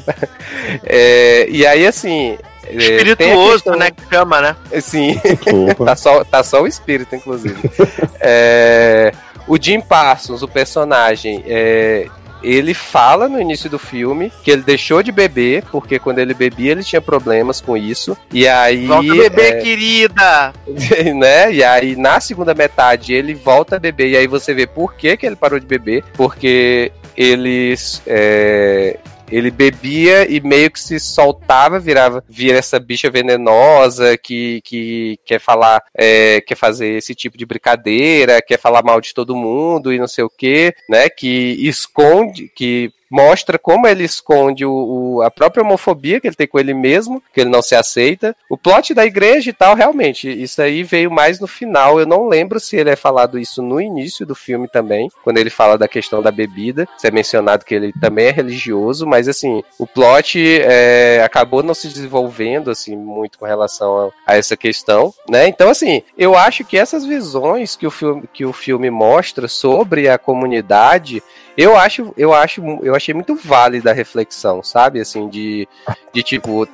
É... 0.85 1.49
E 1.49 1.67
aí, 1.67 1.87
assim, 1.87 2.37
é, 2.67 2.75
Espirituoso, 2.75 3.65
questão... 3.65 3.77
né? 3.77 3.91
Que 3.91 4.03
chama, 4.09 4.41
né? 4.41 4.57
Sim. 4.81 5.21
tá, 5.85 5.97
só, 5.97 6.25
tá 6.25 6.43
só 6.43 6.63
o 6.63 6.67
espírito, 6.67 7.15
inclusive. 7.15 7.59
é... 8.21 9.13
O 9.47 9.61
Jim 9.61 9.81
Parsons, 9.81 10.43
o 10.43 10.49
personagem, 10.49 11.43
é... 11.47 12.07
ele 12.43 12.75
fala 12.75 13.29
no 13.29 13.41
início 13.41 13.69
do 13.69 13.79
filme 13.79 14.33
que 14.43 14.51
ele 14.51 14.63
deixou 14.63 15.03
de 15.03 15.13
beber, 15.13 15.65
porque 15.71 15.99
quando 15.99 16.19
ele 16.19 16.35
bebia 16.35 16.73
ele 16.73 16.85
tinha 16.85 17.01
problemas 17.01 17.61
com 17.61 17.77
isso. 17.77 18.17
E 18.33 18.47
aí. 18.47 18.87
Volta 18.87 19.13
a 19.13 19.17
beber, 19.17 19.53
é... 19.55 19.61
querida! 19.61 20.53
né? 21.17 21.53
E 21.53 21.63
aí, 21.65 21.97
na 21.97 22.21
segunda 22.21 22.55
metade, 22.55 23.13
ele 23.13 23.35
volta 23.35 23.77
a 23.77 23.79
beber. 23.79 24.11
E 24.11 24.17
aí 24.17 24.27
você 24.27 24.55
vê 24.55 24.67
por 24.67 24.95
que, 24.95 25.17
que 25.17 25.27
ele 25.27 25.37
parou 25.37 25.59
de 25.59 25.67
beber. 25.67 26.05
Porque 26.15 26.93
eles. 27.17 28.03
É 28.07 28.99
ele 29.31 29.51
bebia 29.51 30.31
e 30.31 30.41
meio 30.41 30.71
que 30.71 30.81
se 30.81 30.99
soltava, 30.99 31.79
virava, 31.79 32.25
vira 32.29 32.59
essa 32.59 32.79
bicha 32.79 33.11
venenosa 33.11 34.17
que, 34.19 34.61
que 34.63 35.19
quer 35.25 35.41
falar, 35.41 35.83
é, 35.97 36.41
quer 36.41 36.57
fazer 36.57 36.97
esse 36.97 37.15
tipo 37.15 37.39
de 37.39 37.47
brincadeira, 37.47 38.43
quer 38.43 38.59
falar 38.59 38.83
mal 38.83 39.01
de 39.01 39.15
todo 39.15 39.37
mundo 39.37 39.93
e 39.93 39.99
não 39.99 40.09
sei 40.09 40.25
o 40.25 40.31
que, 40.31 40.75
né? 40.89 41.09
Que 41.09 41.57
esconde, 41.67 42.51
que 42.55 42.93
mostra 43.11 43.59
como 43.59 43.87
ele 43.87 44.05
esconde 44.05 44.65
o, 44.65 44.73
o, 44.73 45.23
a 45.23 45.31
própria 45.31 45.65
homofobia 45.65 46.21
que 46.21 46.29
ele 46.29 46.37
tem 46.37 46.47
com 46.47 46.59
ele 46.59 46.73
mesmo, 46.73 47.23
que 47.33 47.41
ele 47.41 47.51
não 47.51 47.61
se 47.61 47.75
aceita. 47.75 48.37
O 48.49 48.57
plot 48.57 48.95
da 48.95 49.05
igreja 49.05 49.51
e 49.51 49.53
tal, 49.53 49.75
realmente, 49.75 50.31
isso 50.31 50.63
aí 50.63 50.83
veio 50.83 51.11
mais 51.11 51.41
no 51.41 51.47
final. 51.47 51.99
Eu 51.99 52.07
não 52.07 52.29
lembro 52.29 52.61
se 52.61 52.77
ele 52.77 52.91
é 52.91 52.97
falado 52.97 53.39
isso 53.39 53.61
no 53.63 53.81
início 53.81 54.25
do 54.25 54.35
filme 54.35 54.69
também, 54.69 55.11
quando 55.25 55.39
ele 55.39 55.51
fala 55.51 55.77
da 55.77 55.89
questão 55.89 56.23
da 56.23 56.31
bebida. 56.31 56.89
Se 56.97 57.09
é 57.09 57.11
mencionado 57.11 57.65
que 57.65 57.75
ele 57.75 57.93
também 58.01 58.27
é 58.27 58.31
religioso, 58.31 59.07
mas 59.07 59.29
assim, 59.29 59.63
o 59.79 59.87
plot 59.87 60.39
é, 60.63 61.23
acabou 61.25 61.63
não 61.63 61.75
se 61.75 61.89
desenvolvendo 61.89 62.71
assim 62.71 62.97
muito 62.97 63.39
com 63.39 63.47
relação 63.47 64.13
a, 64.27 64.33
a, 64.33 64.37
essa 64.37 64.57
questão, 64.57 65.13
né? 65.29 65.49
Então, 65.49 65.69
assim, 65.71 66.03
eu 66.17 66.37
acho 66.37 66.65
que 66.65 66.79
essas 66.79 67.05
visões 67.05 67.77
que 67.77 67.87
o 67.87 67.91
filme, 67.91 68.25
que 68.33 68.45
o 68.45 68.53
filme 68.53 68.91
mostra 68.91 69.49
sobre 69.49 70.09
a 70.09 70.19
comunidade 70.19 71.23
eu 71.61 71.77
acho, 71.77 72.15
eu 72.17 72.33
acho, 72.33 72.63
eu 72.83 72.95
achei 72.95 73.13
muito 73.13 73.35
válida 73.35 73.91
a 73.91 73.95
reflexão, 73.95 74.63
sabe? 74.63 74.99
Assim, 74.99 75.29
de, 75.29 75.69
de 76.11 76.23
tipo, 76.23 76.67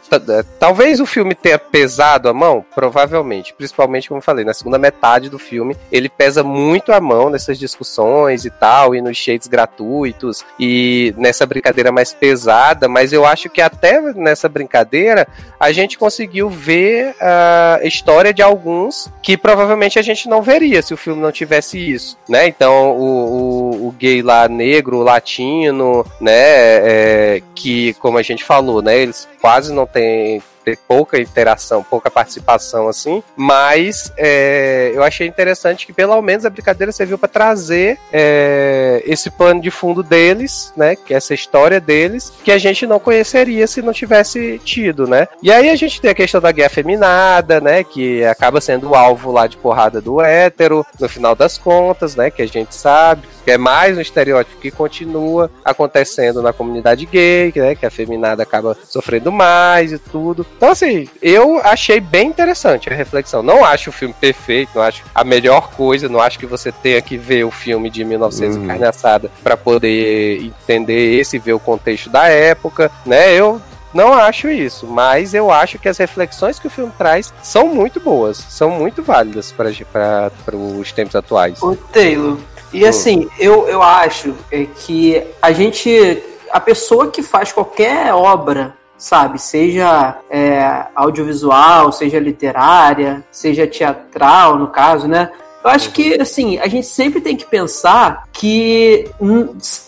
talvez 0.61 1.01
o 1.01 1.07
filme 1.07 1.35
tenha 1.35 1.59
pesado 1.59 2.29
a 2.29 2.33
mão, 2.33 2.65
provavelmente, 2.73 3.53
principalmente 3.53 4.07
como 4.07 4.19
eu 4.19 4.23
falei, 4.23 4.45
na 4.45 4.55
segunda 4.55 4.79
metade 4.79 5.29
do 5.29 5.41
filme, 5.41 5.77
ele 5.91 6.09
pesa 6.09 6.45
muito 6.45 6.93
a 6.93 7.01
mão 7.01 7.29
nessas 7.29 7.59
discussões 7.59 8.45
e 8.45 8.51
tal, 8.51 8.95
e 8.95 9.03
nos 9.03 9.17
shades 9.17 9.49
gratuitos 9.49 10.45
e 10.57 11.13
nessa 11.17 11.45
brincadeira 11.45 11.91
mais 11.91 12.13
pesada, 12.13 12.89
mas 12.89 13.13
eu 13.13 13.27
acho 13.27 13.51
que 13.51 13.61
até 13.61 14.01
nessa 14.15 14.49
brincadeira 14.49 15.27
a 15.59 15.73
gente 15.73 15.99
conseguiu 15.99 16.49
ver 16.49 17.17
a 17.21 17.81
história 17.83 18.33
de 18.33 18.41
alguns 18.41 19.11
que 19.21 19.37
provavelmente 19.37 19.99
a 19.99 20.03
gente 20.03 20.29
não 20.29 20.43
veria 20.43 20.81
se 20.81 20.95
o 20.95 20.97
filme 20.97 21.21
não 21.21 21.33
tivesse 21.33 21.77
isso, 21.77 22.17
né? 22.29 22.47
Então, 22.47 22.93
o, 22.93 23.03
o, 23.03 23.89
o 23.89 23.91
gay 23.99 24.23
lá 24.23 24.47
negro 24.49 24.76
negro, 24.77 25.03
latino, 25.03 26.05
né? 26.20 26.32
É, 26.32 27.43
que, 27.55 27.94
como 27.94 28.19
a 28.19 28.23
gente 28.23 28.44
falou, 28.44 28.82
né? 28.82 28.98
Eles 28.98 29.28
quase 29.40 29.73
não 29.73 29.86
têm 29.86 30.43
pouca 30.89 31.20
interação, 31.20 31.82
pouca 31.82 32.11
participação 32.11 32.89
assim, 32.89 33.23
mas 33.36 34.12
é, 34.16 34.90
eu 34.93 35.05
achei 35.05 35.27
interessante 35.27 35.86
que 35.86 35.93
pelo 35.93 36.20
menos 36.20 36.44
a 36.44 36.51
brincadeira 36.51 36.90
serviu 36.90 37.16
para 37.16 37.28
trazer 37.28 37.98
é, 38.12 39.01
esse 39.07 39.31
plano 39.31 39.61
de 39.61 39.70
fundo 39.70 40.03
deles, 40.03 40.73
né, 40.77 40.97
que 40.97 41.15
é 41.15 41.16
essa 41.16 41.35
história 41.35 41.81
deles, 41.81 42.32
que 42.43 42.51
a 42.51 42.59
gente 42.59 42.86
não 42.86 42.98
conheceria 42.98 43.66
se 43.66 43.82
não 43.82 43.93
tivesse 43.93 44.61
tido, 44.65 45.07
né? 45.07 45.28
E 45.43 45.53
aí 45.53 45.70
a 45.70 45.77
gente 45.77 46.01
tem 46.01 46.11
a 46.11 46.15
questão 46.15 46.40
da 46.40 46.51
guerra 46.51 46.70
feminada, 46.70 47.61
né, 47.61 47.85
que 47.85 48.24
acaba 48.24 48.61
sendo 48.61 48.90
o 48.90 48.94
alvo 48.94 49.31
lá 49.31 49.47
de 49.47 49.57
porrada 49.57 50.01
do 50.01 50.20
hétero, 50.20 50.85
no 50.98 51.09
final 51.09 51.35
das 51.35 51.59
contas, 51.59 52.16
né, 52.16 52.31
que 52.31 52.43
a 52.43 52.48
gente 52.48 52.74
sabe, 52.74 53.28
que 53.47 53.52
é 53.52 53.56
mais 53.56 53.97
um 53.97 54.01
estereótipo 54.01 54.60
que 54.60 54.73
continua 54.73 55.48
acontecendo 55.64 56.43
na 56.43 56.52
comunidade 56.52 57.06
gay, 57.06 57.52
né, 57.55 57.77
que 57.77 57.86
a 57.86 57.90
feminada 57.90 58.43
acaba 58.43 58.77
sofrendo 58.82 59.31
mais 59.31 59.93
e 59.93 59.98
tudo. 60.01 60.44
Então, 60.56 60.70
assim, 60.70 61.09
eu 61.23 61.60
achei 61.60 62.01
bem 62.01 62.27
interessante 62.27 62.93
a 62.93 62.94
reflexão. 62.97 63.44
Não 63.44 63.64
acho 63.64 63.90
o 63.90 63.93
filme 63.93 64.12
perfeito, 64.20 64.73
não 64.74 64.82
acho 64.82 65.05
a 65.14 65.23
melhor 65.23 65.70
coisa, 65.70 66.09
não 66.09 66.20
acho 66.20 66.40
que 66.40 66.47
você 66.47 66.73
tenha 66.73 67.01
que 67.01 67.16
ver 67.16 67.44
o 67.44 67.52
filme 67.52 67.89
de 67.89 68.05
1900 68.05 68.56
uhum. 68.56 68.66
carne 68.66 68.85
assada 68.85 69.31
para 69.44 69.56
poder 69.56 70.43
entender 70.43 71.14
esse 71.20 71.36
e 71.36 71.39
ver 71.39 71.52
o 71.52 71.60
contexto 71.60 72.10
da 72.10 72.27
época, 72.27 72.90
né? 73.06 73.32
Eu 73.32 73.62
não 73.97 74.12
acho 74.12 74.48
isso, 74.48 74.86
mas 74.86 75.35
eu 75.35 75.51
acho 75.51 75.78
que 75.78 75.89
as 75.89 75.98
reflexões 75.98 76.59
que 76.59 76.66
o 76.66 76.70
filme 76.70 76.93
traz 76.97 77.32
são 77.43 77.66
muito 77.66 77.98
boas, 77.98 78.36
são 78.36 78.70
muito 78.70 79.02
válidas 79.02 79.52
para 79.52 80.31
os 80.55 80.93
tempos 80.93 81.16
atuais. 81.16 81.60
O 81.62 81.74
Taylor, 81.74 82.36
e 82.73 82.85
hum. 82.85 82.89
assim, 82.89 83.28
eu, 83.39 83.66
eu 83.68 83.82
acho 83.82 84.35
é, 84.51 84.66
que 84.66 85.23
a 85.40 85.51
gente. 85.51 86.23
A 86.51 86.60
pessoa 86.60 87.10
que 87.10 87.23
faz 87.23 87.52
qualquer 87.52 88.14
obra 88.14 88.74
sabe? 88.98 89.39
Seja 89.39 90.16
é, 90.31 90.86
audiovisual, 90.94 91.93
seja 91.93 92.18
literária, 92.18 93.23
seja 93.31 93.66
teatral, 93.66 94.59
no 94.59 94.68
caso, 94.68 95.06
né? 95.06 95.31
Eu 95.62 95.70
acho 95.70 95.90
que, 95.90 96.20
assim, 96.20 96.59
a 96.59 96.68
gente 96.68 96.86
sempre 96.86 97.20
tem 97.20 97.36
que 97.36 97.44
pensar 97.44 98.24
que 98.32 99.10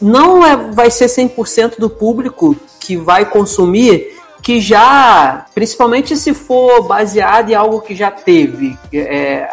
não 0.02 0.44
é, 0.44 0.56
vai 0.56 0.90
ser 0.90 1.06
100% 1.06 1.78
do 1.78 1.89
público 1.89 2.56
que 2.89 2.97
vai 2.97 3.27
consumir 3.27 4.16
que 4.40 4.62
já, 4.62 5.44
principalmente 5.55 6.16
se 6.16 6.32
for 6.32 6.81
baseado 6.85 7.51
em 7.51 7.55
algo 7.55 7.82
que 7.82 7.94
já 7.94 8.10
teve 8.10 8.78
é, 8.94 9.47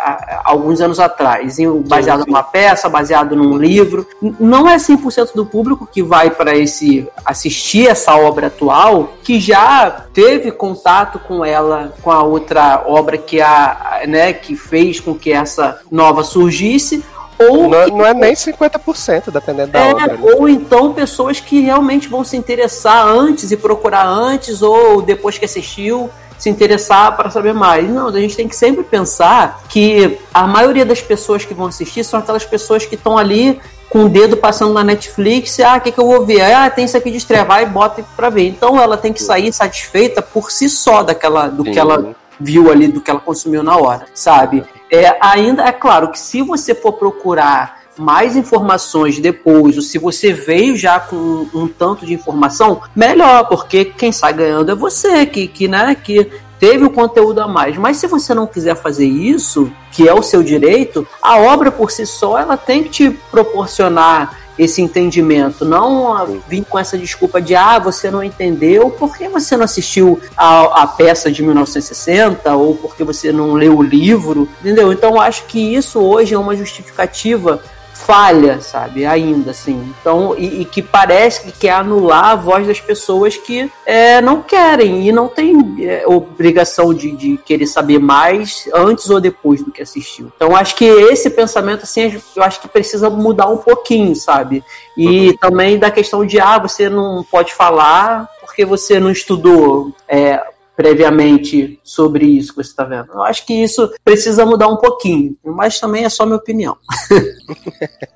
alguns 0.45 0.79
anos 0.79 1.01
atrás, 1.01 1.59
em- 1.59 1.81
baseado 1.81 2.23
numa 2.25 2.43
peça, 2.43 2.87
baseado 2.87 3.35
num 3.35 3.57
livro, 3.57 4.07
não 4.39 4.69
é 4.69 4.77
100% 4.77 5.33
do 5.35 5.45
público 5.45 5.85
que 5.91 6.01
vai 6.01 6.29
para 6.29 6.55
esse 6.55 7.05
assistir 7.25 7.87
essa 7.89 8.15
obra 8.15 8.47
atual 8.47 9.15
que 9.21 9.37
já 9.37 9.91
teve 10.13 10.49
contato 10.51 11.19
com 11.19 11.43
ela, 11.43 11.93
com 12.01 12.11
a 12.11 12.23
outra 12.23 12.83
obra 12.87 13.17
que 13.17 13.41
a, 13.41 14.03
né, 14.07 14.31
que 14.31 14.55
fez 14.55 15.01
com 15.01 15.13
que 15.13 15.33
essa 15.33 15.81
nova 15.91 16.23
surgisse, 16.23 17.03
ou 17.39 17.69
Não, 17.69 17.85
que- 17.85 17.91
não 17.91 18.05
é 18.05 18.13
nem 18.13 18.33
50%, 18.35 19.31
dependendo 19.31 19.71
da 19.71 19.79
é, 19.79 19.91
obra. 19.91 20.07
né? 20.07 20.19
ou 20.37 20.47
então 20.49 20.93
pessoas 20.93 21.39
que 21.39 21.61
realmente 21.61 22.07
vão 22.07 22.23
se 22.23 22.37
interessar 22.37 23.05
antes 23.07 23.51
e 23.51 23.57
procurar 23.57 24.05
antes, 24.07 24.61
ou 24.61 25.01
depois 25.01 25.37
que 25.37 25.45
assistiu, 25.45 26.09
se 26.37 26.49
interessar 26.49 27.15
para 27.15 27.29
saber 27.29 27.53
mais. 27.53 27.89
Não, 27.89 28.07
a 28.07 28.19
gente 28.19 28.35
tem 28.35 28.47
que 28.47 28.55
sempre 28.55 28.83
pensar 28.83 29.61
que 29.69 30.17
a 30.33 30.45
maioria 30.45 30.85
das 30.85 31.01
pessoas 31.01 31.45
que 31.45 31.53
vão 31.53 31.67
assistir 31.67 32.03
são 32.03 32.19
aquelas 32.19 32.45
pessoas 32.45 32.85
que 32.85 32.95
estão 32.95 33.17
ali 33.17 33.59
com 33.89 34.05
o 34.05 34.09
dedo 34.09 34.35
passando 34.35 34.73
na 34.73 34.83
Netflix, 34.83 35.57
ah, 35.61 35.77
o 35.77 35.81
que, 35.81 35.91
que 35.91 35.99
eu 35.99 36.05
vou 36.05 36.25
ver? 36.25 36.41
Ah, 36.41 36.69
tem 36.69 36.83
isso 36.85 36.97
aqui 36.97 37.09
de 37.09 37.17
estreia, 37.17 37.45
vai 37.45 37.63
e 37.63 37.65
bota 37.67 38.03
para 38.17 38.29
ver. 38.29 38.47
Então 38.49 38.79
ela 38.81 38.97
tem 38.97 39.13
que 39.13 39.23
sair 39.23 39.53
satisfeita 39.53 40.21
por 40.21 40.51
si 40.51 40.67
só 40.67 41.03
daquela, 41.03 41.47
do 41.47 41.63
que 41.63 41.73
Sim. 41.73 41.79
ela 41.79 42.15
viu 42.37 42.69
ali, 42.69 42.87
do 42.89 42.99
que 42.99 43.09
ela 43.09 43.21
consumiu 43.21 43.63
na 43.63 43.77
hora, 43.77 44.05
sabe? 44.13 44.65
É, 44.91 45.17
ainda 45.21 45.63
é 45.63 45.71
claro 45.71 46.09
que 46.09 46.19
se 46.19 46.41
você 46.41 46.75
for 46.75 46.93
procurar 46.93 47.85
mais 47.97 48.35
informações 48.35 49.19
depois, 49.19 49.75
ou 49.75 49.81
se 49.81 49.97
você 49.97 50.33
veio 50.33 50.75
já 50.75 50.99
com 50.99 51.15
um, 51.15 51.49
um 51.53 51.67
tanto 51.67 52.05
de 52.05 52.13
informação, 52.13 52.81
melhor, 52.95 53.47
porque 53.47 53.85
quem 53.85 54.11
sai 54.11 54.33
ganhando 54.33 54.71
é 54.71 54.75
você, 54.75 55.25
que, 55.25 55.47
que, 55.47 55.67
né, 55.67 55.95
que 55.95 56.29
teve 56.59 56.85
o 56.85 56.89
conteúdo 56.89 57.41
a 57.41 57.47
mais. 57.47 57.77
Mas 57.77 57.97
se 57.97 58.07
você 58.07 58.33
não 58.33 58.47
quiser 58.47 58.75
fazer 58.75 59.05
isso, 59.05 59.71
que 59.91 60.07
é 60.07 60.13
o 60.13 60.23
seu 60.23 60.43
direito, 60.43 61.07
a 61.21 61.37
obra 61.37 61.71
por 61.71 61.91
si 61.91 62.05
só 62.05 62.37
ela 62.37 62.57
tem 62.57 62.83
que 62.83 62.89
te 62.89 63.09
proporcionar 63.31 64.44
esse 64.57 64.81
entendimento, 64.81 65.65
não 65.65 66.41
vir 66.47 66.63
com 66.63 66.79
essa 66.79 66.97
desculpa 66.97 67.41
de 67.41 67.55
ah, 67.55 67.79
você 67.79 68.09
não 68.09 68.23
entendeu 68.23 68.89
porque 68.89 69.27
você 69.27 69.57
não 69.57 69.65
assistiu 69.65 70.19
a, 70.35 70.83
a 70.83 70.87
peça 70.87 71.31
de 71.31 71.43
1960 71.43 72.55
ou 72.55 72.75
porque 72.75 73.03
você 73.03 73.31
não 73.31 73.53
leu 73.53 73.77
o 73.77 73.83
livro, 73.83 74.47
entendeu? 74.61 74.91
Então 74.91 75.11
eu 75.11 75.21
acho 75.21 75.45
que 75.45 75.59
isso 75.59 75.99
hoje 75.99 76.33
é 76.33 76.37
uma 76.37 76.55
justificativa 76.55 77.61
falha, 77.95 78.61
sabe? 78.61 79.05
Ainda 79.05 79.51
assim. 79.51 79.93
Então, 79.99 80.35
e, 80.37 80.61
e 80.61 80.65
que 80.65 80.81
parece 80.81 81.43
que 81.43 81.51
quer 81.51 81.71
anular 81.71 82.31
a 82.31 82.35
voz 82.35 82.67
das 82.67 82.79
pessoas 82.79 83.37
que 83.37 83.71
é, 83.85 84.21
não 84.21 84.41
querem 84.41 85.07
e 85.07 85.11
não 85.11 85.27
tem 85.27 85.75
é, 85.79 86.03
obrigação 86.05 86.93
de, 86.93 87.11
de 87.11 87.37
querer 87.37 87.65
saber 87.65 87.99
mais 87.99 88.69
antes 88.73 89.09
ou 89.09 89.19
depois 89.19 89.63
do 89.63 89.71
que 89.71 89.81
assistiu. 89.81 90.31
Então, 90.35 90.55
acho 90.55 90.75
que 90.75 90.85
esse 90.85 91.29
pensamento, 91.29 91.83
assim, 91.83 92.21
eu 92.35 92.43
acho 92.43 92.59
que 92.59 92.67
precisa 92.67 93.09
mudar 93.09 93.47
um 93.47 93.57
pouquinho, 93.57 94.15
sabe? 94.15 94.63
E 94.97 95.33
também 95.39 95.79
da 95.79 95.89
questão 95.89 96.25
de, 96.25 96.39
ah, 96.39 96.59
você 96.59 96.89
não 96.89 97.23
pode 97.23 97.53
falar 97.53 98.29
porque 98.41 98.65
você 98.65 98.99
não 98.99 99.11
estudou. 99.11 99.91
É, 100.07 100.41
previamente 100.75 101.79
sobre 101.83 102.25
isso 102.25 102.49
que 102.49 102.63
você 102.63 102.69
está 102.69 102.83
vendo. 102.83 103.11
Eu 103.13 103.23
acho 103.23 103.45
que 103.45 103.53
isso 103.53 103.93
precisa 104.03 104.45
mudar 104.45 104.67
um 104.67 104.77
pouquinho, 104.77 105.35
mas 105.43 105.79
também 105.79 106.03
é 106.03 106.09
só 106.09 106.25
minha 106.25 106.37
opinião. 106.37 106.77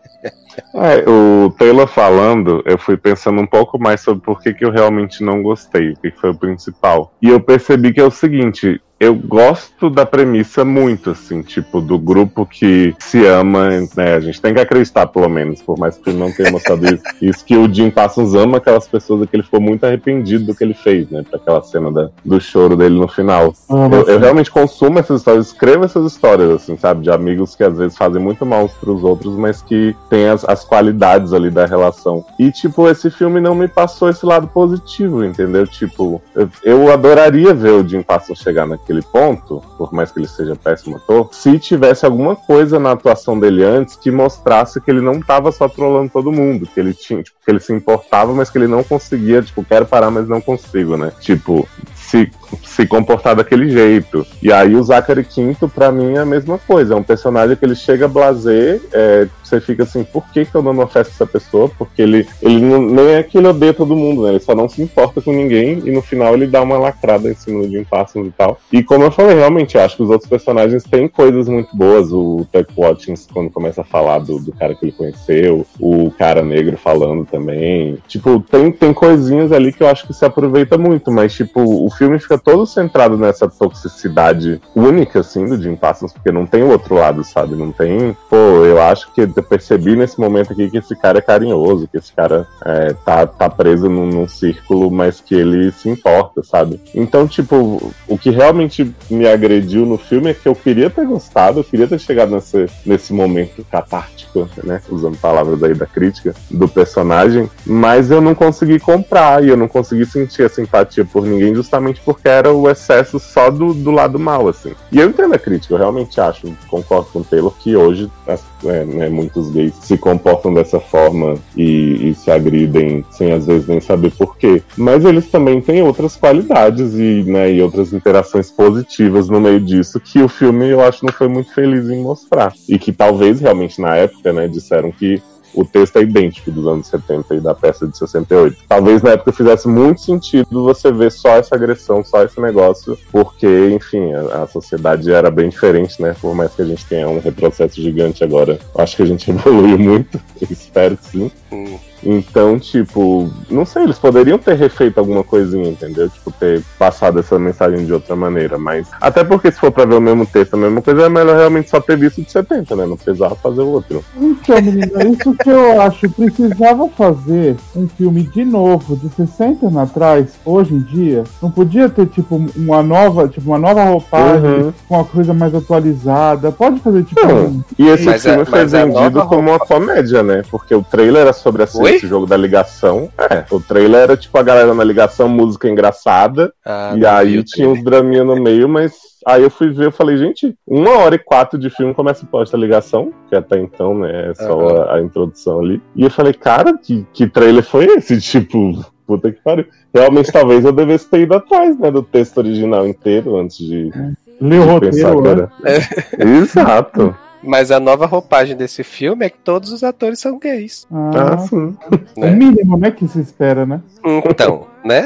É, 0.73 1.09
o 1.09 1.49
Taylor 1.51 1.87
falando, 1.87 2.61
eu 2.65 2.77
fui 2.77 2.97
pensando 2.97 3.39
um 3.39 3.47
pouco 3.47 3.79
mais 3.79 4.01
sobre 4.01 4.21
por 4.21 4.41
que, 4.41 4.53
que 4.53 4.65
eu 4.65 4.71
realmente 4.71 5.23
não 5.23 5.41
gostei, 5.41 5.91
o 5.91 5.95
que 5.95 6.11
foi 6.11 6.31
o 6.31 6.37
principal. 6.37 7.13
E 7.21 7.29
eu 7.29 7.39
percebi 7.39 7.93
que 7.93 7.99
é 7.99 8.03
o 8.03 8.11
seguinte. 8.11 8.81
Eu 8.99 9.15
gosto 9.15 9.89
da 9.89 10.05
premissa 10.05 10.65
muito, 10.65 11.11
assim, 11.11 11.41
tipo, 11.41 11.79
do 11.79 11.97
grupo 11.97 12.45
que 12.45 12.93
se 12.99 13.25
ama, 13.25 13.69
né? 13.95 14.15
A 14.15 14.19
gente 14.19 14.41
tem 14.41 14.53
que 14.53 14.59
acreditar, 14.59 15.07
pelo 15.07 15.29
menos, 15.29 15.61
por 15.61 15.77
mais 15.79 15.97
que 15.97 16.11
não 16.11 16.29
tenha 16.31 16.51
mostrado 16.51 16.85
isso. 16.85 17.03
Isso 17.21 17.45
que 17.45 17.55
o 17.55 17.71
Jim 17.73 17.89
Parsons 17.89 18.33
ama 18.35 18.57
aquelas 18.57 18.87
pessoas 18.87 19.29
que 19.29 19.35
ele 19.35 19.43
ficou 19.43 19.61
muito 19.61 19.85
arrependido 19.85 20.45
do 20.45 20.55
que 20.55 20.63
ele 20.63 20.73
fez, 20.73 21.09
né? 21.09 21.23
Pra 21.29 21.39
aquela 21.39 21.61
cena 21.63 21.91
da- 21.91 22.09
do 22.25 22.41
choro 22.41 22.75
dele 22.75 22.99
no 22.99 23.07
final. 23.07 23.53
Amo, 23.69 23.95
Eu, 23.95 23.99
eu 23.99 24.01
assim. 24.09 24.17
realmente 24.17 24.51
consumo 24.51 24.99
essas 24.99 25.21
histórias, 25.21 25.47
escrevo 25.47 25.85
essas 25.85 26.11
histórias, 26.11 26.49
assim, 26.51 26.75
sabe? 26.77 27.01
De 27.03 27.09
amigos 27.11 27.55
que 27.55 27.63
às 27.63 27.77
vezes 27.77 27.97
fazem 27.97 28.21
muito 28.21 28.45
mal 28.45 28.65
uns 28.65 28.73
pros 28.73 29.03
outros, 29.03 29.35
mas 29.37 29.61
que 29.61 29.95
tem 30.09 30.27
as, 30.27 30.43
as 30.43 30.65
qualidades 30.65 31.31
ali 31.31 31.49
da 31.49 31.65
relação. 31.65 32.25
E, 32.37 32.51
tipo, 32.51 32.87
esse 32.89 33.09
filme 33.09 33.39
não 33.39 33.55
me 33.55 33.67
passou 33.69 34.09
esse 34.09 34.25
lado 34.25 34.47
positivo, 34.47 35.23
entendeu? 35.23 35.65
Tipo, 35.65 36.21
eu, 36.35 36.49
eu 36.63 36.91
adoraria 36.91 37.53
ver 37.53 37.71
o 37.71 37.87
Jim 37.87 38.01
Parsons 38.01 38.39
chegar 38.39 38.65
naquele 38.89 39.01
ponto, 39.03 39.61
por 39.77 39.93
mais 39.93 40.11
que 40.11 40.19
ele 40.19 40.27
seja 40.27 40.55
péssimo 40.55 40.97
ator, 40.97 41.29
se 41.31 41.59
tivesse 41.59 42.05
alguma 42.05 42.35
coisa 42.35 42.79
na 42.79 42.91
atuação 42.91 43.39
dele 43.39 43.63
antes 43.63 43.95
que 43.95 44.09
mostrasse 44.09 44.81
que 44.81 44.89
ele 44.89 45.01
não 45.01 45.21
tava 45.21 45.51
só 45.51 45.69
trolando 45.69 46.09
todo 46.11 46.31
mundo, 46.31 46.67
que 46.67 46.79
ele 46.79 46.93
tinha, 46.93 47.21
tipo, 47.21 47.37
que 47.43 47.51
ele 47.51 47.59
se 47.59 47.71
importava, 47.71 48.33
mas 48.33 48.49
que 48.49 48.57
ele 48.57 48.67
não 48.67 48.83
conseguia, 48.83 49.41
tipo, 49.41 49.63
quero 49.63 49.85
parar, 49.85 50.09
mas 50.09 50.27
não 50.27 50.41
consigo, 50.41 50.97
né? 50.97 51.11
Tipo, 51.21 51.67
se, 52.09 52.31
se 52.63 52.87
comportar 52.87 53.35
daquele 53.35 53.69
jeito. 53.69 54.25
E 54.41 54.51
aí 54.51 54.75
o 54.75 54.83
Zachary 54.83 55.23
Quinto, 55.23 55.69
pra 55.69 55.91
mim, 55.91 56.15
é 56.15 56.19
a 56.19 56.25
mesma 56.25 56.57
coisa. 56.57 56.93
É 56.93 56.97
um 56.97 57.03
personagem 57.03 57.55
que 57.55 57.63
ele 57.63 57.75
chega 57.75 58.07
blazer, 58.07 58.81
é, 58.91 59.27
você 59.43 59.61
fica 59.61 59.83
assim, 59.83 60.03
por 60.03 60.27
que, 60.31 60.45
que 60.45 60.55
eu 60.55 60.61
não 60.61 60.77
ofereço 60.79 61.11
essa 61.11 61.25
pessoa? 61.25 61.69
Porque 61.77 62.01
ele, 62.01 62.27
ele 62.41 62.61
não, 62.61 62.81
nem 62.81 63.09
é 63.09 63.23
que 63.23 63.37
ele 63.37 63.47
odeia 63.47 63.73
todo 63.73 63.95
mundo, 63.95 64.23
né? 64.23 64.29
Ele 64.29 64.39
só 64.39 64.55
não 64.55 64.67
se 64.67 64.81
importa 64.81 65.21
com 65.21 65.31
ninguém 65.31 65.81
e 65.85 65.91
no 65.91 66.01
final 66.01 66.33
ele 66.33 66.47
dá 66.47 66.61
uma 66.61 66.77
lacrada 66.77 67.29
em 67.29 67.35
cima 67.35 67.67
de 67.67 67.77
um 67.77 67.83
Parsons 67.83 68.27
e 68.27 68.31
tal. 68.31 68.59
E 68.71 68.83
como 68.83 69.03
eu 69.03 69.11
falei, 69.11 69.35
realmente, 69.35 69.77
acho 69.77 69.97
que 69.97 70.03
os 70.03 70.09
outros 70.09 70.29
personagens 70.29 70.83
têm 70.83 71.07
coisas 71.07 71.47
muito 71.47 71.75
boas. 71.75 72.11
O 72.11 72.45
Tuck 72.51 72.71
Watkins, 72.75 73.27
quando 73.31 73.49
começa 73.49 73.81
a 73.81 73.85
falar 73.85 74.19
do, 74.19 74.39
do 74.39 74.51
cara 74.51 74.73
que 74.75 74.85
ele 74.85 74.91
conheceu, 74.91 75.65
o 75.79 76.11
cara 76.11 76.43
negro 76.43 76.77
falando 76.77 77.25
também. 77.25 77.97
Tipo, 78.07 78.39
tem, 78.39 78.71
tem 78.71 78.93
coisinhas 78.93 79.51
ali 79.51 79.71
que 79.71 79.83
eu 79.83 79.87
acho 79.87 80.07
que 80.07 80.13
se 80.13 80.25
aproveita 80.25 80.77
muito, 80.77 81.11
mas, 81.11 81.33
tipo, 81.33 81.61
o 81.61 81.89
filme 81.99 82.17
fica 82.17 82.37
todo 82.37 82.65
centrado 82.65 83.17
nessa 83.17 83.49
toxicidade 83.49 84.61
única, 84.73 85.19
assim, 85.19 85.45
do 85.45 85.61
Jim 85.61 85.75
Parsons, 85.75 86.13
porque 86.13 86.31
não 86.31 86.45
tem 86.45 86.63
o 86.63 86.69
outro 86.69 86.95
lado, 86.95 87.25
sabe? 87.25 87.55
Não 87.55 87.73
tem. 87.73 88.15
Pô, 88.29 88.37
eu 88.63 88.81
acho 88.81 89.11
que 89.13 89.21
eu 89.21 89.43
percebi 89.43 89.97
nesse 89.97 90.17
momento 90.17 90.53
aqui 90.53 90.69
que 90.69 90.77
esse 90.77 90.95
cara 90.95 91.17
é 91.17 91.21
carinhoso, 91.21 91.89
que 91.89 91.97
esse 91.97 92.13
cara 92.13 92.47
é, 92.65 92.93
tá, 93.05 93.27
tá 93.27 93.49
preso 93.49 93.89
num, 93.89 94.07
num 94.07 94.27
círculo, 94.29 94.89
mas 94.89 95.19
que 95.19 95.35
ele 95.35 95.73
se 95.73 95.89
importa, 95.89 96.41
sabe? 96.41 96.79
Então, 96.95 97.27
tipo, 97.27 97.91
o 98.07 98.17
que 98.17 98.29
realmente 98.29 98.95
me 99.09 99.27
agrediu 99.27 99.85
no 99.85 99.97
filme 99.97 100.29
é 100.29 100.33
que 100.33 100.47
eu 100.47 100.55
queria 100.55 100.89
ter 100.89 101.05
gostado, 101.05 101.59
eu 101.59 101.63
queria 101.65 101.87
ter 101.87 101.99
chegado 101.99 102.31
nesse, 102.31 102.65
nesse 102.85 103.11
momento 103.11 103.65
catártico, 103.69 104.47
né? 104.63 104.81
Usando 104.89 105.17
palavras 105.17 105.61
aí 105.61 105.73
da 105.73 105.85
crítica, 105.85 106.33
do 106.49 106.67
personagem, 106.69 107.49
mas 107.65 108.09
eu 108.09 108.21
não 108.21 108.33
consegui 108.33 108.79
comprar 108.79 109.43
e 109.43 109.49
eu 109.49 109.57
não 109.57 109.67
consegui 109.67 110.05
sentir 110.05 110.43
a 110.43 110.49
simpatia 110.49 111.03
por 111.03 111.25
ninguém 111.25 111.53
justamente 111.53 111.88
porque 111.97 112.27
era 112.27 112.51
o 112.53 112.69
excesso 112.69 113.19
só 113.19 113.49
do, 113.49 113.73
do 113.73 113.91
lado 113.91 114.19
mal, 114.19 114.47
assim. 114.47 114.73
E 114.91 114.99
eu 114.99 115.09
entendo 115.09 115.33
a 115.33 115.39
crítica, 115.39 115.73
eu 115.73 115.77
realmente 115.77 116.19
acho, 116.19 116.47
concordo 116.69 117.07
com 117.11 117.19
o 117.19 117.23
Taylor, 117.23 117.53
que 117.57 117.75
hoje 117.75 118.09
as- 118.27 118.43
é, 118.65 118.83
né, 118.83 119.09
muitos 119.09 119.49
gays 119.51 119.73
se 119.81 119.97
comportam 119.97 120.53
dessa 120.53 120.79
forma 120.79 121.35
e, 121.55 122.09
e 122.09 122.15
se 122.15 122.29
agridem 122.29 123.05
sem 123.11 123.31
às 123.31 123.45
vezes 123.45 123.67
nem 123.67 123.79
saber 123.79 124.11
por 124.11 124.35
quê. 124.37 124.61
Mas 124.77 125.05
eles 125.05 125.29
também 125.29 125.61
têm 125.61 125.81
outras 125.81 126.15
qualidades 126.17 126.93
e, 126.95 127.23
né, 127.25 127.51
e 127.53 127.61
outras 127.61 127.93
interações 127.93 128.51
positivas 128.51 129.29
no 129.29 129.39
meio 129.39 129.59
disso 129.59 129.99
que 129.99 130.21
o 130.21 130.27
filme 130.27 130.67
eu 130.69 130.81
acho 130.81 131.05
não 131.05 131.13
foi 131.13 131.27
muito 131.27 131.53
feliz 131.53 131.89
em 131.89 132.01
mostrar. 132.01 132.53
E 132.67 132.77
que 132.77 132.91
talvez 132.91 133.39
realmente 133.39 133.79
na 133.81 133.95
época, 133.95 134.33
né, 134.33 134.47
disseram 134.47 134.91
que 134.91 135.21
o 135.53 135.65
texto 135.65 135.97
é 135.97 136.01
idêntico 136.01 136.51
dos 136.51 136.67
anos 136.67 136.87
70 136.87 137.35
e 137.35 137.39
da 137.39 137.53
peça 137.53 137.87
de 137.87 137.97
68. 137.97 138.57
Talvez 138.67 139.01
na 139.01 139.11
época 139.11 139.31
fizesse 139.31 139.67
muito 139.67 140.01
sentido 140.01 140.63
você 140.63 140.91
ver 140.91 141.11
só 141.11 141.37
essa 141.37 141.55
agressão, 141.55 142.03
só 142.03 142.23
esse 142.23 142.39
negócio, 142.39 142.97
porque, 143.11 143.69
enfim, 143.71 144.13
a, 144.13 144.43
a 144.43 144.47
sociedade 144.47 145.11
era 145.11 145.29
bem 145.31 145.49
diferente, 145.49 146.01
né? 146.01 146.15
Por 146.19 146.35
mais 146.35 146.53
que 146.53 146.61
a 146.61 146.65
gente 146.65 146.85
tenha 146.85 147.07
um 147.09 147.19
retrocesso 147.19 147.81
gigante 147.81 148.23
agora, 148.23 148.59
acho 148.75 148.95
que 148.95 149.03
a 149.03 149.05
gente 149.05 149.29
evoluiu 149.31 149.77
muito, 149.77 150.19
espero 150.49 150.97
que 150.97 151.05
sim. 151.05 151.31
Hum. 151.51 151.88
Então, 152.03 152.57
tipo, 152.59 153.29
não 153.49 153.65
sei, 153.65 153.83
eles 153.83 153.97
poderiam 153.99 154.37
ter 154.37 154.55
refeito 154.55 154.99
alguma 154.99 155.23
coisinha, 155.23 155.69
entendeu? 155.69 156.09
Tipo, 156.09 156.31
ter 156.31 156.63
passado 156.77 157.19
essa 157.19 157.37
mensagem 157.37 157.85
de 157.85 157.93
outra 157.93 158.15
maneira, 158.15 158.57
mas. 158.57 158.87
Até 159.01 159.23
porque 159.23 159.51
se 159.51 159.59
for 159.59 159.71
pra 159.71 159.85
ver 159.85 159.95
o 159.95 160.01
mesmo 160.01 160.25
texto, 160.25 160.53
a 160.53 160.57
mesma 160.57 160.81
coisa, 160.81 161.03
é 161.03 161.09
melhor 161.09 161.35
realmente 161.37 161.69
só 161.69 161.79
ter 161.79 161.97
visto 161.97 162.21
de 162.21 162.31
70, 162.31 162.75
né? 162.75 162.85
Não 162.85 162.95
precisava 162.97 163.35
fazer 163.35 163.61
o 163.61 163.67
outro. 163.67 164.03
Então, 164.19 164.61
menina, 164.61 165.03
isso 165.03 165.33
que 165.35 165.49
eu 165.49 165.81
acho. 165.81 166.09
Precisava 166.09 166.87
fazer 166.89 167.55
um 167.75 167.87
filme 167.87 168.23
de 168.23 168.43
novo, 168.45 168.95
de 168.95 169.09
60 169.15 169.67
anos 169.67 169.77
atrás, 169.77 170.27
hoje 170.45 170.73
em 170.73 170.79
dia. 170.79 171.23
Não 171.41 171.51
podia 171.51 171.89
ter, 171.89 172.07
tipo, 172.07 172.43
uma 172.55 172.81
nova, 172.83 173.27
tipo, 173.27 173.49
uma 173.49 173.59
nova 173.59 173.83
roupagem, 173.83 174.49
Uhum. 174.63 174.73
com 174.87 174.95
uma 174.95 175.05
coisa 175.05 175.33
mais 175.33 175.53
atualizada. 175.53 176.51
Pode 176.51 176.79
fazer, 176.79 177.03
tipo, 177.03 177.25
Não. 177.25 177.45
um- 177.47 177.63
E 177.77 177.87
esse 177.87 178.05
Mas 178.05 178.25
é- 178.25 178.29
filme 178.29 178.45
foi 178.45 178.59
mas 178.59 178.73
é 178.73 178.85
vendido 178.85 179.21
como 179.25 179.49
uma 179.49 179.59
comédia, 179.59 180.23
né? 180.23 180.41
Porque 180.49 180.73
o 180.75 180.81
trailer 180.83 181.21
era 181.23 181.33
sobre 181.33 181.63
acidente 181.63 181.88
Oi? 181.89 181.95
esse 181.97 182.07
jogo 182.07 182.25
da 182.25 182.37
ligação. 182.37 183.09
É, 183.17 183.45
o 183.51 183.59
trailer 183.59 184.01
era 184.01 184.17
tipo 184.17 184.37
a 184.37 184.43
galera 184.43 184.73
na 184.73 184.83
ligação, 184.83 185.27
música 185.27 185.69
engraçada. 185.69 186.53
Ah, 186.65 186.93
e 186.97 187.05
aí 187.05 187.43
tinha 187.43 187.69
uns 187.69 187.83
draminha 187.83 188.23
no 188.23 188.35
meio, 188.35 188.67
mas 188.67 188.93
aí 189.25 189.43
eu 189.43 189.49
fui 189.49 189.69
ver, 189.69 189.85
eu 189.85 189.91
falei, 189.91 190.17
gente, 190.17 190.55
uma 190.65 190.97
hora 190.97 191.15
e 191.15 191.19
quatro 191.19 191.59
de 191.59 191.69
filme 191.69 191.93
começa 191.93 192.25
posta 192.25 192.55
a 192.55 192.59
ligação, 192.59 193.11
que 193.27 193.35
até 193.35 193.59
então, 193.59 193.97
né, 193.97 194.31
é 194.31 194.35
só 194.35 194.59
Aham. 194.59 194.83
a, 194.83 194.95
a 194.95 195.01
introdução 195.01 195.59
ali. 195.59 195.81
E 195.95 196.03
eu 196.03 196.09
falei, 196.09 196.33
cara, 196.33 196.77
que, 196.77 197.05
que 197.13 197.27
trailer 197.27 197.63
foi 197.63 197.85
esse? 197.85 198.19
Tipo, 198.29 198.85
puta 199.05 199.31
que 199.31 199.41
pariu. 199.41 199.65
Realmente, 199.93 200.31
talvez 200.31 200.63
eu 200.63 200.71
devesse 200.71 201.09
ter 201.09 201.21
ido 201.21 201.35
atrás, 201.35 201.77
né, 201.79 201.89
do 201.89 202.03
texto 202.03 202.37
original 202.37 202.87
inteiro 202.87 203.37
antes 203.37 203.57
de, 203.57 203.91
Leu 204.39 204.61
o 204.61 204.65
roteiro, 204.65 205.21
né? 205.21 205.31
era. 205.31 206.29
Exato. 206.37 207.15
Mas 207.41 207.71
a 207.71 207.79
nova 207.79 208.05
roupagem 208.05 208.55
desse 208.55 208.83
filme 208.83 209.25
é 209.25 209.29
que 209.29 209.37
todos 209.39 209.71
os 209.71 209.83
atores 209.83 210.19
são 210.19 210.37
gays. 210.37 210.85
Ah, 210.91 211.33
Ah, 211.33 211.37
sim. 211.37 211.77
o 212.17 212.19
né? 212.21 212.31
mínimo, 212.31 212.77
né, 212.77 212.91
que 212.91 213.07
se 213.07 213.19
espera, 213.21 213.65
né? 213.65 213.81
Então, 214.29 214.67
né? 214.83 215.05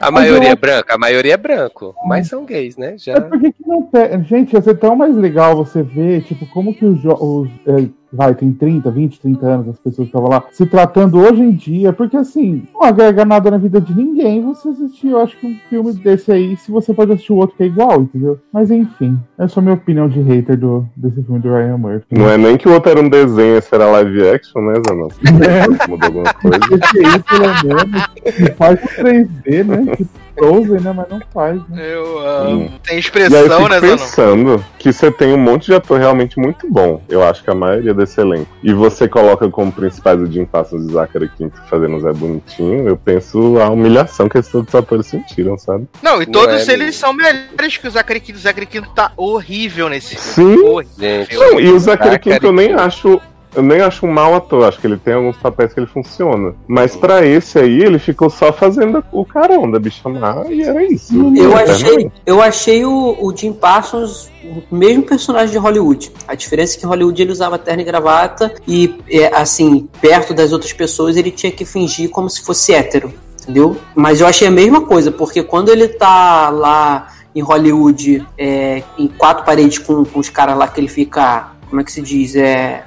a 0.00 0.10
maioria 0.10 0.50
é 0.50 0.56
branca, 0.56 0.94
a 0.94 0.98
maioria 0.98 1.34
é 1.34 1.36
branco, 1.36 1.94
mas 2.06 2.28
são 2.28 2.44
gays, 2.44 2.76
né? 2.76 2.94
É 2.94 2.98
Já. 2.98 3.20
porque 3.22 3.52
que 3.52 3.66
não 3.66 3.82
pe- 3.82 4.22
Gente, 4.24 4.52
ia 4.54 4.62
ser 4.62 4.74
tão 4.76 4.96
mais 4.96 5.14
legal 5.16 5.56
você 5.56 5.82
ver, 5.82 6.22
tipo, 6.24 6.46
como 6.46 6.74
que 6.74 6.84
os, 6.84 7.00
jo- 7.00 7.14
os 7.18 7.48
é, 7.66 7.88
vai, 8.12 8.34
tem 8.34 8.52
30, 8.52 8.90
20, 8.90 9.20
30 9.20 9.46
anos 9.46 9.68
as 9.68 9.78
pessoas 9.78 10.08
que 10.08 10.16
estavam 10.16 10.28
lá, 10.28 10.44
se 10.52 10.66
tratando 10.66 11.18
hoje 11.18 11.42
em 11.42 11.52
dia, 11.52 11.92
porque 11.92 12.16
assim, 12.16 12.64
não 12.74 12.82
agrega 12.82 13.24
nada 13.24 13.50
na 13.50 13.58
vida 13.58 13.80
de 13.80 13.94
ninguém 13.94 14.42
você 14.42 14.68
assistir, 14.68 15.08
eu 15.08 15.20
acho 15.20 15.36
que 15.38 15.46
um 15.46 15.56
filme 15.68 15.92
desse 15.94 16.30
aí, 16.30 16.56
se 16.56 16.70
você 16.70 16.92
pode 16.92 17.12
assistir 17.12 17.32
o 17.32 17.36
outro 17.36 17.56
que 17.56 17.62
é 17.62 17.66
igual, 17.66 18.02
entendeu? 18.02 18.38
Mas 18.52 18.70
enfim, 18.70 19.18
é 19.38 19.48
só 19.48 19.60
minha 19.60 19.74
opinião 19.74 20.08
de 20.08 20.20
hater 20.20 20.58
do, 20.58 20.86
desse 20.96 21.22
filme 21.22 21.40
do 21.40 21.48
Ryan 21.48 21.78
Murphy. 21.78 22.18
Não 22.18 22.28
é 22.28 22.36
nem 22.36 22.56
que 22.56 22.68
o 22.68 22.72
outro 22.72 22.90
era 22.90 23.00
um 23.00 23.08
desenho, 23.08 23.56
esse 23.56 23.74
era 23.74 23.86
live 23.86 24.28
action, 24.28 24.62
né, 24.62 24.74
Zanon? 24.86 25.08
É. 25.42 25.68
Mudou 25.88 26.06
alguma 26.06 26.34
coisa. 26.34 26.58
Esse 26.72 27.06
aí, 27.06 27.22
pelo 27.22 27.76
menos, 27.76 28.56
faz 28.56 28.82
o 28.82 28.88
3D, 29.02 29.64
né? 29.64 29.92
Frozen, 30.36 30.80
né? 30.80 30.92
Mas 30.92 31.08
não 31.08 31.20
faz, 31.32 31.60
né? 31.68 31.94
Eu 31.94 32.18
amo. 32.18 32.50
Hum. 32.50 32.70
Tem 32.82 32.90
E 32.90 32.90
aí 32.90 32.96
eu 32.96 32.98
expressão, 32.98 33.56
fico 33.56 33.68
né, 33.68 33.80
Zanon? 33.80 33.96
pensando 33.96 34.64
que 34.78 34.92
você 34.92 35.10
tem 35.10 35.32
um 35.32 35.38
monte 35.38 35.66
de 35.66 35.74
ator 35.74 35.98
realmente 35.98 36.38
muito 36.38 36.70
bom. 36.70 37.02
Eu 37.08 37.22
acho 37.22 37.42
que 37.42 37.50
a 37.50 37.54
maioria 37.54 37.94
desse 37.94 38.20
elenco. 38.20 38.48
E 38.62 38.72
você 38.72 39.08
coloca 39.08 39.48
como 39.48 39.72
principais 39.72 40.20
o 40.20 40.26
Jim 40.26 40.44
Parsons 40.44 40.84
e 40.84 40.92
Zachary 40.92 41.30
Quinto 41.30 41.60
fazendo 41.68 41.96
o 41.96 42.00
Zé 42.00 42.12
Bonitinho. 42.12 42.88
Eu 42.88 42.96
penso 42.96 43.58
a 43.60 43.68
humilhação 43.70 44.28
que 44.28 44.38
esses 44.38 44.54
outros 44.54 44.74
atores 44.74 45.06
sentiram, 45.06 45.56
sabe? 45.56 45.88
Não, 46.02 46.22
e 46.22 46.26
Não 46.26 46.32
todos 46.32 46.68
é, 46.68 46.72
eles 46.72 46.94
são 46.96 47.12
melhores 47.12 47.76
que 47.76 47.88
o 47.88 47.90
Zachary 47.90 48.20
Quinto. 48.20 48.38
O 48.38 48.42
Zachary 48.42 48.66
Quinto 48.66 48.90
tá 48.90 49.12
horrível 49.16 49.88
nesse 49.88 50.16
filme. 50.16 50.56
Sim. 50.56 50.64
Horrível. 50.64 51.26
Não, 51.40 51.60
e 51.60 51.70
o 51.70 51.78
Zachary 51.78 52.02
Zachary 52.02 52.18
Quinto 52.18 52.46
eu 52.46 52.52
nem 52.52 52.72
acho. 52.74 53.20
Eu 53.54 53.62
nem 53.62 53.80
acho 53.80 54.06
um 54.06 54.12
mau 54.12 54.34
ator, 54.34 54.64
acho 54.64 54.80
que 54.80 54.86
ele 54.86 54.96
tem 54.96 55.14
alguns 55.14 55.36
papéis 55.36 55.72
que 55.72 55.80
ele 55.80 55.86
funciona. 55.86 56.54
Mas 56.66 56.96
pra 56.96 57.24
esse 57.24 57.58
aí, 57.58 57.82
ele 57.82 57.98
ficou 57.98 58.30
só 58.30 58.52
fazendo 58.52 59.04
o 59.12 59.24
carão 59.24 59.70
da 59.70 59.78
bicha 59.78 60.08
má 60.08 60.44
e 60.48 60.62
era 60.62 60.82
isso. 60.84 61.14
Eu 61.14 61.50
Eternamente. 61.50 61.70
achei, 61.70 62.12
eu 62.26 62.42
achei 62.42 62.84
o, 62.84 63.16
o 63.20 63.36
Jim 63.36 63.52
Parsons 63.52 64.30
o 64.44 64.74
mesmo 64.74 65.02
personagem 65.02 65.52
de 65.52 65.58
Hollywood. 65.58 66.12
A 66.26 66.34
diferença 66.34 66.76
é 66.76 66.80
que 66.80 66.84
em 66.84 66.88
Hollywood 66.88 67.22
ele 67.22 67.32
usava 67.32 67.58
terno 67.58 67.82
e 67.82 67.84
gravata 67.84 68.52
e, 68.66 68.94
é, 69.08 69.34
assim, 69.34 69.88
perto 70.00 70.34
das 70.34 70.52
outras 70.52 70.72
pessoas 70.72 71.16
ele 71.16 71.30
tinha 71.30 71.52
que 71.52 71.64
fingir 71.64 72.10
como 72.10 72.28
se 72.28 72.42
fosse 72.42 72.72
hétero, 72.72 73.12
entendeu? 73.40 73.76
Mas 73.94 74.20
eu 74.20 74.26
achei 74.26 74.48
a 74.48 74.50
mesma 74.50 74.80
coisa, 74.82 75.10
porque 75.10 75.42
quando 75.42 75.70
ele 75.70 75.88
tá 75.88 76.50
lá 76.50 77.08
em 77.34 77.40
Hollywood, 77.40 78.26
é, 78.36 78.82
em 78.98 79.08
quatro 79.08 79.44
paredes 79.44 79.78
com, 79.78 80.04
com 80.04 80.18
os 80.18 80.28
caras 80.28 80.56
lá 80.56 80.68
que 80.68 80.80
ele 80.80 80.88
fica, 80.88 81.52
como 81.68 81.80
é 81.80 81.84
que 81.84 81.92
se 81.92 82.02
diz, 82.02 82.36
é... 82.36 82.84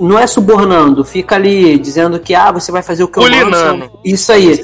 Não 0.00 0.18
é 0.18 0.26
subornando, 0.26 1.04
fica 1.04 1.34
ali 1.34 1.78
dizendo 1.78 2.18
que 2.18 2.34
ah, 2.34 2.52
você 2.52 2.70
vai 2.70 2.82
fazer 2.82 3.04
o 3.04 3.08
que 3.08 3.18
eu 3.18 3.22
mando. 3.50 3.90
Isso 4.04 4.30
aí. 4.32 4.60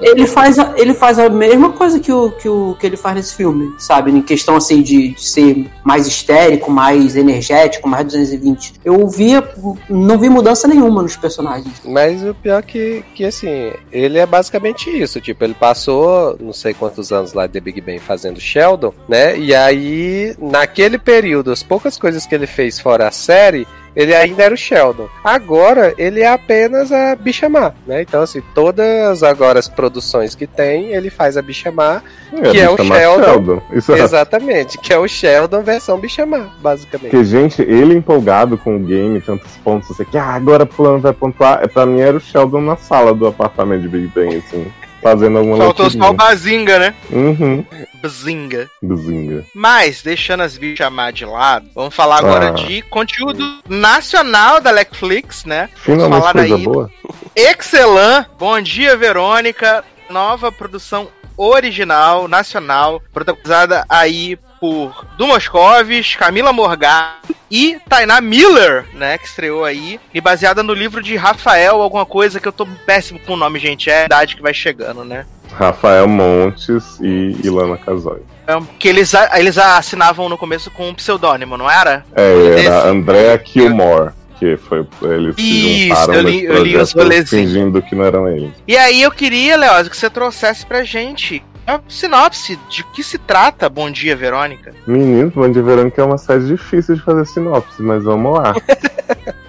Ele 0.00 0.26
faz, 0.26 0.58
a, 0.58 0.74
ele 0.76 0.94
faz 0.94 1.18
a 1.18 1.28
mesma 1.28 1.70
coisa 1.70 1.98
que, 1.98 2.12
o, 2.12 2.30
que, 2.30 2.48
o, 2.48 2.76
que 2.78 2.86
ele 2.86 2.96
faz 2.96 3.16
nesse 3.16 3.34
filme, 3.34 3.74
sabe? 3.78 4.10
Em 4.10 4.22
questão 4.22 4.56
assim 4.56 4.82
de, 4.82 5.10
de 5.10 5.24
ser 5.24 5.70
mais 5.84 6.06
histérico, 6.06 6.70
mais 6.70 7.16
energético, 7.16 7.88
mais 7.88 8.04
220. 8.06 8.74
Eu 8.84 9.06
via, 9.08 9.46
não 9.88 10.18
vi 10.18 10.28
mudança 10.28 10.68
nenhuma 10.68 11.02
nos 11.02 11.16
personagens. 11.16 11.80
Mas 11.84 12.22
o 12.22 12.34
pior 12.34 12.62
que, 12.62 13.04
que, 13.14 13.24
assim, 13.24 13.72
ele 13.90 14.18
é 14.18 14.26
basicamente 14.26 14.90
isso. 14.90 15.20
Tipo, 15.20 15.44
ele 15.44 15.54
passou 15.54 16.36
não 16.40 16.52
sei 16.52 16.74
quantos 16.74 17.12
anos 17.12 17.32
lá 17.32 17.46
de 17.46 17.54
The 17.54 17.60
Big 17.60 17.80
Bang 17.80 17.98
fazendo 17.98 18.40
Sheldon, 18.40 18.92
né? 19.08 19.38
E 19.38 19.54
aí, 19.54 20.34
naquele 20.38 20.98
período, 20.98 21.50
as 21.50 21.62
poucas 21.62 21.98
coisas 21.98 22.26
que 22.26 22.34
ele 22.34 22.46
fez 22.46 22.78
fora 22.78 23.08
a 23.08 23.10
série, 23.10 23.66
ele 23.94 24.14
ainda 24.14 24.42
era 24.42 24.54
o 24.54 24.56
Sheldon. 24.56 25.08
Agora, 25.22 25.94
ele 25.98 26.20
é 26.20 26.28
apenas 26.28 26.90
a 26.90 27.14
bicha 27.14 27.48
má, 27.48 27.72
né? 27.86 28.02
Então, 28.02 28.22
assim, 28.22 28.42
todas 28.54 29.22
agora 29.22 29.58
as 29.58 29.68
produções 29.68 30.34
que 30.34 30.46
tem, 30.46 30.92
ele 30.92 31.10
faz 31.10 31.36
a 31.36 31.42
bicha 31.42 31.70
má, 31.70 32.02
que 32.50 32.58
é 32.58 32.70
o 32.70 32.84
má 32.84 32.96
Sheldon. 32.96 33.62
Isso 33.72 33.92
é 33.92 34.00
exatamente, 34.00 34.78
que 34.78 34.92
é 34.92 34.98
o 34.98 35.06
Sheldon 35.06 35.62
versão 35.62 35.98
bicha 35.98 36.24
má, 36.24 36.50
basicamente. 36.60 37.10
Porque, 37.10 37.24
gente, 37.24 37.62
ele 37.62 37.94
empolgado 37.94 38.56
com 38.56 38.76
o 38.76 38.80
game, 38.80 39.20
tantos 39.20 39.56
pontos, 39.58 39.88
você 39.88 40.04
que 40.04 40.16
ah, 40.16 40.34
agora 40.34 40.66
fulano 40.66 40.98
vai 40.98 41.12
pontuar. 41.12 41.62
É, 41.62 41.66
pra 41.66 41.84
mim 41.84 42.00
era 42.00 42.16
o 42.16 42.20
Sheldon 42.20 42.60
na 42.60 42.76
sala 42.76 43.14
do 43.14 43.26
apartamento 43.26 43.82
de 43.82 43.88
Big 43.88 44.06
Bang, 44.08 44.36
assim, 44.36 44.66
fazendo 45.02 45.38
alguma 45.38 45.56
Faltou 45.58 45.90
só 45.90 46.10
o. 46.10 46.12
Bazinga, 46.14 46.78
né? 46.78 46.94
Uhum, 47.10 47.64
Bazinga. 48.02 48.70
buzinga. 48.82 49.44
Mas, 49.54 50.02
deixando 50.02 50.42
as 50.42 50.56
bichas 50.56 50.90
má 50.92 51.10
de 51.10 51.24
lado, 51.24 51.68
vamos 51.74 51.94
falar 51.94 52.18
agora 52.18 52.48
Ah. 52.48 52.50
de 52.52 52.82
conteúdo 52.82 53.44
nacional 53.68 54.60
da 54.60 54.72
Netflix, 54.72 55.44
né? 55.44 55.68
Finalmente 55.74 56.20
falar 56.20 56.32
coisa 56.32 56.54
aí. 56.56 56.62
boa. 56.64 56.90
Excelan, 57.34 58.26
Bom 58.38 58.60
Dia 58.60 58.96
Verônica, 58.96 59.84
nova 60.10 60.52
produção 60.52 61.08
original, 61.36 62.28
nacional, 62.28 63.02
protagonizada 63.12 63.84
aí 63.88 64.38
por 64.62 65.04
Du 65.18 65.26
Moscovis, 65.26 66.14
Camila 66.14 66.52
Morgado 66.52 67.34
e 67.50 67.78
Tainá 67.88 68.20
Miller, 68.20 68.84
né, 68.94 69.18
que 69.18 69.26
estreou 69.26 69.64
aí, 69.64 69.98
e 70.14 70.20
baseada 70.20 70.62
no 70.62 70.72
livro 70.72 71.02
de 71.02 71.16
Rafael, 71.16 71.82
alguma 71.82 72.06
coisa 72.06 72.38
que 72.38 72.46
eu 72.46 72.52
tô 72.52 72.64
péssimo 72.86 73.18
com 73.18 73.32
o 73.32 73.36
nome, 73.36 73.58
gente, 73.58 73.90
é 73.90 74.02
a 74.02 74.06
idade 74.06 74.36
que 74.36 74.40
vai 74.42 74.54
chegando, 74.54 75.04
né? 75.04 75.26
Rafael 75.52 76.06
Montes 76.06 76.96
e 77.00 77.36
Ilana 77.42 77.76
Casoy. 77.76 78.20
É, 78.46 78.56
Que 78.78 78.86
eles, 78.86 79.12
eles 79.36 79.58
assinavam 79.58 80.28
no 80.28 80.38
começo 80.38 80.70
com 80.70 80.88
um 80.90 80.94
pseudônimo, 80.94 81.56
não 81.58 81.68
era? 81.68 82.04
É, 82.14 82.32
Esse- 82.54 82.66
era 82.66 82.86
Andrea 82.88 83.36
Kilmore, 83.38 84.12
que 84.38 84.56
foi 84.56 84.86
eles 85.02 85.34
se 85.34 85.88
juntaram 85.88 86.14
eu 86.14 86.22
li- 86.22 86.44
eu 86.44 86.62
li 86.62 86.76
os 86.76 86.92
fingindo 87.28 87.82
que 87.82 87.96
não 87.96 88.04
eram 88.04 88.28
eles. 88.28 88.52
E 88.66 88.76
aí 88.76 89.02
eu 89.02 89.10
queria, 89.10 89.56
Leoz, 89.56 89.88
que 89.88 89.96
você 89.96 90.08
trouxesse 90.08 90.64
pra 90.64 90.84
gente 90.84 91.42
a 91.66 91.80
sinopse 91.88 92.58
de 92.68 92.84
que 92.84 93.02
se 93.02 93.18
trata 93.18 93.68
Bom 93.68 93.90
Dia, 93.90 94.16
Verônica. 94.16 94.74
Menino, 94.86 95.30
Bom 95.30 95.50
Dia 95.50 95.62
Verônica 95.62 96.00
é 96.00 96.04
uma 96.04 96.18
série 96.18 96.46
difícil 96.46 96.96
de 96.96 97.02
fazer 97.02 97.26
sinopse, 97.26 97.82
mas 97.82 98.04
vamos 98.04 98.38
lá. 98.38 98.54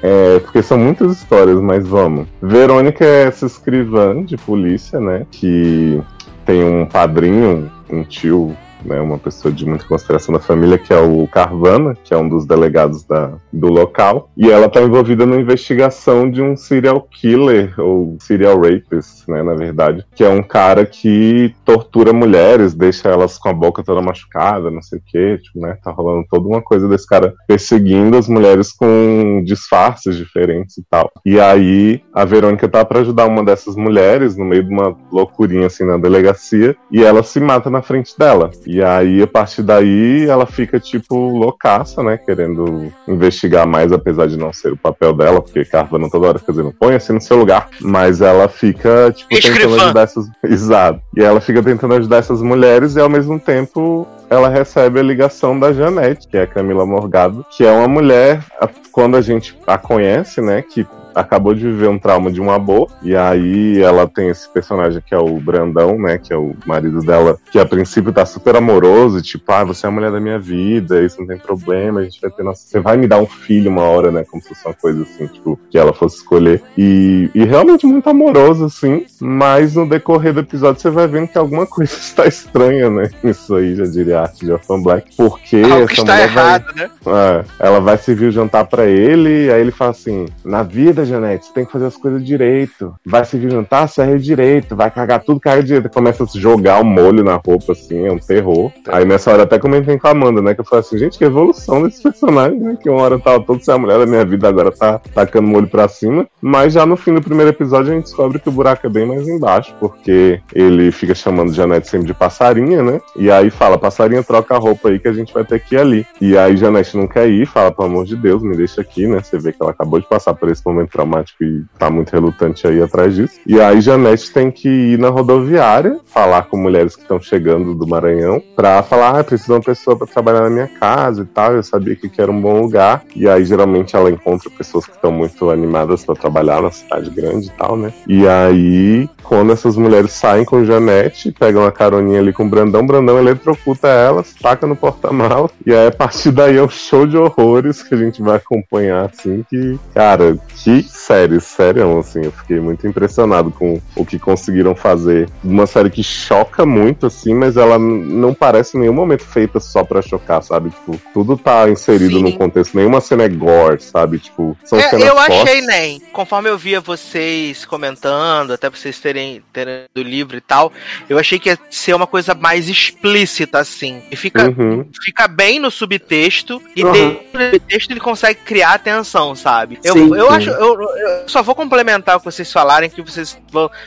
É, 0.06 0.40
porque 0.40 0.62
são 0.62 0.78
muitas 0.78 1.14
histórias, 1.14 1.58
mas 1.62 1.88
vamos. 1.88 2.28
Verônica 2.42 3.06
é 3.06 3.24
essa 3.24 3.46
escrivã 3.46 4.22
de 4.22 4.36
polícia, 4.36 5.00
né? 5.00 5.26
Que 5.32 6.04
tem 6.46 6.62
um 6.62 6.86
padrinho, 6.86 7.72
um 7.90 8.04
tio, 8.04 8.56
né? 8.86 9.00
Uma 9.00 9.18
pessoa 9.18 9.54
de 9.54 9.66
muita 9.66 9.86
consideração 9.86 10.34
da 10.34 10.40
família, 10.40 10.78
que 10.78 10.94
é 10.94 11.00
o 11.00 11.28
Carvana, 11.28 11.96
que 12.04 12.14
é 12.14 12.18
um 12.18 12.28
dos 12.28 12.46
delegados 12.46 13.04
da, 13.04 13.34
do 13.52 13.68
local. 13.68 14.30
E 14.38 14.52
ela 14.52 14.70
tá 14.70 14.82
envolvida 14.82 15.26
na 15.26 15.38
investigação 15.38 16.30
de 16.30 16.42
um 16.42 16.56
serial 16.56 17.02
killer, 17.02 17.74
ou 17.80 18.18
serial 18.20 18.60
rapist, 18.60 19.28
né? 19.28 19.44
Na 19.44 19.54
verdade. 19.54 20.06
Que 20.16 20.24
é 20.24 20.30
um 20.30 20.44
cara 20.44 20.86
que 20.86 21.54
tortura 21.66 22.14
mulheres, 22.14 22.74
deixa 22.74 23.10
elas 23.10 23.38
com 23.38 23.50
a 23.50 23.54
boca 23.54 23.84
toda 23.84 24.02
machucada, 24.02 24.70
não 24.70 24.82
sei 24.82 25.00
o 25.00 25.04
quê. 25.06 25.40
Tipo, 25.42 25.60
né? 25.60 25.78
Tá 25.84 25.92
rolando 25.92 26.26
toda 26.30 26.48
uma 26.48 26.62
coisa 26.62 26.88
desse 26.88 27.08
cara 27.08 27.34
perseguindo 27.48 28.18
as 28.18 28.28
mulheres 28.28 28.72
com 28.72 29.42
disfarces 29.46 30.16
diferentes 30.16 30.78
e 30.78 30.84
tal. 30.90 31.12
E 31.26 31.40
aí 31.40 32.02
a 32.14 32.26
Verônica 32.26 32.68
tá 32.68 32.84
pra 32.84 33.00
ajudar 33.00 33.28
uma 33.28 33.44
dessas 33.44 33.76
mulheres 33.76 34.38
no 34.38 34.46
meio 34.46 34.64
de 34.64 34.74
uma 34.74 34.96
loucurinha 35.12 35.68
assim 35.68 35.86
na 35.86 35.98
delegacia 35.98 36.76
e 36.92 37.04
ela 37.04 37.24
se 37.24 37.40
mata 37.40 37.70
na 37.70 37.82
frente 37.82 38.18
dela. 38.18 38.52
E 38.74 38.84
aí 38.84 39.22
a 39.22 39.28
partir 39.28 39.62
daí 39.62 40.26
ela 40.28 40.48
fica 40.48 40.80
tipo 40.80 41.16
loucaça, 41.16 42.02
né, 42.02 42.18
querendo 42.18 42.92
investigar 43.08 43.68
mais 43.68 43.92
apesar 43.92 44.28
de 44.28 44.36
não 44.36 44.52
ser 44.52 44.74
o 44.74 44.78
papel 44.78 45.14
dela, 45.14 45.40
porque 45.42 45.64
Carvana 45.64 46.10
toda 46.10 46.28
hora 46.28 46.40
fica 46.40 46.52
dizendo, 46.52 46.74
põe 46.80 46.96
assim 46.96 47.14
no 47.14 47.22
seu 47.22 47.38
lugar, 47.38 47.70
mas 47.80 48.20
ela 48.20 48.48
fica 48.48 49.12
tipo 49.16 49.30
tentando 49.30 49.54
Escrivã. 49.54 49.84
ajudar 49.84 50.02
essas 50.02 50.26
Exato. 50.44 51.02
E 51.16 51.22
ela 51.22 51.40
fica 51.40 51.62
tentando 51.62 51.94
ajudar 51.94 52.18
essas 52.18 52.42
mulheres 52.42 52.96
e 52.96 53.00
ao 53.00 53.10
mesmo 53.10 53.40
tempo 53.40 54.08
ela 54.28 54.50
recebe 54.50 55.00
a 55.00 55.04
ligação 55.04 55.60
da 55.60 55.72
Janete, 55.72 56.28
que 56.28 56.36
é 56.36 56.42
a 56.42 56.48
Camila 56.48 56.84
Morgado, 56.84 57.46
que 57.56 57.64
é 57.64 57.72
uma 57.72 57.88
mulher, 57.88 58.44
quando 58.92 59.16
a 59.16 59.22
gente 59.22 59.56
a 59.68 59.78
conhece, 59.78 60.42
né, 60.42 60.64
que 60.64 60.88
acabou 61.16 61.54
de 61.54 61.62
viver 61.64 61.88
um 61.90 62.00
trauma 62.00 62.32
de 62.32 62.42
um 62.42 62.52
aborto, 62.52 62.94
e 63.04 63.16
aí 63.16 63.82
ela 63.82 64.08
tem 64.08 64.30
esse 64.30 64.48
personagem 64.50 65.02
que 65.06 65.14
é 65.14 65.18
o 65.18 65.38
Brandão, 65.40 65.98
né? 65.98 66.18
Que 66.18 66.34
é 66.34 66.38
o 66.38 66.54
marido 66.66 67.00
dela, 67.02 67.38
que 67.52 67.60
a 67.60 67.66
princípio 67.66 68.12
tá 68.14 68.26
super 68.26 68.56
amoroso, 68.56 69.22
tipo, 69.22 69.52
ah, 69.52 69.64
você 69.64 69.86
é 69.86 69.90
a 69.90 69.92
mulher 69.92 70.12
da 70.12 70.20
minha 70.20 70.40
vida, 70.40 71.02
isso 71.04 71.20
não 71.20 71.28
tem 71.28 71.38
problema, 71.38 72.00
a 72.00 72.04
gente 72.04 72.20
vai 72.22 72.30
ter 72.32 72.44
nossa. 72.44 72.64
Você 72.68 72.80
vai 72.80 72.98
me 72.98 73.08
dar 73.08 73.18
um 73.20 73.26
filho 73.28 73.70
uma 73.70 73.84
hora, 73.84 74.12
né? 74.12 74.24
Como 74.30 74.42
se 74.42 74.50
fosse 74.50 74.66
uma 74.66 74.74
coisa 74.74 75.04
assim, 75.04 75.28
tipo, 75.28 75.60
que 75.70 75.78
ela 75.78 75.94
fosse 75.94 76.18
escolher. 76.18 76.62
E, 76.78 77.30
e 77.34 77.44
realmente 77.44 77.86
muito 77.86 78.10
amoroso, 78.10 78.66
assim, 78.66 79.06
mas 79.20 79.76
no 79.76 79.88
decorrer 79.88 80.34
do 80.34 80.40
episódio 80.42 80.82
você 80.82 80.90
vai 80.90 81.08
vendo 81.08 81.28
que 81.28 81.38
alguma 81.38 81.66
coisa 81.66 81.94
está 81.94 82.26
estranha, 82.28 82.90
né? 82.90 83.10
Isso 83.24 83.56
aí, 83.56 83.76
já 83.76 83.86
diria 83.86 84.20
a 84.20 84.22
arte 84.24 84.46
de 84.46 84.52
Orphan 84.52 84.82
Black, 84.82 85.16
porque 85.16 85.62
Algo 85.62 85.88
que 85.88 85.94
essa 85.94 86.02
está 86.02 86.14
mulher 86.14 86.28
vai- 86.30 86.44
errado, 86.46 86.66
né? 86.76 86.90
é, 87.06 87.46
ela 87.68 87.80
vai 87.80 87.98
servir 87.98 88.28
o 88.28 88.32
jantar 88.32 88.66
pra 88.66 88.86
ele, 88.86 89.52
aí 89.52 89.62
ele 89.62 89.72
fala 89.72 89.92
assim: 89.92 90.26
Na 90.44 90.64
vida, 90.64 91.03
Janete, 91.06 91.46
você 91.46 91.54
tem 91.54 91.66
que 91.66 91.72
fazer 91.72 91.86
as 91.86 91.98
coisas 91.98 92.26
direito. 92.26 92.94
Vai 93.06 93.26
servir 93.26 93.48
o 93.48 93.52
jantar, 93.52 93.88
serve 93.88 94.20
direito. 94.20 94.76
Vai 94.76 94.90
cagar 94.90 95.24
tudo, 95.24 95.40
caga 95.40 95.64
direito. 95.64 95.90
Começa 95.90 96.24
a 96.24 96.28
se 96.28 96.40
jogar 96.40 96.82
o 96.82 96.86
molho 96.86 97.24
na 97.24 97.36
roupa, 97.36 97.74
assim, 97.74 98.06
é 98.06 98.12
um 98.12 98.18
terror. 98.18 98.72
Aí 98.88 99.06
nessa 99.06 99.32
hora 99.32 99.44
até 99.44 99.60
comentei 99.60 99.98
com 99.98 100.08
a 100.08 100.12
Amanda, 100.12 100.42
né? 100.42 100.54
Que 100.54 100.62
eu 100.62 100.66
falei 100.66 100.82
assim: 100.82 100.98
Gente, 100.98 101.18
que 101.18 101.26
evolução 101.26 101.84
desse 101.84 102.02
personagem, 102.02 102.60
né? 102.60 102.78
Que 102.82 102.90
uma 102.90 103.02
hora 103.02 103.20
tava 103.20 103.44
todo 103.44 103.64
sem 103.64 103.74
a 103.74 103.78
mulher 103.78 104.00
da 104.00 104.06
minha 104.06 104.26
vida, 104.26 104.48
agora 104.48 104.72
tá 104.72 105.00
tacando 105.14 105.48
molho 105.48 105.68
pra 105.68 105.88
cima. 105.88 106.28
Mas 106.42 106.74
já 106.74 106.86
no 106.86 106.96
fim 106.96 107.14
do 107.14 107.22
primeiro 107.22 107.52
episódio 107.52 107.92
a 107.92 107.96
gente 107.96 108.06
descobre 108.06 108.40
que 108.40 108.50
o 108.50 108.52
buraco 108.52 108.86
é 108.86 108.90
bem 108.90 109.06
mais 109.06 109.28
embaixo, 109.28 109.76
porque 109.80 110.40
ele 110.54 110.92
fica 110.92 111.16
chamando 111.16 111.54
Janete 111.54 111.90
sempre 111.90 112.08
de 112.08 112.14
passarinha, 112.14 112.82
né? 112.82 113.02
E 113.16 113.30
aí 113.32 113.50
fala: 113.50 113.78
Passarinha, 113.78 114.24
troca 114.24 114.56
a 114.56 114.60
roupa 114.60 114.90
aí 114.90 115.00
que 115.00 115.08
a 115.08 115.14
gente 115.14 115.34
vai 115.34 115.44
ter 115.44 115.60
que 115.60 115.76
ir 115.76 115.80
ali. 115.80 116.06
E 116.22 116.38
aí 116.38 116.56
Janete 116.58 116.98
não 116.98 117.08
quer 117.08 117.28
ir, 117.30 117.46
fala, 117.46 117.72
pelo 117.72 117.88
amor 117.88 118.06
de 118.06 118.16
Deus, 118.16 118.42
me 118.42 118.56
deixa 118.56 118.82
aqui, 118.82 119.08
né? 119.08 119.22
Você 119.22 119.38
vê 119.38 119.52
que 119.52 119.62
ela 119.62 119.72
acabou 119.72 120.00
de 120.00 120.08
passar 120.08 120.34
por 120.34 120.50
esse 120.50 120.66
momento 120.66 120.93
traumático 120.94 121.44
e 121.44 121.64
tá 121.78 121.90
muito 121.90 122.12
relutante 122.12 122.68
aí 122.68 122.82
atrás 122.82 123.16
disso. 123.16 123.40
E 123.46 123.60
aí 123.60 123.82
Janete 123.82 124.32
tem 124.32 124.52
que 124.52 124.70
ir 124.70 125.00
na 125.00 125.10
rodoviária, 125.10 126.00
falar 126.06 126.44
com 126.44 126.58
mulheres 126.58 126.96
que 126.96 127.02
estão 127.02 127.20
chegando 127.20 127.74
do 127.74 127.88
Maranhão, 127.88 128.42
pra 128.56 128.84
falar, 128.84 129.20
ah, 129.20 129.24
preciso 129.24 129.48
de 129.48 129.54
uma 129.54 129.62
pessoa 129.62 129.98
pra 129.98 130.08
trabalhar 130.08 130.42
na 130.42 130.50
minha 130.50 130.68
casa 130.68 131.24
e 131.24 131.26
tal. 131.26 131.54
Eu 131.54 131.64
sabia 131.64 131.96
que 131.96 132.10
era 132.22 132.32
um 132.32 132.40
bom 132.40 132.62
lugar. 132.62 133.04
E 133.16 133.28
aí 133.28 133.44
geralmente 133.44 133.96
ela 133.96 134.10
encontra 134.10 134.50
pessoas 134.50 134.86
que 134.86 134.92
estão 134.92 135.12
muito 135.12 135.50
animadas 135.50 136.06
pra 136.06 136.16
trabalhar 136.16 136.62
na 136.62 136.72
cidade 136.72 137.10
grande 137.10 137.48
e 137.48 137.52
tal, 137.52 137.76
né? 137.76 137.92
E 138.08 138.28
aí, 138.28 139.10
quando 139.24 139.52
essas 139.52 139.76
mulheres 139.76 140.12
saem 140.12 140.46
com 140.46 140.64
Janete, 140.64 141.32
pegam 141.32 141.64
uma 141.64 141.72
caroninha 141.72 142.20
ali 142.20 142.32
com 142.32 142.46
o 142.46 142.50
Brandão, 142.50 142.86
Brandão 142.86 143.18
eletrocuta 143.18 143.88
elas, 143.88 144.34
taca 144.42 144.68
no 144.68 144.76
porta-malas, 144.76 145.52
e 145.66 145.74
aí 145.74 145.88
a 145.88 145.92
partir 145.92 146.32
daí 146.32 146.58
é 146.58 146.64
um 146.64 146.70
show 146.70 147.08
de 147.08 147.18
horrores 147.18 147.82
que 147.82 147.96
a 147.96 147.98
gente 147.98 148.22
vai 148.22 148.38
acompanhar, 148.38 149.06
assim, 149.06 149.44
que, 149.50 149.80
cara, 149.94 150.38
que 150.56 150.83
série, 150.84 151.40
sério, 151.40 151.98
assim, 152.00 152.22
eu 152.24 152.32
fiquei 152.32 152.60
muito 152.60 152.86
impressionado 152.88 153.52
com 153.52 153.82
o 153.96 154.06
que 154.06 154.18
conseguiram 154.20 154.76
fazer. 154.76 155.30
Uma 155.44 155.66
série 155.68 155.90
que 155.90 156.04
choca 156.04 156.66
muito, 156.66 157.06
assim, 157.08 157.34
mas 157.34 157.58
ela 157.58 157.78
não 157.80 158.34
parece 158.34 158.78
em 158.78 158.82
nenhum 158.82 158.94
momento 158.94 159.24
feita 159.24 159.60
só 159.60 159.84
pra 159.84 160.02
chocar, 160.02 160.42
sabe? 160.44 160.70
Tipo, 160.70 161.00
tudo 161.14 161.38
tá 161.38 161.70
inserido 161.70 162.18
Sim. 162.18 162.24
no 162.24 162.34
contexto, 162.38 162.76
nenhuma 162.76 163.02
cena 163.02 163.24
é 163.24 163.30
gore, 163.30 163.82
sabe? 163.82 164.20
Tipo, 164.20 164.58
são 164.64 164.80
É, 164.80 164.90
cenas 164.90 165.08
eu 165.08 165.16
fortes. 165.16 165.42
achei, 165.42 165.62
nem. 165.62 166.00
Conforme 166.12 166.50
eu 166.50 166.58
via 166.58 166.80
vocês 166.82 167.66
comentando, 167.66 168.52
até 168.54 168.70
vocês 168.70 169.00
terem, 169.00 169.42
terem 169.52 169.84
do 169.94 170.02
livro 170.04 170.38
e 170.38 170.42
tal, 170.42 170.72
eu 171.10 171.18
achei 171.20 171.40
que 171.40 171.50
ia 171.50 171.58
ser 171.70 171.94
uma 171.94 172.08
coisa 172.08 172.34
mais 172.34 172.68
explícita, 172.70 173.60
assim. 173.60 174.02
E 174.12 174.16
fica, 174.16 174.50
Uhum. 174.50 174.86
fica 175.04 175.28
bem 175.28 175.60
no 175.60 175.72
subtexto, 175.72 176.62
e 176.76 176.84
Uhum. 176.84 176.92
dentro 176.92 177.22
do 177.40 177.44
subtexto 177.46 177.94
ele 177.94 178.00
consegue 178.00 178.40
criar 178.46 178.74
atenção, 178.74 179.36
sabe? 179.36 179.80
Eu, 179.84 179.94
Sim, 179.94 180.16
eu 180.16 180.28
sim. 180.30 180.36
acho, 180.36 180.50
eu, 180.52 180.73
eu 180.82 181.30
só 181.30 181.42
vou 181.42 181.56
complementar 181.56 182.16
o 182.16 182.20
que 182.20 182.26
vocês 182.26 182.52
falarem, 182.52 182.90
que 182.90 183.02
vocês, 183.02 183.38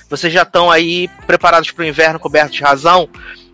vocês 0.09 0.33
já 0.33 0.43
estão 0.43 0.71
aí 0.71 1.09
preparados 1.27 1.71
pro 1.71 1.85
inverno 1.85 2.19
coberto 2.19 2.53
de 2.53 2.63
razão. 2.63 3.09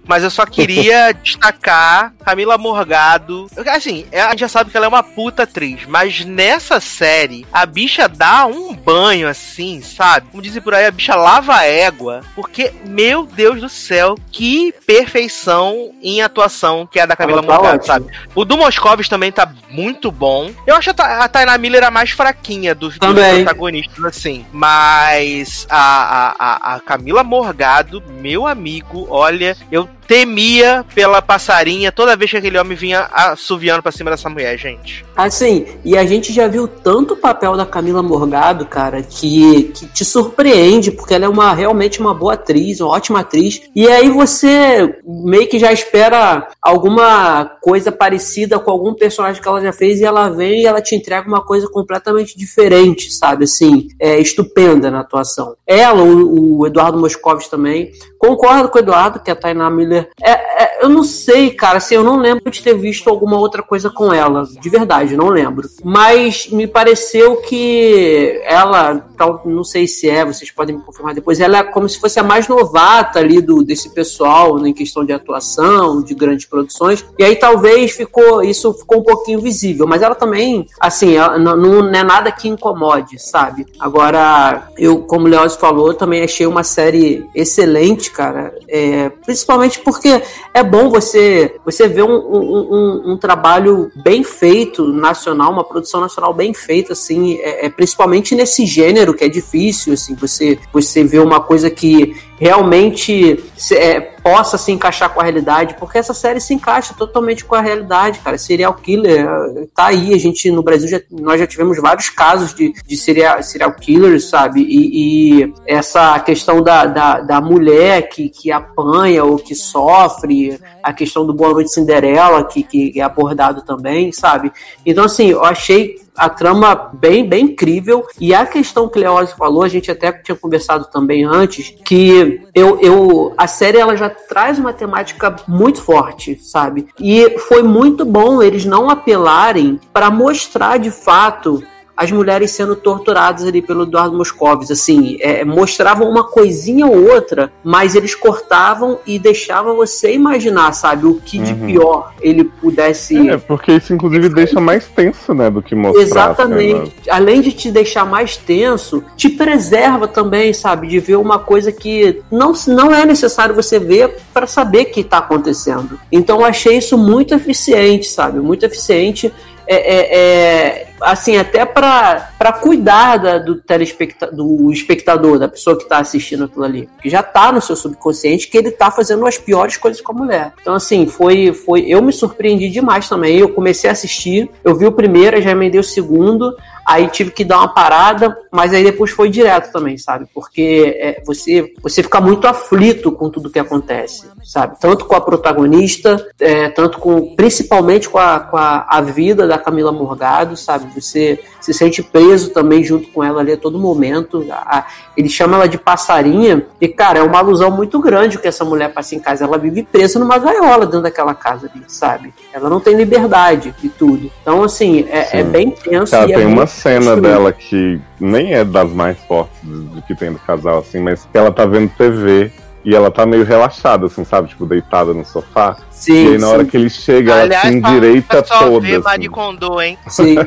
Mas 0.07 0.23
eu 0.25 0.31
só 0.31 0.45
queria 0.45 1.13
destacar 1.23 2.13
Camila 2.25 2.59
Morgado. 2.59 3.47
Assim, 3.75 4.07
a 4.13 4.31
gente 4.31 4.41
já 4.41 4.49
sabe 4.49 4.71
que 4.71 4.77
ela 4.77 4.87
é 4.87 4.89
uma 4.89 5.03
puta 5.03 5.45
atriz, 5.45 5.87
mas 5.87 6.25
nessa 6.25 6.81
série, 6.81 7.47
a 7.53 7.65
bicha 7.67 8.09
dá 8.09 8.47
um 8.47 8.75
banho 8.75 9.29
assim, 9.29 9.81
sabe? 9.81 10.29
Como 10.31 10.43
dizem 10.43 10.61
por 10.63 10.75
aí, 10.75 10.87
a 10.87 10.91
bicha 10.91 11.15
lava 11.15 11.55
a 11.57 11.65
égua. 11.65 12.23
Porque, 12.35 12.73
meu 12.85 13.25
Deus 13.27 13.61
do 13.61 13.69
céu, 13.69 14.17
que 14.31 14.73
perfeição 14.87 15.93
em 16.03 16.23
atuação 16.23 16.87
que 16.91 16.99
é 16.99 17.03
a 17.03 17.07
da 17.07 17.17
Camila 17.17 17.39
Ela 17.39 17.47
tá 17.47 17.55
Morgado, 17.55 17.87
sabe? 17.87 18.07
O 18.35 18.45
do 18.45 18.57
Moscovis 18.57 19.09
também 19.09 19.31
tá 19.31 19.51
muito 19.71 20.11
bom. 20.11 20.51
Eu 20.67 20.77
acho 20.77 20.91
a 20.91 20.95
Ta- 20.95 21.25
a 21.25 21.29
Tainá 21.29 21.57
Miller 21.59 21.85
a 21.85 21.91
mais 21.91 22.11
fraquinha 22.11 22.75
dos, 22.75 22.99
dos 22.99 23.15
protagonistas, 23.37 24.05
assim. 24.05 24.45
Mas 24.53 25.67
a, 25.71 25.77
a, 25.79 26.35
a, 26.39 26.75
a 26.77 26.81
Camila 26.81 27.23
Morgado, 27.23 28.03
meu 28.21 28.47
amigo, 28.47 29.07
olha, 29.11 29.57
eu 29.71 29.89
temia 30.13 30.85
pela 30.95 31.23
passarinha 31.23 31.91
toda 31.91 32.15
vez 32.15 32.31
que 32.31 32.37
aquele 32.37 32.59
homem 32.59 32.77
vinha 32.77 33.09
assoviando 33.11 33.83
pra 33.83 33.91
cima 33.91 34.11
dessa 34.11 34.29
mulher, 34.29 34.59
gente. 34.59 35.07
Assim, 35.17 35.65
e 35.83 35.97
a 35.97 36.05
gente 36.05 36.35
já 36.35 36.47
viu 36.47 36.69
tanto 36.69 37.15
o 37.15 37.17
papel 37.17 37.57
da 37.57 37.65
Camila 37.65 38.03
Morgado, 38.03 38.67
cara, 38.67 39.03
que, 39.03 39.73
que 39.75 39.87
te 39.87 40.05
surpreende, 40.05 40.91
porque 40.91 41.15
ela 41.15 41.25
é 41.25 41.29
uma 41.29 41.55
realmente 41.55 41.99
uma 41.99 42.13
boa 42.13 42.35
atriz, 42.35 42.79
uma 42.81 42.91
ótima 42.91 43.21
atriz. 43.21 43.63
E 43.75 43.89
aí 43.89 44.11
você 44.11 44.99
meio 45.03 45.49
que 45.49 45.59
já 45.59 45.73
espera 45.73 46.47
alguma 46.61 47.47
coisa 47.63 47.91
parecida 47.91 48.59
com 48.59 48.71
algum 48.71 48.93
personagem 48.93 49.41
que 49.41 49.49
ela 49.49 49.63
já 49.63 49.73
fez, 49.73 49.99
e 49.99 50.05
ela 50.05 50.29
vem 50.29 50.61
e 50.61 50.67
ela 50.67 50.83
te 50.83 50.95
entrega 50.95 51.27
uma 51.27 51.43
coisa 51.43 51.67
completamente 51.69 52.37
diferente, 52.37 53.11
sabe? 53.11 53.45
Assim, 53.45 53.89
é 53.99 54.21
estupenda 54.21 54.91
na 54.91 55.01
atuação. 55.01 55.57
Ela, 55.67 56.03
o, 56.03 56.59
o 56.59 56.67
Eduardo 56.67 56.99
Moscovis 56.99 57.49
também. 57.49 57.93
Concordo 58.25 58.69
com 58.69 58.79
o 58.79 58.81
Eduardo, 58.81 59.19
que 59.19 59.33
a 59.33 59.35
Tainá 59.35 59.69
Miller. 59.69 60.09
É, 60.23 60.31
é, 60.31 60.72
eu 60.83 60.89
não 60.89 61.05
sei, 61.05 61.51
cara, 61.51 61.79
assim, 61.79 61.95
eu 61.95 62.03
não 62.03 62.17
lembro 62.17 62.51
de 62.51 62.61
ter 62.61 62.75
visto 62.75 63.09
alguma 63.09 63.39
outra 63.39 63.63
coisa 63.63 63.89
com 63.89 64.13
ela. 64.13 64.45
De 64.61 64.69
verdade, 64.69 65.17
não 65.17 65.29
lembro. 65.29 65.69
Mas 65.85 66.49
me 66.51 66.67
pareceu 66.67 67.37
que 67.37 68.41
ela, 68.45 68.99
tal, 69.17 69.43
não 69.45 69.63
sei 69.63 69.87
se 69.87 70.11
é, 70.11 70.25
vocês 70.25 70.51
podem 70.51 70.77
me 70.77 70.83
confirmar 70.83 71.15
depois, 71.15 71.39
ela 71.39 71.59
é 71.59 71.63
como 71.63 71.89
se 71.89 72.01
fosse 72.01 72.19
a 72.19 72.25
mais 72.25 72.49
novata 72.49 73.21
ali 73.21 73.41
do, 73.41 73.63
desse 73.63 73.91
pessoal 73.91 74.59
né, 74.59 74.71
em 74.71 74.75
questão 74.75 75.05
de 75.05 75.13
atuação, 75.13 76.03
de 76.03 76.15
grandes 76.15 76.47
produções. 76.47 77.05
E 77.17 77.23
aí 77.23 77.37
talvez 77.37 77.93
ficou, 77.93 78.43
isso 78.43 78.75
ficou 78.75 78.99
um 78.99 79.05
pouquinho 79.05 79.41
visível. 79.41 79.87
Mas 79.87 80.03
ela 80.03 80.17
também, 80.17 80.67
assim, 80.81 81.15
ela 81.15 81.39
não, 81.39 81.57
não 81.57 81.95
é 81.95 82.03
nada 82.03 82.33
que 82.33 82.49
incomode, 82.49 83.21
sabe? 83.21 83.67
Agora, 83.79 84.69
eu, 84.77 85.03
como 85.03 85.27
o 85.27 85.29
Leoz 85.29 85.55
falou, 85.55 85.95
também 85.95 86.25
achei 86.25 86.45
uma 86.45 86.65
série 86.65 87.25
excelente, 87.37 88.11
cara. 88.11 88.53
É, 88.67 89.11
principalmente 89.25 89.79
porque 89.79 90.21
é 90.53 90.72
bom 90.73 90.89
você, 90.89 91.57
você 91.67 91.87
ver 91.87 92.03
um, 92.03 92.15
um, 92.15 92.69
um, 92.73 93.13
um 93.13 93.17
trabalho 93.19 93.93
bem 93.95 94.25
feito, 94.25 94.91
nacional, 94.91 95.53
uma 95.53 95.63
produção 95.63 96.01
nacional 96.01 96.33
bem 96.33 96.55
feita, 96.55 96.95
assim, 96.95 97.35
é, 97.41 97.67
é, 97.67 97.69
principalmente 97.69 98.35
nesse 98.35 98.65
gênero 98.65 99.13
que 99.13 99.23
é 99.23 99.29
difícil, 99.29 99.93
assim, 99.93 100.15
você, 100.15 100.59
você 100.73 101.05
vê 101.05 101.19
uma 101.19 101.41
coisa 101.41 101.69
que 101.69 102.17
realmente 102.41 103.45
é, 103.73 104.12
possa 104.23 104.57
se 104.57 104.71
encaixar 104.71 105.11
com 105.11 105.21
a 105.21 105.25
realidade, 105.25 105.75
porque 105.79 105.99
essa 105.99 106.15
série 106.15 106.41
se 106.41 106.55
encaixa 106.55 106.95
totalmente 106.95 107.45
com 107.45 107.55
a 107.55 107.61
realidade, 107.61 108.21
cara. 108.21 108.39
Serial 108.39 108.75
killer 108.75 109.27
eh, 109.27 109.67
tá 109.75 109.87
aí, 109.87 110.15
a 110.15 110.19
gente 110.19 110.51
no 110.51 110.63
Brasil 110.63 110.89
já, 110.89 111.01
nós 111.11 111.41
já 111.41 111.47
tivemos 111.47 111.77
vários 111.79 112.09
casos 112.09 112.55
de, 112.55 112.73
de 112.73 112.97
serial, 112.97 113.43
serial 113.43 113.73
killers, 113.73 114.29
sabe? 114.29 114.63
E, 114.63 115.43
e 115.43 115.55
essa 115.67 116.19
questão 116.21 116.63
da, 116.63 116.87
da, 116.87 117.21
da 117.21 117.41
mulher 117.41 118.09
que, 118.09 118.29
que 118.29 118.53
apanha 118.53 119.25
ou 119.25 119.37
que 119.37 119.55
sofre, 119.55 120.59
a 120.83 120.93
questão 120.93 121.27
do 121.27 121.33
Boa 121.33 121.53
Noite 121.53 121.73
Cinderela, 121.73 122.45
que, 122.45 122.63
que 122.63 123.01
é 123.01 123.03
abordado 123.03 123.63
também, 123.63 124.13
sabe? 124.13 124.53
Então, 124.85 125.05
assim, 125.05 125.29
eu 125.31 125.45
achei 125.45 125.97
a 126.17 126.29
trama 126.29 126.91
bem, 126.93 127.27
bem 127.27 127.47
incrível. 127.47 128.07
E 128.21 128.35
a 128.35 128.45
questão 128.45 128.89
que 128.89 128.99
Leózio 128.99 129.37
falou, 129.37 129.63
a 129.63 129.69
gente 129.69 129.91
até 129.91 130.13
tinha 130.13 130.37
conversado 130.37 130.87
também 130.91 131.25
antes, 131.25 131.75
que 131.85 132.43
eu, 132.55 132.79
eu 132.81 133.35
a 133.37 133.47
série 133.47 133.79
ela 133.79 133.97
já 133.97 134.11
traz 134.11 134.59
uma 134.59 134.73
temática 134.73 135.35
muito 135.49 135.81
forte, 135.81 136.37
sabe? 136.43 136.89
E 136.99 137.39
foi 137.39 137.63
muito 137.63 138.05
bom 138.05 138.43
eles 138.43 138.65
não 138.65 138.91
apelarem 138.91 139.81
para 139.93 140.11
mostrar 140.11 140.79
de 140.79 140.91
fato 140.91 141.63
as 142.03 142.11
mulheres 142.11 142.51
sendo 142.51 142.75
torturadas 142.75 143.47
ali 143.47 143.63
pelo 143.63 143.85
Eduardo 143.85 144.17
Moscovis, 144.17 144.71
assim, 144.71 145.17
é, 145.21 145.45
mostravam 145.45 146.09
uma 146.09 146.25
coisinha 146.25 146.87
ou 146.87 147.13
outra, 147.13 147.53
mas 147.63 147.95
eles 147.95 148.15
cortavam 148.15 148.99
e 149.07 149.19
deixavam 149.19 149.77
você 149.77 150.13
imaginar, 150.13 150.73
sabe, 150.73 151.07
o 151.07 151.15
que 151.15 151.39
de 151.39 151.53
Uhum. 151.53 151.67
pior 151.67 152.13
ele 152.21 152.45
pudesse 152.45 153.29
É, 153.29 153.37
porque 153.37 153.73
isso 153.73 153.93
inclusive 153.95 154.29
deixa 154.29 154.61
mais 154.61 154.87
tenso, 154.89 155.33
né, 155.33 155.49
do 155.49 155.63
que 155.63 155.75
mostrar. 155.75 156.03
Exatamente. 156.03 156.93
Além 157.09 157.41
de 157.41 157.53
te 157.53 157.71
deixar 157.71 158.05
mais 158.05 158.37
tenso, 158.37 159.05
te 159.17 159.29
preserva 159.29 160.09
também, 160.09 160.53
sabe? 160.53 160.89
De 160.89 160.99
ver 160.99 161.17
uma 161.17 161.39
coisa 161.39 161.71
que 161.71 162.21
não, 162.31 162.53
não 162.67 162.93
é 162.93 163.07
necessário 163.07 163.55
você 163.55 163.79
ver 163.79 164.17
para 164.35 164.47
saber 164.47 164.87
que 164.87 165.05
tá 165.05 165.19
acontecendo. 165.19 166.01
Então 166.11 166.41
eu 166.41 166.45
achei 166.45 166.79
isso 166.79 166.99
muito 166.99 167.35
eficiente, 167.35 168.07
sabe? 168.07 168.41
Muito 168.41 168.65
eficiente. 168.65 169.33
É, 169.67 169.77
é, 169.77 170.19
é, 170.19 170.89
assim, 171.01 171.37
até 171.37 171.65
para 171.65 172.53
cuidar 172.61 173.17
da, 173.17 173.39
do, 173.39 173.57
telespecta 173.57 174.31
do 174.31 174.71
espectador, 174.73 175.39
da 175.39 175.49
pessoa 175.49 175.77
que 175.77 175.83
está 175.83 175.99
assistindo 175.99 176.45
aquilo 176.45 176.65
ali. 176.65 176.89
Que 177.01 177.09
já 177.09 177.21
está 177.21 177.53
no 177.53 177.61
seu 177.61 177.77
subconsciente 177.77 178.49
que 178.49 178.57
ele 178.57 178.69
está 178.69 178.91
fazendo 178.91 179.27
as 179.27 179.39
piores 179.39 179.77
coisas 179.77 180.01
com 180.01 180.13
a 180.13 180.15
mulher. 180.15 180.53
Então, 180.61 180.75
assim, 180.75 181.07
foi, 181.07 181.53
foi. 181.53 181.83
Eu 181.87 182.03
me 182.03 182.13
surpreendi 182.13 182.69
demais 182.69 183.09
também. 183.09 183.39
Eu 183.39 183.49
comecei 183.49 183.89
a 183.89 183.93
assistir, 183.93 184.51
eu 184.65 184.77
vi 184.77 184.87
o 184.87 184.93
primeiro, 184.93 185.41
já 185.41 185.51
emendei 185.51 185.81
o 185.81 185.85
segundo. 185.85 186.57
Aí 186.85 187.07
tive 187.09 187.31
que 187.31 187.45
dar 187.45 187.59
uma 187.59 187.73
parada, 187.73 188.37
mas 188.51 188.75
aí 188.75 188.83
depois 188.83 189.13
foi 189.13 189.31
direto 189.31 189.71
também, 189.73 189.97
sabe? 189.97 190.27
Porque 190.35 190.97
é, 190.99 191.23
você, 191.25 191.73
você 191.81 192.03
fica 192.03 192.21
muito 192.21 192.47
aflito 192.47 193.13
com 193.13 193.31
tudo 193.31 193.51
que 193.51 193.59
acontece, 193.59 194.27
sabe? 194.43 194.77
Tanto 194.81 195.05
com 195.05 195.15
a 195.15 195.21
protagonista, 195.21 196.25
é, 196.41 196.69
tanto 196.71 196.99
com, 196.99 197.35
principalmente 197.37 198.09
com 198.09 198.19
a, 198.19 198.41
com 198.41 198.57
a, 198.57 198.87
a 198.89 199.01
vida 199.01 199.47
da 199.47 199.59
Camila 199.59 199.93
Morgado, 199.93 200.57
sabe? 200.57 200.93
Você 200.95 201.39
se 201.61 201.73
sente 201.73 202.03
preso 202.03 202.51
também 202.51 202.83
junto 202.83 203.09
com 203.09 203.23
ela 203.23 203.41
ali 203.41 203.53
a 203.53 203.57
todo 203.57 203.79
momento. 203.79 204.45
A, 204.51 204.87
ele 205.17 205.29
chama 205.29 205.57
ela 205.57 205.69
de 205.69 205.79
passarinha, 205.79 206.67
e 206.81 206.89
cara, 206.89 207.21
é 207.21 207.23
uma 207.23 207.39
alusão 207.39 207.71
muito 207.71 208.01
grande 208.01 208.37
o 208.37 208.41
que 208.41 208.49
essa 208.49 208.65
mulher 208.65 208.93
passa 208.93 209.15
em 209.15 209.21
casa. 209.21 209.45
Ela 209.45 209.59
vive 209.59 209.83
presa 209.83 210.19
numa 210.19 210.39
gaiola 210.39 210.87
dentro 210.87 211.03
daquela 211.03 211.35
casa 211.35 211.71
ali, 211.73 211.85
sabe? 211.87 212.35
Ela 212.53 212.69
não 212.69 212.81
tem 212.81 212.97
liberdade 212.97 213.75
e 213.83 213.89
tudo. 213.89 214.31
Então, 214.41 214.65
assim, 214.65 215.07
é, 215.09 215.41
é 215.41 215.43
bem 215.45 215.71
tenso. 215.71 216.11
Cara, 216.11 216.31
e 216.31 216.35
tem 216.35 216.45
é 216.45 216.47
uma 216.47 216.67
cena 216.67 216.99
destruído. 216.99 217.23
dela 217.23 217.53
que 217.53 218.01
nem 218.19 218.55
é 218.55 218.65
das 218.65 218.91
mais 218.91 219.19
fortes 219.21 219.57
do 219.63 219.93
do 219.93 220.03
que 220.03 220.15
tem 220.15 220.33
do 220.33 220.39
casal, 220.39 220.79
assim, 220.79 221.01
mas 221.01 221.29
que 221.31 221.39
ela 221.39 221.53
tá 221.53 221.65
vendo 221.67 221.91
TV 221.91 222.51
e 222.85 222.95
ela 222.95 223.11
tá 223.11 223.25
meio 223.25 223.45
relaxada, 223.45 224.07
assim, 224.07 224.25
sabe? 224.25 224.49
Tipo, 224.49 224.67
deitada 224.67 225.15
no 225.15 225.25
sofá. 225.25 225.77
Sim, 225.91 226.13
e 226.13 226.29
aí 226.33 226.39
na 226.39 226.49
hora 226.49 226.65
sim. 226.65 226.71
que 226.71 226.77
ele 226.77 226.91
chega, 226.91 227.33
ela 227.33 227.61
se 227.61 227.69
endireita 227.69 228.45
só 228.45 228.59
toda. 228.59 228.81
ver 228.81 228.95
Assim. 228.97 229.05
Marie 229.05 229.29
Kondo, 229.29 229.81
hein? 229.81 229.99
Sim, 230.09 230.37
é. 230.39 230.47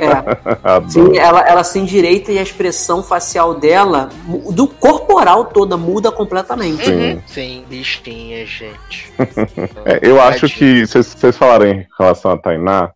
Sim, 0.89 1.17
ela, 1.17 1.41
ela 1.47 1.64
se 1.64 1.80
endireita 1.80 2.31
e 2.31 2.38
a 2.38 2.41
expressão 2.41 3.01
facial 3.01 3.53
dela, 3.53 4.09
do 4.51 4.67
corporal 4.67 5.45
toda, 5.45 5.77
muda 5.77 6.11
completamente. 6.11 6.83
Sim. 6.83 7.14
Uhum. 7.14 7.22
Sim, 7.25 7.65
bichinha, 7.69 8.45
gente. 8.45 9.14
É, 9.85 9.99
eu 10.01 10.19
acho 10.19 10.47
que, 10.47 10.85
vocês 10.85 11.05
vocês 11.05 11.38
falaram 11.38 11.65
em 11.67 11.85
relação 11.97 12.31
a 12.31 12.38
Tainá, 12.38 12.91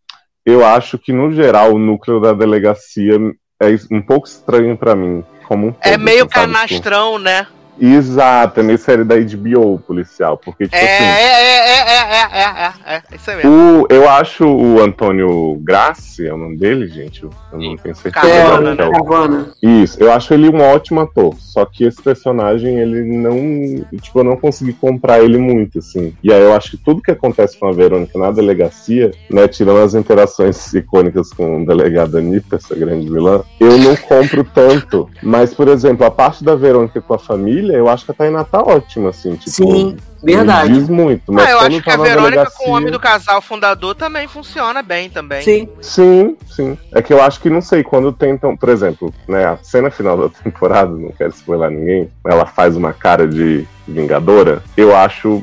eu 0.46 0.66
acho 0.66 0.98
que, 0.98 1.14
no 1.14 1.32
geral, 1.32 1.74
o 1.74 1.80
núcleo 1.80 2.20
da 2.20 2.34
delegacia 2.34 3.14
é 3.62 3.68
um 3.92 4.02
pouco 4.02 4.28
estranho 4.28 4.76
pra 4.76 4.96
mim. 4.96 5.24
Como 5.48 5.68
um 5.68 5.76
É 5.82 5.92
todo, 5.92 6.02
meio 6.02 6.26
assim, 6.26 6.34
sabe? 6.34 6.54
canastrão, 6.54 7.20
né? 7.20 7.48
Exato, 7.80 8.62
na 8.62 8.78
série 8.78 9.04
da 9.04 9.16
HBO 9.16 9.80
policial. 9.80 10.38
Porque, 10.38 10.66
tipo 10.66 10.76
é, 10.76 10.96
assim. 10.96 11.04
É, 11.04 11.20
é, 11.20 11.60
é, 11.60 11.80
é, 11.80 12.00
é, 12.00 12.28
é, 12.32 12.54
é, 12.54 12.74
é, 12.86 12.96
é 12.96 13.16
isso 13.16 13.32
mesmo. 13.32 13.88
eu 13.90 14.10
acho 14.10 14.46
o 14.46 14.82
Antônio 14.82 15.56
Grassi, 15.62 16.28
é 16.28 16.34
o 16.34 16.38
nome 16.38 16.58
dele, 16.58 16.88
gente. 16.88 17.24
Eu 17.24 17.32
não 17.52 17.78
tenho 17.78 17.96
certeza. 17.96 18.26
Carvana, 18.26 18.76
né? 18.76 18.92
Carvana. 18.92 19.54
Isso, 19.62 20.02
eu 20.02 20.12
acho 20.12 20.34
ele 20.34 20.50
um 20.50 20.62
ótimo 20.62 21.02
ator. 21.02 21.36
Só 21.40 21.66
que 21.66 21.86
esse 21.86 22.02
personagem, 22.02 22.78
ele 22.80 23.04
não. 23.18 23.86
Tipo, 24.02 24.20
eu 24.20 24.24
não 24.24 24.36
consegui 24.36 24.74
comprar 24.74 25.22
ele 25.22 25.38
muito, 25.38 25.80
assim. 25.80 26.14
E 26.24 26.34
aí 26.34 26.42
eu 26.42 26.54
acho 26.54 26.72
que 26.72 26.78
tudo 26.78 27.02
que 27.02 27.12
acontece 27.12 27.58
com 27.58 27.68
a 27.68 27.72
Verônica 27.72 28.18
na 28.20 28.32
delegacia, 28.32 29.12
né, 29.30 29.48
tirando 29.48 29.80
as 29.80 29.94
interações 29.94 30.74
icônicas 30.74 31.32
com 31.32 31.62
o 31.62 31.66
delegado 31.66 32.18
Anitta, 32.18 32.58
essa 32.58 32.76
grande 32.76 33.10
vilã, 33.10 33.42
eu 33.60 33.78
não 33.78 33.96
compro 33.96 34.44
tanto. 34.44 35.10
Mas, 35.22 35.54
por 35.54 35.68
exemplo, 35.68 36.06
a 36.06 36.12
parte 36.12 36.44
da 36.44 36.56
Verônica 36.56 37.02
com 37.02 37.14
a 37.14 37.20
família 37.20 37.69
eu 37.76 37.90
acho 37.90 38.06
que 38.06 38.12
a 38.12 38.14
Tainá 38.14 38.44
tá 38.44 38.60
ótima, 38.62 39.10
assim. 39.10 39.36
Tipo, 39.36 39.50
Sim, 39.52 39.98
verdade. 40.24 40.74
diz 40.74 40.90
muito. 40.90 41.32
Mas 41.32 41.48
Ah, 41.48 41.52
eu 41.52 41.60
acho 41.60 41.70
que 41.82 41.84
tá 41.84 41.94
a 41.94 41.98
Verônica 41.98 42.30
delegacia- 42.32 42.58
com 42.66 42.72
o 42.72 42.76
homem 42.76 42.92
do 42.92 43.00
casal 43.00 43.42
fundador 43.42 43.96
também 43.96 44.28
funciona 44.28 44.82
bem 44.82 45.10
também. 45.10 45.42
Sim. 45.42 45.70
Sim, 45.82 46.38
sim. 46.48 46.78
É 46.94 47.02
que 47.02 47.14
eu 47.14 47.22
acho 47.22 47.40
que, 47.40 47.50
não 47.50 47.62
sei, 47.62 47.84
quando 47.84 48.12
tentam, 48.12 48.56
por 48.56 48.70
exemplo, 48.70 49.14
né, 49.28 49.46
a 49.46 49.58
cena 49.64 49.90
final 49.90 50.18
da 50.18 50.30
temporada, 50.44 50.92
não 50.92 51.12
quero 51.12 51.32
spoiler 51.32 51.70
ninguém, 51.70 52.10
ela 52.26 52.46
faz 52.46 52.76
uma 52.76 52.94
cara 52.94 53.28
de 53.28 53.68
vingadora, 53.88 54.62
eu 54.78 54.96
acho 54.96 55.42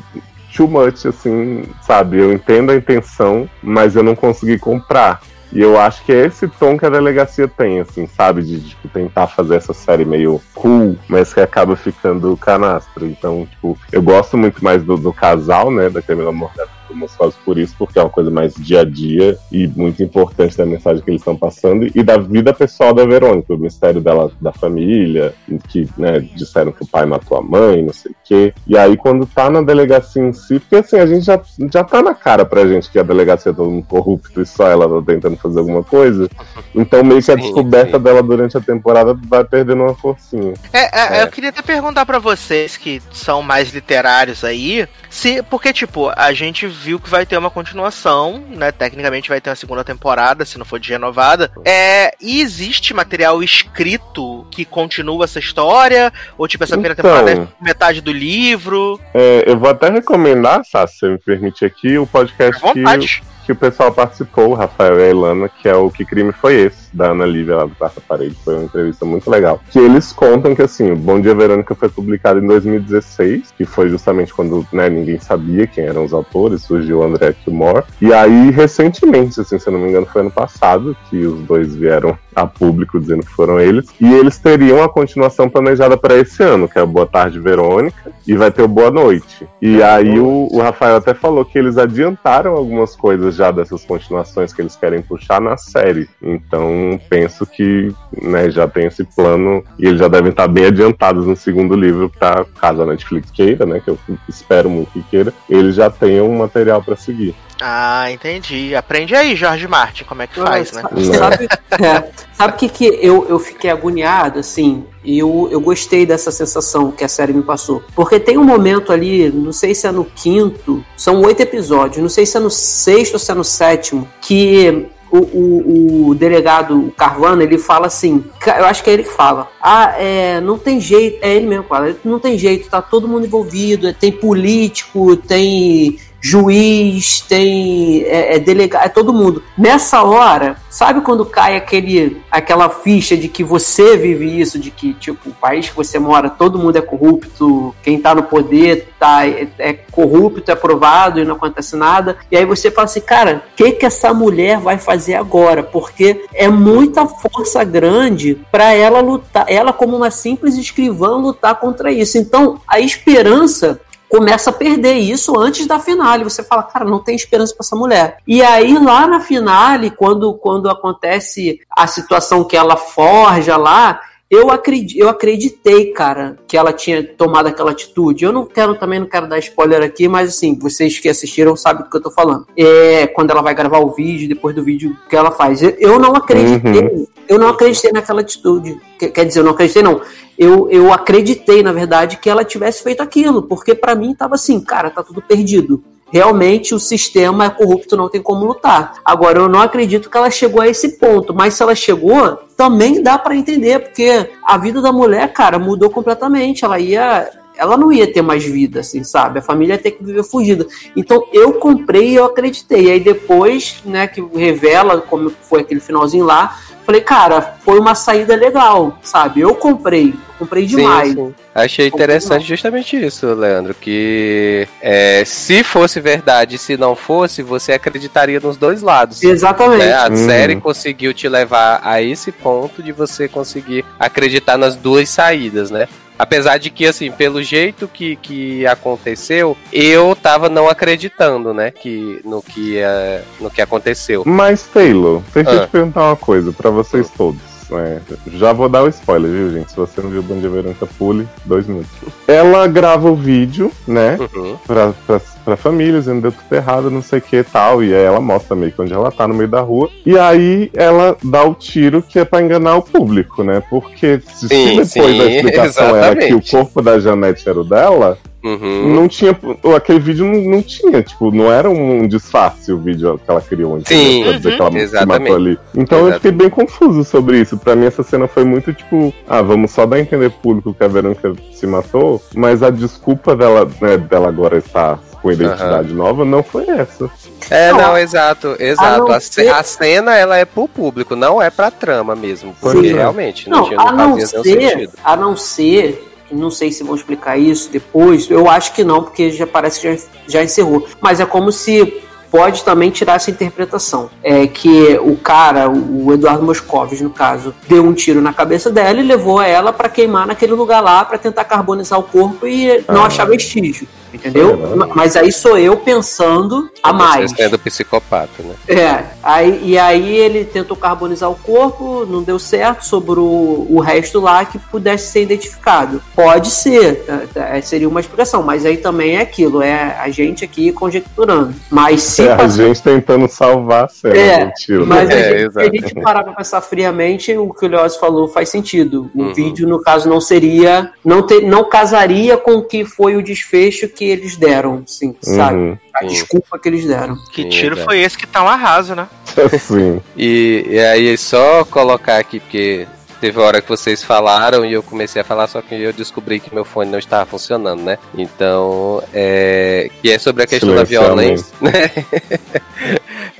too 0.56 0.66
much, 0.68 1.04
assim, 1.06 1.64
sabe? 1.82 2.18
Eu 2.18 2.32
entendo 2.32 2.70
a 2.72 2.76
intenção, 2.76 3.48
mas 3.62 3.94
eu 3.94 4.02
não 4.02 4.14
consegui 4.16 4.58
comprar. 4.58 5.20
E 5.52 5.60
eu 5.60 5.78
acho 5.78 6.04
que 6.04 6.12
é 6.12 6.26
esse 6.26 6.48
tom 6.48 6.76
que 6.76 6.84
a 6.84 6.90
delegacia 6.90 7.48
tem, 7.48 7.80
assim, 7.80 8.06
sabe? 8.06 8.42
De 8.42 8.60
tipo, 8.60 8.88
tentar 8.88 9.26
fazer 9.28 9.56
essa 9.56 9.72
série 9.72 10.04
meio 10.04 10.40
cool, 10.54 10.96
mas 11.08 11.32
que 11.32 11.40
acaba 11.40 11.76
ficando 11.76 12.36
canastra. 12.36 13.06
Então, 13.06 13.46
tipo, 13.46 13.78
eu 13.92 14.02
gosto 14.02 14.36
muito 14.36 14.62
mais 14.62 14.82
do, 14.82 14.96
do 14.96 15.12
casal, 15.12 15.70
né? 15.70 15.88
Da 15.88 16.02
Camila 16.02 16.32
Morgado 16.32 16.75
do 16.96 17.00
Moscoso 17.00 17.36
por 17.44 17.58
isso, 17.58 17.74
porque 17.78 17.98
é 17.98 18.02
uma 18.02 18.10
coisa 18.10 18.30
mais 18.30 18.54
dia 18.54 18.80
a 18.80 18.84
dia 18.84 19.38
e 19.52 19.66
muito 19.68 20.02
importante 20.02 20.56
da 20.56 20.64
mensagem 20.64 21.02
que 21.02 21.10
eles 21.10 21.20
estão 21.20 21.36
passando 21.36 21.86
e 21.94 22.02
da 22.02 22.16
vida 22.16 22.52
pessoal 22.52 22.94
da 22.94 23.04
Verônica, 23.04 23.52
o 23.52 23.58
mistério 23.58 24.00
dela, 24.00 24.30
da 24.40 24.52
família, 24.52 25.34
que, 25.68 25.88
né, 25.96 26.20
disseram 26.34 26.72
que 26.72 26.82
o 26.82 26.86
pai 26.86 27.04
matou 27.04 27.38
a 27.38 27.42
mãe, 27.42 27.82
não 27.82 27.92
sei 27.92 28.12
o 28.12 28.16
quê. 28.24 28.54
E 28.66 28.76
aí, 28.76 28.96
quando 28.96 29.26
tá 29.26 29.50
na 29.50 29.62
delegacia 29.62 30.22
em 30.22 30.32
si, 30.32 30.58
porque 30.58 30.76
assim, 30.76 30.98
a 30.98 31.06
gente 31.06 31.24
já, 31.24 31.40
já 31.72 31.84
tá 31.84 32.02
na 32.02 32.14
cara 32.14 32.44
pra 32.44 32.66
gente 32.66 32.90
que 32.90 32.98
a 32.98 33.02
delegacia 33.02 33.52
é 33.52 33.54
todo 33.54 33.70
mundo 33.70 33.86
corrupto 33.86 34.40
e 34.40 34.46
só 34.46 34.68
ela 34.68 34.88
tá 34.88 35.12
tentando 35.12 35.36
fazer 35.36 35.58
alguma 35.58 35.82
coisa. 35.82 36.28
Então, 36.74 37.04
meio 37.04 37.22
que 37.22 37.30
a 37.30 37.36
descoberta 37.36 37.98
dela 37.98 38.22
durante 38.22 38.56
a 38.56 38.60
temporada 38.60 39.18
vai 39.28 39.44
perdendo 39.44 39.82
uma 39.82 39.94
forcinha. 39.94 40.54
É, 40.72 41.16
é, 41.16 41.16
É. 41.16 41.22
Eu 41.22 41.28
queria 41.28 41.50
até 41.50 41.62
perguntar 41.62 42.06
pra 42.06 42.18
vocês 42.18 42.76
que 42.76 43.02
são 43.12 43.42
mais 43.42 43.70
literários 43.72 44.44
aí, 44.44 44.88
se 45.16 45.42
porque 45.44 45.72
tipo 45.72 46.12
a 46.14 46.32
gente 46.34 46.66
viu 46.66 47.00
que 47.00 47.08
vai 47.08 47.24
ter 47.24 47.38
uma 47.38 47.50
continuação, 47.50 48.44
né? 48.50 48.70
Tecnicamente 48.70 49.28
vai 49.30 49.40
ter 49.40 49.48
uma 49.48 49.56
segunda 49.56 49.82
temporada, 49.82 50.44
se 50.44 50.58
não 50.58 50.64
for 50.66 50.78
de 50.78 50.90
renovada. 50.90 51.50
É, 51.64 52.14
e 52.20 52.40
existe 52.42 52.92
material 52.92 53.42
escrito 53.42 54.46
que 54.50 54.64
continua 54.64 55.24
essa 55.24 55.38
história 55.38 56.12
ou 56.36 56.46
tipo 56.46 56.64
essa 56.64 56.74
primeira 56.74 56.92
Então. 56.98 57.10
temporada 57.10 57.48
é 57.60 57.64
metade 57.64 58.00
do 58.02 58.12
livro? 58.12 59.00
É, 59.14 59.44
eu 59.46 59.58
vou 59.58 59.70
até 59.70 59.88
recomendar, 59.88 60.62
Sá, 60.64 60.86
se 60.86 60.98
você 60.98 61.08
me 61.08 61.18
permite 61.18 61.64
aqui, 61.64 61.96
o 61.96 62.06
podcast 62.06 62.62
À 62.62 62.72
vontade. 62.74 63.22
que 63.22 63.35
o 63.52 63.56
pessoal 63.56 63.92
participou, 63.92 64.50
o 64.50 64.54
Rafael 64.54 64.98
e 64.98 65.04
a 65.04 65.10
Ilana, 65.10 65.48
que 65.48 65.68
é 65.68 65.74
o 65.74 65.90
Que 65.90 66.04
Crime 66.04 66.32
Foi 66.32 66.54
Esse, 66.54 66.94
da 66.94 67.10
Ana 67.10 67.26
Lívia 67.26 67.56
lá 67.56 67.64
do 67.64 67.74
Quarta 67.74 68.00
Parede. 68.00 68.36
Foi 68.44 68.54
uma 68.54 68.64
entrevista 68.64 69.04
muito 69.04 69.30
legal. 69.30 69.60
Que 69.70 69.78
eles 69.78 70.12
contam 70.12 70.54
que, 70.54 70.62
assim, 70.62 70.90
o 70.90 70.96
Bom 70.96 71.20
Dia 71.20 71.34
Verônica 71.34 71.74
foi 71.74 71.88
publicado 71.88 72.40
em 72.40 72.46
2016, 72.46 73.52
que 73.56 73.64
foi 73.64 73.88
justamente 73.88 74.32
quando 74.34 74.66
né, 74.72 74.88
ninguém 74.88 75.18
sabia 75.18 75.66
quem 75.66 75.84
eram 75.84 76.04
os 76.04 76.12
autores, 76.12 76.62
surgiu 76.62 77.00
o 77.00 77.04
André 77.04 77.32
Kilmore. 77.32 77.84
E 78.00 78.12
aí, 78.12 78.50
recentemente, 78.50 79.40
assim, 79.40 79.58
se 79.58 79.68
eu 79.68 79.72
não 79.72 79.80
me 79.80 79.88
engano, 79.88 80.06
foi 80.06 80.22
ano 80.22 80.30
passado, 80.30 80.96
que 81.08 81.26
os 81.26 81.40
dois 81.42 81.74
vieram 81.74 82.18
a 82.34 82.46
público 82.46 83.00
dizendo 83.00 83.24
que 83.24 83.32
foram 83.32 83.58
eles. 83.58 83.86
E 83.98 84.12
eles 84.12 84.38
teriam 84.38 84.82
a 84.82 84.88
continuação 84.88 85.48
planejada 85.48 85.96
para 85.96 86.16
esse 86.16 86.42
ano, 86.42 86.68
que 86.68 86.78
é 86.78 86.82
o 86.82 86.86
Boa 86.86 87.06
Tarde 87.06 87.40
Verônica, 87.40 88.12
e 88.26 88.34
vai 88.34 88.50
ter 88.50 88.62
o 88.62 88.68
Boa 88.68 88.90
Noite. 88.90 89.48
E 89.60 89.82
aí 89.82 90.18
o, 90.18 90.48
o 90.52 90.60
Rafael 90.60 90.96
até 90.96 91.14
falou 91.14 91.44
que 91.44 91.58
eles 91.58 91.78
adiantaram 91.78 92.52
algumas 92.52 92.94
coisas 92.94 93.34
já 93.36 93.50
dessas 93.50 93.84
continuações 93.84 94.52
que 94.52 94.62
eles 94.62 94.74
querem 94.74 95.02
puxar 95.02 95.40
na 95.40 95.56
série. 95.56 96.08
Então 96.22 97.00
penso 97.08 97.46
que 97.46 97.92
né, 98.22 98.50
já 98.50 98.66
tem 98.66 98.86
esse 98.86 99.04
plano 99.04 99.62
e 99.78 99.86
eles 99.86 99.98
já 99.98 100.08
devem 100.08 100.30
estar 100.30 100.48
bem 100.48 100.66
adiantados 100.66 101.26
no 101.26 101.36
segundo 101.36 101.76
livro 101.76 102.10
para 102.10 102.44
caso 102.44 102.82
a 102.82 102.86
Netflix 102.86 103.30
queira, 103.30 103.66
né? 103.66 103.80
Que 103.80 103.90
eu 103.90 103.98
espero 104.28 104.68
muito 104.70 104.90
que 104.92 105.02
queira, 105.04 105.32
eles 105.48 105.74
já 105.74 105.90
tenham 105.90 106.28
material 106.30 106.82
para 106.82 106.96
seguir. 106.96 107.34
Ah, 107.60 108.10
entendi. 108.10 108.74
Aprende 108.74 109.14
aí, 109.14 109.34
Jorge 109.34 109.66
Martin, 109.66 110.04
como 110.04 110.22
é 110.22 110.26
que 110.26 110.38
faz, 110.38 110.72
né? 110.72 110.82
Sabe, 110.82 111.04
sabe, 111.16 111.48
é, 111.82 112.10
sabe 112.32 112.52
o 112.54 112.56
que, 112.56 112.68
que 112.68 112.84
eu, 113.00 113.26
eu 113.28 113.38
fiquei 113.38 113.70
agoniado, 113.70 114.38
assim? 114.38 114.84
E 115.02 115.18
eu, 115.18 115.48
eu 115.50 115.60
gostei 115.60 116.04
dessa 116.04 116.30
sensação 116.30 116.90
que 116.90 117.04
a 117.04 117.08
série 117.08 117.32
me 117.32 117.42
passou. 117.42 117.82
Porque 117.94 118.20
tem 118.20 118.36
um 118.36 118.44
momento 118.44 118.92
ali, 118.92 119.30
não 119.30 119.52
sei 119.52 119.74
se 119.74 119.86
é 119.86 119.92
no 119.92 120.04
quinto, 120.04 120.84
são 120.96 121.22
oito 121.22 121.40
episódios, 121.40 122.02
não 122.02 122.08
sei 122.08 122.26
se 122.26 122.36
é 122.36 122.40
no 122.40 122.50
sexto 122.50 123.14
ou 123.14 123.18
se 123.18 123.30
é 123.30 123.34
no 123.34 123.44
sétimo, 123.44 124.08
que 124.20 124.88
o, 125.10 125.18
o, 125.18 126.08
o 126.08 126.14
delegado 126.14 126.88
o 126.88 126.90
Carvana, 126.90 127.42
ele 127.42 127.58
fala 127.58 127.86
assim, 127.86 128.24
eu 128.44 128.64
acho 128.64 128.82
que 128.82 128.90
é 128.90 128.92
ele 128.92 129.04
que 129.04 129.12
fala, 129.12 129.48
ah, 129.62 129.94
é, 129.98 130.40
não 130.40 130.58
tem 130.58 130.80
jeito, 130.80 131.18
é 131.22 131.34
ele 131.34 131.46
mesmo 131.46 131.62
que 131.62 131.68
fala, 131.68 131.96
não 132.04 132.18
tem 132.18 132.36
jeito, 132.36 132.68
tá 132.68 132.82
todo 132.82 133.08
mundo 133.08 133.26
envolvido, 133.26 133.92
tem 133.94 134.12
político, 134.12 135.16
tem 135.16 135.98
juiz, 136.20 137.20
tem 137.20 138.02
é, 138.02 138.36
é 138.36 138.38
delegado, 138.38 138.84
é 138.84 138.88
todo 138.88 139.12
mundo. 139.12 139.42
Nessa 139.56 140.02
hora, 140.02 140.56
sabe 140.68 141.00
quando 141.00 141.24
cai 141.24 141.56
aquele, 141.56 142.20
aquela 142.30 142.68
ficha 142.68 143.16
de 143.16 143.28
que 143.28 143.44
você 143.44 143.96
vive 143.96 144.40
isso, 144.40 144.58
de 144.58 144.70
que 144.70 144.92
tipo 144.94 145.30
o 145.30 145.34
país 145.34 145.68
que 145.68 145.76
você 145.76 145.98
mora, 145.98 146.28
todo 146.28 146.58
mundo 146.58 146.76
é 146.76 146.80
corrupto, 146.80 147.74
quem 147.82 147.98
tá 147.98 148.14
no 148.14 148.24
poder 148.24 148.88
tá 148.98 149.26
é, 149.26 149.48
é 149.58 149.72
corrupto, 149.72 150.50
é 150.50 150.54
aprovado 150.54 151.20
e 151.20 151.24
não 151.24 151.36
acontece 151.36 151.76
nada. 151.76 152.16
E 152.30 152.36
aí 152.36 152.44
você 152.44 152.70
fala 152.70 152.86
assim, 152.86 153.00
cara, 153.00 153.42
o 153.52 153.56
que 153.56 153.72
que 153.72 153.86
essa 153.86 154.12
mulher 154.12 154.58
vai 154.58 154.78
fazer 154.78 155.14
agora? 155.14 155.62
Porque 155.62 156.24
é 156.34 156.48
muita 156.48 157.06
força 157.06 157.62
grande 157.62 158.38
para 158.50 158.72
ela 158.74 159.00
lutar, 159.00 159.46
ela 159.48 159.72
como 159.72 159.96
uma 159.96 160.10
simples 160.10 160.56
escrivã 160.56 161.16
lutar 161.16 161.54
contra 161.56 161.92
isso. 161.92 162.18
Então 162.18 162.60
a 162.66 162.80
esperança 162.80 163.80
começa 164.08 164.50
a 164.50 164.52
perder 164.52 164.94
isso 164.94 165.38
antes 165.38 165.66
da 165.66 165.78
finale. 165.78 166.24
Você 166.24 166.42
fala, 166.42 166.62
cara, 166.62 166.84
não 166.84 166.98
tem 166.98 167.14
esperança 167.14 167.54
para 167.54 167.64
essa 167.64 167.76
mulher. 167.76 168.18
E 168.26 168.42
aí, 168.42 168.78
lá 168.78 169.06
na 169.06 169.20
finale, 169.20 169.90
quando, 169.90 170.34
quando 170.34 170.68
acontece 170.68 171.60
a 171.70 171.86
situação 171.86 172.44
que 172.44 172.56
ela 172.56 172.76
forja 172.76 173.56
lá, 173.56 174.00
eu, 174.28 174.50
acredit, 174.50 174.98
eu 174.98 175.08
acreditei, 175.08 175.92
cara, 175.92 176.36
que 176.48 176.56
ela 176.56 176.72
tinha 176.72 177.02
tomado 177.02 177.46
aquela 177.46 177.70
atitude. 177.70 178.24
Eu 178.24 178.32
não 178.32 178.44
quero 178.44 178.74
também, 178.74 178.98
não 178.98 179.06
quero 179.06 179.28
dar 179.28 179.38
spoiler 179.38 179.82
aqui, 179.82 180.08
mas 180.08 180.30
assim, 180.30 180.58
vocês 180.58 180.98
que 180.98 181.08
assistiram 181.08 181.54
sabem 181.54 181.84
do 181.84 181.90
que 181.90 181.96
eu 181.96 182.02
tô 182.02 182.10
falando. 182.10 182.46
É 182.56 183.06
quando 183.06 183.30
ela 183.30 183.40
vai 183.40 183.54
gravar 183.54 183.78
o 183.78 183.92
vídeo, 183.92 184.28
depois 184.28 184.54
do 184.54 184.64
vídeo 184.64 184.96
que 185.08 185.14
ela 185.14 185.30
faz. 185.30 185.62
Eu, 185.62 185.70
eu 185.78 185.98
não 186.00 186.14
acreditei, 186.16 186.80
uhum. 186.80 187.06
eu 187.28 187.38
não 187.38 187.48
acreditei 187.48 187.92
naquela 187.92 188.20
atitude. 188.20 188.80
Quer 188.98 189.24
dizer, 189.24 189.40
eu 189.40 189.44
não 189.44 189.52
acreditei, 189.52 189.82
não. 189.82 190.00
Eu, 190.38 190.70
eu 190.70 190.92
acreditei, 190.92 191.62
na 191.62 191.72
verdade, 191.72 192.18
que 192.18 192.28
ela 192.28 192.44
tivesse 192.44 192.82
feito 192.82 193.02
aquilo, 193.02 193.42
porque 193.42 193.74
para 193.74 193.94
mim 193.94 194.14
tava 194.14 194.34
assim, 194.34 194.60
cara, 194.60 194.90
tá 194.90 195.02
tudo 195.02 195.22
perdido 195.22 195.82
realmente 196.08 196.74
o 196.74 196.78
sistema 196.78 197.46
é 197.46 197.50
corrupto, 197.50 197.96
não 197.96 198.08
tem 198.08 198.22
como 198.22 198.46
lutar. 198.46 198.94
Agora, 199.04 199.40
eu 199.40 199.48
não 199.48 199.60
acredito 199.60 200.08
que 200.08 200.16
ela 200.16 200.30
chegou 200.30 200.60
a 200.60 200.68
esse 200.68 200.98
ponto, 200.98 201.34
mas 201.34 201.54
se 201.54 201.62
ela 201.62 201.74
chegou, 201.74 202.38
também 202.56 203.02
dá 203.02 203.18
para 203.18 203.36
entender, 203.36 203.80
porque 203.80 204.30
a 204.44 204.56
vida 204.56 204.80
da 204.80 204.92
mulher, 204.92 205.32
cara, 205.32 205.58
mudou 205.58 205.90
completamente. 205.90 206.64
Ela 206.64 206.78
ia 206.78 207.28
ela 207.56 207.76
não 207.76 207.92
ia 207.92 208.10
ter 208.10 208.22
mais 208.22 208.44
vida, 208.44 208.80
assim, 208.80 209.02
sabe? 209.02 209.38
A 209.38 209.42
família 209.42 209.74
ia 209.74 209.78
ter 209.78 209.92
que 209.92 210.04
viver 210.04 210.24
fugida. 210.24 210.66
Então 210.96 211.26
eu 211.32 211.54
comprei 211.54 212.10
e 212.10 212.14
eu 212.16 212.24
acreditei. 212.24 212.90
Aí 212.90 213.00
depois, 213.00 213.76
né, 213.84 214.06
que 214.06 214.20
revela 214.34 215.00
como 215.00 215.32
foi 215.42 215.60
aquele 215.60 215.80
finalzinho 215.80 216.24
lá, 216.24 216.58
falei, 216.86 217.00
cara, 217.00 217.56
foi 217.64 217.80
uma 217.80 217.96
saída 217.96 218.36
legal, 218.36 218.96
sabe? 219.02 219.40
Eu 219.40 219.54
comprei, 219.56 220.14
comprei 220.38 220.64
demais. 220.64 221.08
Sim, 221.08 221.14
sim. 221.14 221.34
Achei 221.52 221.88
interessante 221.88 222.46
justamente 222.46 222.96
isso, 222.96 223.26
Leandro, 223.34 223.74
que 223.74 224.68
é, 224.80 225.24
se 225.24 225.64
fosse 225.64 226.00
verdade, 226.00 226.56
se 226.58 226.76
não 226.76 226.94
fosse, 226.94 227.42
você 227.42 227.72
acreditaria 227.72 228.38
nos 228.38 228.56
dois 228.56 228.82
lados. 228.82 229.22
Exatamente. 229.22 229.84
Né? 229.84 229.94
A 229.94 230.08
uhum. 230.08 230.16
série 230.16 230.56
conseguiu 230.56 231.12
te 231.12 231.28
levar 231.28 231.80
a 231.82 232.00
esse 232.00 232.30
ponto 232.30 232.82
de 232.82 232.92
você 232.92 233.26
conseguir 233.26 233.84
acreditar 233.98 234.56
nas 234.56 234.76
duas 234.76 235.08
saídas, 235.08 235.70
né? 235.70 235.88
Apesar 236.18 236.58
de 236.58 236.70
que, 236.70 236.86
assim, 236.86 237.10
pelo 237.10 237.42
jeito 237.42 237.88
que, 237.88 238.16
que 238.16 238.66
aconteceu, 238.66 239.56
eu 239.72 240.16
tava 240.16 240.48
não 240.48 240.68
acreditando, 240.68 241.52
né? 241.52 241.70
Que, 241.70 242.20
no, 242.24 242.42
que, 242.42 242.78
uh, 242.78 243.24
no 243.40 243.50
que 243.50 243.60
aconteceu. 243.60 244.22
Mas, 244.24 244.62
Taylor, 244.62 245.22
deixa 245.34 245.50
eu 245.50 245.60
ah. 245.60 245.66
te 245.66 245.70
perguntar 245.70 246.04
uma 246.04 246.16
coisa 246.16 246.52
para 246.52 246.70
vocês 246.70 247.10
todos. 247.10 247.56
É, 247.72 248.00
já 248.34 248.52
vou 248.52 248.68
dar 248.68 248.84
o 248.84 248.88
spoiler, 248.88 249.30
viu, 249.30 249.50
gente? 249.50 249.70
Se 249.70 249.76
você 249.76 250.00
não 250.00 250.08
viu 250.08 250.22
Band 250.22 250.40
Veranca, 250.40 250.86
pule 250.86 251.28
dois 251.44 251.66
minutos. 251.66 251.90
Ela 252.28 252.66
grava 252.68 253.10
o 253.10 253.16
vídeo, 253.16 253.72
né? 253.86 254.16
Uhum. 254.34 254.56
Pra, 254.64 254.92
pra, 255.06 255.20
pra 255.46 255.56
família, 255.56 256.00
dizendo 256.00 256.22
deu 256.22 256.32
tudo 256.32 256.52
errado, 256.52 256.90
não 256.90 257.00
sei 257.00 257.20
o 257.20 257.22
que 257.22 257.42
tal. 257.44 257.82
E 257.82 257.94
aí 257.94 258.02
ela 258.02 258.20
mostra 258.20 258.56
meio 258.56 258.72
que 258.72 258.82
onde 258.82 258.92
ela 258.92 259.12
tá 259.12 259.28
no 259.28 259.34
meio 259.34 259.48
da 259.48 259.60
rua. 259.60 259.88
E 260.04 260.18
aí 260.18 260.68
ela 260.74 261.16
dá 261.22 261.44
o 261.44 261.54
tiro 261.54 262.02
que 262.02 262.18
é 262.18 262.24
pra 262.24 262.42
enganar 262.42 262.76
o 262.76 262.82
público, 262.82 263.44
né? 263.44 263.62
Porque 263.70 264.20
se, 264.34 264.48
sim, 264.48 264.66
depois 264.70 264.90
sim, 264.90 265.00
a 265.00 265.26
explicação 265.26 265.84
exatamente. 265.96 266.04
era 266.04 266.26
que 266.26 266.34
o 266.34 266.42
corpo 266.42 266.82
da 266.82 266.98
Janete 266.98 267.48
era 267.48 267.60
o 267.60 267.64
dela, 267.64 268.18
Uhum. 268.46 268.94
Não 268.94 269.08
tinha. 269.08 269.36
Aquele 269.76 269.98
vídeo 269.98 270.24
não, 270.24 270.40
não, 270.40 270.62
tinha, 270.62 271.02
tipo, 271.02 271.32
não 271.32 271.50
era 271.50 271.68
um 271.68 272.06
disfarce 272.06 272.72
o 272.72 272.78
vídeo 272.78 273.18
que 273.18 273.28
ela 273.28 273.40
criou 273.40 273.74
antes. 273.74 273.88
Sim, 273.88 274.22
pra 274.22 274.32
dizer 274.32 274.54
que 274.54 274.62
ela 274.62 274.78
exatamente. 274.78 275.16
se 275.16 275.20
matou 275.20 275.36
ali. 275.36 275.58
Então 275.74 275.98
exatamente. 275.98 276.12
eu 276.12 276.14
fiquei 276.14 276.32
bem 276.32 276.50
confuso 276.50 277.02
sobre 277.02 277.40
isso. 277.40 277.58
Pra 277.58 277.74
mim, 277.74 277.86
essa 277.86 278.04
cena 278.04 278.28
foi 278.28 278.44
muito 278.44 278.72
tipo, 278.72 279.12
ah, 279.26 279.42
vamos 279.42 279.72
só 279.72 279.84
dar 279.84 279.96
a 279.96 280.00
entender 280.00 280.30
público 280.30 280.72
que 280.72 280.84
a 280.84 280.88
Verônica 280.88 281.34
se 281.52 281.66
matou, 281.66 282.22
mas 282.36 282.62
a 282.62 282.70
desculpa 282.70 283.34
dela, 283.34 283.68
né, 283.80 283.98
dela 283.98 284.28
agora 284.28 284.58
estar 284.58 285.00
com 285.26 285.32
identidade 285.32 285.90
uhum. 285.90 285.96
nova 285.96 286.24
não 286.24 286.42
foi 286.42 286.68
essa. 286.68 287.10
É, 287.50 287.72
não, 287.72 287.78
não 287.80 287.98
exato, 287.98 288.56
exato. 288.60 289.10
A, 289.10 289.20
ser... 289.20 289.48
a, 289.48 289.62
cena 289.62 290.16
ela 290.16 290.36
é 290.36 290.44
pro 290.44 290.68
público, 290.68 291.16
não 291.16 291.42
é 291.42 291.50
pra 291.50 291.70
trama 291.70 292.14
mesmo. 292.14 292.54
Porque 292.60 292.88
Sim. 292.88 292.94
realmente 292.94 293.50
não, 293.50 293.58
não 293.58 293.64
tinha 293.66 293.76
não 293.76 293.88
a 293.88 293.92
não 293.92 294.20
ser, 294.20 294.42
sentido. 294.42 294.92
A 295.02 295.16
não 295.16 295.36
ser 295.36 296.12
não 296.30 296.50
sei 296.50 296.72
se 296.72 296.82
vão 296.82 296.94
explicar 296.94 297.38
isso 297.38 297.70
depois. 297.70 298.28
Eu 298.30 298.48
acho 298.48 298.72
que 298.72 298.82
não, 298.82 299.02
porque 299.02 299.30
já 299.30 299.46
parece 299.46 299.80
que 299.80 299.96
já, 299.96 300.02
já 300.26 300.44
encerrou. 300.44 300.86
Mas 301.00 301.20
é 301.20 301.26
como 301.26 301.52
se 301.52 302.02
pode 302.30 302.64
também 302.64 302.90
tirar 302.90 303.14
essa 303.14 303.30
interpretação. 303.30 304.10
É 304.22 304.46
que 304.46 304.98
o 305.00 305.16
cara, 305.16 305.68
o 305.70 306.12
Eduardo 306.12 306.44
Moscovis, 306.44 307.00
no 307.00 307.10
caso, 307.10 307.54
deu 307.68 307.84
um 307.84 307.94
tiro 307.94 308.20
na 308.20 308.32
cabeça 308.32 308.70
dela 308.70 309.00
e 309.00 309.04
levou 309.04 309.40
ela 309.40 309.72
para 309.72 309.88
queimar 309.88 310.26
naquele 310.26 310.52
lugar 310.52 310.80
lá 310.80 311.04
para 311.04 311.18
tentar 311.18 311.44
carbonizar 311.44 311.98
o 311.98 312.02
corpo 312.02 312.46
e 312.46 312.84
não 312.88 313.02
ah. 313.02 313.06
achar 313.06 313.24
vestígio. 313.24 313.86
Entendeu? 314.16 314.58
Mas 314.94 315.14
aí 315.14 315.30
sou 315.30 315.58
eu 315.58 315.76
pensando 315.76 316.70
a 316.82 316.92
mais. 316.92 317.30
Você 317.30 317.42
sendo 317.42 317.58
psicopata, 317.58 318.42
né? 318.42 318.54
É. 318.66 319.04
Aí, 319.22 319.60
e 319.62 319.78
aí 319.78 320.16
ele 320.16 320.44
tentou 320.44 320.76
carbonizar 320.76 321.30
o 321.30 321.34
corpo, 321.34 322.06
não 322.06 322.22
deu 322.22 322.38
certo, 322.38 322.84
sobrou 322.84 323.66
o 323.70 323.80
resto 323.80 324.20
lá 324.20 324.44
que 324.44 324.58
pudesse 324.58 325.12
ser 325.12 325.22
identificado. 325.22 326.02
Pode 326.14 326.50
ser, 326.50 327.04
é, 327.34 327.58
é, 327.58 327.60
seria 327.60 327.88
uma 327.88 328.00
explicação, 328.00 328.42
mas 328.42 328.64
aí 328.64 328.76
também 328.76 329.16
é 329.16 329.20
aquilo, 329.20 329.62
é 329.62 329.96
a 329.98 330.08
gente 330.08 330.44
aqui 330.44 330.72
conjecturando. 330.72 331.54
Mas 331.70 332.02
se. 332.02 332.26
É, 332.26 332.32
a 332.32 332.48
gente 332.48 332.82
tentando 332.82 333.28
salvar 333.28 333.84
a 333.84 333.88
cena, 333.88 334.16
é, 334.16 334.44
mentira. 334.46 334.84
Mas 334.86 335.10
é, 335.10 335.14
a, 335.14 335.38
gente, 335.38 335.52
se 335.52 335.60
a 335.60 335.64
gente 335.64 335.94
parar 336.00 336.24
pra 336.24 336.32
pensar 336.32 336.60
friamente, 336.60 337.36
o 337.36 337.52
que 337.52 337.66
o 337.66 337.68
Leoz 337.68 337.96
falou 337.96 338.28
faz 338.28 338.48
sentido. 338.48 339.10
O 339.14 339.22
uhum. 339.22 339.34
vídeo, 339.34 339.68
no 339.68 339.80
caso, 339.80 340.08
não 340.08 340.20
seria. 340.20 340.92
Não, 341.04 341.22
ter, 341.22 341.42
não 341.42 341.68
casaria 341.68 342.36
com 342.36 342.54
o 342.54 342.62
que 342.62 342.84
foi 342.84 343.16
o 343.16 343.22
desfecho 343.22 343.88
que 343.88 344.05
eles 344.08 344.36
deram, 344.36 344.82
sim, 344.86 345.08
uhum. 345.08 345.36
sabe? 345.36 345.78
A 345.94 346.04
desculpa 346.04 346.58
que 346.58 346.68
eles 346.68 346.84
deram. 346.86 347.16
Que 347.32 347.48
tiro 347.48 347.76
foi 347.76 348.00
esse 348.00 348.16
que 348.16 348.26
tá 348.26 348.42
um 348.42 348.48
arraso, 348.48 348.94
né? 348.94 349.08
sim. 349.60 350.00
E, 350.16 350.66
e 350.68 350.78
aí, 350.78 351.16
só 351.16 351.64
colocar 351.64 352.18
aqui, 352.18 352.40
porque 352.40 352.86
teve 353.20 353.40
hora 353.40 353.60
que 353.60 353.68
vocês 353.68 354.02
falaram 354.02 354.64
e 354.64 354.72
eu 354.72 354.82
comecei 354.82 355.20
a 355.22 355.24
falar, 355.24 355.46
só 355.46 355.60
que 355.60 355.74
eu 355.74 355.92
descobri 355.92 356.40
que 356.40 356.54
meu 356.54 356.64
fone 356.64 356.90
não 356.90 356.98
estava 356.98 357.26
funcionando, 357.26 357.82
né? 357.82 357.98
Então, 358.16 359.02
é, 359.12 359.90
que 360.00 360.10
é 360.10 360.18
sobre 360.18 360.42
a 360.42 360.46
questão 360.46 360.74
da 360.74 360.84
violência, 360.84 361.46
né? 361.60 361.90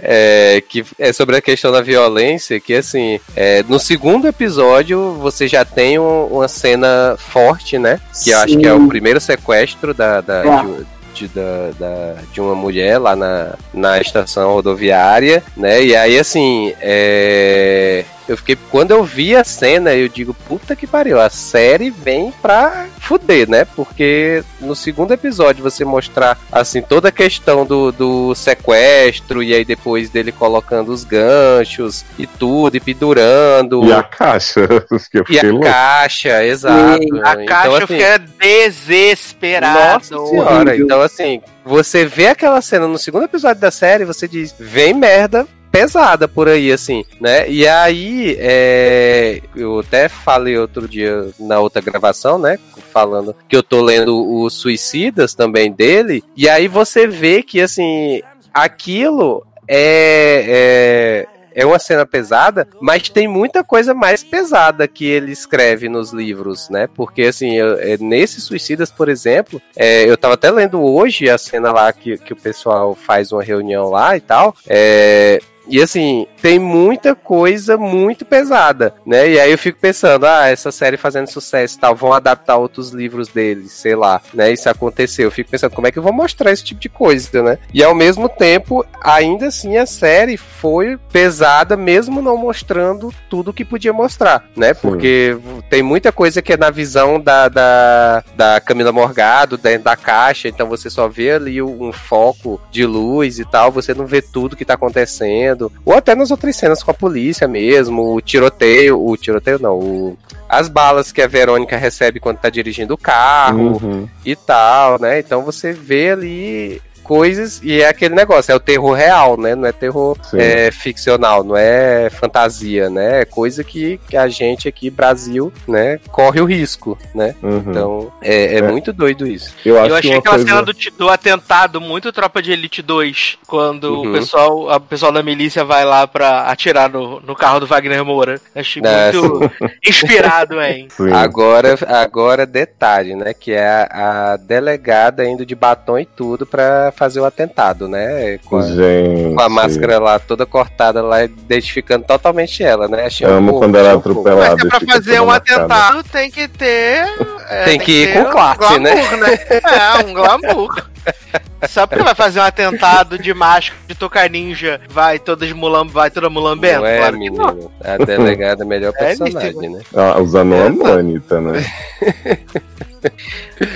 é, 0.03 0.63
que 0.69 0.85
é 0.99 1.13
sobre 1.13 1.37
a 1.37 1.41
questão 1.41 1.73
da 1.73 1.81
violência, 1.81 2.61
que 2.61 2.75
assim, 2.75 3.21
é, 3.35 3.63
no 3.69 3.79
segundo 3.79 4.27
episódio 4.27 5.15
você 5.15 5.49
já 5.49 5.65
tem 5.65 5.99
um, 5.99 6.27
uma 6.27 6.49
cena 6.49 7.17
forte, 7.19 7.79
né? 7.79 8.01
Que 8.23 8.31
eu 8.31 8.39
acho 8.39 8.59
que 8.59 8.67
é 8.67 8.73
o 8.73 8.87
primeiro 8.89 9.21
sequestro 9.21 9.93
da, 9.93 10.21
da 10.21 10.45
é. 10.45 10.63
de, 10.63 10.87
de, 11.15 11.29
da, 11.29 11.71
da, 11.79 12.15
de 12.33 12.41
uma 12.41 12.55
mulher 12.55 12.99
lá 12.99 13.17
na, 13.17 13.55
na 13.73 14.01
estação 14.01 14.53
rodoviária, 14.53 15.43
né? 15.57 15.83
E 15.83 15.97
aí, 15.97 16.19
assim, 16.19 16.73
é, 16.81 18.05
eu 18.29 18.37
fiquei. 18.37 18.57
Quando 18.71 18.91
eu 18.91 19.05
vi 19.05 19.37
a 19.37 19.45
cena, 19.45 19.95
eu 19.95 20.09
digo, 20.09 20.35
puta 20.35 20.75
que 20.75 20.87
pariu, 20.87 21.21
a 21.21 21.31
série 21.31 21.91
vem 21.91 22.33
pra 22.43 22.87
fuder, 23.01 23.49
né? 23.49 23.65
Porque 23.65 24.43
no 24.61 24.75
segundo 24.75 25.13
episódio 25.13 25.63
você 25.63 25.85
mostrar, 25.85 26.39
assim, 26.51 26.83
toda 26.83 27.09
a 27.09 27.13
questão 27.13 27.65
do, 27.65 27.93
do 27.93 28.35
sequestro, 28.35 29.43
e 29.43 29.55
aí 29.55 29.65
depois 29.65 30.11
dele 30.11 30.33
colocando 30.33 30.89
os 30.91 31.05
ganchos 31.05 32.05
e 32.19 32.27
tudo, 32.27 32.77
e 32.77 32.81
pendurando. 32.81 33.85
E 33.85 33.93
a 33.93 34.03
caixa. 34.03 34.67
e 35.31 35.39
a 35.39 35.43
louco. 35.43 35.65
caixa, 35.67 36.45
exato. 36.45 37.03
E 37.03 37.21
a 37.23 37.33
então, 37.33 37.47
caixa 37.47 37.85
assim, 37.85 37.87
fica 37.87 38.19
desesperado. 38.19 40.15
Nossa 40.15 40.27
senhora, 40.27 40.77
então 40.77 41.01
assim, 41.01 41.41
você 41.65 42.05
vê 42.05 42.29
aquela 42.29 42.61
cena 42.61 42.87
no 42.87 42.99
segundo 42.99 43.25
episódio 43.25 43.61
da 43.61 43.71
série, 43.71 44.05
você 44.05 44.27
diz, 44.27 44.55
vem 44.59 44.95
merda, 44.95 45.47
pesada 45.71 46.27
por 46.27 46.49
aí, 46.49 46.73
assim, 46.73 47.05
né? 47.21 47.49
E 47.49 47.67
aí, 47.67 48.37
é, 48.39 49.41
eu 49.55 49.81
até 49.81 50.09
falei 50.09 50.57
outro 50.57 50.89
dia 50.89 51.29
na 51.39 51.61
outra 51.61 51.83
gravação, 51.83 52.39
né? 52.39 52.59
Falando 52.93 53.35
que 53.49 53.57
eu 53.57 53.63
tô 53.63 53.83
lendo 53.83 54.43
os 54.43 54.55
Suicidas 54.55 55.35
também 55.35 55.71
dele, 55.71 56.25
e 56.37 56.49
aí 56.49 56.69
você 56.69 57.07
vê 57.07 57.43
que, 57.43 57.61
assim, 57.61 58.23
aquilo 58.55 59.47
é, 59.69 61.27
é 61.29 61.37
é 61.57 61.65
uma 61.65 61.79
cena 61.79 62.05
pesada, 62.05 62.69
mas 62.79 63.09
tem 63.09 63.27
muita 63.27 63.65
coisa 63.65 63.95
mais 63.95 64.23
pesada 64.23 64.87
que 64.87 65.07
ele 65.07 65.33
escreve 65.33 65.89
nos 65.89 66.13
livros, 66.13 66.69
né? 66.69 66.87
Porque, 66.95 67.23
assim, 67.23 67.57
eu, 67.57 67.79
é, 67.79 67.97
nesses 67.97 68.45
Suicidas, 68.45 68.91
por 68.91 69.09
exemplo, 69.09 69.61
é, 69.75 70.05
eu 70.05 70.19
tava 70.19 70.35
até 70.35 70.51
lendo 70.51 70.83
hoje 70.83 71.31
a 71.31 71.39
cena 71.39 71.73
lá 71.73 71.91
que, 71.95 72.19
que 72.19 72.35
o 72.35 72.37
pessoal 72.37 72.95
faz 72.95 73.33
uma 73.33 73.43
reunião 73.43 73.89
lá 73.89 74.15
e 74.15 74.21
tal, 74.21 74.55
é, 74.69 75.41
E 75.69 75.81
assim, 75.81 76.27
tem 76.41 76.59
muita 76.59 77.15
coisa 77.15 77.77
muito 77.77 78.25
pesada, 78.25 78.95
né? 79.05 79.29
E 79.29 79.41
aí 79.41 79.51
eu 79.51 79.59
fico 79.59 79.79
pensando, 79.81 80.27
ah, 80.27 80.49
essa 80.49 80.71
série 80.71 80.97
fazendo 80.97 81.29
sucesso 81.29 81.77
e 81.77 81.81
tal, 81.81 81.95
vão 81.95 82.13
adaptar 82.13 82.57
outros 82.57 82.91
livros 82.91 83.29
deles, 83.29 83.73
sei 83.73 83.97
lá, 83.97 84.21
né? 84.33 84.53
Isso 84.53 84.69
aconteceu. 84.69 85.25
Eu 85.27 85.31
fico 85.31 85.51
pensando, 85.51 85.73
como 85.73 85.87
é 85.87 85.91
que 85.91 85.99
eu 85.99 86.03
vou 86.03 86.13
mostrar 86.13 86.53
esse 86.53 86.65
tipo 86.65 86.81
de 86.81 86.89
coisa, 86.89 87.43
né? 87.43 87.59
E 87.73 87.83
ao 87.83 87.95
mesmo 87.95 88.29
tempo, 88.29 88.85
ainda 89.03 89.47
assim, 89.47 89.77
a 89.77 89.87
série 89.87 90.37
foi 90.37 90.97
pesada, 91.13 91.77
mesmo 91.77 92.23
não 92.23 92.37
mostrando 92.37 93.13
tudo 93.29 93.53
que 93.53 93.65
podia 93.65 93.93
mostrar, 93.93 94.45
né? 94.57 94.73
Porque 94.75 95.37
tem 95.69 95.83
muita 95.83 96.13
coisa 96.13 96.41
que 96.41 96.53
é 96.53 96.57
na 96.57 96.71
visão 96.71 97.21
da, 97.21 97.49
da, 97.49 98.25
da 98.37 98.61
Camila 98.61 98.93
Morgado, 98.93 99.57
dentro 99.57 99.85
da 99.85 99.97
caixa, 99.97 100.49
então 100.49 100.69
você 100.69 100.89
só 100.89 101.09
vê 101.09 101.33
ali 101.33 101.61
um 101.61 101.93
foco 101.93 102.61
de 102.71 102.85
luz 102.85 103.39
e 103.39 103.45
tal, 103.45 103.73
você 103.73 103.95
não 103.95 104.07
vê 104.07 104.23
tudo 104.23 104.57
que 104.57 104.65
tá 104.65 104.75
acontecendo. 104.75 105.56
Ou 105.85 105.95
até 105.95 106.15
nas 106.15 106.31
outras 106.31 106.57
cenas 106.57 106.83
com 106.83 106.91
a 106.91 106.95
polícia 106.95 107.49
mesmo, 107.49 108.15
o 108.15 108.21
tiroteio, 108.21 109.03
o 109.05 109.17
tiroteio 109.17 109.59
não, 109.59 109.79
o, 109.79 110.19
as 110.49 110.69
balas 110.69 111.13
que 111.13 111.23
a 111.23 111.27
Verônica 111.27 111.77
recebe 111.77 112.21
quando 112.21 112.39
tá 112.39 112.49
dirigindo 112.51 112.95
o 112.95 112.99
carro 112.99 113.81
Uhum. 113.83 114.09
e 114.25 114.35
tal, 114.37 115.01
né? 115.01 115.19
Então 115.19 115.43
você 115.43 115.73
vê 115.73 116.11
ali 116.11 116.83
coisas 117.07 117.61
e 117.63 117.81
é 117.81 117.89
aquele 117.89 118.15
negócio, 118.15 118.51
é 118.51 118.55
o 118.55 118.61
terror 118.61 118.93
real, 118.95 119.37
né? 119.39 119.55
Não 119.55 119.67
é 119.67 119.73
terror 119.73 120.17
é, 120.35 120.71
ficcional, 120.73 121.45
não 121.45 121.57
é 121.57 122.11
fantasia, 122.11 122.91
né? 122.91 123.21
É 123.21 123.25
coisa 123.25 123.63
que, 123.63 124.01
que 124.09 124.17
a 124.17 124.27
gente 124.29 124.67
aqui, 124.69 124.91
Brasil, 124.91 125.53
né, 125.69 126.01
corre 126.11 126.41
o 126.41 126.45
risco, 126.45 126.99
né? 127.15 127.35
Uhum. 127.43 127.59
Então 127.71 128.13
é, 128.21 128.55
é 128.57 128.59
É. 128.59 128.63
muito 128.63 128.93
doido 128.93 129.27
isso. 129.27 129.55
eu 129.65 129.79
acho 129.79 129.91
Eu 129.91 129.97
achei 129.97 130.15
aquela 130.15 130.35
coisa... 130.37 130.49
cena 130.51 130.63
do, 130.63 130.73
do 130.99 131.09
atentado 131.09 131.81
muito 131.81 132.13
Tropa 132.13 132.43
de 132.43 132.51
Elite 132.53 132.83
2, 132.83 133.39
quando 133.47 133.85
Uhum. 133.87 134.11
o 134.11 134.13
pessoal, 134.13 134.71
a 134.71 134.81
pessoal 134.81 135.13
da 135.13 135.23
milícia 135.23 135.65
vai 135.65 135.85
lá 135.85 136.07
pra 136.07 136.43
atirar 136.49 136.91
no, 136.91 137.21
no 137.21 137.35
carro 137.37 137.61
do 137.61 137.67
Wagner 137.67 138.05
Moura. 138.05 138.41
Achei 138.55 138.83
É, 138.85 139.13
muito 139.13 139.51
inspirado, 139.87 140.61
hein? 140.61 140.89
Sim. 140.91 141.13
Agora, 141.13 141.77
agora 141.87 142.45
detalhe, 142.47 143.15
né? 143.15 143.33
Que 143.33 143.53
é 143.53 143.67
a, 143.91 144.33
a 144.33 144.37
delegada 144.37 145.25
indo 145.25 145.45
de 145.47 145.55
batom 145.55 145.99
e 145.99 146.05
tudo 146.07 146.45
pra 146.47 146.91
fazer 146.97 147.21
o 147.21 147.25
atentado, 147.25 147.87
né? 147.89 148.39
Com 148.47 148.59
a, 148.59 148.63
Gente. 148.63 149.35
com 149.35 149.41
a 149.41 149.49
máscara 149.49 149.99
lá 149.99 150.19
toda 150.19 150.45
cortada 150.47 151.03
lá, 151.03 151.23
identificando 151.25 152.05
totalmente 152.05 152.63
ela, 152.65 152.89
né? 152.89 153.07
Achei 153.07 153.27
um 153.27 153.37
Amo 153.37 153.51
pouco, 153.51 153.67
quando 153.67 153.77
ela 153.77 153.91
é 153.91 153.95
um 153.95 153.99
atropelada. 153.99 154.57
Mas 154.57 154.65
é 154.65 154.69
pra 154.69 154.95
fazer 154.95 155.21
um 155.21 155.27
marcada. 155.27 155.65
atentado, 155.65 156.05
tem 156.05 156.31
que 156.31 156.49
ter. 156.49 157.05
é, 157.49 157.65
Tem 157.65 157.79
que 157.79 157.93
ir 158.05 158.13
com 158.15 158.31
classe, 158.31 158.75
um 158.75 158.83
glamour, 158.83 159.17
né? 159.19 159.39
É, 159.51 160.05
um 160.05 160.13
glamour. 160.15 160.87
Só 161.69 161.87
porque 161.87 162.03
vai 162.05 162.15
fazer 162.15 162.39
um 162.41 162.43
atentado 162.45 163.19
de 163.19 163.33
máscara 163.33 163.81
de 163.89 163.95
tocar 163.95 164.29
ninja, 164.31 164.81
vai 164.91 165.19
todas 165.19 165.51
mulam, 165.53 165.89
vai 165.89 166.11
toda 166.11 166.29
mulambenta? 166.29 166.79
Não 166.81 166.87
é, 166.87 166.99
Claro 166.99 167.19
que 167.19 167.31
não. 167.31 167.47
menino. 167.55 167.73
A 167.83 167.97
delegada 168.05 168.63
é 168.63 168.65
a 168.65 168.69
melhor 168.69 168.93
É, 168.99 169.17
personagem, 169.17 169.71
né? 169.71 169.81
Ah, 169.95 170.21
usando 170.21 170.55
É, 170.55 170.67
uma 170.69 170.91
Anitta, 170.91 171.41
né? 171.41 171.65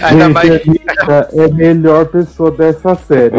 Ainda 0.03 0.29
mais. 0.29 0.51
a 0.51 0.55
Anitta 0.55 1.29
é 1.35 1.45
a 1.45 1.49
melhor 1.49 2.07
pessoa 2.07 2.51
dessa 2.51 2.95
série. 2.97 3.37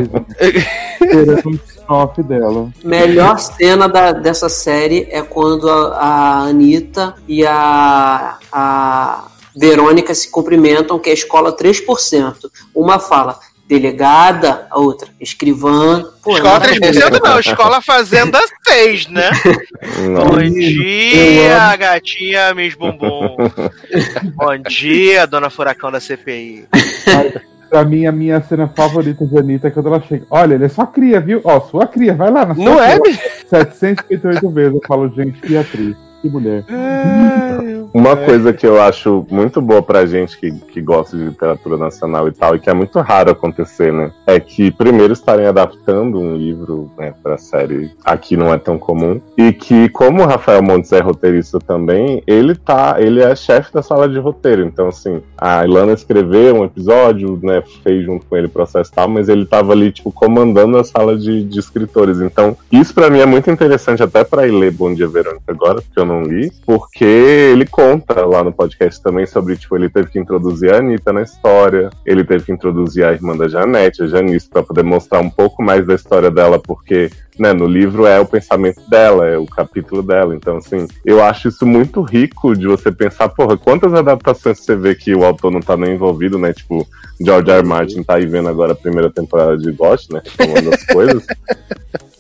um 1.45 1.51
spin-off 1.51 2.23
dela. 2.23 2.69
Melhor 2.83 3.37
cena 3.39 3.87
da- 3.87 4.11
dessa 4.13 4.49
série 4.49 5.07
é 5.11 5.21
quando 5.21 5.69
a, 5.69 5.97
a 5.97 6.37
Anitta 6.43 7.15
e 7.27 7.45
a, 7.45 8.37
a 8.51 9.27
Verônica 9.55 10.13
se 10.15 10.29
cumprimentam, 10.31 10.97
que 10.97 11.09
é 11.09 11.11
a 11.11 11.15
escola 11.15 11.55
3%. 11.55 12.35
Uma 12.73 12.99
fala 12.99 13.37
delegada, 13.71 14.67
a 14.69 14.77
outra 14.77 15.07
escrivã. 15.17 16.03
Pô, 16.21 16.31
é 16.31 16.33
Escola 16.33 16.59
maravilhoso. 16.59 16.99
3% 16.99 17.23
não, 17.23 17.39
escola 17.39 17.81
Fazenda 17.81 18.39
6, 18.67 19.07
né? 19.07 19.29
Não. 20.09 20.25
Bom 20.25 20.37
dia, 20.39 21.75
gatinha 21.77 22.53
Miss 22.53 22.75
Bumbum. 22.75 23.37
Bom 24.35 24.57
dia, 24.67 25.25
dona 25.25 25.49
Furacão 25.49 25.91
da 25.91 25.99
CPI. 25.99 26.67
Pra 27.69 27.85
mim, 27.85 28.05
a 28.05 28.11
minha 28.11 28.41
cena 28.41 28.67
favorita 28.67 29.25
de 29.25 29.37
Anitta 29.37 29.69
é 29.69 29.71
quando 29.71 29.87
ela 29.87 30.01
chega. 30.01 30.25
Olha, 30.29 30.55
ele 30.55 30.65
é 30.65 30.69
só 30.69 30.85
cria, 30.85 31.21
viu? 31.21 31.39
Ó, 31.43 31.61
sua 31.61 31.87
cria, 31.87 32.13
vai 32.13 32.29
lá 32.29 32.45
na 32.45 32.53
sua 32.53 32.63
Não 32.63 32.83
é, 32.83 32.99
cria. 32.99 33.15
758 33.49 34.49
vezes 34.49 34.73
eu 34.73 34.81
falo, 34.87 35.07
gente, 35.09 35.39
que 35.39 35.57
atriz, 35.57 35.95
que 36.21 36.29
mulher. 36.29 36.63
Uma 37.93 38.15
coisa 38.15 38.53
que 38.53 38.65
eu 38.65 38.81
acho 38.81 39.25
muito 39.29 39.61
boa 39.61 39.83
pra 39.83 40.05
gente 40.05 40.37
que, 40.37 40.51
que 40.51 40.81
gosta 40.81 41.17
de 41.17 41.25
literatura 41.25 41.75
nacional 41.75 42.25
e 42.27 42.31
tal, 42.31 42.55
e 42.55 42.59
que 42.59 42.69
é 42.69 42.73
muito 42.73 42.99
raro 42.99 43.31
acontecer, 43.31 43.91
né? 43.91 44.11
É 44.25 44.39
que, 44.39 44.71
primeiro, 44.71 45.11
estarem 45.11 45.45
adaptando 45.45 46.17
um 46.17 46.37
livro 46.37 46.89
né, 46.97 47.13
pra 47.21 47.37
série 47.37 47.91
aqui 48.05 48.37
não 48.37 48.53
é 48.53 48.57
tão 48.57 48.77
comum. 48.77 49.19
E 49.37 49.51
que, 49.51 49.89
como 49.89 50.21
o 50.21 50.25
Rafael 50.25 50.63
Montes 50.63 50.91
é 50.93 51.01
roteirista 51.01 51.59
também, 51.59 52.23
ele 52.25 52.55
tá. 52.55 52.95
Ele 52.97 53.21
é 53.21 53.35
chefe 53.35 53.73
da 53.73 53.81
sala 53.81 54.07
de 54.07 54.19
roteiro. 54.19 54.63
Então, 54.63 54.87
assim, 54.87 55.21
a 55.37 55.65
Ilana 55.65 55.91
escreveu 55.91 56.55
um 56.55 56.63
episódio, 56.63 57.39
né? 57.43 57.61
Fez 57.83 58.05
junto 58.05 58.25
com 58.25 58.37
ele 58.37 58.47
o 58.47 58.51
processo 58.51 58.89
e 58.89 58.95
tal, 58.95 59.09
mas 59.09 59.27
ele 59.27 59.45
tava 59.45 59.73
ali, 59.73 59.91
tipo, 59.91 60.11
comandando 60.13 60.77
a 60.77 60.83
sala 60.83 61.17
de, 61.17 61.43
de 61.43 61.59
escritores. 61.59 62.21
Então, 62.21 62.55
isso 62.71 62.93
pra 62.93 63.09
mim 63.09 63.19
é 63.19 63.25
muito 63.25 63.51
interessante, 63.51 64.01
até 64.01 64.23
pra 64.23 64.47
ir 64.47 64.51
ler 64.51 64.71
Bom 64.71 64.93
Dia 64.93 65.09
Verônica 65.09 65.43
agora, 65.47 65.81
porque 65.81 65.99
eu 65.99 66.05
não 66.11 66.23
li, 66.23 66.51
porque 66.65 67.05
ele 67.05 67.65
conta 67.65 68.25
lá 68.25 68.43
no 68.43 68.51
podcast 68.51 69.01
também 69.01 69.25
sobre, 69.25 69.55
tipo, 69.55 69.75
ele 69.75 69.89
teve 69.89 70.09
que 70.09 70.19
introduzir 70.19 70.73
a 70.73 70.77
Anitta 70.77 71.13
na 71.13 71.21
história, 71.21 71.89
ele 72.05 72.23
teve 72.23 72.43
que 72.43 72.51
introduzir 72.51 73.05
a 73.05 73.13
irmã 73.13 73.35
da 73.35 73.47
Janete, 73.47 74.03
a 74.03 74.07
Janice, 74.07 74.49
pra 74.49 74.63
poder 74.63 74.83
mostrar 74.83 75.19
um 75.19 75.29
pouco 75.29 75.63
mais 75.63 75.85
da 75.85 75.95
história 75.95 76.29
dela, 76.29 76.59
porque, 76.59 77.09
né, 77.39 77.53
no 77.53 77.65
livro 77.65 78.05
é 78.05 78.19
o 78.19 78.25
pensamento 78.25 78.81
dela, 78.89 79.27
é 79.27 79.37
o 79.37 79.45
capítulo 79.45 80.03
dela. 80.03 80.35
Então, 80.35 80.57
assim, 80.57 80.87
eu 81.05 81.23
acho 81.23 81.47
isso 81.47 81.65
muito 81.65 82.01
rico 82.01 82.55
de 82.55 82.67
você 82.67 82.91
pensar, 82.91 83.29
porra, 83.29 83.57
quantas 83.57 83.93
adaptações 83.93 84.59
você 84.59 84.75
vê 84.75 84.93
que 84.95 85.15
o 85.15 85.23
autor 85.23 85.51
não 85.51 85.59
tá 85.59 85.75
nem 85.77 85.93
envolvido, 85.95 86.37
né? 86.37 86.53
Tipo, 86.53 86.87
George 87.19 87.49
R. 87.49 87.59
R. 87.59 87.67
Martin 87.67 88.03
tá 88.03 88.15
aí 88.15 88.25
vendo 88.25 88.49
agora 88.49 88.73
a 88.73 88.75
primeira 88.75 89.09
temporada 89.09 89.57
de 89.57 89.71
Ghost, 89.71 90.11
né? 90.13 90.21
Falando 90.37 90.73
as 90.73 90.83
coisas. 90.91 91.25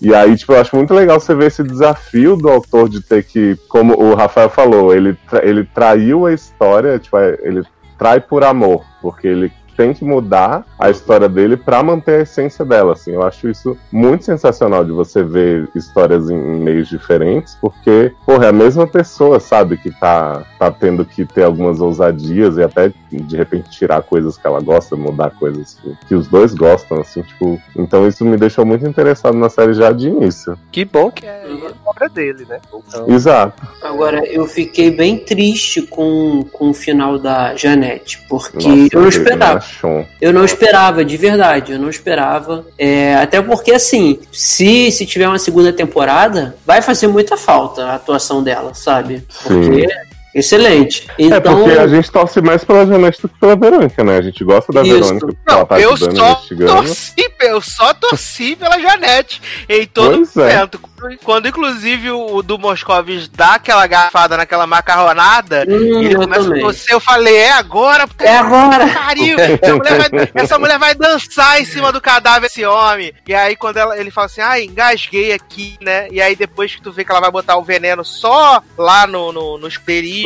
E 0.01 0.15
aí, 0.15 0.35
tipo, 0.35 0.53
eu 0.53 0.61
acho 0.61 0.75
muito 0.75 0.93
legal 0.93 1.19
você 1.19 1.35
ver 1.35 1.47
esse 1.47 1.63
desafio 1.63 2.35
do 2.35 2.49
autor 2.49 2.89
de 2.89 3.01
ter 3.01 3.23
que, 3.23 3.55
como 3.67 3.93
o 4.01 4.15
Rafael 4.15 4.49
falou, 4.49 4.93
ele, 4.95 5.15
tra- 5.29 5.45
ele 5.45 5.63
traiu 5.63 6.25
a 6.25 6.33
história, 6.33 6.97
tipo, 6.97 7.17
é, 7.17 7.37
ele 7.43 7.63
trai 7.99 8.19
por 8.19 8.43
amor, 8.43 8.83
porque 8.99 9.27
ele 9.27 9.51
tem 9.81 9.95
que 9.95 10.05
mudar 10.05 10.63
a 10.77 10.91
história 10.91 11.27
dele 11.27 11.57
pra 11.57 11.81
manter 11.81 12.19
a 12.19 12.21
essência 12.21 12.63
dela, 12.63 12.93
assim. 12.93 13.13
Eu 13.13 13.23
acho 13.23 13.49
isso 13.49 13.75
muito 13.91 14.23
sensacional 14.23 14.85
de 14.85 14.91
você 14.91 15.23
ver 15.23 15.67
histórias 15.73 16.29
em, 16.29 16.35
em 16.35 16.59
meios 16.59 16.87
diferentes, 16.87 17.57
porque, 17.59 18.13
porra, 18.23 18.45
é 18.45 18.49
a 18.49 18.53
mesma 18.53 18.85
pessoa, 18.85 19.39
sabe, 19.39 19.77
que 19.77 19.89
tá, 19.89 20.43
tá 20.59 20.69
tendo 20.69 21.03
que 21.03 21.25
ter 21.25 21.43
algumas 21.43 21.81
ousadias 21.81 22.57
e 22.57 22.63
até, 22.63 22.93
de 23.11 23.35
repente, 23.35 23.71
tirar 23.71 24.03
coisas 24.03 24.37
que 24.37 24.45
ela 24.45 24.61
gosta, 24.61 24.95
mudar 24.95 25.31
coisas 25.31 25.73
que, 25.73 25.97
que 26.09 26.13
os 26.13 26.27
dois 26.27 26.53
gostam, 26.53 27.01
assim, 27.01 27.23
tipo... 27.23 27.59
Então 27.75 28.07
isso 28.07 28.23
me 28.23 28.37
deixou 28.37 28.63
muito 28.63 28.87
interessado 28.87 29.35
na 29.35 29.49
série 29.49 29.73
já 29.73 29.91
de 29.91 30.09
início. 30.09 30.55
Que 30.71 30.85
bom 30.85 31.09
que 31.09 31.25
é 31.25 31.47
a 31.47 31.89
obra 31.89 32.07
dele, 32.07 32.45
né? 32.47 32.59
Então, 32.67 33.09
Exato. 33.09 33.67
Agora, 33.81 34.23
eu 34.27 34.45
fiquei 34.45 34.91
bem 34.91 35.17
triste 35.17 35.81
com, 35.81 36.43
com 36.51 36.69
o 36.69 36.73
final 36.73 37.17
da 37.17 37.55
Janete, 37.55 38.23
porque 38.29 38.67
Nossa, 38.67 38.89
eu 38.95 39.01
não 39.01 39.09
esperava. 39.09 39.70
Machão. 39.71 40.05
Eu 40.19 40.33
não 40.33 40.43
esperava, 40.43 41.03
de 41.05 41.17
verdade, 41.17 41.71
eu 41.71 41.79
não 41.79 41.89
esperava. 41.89 42.65
É, 42.77 43.15
até 43.15 43.41
porque, 43.41 43.71
assim, 43.71 44.19
se, 44.31 44.91
se 44.91 45.05
tiver 45.05 45.27
uma 45.27 45.39
segunda 45.39 45.71
temporada, 45.71 46.55
vai 46.65 46.81
fazer 46.81 47.07
muita 47.07 47.37
falta 47.37 47.85
a 47.85 47.95
atuação 47.95 48.43
dela, 48.43 48.73
sabe? 48.73 49.23
Porque 49.43 49.85
é 49.91 50.10
excelente. 50.33 51.07
É 51.09 51.13
Então, 51.23 51.41
porque 51.41 51.77
a 51.77 51.87
gente 51.87 52.11
torce 52.11 52.41
mais 52.41 52.63
pela 52.63 52.85
Janete 52.85 53.21
do 53.21 53.29
que 53.29 53.39
pela 53.39 53.55
Verônica, 53.55 54.03
né? 54.03 54.17
A 54.17 54.21
gente 54.21 54.43
gosta 54.43 54.71
da 54.71 54.81
Isso. 54.81 54.93
Verônica 54.93 55.25
porque 55.27 55.39
ela 55.47 55.57
Não, 55.59 55.65
tá 55.65 55.79
eu 55.79 55.97
só 55.97 56.07
torci, 56.07 57.15
eu 57.41 57.61
só 57.61 57.93
torci 57.93 58.55
pela 58.55 58.79
Janete 58.79 59.41
em 59.67 59.85
todo 59.87 60.17
Pois 60.17 60.37
é. 60.37 60.53
momento. 60.55 60.79
Quando, 61.23 61.47
inclusive, 61.47 62.11
o 62.11 62.43
do 62.43 62.59
Moscovis 62.59 63.27
dá 63.27 63.55
aquela 63.55 63.87
garfada 63.87 64.37
naquela 64.37 64.67
macarronada, 64.67 65.65
Hum, 65.67 66.03
e 66.03 66.05
ele 66.05 66.13
eu 66.13 66.19
começa 66.19 66.53
a 66.55 66.59
torcer, 66.59 66.93
eu 66.93 66.99
falei, 66.99 67.35
é 67.37 67.51
agora, 67.53 68.07
puta 68.07 68.23
É 68.23 68.37
agora. 68.37 68.87
pariu! 68.87 69.35
Essa 69.39 69.75
mulher, 69.75 69.97
vai, 69.97 70.31
essa 70.35 70.59
mulher 70.59 70.77
vai 70.77 70.93
dançar 70.93 71.59
em 71.59 71.65
cima 71.65 71.91
do 71.91 71.99
cadáver 71.99 72.41
desse 72.41 72.63
homem. 72.63 73.13
E 73.27 73.33
aí, 73.33 73.55
quando 73.55 73.77
ela, 73.77 73.97
ele 73.97 74.11
fala 74.11 74.25
assim, 74.27 74.41
ah, 74.41 74.59
engasguei 74.61 75.33
aqui, 75.33 75.75
né? 75.81 76.07
E 76.11 76.21
aí, 76.21 76.35
depois 76.35 76.75
que 76.75 76.81
tu 76.83 76.91
vê 76.91 77.03
que 77.03 77.11
ela 77.11 77.19
vai 77.21 77.31
botar 77.31 77.57
o 77.57 77.63
veneno 77.63 78.05
só 78.05 78.61
lá 78.77 79.07
no, 79.07 79.31
no, 79.31 79.57
no 79.57 79.67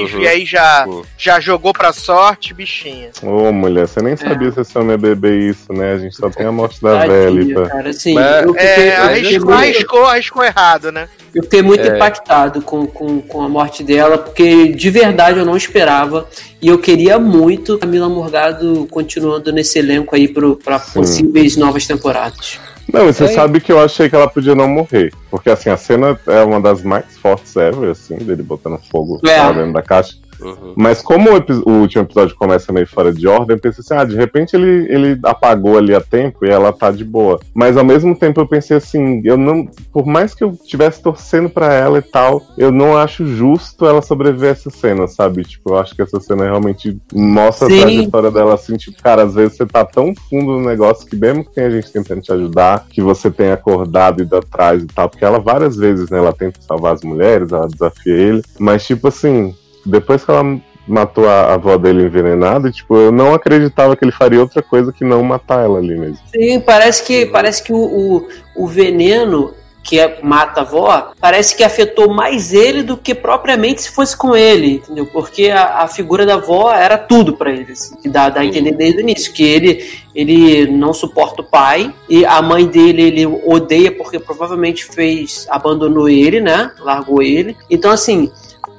Uhum. 0.02 0.20
e 0.22 0.28
aí 0.28 0.46
já, 0.46 0.86
já 1.18 1.40
jogou 1.40 1.74
pra 1.74 1.92
sorte, 1.94 2.54
bichinha. 2.54 3.10
Ô, 3.24 3.52
mulher, 3.52 3.88
você 3.88 4.02
nem 4.02 4.16
sabia 4.16 4.52
se 4.52 4.62
esse 4.62 4.78
homem 4.78 4.92
ia 4.92 4.98
beber 4.98 5.34
isso, 5.40 5.72
né? 5.74 5.94
A 5.94 5.98
gente 5.98 6.16
só 6.16 6.30
tem 6.30 6.46
a 6.46 6.52
morte 6.52 6.82
da 6.82 7.00
tadinha, 7.00 7.18
velha. 7.18 7.42
e 7.42 7.54
pá. 7.54 7.70
cara, 7.70 7.90
assim, 7.90 8.14
Mas- 8.14 8.44
eu 8.44 8.54
fiquei, 8.54 8.68
É, 8.68 8.96
arriscou, 8.98 9.40
muito- 9.40 9.54
arriscou, 9.54 10.06
arriscou 10.06 10.44
errado, 10.44 10.92
né? 10.92 11.08
Eu 11.34 11.44
fiquei 11.44 11.62
muito 11.62 11.82
É. 11.86 11.96
impactado 11.96 12.62
com, 12.62 12.86
com, 12.88 13.22
com 13.22 13.42
a 13.42 13.50
morte 13.50 13.84
dela, 13.84 14.18
porque 14.18 14.70
de 14.70 14.90
verdade 14.90 15.38
eu 15.40 15.46
não 15.46 15.58
esperava. 15.58 16.28
E 16.62 16.68
eu 16.70 16.78
queria 16.80 17.20
muito 17.20 17.78
Camila 17.78 18.08
Morgado 18.10 18.88
continuando 18.90 19.52
nesse 19.52 19.78
elenco 19.78 20.16
aí 20.16 20.28
para 20.30 20.80
Sim. 20.80 20.94
possíveis 20.94 21.58
novas 21.58 21.86
temporadas. 21.86 22.60
Não, 22.92 23.06
você 23.06 23.26
É. 23.26 23.28
sabe 23.30 23.60
que 23.60 23.72
eu 23.72 23.80
achei 23.80 24.10
que 24.10 24.16
ela 24.16 24.28
podia 24.28 24.54
não 24.56 24.68
morrer. 24.68 25.12
Porque 25.30 25.50
assim, 25.50 25.70
a 25.70 25.78
cena 25.78 26.20
é 26.28 26.44
uma 26.44 26.62
das 26.62 26.82
mais 26.84 27.18
fortes 27.18 27.56
ever, 27.56 27.90
assim, 27.92 28.16
dele 28.18 28.44
botando 28.44 28.80
fogo 28.92 29.20
É. 29.28 29.54
dentro 29.54 29.74
da 29.74 29.82
caixa. 29.82 30.16
Uhum. 30.42 30.74
Mas 30.76 31.02
como 31.02 31.30
o, 31.30 31.70
o 31.70 31.82
último 31.82 32.04
episódio 32.04 32.36
começa 32.36 32.74
meio 32.74 32.88
fora 32.88 33.14
de 33.14 33.28
ordem, 33.28 33.56
eu 33.56 33.62
pensei 33.62 33.82
assim, 33.82 33.94
ah, 33.94 34.04
de 34.06 34.16
repente 34.16 34.56
ele, 34.56 34.88
ele 34.94 35.20
apagou 35.24 35.78
ali 35.78 35.94
a 35.94 36.02
tempo 36.02 36.46
e 36.46 36.50
ela 36.50 36.72
tá 36.72 36.92
de 36.92 37.04
boa. 37.04 37.40
Mas 37.54 37.78
ao 37.78 37.84
mesmo 37.84 38.16
tempo 38.16 38.42
eu 38.42 38.48
pensei 38.48 38.78
assim, 38.78 39.22
eu 39.24 39.38
não. 39.38 39.68
Por 39.92 40.06
mais 40.06 40.34
que 40.34 40.44
eu 40.44 40.52
estivesse 40.52 41.02
torcendo 41.02 41.50
pra 41.50 41.74
ela 41.74 42.00
e 42.00 42.02
tal, 42.02 42.42
eu 42.58 42.72
não 42.72 42.98
acho 42.98 43.26
justo 43.26 43.86
ela 43.86 44.02
sobreviver 44.02 44.50
a 44.50 44.52
essa 44.52 44.70
cena, 44.70 45.08
sabe? 45.08 45.44
Tipo, 45.44 45.72
eu 45.72 45.78
acho 45.78 45.96
que 45.96 46.02
essa 46.02 46.20
cena 46.20 46.44
realmente 46.44 46.98
mostra 47.14 47.68
Sim. 47.68 47.80
a 47.80 47.82
trajetória 47.82 48.32
dela 48.32 48.54
assim, 48.54 48.78
tipo, 48.78 49.02
cara, 49.02 49.24
às 49.24 49.34
vezes 49.34 49.58
você 49.58 49.66
tá 49.66 49.84
tão 49.86 50.14
fundo 50.30 50.60
no 50.60 50.66
negócio 50.66 51.08
que 51.08 51.16
mesmo 51.16 51.44
que 51.44 51.54
tenha 51.54 51.72
gente 51.72 51.92
tentando 51.92 52.22
te 52.22 52.32
ajudar, 52.32 52.86
que 52.90 53.02
você 53.02 53.32
tenha 53.32 53.54
acordado 53.54 54.22
e 54.22 54.26
ido 54.26 54.36
atrás 54.36 54.84
e 54.84 54.88
tal, 54.88 55.10
porque 55.10 55.24
ela 55.24 55.40
várias 55.40 55.76
vezes, 55.76 56.10
né, 56.10 56.18
ela 56.18 56.34
tenta 56.34 56.60
salvar 56.62 56.94
as 56.94 57.02
mulheres, 57.02 57.52
ela 57.52 57.68
desafia 57.68 58.14
ele, 58.14 58.42
mas 58.60 58.86
tipo 58.86 59.08
assim, 59.08 59.56
depois 59.86 60.24
que 60.24 60.32
ela 60.32 60.60
matou 60.88 61.28
a 61.28 61.46
a 61.46 61.54
avó 61.56 61.78
dele 61.78 62.04
envenenada, 62.04 62.72
tipo, 62.72 62.96
eu 62.96 63.12
não 63.12 63.34
acreditava 63.34 63.96
que 63.96 64.06
ele 64.06 64.12
faria 64.12 64.40
outra 64.40 64.62
coisa 64.62 64.94
que 64.94 65.04
não 65.04 65.24
matar 65.24 65.64
ela 65.64 65.80
ali 65.80 65.98
mesmo. 65.98 66.20
Sim, 66.34 66.60
parece 66.60 67.04
que, 67.04 67.26
parece 67.26 67.64
que 67.64 67.74
o, 67.74 67.78
o, 67.78 68.28
o 68.56 68.68
veneno 68.68 69.54
que 69.86 70.00
é, 70.00 70.20
mata 70.24 70.62
a 70.62 70.64
avó, 70.64 71.12
parece 71.22 71.56
que 71.56 71.64
afetou 71.64 72.12
mais 72.12 72.52
ele 72.52 72.82
do 72.82 72.98
que 72.98 73.14
propriamente 73.14 73.84
se 73.84 73.92
fosse 73.92 74.18
com 74.18 74.36
ele, 74.36 74.78
entendeu? 74.78 75.06
Porque 75.06 75.52
a, 75.52 75.84
a 75.84 75.88
figura 75.88 76.26
da 76.26 76.34
avó 76.34 76.74
era 76.74 76.98
tudo 76.98 77.34
pra 77.34 77.52
ele, 77.52 77.72
assim, 77.72 77.96
que 77.98 78.10
dá, 78.10 78.30
dá 78.30 78.42
a 78.42 78.46
entender 78.46 78.72
desde 78.72 78.98
o 78.98 79.02
início, 79.02 79.32
que 79.32 79.44
ele, 79.44 79.88
ele 80.16 80.72
não 80.72 80.92
suporta 80.92 81.44
o 81.44 81.46
pai, 81.46 81.94
e 82.10 82.26
a 82.26 82.42
mãe 82.42 82.66
dele 82.66 83.04
ele 83.04 83.26
odeia 83.28 83.92
porque 83.92 84.18
provavelmente 84.18 84.84
fez, 84.84 85.46
abandonou 85.52 86.10
ele, 86.10 86.42
né? 86.42 86.72
Largou 86.80 87.22
ele. 87.22 87.56
Então, 87.70 87.92
assim, 87.92 88.32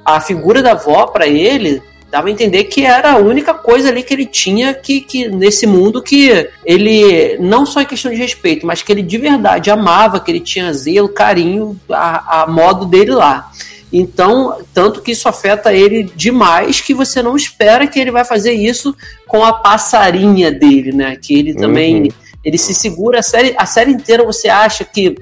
a 0.05 0.19
figura 0.19 0.61
da 0.61 0.71
avó 0.71 1.07
pra 1.07 1.27
ele 1.27 1.81
dava 2.09 2.29
a 2.29 2.31
entender 2.31 2.65
que 2.65 2.85
era 2.85 3.11
a 3.13 3.17
única 3.17 3.53
coisa 3.53 3.89
ali 3.89 4.01
que 4.01 4.13
ele 4.13 4.25
tinha 4.25 4.73
que, 4.73 5.01
que 5.01 5.27
nesse 5.27 5.67
mundo 5.67 6.01
que 6.01 6.49
ele 6.65 7.37
não 7.39 7.65
só 7.65 7.81
em 7.81 7.85
questão 7.85 8.11
de 8.11 8.17
respeito, 8.17 8.65
mas 8.65 8.81
que 8.81 8.91
ele 8.91 9.01
de 9.01 9.17
verdade 9.17 9.69
amava, 9.69 10.19
que 10.19 10.31
ele 10.31 10.39
tinha 10.39 10.71
zelo, 10.73 11.09
carinho, 11.09 11.77
a, 11.89 12.43
a 12.43 12.47
modo 12.47 12.85
dele 12.85 13.11
lá. 13.11 13.51
Então, 13.91 14.57
tanto 14.73 15.01
que 15.01 15.11
isso 15.11 15.29
afeta 15.29 15.73
ele 15.73 16.03
demais 16.15 16.81
que 16.81 16.93
você 16.93 17.21
não 17.21 17.35
espera 17.35 17.87
que 17.87 17.99
ele 17.99 18.11
vai 18.11 18.25
fazer 18.25 18.51
isso 18.53 18.95
com 19.27 19.43
a 19.43 19.53
passarinha 19.53 20.51
dele, 20.51 20.91
né? 20.91 21.15
Que 21.15 21.37
ele 21.37 21.53
também 21.53 22.03
Uhum. 22.03 22.09
ele 22.43 22.57
se 22.57 22.73
segura 22.73 23.19
a 23.19 23.23
série, 23.23 23.53
a 23.57 23.65
série 23.65 23.91
inteira 23.91 24.25
você 24.25 24.49
acha 24.49 24.83
que 24.83 25.15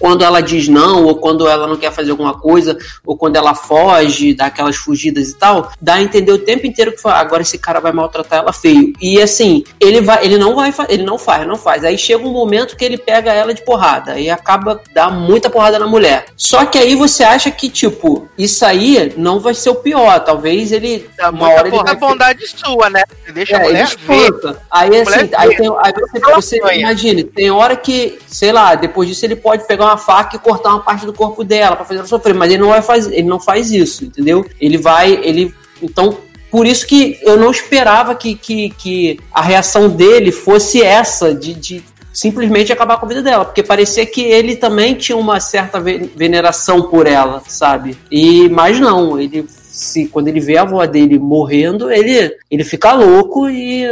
quando 0.00 0.24
ela 0.24 0.40
diz 0.40 0.66
não, 0.66 1.04
ou 1.04 1.16
quando 1.16 1.46
ela 1.46 1.66
não 1.66 1.76
quer 1.76 1.92
fazer 1.92 2.10
alguma 2.10 2.32
coisa, 2.34 2.76
ou 3.04 3.16
quando 3.16 3.36
ela 3.36 3.54
foge, 3.54 4.34
dá 4.34 4.46
aquelas 4.46 4.76
fugidas 4.76 5.28
e 5.28 5.34
tal, 5.36 5.70
dá 5.80 5.94
a 5.94 6.02
entender 6.02 6.32
o 6.32 6.38
tempo 6.38 6.66
inteiro 6.66 6.92
que 6.92 7.02
fala, 7.02 7.18
agora 7.18 7.42
esse 7.42 7.58
cara 7.58 7.80
vai 7.80 7.92
maltratar 7.92 8.40
ela 8.40 8.52
feio. 8.52 8.94
E 9.00 9.20
assim, 9.20 9.62
ele 9.78 10.00
vai, 10.00 10.24
ele 10.24 10.38
não 10.38 10.56
vai, 10.56 10.74
ele 10.88 11.02
não 11.02 11.18
faz, 11.18 11.46
não 11.46 11.56
faz. 11.56 11.84
Aí 11.84 11.98
chega 11.98 12.26
um 12.26 12.32
momento 12.32 12.76
que 12.76 12.84
ele 12.84 12.96
pega 12.96 13.32
ela 13.32 13.52
de 13.52 13.62
porrada 13.62 14.18
e 14.18 14.30
acaba 14.30 14.80
dá 14.94 15.10
muita 15.10 15.50
porrada 15.50 15.78
na 15.78 15.86
mulher. 15.86 16.26
Só 16.36 16.64
que 16.64 16.78
aí 16.78 16.94
você 16.94 17.22
acha 17.22 17.50
que 17.50 17.68
tipo, 17.68 18.28
isso 18.38 18.64
aí 18.64 19.12
não 19.16 19.38
vai 19.38 19.52
ser 19.52 19.70
o 19.70 19.74
pior, 19.74 20.20
talvez 20.20 20.72
ele 20.72 21.10
Dá 21.16 21.30
uma 21.30 21.48
hora 21.50 21.68
ele 21.68 21.76
vai 21.76 21.96
bondade 21.96 22.46
sua, 22.46 22.88
né? 22.88 23.02
Você 23.24 23.32
deixa 23.32 23.56
a 23.56 23.60
é, 23.60 23.62
mulher 23.64 23.86
ele 23.86 23.96
ver. 24.06 24.26
espanta. 24.26 24.62
Aí 24.70 24.88
mulher 24.88 25.02
assim, 25.02 25.30
aí, 25.34 25.56
tem, 25.56 25.76
aí 25.78 25.92
você, 25.92 26.20
você 26.20 26.78
imagine, 26.78 27.24
tem 27.24 27.50
hora 27.50 27.76
que, 27.76 28.18
sei 28.26 28.52
lá, 28.52 28.74
depois 28.74 29.08
disso 29.08 29.24
ele 29.24 29.36
pode 29.36 29.66
pegar 29.66 29.84
uma 29.84 29.89
faca 29.96 30.36
e 30.36 30.38
cortar 30.38 30.70
uma 30.70 30.80
parte 30.80 31.06
do 31.06 31.12
corpo 31.12 31.44
dela 31.44 31.76
pra 31.76 31.84
fazer 31.84 32.00
ela 32.00 32.08
sofrer, 32.08 32.34
mas 32.34 32.50
ele 32.50 32.62
não 32.62 32.68
vai 32.70 32.82
fazer, 32.82 33.14
ele 33.14 33.28
não 33.28 33.40
faz 33.40 33.70
isso, 33.70 34.04
entendeu? 34.04 34.44
Ele 34.60 34.78
vai, 34.78 35.12
ele 35.22 35.54
então 35.82 36.16
por 36.50 36.66
isso 36.66 36.86
que 36.86 37.18
eu 37.22 37.36
não 37.36 37.50
esperava 37.50 38.14
que, 38.14 38.34
que, 38.34 38.70
que 38.70 39.20
a 39.32 39.40
reação 39.40 39.88
dele 39.88 40.32
fosse 40.32 40.82
essa 40.82 41.32
de, 41.32 41.54
de 41.54 41.84
simplesmente 42.12 42.72
acabar 42.72 42.98
com 42.98 43.06
a 43.06 43.08
vida 43.08 43.22
dela, 43.22 43.44
porque 43.44 43.62
parecia 43.62 44.04
que 44.04 44.20
ele 44.20 44.56
também 44.56 44.94
tinha 44.94 45.16
uma 45.16 45.38
certa 45.38 45.78
ve- 45.78 46.10
veneração 46.16 46.82
por 46.82 47.06
ela, 47.06 47.40
sabe? 47.46 47.96
E 48.10 48.48
mas 48.48 48.80
não, 48.80 49.18
ele 49.18 49.46
se 49.70 50.06
quando 50.08 50.28
ele 50.28 50.40
vê 50.40 50.56
a 50.56 50.62
avó 50.62 50.84
dele 50.84 51.18
morrendo, 51.18 51.90
ele 51.90 52.36
ele 52.50 52.64
fica 52.64 52.92
louco 52.92 53.48
e 53.48 53.84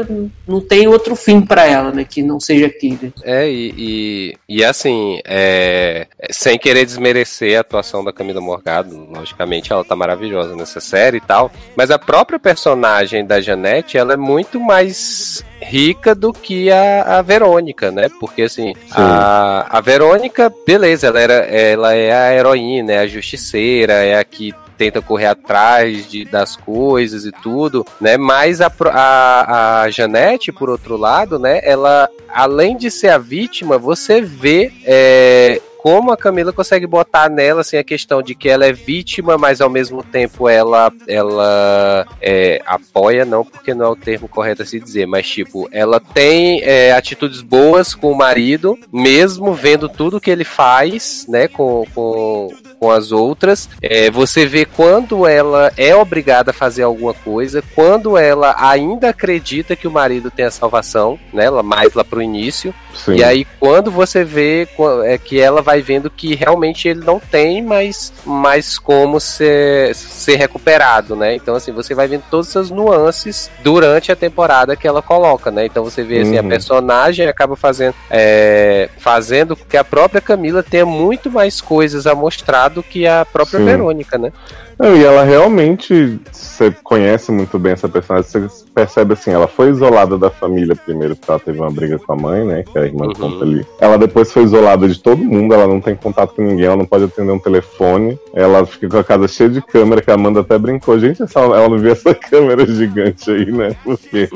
não 0.47 0.61
tem 0.61 0.89
outro 0.89 1.15
fim 1.15 1.41
pra 1.41 1.65
ela, 1.65 1.93
né, 1.93 2.05
que 2.05 2.23
não 2.23 2.41
seja 2.41 2.67
aquele. 2.67 3.13
É, 3.23 3.49
e, 3.49 3.75
e, 3.79 4.39
e 4.49 4.65
assim, 4.65 5.21
é, 5.25 6.09
sem 6.31 6.59
querer 6.59 6.85
desmerecer 6.85 7.57
a 7.57 7.61
atuação 7.61 8.03
da 8.03 8.13
Camila 8.13 8.41
Morgado, 8.41 9.09
logicamente 9.15 9.73
ela 9.73 9.85
tá 9.85 9.95
maravilhosa 9.95 10.57
nessa 10.57 10.81
série 10.81 11.19
e 11.19 11.21
tal, 11.21 11.53
mas 11.77 11.91
a 11.91 11.99
própria 11.99 12.39
personagem 12.39 13.25
da 13.25 13.41
Janete, 13.41 13.97
ela 13.97 14.15
é 14.15 14.17
muito 14.17 14.59
mais 14.59 15.45
rica 15.61 16.15
do 16.15 16.33
que 16.33 16.71
a, 16.71 17.19
a 17.19 17.23
Verônica, 17.23 17.91
né? 17.91 18.09
Porque 18.21 18.43
assim, 18.43 18.75
a, 18.91 19.79
a 19.79 19.81
Verônica, 19.81 20.53
beleza, 20.67 21.09
ela, 21.09 21.21
era, 21.21 21.35
ela 21.35 21.95
é 21.95 22.13
a 22.13 22.35
heroína, 22.35 22.93
é 22.93 22.99
a 22.99 23.07
justiceira, 23.07 23.93
é 23.93 24.19
a 24.19 24.25
que 24.25 24.53
tenta 24.79 25.03
correr 25.03 25.27
atrás 25.27 26.09
de, 26.09 26.25
das 26.25 26.57
coisas 26.57 27.27
e 27.27 27.33
tudo, 27.33 27.85
né? 28.01 28.17
Mas 28.17 28.61
a, 28.61 28.73
a, 28.93 29.83
a 29.83 29.91
Janete, 29.91 30.53
por 30.53 30.71
outro 30.71 30.97
lado, 30.97 31.39
né? 31.39 31.61
Ela, 31.65 32.09
além 32.29 32.77
de 32.77 32.91
ser 32.91 33.09
a 33.09 33.19
vítima, 33.19 33.77
você 33.77 34.21
vê 34.21 34.73
é, 34.85 35.61
como 35.79 36.13
a 36.13 36.17
Camila 36.17 36.53
consegue 36.53 36.87
botar 36.87 37.31
nela 37.31 37.61
assim, 37.61 37.77
a 37.77 37.85
questão 37.85 38.21
de 38.21 38.35
que 38.35 38.49
ela 38.49 38.67
é 38.67 38.73
vítima, 38.73 39.39
mas 39.39 39.61
ao 39.61 39.71
mesmo 39.71 40.03
tempo 40.03 40.49
ela, 40.49 40.93
ela 41.07 42.07
é, 42.21 42.61
apoia, 42.67 43.25
não 43.25 43.45
porque 43.45 43.73
não 43.73 43.87
é 43.87 43.89
o 43.89 43.97
termo 43.97 44.29
correto 44.29 44.63
a 44.63 44.67
se 44.67 44.81
dizer, 44.81 45.07
mas 45.07 45.29
tipo, 45.29 45.69
ela 45.73 46.01
tem 46.01 46.61
é, 46.63 46.93
atitudes 46.93 47.41
boas 47.41 47.95
com 47.95 48.11
o 48.11 48.17
marido, 48.17 48.77
mesmo 48.93 49.55
vendo 49.55 49.89
tudo 49.89 50.21
que 50.21 50.31
ele 50.31 50.45
faz, 50.45 51.25
né, 51.29 51.47
com, 51.49 51.85
com, 51.95 52.49
com 52.79 52.91
as 52.91 53.13
outras. 53.13 53.69
É, 53.83 54.11
você 54.11 54.47
vê 54.47 54.65
quando 54.65 55.27
ela 55.27 55.73
é 55.77 55.95
obrigada 55.95 56.51
a 56.51 56.55
fazer 56.55 56.83
alguma 56.83 57.15
coisa, 57.15 57.63
quando 57.75 58.17
ela 58.17 58.55
ainda 58.59 59.11
acredita 59.11 59.75
que 59.77 59.89
o 59.89 59.91
marido 59.91 60.31
tem 60.31 60.45
a 60.45 60.51
salvação, 60.51 61.19
né, 61.33 61.45
ela 61.45 61.63
mais 61.63 61.95
lá 61.95 62.05
pro 62.05 62.23
início. 62.23 62.75
Sim. 62.95 63.17
E 63.17 63.25
aí, 63.25 63.47
quando 63.61 63.91
você 63.91 64.25
vê 64.25 64.67
é 65.05 65.19
que 65.19 65.39
ela 65.39 65.63
vai 65.63 65.81
vendo 65.81 66.11
que 66.11 66.35
realmente 66.35 66.89
ele 66.89 67.05
não 67.05 67.21
tem 67.21 67.63
mais, 67.63 68.13
mais 68.25 68.79
como 68.79 69.21
ser, 69.21 69.95
ser 69.95 70.37
recuperado, 70.37 71.15
né? 71.15 71.35
Então, 71.35 71.55
assim, 71.55 71.73
você 71.73 71.95
vai 71.95 72.09
vendo 72.09 72.25
todas 72.31 72.49
essas 72.49 72.71
nuances 72.71 73.51
durante 73.63 74.11
a 74.11 74.17
temporada 74.17 74.75
que 74.77 74.87
ela 74.87 75.01
coloca, 75.03 75.51
né? 75.51 75.67
Então, 75.67 75.85
você 75.85 76.03
vê, 76.03 76.21
assim, 76.21 76.39
a 76.39 76.43
Uhum. 76.43 76.49
personagem 76.49 77.27
acaba 77.27 77.55
fazendo, 77.57 77.95
é, 78.11 78.89
fazendo 78.99 79.55
que 79.55 79.77
a 79.77 79.85
própria 79.85 80.21
Camila 80.21 80.63
tenha 80.63 80.87
muito 80.87 81.31
mais 81.31 81.61
coisas 81.61 82.07
a 82.07 82.15
mostrar 82.15 82.68
do 82.69 82.83
que 82.83 83.07
a 83.07 83.25
própria 83.25 83.59
Sim. 83.59 83.67
Verônica, 83.67 84.19
né? 84.19 84.33
Não, 84.79 84.97
e 84.97 85.05
ela 85.05 85.25
realmente, 85.25 86.21
você 86.31 86.71
conhece 86.85 87.33
muito 87.33 87.59
bem 87.59 87.73
essa 87.73 87.89
personagem, 87.89 88.31
você 88.31 88.65
percebe 88.73 89.15
assim, 89.15 89.33
ela 89.33 89.49
foi 89.49 89.71
isolada 89.71 90.17
da 90.17 90.31
família 90.31 90.77
primeiro, 90.77 91.17
porque 91.17 91.31
ela 91.31 91.41
teve 91.41 91.59
uma 91.59 91.71
briga 91.71 91.99
com 91.99 92.13
a 92.13 92.17
mãe, 92.17 92.45
né, 92.45 92.63
que 92.63 92.79
a 92.79 92.85
irmã 92.85 93.07
Uhum. 93.07 93.13
conta 93.15 93.45
ali. 93.45 93.67
Ela 93.81 93.99
depois 93.99 94.33
foi 94.33 94.45
isolada 94.45 94.87
de 94.89 95.01
todo 95.01 95.19
mundo, 95.25 95.53
ela 95.53 95.67
não 95.67 95.81
tem 95.81 95.97
contato 95.97 96.35
com 96.35 96.43
ninguém, 96.43 96.67
ela 96.67 96.77
não 96.77 96.85
pode 96.87 97.05
atender 97.05 97.33
um 97.33 97.39
telefone, 97.41 98.17
ela 98.33 98.65
fica 98.67 98.89
com 98.89 98.99
a 98.99 99.05
casa 99.05 99.27
cheia 99.27 99.51
de 99.51 99.61
câmera, 99.61 100.01
que 100.01 100.11
a 100.11 100.15
Amanda 100.15 100.41
até 100.41 100.57
brincou, 100.57 100.97
gente, 100.99 101.23
essa, 101.23 101.41
ela 101.41 101.69
não 101.69 101.79
viu 101.79 101.91
essa 101.91 102.15
câmera 102.15 102.65
gigante 102.65 103.31
aí, 103.33 103.51
né, 103.51 103.75
por 103.83 103.99
quê? 103.99 104.29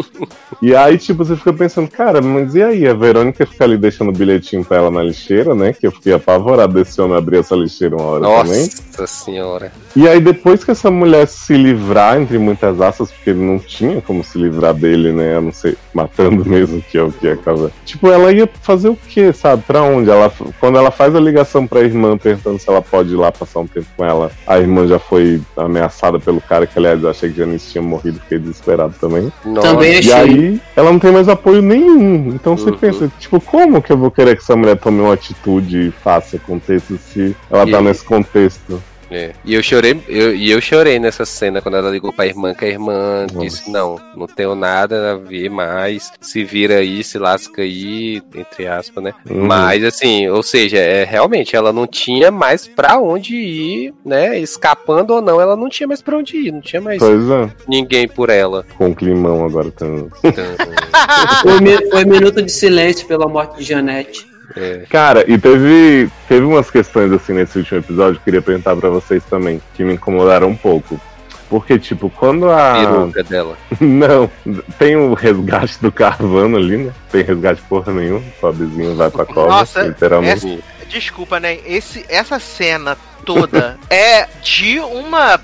e 0.61 0.75
aí, 0.75 0.99
tipo, 0.99 1.25
você 1.25 1.37
fica 1.37 1.53
pensando, 1.53 1.89
cara, 1.89 2.21
mas 2.21 2.55
e 2.57 2.63
aí, 2.63 2.87
a 2.89 2.95
Verônica 2.95 3.47
fica 3.47 3.63
ali 3.65 3.77
deixando 3.77 4.11
bilhetinho 4.11 4.65
pra 4.65 4.79
ela 4.79 4.91
na 4.91 5.03
lixeira, 5.05 5.55
né, 5.55 5.73
que 5.73 5.87
eu 5.87 5.93
fiquei 5.93 6.13
apavorado 6.15 6.75
desse 6.75 7.01
homem 7.01 7.17
abrir 7.17 7.39
essa 7.39 7.55
lixeira 7.55 7.95
uma 7.97 8.05
hora 8.07 8.25
também. 8.45 8.61
Nossa 8.63 9.07
senhora. 9.07 9.73
E 9.95 10.09
aí, 10.09 10.21
depois 10.33 10.65
que 10.65 10.71
essa 10.71 10.91
mulher 10.91 11.27
se 11.27 11.55
livrar, 11.55 12.21
entre 12.21 12.39
muitas 12.39 12.81
aspas, 12.81 13.11
porque 13.11 13.31
ele 13.31 13.41
não 13.41 13.59
tinha 13.59 14.01
como 14.01 14.23
se 14.25 14.39
livrar 14.39 14.75
dele, 14.75 15.13
né? 15.13 15.37
A 15.37 15.41
não 15.41 15.53
ser 15.53 15.77
matando 15.93 16.45
mesmo, 16.49 16.81
que 16.83 16.97
é 16.99 17.03
o 17.03 17.13
que 17.13 17.29
acaba. 17.29 17.71
Tipo, 17.85 18.09
ela 18.09 18.33
ia 18.33 18.49
fazer 18.63 18.89
o 18.89 18.97
quê, 19.09 19.33
sabe? 19.33 19.63
Pra 19.67 19.83
onde? 19.83 20.11
Ela, 20.11 20.33
quando 20.59 20.79
ela 20.79 20.91
faz 20.91 21.15
a 21.15 21.21
ligação 21.21 21.67
pra 21.67 21.81
irmã 21.81 22.17
perguntando 22.17 22.59
se 22.59 22.69
ela 22.69 22.81
pode 22.83 23.13
ir 23.13 23.17
lá 23.17 23.31
passar 23.31 23.61
um 23.61 23.67
tempo 23.67 23.87
com 23.97 24.05
ela, 24.05 24.31
a 24.47 24.59
irmã 24.59 24.87
já 24.87 24.99
foi 24.99 25.41
ameaçada 25.57 26.19
pelo 26.19 26.41
cara, 26.41 26.67
que 26.67 26.79
aliás 26.79 27.03
eu 27.03 27.11
achei 27.11 27.31
que 27.31 27.37
Janice 27.39 27.73
tinha 27.73 27.83
morrido, 27.83 28.19
fiquei 28.21 28.39
desesperado 28.39 28.95
também. 29.01 29.33
Nossa. 29.45 29.69
Também 29.69 29.93
E 29.95 29.99
achei. 29.99 30.13
aí, 30.15 30.61
ela 30.77 30.91
não 30.93 30.99
tem 30.99 31.13
mais 31.13 31.29
apoio 31.29 31.61
nenhum. 31.63 32.29
Então 32.35 32.57
você 32.57 32.71
Uhum. 32.71 32.77
pensa, 32.79 33.11
tipo, 33.19 33.41
como 33.41 33.83
que 33.83 33.93
eu 33.93 33.97
vou 33.97 34.11
querer 34.11 34.37
que 34.37 34.43
essa 34.43 34.57
mulher 34.57 34.77
tome 34.79 35.01
uma 35.01 35.15
atitude 35.15 35.89
e 35.89 35.91
faça 35.91 36.39
contexto 36.39 36.99
se 36.99 37.37
ela 37.51 37.67
tá 37.67 37.81
E- 37.81 37.83
nesse 37.85 38.05
contexto? 38.05 38.83
É. 39.13 39.33
E 39.45 39.55
eu 39.55 39.63
chorei, 39.63 40.01
eu, 40.09 40.35
e 40.35 40.51
eu 40.51 40.61
chorei 40.61 40.99
nessa 40.99 41.25
cena 41.25 41.61
quando 41.61 41.77
ela 41.77 41.91
ligou 41.91 42.13
pra 42.13 42.27
irmã, 42.27 42.55
que 42.55 42.65
a 42.65 42.69
irmã 42.69 43.27
Nossa. 43.33 43.39
disse, 43.47 43.71
não, 43.71 44.01
não 44.17 44.27
tenho 44.27 44.55
nada 44.55 45.13
a 45.13 45.17
ver 45.17 45.51
mais, 45.51 46.11
se 46.21 46.43
vira 46.45 46.77
aí, 46.77 47.05
se 47.05 47.19
lasca 47.19 47.63
aí, 47.63 48.23
entre 48.35 48.67
aspas, 48.67 49.05
né? 49.05 49.13
Uhum. 49.29 49.45
Mas 49.47 49.85
assim, 49.85 50.29
ou 50.29 50.43
seja, 50.43 50.79
é, 50.79 51.05
realmente 51.05 51.55
ela 51.55 51.73
não 51.73 51.87
tinha 51.87 52.31
mais 52.31 52.67
pra 52.67 52.99
onde 52.99 53.37
ir, 53.37 53.93
né? 54.05 54.39
Escapando 54.39 55.11
ou 55.15 55.21
não, 55.23 55.41
ela 55.41 55.57
não 55.57 55.69
tinha 55.69 55.87
mais 55.87 56.01
pra 56.01 56.17
onde 56.17 56.37
ir, 56.37 56.53
não 56.53 56.61
tinha 56.61 56.81
mais 56.81 56.99
Pois 56.99 57.29
é, 57.31 57.51
ninguém 57.69 58.09
por 58.09 58.31
ela. 58.31 58.65
com 58.79 58.87
um 58.87 58.95
climão 58.95 59.45
agora 59.45 59.71
também. 59.71 60.09
Então, 60.25 60.45
Foi, 61.43 61.61
mi- 61.61 61.91
foi 61.91 62.05
minuto 62.05 62.41
de 62.43 62.51
silêncio 62.53 63.07
pela 63.07 63.27
morte 63.29 63.59
de 63.59 63.65
Janete. 63.65 64.27
É. 64.57 64.85
Cara, 64.89 65.25
e 65.31 65.39
teve, 65.39 66.11
teve 66.29 66.45
umas 66.45 66.71
questões 66.71 67.13
assim 67.13 67.33
nesse 67.33 67.59
último 67.59 67.79
episódio 67.81 68.15
que 68.15 68.21
eu 68.21 68.25
queria 68.25 68.43
perguntar 68.43 68.77
pra 68.77 68.89
vocês 68.91 69.23
também, 69.25 69.61
que 69.75 69.83
me 69.85 69.95
incomodaram 69.95 70.49
um 70.49 70.57
pouco. 70.57 71.01
Porque, 71.49 71.79
tipo, 71.79 72.09
quando 72.09 72.49
a. 72.51 72.73
peruca 72.81 73.23
dela. 73.23 73.59
Não, 73.79 74.31
tem 74.79 74.97
o 74.97 75.13
resgate 75.13 75.79
do 75.83 75.93
Carvano 75.93 76.57
ali, 76.57 76.79
né? 76.79 76.93
Tem 77.11 77.23
resgate 77.23 77.61
porra 77.69 77.93
nenhuma. 77.93 78.21
O 78.21 78.41
pobrezinho 78.41 78.97
vai 78.97 79.11
pra 79.11 79.27
cova, 79.27 79.49
Nossa, 79.49 79.83
literalmente. 79.83 80.47
essa- 80.55 80.73
Desculpa, 80.89 81.39
né? 81.41 81.59
Esse, 81.67 82.05
essa 82.09 82.39
cena 82.39 82.97
toda 83.25 83.79
é 83.91 84.27
de 84.43 84.79
uma. 84.81 85.39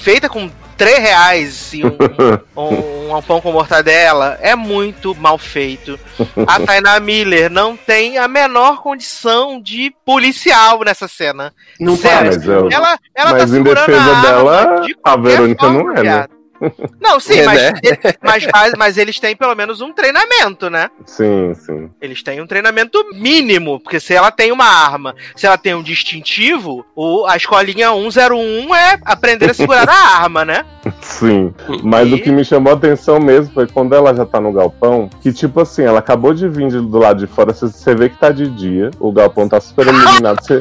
feita 0.00 0.28
com 0.28 0.50
3 0.76 0.98
reais 0.98 1.72
e 1.74 1.82
um, 1.84 1.96
um, 2.56 3.16
um 3.16 3.22
pão 3.22 3.40
com 3.40 3.52
mortadela. 3.52 4.38
É 4.40 4.54
muito 4.56 5.14
mal 5.14 5.36
feito. 5.38 5.98
A 6.46 6.60
Tainá 6.60 6.98
Miller 7.00 7.50
não 7.50 7.76
tem 7.76 8.18
a 8.18 8.26
menor 8.28 8.82
condição 8.82 9.60
de 9.60 9.92
policial 10.04 10.80
nessa 10.84 11.06
cena. 11.08 11.52
Não 11.78 11.96
Sério, 11.96 12.32
mas 12.34 12.46
eu- 12.46 12.68
Ela, 12.70 12.98
ela 13.14 13.30
Mas 13.32 13.42
tá 13.42 13.44
em 13.44 13.48
segurando 13.48 13.86
defesa 13.86 14.16
a 14.16 14.20
dela, 14.22 14.80
de 14.84 14.92
a 14.92 14.96
qualquer 15.10 15.22
Verônica 15.30 15.64
forma, 15.66 15.82
não 15.82 15.96
é, 15.96 16.02
né? 16.02 16.26
Não, 17.00 17.18
sim, 17.20 17.38
É, 17.40 17.44
mas, 17.46 17.62
né? 17.62 17.72
mas, 18.22 18.46
mas, 18.52 18.72
mas 18.76 18.98
eles 18.98 19.18
têm 19.18 19.34
pelo 19.36 19.54
menos 19.54 19.80
um 19.80 19.92
treinamento, 19.92 20.70
né? 20.70 20.90
Sim, 21.06 21.54
sim. 21.54 21.90
Eles 22.00 22.22
têm 22.22 22.40
um 22.40 22.46
treinamento 22.46 22.98
mínimo, 23.14 23.80
porque 23.80 23.98
se 24.00 24.14
ela 24.14 24.30
tem 24.30 24.52
uma 24.52 24.64
arma, 24.64 25.14
se 25.36 25.46
ela 25.46 25.58
tem 25.58 25.74
um 25.74 25.82
distintivo, 25.82 26.84
o, 26.94 27.26
a 27.26 27.36
escolinha 27.36 27.90
101 27.90 28.74
é 28.74 28.98
aprender 29.04 29.50
a 29.50 29.54
segurar 29.54 29.88
a 29.88 30.16
arma, 30.22 30.44
né? 30.44 30.64
Sim. 31.00 31.52
Mas 31.82 32.08
E- 32.08 32.14
o 32.14 32.22
que 32.22 32.30
me 32.30 32.44
chamou 32.44 32.72
a 32.72 32.76
atenção 32.76 33.18
mesmo 33.20 33.52
foi 33.52 33.66
quando 33.66 33.94
ela 33.94 34.14
já 34.14 34.24
tá 34.24 34.40
no 34.40 34.52
galpão, 34.52 35.08
que 35.20 35.32
tipo 35.32 35.60
assim, 35.60 35.82
ela 35.82 35.98
acabou 35.98 36.32
de 36.34 36.48
vir 36.48 36.68
de- 36.68 36.80
do 36.80 36.98
lado 36.98 37.18
de 37.18 37.26
fora, 37.26 37.52
você, 37.52 37.66
você 37.66 37.94
vê 37.94 38.08
que 38.08 38.16
tá 38.18 38.30
de 38.30 38.48
dia, 38.48 38.90
o 39.00 39.12
galpão 39.12 39.48
tá 39.48 39.60
super 39.60 39.86
iluminado. 39.86 40.40
Você, 40.42 40.58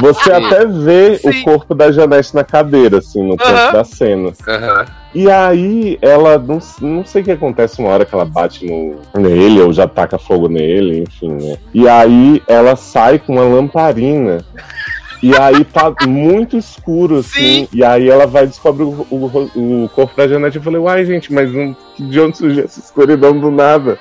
você 0.00 0.32
até 0.32 0.66
vê 0.66 1.18
Sim. 1.18 1.28
o 1.40 1.44
corpo 1.44 1.74
da 1.74 1.90
Janete 1.92 2.34
na 2.34 2.44
cadeira, 2.44 2.98
assim, 2.98 3.22
no 3.26 3.36
canto 3.36 3.72
da 3.72 3.84
cena. 3.84 4.32
Aham. 4.48 4.86
E 5.14 5.30
aí, 5.30 5.98
ela, 6.00 6.38
não, 6.38 6.58
não 6.80 7.04
sei 7.04 7.20
o 7.20 7.24
que 7.24 7.32
acontece 7.32 7.80
uma 7.80 7.90
hora 7.90 8.04
que 8.04 8.14
ela 8.14 8.24
bate 8.24 8.64
no, 8.64 8.98
nele, 9.20 9.60
ou 9.60 9.72
já 9.72 9.86
taca 9.86 10.18
fogo 10.18 10.48
nele, 10.48 11.02
enfim, 11.02 11.32
né? 11.32 11.58
E 11.74 11.86
aí, 11.86 12.42
ela 12.48 12.76
sai 12.76 13.18
com 13.18 13.34
uma 13.34 13.44
lamparina. 13.44 14.44
E 15.22 15.36
aí 15.36 15.64
tá 15.64 15.94
muito 16.04 16.56
escuro, 16.56 17.18
assim. 17.18 17.66
Sim. 17.66 17.68
E 17.72 17.84
aí 17.84 18.08
ela 18.08 18.26
vai 18.26 18.44
descobre 18.44 18.82
o, 18.82 19.06
o, 19.08 19.84
o 19.84 19.88
corpo 19.90 20.16
da 20.16 20.26
Janete. 20.26 20.56
Eu 20.56 20.62
falei, 20.62 20.80
uai, 20.80 21.04
gente, 21.04 21.32
mas 21.32 21.52
não, 21.52 21.76
de 21.96 22.20
onde 22.20 22.36
surgiu 22.36 22.64
essa 22.64 22.80
escuridão 22.80 23.38
do 23.38 23.48
nada? 23.48 24.00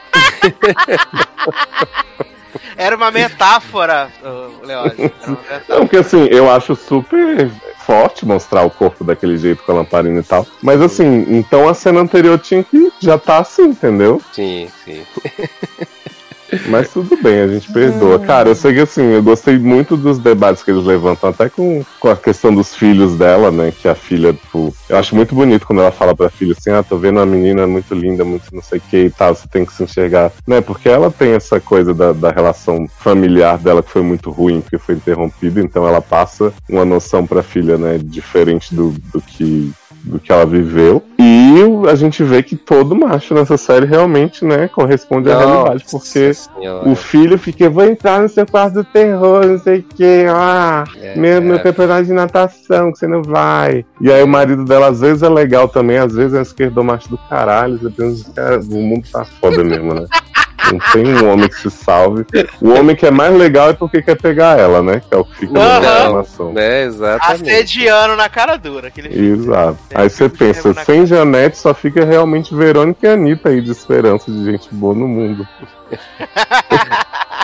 Era 2.75 2.95
uma 2.95 3.11
metáfora. 3.11 4.09
Era 4.23 4.81
uma 4.81 4.93
metáfora. 4.97 5.63
Não, 5.69 5.79
porque 5.81 5.97
assim, 5.97 6.25
eu 6.25 6.49
acho 6.49 6.75
super 6.75 7.51
forte 7.91 8.25
mostrar 8.25 8.63
o 8.63 8.69
corpo 8.69 9.03
daquele 9.03 9.37
jeito 9.37 9.63
com 9.63 9.73
a 9.73 9.75
lamparina 9.75 10.21
e 10.21 10.23
tal. 10.23 10.47
Mas 10.63 10.81
assim, 10.81 11.25
então 11.27 11.67
a 11.67 11.73
cena 11.73 11.99
anterior 11.99 12.39
tinha 12.39 12.63
que 12.63 12.89
já 13.01 13.17
tá 13.17 13.39
assim, 13.39 13.63
entendeu? 13.63 14.21
Sim, 14.31 14.69
sim. 14.85 15.03
Mas 16.67 16.91
tudo 16.91 17.17
bem, 17.21 17.41
a 17.41 17.47
gente 17.47 17.71
perdoa. 17.71 18.19
Cara, 18.19 18.49
eu 18.49 18.55
sei 18.55 18.73
que 18.73 18.79
assim, 18.81 19.03
eu 19.03 19.23
gostei 19.23 19.57
muito 19.57 19.95
dos 19.95 20.17
debates 20.19 20.63
que 20.63 20.71
eles 20.71 20.83
levantam, 20.83 21.29
até 21.29 21.49
com, 21.49 21.83
com 21.99 22.09
a 22.09 22.15
questão 22.15 22.53
dos 22.53 22.75
filhos 22.75 23.17
dela, 23.17 23.51
né? 23.51 23.71
Que 23.71 23.87
a 23.87 23.95
filha, 23.95 24.33
tipo, 24.33 24.73
eu 24.89 24.97
acho 24.97 25.15
muito 25.15 25.33
bonito 25.33 25.65
quando 25.65 25.81
ela 25.81 25.91
fala 25.91 26.15
pra 26.15 26.29
filha 26.29 26.55
assim, 26.57 26.71
ah, 26.71 26.83
tô 26.83 26.97
vendo 26.97 27.17
uma 27.17 27.25
menina 27.25 27.65
muito 27.65 27.93
linda, 27.93 28.23
muito 28.23 28.53
não 28.53 28.61
sei 28.61 28.79
o 28.79 28.81
que 28.81 29.05
e 29.05 29.09
tal, 29.09 29.35
você 29.35 29.47
tem 29.47 29.65
que 29.65 29.73
se 29.73 29.83
enxergar, 29.83 30.31
né? 30.47 30.61
Porque 30.61 30.89
ela 30.89 31.11
tem 31.11 31.33
essa 31.33 31.59
coisa 31.59 31.93
da, 31.93 32.13
da 32.13 32.31
relação 32.31 32.87
familiar 32.99 33.57
dela 33.57 33.83
que 33.83 33.91
foi 33.91 34.01
muito 34.01 34.29
ruim, 34.29 34.61
porque 34.61 34.77
foi 34.77 34.95
interrompida, 34.95 35.61
então 35.61 35.87
ela 35.87 36.01
passa 36.01 36.53
uma 36.69 36.85
noção 36.85 37.25
pra 37.25 37.43
filha, 37.43 37.77
né? 37.77 37.99
Diferente 38.01 38.73
do, 38.73 38.91
do 39.13 39.21
que 39.21 39.71
do 40.03 40.19
que 40.19 40.31
ela 40.31 40.45
viveu. 40.45 41.03
E 41.19 41.41
a 41.89 41.95
gente 41.95 42.23
vê 42.23 42.41
que 42.41 42.55
todo 42.55 42.95
macho 42.95 43.33
nessa 43.33 43.57
série 43.57 43.85
realmente, 43.85 44.43
né, 44.45 44.67
corresponde 44.67 45.29
à 45.31 45.37
realidade, 45.37 45.85
porque 45.89 46.27
Nossa 46.27 46.49
Senhora. 46.59 46.89
o 46.89 46.95
filho 46.95 47.37
fica, 47.37 47.69
vou 47.69 47.83
entrar 47.83 48.21
no 48.21 48.29
seu 48.29 48.45
quarto 48.45 48.75
do 48.75 48.83
terror, 48.83 49.45
não 49.45 49.59
sei 49.59 49.79
o 49.79 49.83
que, 49.83 50.25
ah, 50.29 50.83
É, 50.99 51.15
meu, 51.15 51.41
meu 51.41 51.55
é. 51.55 51.59
campeonato 51.59 52.05
de 52.05 52.13
natação, 52.13 52.91
que 52.91 52.99
você 52.99 53.07
não 53.07 53.21
vai. 53.21 53.85
E 53.99 54.11
aí 54.11 54.23
o 54.23 54.27
marido 54.27 54.65
dela 54.65 54.87
às 54.87 55.01
vezes 55.01 55.21
é 55.23 55.29
legal 55.29 55.67
também, 55.67 55.97
às 55.97 56.13
vezes 56.13 56.33
é 56.33 56.39
um 56.39 56.43
esquerdomacho 56.43 57.09
do 57.09 57.17
caralho, 57.29 57.79
pensa, 57.91 58.31
cara, 58.33 58.59
o 58.59 58.75
mundo 58.81 59.05
tá 59.11 59.25
foda 59.25 59.63
mesmo, 59.63 59.93
né? 59.93 60.05
Não 60.71 60.79
tem 60.91 61.15
um 61.15 61.31
homem 61.31 61.47
que 61.49 61.55
se 61.55 61.71
salve. 61.71 62.25
O 62.61 62.69
homem 62.71 62.95
que 62.95 63.05
é 63.05 63.11
mais 63.11 63.35
legal 63.35 63.69
é 63.69 63.73
porque 63.73 64.01
quer 64.01 64.15
pegar 64.15 64.59
ela, 64.59 64.81
né? 64.81 65.01
Que 65.07 65.15
é 65.15 65.17
o 65.17 65.25
que 65.25 65.35
fica 65.39 65.53
na 65.53 65.59
Aham. 65.59 65.79
reclamação. 65.79 66.53
Né, 66.53 66.83
exatamente. 66.83 67.49
Assediando 67.49 68.15
na 68.15 68.29
cara 68.29 68.57
dura. 68.57 68.87
Aquele 68.89 69.09
filme. 69.09 69.43
Exato. 69.43 69.77
Aí 69.93 70.09
você 70.09 70.29
pensa, 70.29 70.73
sem 70.85 71.05
Janete 71.05 71.57
só 71.57 71.73
fica 71.73 72.05
realmente 72.05 72.53
Verônica 72.55 73.07
e 73.07 73.09
Anitta 73.09 73.49
aí 73.49 73.61
de 73.61 73.71
esperança 73.71 74.31
de 74.31 74.43
gente 74.45 74.67
boa 74.71 74.93
no 74.93 75.07
mundo. 75.07 75.47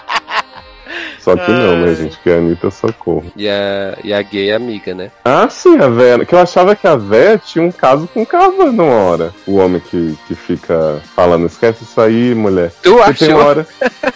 Só 1.27 1.35
que 1.35 1.51
não, 1.51 1.75
né, 1.75 1.93
gente? 1.93 2.17
Que 2.19 2.29
a 2.29 2.37
Anitta 2.37 2.71
socorro. 2.71 3.25
E 3.35 3.49
a, 3.49 3.97
e 4.01 4.13
a 4.13 4.21
gay 4.21 4.53
amiga, 4.53 4.95
né? 4.95 5.11
Ah, 5.25 5.49
sim, 5.49 5.77
a 5.77 5.89
Vera. 5.89 6.25
Que 6.25 6.33
eu 6.33 6.39
achava 6.39 6.73
que 6.73 6.87
a 6.87 6.95
Vera 6.95 7.37
tinha 7.37 7.65
um 7.65 7.71
caso 7.71 8.07
com 8.13 8.21
o 8.21 8.25
Carvana 8.25 8.71
uma 8.81 8.93
hora. 8.93 9.33
O 9.45 9.57
homem 9.57 9.81
que, 9.81 10.17
que 10.25 10.35
fica 10.35 11.01
falando, 11.13 11.45
esquece 11.45 11.83
isso 11.83 11.99
aí, 11.99 12.33
mulher. 12.33 12.71
Tu 12.81 12.91
tem 12.91 12.93
uma 12.93 13.05
achou? 13.07 13.35
hora. 13.35 13.67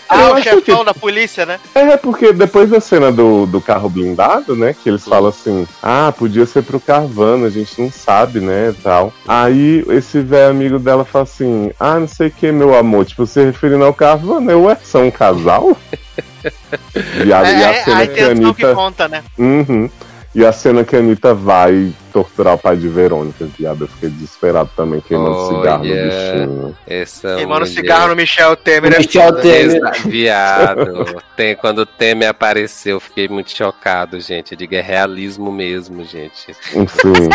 Ah, 0.08 0.30
Eu 0.30 0.36
o 0.36 0.42
chefão 0.42 0.86
da 0.86 0.94
polícia, 0.94 1.46
né? 1.46 1.60
É, 1.76 1.98
porque 1.98 2.32
depois 2.32 2.70
da 2.70 2.80
cena 2.80 3.12
do, 3.12 3.46
do 3.46 3.60
carro 3.60 3.90
blindado, 3.90 4.56
né? 4.56 4.74
Que 4.74 4.88
eles 4.90 5.04
falam 5.04 5.30
assim: 5.30 5.68
ah, 5.84 6.14
podia 6.18 6.46
ser 6.46 6.64
pro 6.64 6.80
Carvana, 6.80 7.48
a 7.48 7.50
gente 7.50 7.82
não 7.82 7.92
sabe, 7.92 8.40
né? 8.40 8.74
Tal. 8.82 9.14
Aí 9.28 9.84
esse 9.90 10.22
velho 10.22 10.50
amigo 10.52 10.80
dela 10.80 11.04
fala 11.04 11.24
assim: 11.24 11.72
ah, 11.78 12.00
não 12.00 12.08
sei 12.08 12.28
o 12.28 12.32
que, 12.32 12.52
meu 12.54 12.74
amor, 12.74 13.06
tipo, 13.06 13.26
se 13.28 13.44
referindo 13.44 13.84
ao 13.84 13.94
Carvana, 13.94 14.56
ué, 14.58 14.78
são 14.82 15.08
um 15.08 15.12
casal? 15.12 15.76
e, 17.26 17.34
a, 17.34 17.42
e 17.44 17.64
a 17.64 17.72
É, 17.72 17.84
cena 17.84 18.02
a 18.02 18.08
que 18.08 18.20
a 18.20 18.32
intenção 18.32 18.54
que 18.54 18.64
Anitta. 18.66 18.76
conta, 18.76 19.08
né? 19.08 19.24
Uhum. 19.38 19.90
E 20.34 20.46
a 20.46 20.52
cena 20.52 20.84
que 20.84 20.96
a 20.96 21.00
Anitta 21.00 21.34
vai 21.34 21.92
torturar 22.12 22.56
o 22.56 22.58
pai 22.58 22.76
de 22.78 22.88
Verônica, 22.88 23.46
viado. 23.58 23.84
Eu 23.84 23.88
fiquei 23.88 24.10
desesperado 24.10 24.70
também, 24.76 25.02
queimando 25.02 25.32
Olha. 25.36 25.58
cigarro 25.58 25.84
no 25.86 25.94
bichinho. 25.94 26.78
Essa 26.88 27.36
Queimando 27.36 27.62
mulher- 27.62 27.74
cigarro 27.74 28.08
no 28.10 28.16
Michel 28.16 28.56
Temer. 28.56 28.94
é 28.94 28.98
Michel. 29.00 29.36
Temer. 29.38 29.76
Exa- 29.78 29.92
Viado. 30.06 31.22
Tem, 31.36 31.56
quando 31.56 31.80
o 31.80 31.86
Temer 31.86 32.30
apareceu, 32.30 32.98
eu 32.98 33.00
fiquei 33.00 33.28
muito 33.28 33.56
chocado, 33.56 34.20
gente. 34.20 34.52
Eu 34.52 34.58
digo, 34.58 34.76
é 34.76 34.82
realismo 34.82 35.52
mesmo, 35.52 36.04
gente. 36.04 36.52
Enfim. 36.76 37.30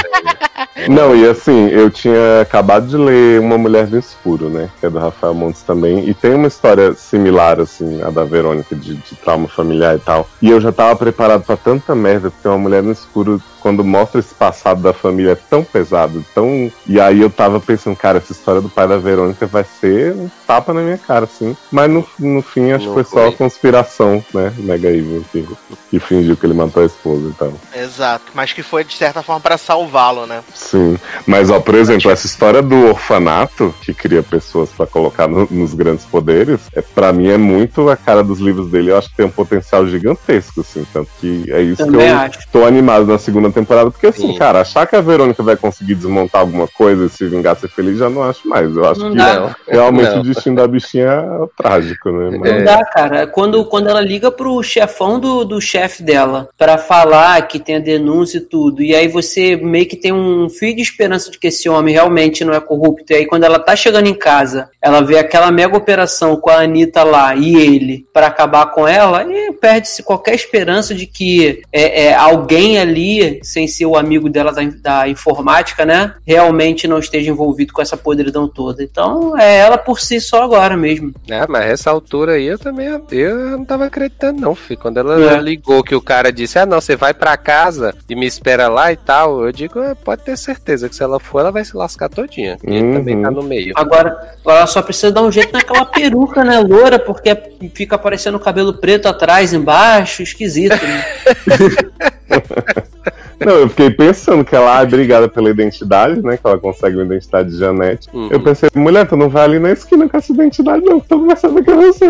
Não, 0.88 1.14
e 1.16 1.26
assim, 1.28 1.68
eu 1.70 1.90
tinha 1.90 2.40
acabado 2.42 2.86
de 2.86 2.96
ler 2.96 3.40
Uma 3.40 3.58
Mulher 3.58 3.86
do 3.86 3.98
Escuro, 3.98 4.48
né? 4.48 4.68
Que 4.78 4.86
é 4.86 4.90
do 4.90 4.98
Rafael 4.98 5.34
Montes 5.34 5.62
também. 5.62 6.08
E 6.08 6.14
tem 6.14 6.34
uma 6.34 6.48
história 6.48 6.94
similar, 6.94 7.60
assim, 7.60 8.02
a 8.02 8.10
da 8.10 8.24
Verônica, 8.24 8.74
de, 8.76 8.94
de 8.94 9.14
trauma 9.16 9.48
familiar 9.48 9.96
e 9.96 10.00
tal. 10.00 10.28
E 10.40 10.50
eu 10.50 10.60
já 10.60 10.70
tava 10.72 10.94
preparado 10.96 11.42
pra 11.44 11.56
tanta 11.56 11.94
merda, 11.94 12.30
porque 12.30 12.46
Uma 12.46 12.58
Mulher 12.58 12.82
no 12.82 12.92
Escuro, 12.92 13.40
quando 13.66 13.82
mostra 13.82 14.20
esse 14.20 14.32
passado 14.32 14.80
da 14.80 14.92
família, 14.92 15.32
é 15.32 15.34
tão 15.34 15.64
pesado, 15.64 16.24
tão. 16.32 16.70
E 16.86 17.00
aí 17.00 17.20
eu 17.20 17.28
tava 17.28 17.58
pensando, 17.58 17.96
cara, 17.96 18.18
essa 18.18 18.30
história 18.30 18.60
do 18.60 18.68
pai 18.68 18.86
da 18.86 18.96
Verônica 18.96 19.44
vai 19.44 19.64
ser 19.80 20.12
um 20.12 20.30
tapa 20.46 20.72
na 20.72 20.82
minha 20.82 20.96
cara, 20.96 21.24
assim. 21.24 21.56
Mas 21.72 21.90
no, 21.90 22.06
no 22.16 22.42
fim, 22.42 22.70
acho 22.70 22.86
que 22.86 22.94
foi 22.94 23.02
só 23.02 23.26
a 23.26 23.32
conspiração, 23.32 24.24
né? 24.32 24.52
Mega 24.58 24.88
Evil, 24.88 25.24
que, 25.32 25.44
que 25.90 25.98
fingiu 25.98 26.36
que 26.36 26.46
ele 26.46 26.54
matou 26.54 26.80
a 26.84 26.86
esposa 26.86 27.28
e 27.28 27.32
tal. 27.32 27.52
Exato, 27.74 28.26
mas 28.34 28.52
que 28.52 28.62
foi 28.62 28.84
de 28.84 28.94
certa 28.94 29.20
forma 29.20 29.40
pra 29.40 29.58
salvá-lo, 29.58 30.26
né? 30.26 30.44
Sim, 30.54 30.96
mas 31.26 31.50
ó, 31.50 31.58
por 31.58 31.74
exemplo, 31.74 32.08
essa 32.08 32.24
história 32.28 32.62
do 32.62 32.86
orfanato 32.90 33.74
que 33.82 33.92
cria 33.92 34.22
pessoas 34.22 34.68
pra 34.70 34.86
colocar 34.86 35.26
no- 35.26 35.48
nos 35.50 35.74
grandes 35.74 36.04
poderes, 36.04 36.60
é 36.72 36.80
para 36.80 37.12
mim 37.12 37.26
é 37.26 37.36
muito 37.36 37.88
a 37.90 37.96
cara 37.96 38.22
dos 38.22 38.38
livros 38.38 38.70
dele. 38.70 38.92
Eu 38.92 38.98
acho 38.98 39.10
que 39.10 39.16
tem 39.16 39.26
um 39.26 39.30
potencial 39.30 39.84
gigantesco, 39.88 40.60
assim, 40.60 40.86
tanto 40.92 41.10
que 41.20 41.50
é 41.50 41.60
isso 41.62 41.84
Também 41.84 42.06
que 42.06 42.12
eu 42.12 42.16
acho. 42.16 42.38
tô 42.52 42.64
animado 42.64 43.06
na 43.06 43.18
segunda 43.18 43.55
temporada, 43.60 43.90
porque 43.90 44.06
assim, 44.06 44.32
Sim. 44.32 44.38
cara, 44.38 44.60
achar 44.60 44.86
que 44.86 44.94
a 44.94 45.00
Verônica 45.00 45.42
vai 45.42 45.56
conseguir 45.56 45.94
desmontar 45.94 46.42
alguma 46.42 46.68
coisa 46.68 47.06
e 47.06 47.08
se 47.08 47.26
vingar 47.26 47.56
ser 47.56 47.68
feliz, 47.68 47.98
já 47.98 48.10
não 48.10 48.22
acho 48.22 48.46
mais. 48.48 48.74
Eu 48.76 48.84
acho 48.88 49.00
Não 49.00 49.10
que 49.10 49.16
dá. 49.16 49.56
Realmente 49.66 50.10
Não. 50.10 50.20
o 50.20 50.22
destino 50.22 50.56
da 50.56 50.68
bichinha 50.68 51.06
é 51.06 51.46
trágico, 51.56 52.10
né? 52.10 52.36
Mas- 52.38 52.52
Não 52.52 52.64
dá, 52.64 52.84
cara. 52.84 53.26
Quando, 53.26 53.64
quando 53.64 53.88
ela 53.88 54.00
liga 54.00 54.30
pro 54.30 54.62
chefão 54.62 55.18
do, 55.18 55.44
do 55.44 55.60
chefe 55.60 56.02
dela 56.02 56.48
pra 56.58 56.76
falar 56.76 57.40
que 57.48 57.58
tem 57.58 57.76
a 57.76 57.80
denúncia 57.80 58.38
e 58.38 58.42
tudo, 58.42 58.82
e 58.82 58.94
aí 58.94 59.08
você 59.08 59.56
meio 59.56 59.86
que 59.86 59.96
tem 59.96 60.12
um 60.12 60.48
fio 60.48 60.74
de 60.76 60.82
esperança 60.82 61.30
de 61.30 61.38
que 61.38 61.46
esse 61.48 61.68
homem 61.68 61.94
realmente 61.94 62.44
não 62.44 62.52
é 62.52 62.60
corrupto, 62.60 63.12
e 63.12 63.16
aí 63.16 63.26
quando 63.26 63.44
ela 63.44 63.58
tá 63.58 63.74
chegando 63.74 64.06
em 64.06 64.14
casa, 64.14 64.68
ela 64.82 65.00
vê 65.00 65.18
aquela 65.18 65.50
mega 65.50 65.76
operação 65.76 66.36
com 66.36 66.50
a 66.50 66.60
Anitta 66.60 67.02
lá 67.02 67.34
e 67.34 67.56
ele 67.56 68.06
pra 68.12 68.26
acabar 68.26 68.66
com 68.66 68.86
ela, 68.86 69.24
e 69.24 69.52
perde-se 69.52 70.02
qualquer 70.02 70.34
esperança 70.34 70.94
de 70.94 71.06
que 71.06 71.62
é, 71.72 72.06
é, 72.06 72.14
alguém 72.14 72.78
ali, 72.78 73.40
sem 73.46 73.66
ser 73.68 73.86
o 73.86 73.96
amigo 73.96 74.28
dela 74.28 74.52
da, 74.52 74.62
da 74.82 75.08
informática, 75.08 75.84
né, 75.84 76.14
realmente 76.26 76.86
não 76.88 76.98
esteja 76.98 77.30
envolvido 77.30 77.72
com 77.72 77.80
essa 77.82 77.96
podridão 77.96 78.48
toda. 78.48 78.82
Então 78.82 79.38
é 79.38 79.56
ela 79.58 79.78
por 79.78 80.00
si 80.00 80.20
só 80.20 80.42
agora 80.42 80.76
mesmo. 80.76 81.14
Ah, 81.30 81.46
mas 81.48 81.64
essa 81.66 81.90
altura 81.90 82.32
aí 82.32 82.46
eu 82.46 82.58
também 82.58 82.86
eu 83.10 83.36
não 83.58 83.64
tava 83.64 83.86
acreditando, 83.86 84.40
não, 84.40 84.54
filho. 84.54 84.80
Quando 84.80 84.98
ela 84.98 85.36
É. 85.36 85.40
ligou 85.40 85.82
que 85.82 85.94
o 85.94 86.00
cara 86.00 86.32
disse, 86.32 86.58
ah, 86.58 86.66
não, 86.66 86.80
você 86.80 86.96
vai 86.96 87.14
pra 87.14 87.36
casa 87.36 87.94
e 88.08 88.14
me 88.14 88.26
espera 88.26 88.68
lá 88.68 88.92
e 88.92 88.96
tal, 88.96 89.44
eu 89.44 89.52
digo, 89.52 89.80
"É, 89.80 89.94
pode 89.94 90.22
ter 90.22 90.36
certeza 90.36 90.88
que 90.88 90.96
se 90.96 91.02
ela 91.02 91.18
for, 91.20 91.40
ela 91.40 91.52
vai 91.52 91.64
se 91.64 91.76
lascar 91.76 92.08
todinha. 92.08 92.58
E 92.66 92.70
ele 92.74 92.82
Uhum. 92.82 92.94
também 92.94 93.22
tá 93.22 93.30
no 93.30 93.42
meio. 93.42 93.72
Agora, 93.76 94.16
ela 94.44 94.66
só 94.66 94.82
precisa 94.82 95.12
dar 95.12 95.22
um 95.22 95.30
jeito 95.32 95.52
naquela 95.52 95.84
peruca, 95.84 96.44
né, 96.44 96.58
loura, 96.58 96.98
porque 96.98 97.36
fica 97.74 97.96
aparecendo 97.96 98.34
o 98.36 98.40
cabelo 98.40 98.74
preto 98.74 99.06
atrás, 99.08 99.52
embaixo, 99.52 100.22
esquisito, 100.22 100.76
né? 100.84 101.04
Não, 103.38 103.52
eu 103.52 103.68
fiquei 103.68 103.90
pensando 103.90 104.44
que 104.44 104.56
ela 104.56 104.80
é 104.80 104.86
brigada 104.86 105.28
pela 105.28 105.50
identidade, 105.50 106.22
né? 106.22 106.36
Que 106.36 106.46
ela 106.46 106.58
consegue 106.58 106.96
uma 106.96 107.04
identidade 107.04 107.50
de 107.50 107.58
Janete. 107.58 108.08
Uhum. 108.12 108.28
Eu 108.30 108.40
pensei, 108.40 108.70
mulher, 108.74 109.06
tu 109.06 109.16
não 109.16 109.28
vai 109.28 109.44
ali 109.44 109.58
na 109.58 109.72
esquina 109.72 110.08
com 110.08 110.16
essa 110.16 110.32
identidade, 110.32 110.84
não, 110.84 111.02
saber 111.36 111.62
que 111.62 111.70
é 111.70 111.76
você. 111.76 112.06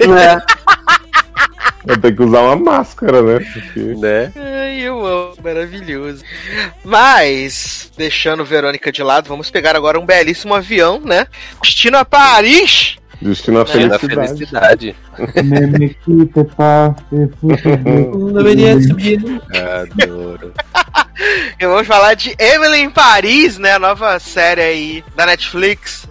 É. 0.00 0.40
Vai 1.84 1.96
ter 1.96 2.14
que 2.14 2.22
usar 2.22 2.42
uma 2.42 2.56
máscara, 2.56 3.22
né? 3.22 3.38
Porque... 3.52 3.80
Né? 3.80 4.32
Ai, 4.36 4.80
eu 4.80 5.04
amo, 5.04 5.34
maravilhoso. 5.42 6.22
Mas, 6.84 7.90
deixando 7.96 8.44
Verônica 8.44 8.92
de 8.92 9.02
lado, 9.02 9.28
vamos 9.28 9.50
pegar 9.50 9.74
agora 9.74 9.98
um 9.98 10.04
belíssimo 10.04 10.54
avião, 10.54 11.00
né? 11.00 11.26
Destino 11.62 11.96
a 11.96 12.04
Paris. 12.04 12.99
Destino 13.20 13.58
à 13.58 13.62
É, 13.62 13.86
da 13.88 13.98
felicidade. 13.98 14.96
felicidade. 15.16 16.46
Pá, 16.56 16.94
fuder. 17.40 17.78
Não 17.84 18.32
deveria 18.32 18.80
subir. 18.82 19.20
Adoro. 19.82 20.52
E 21.60 21.66
vamos 21.66 21.86
falar 21.86 22.14
de 22.14 22.34
Emily 22.38 22.78
em 22.78 22.88
Paris, 22.88 23.58
né? 23.58 23.72
A 23.72 23.78
nova 23.78 24.18
série 24.18 24.62
aí 24.62 25.04
da 25.14 25.26
Netflix. 25.26 26.08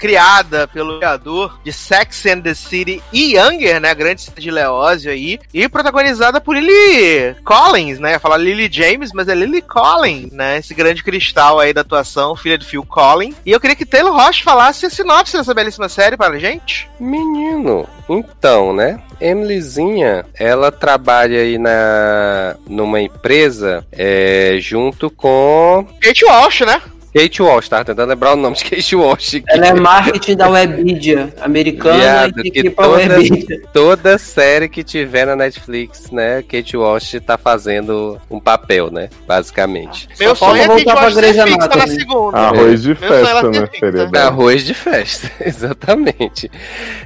Criada 0.00 0.66
pelo 0.66 0.96
criador 0.96 1.60
de 1.62 1.72
Sex 1.72 2.24
and 2.24 2.40
the 2.40 2.54
City 2.54 3.02
e 3.12 3.36
Younger, 3.36 3.80
né? 3.80 3.90
A 3.90 3.94
grande 3.94 4.22
série 4.22 4.40
de 4.40 4.50
Leózio 4.50 5.12
aí. 5.12 5.38
E 5.52 5.68
protagonizada 5.68 6.40
por 6.40 6.56
Lily 6.56 7.36
Collins, 7.44 7.98
né? 7.98 8.12
Ia 8.12 8.18
falar 8.18 8.38
Lily 8.38 8.68
James, 8.72 9.12
mas 9.12 9.28
é 9.28 9.34
Lily 9.34 9.60
Collins, 9.60 10.32
né? 10.32 10.58
Esse 10.58 10.72
grande 10.72 11.04
cristal 11.04 11.60
aí 11.60 11.74
da 11.74 11.82
atuação, 11.82 12.34
filha 12.34 12.56
de 12.56 12.64
Phil 12.64 12.84
Collins. 12.84 13.34
E 13.44 13.52
eu 13.52 13.60
queria 13.60 13.76
que 13.76 13.84
Taylor 13.84 14.14
Roche 14.14 14.42
falasse 14.42 14.86
a 14.86 14.90
sinopse 14.90 15.36
dessa 15.36 15.52
belíssima 15.52 15.88
série 15.88 16.16
para 16.16 16.34
a 16.34 16.38
gente. 16.38 16.88
Menino, 16.98 17.86
então, 18.08 18.72
né? 18.72 19.00
Emilyzinha, 19.20 20.24
ela 20.34 20.72
trabalha 20.72 21.40
aí 21.40 21.58
na 21.58 22.56
numa 22.66 23.00
empresa 23.00 23.86
é, 23.92 24.56
junto 24.58 25.10
com 25.10 25.86
Kate 26.00 26.24
Walsh, 26.24 26.60
né? 26.62 26.80
Kate 27.14 27.42
Walsh, 27.42 27.68
tava 27.68 27.84
tentando 27.84 28.08
lembrar 28.08 28.34
o 28.34 28.36
nome 28.36 28.56
de 28.56 28.64
Kate 28.64 28.94
Walsh. 28.94 29.34
aqui. 29.36 29.44
Ela 29.48 29.66
é 29.68 29.74
marketing 29.74 30.36
da 30.36 30.48
Webidia 30.48 31.34
americana 31.40 31.98
Viado, 31.98 32.40
e 32.46 32.50
que 32.50 32.70
todas- 32.70 33.18
Webidia. 33.18 33.62
Toda 33.72 34.18
série 34.18 34.68
que 34.68 34.84
tiver 34.84 35.26
na 35.26 35.34
Netflix, 35.34 36.10
né? 36.10 36.42
Kate 36.42 36.76
Walsh 36.76 37.16
tá 37.26 37.36
fazendo 37.36 38.20
um 38.30 38.38
papel, 38.38 38.90
né? 38.92 39.08
Basicamente. 39.26 40.08
Meu 40.20 40.36
Só 40.36 40.50
sonho 40.50 40.62
é 40.62 40.66
Kate 40.68 40.84
voltar 40.84 40.92
pra 40.92 41.02
Walsh 41.02 41.14
ser 41.14 41.42
fixa 41.44 41.68
na 41.76 41.86
segunda. 41.88 42.38
Arroz 42.38 42.82
de 42.82 42.92
é 42.92 42.94
festa, 42.94 43.50
né? 43.50 43.68
Seria 43.80 44.06
bem. 44.06 44.20
Arroz 44.20 44.64
de 44.64 44.74
festa, 44.74 45.30
exatamente. 45.44 46.50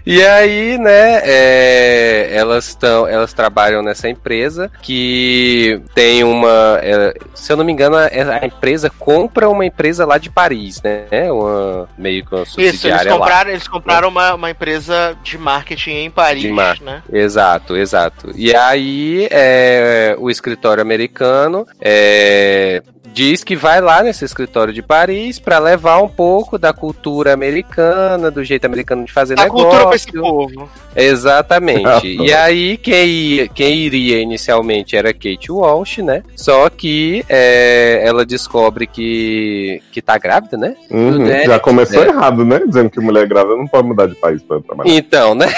E 0.05 0.23
aí, 0.23 0.77
né, 0.77 1.21
é, 1.25 2.29
elas 2.35 2.69
estão, 2.69 3.07
elas 3.07 3.33
trabalham 3.33 3.83
nessa 3.83 4.09
empresa 4.09 4.71
que 4.83 5.81
tem 5.95 6.23
uma, 6.25 6.79
é, 6.83 7.15
se 7.35 7.51
eu 7.51 7.57
não 7.57 7.65
me 7.65 7.73
engano, 7.73 7.97
a, 7.97 8.05
a 8.43 8.47
empresa 8.47 8.91
compra 8.99 9.49
uma 9.49 9.65
empresa 9.65 9.94
lá 9.99 10.19
de 10.19 10.31
Paris, 10.31 10.81
né? 10.83 11.31
Uma 11.31 11.89
meio 11.99 12.25
que 12.25 12.35
uma 12.35 12.43
Isso, 12.43 12.59
eles 12.61 12.73
subsidiária 12.73 13.13
lá. 13.13 13.19
compraram, 13.19 13.51
eles 13.51 13.69
compraram 13.69 14.09
uma, 14.09 14.35
uma 14.35 14.51
empresa 14.51 15.17
de 15.23 15.37
marketing 15.39 15.91
em 16.05 16.11
Paris, 16.11 16.51
mar- 16.51 16.81
né? 16.81 17.03
Exato, 17.13 17.77
exato. 17.77 18.31
E 18.35 18.55
aí, 18.57 19.29
é, 19.31 20.17
o 20.19 20.31
escritório 20.31 20.81
americano 20.83 21.67
é, 21.81 22.83
diz 23.15 23.45
que 23.45 23.55
vai 23.55 23.81
lá 23.81 24.03
nesse 24.03 24.25
escritório 24.25 24.75
de 24.75 24.83
Paris 24.83 25.39
para 25.39 25.61
levar 25.61 26.03
um 26.03 26.09
pouco 26.09 26.59
da 26.59 26.73
cultura 26.73 27.33
americana, 27.33 28.29
do 28.29 28.43
jeito 28.43 28.65
americano 28.65 29.05
de 29.05 29.13
fazer 29.13 29.37
Da 29.37 29.45
negócio. 29.45 29.65
cultura 29.65 29.87
pra 29.87 29.97
esse 29.97 30.13
povo. 30.13 30.69
Exatamente. 30.97 32.09
e 32.21 32.33
aí, 32.35 32.77
quem, 32.77 33.49
quem 33.55 33.79
iria 33.79 34.21
inicialmente 34.21 34.97
era 34.97 35.13
Kate 35.13 35.51
Walsh, 35.51 35.99
né? 35.99 36.25
Só 36.35 36.69
que 36.69 37.25
é, 37.29 38.03
ela 38.05 38.27
descobre 38.27 38.87
que, 38.87 39.81
que 39.93 40.03
tá 40.03 40.19
grávida, 40.19 40.57
né? 40.57 40.75
Uhum, 40.91 41.25
Derek, 41.25 41.47
Já 41.47 41.61
começou 41.61 42.01
né? 42.01 42.09
errado, 42.09 42.45
né? 42.45 42.63
Dizendo 42.67 42.91
que 42.91 43.01
mulher 43.01 43.29
grávida 43.29 43.57
não 43.57 43.69
pode 43.69 43.87
mudar 43.87 44.07
de 44.07 44.17
país 44.17 44.43
pra 44.43 44.61
trabalhar. 44.61 44.93
Então, 44.93 45.37
né? 45.37 45.47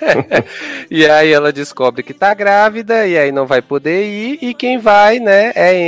e 0.90 1.06
aí 1.06 1.32
ela 1.32 1.52
descobre 1.52 2.02
que 2.02 2.12
tá 2.12 2.34
grávida 2.34 3.06
e 3.06 3.16
aí 3.16 3.30
não 3.30 3.46
vai 3.46 3.62
poder 3.62 4.06
ir. 4.06 4.38
E 4.42 4.54
quem 4.54 4.78
vai, 4.78 5.20
né, 5.20 5.52
é 5.54 5.68
a 5.68 5.84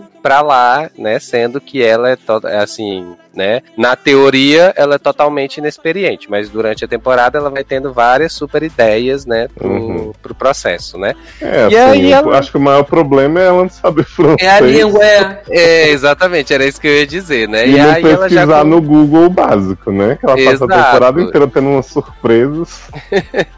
Emilyzinha 0.00 0.19
pra 0.22 0.40
lá, 0.42 0.90
né? 0.98 1.18
Sendo 1.18 1.60
que 1.60 1.82
ela 1.82 2.10
é, 2.10 2.16
to- 2.16 2.46
é 2.46 2.58
assim, 2.58 3.14
né? 3.34 3.62
Na 3.76 3.94
teoria, 3.96 4.72
ela 4.76 4.96
é 4.96 4.98
totalmente 4.98 5.58
inexperiente, 5.58 6.30
mas 6.30 6.48
durante 6.48 6.84
a 6.84 6.88
temporada 6.88 7.38
ela 7.38 7.48
vai 7.50 7.64
tendo 7.64 7.92
várias 7.92 8.32
super 8.32 8.62
ideias, 8.62 9.24
né? 9.26 9.48
Pro, 9.54 9.68
Uhum. 9.70 10.12
pro 10.20 10.34
processo, 10.34 10.98
né? 10.98 11.14
É, 11.40 11.68
E 11.70 11.76
assim, 11.76 11.90
aí 11.92 12.10
eu 12.12 12.18
ela- 12.18 12.38
acho 12.38 12.50
que 12.50 12.56
o 12.56 12.60
maior 12.60 12.82
problema 12.84 13.40
é 13.40 13.44
ela 13.46 13.62
não 13.62 13.68
saber 13.70 14.04
francês. 14.06 14.42
É 14.42 14.50
a 14.50 14.60
língua, 14.60 15.04
é. 15.04 15.42
É, 15.48 15.88
exatamente, 15.90 16.52
era 16.52 16.64
isso 16.64 16.80
que 16.80 16.86
eu 16.88 16.94
ia 16.96 17.06
dizer, 17.06 17.48
né? 17.48 17.66
E, 17.66 17.74
E, 17.74 17.78
não 17.78 17.90
aí 17.90 18.02
ela 18.04 18.28
já. 18.28 18.40
pesquisar 18.40 18.64
no 18.64 18.80
Google 18.80 19.24
o 19.26 19.30
básico, 19.30 19.90
né? 19.92 20.16
Que 20.20 20.26
ela 20.26 20.36
passa 20.36 20.50
Exato. 20.50 20.72
a 20.72 20.84
temporada 20.84 21.20
inteira 21.22 21.46
tendo 21.48 21.68
umas 21.68 21.86
surpresas. 21.86 22.80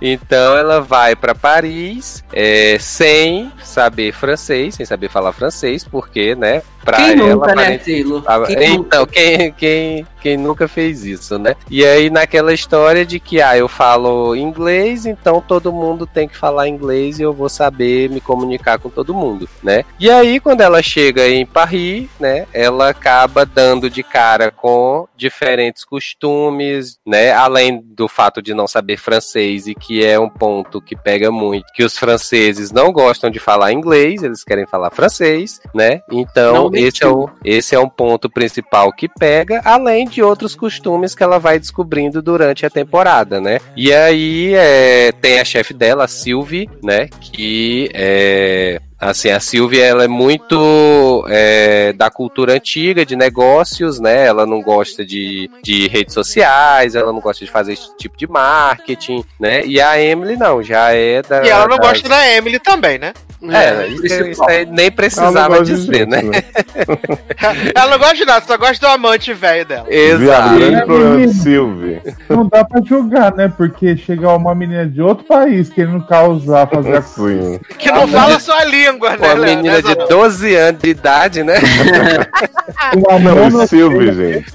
Então 0.00 0.56
ela 0.56 0.80
vai 0.80 1.16
pra 1.16 1.34
Paris 1.34 2.22
é, 2.32 2.76
sem 2.78 3.50
saber 3.62 4.12
francês, 4.12 4.74
sem 4.76 4.86
saber 4.86 5.08
falar 5.10 5.32
francês, 5.32 5.84
porque, 5.98 6.36
né? 6.36 6.62
Pra 6.84 6.96
Quem 6.96 7.20
ela, 7.20 7.34
nunca, 7.34 7.54
né, 7.54 7.78
Taylor? 7.78 8.22
Quem 8.46 8.70
nunca? 8.70 8.86
então, 8.86 9.06
quem, 9.06 9.52
quem, 9.52 10.06
quem 10.20 10.36
nunca 10.36 10.66
fez 10.66 11.04
isso, 11.04 11.38
né? 11.38 11.54
E 11.70 11.84
aí, 11.84 12.10
naquela 12.10 12.52
história 12.52 13.04
de 13.04 13.20
que, 13.20 13.40
ah, 13.40 13.56
eu 13.56 13.68
falo 13.68 14.34
inglês, 14.34 15.06
então 15.06 15.40
todo 15.40 15.72
mundo 15.72 16.06
tem 16.06 16.28
que 16.28 16.36
falar 16.36 16.68
inglês 16.68 17.18
e 17.18 17.22
eu 17.22 17.32
vou 17.32 17.48
saber 17.48 18.08
me 18.10 18.20
comunicar 18.20 18.78
com 18.78 18.88
todo 18.88 19.14
mundo, 19.14 19.48
né? 19.62 19.84
E 19.98 20.10
aí, 20.10 20.40
quando 20.40 20.60
ela 20.60 20.82
chega 20.82 21.28
em 21.28 21.44
Paris, 21.44 22.08
né, 22.18 22.46
ela 22.52 22.88
acaba 22.88 23.44
dando 23.44 23.90
de 23.90 24.02
cara 24.02 24.50
com 24.50 25.06
diferentes 25.16 25.84
costumes, 25.84 26.98
né? 27.06 27.32
Além 27.32 27.82
do 27.82 28.08
fato 28.08 28.40
de 28.40 28.54
não 28.54 28.66
saber 28.66 28.96
francês 28.96 29.66
e 29.66 29.74
que 29.74 30.04
é 30.04 30.18
um 30.18 30.28
ponto 30.28 30.80
que 30.80 30.96
pega 30.96 31.30
muito, 31.30 31.72
que 31.74 31.84
os 31.84 31.98
franceses 31.98 32.70
não 32.70 32.92
gostam 32.92 33.30
de 33.30 33.38
falar 33.38 33.72
inglês, 33.72 34.22
eles 34.22 34.44
querem 34.44 34.66
falar 34.66 34.90
francês, 34.90 35.60
né? 35.74 36.00
Então, 36.10 36.54
Não 36.54 36.67
esse 36.74 37.04
é, 37.04 37.06
o, 37.08 37.28
esse 37.44 37.74
é 37.74 37.78
um 37.78 37.88
ponto 37.88 38.28
principal 38.30 38.92
que 38.92 39.08
pega, 39.08 39.60
além 39.64 40.06
de 40.06 40.22
outros 40.22 40.54
costumes 40.54 41.14
que 41.14 41.22
ela 41.22 41.38
vai 41.38 41.58
descobrindo 41.58 42.20
durante 42.22 42.64
a 42.66 42.70
temporada, 42.70 43.40
né? 43.40 43.60
E 43.76 43.92
aí 43.92 44.54
é, 44.54 45.12
tem 45.12 45.38
a 45.40 45.44
chefe 45.44 45.72
dela, 45.74 46.04
a 46.04 46.08
Sylvie, 46.08 46.68
né? 46.82 47.08
Que 47.20 47.90
é. 47.94 48.80
Assim, 49.00 49.30
a 49.30 49.38
Sylvie, 49.38 49.80
ela 49.80 50.02
é 50.02 50.08
muito 50.08 51.24
é, 51.28 51.92
da 51.92 52.10
cultura 52.10 52.54
antiga, 52.54 53.06
de 53.06 53.14
negócios, 53.14 54.00
né? 54.00 54.26
Ela 54.26 54.44
não 54.44 54.60
gosta 54.60 55.06
de, 55.06 55.48
de 55.62 55.86
redes 55.86 56.12
sociais, 56.14 56.96
ela 56.96 57.12
não 57.12 57.20
gosta 57.20 57.44
de 57.44 57.50
fazer 57.50 57.74
esse 57.74 57.96
tipo 57.96 58.16
de 58.18 58.26
marketing, 58.26 59.24
né? 59.38 59.64
E 59.64 59.80
a 59.80 60.02
Emily 60.02 60.36
não, 60.36 60.64
já 60.64 60.92
é 60.92 61.22
da... 61.22 61.44
E 61.44 61.48
ela 61.48 61.68
não 61.68 61.76
das- 61.76 61.90
gosta 61.90 62.08
da 62.08 62.28
Emily 62.32 62.58
também, 62.58 62.98
né? 62.98 63.12
É, 63.42 63.86
isso, 63.86 64.24
isso 64.26 64.44
aí 64.44 64.66
nem 64.66 64.86
não 64.86 64.92
precisava 64.96 65.62
dizer, 65.62 66.08
gente, 66.08 66.08
né? 66.08 66.22
Ela 67.74 67.92
não 67.92 67.98
gosta 67.98 68.16
de 68.16 68.24
nada, 68.24 68.44
só 68.44 68.56
gosta 68.56 68.84
do 68.86 68.92
amante 68.92 69.32
velho 69.32 69.64
dela. 69.64 69.86
Exato. 69.88 70.62
É, 70.62 70.80
problema. 70.84 71.28
Sylvie. 71.32 72.00
Não 72.28 72.48
dá 72.48 72.64
pra 72.64 72.80
julgar, 72.82 73.32
né? 73.34 73.52
Porque 73.56 73.96
chegar 73.96 74.34
uma 74.34 74.54
menina 74.54 74.86
de 74.86 75.00
outro 75.00 75.24
país 75.24 75.68
querendo 75.68 76.04
causar, 76.06 76.68
fazer 76.68 76.96
a 76.96 77.02
Sim. 77.02 77.60
Que 77.78 77.90
não 77.92 78.08
fala 78.08 78.38
sua 78.40 78.64
língua, 78.64 79.16
né, 79.16 79.34
Uma 79.34 79.44
menina 79.44 79.74
Né, 79.74 79.82
de 79.82 79.88
Zanon? 79.88 80.08
12 80.08 80.54
anos 80.56 80.80
de 80.82 80.88
idade, 80.90 81.42
né? 81.44 81.54
Não, 82.94 83.18
mono- 83.18 83.62
o 83.62 83.66
Sylvie, 83.66 84.12
gente. 84.12 84.52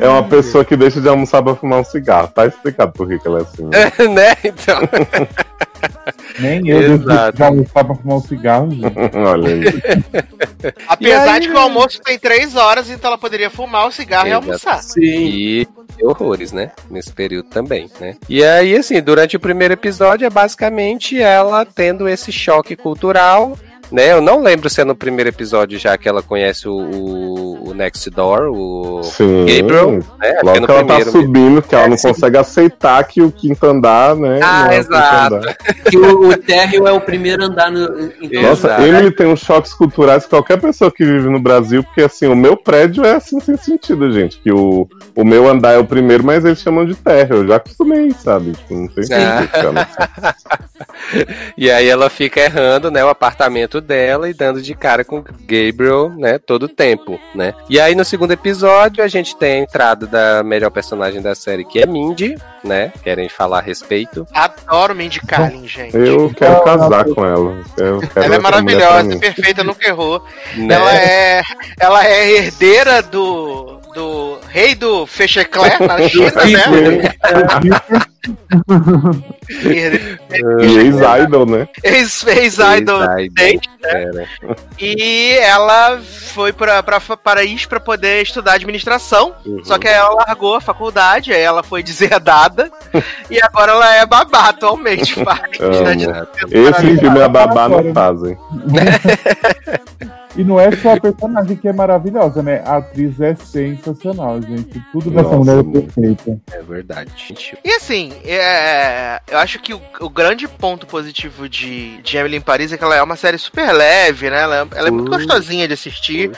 É 0.00 0.08
uma 0.08 0.22
pessoa 0.22 0.64
que 0.64 0.76
deixa 0.76 1.00
de 1.00 1.08
almoçar 1.08 1.42
pra 1.42 1.54
fumar 1.54 1.80
um 1.80 1.84
cigarro. 1.84 2.28
Tá 2.28 2.46
explicado 2.46 2.92
por 2.92 3.08
que 3.08 3.18
que 3.18 3.26
ela 3.28 3.40
é 3.40 3.42
assim. 3.42 3.64
né? 3.64 3.92
né? 4.08 4.36
Então. 4.44 4.78
Nem 6.38 6.68
eu 6.68 6.98
já 6.98 7.46
almoçar 7.46 7.84
pra 7.84 7.94
fumar 7.94 8.16
um 8.16 8.20
cigarro, 8.20 8.70
gente. 8.70 9.16
Olha 9.16 9.48
aí. 9.48 9.62
Apesar 10.88 11.34
aí, 11.34 11.40
de 11.40 11.48
que 11.48 11.54
o 11.54 11.58
almoço 11.58 12.00
tem 12.02 12.18
três 12.18 12.56
horas, 12.56 12.90
então 12.90 13.08
ela 13.08 13.18
poderia 13.18 13.50
fumar 13.50 13.86
o 13.86 13.92
cigarro 13.92 14.28
e 14.28 14.32
almoçar. 14.32 14.82
Sim. 14.82 15.00
E 15.00 15.68
horrores, 16.02 16.52
né? 16.52 16.72
Nesse 16.90 17.12
período 17.12 17.48
também, 17.48 17.88
né? 18.00 18.16
E 18.28 18.44
aí, 18.44 18.76
assim, 18.76 19.00
durante 19.00 19.36
o 19.36 19.40
primeiro 19.40 19.74
episódio 19.74 20.26
é 20.26 20.30
basicamente 20.30 21.20
ela 21.20 21.64
tendo 21.64 22.08
esse 22.08 22.32
choque 22.32 22.74
cultural, 22.76 23.56
né? 23.94 24.12
Eu 24.12 24.20
não 24.20 24.42
lembro 24.42 24.68
se 24.68 24.80
é 24.80 24.84
no 24.84 24.94
primeiro 24.94 25.28
episódio 25.30 25.78
já 25.78 25.96
que 25.96 26.08
ela 26.08 26.22
conhece 26.22 26.68
o, 26.68 26.72
o, 26.74 27.70
o 27.70 27.74
Next 27.74 28.08
Door, 28.10 28.50
o 28.52 29.02
Sim. 29.04 29.46
Gabriel, 29.46 29.90
né? 29.92 29.98
Acho 29.98 30.10
que 30.18 30.26
é 30.26 30.42
Logo 30.42 30.60
no 30.60 30.66
que 30.66 30.72
ela 30.72 30.84
tá 30.84 30.98
mesmo. 30.98 31.12
subindo, 31.12 31.62
que 31.62 31.74
ela 31.74 31.84
É, 31.84 31.88
não 31.88 31.96
consegue 31.96 32.36
aceitar 32.36 33.04
que 33.04 33.22
o 33.22 33.30
quinto 33.30 33.64
andar, 33.66 34.16
né? 34.16 34.40
Ah, 34.42 34.74
é 34.74 34.78
exato. 34.78 35.40
Que 35.90 35.96
o, 35.96 36.28
o 36.30 36.36
térreo 36.36 36.86
é 36.88 36.92
o 36.92 37.00
primeiro 37.00 37.44
andar 37.44 37.70
no. 37.70 38.10
Então, 38.20 38.42
Nossa, 38.42 38.66
Exato. 38.68 38.82
Emily 38.82 39.10
tem 39.12 39.26
uns 39.26 39.40
choques 39.40 39.72
culturais 39.72 40.24
que 40.24 40.30
qualquer 40.30 40.60
pessoa 40.60 40.90
que 40.90 41.04
vive 41.04 41.28
no 41.28 41.38
Brasil, 41.40 41.82
porque 41.84 42.02
assim, 42.02 42.26
o 42.26 42.34
meu 42.36 42.56
prédio 42.56 43.04
é 43.04 43.12
assim 43.16 43.38
sem 43.40 43.56
sentido, 43.56 44.12
gente. 44.12 44.38
Que 44.40 44.50
o, 44.52 44.88
o 45.14 45.24
meu 45.24 45.48
andar 45.48 45.72
é 45.74 45.78
o 45.78 45.84
primeiro, 45.84 46.24
mas 46.24 46.44
eles 46.44 46.58
chamam 46.60 46.84
de 46.84 46.94
terra. 46.94 47.36
Eu 47.36 47.46
já 47.46 47.56
acostumei, 47.56 48.10
sabe? 48.12 48.52
Tipo, 48.52 48.74
não 48.74 48.88
tem 48.88 49.04
Ah. 49.12 49.38
sentido. 49.46 49.74
cara. 49.74 50.34
E 51.56 51.70
aí 51.70 51.88
ela 51.88 52.10
fica 52.10 52.40
errando, 52.40 52.90
né, 52.90 53.04
o 53.04 53.08
apartamento 53.08 53.80
dela 53.84 54.28
e 54.28 54.34
dando 54.34 54.60
de 54.60 54.74
cara 54.74 55.04
com 55.04 55.22
Gabriel, 55.22 56.10
né, 56.10 56.38
todo 56.38 56.64
o 56.64 56.68
tempo, 56.68 57.20
né? 57.34 57.54
E 57.68 57.78
aí 57.78 57.94
no 57.94 58.04
segundo 58.04 58.32
episódio 58.32 59.04
a 59.04 59.08
gente 59.08 59.36
tem 59.36 59.52
a 59.52 59.62
entrada 59.62 60.06
da 60.06 60.42
melhor 60.42 60.70
personagem 60.70 61.22
da 61.22 61.34
série, 61.34 61.64
que 61.64 61.80
é 61.80 61.86
Mindy, 61.86 62.36
né? 62.64 62.92
Querem 63.02 63.28
falar 63.28 63.58
a 63.58 63.62
respeito. 63.62 64.26
Adoro 64.32 64.94
Mindy 64.94 65.20
Kaling, 65.20 65.68
gente. 65.68 65.96
Eu 65.96 66.32
quero 66.34 66.62
casar 66.62 67.04
com 67.04 67.24
ela. 67.24 67.62
Eu 67.76 68.00
quero 68.00 68.26
Ela 68.26 68.34
é 68.36 68.38
maravilhosa, 68.38 69.18
perfeita, 69.18 69.62
nunca 69.62 69.86
errou. 69.86 70.24
Né? 70.56 70.74
Ela 70.74 70.94
é, 70.94 71.42
ela 71.78 72.06
é 72.06 72.30
herdeira 72.30 73.02
do, 73.02 73.80
do 73.94 74.38
rei 74.48 74.74
do 74.74 75.06
Fecheclé 75.06 75.78
na 75.78 76.08
China, 76.08 76.32
né? 76.36 77.14
E 79.58 80.78
ex-idol, 80.78 81.46
né? 81.46 81.68
Ex- 81.82 82.26
Ex-idol. 82.26 83.02
Era. 83.02 84.26
E 84.80 85.36
ela 85.40 86.00
foi 86.00 86.52
pra, 86.52 86.82
pra 86.82 87.00
Paris 87.00 87.66
pra 87.66 87.78
poder 87.80 88.22
estudar 88.22 88.54
administração. 88.54 89.34
Uhum. 89.44 89.64
Só 89.64 89.78
que 89.78 89.86
aí 89.86 89.94
ela 89.94 90.14
largou 90.26 90.56
a 90.56 90.60
faculdade, 90.60 91.32
aí 91.32 91.40
ela 91.42 91.62
foi 91.62 91.82
deserdada. 91.84 92.70
e 93.30 93.40
agora 93.42 93.72
ela 93.72 93.94
é 93.96 94.06
babá 94.06 94.48
atualmente. 94.48 95.14
Né. 95.24 96.26
Esse 96.50 96.98
filme 96.98 97.22
a 97.22 97.28
babá 97.28 97.68
não 97.68 97.92
fazem. 97.92 98.36
E 100.36 100.42
não 100.42 100.58
é 100.58 100.70
só 100.76 100.94
a 100.94 101.00
personagem 101.00 101.56
que 101.56 101.68
é 101.68 101.72
maravilhosa, 101.72 102.42
né? 102.42 102.62
A 102.66 102.78
atriz 102.78 103.20
é 103.20 103.34
sensacional, 103.34 104.40
gente. 104.42 104.82
Tudo 104.92 105.10
dessa 105.10 105.36
mulher 105.36 105.58
é 105.58 105.62
perfeita. 105.62 106.40
É 106.52 106.62
verdade, 106.62 107.10
gente. 107.16 107.56
E 107.64 107.70
assim, 107.70 108.12
é, 108.24 109.20
eu 109.30 109.38
acho 109.38 109.60
que 109.60 109.72
o, 109.72 109.80
o 110.00 110.10
grande 110.10 110.48
ponto 110.48 110.86
positivo 110.86 111.48
de, 111.48 112.02
de 112.02 112.16
Emily 112.16 112.36
em 112.36 112.40
Paris 112.40 112.72
é 112.72 112.76
que 112.76 112.82
ela 112.84 112.96
é 112.96 113.02
uma 113.02 113.16
série 113.16 113.38
super 113.38 113.72
leve, 113.72 114.28
né? 114.28 114.42
Ela, 114.42 114.68
ela 114.74 114.88
é 114.88 114.90
muito 114.90 115.10
gostosinha 115.10 115.68
de 115.68 115.74
assistir. 115.74 116.32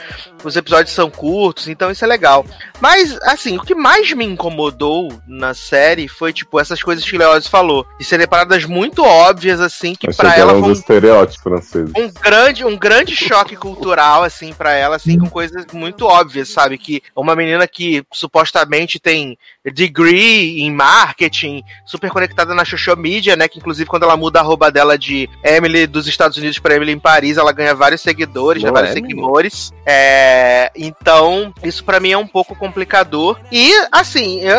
Os 0.47 0.57
episódios 0.57 0.95
são 0.95 1.11
curtos, 1.11 1.67
então 1.67 1.91
isso 1.91 2.05
é 2.05 2.09
legal. 2.09 2.47
Mas, 2.81 3.19
assim, 3.23 3.57
o 3.57 3.63
que 3.63 3.75
mais 3.75 4.13
me 4.13 4.25
incomodou 4.25 5.13
na 5.27 5.55
série 5.55 6.07
foi, 6.07 6.33
tipo, 6.33 6.61
essas 6.61 6.83
coisas 6.83 7.05
que 7.05 7.17
o 7.17 7.19
Leoz 7.19 7.49
falou. 7.49 7.85
De 7.99 8.05
serem 8.05 8.29
paradas 8.29 8.65
muito 8.65 9.05
óbvias, 9.05 9.61
assim, 9.61 9.95
que 9.95 10.07
pra 10.15 10.33
que 10.33 10.41
ela 10.41 10.55
um 10.55 10.61
foi 10.61 10.69
um 10.69 10.73
estereótipos 10.73 11.43
franceses. 11.43 11.93
um 11.97 12.11
grande, 12.13 12.65
um 12.65 12.77
grande 12.77 13.17
choque 13.17 13.57
cultural, 13.57 14.23
assim, 14.23 14.53
pra 14.53 14.73
ela, 14.73 14.97
assim, 14.97 15.19
com 15.19 15.29
coisas 15.29 15.67
muito 15.73 16.07
óbvias, 16.07 16.49
sabe? 16.49 16.79
Que 16.79 17.03
uma 17.15 17.35
menina 17.35 17.67
que 17.67 18.05
supostamente 18.13 19.01
tem 19.01 19.37
degree 19.73 20.63
em 20.63 20.71
marketing, 20.71 21.63
super 21.85 22.11
conectada 22.11 22.55
na 22.55 22.65
social 22.65 22.97
media, 22.97 23.35
né? 23.35 23.49
Que 23.49 23.59
inclusive 23.59 23.89
quando 23.89 24.05
ela 24.05 24.17
muda 24.17 24.39
a 24.39 24.43
arroba 24.43 24.71
dela 24.71 24.97
de 24.97 25.29
Emily 25.43 25.87
dos 25.87 26.07
Estados 26.07 26.37
Unidos 26.37 26.59
pra 26.59 26.77
Emily 26.77 26.93
em 26.93 26.99
Paris, 26.99 27.37
ela 27.37 27.53
ganha 27.53 27.75
vários 27.75 28.01
seguidores, 28.01 28.63
né? 28.63 28.71
Vários 28.71 28.91
é, 28.91 28.95
seguidores. 28.95 29.73
É, 29.85 30.36
então, 30.75 31.53
isso 31.63 31.85
pra 31.85 32.01
mim 32.01 32.11
é 32.13 32.19
um 32.19 32.27
pouco 32.27 32.55
complicador. 32.55 33.39
E, 33.51 33.73
assim, 33.93 34.41
eu, 34.41 34.59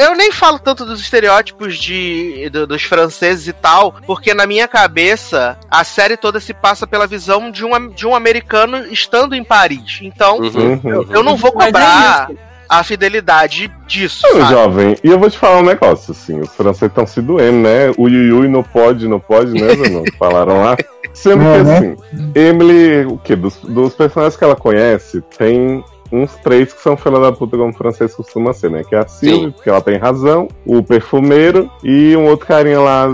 eu 0.00 0.14
nem 0.16 0.30
falo 0.32 0.58
tanto 0.58 0.84
dos 0.84 1.00
estereótipos 1.00 1.76
de, 1.78 2.48
do- 2.50 2.66
dos 2.66 2.82
franceses 2.82 3.46
e 3.48 3.52
tal, 3.52 3.94
porque 4.06 4.34
na 4.34 4.46
minha 4.46 4.66
cabeça 4.68 5.58
a 5.70 5.84
série 5.84 6.16
toda 6.16 6.40
se 6.40 6.52
passa 6.54 6.86
pela 6.86 7.06
visão 7.06 7.50
de 7.50 7.64
um, 7.64 7.88
de 7.88 8.06
um 8.06 8.14
americano 8.14 8.86
estando 8.92 9.34
em 9.34 9.44
Paris. 9.44 9.98
Então, 10.02 10.38
Uhum. 10.38 10.80
Uhum. 10.84 11.06
eu 11.10 11.22
não 11.22 11.36
vou 11.36 11.52
Mas 11.54 11.64
é 11.68 11.72
cobrar 11.72 12.28
a 12.72 12.82
fidelidade 12.82 13.70
disso, 13.86 14.26
Ô, 14.34 14.40
jovem, 14.46 14.96
e 15.04 15.08
eu 15.10 15.18
vou 15.18 15.28
te 15.28 15.38
falar 15.38 15.58
um 15.58 15.64
negócio, 15.64 16.12
assim, 16.12 16.40
os 16.40 16.54
franceses 16.54 16.88
estão 16.88 17.06
se 17.06 17.20
doendo, 17.20 17.58
né? 17.58 17.92
O 17.98 18.08
Yuyui 18.08 18.48
não 18.48 18.62
pode, 18.62 19.06
não 19.06 19.20
pode, 19.20 19.52
né, 19.52 19.74
Zanon? 19.74 20.04
Falaram 20.18 20.62
lá. 20.62 20.76
Sendo 21.12 21.40
que, 21.40 21.62
né? 21.62 21.76
assim, 21.76 21.96
Emily, 22.34 23.04
o 23.04 23.18
quê? 23.18 23.36
Dos, 23.36 23.56
dos 23.56 23.94
personagens 23.94 24.38
que 24.38 24.44
ela 24.44 24.56
conhece, 24.56 25.22
tem 25.36 25.84
uns 26.10 26.34
três 26.36 26.72
que 26.72 26.82
são 26.82 26.96
filha 26.96 27.20
da 27.20 27.30
puta, 27.30 27.58
como 27.58 27.70
o 27.70 27.74
francês 27.74 28.14
costuma 28.14 28.54
ser, 28.54 28.70
né? 28.70 28.82
Que 28.88 28.94
é 28.94 29.00
a 29.00 29.06
Sylvie, 29.06 29.52
porque 29.52 29.68
ela 29.68 29.82
tem 29.82 29.98
razão, 29.98 30.48
o 30.64 30.82
perfumeiro 30.82 31.70
e 31.84 32.16
um 32.16 32.24
outro 32.24 32.46
carinha 32.46 32.80
lá. 32.80 33.06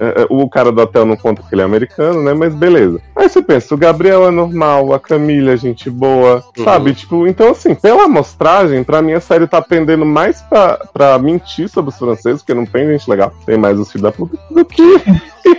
É, 0.00 0.22
é, 0.22 0.26
O 0.30 0.48
cara 0.48 0.70
do 0.72 0.80
hotel 0.80 1.04
não 1.04 1.16
conta 1.16 1.40
porque 1.42 1.54
ele 1.54 1.62
é 1.62 1.64
americano, 1.64 2.22
né? 2.22 2.32
Mas 2.34 2.54
beleza. 2.54 3.00
Aí 3.16 3.28
você 3.28 3.40
pensa, 3.42 3.74
o 3.74 3.78
Gabriel 3.78 4.26
é 4.26 4.30
normal, 4.30 4.92
a 4.92 5.00
Camila 5.00 5.52
é 5.52 5.56
gente 5.56 5.88
boa, 5.90 6.42
Uhum. 6.56 6.64
sabe? 6.64 6.94
Tipo, 6.94 7.26
então 7.26 7.50
assim, 7.50 7.74
pela 7.74 8.04
amostragem, 8.04 8.82
pra 8.84 9.02
mim 9.02 9.12
a 9.12 9.20
série 9.20 9.46
tá 9.46 9.60
pendendo 9.62 10.04
mais 10.04 10.40
pra, 10.42 10.78
pra 10.92 11.18
mentir 11.18 11.68
sobre 11.68 11.90
os 11.90 11.98
franceses, 11.98 12.42
porque 12.42 12.54
não 12.54 12.66
tem 12.66 12.86
gente 12.88 13.08
legal, 13.08 13.32
tem 13.46 13.56
mais 13.58 13.78
os 13.78 13.90
filhos 13.90 14.02
da 14.02 14.12
puta, 14.12 14.36
do 14.50 14.64
que 14.64 14.82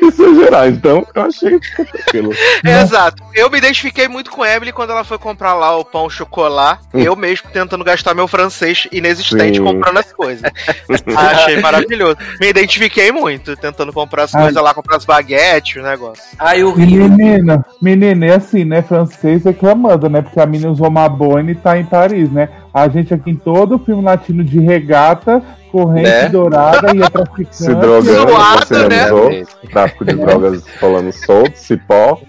exagerar. 0.01 0.67
Então, 0.67 1.05
eu 1.13 1.21
achei 1.21 1.59
tranquilo. 1.59 2.31
Exato. 2.63 3.23
Eu 3.33 3.49
me 3.49 3.57
identifiquei 3.57 4.07
muito 4.07 4.31
com 4.31 4.45
Emily 4.45 4.71
quando 4.71 4.91
ela 4.91 5.03
foi 5.03 5.17
comprar 5.17 5.53
lá 5.53 5.77
o 5.77 5.85
pão 5.85 6.09
chocolate. 6.09 6.83
eu 6.93 7.15
mesmo 7.15 7.49
tentando 7.51 7.83
gastar 7.83 8.13
meu 8.13 8.27
francês 8.27 8.87
inexistente 8.91 9.57
Sim. 9.57 9.63
comprando 9.63 9.97
as 9.97 10.11
coisas. 10.11 10.51
Achei 11.15 11.59
maravilhoso. 11.61 12.17
Me 12.39 12.47
identifiquei 12.47 13.11
muito 13.11 13.55
tentando 13.55 13.93
comprar 13.93 14.23
as 14.23 14.35
Ai. 14.35 14.43
coisas 14.43 14.63
lá, 14.63 14.73
comprar 14.73 14.97
as 14.97 15.05
baguetes, 15.05 15.81
o 15.81 15.85
negócio. 15.85 16.23
E 16.55 16.63
horrível. 16.63 17.09
menina, 17.09 17.65
menina, 17.81 18.25
é 18.25 18.35
assim, 18.35 18.63
né? 18.63 18.81
Francês 18.81 19.43
reclamando, 19.43 20.09
né? 20.09 20.21
Porque 20.21 20.39
a 20.39 20.45
menina 20.45 20.71
usou 20.71 20.87
uma 20.87 21.07
boina 21.09 21.51
e 21.51 21.55
tá 21.55 21.77
em 21.77 21.85
Paris, 21.85 22.31
né? 22.31 22.49
A 22.73 22.87
gente 22.87 23.13
aqui 23.13 23.31
em 23.31 23.35
todo 23.35 23.79
filme 23.79 24.03
latino 24.03 24.43
de 24.43 24.59
regata, 24.59 25.41
corrente 25.75 26.09
Né? 26.09 26.29
dourada, 26.29 26.95
ia 26.95 27.09
traficante. 27.09 27.55
Se 27.55 27.73
drogando, 27.75 28.29
Zoado, 28.31 28.65
você 28.65 28.87
né? 28.87 29.03
lembrou? 29.05 29.45
Tráfico 29.71 30.05
de 30.05 30.13
drogas 30.15 30.63
rolando 30.81 31.11
solto, 31.11 31.57
cipó. 31.57 32.19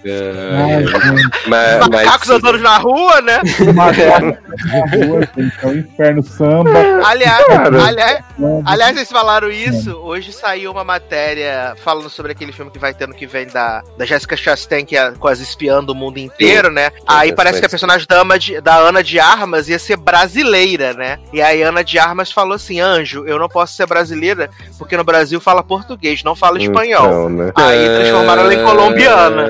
Mas, 1.46 1.88
Macacos 1.88 2.28
mas, 2.28 2.30
andando 2.30 2.58
na 2.58 2.78
rua, 2.78 3.20
né? 3.20 3.40
gata 3.44 4.42
na 4.64 5.06
rua, 5.06 5.28
é 5.62 5.66
um 5.66 5.72
inferno 5.78 6.22
samba. 6.22 6.72
Aliás, 7.04 7.44
Cara. 7.46 7.84
aliás, 7.84 8.20
né? 8.38 8.62
aliás, 8.64 8.94
vocês 8.96 9.10
falaram 9.10 9.50
isso. 9.50 9.92
Hoje 9.98 10.32
saiu 10.32 10.72
uma 10.72 10.84
matéria 10.84 11.74
falando 11.84 12.10
sobre 12.10 12.32
aquele 12.32 12.52
filme 12.52 12.70
que 12.70 12.78
vai 12.78 12.92
ter 12.94 13.06
no 13.06 13.14
que 13.14 13.26
vem 13.26 13.46
da, 13.46 13.82
da 13.96 14.04
Jessica 14.04 14.36
Chastain, 14.36 14.84
que 14.84 14.96
é 14.96 15.12
quase 15.12 15.42
espiando 15.42 15.92
o 15.92 15.94
mundo 15.94 16.18
inteiro, 16.18 16.70
né? 16.70 16.90
Aí 17.06 17.32
parece 17.32 17.60
que 17.60 17.66
a 17.66 17.68
personagem 17.68 18.06
da, 18.08 18.22
de- 18.36 18.60
da 18.60 18.76
Ana 18.76 19.02
de 19.02 19.20
Armas 19.20 19.68
ia 19.68 19.78
ser 19.78 19.96
brasileira, 19.96 20.92
né? 20.94 21.18
E 21.32 21.40
aí 21.40 21.62
a 21.62 21.68
Ana 21.68 21.84
de 21.84 21.98
Armas 21.98 22.32
falou 22.32 22.54
assim: 22.54 22.80
Anjo, 22.80 23.24
eu 23.26 23.35
não 23.38 23.48
posso 23.48 23.74
ser 23.74 23.86
brasileira 23.86 24.50
porque 24.78 24.96
no 24.96 25.04
Brasil 25.04 25.40
fala 25.40 25.62
português, 25.62 26.22
não 26.22 26.34
fala 26.34 26.60
espanhol. 26.60 27.06
Então, 27.06 27.28
né? 27.28 27.52
Aí 27.54 27.86
transformaram 27.86 28.42
ela 28.42 28.54
em 28.54 28.64
colombiana. 28.64 29.46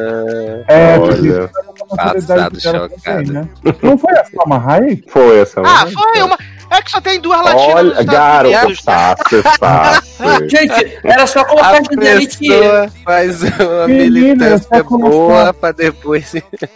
É, 0.69 0.99
Olha. 0.99 1.51
é 1.79 1.85
uma 1.85 2.13
Passado 2.13 2.61
chocado. 2.61 2.93
também, 3.03 3.33
né? 3.33 3.49
Não 3.83 3.97
foi 3.97 4.13
a 4.15 4.25
Salma 4.25 4.65
Hayek? 4.65 5.05
Foi 5.11 5.39
essa. 5.41 5.61
Ah, 5.61 5.85
né? 5.85 5.93
foi 5.93 6.23
uma. 6.23 6.39
É 6.71 6.83
que 6.83 6.91
só 6.91 7.01
tem 7.01 7.21
duas 7.21 7.41
latinas 7.43 8.09
Olha, 8.09 8.61
Unidos. 8.61 8.83
Sassi, 8.83 9.43
Sassi. 9.59 10.49
Gente, 10.49 10.99
era 11.05 11.27
só 11.27 11.45
colocar 11.45 11.77
A 11.77 11.83
que 11.83 12.91
faz 13.05 13.43
uma 13.43 13.87
Menina, 13.87 14.11
militância 14.11 14.83
boa 14.83 15.53
pra 15.53 15.73
depois. 15.73 16.33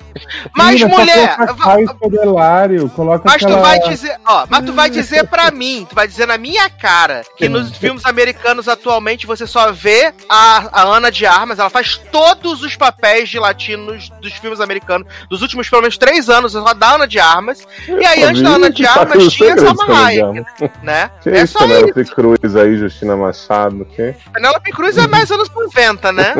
Mas, 0.56 0.80
Menina, 0.80 0.98
mulher, 0.98 1.36
Escodelário, 1.82 2.88
coloca 2.90 3.22
Mas 3.24 3.40
tu 3.40 3.46
aquela... 3.46 3.62
vai 3.62 3.80
dizer, 3.80 4.16
ó, 4.26 4.46
mas 4.48 4.64
tu 4.64 4.72
vai 4.72 4.90
dizer 4.90 5.26
pra 5.26 5.50
mim, 5.50 5.86
tu 5.88 5.94
vai 5.94 6.06
dizer 6.06 6.26
na 6.26 6.36
minha 6.36 6.68
cara, 6.68 7.22
que 7.36 7.48
nos 7.48 7.76
filmes 7.76 8.04
americanos 8.04 8.68
atualmente 8.68 9.26
você 9.26 9.46
só 9.46 9.72
vê 9.72 10.12
a, 10.28 10.68
a 10.72 10.82
Ana 10.82 11.10
de 11.10 11.26
Armas, 11.26 11.58
ela 11.58 11.70
faz 11.70 11.96
todos 12.10 12.62
os 12.62 12.76
papéis 12.76 13.28
de 13.28 13.38
latinos 13.38 14.10
dos 14.20 14.32
filmes 14.34 14.60
americanos, 14.60 15.06
dos 15.28 15.42
últimos 15.42 15.68
pelo 15.68 15.82
menos 15.82 15.96
três 15.96 16.28
anos, 16.28 16.52
só 16.52 16.74
da 16.74 16.94
Ana 16.94 17.06
de 17.06 17.18
Armas. 17.18 17.66
E 17.88 18.04
aí, 18.04 18.22
antes 18.24 18.42
da 18.42 18.50
Ana 18.50 18.70
de 18.70 18.82
Tá 18.82 19.00
Armas, 19.00 19.32
tinha 19.32 19.56
segredos, 19.56 19.79
Salma 19.86 20.06
Hayek, 20.06 20.44
né? 20.82 21.10
Que 21.22 21.30
É 21.30 21.42
isso, 21.42 21.58
só 21.58 21.64
isso. 21.64 21.74
Penélope 21.74 22.04
Cruz 22.06 22.56
aí, 22.56 22.76
Justina 22.76 23.16
Machado, 23.16 23.84
que? 23.84 24.14
Penélope 24.32 24.70
Cruz 24.72 24.96
é 24.96 25.06
mais 25.06 25.30
anos 25.30 25.50
90, 25.50 26.12
né? 26.12 26.34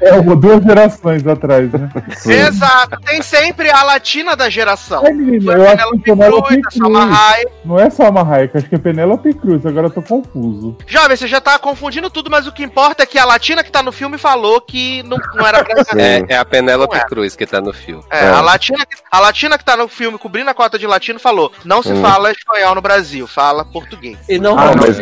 É, 0.00 0.20
duas 0.36 0.62
gerações 0.62 1.26
atrás, 1.26 1.70
né? 1.72 1.88
Exato. 2.26 3.00
Tem 3.04 3.22
sempre 3.22 3.70
a 3.70 3.82
latina 3.82 4.34
da 4.34 4.48
geração. 4.48 5.02
Ai, 5.04 5.12
menina, 5.12 5.52
Foi 5.52 5.60
eu 5.60 5.68
a 5.68 5.72
acho 5.72 5.90
que 5.90 5.98
Penélope 6.02 6.48
Penélope 6.48 6.62
Cruz, 6.62 6.66
a 6.66 6.78
Salma 6.78 7.06
Cruz. 7.06 7.18
Hayek. 7.20 7.52
Não 7.64 7.78
é 7.78 7.90
só 7.90 8.08
uma 8.08 8.34
Hayek, 8.34 8.56
acho 8.56 8.68
que 8.68 8.74
é 8.74 8.78
Penélope 8.78 9.34
Cruz, 9.34 9.66
agora 9.66 9.86
eu 9.86 9.90
tô 9.90 10.02
confuso. 10.02 10.76
Jovem, 10.86 11.16
você 11.16 11.26
já 11.26 11.40
tá 11.40 11.58
confundindo 11.58 12.10
tudo, 12.10 12.30
mas 12.30 12.46
o 12.46 12.52
que 12.52 12.62
importa 12.62 13.02
é 13.02 13.06
que 13.06 13.18
a 13.18 13.24
latina 13.24 13.62
que 13.62 13.70
tá 13.70 13.82
no 13.82 13.92
filme 13.92 14.18
falou 14.18 14.60
que 14.60 15.02
não, 15.04 15.18
não 15.34 15.46
era 15.46 15.64
pra 15.64 15.84
ser. 15.84 15.98
É, 15.98 16.24
é 16.28 16.36
a 16.36 16.44
Penélope 16.44 16.96
é. 16.96 17.04
Cruz 17.04 17.36
que 17.36 17.46
tá 17.46 17.60
no 17.60 17.72
filme. 17.72 18.02
É, 18.10 18.22
É. 18.22 18.28
A, 18.28 18.40
latina, 18.40 18.86
a 19.10 19.20
latina 19.20 19.58
que 19.58 19.64
tá 19.64 19.76
no 19.76 19.88
filme 19.88 20.18
cobrindo 20.18 20.50
a 20.50 20.54
cota 20.54 20.78
de 20.78 20.86
latino 20.86 21.18
falou: 21.18 21.41
não 21.64 21.82
se 21.82 21.92
Hum. 21.92 22.02
fala 22.02 22.30
espanhol 22.30 22.74
no 22.74 22.80
Brasil, 22.82 23.26
fala 23.26 23.64
português. 23.64 24.18
E 24.28 24.38
não, 24.38 24.58
Ah, 24.58 24.72
mas, 24.76 24.98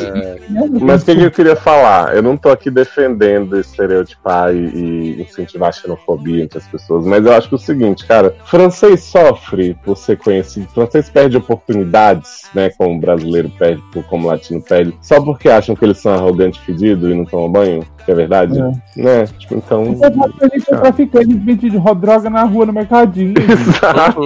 mas 0.80 1.02
o 1.02 1.04
que, 1.04 1.12
eu 1.12 1.30
queria 1.30 1.56
falar? 1.56 2.14
Eu 2.14 2.22
não 2.22 2.36
tô 2.36 2.48
aqui 2.50 2.70
defendendo 2.70 3.58
estereotipar 3.58 4.54
e, 4.54 4.58
e 4.58 5.22
incentivar 5.22 5.68
a 5.70 5.72
xenofobia 5.72 6.42
entre 6.44 6.58
as 6.58 6.66
pessoas, 6.66 7.04
mas 7.04 7.24
eu 7.24 7.32
acho 7.32 7.48
que 7.48 7.54
é 7.54 7.56
o 7.56 7.60
seguinte, 7.60 8.06
cara, 8.06 8.34
francês 8.44 9.02
sofre 9.04 9.76
por 9.84 9.96
ser 9.96 10.16
conhecido, 10.18 10.68
francês 10.74 11.08
perde 11.08 11.36
oportunidades, 11.36 12.42
né, 12.54 12.70
como 12.76 12.98
brasileiro 13.00 13.50
perde, 13.58 13.82
como 14.08 14.26
latino 14.28 14.62
perde, 14.62 14.96
só 15.02 15.20
porque 15.20 15.48
acham 15.48 15.74
que 15.74 15.84
eles 15.84 15.98
são 15.98 16.12
arrogantes 16.12 16.60
fedidos 16.60 17.10
e 17.10 17.14
não 17.14 17.24
tomam 17.24 17.50
banho, 17.50 17.86
que 18.04 18.10
é 18.10 18.14
verdade, 18.14 18.58
É. 18.58 18.72
né? 19.02 19.26
Tipo, 19.38 19.54
então... 19.56 19.84
Você 19.94 20.10
pode 20.10 20.34
a 20.40 20.48
gente 20.48 20.74
é 20.74 20.76
traficante 20.76 21.34
de 21.34 21.70
droga 22.00 22.30
na 22.30 22.44
rua, 22.44 22.66
no 22.66 22.72
mercadinho. 22.72 23.34
Exato. 23.38 24.20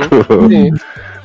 Sim. 0.48 0.70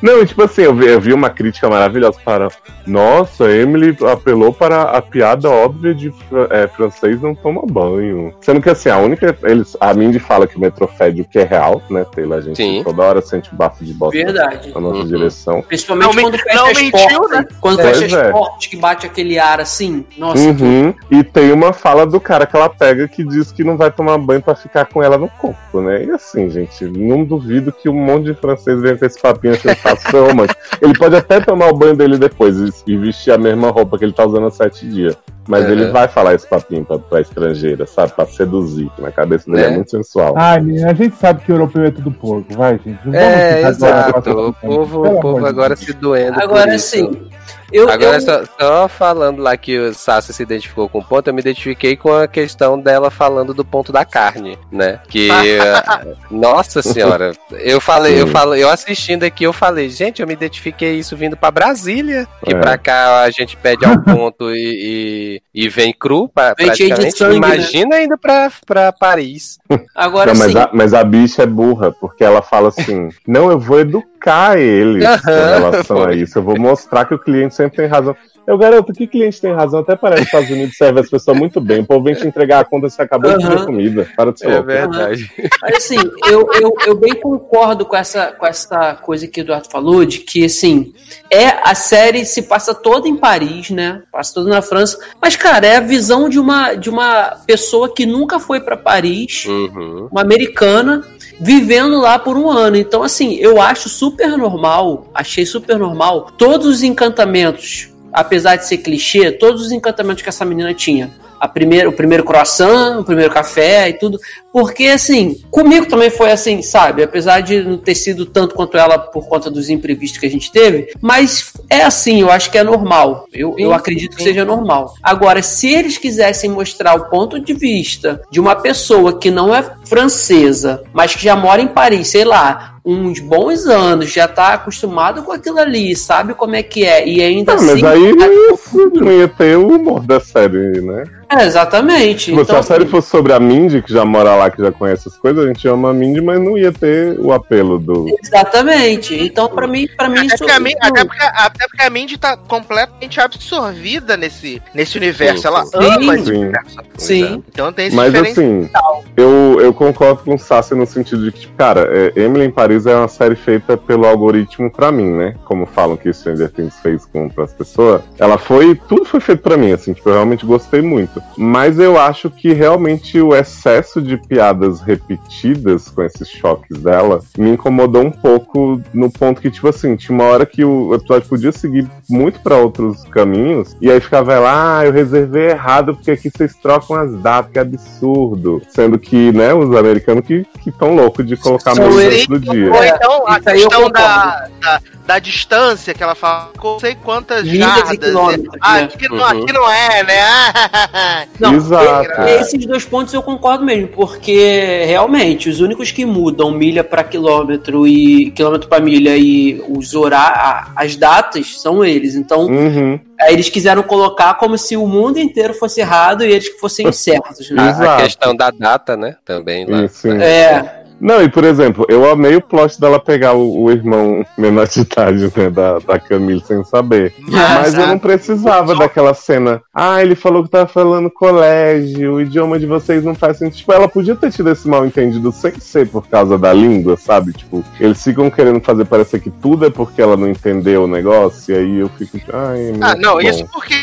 Não, 0.02 0.24
tipo 0.24 0.42
assim, 0.42 0.62
eu 0.62 0.74
vi, 0.74 0.86
eu 0.86 1.00
vi 1.00 1.12
uma 1.12 1.30
crítica 1.30 1.68
maravilhosa 1.68 2.18
para. 2.24 2.48
Nossa, 2.86 3.50
Emily 3.50 3.96
apelou 4.10 4.52
para 4.52 4.82
a 4.82 5.02
piada 5.02 5.48
óbvia 5.48 5.94
de 5.94 6.12
é, 6.50 6.66
francês 6.68 7.20
não 7.20 7.34
toma 7.34 7.62
banho. 7.66 8.32
Sendo 8.40 8.60
que 8.62 8.70
assim, 8.70 8.88
a 8.88 8.96
única. 8.98 9.36
Eles, 9.44 9.76
a 9.80 9.92
Mindy 9.94 10.18
fala 10.18 10.46
que 10.46 10.56
o 10.56 10.60
metrô 10.60 10.86
fede 10.86 11.22
o 11.22 11.24
que 11.24 11.38
é 11.38 11.44
real, 11.44 11.82
né? 11.90 12.04
Taylor? 12.14 12.38
A 12.38 12.40
gente 12.40 12.56
Sim. 12.56 12.82
toda 12.84 13.02
hora 13.02 13.20
sente 13.20 13.52
o 13.52 13.56
bafo 13.56 13.84
de 13.84 13.92
bosta 13.92 14.16
Verdade. 14.16 14.72
na 14.74 14.80
nossa 14.80 15.00
Uhum. 15.00 15.06
direção. 15.06 15.62
Principalmente 15.62 16.16
Não 16.16 16.22
quando 16.22 16.38
fecha 16.38 16.56
não 16.56 16.66
as 16.66 16.76
mentiu, 16.82 17.20
portas. 17.20 17.30
né? 17.38 17.46
Quando 17.60 17.76
Pois 17.82 17.98
fecha 17.98 18.16
é. 18.16 18.24
as 18.26 18.30
portas 18.32 18.66
que 18.66 18.76
bate 18.76 19.06
aquele 19.06 19.38
ar 19.38 19.60
assim. 19.60 20.04
Nossa, 20.16 20.40
Uhum. 20.48 20.94
E 21.10 21.22
tem 21.22 21.52
uma 21.52 21.72
fala 21.72 22.06
do 22.06 22.18
cara 22.20 22.46
que 22.46 22.56
ela 22.56 22.68
pega 22.68 23.06
que 23.06 23.22
diz 23.22 23.52
que 23.52 23.62
não 23.62 23.76
vai 23.76 23.90
tomar 23.90 24.16
banho 24.18 24.40
pra 24.42 24.54
ficar 24.54 24.86
com 24.86 25.02
ela 25.02 25.18
no 25.18 25.28
corpo, 25.28 25.80
né? 25.80 26.04
E 26.04 26.10
assim, 26.10 26.48
gente, 26.50 26.84
não 26.86 27.24
duvido 27.24 27.70
que 27.72 27.88
um 27.88 27.94
monte 27.94 28.24
de 28.26 28.34
francês 28.34 28.80
venha 28.80 28.96
com 28.96 29.04
esse 29.04 29.20
papinho 29.20 29.54
achando 29.54 29.76
romântico. 30.12 30.60
Ele 30.80 30.92
pode 30.98 31.16
até 31.16 31.40
tomar 31.40 31.68
o 31.68 31.76
banho 31.76 31.96
dele 31.96 32.18
depois 32.18 32.56
e- 32.56 32.70
e 32.86 32.96
vestir 32.96 33.32
a 33.32 33.38
mesma 33.38 33.70
roupa 33.70 33.98
que 33.98 34.04
ele 34.04 34.12
tá 34.12 34.24
usando 34.26 34.46
há 34.46 34.50
sete 34.50 34.86
dias. 34.88 35.16
Mas 35.48 35.64
Uhum. 35.64 35.70
ele 35.72 35.86
vai 35.90 36.06
falar 36.06 36.34
esse 36.34 36.46
papinho 36.46 36.84
pra, 36.84 36.98
pra 36.98 37.20
estrangeira, 37.20 37.84
sabe? 37.86 38.12
Pra 38.12 38.24
seduzir, 38.26 38.88
que 38.94 39.02
na 39.02 39.10
cabeça 39.10 39.50
dele 39.50 39.62
é, 39.64 39.68
Né? 39.70 39.76
muito 39.76 39.90
sensual. 39.90 40.34
Ai, 40.36 40.60
menina, 40.60 40.90
a 40.90 40.94
gente 40.94 41.16
sabe 41.16 41.42
que 41.42 41.50
o 41.50 41.54
europeu 41.54 41.82
é 41.84 41.90
tudo 41.90 42.10
porco, 42.10 42.54
vai, 42.54 42.78
gente. 42.84 42.98
Não 43.04 43.14
É, 43.14 43.62
exato. 43.62 44.30
O 44.30 44.52
povo, 44.52 45.06
o 45.06 45.20
povo 45.20 45.46
agora 45.46 45.74
se 45.74 45.92
doendo. 45.94 46.34
por 46.34 46.42
Agora 46.42 46.74
isso. 46.74 46.90
sim. 46.90 47.28
Eu, 47.72 47.88
Agora, 47.88 48.16
eu- 48.16 48.20
só, 48.20 48.42
só 48.58 48.88
falando 48.88 49.40
lá 49.42 49.56
que 49.56 49.78
o 49.78 49.94
Sassi 49.94 50.32
se 50.32 50.42
identificou 50.42 50.88
com 50.88 50.98
o 50.98 51.04
ponto, 51.04 51.28
eu 51.28 51.34
me 51.34 51.40
identifiquei 51.40 51.96
com 51.96 52.12
a 52.12 52.26
questão 52.26 52.78
dela 52.80 53.10
falando 53.10 53.54
do 53.54 53.64
ponto 53.64 53.92
da 53.92 54.04
carne, 54.04 54.58
né? 54.72 55.00
Que. 55.08 55.28
nossa 56.30 56.82
senhora, 56.82 57.32
eu 57.52 57.80
falei, 57.80 58.20
eu 58.20 58.26
falo, 58.26 58.54
eu 58.54 58.68
assistindo 58.68 59.24
aqui, 59.24 59.44
eu 59.44 59.52
falei, 59.52 59.88
gente, 59.88 60.20
eu 60.20 60.26
me 60.26 60.32
identifiquei 60.34 60.94
isso 60.94 61.16
vindo 61.16 61.36
pra 61.36 61.50
Brasília, 61.50 62.26
que 62.44 62.54
É. 62.54 62.58
pra 62.58 62.76
cá 62.78 63.22
a 63.22 63.30
gente 63.30 63.56
pede 63.56 63.84
ao 63.84 63.98
ponto 64.02 64.50
e, 64.54 65.40
e, 65.54 65.64
e 65.64 65.68
vem 65.68 65.92
cru, 65.92 66.28
pra, 66.28 66.54
Vem 66.54 66.66
praticamente. 66.66 67.16
sangue, 67.16 67.40
né? 67.40 67.46
Imagina 67.54 68.02
indo 68.02 68.18
pra, 68.18 68.50
pra 68.66 68.92
Paris. 68.92 69.58
agora 69.94 70.32
Não, 70.32 70.38
mas, 70.40 70.52
sim. 70.52 70.58
a, 70.58 70.70
mas 70.72 70.94
a 70.94 71.04
bicha 71.04 71.42
é 71.42 71.46
burra, 71.46 71.92
porque 71.92 72.24
ela 72.24 72.42
fala 72.42 72.68
assim: 72.68 73.08
não, 73.26 73.50
eu 73.50 73.58
vou 73.58 73.80
educar 73.80 74.09
eles 74.58 75.04
com 75.22 75.30
Aham, 75.30 75.48
relação 75.48 76.02
a 76.04 76.14
isso. 76.14 76.38
Eu 76.38 76.42
vou 76.42 76.58
mostrar 76.58 77.04
que 77.04 77.14
o 77.14 77.18
cliente 77.18 77.54
sempre 77.54 77.76
tem 77.78 77.86
razão. 77.86 78.16
Eu 78.46 78.58
garanto 78.58 78.92
que 78.92 79.06
cliente 79.06 79.40
tem 79.40 79.52
razão, 79.52 79.80
até 79.80 79.94
parece 79.94 80.22
que 80.22 80.22
os 80.22 80.26
Estados 80.28 80.50
Unidos 80.50 80.76
serve 80.76 81.00
as 81.00 81.08
pessoas 81.08 81.36
muito 81.36 81.60
bem. 81.60 81.80
O 81.80 81.86
povo 81.86 82.02
vem 82.04 82.14
te 82.14 82.26
entregar 82.26 82.60
a 82.60 82.64
conta 82.64 82.88
você 82.88 83.00
acabou 83.02 83.30
de 83.30 83.44
Aham. 83.44 83.50
pedir 83.54 83.66
comida. 83.66 84.08
Para 84.16 84.32
de 84.32 84.40
ser 84.40 84.46
É 84.48 84.50
louco. 84.50 84.66
verdade. 84.66 85.30
Mas 85.62 85.76
assim, 85.76 85.98
eu, 86.26 86.48
eu, 86.54 86.74
eu 86.86 86.98
bem 86.98 87.14
concordo 87.14 87.84
com 87.84 87.94
essa, 87.94 88.32
com 88.32 88.46
essa 88.46 88.94
coisa 88.94 89.28
que 89.28 89.40
o 89.40 89.42
Eduardo 89.42 89.68
falou, 89.70 90.04
de 90.04 90.20
que 90.20 90.44
assim, 90.44 90.92
é 91.30 91.48
a 91.62 91.74
série 91.74 92.24
se 92.24 92.42
passa 92.42 92.74
toda 92.74 93.06
em 93.06 93.16
Paris, 93.16 93.70
né? 93.70 94.02
Passa 94.10 94.34
toda 94.34 94.48
na 94.50 94.62
França. 94.62 94.98
Mas, 95.22 95.36
cara, 95.36 95.66
é 95.66 95.76
a 95.76 95.80
visão 95.80 96.28
de 96.28 96.40
uma, 96.40 96.74
de 96.74 96.88
uma 96.90 97.36
pessoa 97.46 97.92
que 97.94 98.04
nunca 98.06 98.40
foi 98.40 98.58
pra 98.60 98.76
Paris, 98.76 99.44
Uhum. 99.46 100.08
uma 100.10 100.22
americana, 100.22 101.04
vivendo 101.40 101.98
lá 101.98 102.18
por 102.18 102.36
um 102.36 102.50
ano. 102.50 102.76
Então, 102.76 103.02
assim, 103.02 103.34
eu 103.36 103.60
acho 103.60 103.88
super 103.88 104.36
normal, 104.36 105.06
achei 105.14 105.46
super 105.46 105.78
normal, 105.78 106.30
todos 106.36 106.66
os 106.66 106.82
encantamentos, 106.82 107.88
apesar 108.12 108.56
de 108.56 108.66
ser 108.66 108.78
clichê, 108.78 109.32
todos 109.32 109.62
os 109.62 109.72
encantamentos 109.72 110.22
que 110.22 110.28
essa 110.28 110.44
menina 110.44 110.74
tinha. 110.74 111.10
A 111.40 111.48
primeira, 111.48 111.88
o 111.88 111.92
primeiro 111.92 112.22
croissant, 112.22 113.00
o 113.00 113.04
primeiro 113.04 113.32
café 113.32 113.88
e 113.88 113.94
tudo. 113.94 114.18
Porque, 114.52 114.86
assim, 114.88 115.40
comigo 115.50 115.86
também 115.86 116.10
foi 116.10 116.30
assim, 116.30 116.60
sabe? 116.60 117.02
Apesar 117.02 117.40
de 117.40 117.62
não 117.62 117.78
ter 117.78 117.94
sido 117.94 118.26
tanto 118.26 118.54
quanto 118.54 118.76
ela 118.76 118.98
por 118.98 119.26
conta 119.28 119.50
dos 119.50 119.70
imprevistos 119.70 120.18
que 120.18 120.26
a 120.26 120.30
gente 120.30 120.52
teve, 120.52 120.92
mas 121.00 121.52
é 121.70 121.82
assim, 121.82 122.20
eu 122.20 122.30
acho 122.30 122.50
que 122.50 122.58
é 122.58 122.64
normal. 122.64 123.26
Eu, 123.32 123.54
eu 123.58 123.72
acredito 123.72 124.16
que 124.16 124.22
seja 124.22 124.44
normal. 124.44 124.94
Agora, 125.02 125.40
se 125.42 125.72
eles 125.72 125.96
quisessem 125.96 126.50
mostrar 126.50 126.94
o 126.94 127.08
ponto 127.08 127.40
de 127.40 127.54
vista 127.54 128.20
de 128.30 128.40
uma 128.40 128.56
pessoa 128.56 129.18
que 129.18 129.30
não 129.30 129.54
é 129.54 129.64
francesa, 129.84 130.82
mas 130.92 131.14
que 131.14 131.22
já 131.22 131.36
mora 131.36 131.62
em 131.62 131.68
Paris, 131.68 132.08
sei 132.08 132.24
lá, 132.24 132.78
uns 132.84 133.20
bons 133.20 133.66
anos, 133.66 134.10
já 134.10 134.26
tá 134.26 134.54
acostumado 134.54 135.22
com 135.22 135.32
aquilo 135.32 135.58
ali, 135.58 135.94
sabe 135.94 136.34
como 136.34 136.56
é 136.56 136.62
que 136.62 136.84
é, 136.84 137.06
e 137.06 137.22
ainda 137.22 137.52
Ah, 137.52 137.54
assim. 137.56 137.82
mas 137.82 137.84
aí 137.84 138.10
isso 138.52 138.90
não 138.94 139.12
ia 139.12 139.28
ter 139.28 139.56
o 139.56 139.68
humor 139.68 140.00
da 140.00 140.18
série, 140.18 140.80
né? 140.80 141.04
É, 141.30 141.44
exatamente. 141.46 142.26
Tipo, 142.26 142.38
se 142.38 142.42
Então, 142.42 142.58
a 142.58 142.62
série 142.62 142.82
assim, 142.82 142.90
fosse 142.90 143.08
sobre 143.08 143.32
a 143.32 143.38
Mindy, 143.38 143.82
que 143.82 143.92
já 143.92 144.04
mora 144.04 144.34
lá, 144.34 144.50
que 144.50 144.60
já 144.60 144.72
conhece 144.72 145.08
as 145.08 145.16
coisas, 145.16 145.44
a 145.44 145.46
gente 145.46 145.66
ama 145.68 145.90
a 145.90 145.92
Mindy, 145.92 146.20
mas 146.20 146.40
não 146.40 146.58
ia 146.58 146.72
ter 146.72 147.18
o 147.20 147.32
apelo 147.32 147.78
do. 147.78 148.06
Exatamente. 148.22 149.14
Então, 149.14 149.48
pra 149.48 149.66
mim, 149.68 149.86
para 149.96 150.08
mim 150.08 150.18
Até 150.18 150.26
isso 150.26 150.38
porque, 150.38 150.52
a 150.52 150.60
Mindy, 150.60 150.78
até, 150.80 151.04
porque, 151.04 151.22
até 151.22 151.68
porque 151.68 151.82
a 151.82 151.90
Mindy 151.90 152.18
tá 152.18 152.36
completamente 152.36 153.20
absorvida 153.20 154.16
nesse, 154.16 154.60
nesse 154.74 154.98
universo. 154.98 155.42
Sim, 155.42 155.48
Ela 155.48 155.64
sim. 155.64 155.76
ama 155.76 156.14
esse 156.16 156.24
Sim. 156.24 156.36
universo. 156.36 156.76
Sim. 156.98 157.44
Então 157.48 157.72
tem 157.72 157.86
esse 157.86 157.96
Mas 157.96 158.14
assim, 158.14 158.68
eu, 159.16 159.60
eu 159.60 159.72
concordo 159.72 160.22
com 160.24 160.34
o 160.34 160.38
Sassi 160.38 160.74
no 160.74 160.86
sentido 160.86 161.24
de 161.24 161.32
que, 161.32 161.40
tipo, 161.40 161.54
cara, 161.56 161.88
é, 161.92 162.20
Emily 162.20 162.46
em 162.46 162.50
Paris 162.50 162.86
é 162.86 162.94
uma 162.96 163.08
série 163.08 163.36
feita 163.36 163.76
pelo 163.76 164.04
algoritmo 164.04 164.70
pra 164.70 164.90
mim, 164.90 165.10
né? 165.10 165.34
Como 165.44 165.64
falam 165.64 165.96
que 165.96 166.12
Stranger 166.12 166.50
Things 166.50 166.74
fez 166.82 167.06
com 167.06 167.30
as 167.38 167.52
pessoas. 167.52 168.02
Ela 168.18 168.36
foi. 168.36 168.74
Tudo 168.88 169.04
foi 169.04 169.20
feito 169.20 169.42
pra 169.42 169.56
mim, 169.56 169.72
assim, 169.72 169.92
tipo, 169.92 170.08
eu 170.08 170.14
realmente 170.14 170.44
gostei 170.44 170.82
muito. 170.82 171.19
Mas 171.36 171.78
eu 171.78 171.98
acho 171.98 172.30
que 172.30 172.52
realmente 172.52 173.20
o 173.20 173.34
excesso 173.34 174.00
de 174.02 174.16
piadas 174.16 174.80
repetidas 174.80 175.88
com 175.88 176.02
esses 176.02 176.28
choques 176.28 176.78
dela 176.78 177.20
me 177.36 177.50
incomodou 177.50 178.02
um 178.02 178.10
pouco 178.10 178.80
no 178.92 179.10
ponto 179.10 179.40
que, 179.40 179.50
tipo 179.50 179.68
assim, 179.68 179.96
tinha 179.96 180.14
uma 180.16 180.24
hora 180.24 180.44
que 180.46 180.64
o 180.64 180.94
episódio 180.94 181.28
podia 181.28 181.52
seguir 181.52 181.88
muito 182.08 182.40
pra 182.40 182.56
outros 182.56 183.04
caminhos, 183.04 183.76
e 183.80 183.90
aí 183.90 184.00
ficava 184.00 184.32
ela, 184.32 184.78
ah, 184.80 184.86
eu 184.86 184.92
reservei 184.92 185.50
errado 185.50 185.94
porque 185.94 186.10
aqui 186.10 186.30
vocês 186.30 186.54
trocam 186.56 186.96
as 186.96 187.12
datas, 187.20 187.52
que 187.52 187.58
absurdo. 187.58 188.62
Sendo 188.70 188.98
que, 188.98 189.32
né, 189.32 189.52
os 189.54 189.74
americanos 189.76 190.24
que 190.26 190.46
estão 190.66 190.94
loucos 190.94 191.26
de 191.26 191.36
colocar 191.36 191.74
música 191.74 192.26
do 192.28 192.38
dia. 192.38 192.72
Ou 192.72 192.84
então 192.84 193.26
a 193.26 193.38
Isso 193.38 193.48
aí 193.50 193.62
eu 193.62 193.68
questão 193.68 193.90
da, 193.90 194.48
da, 194.60 194.80
da 195.06 195.18
distância 195.18 195.94
que 195.94 196.02
ela 196.02 196.14
fala, 196.14 196.50
com 196.58 196.72
não 196.72 196.80
sei 196.80 196.94
quantas 196.94 197.44
Milhas 197.44 197.58
jardas. 197.74 197.98
quilômetros, 197.98 198.58
Ah, 198.60 198.74
né? 198.76 198.82
aqui, 198.84 199.08
não, 199.08 199.16
Uhum. 199.16 199.24
aqui 199.24 199.52
não 199.52 199.70
é, 199.70 200.02
né? 200.04 200.20
Não, 201.38 201.54
Exato. 201.54 202.22
e- 202.22 202.40
esses 202.40 202.66
dois 202.66 202.84
pontos 202.84 203.12
eu 203.14 203.22
concordo 203.22 203.64
mesmo, 203.64 203.88
porque 203.88 204.84
realmente 204.86 205.48
os 205.48 205.60
únicos 205.60 205.90
que 205.90 206.04
mudam 206.04 206.50
milha 206.50 206.82
para 206.84 207.02
quilômetro 207.04 207.86
e 207.86 208.30
quilômetro 208.32 208.68
para 208.68 208.82
milha 208.82 209.16
e 209.16 209.62
os 209.68 209.94
horários, 209.94 210.70
as 210.76 210.96
datas 210.96 211.60
são 211.60 211.84
eles. 211.84 212.14
Então, 212.14 212.46
Uhum. 212.46 212.98
aí 213.20 213.32
eles 213.34 213.48
quiseram 213.48 213.82
colocar 213.82 214.34
como 214.34 214.56
se 214.58 214.76
o 214.76 214.86
mundo 214.86 215.18
inteiro 215.18 215.54
fosse 215.54 215.80
errado 215.80 216.24
e 216.24 216.30
eles 216.32 216.48
que 216.48 216.58
fossem 216.58 216.90
certos, 216.92 217.50
né? 217.50 217.74
A, 217.78 217.96
questão 218.02 218.34
da 218.34 218.50
data, 218.50 218.96
né? 218.96 219.16
Também 219.24 219.66
lá. 219.66 219.88
Sim. 219.88 220.20
É, 220.20 220.79
Não, 221.00 221.22
e 221.22 221.28
por 221.28 221.44
exemplo, 221.44 221.86
eu 221.88 222.08
amei 222.10 222.36
o 222.36 222.40
plot 222.42 222.78
dela 222.80 223.00
pegar 223.00 223.32
o, 223.34 223.62
o 223.64 223.70
irmão 223.70 224.24
menor 224.36 224.66
de 224.68 224.80
idade, 224.80 225.32
né, 225.36 225.50
da, 225.50 225.78
da 225.78 225.98
Camille 225.98 226.42
sem 226.46 226.62
saber. 226.64 227.14
Mas 227.26 227.74
eu 227.74 227.86
não 227.86 227.98
precisava 227.98 228.74
daquela 228.74 229.14
cena. 229.14 229.62
Ah, 229.74 230.02
ele 230.02 230.14
falou 230.14 230.42
que 230.44 230.50
tava 230.50 230.66
falando 230.66 231.10
colégio, 231.10 232.14
o 232.14 232.20
idioma 232.20 232.58
de 232.58 232.66
vocês 232.66 233.02
não 233.04 233.14
faz 233.14 233.38
sentido. 233.38 233.58
Tipo, 233.60 233.72
ela 233.72 233.88
podia 233.88 234.14
ter 234.14 234.30
tido 234.30 234.50
esse 234.50 234.68
mal 234.68 234.84
entendido 234.86 235.32
sem 235.32 235.58
ser 235.58 235.88
por 235.88 236.06
causa 236.06 236.38
da 236.38 236.52
língua, 236.52 236.96
sabe? 236.96 237.32
Tipo, 237.32 237.64
eles 237.78 238.02
ficam 238.02 238.30
querendo 238.30 238.60
fazer 238.60 238.84
parecer 238.84 239.20
que 239.20 239.30
tudo 239.30 239.66
é 239.66 239.70
porque 239.70 240.00
ela 240.02 240.16
não 240.16 240.28
entendeu 240.28 240.84
o 240.84 240.86
negócio, 240.86 241.54
e 241.54 241.58
aí 241.58 241.78
eu 241.78 241.88
fico. 241.90 242.18
Ai, 242.32 242.74
Ah, 242.80 242.94
não, 242.96 243.14
bom. 243.14 243.20
isso 243.20 243.46
porque 243.52 243.74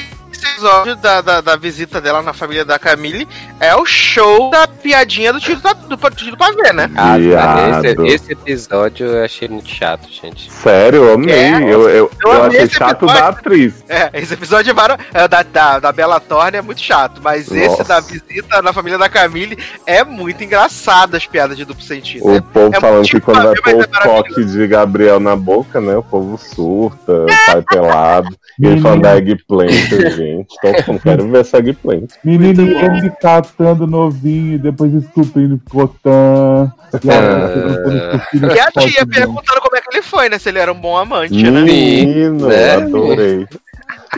episódio 0.57 0.95
da, 0.95 1.21
da, 1.21 1.41
da 1.41 1.55
visita 1.55 2.01
dela 2.01 2.21
na 2.23 2.33
família 2.33 2.65
da 2.65 2.79
Camille 2.79 3.27
é 3.59 3.75
o 3.75 3.85
show 3.85 4.49
da 4.49 4.67
piadinha 4.67 5.31
do 5.31 5.39
tiro, 5.39 5.59
do, 5.61 5.95
do 5.95 6.09
tiro 6.11 6.35
pra 6.35 6.51
ver, 6.51 6.73
né? 6.73 6.89
Ah, 6.97 7.17
esse, 7.19 8.07
esse 8.07 8.31
episódio 8.33 9.05
eu 9.05 9.23
achei 9.23 9.47
muito 9.47 9.69
chato, 9.69 10.09
gente. 10.11 10.51
Sério, 10.51 11.03
eu 11.03 11.13
amei. 11.13 11.33
É, 11.35 11.55
eu, 11.63 11.67
eu, 11.69 11.89
eu 11.89 12.11
eu 12.21 12.31
amei 12.31 12.47
achei 12.47 12.61
esse 12.63 12.75
chato 12.75 13.05
episódio. 13.05 13.21
da 13.21 13.27
atriz. 13.29 13.83
É, 13.87 14.09
esse 14.13 14.33
episódio 14.33 14.73
é, 15.13 15.23
é, 15.23 15.27
da, 15.27 15.43
da, 15.43 15.79
da 15.79 15.91
Bela 15.91 16.19
Thorne 16.19 16.57
é 16.57 16.61
muito 16.61 16.81
chato, 16.81 17.21
mas 17.23 17.51
esse 17.51 17.67
Nossa. 17.67 17.83
da 17.83 17.99
visita 17.99 18.61
na 18.61 18.73
família 18.73 18.97
da 18.97 19.07
Camille 19.09 19.57
é 19.85 20.03
muito 20.03 20.43
engraçado 20.43 21.15
as 21.15 21.27
piadas 21.27 21.55
de 21.55 21.65
duplo 21.65 21.83
sentido. 21.83 22.25
O 22.25 22.35
É- 22.35 22.41
povo 22.41 22.75
é 22.75 22.79
falando 22.79 23.07
que 23.07 23.19
quando 23.19 23.43
vai 23.43 23.53
difícil, 23.53 23.77
pôr 23.77 23.87
o 23.87 23.97
é 23.97 24.03
coque 24.23 24.45
de 24.45 24.67
Gabriel 24.67 25.19
na 25.19 25.35
boca, 25.35 25.79
né? 25.79 25.95
O 25.97 26.03
povo 26.03 26.37
surta, 26.37 27.25
sai 27.45 27.61
pelado. 27.61 28.35
E 28.59 28.65
ele 28.65 28.81
falando 28.81 29.03
da 29.03 29.17
eggplant, 29.17 29.69
gente. 30.15 30.46
Então, 30.51 30.93
não 30.93 30.99
quero 30.99 31.29
ver 31.29 31.41
essa 31.41 31.57
eggplant. 31.57 32.11
Menininho 32.23 32.77
ele 32.79 33.09
catando 33.21 33.85
novinho 33.85 34.55
e 34.55 34.57
depois 34.57 34.93
esculpindo 34.93 35.59
cotã. 35.69 36.71
E 36.93 36.99
perguntando 36.99 38.09
pro 38.09 38.19
filho 38.29 38.51
E 38.55 38.59
a 38.59 38.71
tia 38.71 39.05
ver. 39.05 39.07
perguntando 39.07 39.61
como 39.61 39.75
é 39.75 39.81
que 39.81 39.89
ele 39.91 40.01
foi, 40.01 40.29
né? 40.29 40.39
Se 40.39 40.49
ele 40.49 40.59
era 40.59 40.71
um 40.71 40.79
bom 40.79 40.97
amante, 40.97 41.33
né? 41.33 41.61
Menino, 41.61 42.47
né? 42.47 42.75
adorei. 42.75 43.47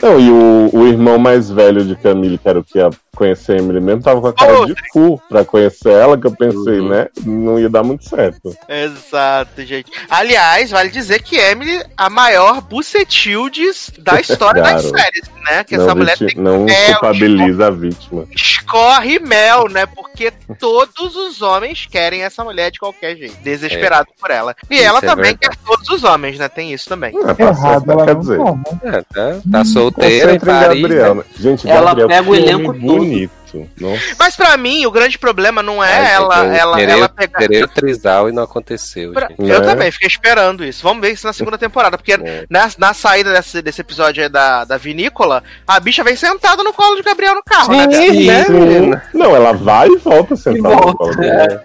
Não, 0.01 0.19
e 0.19 0.29
o, 0.29 0.69
o 0.73 0.87
irmão 0.87 1.17
mais 1.17 1.49
velho 1.49 1.83
de 1.83 1.95
Camille, 1.95 2.37
que 2.37 2.47
era 2.47 2.59
o 2.59 2.63
que 2.63 2.77
ia 2.77 2.89
conhecer 3.15 3.53
a 3.53 3.57
Emily 3.57 3.81
mesmo, 3.81 4.01
tava 4.01 4.21
com 4.21 4.27
a 4.27 4.33
cara 4.33 4.61
Oh, 4.61 4.65
de 4.65 4.73
cu 4.93 5.21
pra 5.27 5.43
conhecer 5.43 5.91
ela, 5.91 6.17
que 6.17 6.25
eu 6.25 6.31
pensei, 6.31 6.79
Uhum. 6.79 6.87
né? 6.89 7.07
Não 7.25 7.59
ia 7.59 7.69
dar 7.69 7.83
muito 7.83 8.07
certo. 8.07 8.55
Exato, 8.67 9.61
gente. 9.65 9.91
Aliás, 10.09 10.71
vale 10.71 10.89
dizer 10.89 11.21
que 11.21 11.35
Emily, 11.35 11.83
a 11.97 12.09
maior 12.09 12.61
bucetildes 12.61 13.91
da 13.99 14.19
história 14.21 14.61
das 14.63 14.83
séries, 14.83 15.29
né? 15.45 15.63
Que 15.63 15.75
não 15.77 15.83
essa 15.85 15.95
mulher 15.95 16.17
tem 16.17 16.29
não 16.37 16.63
mel, 16.65 16.91
culpabiliza 16.93 17.67
a 17.67 17.71
vítima. 17.71 18.25
escorre 18.33 19.19
mel, 19.19 19.67
né? 19.69 19.85
Porque 19.85 20.31
todos 20.59 21.15
os 21.15 21.41
homens 21.41 21.85
querem 21.89 22.21
essa 22.23 22.43
mulher 22.43 22.71
de 22.71 22.79
qualquer 22.79 23.17
jeito, 23.17 23.35
desesperado 23.43 24.07
por 24.19 24.29
ela. 24.31 24.55
E 24.69 24.75
Isso 24.75 24.83
ela 24.85 24.97
é 24.99 25.01
também 25.01 25.25
verdade. 25.37 25.57
quer 25.57 25.65
todos 25.65 25.89
os 25.89 26.03
homens, 26.03 26.37
né? 26.37 26.47
Tem 26.47 26.71
isso 26.73 26.87
também. 26.87 27.13
Ah, 27.25 27.33
tá 27.35 27.43
Errado, 27.43 27.59
certo, 27.85 27.91
ela 27.91 28.05
quer 28.05 28.13
não 28.13 28.19
dizer. 28.21 28.37
toma. 28.37 28.63
É, 28.83 29.01
tá, 29.01 29.41
tá 29.51 29.65
solteira 29.81 30.33
em 30.33 30.39
Paris, 30.39 30.81
Gabriel, 30.81 31.15
né? 31.15 31.21
né? 31.21 31.35
Gente, 31.39 31.69
Ela 31.69 31.85
Gabriel, 31.87 32.07
pega 32.07 32.29
o 32.29 32.35
elenco 32.35 32.73
todo. 32.73 32.79
bonito. 32.79 33.39
Nossa. 33.81 33.99
Mas 34.19 34.35
pra 34.35 34.55
mim, 34.57 34.85
o 34.85 34.91
grande 34.91 35.17
problema 35.17 35.63
não 35.63 35.83
é 35.83 35.91
Ai, 35.91 36.13
ela, 36.13 36.45
eu 36.45 36.53
ela, 36.53 36.77
querer- 36.77 36.91
ela 36.91 37.09
pegar. 37.09 37.39
Querer 37.39 37.63
o 37.63 37.67
trisal 37.67 38.29
e 38.29 38.31
não 38.31 38.43
aconteceu, 38.43 39.11
Pra- 39.11 39.27
gente. 39.27 39.41
Eu 39.41 39.59
Né? 39.61 39.65
também, 39.65 39.91
fiquei 39.91 40.07
esperando 40.07 40.63
isso. 40.63 40.83
Vamos 40.83 41.01
ver 41.01 41.13
isso 41.13 41.25
na 41.25 41.33
segunda 41.33 41.57
temporada. 41.57 41.97
Porque 41.97 42.11
É. 42.13 42.45
na, 42.47 42.69
na 42.77 42.93
saída 42.93 43.33
desse, 43.33 43.59
desse 43.63 43.81
episódio 43.81 44.21
aí 44.21 44.29
da, 44.29 44.65
da 44.65 44.77
vinícola, 44.77 45.43
a 45.67 45.79
bicha 45.79 46.03
vem 46.03 46.15
sentada 46.15 46.61
no 46.63 46.71
colo 46.71 46.97
de 46.97 47.01
Gabriel 47.01 47.33
no 47.33 47.41
carro, 47.43 47.75
né? 47.75 47.89
Sim, 47.91 48.27
né, 48.27 48.45
menina? 48.49 49.03
Não, 49.15 49.35
ela 49.35 49.51
vai 49.53 49.87
e 49.87 49.97
volta 49.97 50.35
sentar 50.35 50.71
no 50.85 50.95
colo 50.95 51.15
dele. 51.15 51.59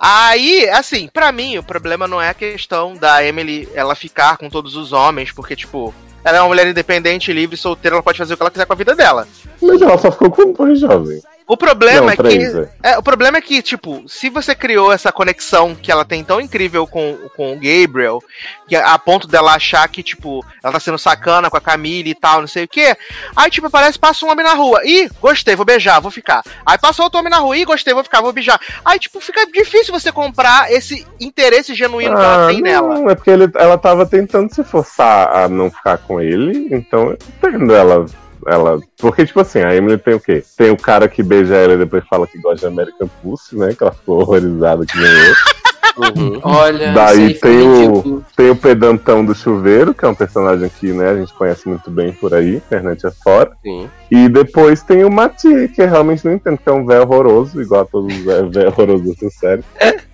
Aí, 0.00 0.68
assim, 0.70 1.08
pra 1.12 1.30
mim, 1.30 1.56
o 1.58 1.62
problema 1.62 2.08
não 2.08 2.20
é 2.20 2.30
a 2.30 2.34
questão 2.34 2.94
da 2.94 3.24
Emily 3.24 3.68
ela 3.72 3.94
ficar 3.94 4.36
com 4.36 4.50
todos 4.50 4.74
os 4.74 4.92
homens, 4.92 5.30
porque, 5.30 5.54
tipo, 5.54 5.94
ela 6.24 6.38
é 6.38 6.40
uma 6.40 6.48
mulher 6.48 6.66
independente, 6.66 7.32
livre, 7.32 7.56
solteira, 7.56 7.96
ela 7.96 8.02
pode 8.02 8.18
fazer 8.18 8.32
o 8.32 8.36
que 8.36 8.42
ela 8.42 8.50
quiser 8.50 8.64
com 8.64 8.72
a 8.72 8.76
vida 8.76 8.96
dela. 8.96 9.28
Mas 9.60 9.82
ela 9.82 9.98
só 9.98 10.10
ficou 10.10 10.30
com 10.30 10.52
dois 10.52 10.80
jovens. 10.80 11.22
O 11.46 11.58
problema 11.58 12.00
Não, 12.00 12.10
é 12.10 12.16
três, 12.16 12.52
que. 12.52 12.58
é. 12.82 12.92
É, 12.92 12.98
o 12.98 13.02
problema 13.02 13.36
é 13.36 13.40
que, 13.42 13.60
tipo, 13.60 14.02
se 14.08 14.30
você 14.30 14.54
criou 14.54 14.90
essa 14.90 15.12
conexão 15.12 15.74
que 15.74 15.92
ela 15.92 16.02
tem 16.04 16.24
tão 16.24 16.40
incrível 16.40 16.86
com, 16.86 17.18
com 17.36 17.52
o 17.52 17.56
Gabriel, 17.56 18.22
que 18.66 18.74
a 18.74 18.98
ponto 18.98 19.28
dela 19.28 19.52
achar 19.54 19.86
que, 19.88 20.02
tipo, 20.02 20.42
ela 20.62 20.72
tá 20.72 20.80
sendo 20.80 20.96
sacana 20.96 21.50
com 21.50 21.56
a 21.58 21.60
Camille 21.60 22.10
e 22.10 22.14
tal, 22.14 22.40
não 22.40 22.46
sei 22.48 22.64
o 22.64 22.68
quê. 22.68 22.96
Aí, 23.36 23.50
tipo, 23.50 23.68
parece 23.68 23.98
passa 23.98 24.24
um 24.24 24.30
homem 24.30 24.44
na 24.44 24.54
rua. 24.54 24.80
Ih, 24.84 25.10
gostei, 25.20 25.54
vou 25.54 25.66
beijar, 25.66 26.00
vou 26.00 26.10
ficar. 26.10 26.42
Aí 26.64 26.78
passou 26.78 27.04
outro 27.04 27.20
homem 27.20 27.30
na 27.30 27.38
rua, 27.38 27.56
ih, 27.58 27.64
gostei, 27.66 27.92
vou 27.92 28.02
ficar, 28.04 28.22
vou 28.22 28.32
beijar. 28.32 28.58
Aí, 28.82 28.98
tipo, 28.98 29.20
fica 29.20 29.44
difícil 29.46 29.92
você 29.92 30.10
comprar 30.10 30.72
esse 30.72 31.06
interesse 31.20 31.74
genuíno 31.74 32.16
que 32.16 32.22
ela 32.22 32.46
tem 32.48 32.62
nela. 32.62 32.94
Ah, 32.94 32.98
não, 33.00 33.10
é 33.10 33.14
porque 33.14 33.30
ele- 33.30 33.52
ela 33.56 33.76
tava 33.76 34.06
tentando 34.06 34.52
se 34.54 34.64
forçar 34.64 35.28
a 35.36 35.46
não 35.46 35.70
ficar 35.70 35.98
com 35.98 36.18
ele, 36.22 36.68
então 36.74 37.10
eu 37.10 37.18
entendo 37.50 37.74
ela. 37.74 38.06
Ela, 38.46 38.78
porque, 38.98 39.24
tipo 39.24 39.40
assim, 39.40 39.60
a 39.60 39.74
Emily 39.74 39.98
tem 39.98 40.14
o 40.14 40.20
quê? 40.20 40.42
Tem 40.56 40.70
o 40.70 40.76
cara 40.76 41.08
que 41.08 41.22
beija 41.22 41.54
ela 41.54 41.74
e 41.74 41.78
depois 41.78 42.04
fala 42.08 42.26
que 42.26 42.38
gosta 42.38 42.66
de 42.68 42.72
American 42.72 43.08
Pussy, 43.22 43.56
né? 43.56 43.74
Que 43.74 43.82
ela 43.82 43.92
ficou 43.92 44.20
horrorizada 44.20 44.84
que 44.84 44.98
eu. 44.98 45.63
Uhum. 45.96 46.40
olha, 46.42 46.92
Daí 46.92 47.34
tem 47.34 47.88
o-. 47.88 48.22
Tem 48.36 48.50
o 48.50 48.56
pedantão 48.56 49.24
do 49.24 49.34
chuveiro, 49.34 49.94
que 49.94 50.04
é 50.04 50.08
um 50.08 50.14
personagem 50.14 50.68
que 50.80 50.92
né, 50.92 51.10
a 51.10 51.16
gente 51.16 51.32
conhece 51.34 51.68
muito 51.68 51.88
bem 51.88 52.12
por 52.12 52.34
aí, 52.34 52.56
internet 52.56 53.06
é 53.06 53.10
fora. 53.10 53.52
Sim. 53.62 53.88
E 54.10 54.28
depois 54.28 54.82
tem 54.82 55.04
o 55.04 55.10
Mathieu, 55.10 55.68
que 55.68 55.80
eu 55.80 55.88
realmente 55.88 56.24
não 56.24 56.32
entendo, 56.32 56.58
que 56.58 56.68
é 56.68 56.72
um 56.72 56.84
véio 56.84 57.02
horroroso, 57.02 57.60
igual 57.60 57.82
a 57.82 57.84
todos 57.84 58.16
os 58.16 58.24
véio 58.24 58.68
horrorosos 58.68 59.06
dessa 59.06 59.30
série. 59.30 59.62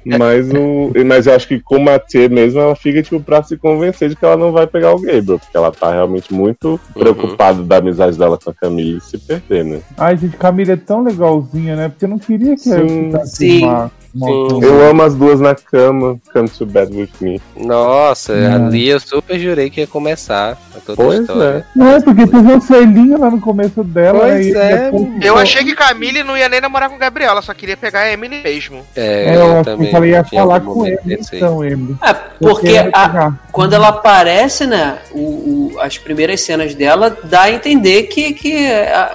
Mas, 0.05 0.51
o, 0.51 0.93
mas 1.05 1.27
eu 1.27 1.35
acho 1.35 1.49
que 1.49 1.61
com 1.61 1.77
o 1.77 1.85
Mathieu 1.85 2.29
mesmo, 2.31 2.61
ela 2.61 2.77
fica, 2.77 3.03
tipo, 3.03 3.21
pra 3.21 3.43
se 3.43 3.57
convencer 3.57 4.11
de 4.11 4.17
que 4.17 4.25
ela 4.25 4.37
não 4.37 4.53
vai 4.53 4.67
pegar 4.67 4.93
o 4.93 5.01
Gabriel, 5.01 5.39
porque 5.39 5.57
ela 5.57 5.73
tá 5.73 5.93
realmente 5.93 6.33
muito 6.33 6.79
preocupada 6.95 7.63
da 7.63 7.77
amizade 7.77 8.19
dela 8.19 8.39
com 8.39 8.51
a 8.51 8.55
Camille 8.55 8.99
e 8.99 9.01
se 9.01 9.19
perder, 9.19 9.65
né? 9.65 9.81
Ai, 9.97 10.17
gente, 10.17 10.37
Camila 10.37 10.73
é 10.73 10.77
tão 10.77 11.03
legalzinha, 11.03 11.77
né? 11.77 11.89
Porque 11.89 12.05
eu 12.05 12.09
não 12.09 12.19
queria 12.19 12.57
que 12.57 12.71
ela 12.71 12.89
Sim, 12.89 13.13
sim. 13.25 13.91
Sim. 14.13 14.63
Eu 14.63 14.89
amo 14.91 15.03
as 15.03 15.15
duas 15.15 15.39
na 15.41 15.55
cama, 15.55 16.19
come 16.33 16.49
to 16.49 16.67
bed 16.67 16.95
with 16.95 17.11
me. 17.21 17.41
Nossa, 17.57 18.33
Hum. 18.33 18.67
ali 18.67 18.89
eu 18.89 18.99
super 19.01 19.39
jurei 19.39 19.71
que 19.71 19.81
ia 19.81 19.87
começar 19.87 20.59
Pois 20.97 21.21
história. 21.21 21.67
Não 21.75 21.89
é, 21.95 22.01
porque 22.01 22.27
teve 22.27 22.39
um 22.53 22.61
selinho 22.61 23.19
lá 23.19 23.31
no 23.31 23.41
começo 23.41 23.83
dela. 23.85 24.21
Pois 24.21 24.55
é, 24.55 24.91
depois- 24.91 25.25
Eu 25.25 25.37
achei 25.39 25.65
que 25.65 25.75
Camille 25.75 26.23
não 26.23 26.37
ia 26.37 26.49
nem 26.49 26.61
namorar 26.61 26.89
com 26.89 26.97
o 26.97 26.99
Gabriel, 26.99 27.31
ela 27.31 27.43
só 27.43 27.55
queria 27.55 27.77
pegar 27.77 28.01
a 28.01 28.13
Emily 28.13 28.41
mesmo. 28.43 28.85
É, 28.97 29.25
É, 29.31 29.37
eu, 29.37 29.41
eu 29.41 29.53
acho 29.55 29.65
também 29.65 29.95
ela 29.95 30.07
ia 30.07 30.25
falar 30.25 30.61
com 30.61 30.87
ele, 30.87 30.99
então, 31.07 31.65
Emily. 31.65 31.97
É, 32.03 32.13
porque 32.13 32.69
Eu 32.69 32.91
a- 32.93 33.33
quando 33.53 33.73
ela 33.75 33.89
aparece, 33.89 34.67
né, 34.67 34.99
o, 35.13 35.19
o- 35.75 35.81
as 35.81 35.99
primeiras 35.99 36.41
cenas 36.41 36.75
dela 36.75 37.17
dá 37.25 37.43
a 37.43 37.51
entender 37.53 38.05
que, 38.05 38.33
que 38.33 38.53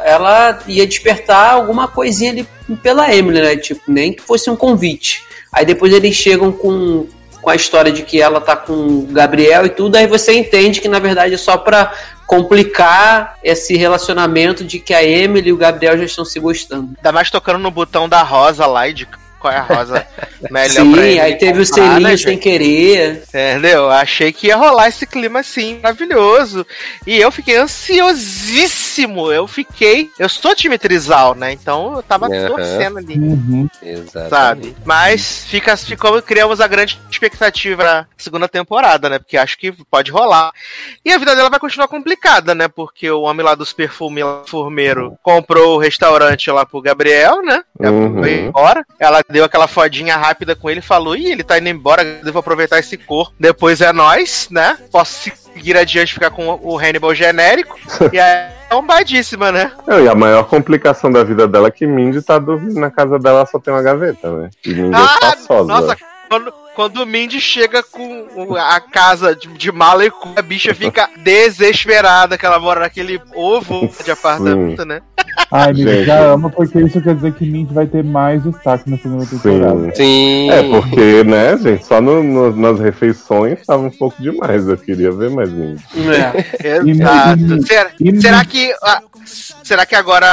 ela 0.04 0.60
ia 0.68 0.86
despertar 0.88 1.54
alguma 1.54 1.88
coisinha 1.88 2.32
ali 2.32 2.48
pela 2.82 3.14
Emily, 3.14 3.42
né? 3.42 3.56
Tipo, 3.58 3.82
nem 3.88 4.14
que 4.14 4.22
fosse 4.22 4.50
um 4.50 4.56
convite. 4.56 5.24
Aí 5.52 5.66
depois 5.66 5.94
eles 5.94 6.16
chegam 6.16 6.52
com, 6.52 7.06
com 7.46 7.52
a 7.52 7.56
história 7.56 7.92
de 7.92 8.02
que 8.02 8.20
ela 8.20 8.42
tá 8.42 8.56
com 8.58 8.74
o 8.74 9.08
Gabriel 9.12 9.68
e 9.68 9.70
tudo, 9.70 9.98
aí 9.98 10.08
você 10.08 10.34
entende 10.34 10.82
que 10.82 10.88
na 10.88 10.98
verdade 10.98 11.36
é 11.36 11.38
só 11.38 11.56
pra 11.56 11.94
complicar 12.26 13.38
esse 13.44 13.78
relacionamento 13.78 14.64
de 14.64 14.80
que 14.80 14.96
a 14.96 15.04
Emily 15.04 15.50
e 15.50 15.54
o 15.54 15.58
Gabriel 15.58 15.96
já 15.96 16.06
estão 16.06 16.26
se 16.26 16.40
gostando. 16.40 16.96
Ainda 16.98 17.12
mais 17.12 17.30
tocando 17.30 17.60
no 17.60 17.70
botão 17.70 18.10
da 18.10 18.24
rosa 18.24 18.66
lá 18.66 18.88
e 18.88 18.94
de 18.94 19.08
qual 19.46 19.54
é 19.54 19.58
a 19.58 19.62
rosa 19.62 20.08
melhor 20.50 20.70
Sim, 20.86 20.92
pra 20.92 21.06
ele. 21.06 21.20
aí 21.20 21.36
teve 21.38 21.62
o 21.62 21.66
comprar, 21.70 21.84
selinho 21.84 22.00
né, 22.10 22.18
sem 22.18 22.34
gente? 22.34 22.42
querer. 22.44 23.24
Entendeu? 23.28 23.90
Achei 23.92 24.32
que 24.34 24.48
ia 24.48 24.56
rolar 24.56 24.88
esse 24.90 25.06
clima 25.06 25.40
assim, 25.42 25.80
maravilhoso. 25.82 26.66
E 27.06 27.18
eu 27.20 27.32
fiquei 27.32 27.58
ansiosíssimo. 27.58 29.32
Eu 29.32 29.48
fiquei. 29.48 30.10
Eu 30.18 30.28
sou 30.30 30.56
time 30.56 30.78
Trizal, 30.78 31.36
né? 31.36 31.52
Então 31.52 31.96
eu 31.98 32.04
tava 32.04 32.28
Aham. 32.28 32.48
torcendo 32.48 32.98
ali. 32.98 33.16
Uhum. 33.16 33.68
Exato. 33.82 34.30
Sabe? 34.30 34.76
Mas 34.84 35.46
fica, 35.48 35.76
ficou, 35.78 36.22
criamos 36.22 36.60
a 36.62 36.68
grande 36.68 37.00
expectativa 37.12 37.84
na 37.84 38.08
segunda 38.18 38.48
temporada, 38.48 39.10
né? 39.10 39.20
Porque 39.20 39.38
acho 39.38 39.58
que 39.58 39.72
pode 39.72 40.12
rolar. 40.12 40.52
E 41.04 41.12
a 41.12 41.18
vida 41.18 41.36
dela 41.36 41.50
vai 41.50 41.60
continuar 41.60 41.88
complicada, 41.88 42.56
né? 42.56 42.68
Porque 42.68 43.10
o 43.12 43.22
homem 43.22 43.46
lá 43.46 43.54
dos 43.56 43.74
perfumes 43.74 44.24
lá, 44.24 44.44
formeiro 44.48 45.18
comprou 45.22 45.76
o 45.76 45.80
restaurante 45.80 46.50
lá 46.50 46.66
pro 46.66 46.82
Gabriel, 46.82 47.42
né? 47.44 47.62
Ela 47.80 47.92
Uhum. 47.96 48.20
foi 48.20 48.34
embora. 48.42 48.86
Ela 49.00 49.22
deu 49.36 49.44
aquela 49.44 49.68
fodinha 49.68 50.16
rápida 50.16 50.56
com 50.56 50.70
ele 50.70 50.80
e 50.80 50.84
falou: 50.84 51.14
Ih, 51.14 51.30
ele 51.30 51.44
tá 51.44 51.58
indo 51.58 51.68
embora, 51.68 52.04
devo 52.24 52.40
aproveitar 52.40 52.80
esse 52.80 52.98
corpo. 52.98 53.34
Depois 53.38 53.82
é 53.82 53.92
nós, 53.92 54.48
né? 54.50 54.78
Posso 54.90 55.30
seguir 55.54 55.76
adiante 55.76 56.14
ficar 56.14 56.30
com 56.30 56.58
o 56.64 56.78
Hannibal 56.78 57.14
genérico. 57.14 57.78
e 58.14 58.18
aí 58.18 58.50
é 58.70 58.76
umbadíssima, 58.76 59.52
né? 59.52 59.74
Não, 59.86 60.02
e 60.02 60.08
a 60.08 60.16
maior 60.16 60.46
complicação 60.46 61.12
da 61.12 61.22
vida 61.22 61.48
dela 61.50 61.68
é 61.68 61.72
que 61.72 61.86
Mindy 61.86 62.22
tá 62.22 62.40
dormindo 62.40 62.80
na 62.80 62.90
casa 62.90 63.20
dela, 63.20 63.46
só 63.46 63.60
tem 63.60 63.74
uma 63.74 63.84
gaveta, 63.84 64.32
né? 64.32 64.50
E 64.66 64.74
Mindy 64.74 64.96
é 64.96 65.00
Ah, 65.00 65.16
espaçosa. 65.16 65.68
nossa, 65.68 65.98
quando, 66.30 66.54
quando 66.76 66.98
o 66.98 67.06
Mindy 67.06 67.40
chega 67.40 67.82
com 67.82 68.56
a 68.56 68.80
casa 68.80 69.36
de, 69.36 69.48
de 69.48 69.72
mala 69.72 70.06
e 70.06 70.12
cu, 70.12 70.34
a 70.36 70.42
bicha 70.42 70.74
fica 70.76 71.10
desesperada 71.24 72.38
que 72.38 72.46
ela 72.46 72.60
mora 72.60 72.82
naquele 72.82 73.20
ovo 73.34 73.90
de 74.04 74.12
apartamento, 74.12 74.86
né? 74.86 75.02
Ai, 75.52 75.74
Mindy, 75.74 75.84
Gente. 75.92 76.06
já 76.06 76.20
ama, 76.20 76.50
porque 76.50 76.80
isso 76.80 77.02
quer 77.02 77.16
dizer 77.16 77.34
que 77.34 77.46
Mindy 77.46 77.74
vai 77.74 77.86
ter 77.86 78.04
mais 78.04 78.44
destaque 78.44 78.90
na 78.90 78.98
segunda 78.98 79.26
temporada. 79.26 79.86
Sim. 79.88 79.92
Sim. 79.96 80.50
É, 80.52 80.64
porque, 80.70 81.24
né, 81.24 81.58
gente, 81.58 81.86
só 81.86 82.00
no- 82.00 82.24
no- 82.24 82.56
nas 82.56 82.80
refeições 82.80 83.60
tava 83.66 83.84
um 83.84 83.90
pouco 83.92 84.22
demais. 84.22 84.68
Eu 84.68 84.78
queria 84.78 85.12
ver 85.12 85.30
mais 85.32 85.50
Mindy. 85.52 85.84
É. 86.64 86.78
Exato. 86.78 87.40
E- 87.42 87.66
Será, 87.66 87.92
será 88.22 88.46
que. 88.46 88.74
ah, 88.84 89.02
será 89.64 89.86
que 89.86 89.96
agora 89.96 90.26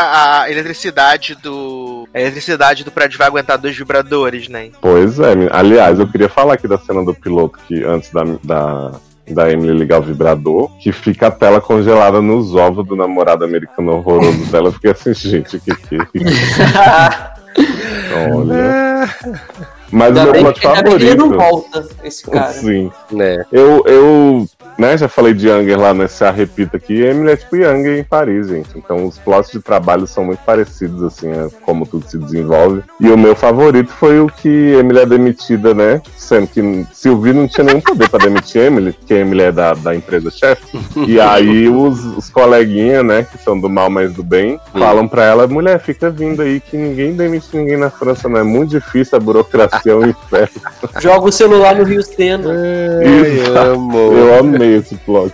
a 0.42 0.50
eletricidade 0.50 1.34
do. 1.36 2.01
A 2.14 2.20
eletricidade 2.20 2.84
do 2.84 2.90
prédio 2.90 3.18
vai 3.18 3.26
aguentar 3.26 3.56
dois 3.56 3.76
vibradores, 3.76 4.48
né? 4.48 4.70
Pois 4.80 5.18
é, 5.18 5.32
aliás, 5.50 5.98
eu 5.98 6.06
queria 6.06 6.28
falar 6.28 6.54
aqui 6.54 6.68
da 6.68 6.78
cena 6.78 7.04
do 7.04 7.14
piloto 7.14 7.58
que 7.66 7.82
antes 7.84 8.12
da, 8.12 8.22
da, 8.44 8.92
da 9.30 9.50
Emily 9.50 9.78
ligar 9.78 10.00
o 10.00 10.02
vibrador, 10.02 10.68
que 10.78 10.92
fica 10.92 11.28
a 11.28 11.30
tela 11.30 11.60
congelada 11.60 12.20
nos 12.20 12.54
ovos 12.54 12.86
do 12.86 12.94
namorado 12.94 13.44
americano 13.44 13.92
horroroso 13.92 14.44
dela. 14.46 14.68
Eu 14.68 14.72
fiquei 14.72 14.90
assim, 14.90 15.14
gente, 15.14 15.58
que 15.58 15.74
que 15.74 15.98
Olha. 18.34 19.08
Mas 19.90 20.16
o 20.16 20.22
meu 20.22 20.32
plot 20.32 20.60
que 20.60 20.66
ele 20.66 21.14
não 21.14 21.30
favorito. 21.30 21.38
volta, 21.38 21.88
esse 22.02 22.30
cara. 22.30 22.52
Sim. 22.52 22.90
Né? 23.10 23.44
Eu, 23.52 23.84
eu 23.86 24.46
né, 24.78 24.96
já 24.96 25.08
falei 25.08 25.34
de 25.34 25.48
Younger 25.48 25.80
lá 25.80 25.94
nesse 25.94 26.24
A 26.24 26.30
Repita 26.30 26.76
aqui. 26.76 27.00
Emily 27.00 27.32
é 27.32 27.36
tipo 27.36 27.56
Younger 27.56 27.98
em 27.98 28.04
Paris, 28.04 28.48
gente. 28.48 28.70
Então 28.76 29.06
os 29.06 29.18
plots 29.18 29.50
de 29.50 29.60
trabalho 29.60 30.06
são 30.06 30.24
muito 30.24 30.40
parecidos, 30.44 31.02
assim, 31.02 31.30
é 31.30 31.48
como 31.62 31.86
tudo 31.86 32.08
se 32.08 32.18
desenvolve. 32.18 32.82
E 33.00 33.08
o 33.08 33.18
meu 33.18 33.34
favorito 33.34 33.92
foi 33.92 34.20
o 34.20 34.26
que 34.26 34.48
Emily 34.48 35.00
é 35.00 35.06
demitida, 35.06 35.74
né? 35.74 36.00
Sendo 36.16 36.46
que 36.46 36.86
Sylvie 36.92 37.32
não 37.32 37.48
tinha 37.48 37.64
nenhum 37.64 37.80
poder 37.80 38.08
pra 38.08 38.24
demitir 38.24 38.62
Emily, 38.62 38.92
porque 38.92 39.14
Emily 39.14 39.42
é 39.42 39.52
da, 39.52 39.74
da 39.74 39.94
empresa 39.94 40.30
chefe. 40.30 40.62
E 41.06 41.20
aí 41.20 41.68
os, 41.68 42.04
os 42.04 42.30
coleguinhas, 42.30 43.04
né, 43.04 43.26
que 43.30 43.38
são 43.42 43.58
do 43.58 43.68
mal, 43.68 43.90
mas 43.90 44.12
do 44.12 44.22
bem, 44.22 44.58
falam 44.72 45.06
pra 45.08 45.24
ela, 45.24 45.46
mulher, 45.46 45.78
fica 45.80 46.10
vindo 46.10 46.42
aí 46.42 46.60
que 46.60 46.76
ninguém 46.76 47.14
demite 47.14 47.48
ninguém 47.56 47.76
na 47.76 47.90
França, 47.90 48.28
não 48.28 48.38
é 48.38 48.42
muito 48.42 48.70
difícil, 48.70 49.16
a 49.16 49.20
burocracia 49.20 49.92
é 49.92 49.94
um 49.94 50.06
inferno. 50.06 50.60
Joga 51.00 51.28
o 51.28 51.32
celular 51.32 51.74
no 51.74 51.84
Rio 51.84 52.02
Sena. 52.02 52.50
Isso. 53.04 53.52
Ai, 53.56 53.68
amo. 53.68 53.98
Eu 53.98 54.38
amei 54.62 54.76
esse 54.76 54.94
plot. 54.96 55.32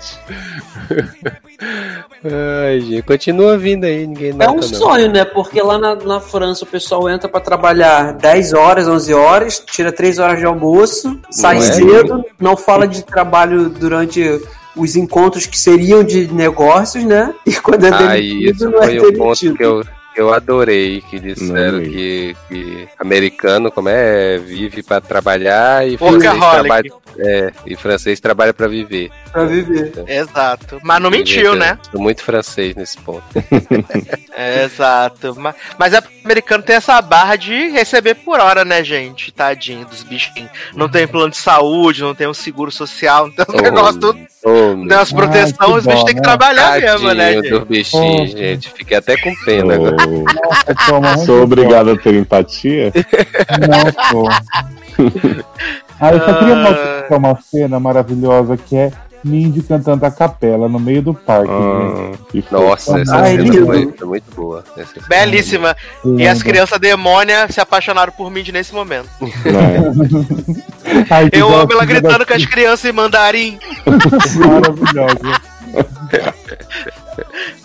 Ai, 2.24 2.80
gente, 2.80 3.02
continua 3.02 3.56
vindo 3.58 3.84
aí, 3.84 4.06
ninguém 4.06 4.30
É 4.30 4.32
nota, 4.32 4.50
um 4.52 4.54
não. 4.56 4.62
sonho, 4.62 5.10
né? 5.10 5.24
Porque 5.24 5.60
lá 5.60 5.78
na, 5.78 5.94
na 5.94 6.20
França 6.20 6.64
o 6.64 6.68
pessoal 6.68 7.08
entra 7.08 7.28
pra 7.28 7.40
trabalhar 7.40 8.12
10 8.14 8.52
horas, 8.54 8.88
11 8.88 9.14
horas, 9.14 9.62
tira 9.66 9.92
3 9.92 10.18
horas 10.18 10.38
de 10.38 10.44
almoço, 10.44 11.18
sai 11.30 11.58
é? 11.58 11.60
cedo, 11.60 12.24
não 12.40 12.56
fala 12.56 12.86
de 12.86 13.04
trabalho 13.04 13.68
durante 13.68 14.40
os 14.76 14.96
encontros 14.96 15.46
que 15.46 15.58
seriam 15.58 16.02
de 16.04 16.32
negócios, 16.32 17.04
né? 17.04 17.34
E 17.46 17.52
quando 17.56 17.84
é 17.84 17.88
Ah, 17.90 17.98
demitido, 18.14 18.54
isso 18.54 18.70
não 18.70 18.82
é 18.82 18.86
foi 18.86 18.98
o 18.98 19.18
ponto 19.18 19.54
que 19.54 19.64
eu, 19.64 19.84
eu 20.18 20.34
adorei, 20.34 21.00
que 21.08 21.18
disseram 21.18 21.80
que, 21.80 22.36
que 22.48 22.88
americano, 22.98 23.70
como 23.70 23.88
é, 23.88 24.38
vive 24.38 24.82
pra 24.82 25.00
trabalhar 25.00 25.86
e 25.86 25.96
francês 25.96 26.38
trabalha, 26.38 26.90
é, 27.18 27.52
e 27.66 27.76
francês 27.76 28.20
trabalha 28.20 28.52
pra 28.52 28.66
viver. 28.68 29.10
Pra 29.32 29.44
viver. 29.44 29.92
Exato. 30.06 30.78
Mas 30.82 31.00
não 31.00 31.10
mentiu, 31.10 31.54
né? 31.54 31.78
Sou 31.90 32.00
muito 32.00 32.22
francês 32.22 32.74
nesse 32.74 32.98
ponto. 32.98 33.22
Exato. 34.64 35.34
Ma- 35.38 35.54
Mas 35.78 35.92
é 35.94 36.02
americano 36.24 36.62
tem 36.62 36.76
essa 36.76 37.00
barra 37.00 37.36
de 37.36 37.68
receber 37.68 38.14
por 38.14 38.38
hora, 38.40 38.64
né, 38.64 38.82
gente? 38.84 39.32
Tadinho 39.32 39.84
dos 39.86 40.02
bichinhos. 40.02 40.50
Não 40.74 40.88
tem 40.88 41.06
plano 41.06 41.30
de 41.30 41.36
saúde, 41.36 42.02
não 42.02 42.14
tem 42.14 42.26
um 42.28 42.34
seguro 42.34 42.70
social, 42.70 43.26
não 43.28 43.32
tem 43.34 43.44
um 43.60 43.62
negócio 43.62 44.00
tudo. 44.00 44.18
Oh, 44.44 44.74
Não 44.76 44.86
tem 44.86 44.96
umas 44.96 45.12
proteções, 45.12 45.56
que 45.56 45.64
os 45.64 45.84
bichos 45.86 46.04
têm 46.04 46.14
que 46.14 46.20
né? 46.20 46.22
trabalhar 46.22 46.80
mesmo, 46.80 47.12
né, 47.12 47.24
Tadinho 47.34 47.42
gente? 47.42 47.50
dos 47.58 47.64
bichinhos, 47.68 48.32
Oh. 48.34 48.36
gente. 48.36 48.70
Fiquei 48.70 48.96
até 48.96 49.16
com 49.16 49.34
pena 49.44 49.74
agora. 49.74 49.96
Nossa, 50.10 50.74
toma, 50.86 51.18
sou 51.24 51.42
obrigado 51.42 51.90
a 51.90 51.96
ter 51.96 52.14
empatia? 52.14 52.92
Não, 53.68 54.10
sou. 54.10 54.28
Ah, 56.00 56.12
eu 56.12 56.18
só 56.20 56.34
queria 56.38 56.54
Ah. 56.54 56.62
mostrar 56.62 57.16
uma 57.18 57.38
cena 57.40 57.80
maravilhosa 57.80 58.56
que 58.56 58.76
é 58.76 58.92
Mindy 59.24 59.62
cantando 59.62 60.06
a 60.06 60.12
capela 60.12 60.68
no 60.68 60.78
meio 60.78 61.02
do 61.02 61.12
parque. 61.12 61.50
Ah, 61.50 62.12
que 62.30 62.40
fofo. 62.40 62.62
Nossa, 62.68 63.00
essa 63.00 63.16
Ai, 63.16 63.32
cena 63.32 63.42
lindo. 63.42 63.66
foi, 63.66 63.92
foi 63.98 64.06
muito 64.08 64.34
boa. 64.34 64.62
Essa 64.76 64.94
cena. 64.94 65.06
Belíssima. 65.08 65.76
E 66.16 66.26
as 66.26 66.40
crianças 66.40 66.78
demônias 66.78 67.52
se 67.52 67.60
apaixonaram 67.60 68.12
por 68.12 68.30
mim 68.30 68.44
nesse 68.52 68.72
momento. 68.72 69.08
Né? 69.20 71.04
Ai, 71.10 71.28
Eu 71.32 71.52
amo 71.52 71.72
ela 71.72 71.84
gritando 71.84 72.18
da- 72.20 72.26
com 72.26 72.34
as 72.34 72.46
crianças 72.46 72.84
em 72.84 72.92
mandarim. 72.92 73.58
Maravilhosa. 74.38 75.40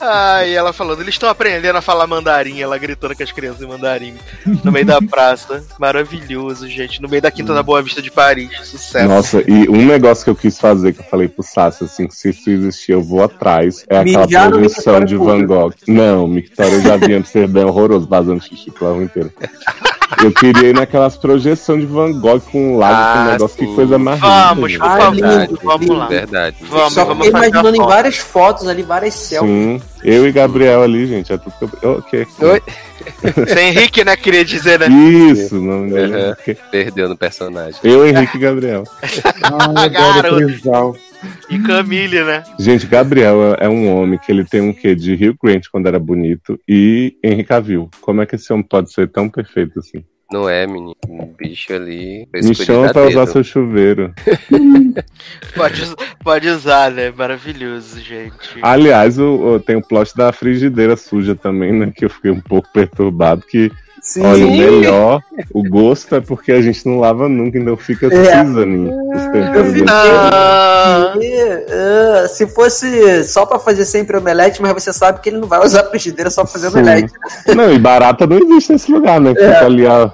Ai, 0.05 0.53
ela 0.53 0.73
falando, 0.73 0.99
eles 0.99 1.13
estão 1.13 1.29
aprendendo 1.29 1.77
a 1.77 1.81
falar 1.81 2.05
mandarim, 2.05 2.61
ela 2.61 2.77
gritando 2.77 3.15
com 3.15 3.23
as 3.23 3.31
crianças 3.31 3.61
em 3.61 3.65
mandarim 3.65 4.13
no 4.61 4.69
meio 4.69 4.85
da 4.85 5.01
praça. 5.01 5.63
Maravilhoso, 5.79 6.67
gente. 6.67 7.01
No 7.01 7.07
meio 7.07 7.21
da 7.21 7.31
Quinta 7.31 7.53
da 7.53 7.63
Boa 7.63 7.81
Vista 7.81 8.01
de 8.01 8.11
Paris. 8.11 8.49
Sucesso. 8.67 9.07
Nossa, 9.07 9.41
e 9.49 9.69
um 9.69 9.85
negócio 9.85 10.25
que 10.25 10.29
eu 10.29 10.35
quis 10.35 10.59
fazer, 10.59 10.91
que 10.91 10.99
eu 10.99 11.05
falei 11.05 11.29
pro 11.29 11.41
Sassi, 11.41 11.85
assim, 11.85 12.05
que 12.05 12.15
se 12.15 12.31
isso 12.31 12.49
existir, 12.49 12.91
eu 12.91 13.01
vou 13.01 13.23
atrás, 13.23 13.85
é 13.87 13.99
aquela 13.99 14.25
Mijar 14.25 14.45
no 14.49 14.51
projeção 14.57 14.99
mictório 14.99 15.07
de. 15.07 15.15
Van 15.15 15.45
Gogh. 15.45 15.73
Não, 15.87 16.27
Mictório 16.27 16.73
eu 16.73 16.81
já 16.81 16.97
vi 16.97 17.13
em 17.13 17.15
Amsterdã, 17.15 17.65
horroroso, 17.65 18.05
vazando 18.05 18.43
xixi 18.43 18.71
pela 18.71 18.91
rua 18.91 19.03
inteira. 19.05 19.31
Eu 20.23 20.31
queria 20.31 20.69
ir 20.69 20.73
naquelas 20.73 21.17
projeções 21.17 21.81
de 21.81 21.85
Van 21.87 22.11
Gogh 22.13 22.39
com 22.39 22.73
um 22.75 22.77
lago, 22.77 22.95
com 22.95 23.19
um 23.19 23.21
Ah, 23.23 23.31
negócio, 23.33 23.57
sim. 23.59 23.65
que 23.67 23.75
coisa 23.75 23.97
mais 23.97 24.19
Vamos, 24.19 24.71
linda, 24.71 24.83
por 24.87 24.97
favor. 24.97 25.15
lindo, 25.15 25.59
Vamos 25.63 25.89
lá. 25.97 26.07
Verdade. 26.07 26.55
Vamos, 26.61 26.93
Só 26.93 27.05
vamos 27.05 27.25
fiquei 27.25 27.31
fazer 27.31 27.45
a 27.45 27.49
imaginando 27.49 27.77
em 27.83 27.85
várias 27.87 28.17
fotos 28.17 28.67
ali, 28.67 28.83
várias 28.83 29.13
selfies. 29.15 29.51
Sim, 29.51 29.81
eu 30.03 30.27
e 30.27 30.31
Gabriel 30.31 30.83
ali, 30.83 31.07
gente, 31.07 31.33
é 31.33 31.37
tudo 31.37 31.53
que 31.77 31.85
eu... 31.85 31.91
Ok. 31.97 32.27
Oi? 32.39 32.61
Sem 33.53 33.67
Henrique, 33.69 34.05
né? 34.05 34.15
Queria 34.15 34.45
dizer, 34.45 34.79
né? 34.79 34.87
Isso, 34.87 35.55
não 35.55 35.79
me 35.79 35.93
Uhum. 35.93 36.35
Perdeu 36.71 37.09
no 37.09 37.17
personagem. 37.17 37.79
Eu, 37.83 38.07
Henrique 38.07 38.37
e 38.37 38.39
Gabriel. 38.39 38.83
Ai, 39.75 39.89
Garoto. 39.89 40.97
E 41.49 41.59
Camille, 41.59 42.23
né? 42.23 42.43
Gente, 42.59 42.85
Gabriel 42.87 43.55
é 43.59 43.67
um 43.69 43.93
homem 43.95 44.17
que 44.19 44.31
ele 44.31 44.43
tem 44.45 44.61
um 44.61 44.73
quê 44.73 44.95
de 44.95 45.15
Rio 45.15 45.35
Grant 45.41 45.65
quando 45.71 45.87
era 45.87 45.99
bonito 45.99 46.59
e 46.67 47.15
Henrique 47.23 47.49
Cavill. 47.49 47.89
Como 48.01 48.21
é 48.21 48.25
que 48.25 48.35
esse 48.35 48.51
homem 48.51 48.65
pode 48.65 48.91
ser 48.91 49.07
tão 49.09 49.29
perfeito 49.29 49.79
assim? 49.79 50.03
Não 50.31 50.49
é, 50.49 50.65
menino. 50.65 50.95
Um 51.07 51.25
bicho 51.37 51.73
ali. 51.73 52.27
Me 52.33 52.55
chama 52.55 52.91
pra 52.91 53.05
usar 53.07 53.27
seu 53.27 53.43
chuveiro. 53.43 54.11
Pode, 55.55 55.81
pode 56.23 56.47
usar, 56.49 56.91
né? 56.91 57.11
Maravilhoso, 57.15 57.99
gente. 57.99 58.33
Aliás, 58.61 59.17
o, 59.19 59.55
o- 59.55 59.59
tem 59.59 59.75
o 59.75 59.81
plot 59.81 60.15
da 60.15 60.31
frigideira 60.31 60.95
suja 60.95 61.35
também, 61.35 61.71
né? 61.71 61.91
Que 61.95 62.05
eu 62.05 62.09
fiquei 62.09 62.31
um 62.31 62.39
pouco 62.41 62.67
perturbado. 62.71 63.43
Que, 63.47 63.71
Sim. 64.03 64.21
olha, 64.25 64.45
o 64.45 64.51
melhor, 64.51 65.21
o 65.53 65.63
gosto 65.63 66.13
é 66.13 66.19
porque 66.19 66.51
a 66.51 66.61
gente 66.61 66.85
não 66.85 66.99
lava 66.99 67.29
nunca, 67.29 67.57
então 67.57 67.77
fica 67.77 68.07
É. 68.13 68.25
seasoning. 68.25 68.91
Ah, 69.89 71.13
ah, 71.15 72.27
se 72.27 72.45
fosse 72.47 73.23
só 73.23 73.45
pra 73.45 73.57
fazer 73.59 73.85
sempre 73.85 74.17
omelete, 74.17 74.61
mas 74.61 74.73
você 74.73 74.91
sabe 74.91 75.21
que 75.21 75.29
ele 75.29 75.37
não 75.37 75.47
vai 75.47 75.65
usar 75.65 75.81
a 75.81 75.89
frigideira 75.89 76.29
só 76.29 76.43
pra 76.43 76.51
fazer 76.51 76.69
Sim. 76.69 76.79
omelete. 76.79 77.13
Não, 77.55 77.71
e 77.71 77.79
barata 77.79 78.27
não 78.27 78.37
existe 78.37 78.73
nesse 78.73 78.91
lugar, 78.91 79.21
né? 79.21 79.29
Fica 79.31 79.45
É. 79.45 79.65
ali 79.65 79.87
a, 79.87 80.03
a 80.03 80.11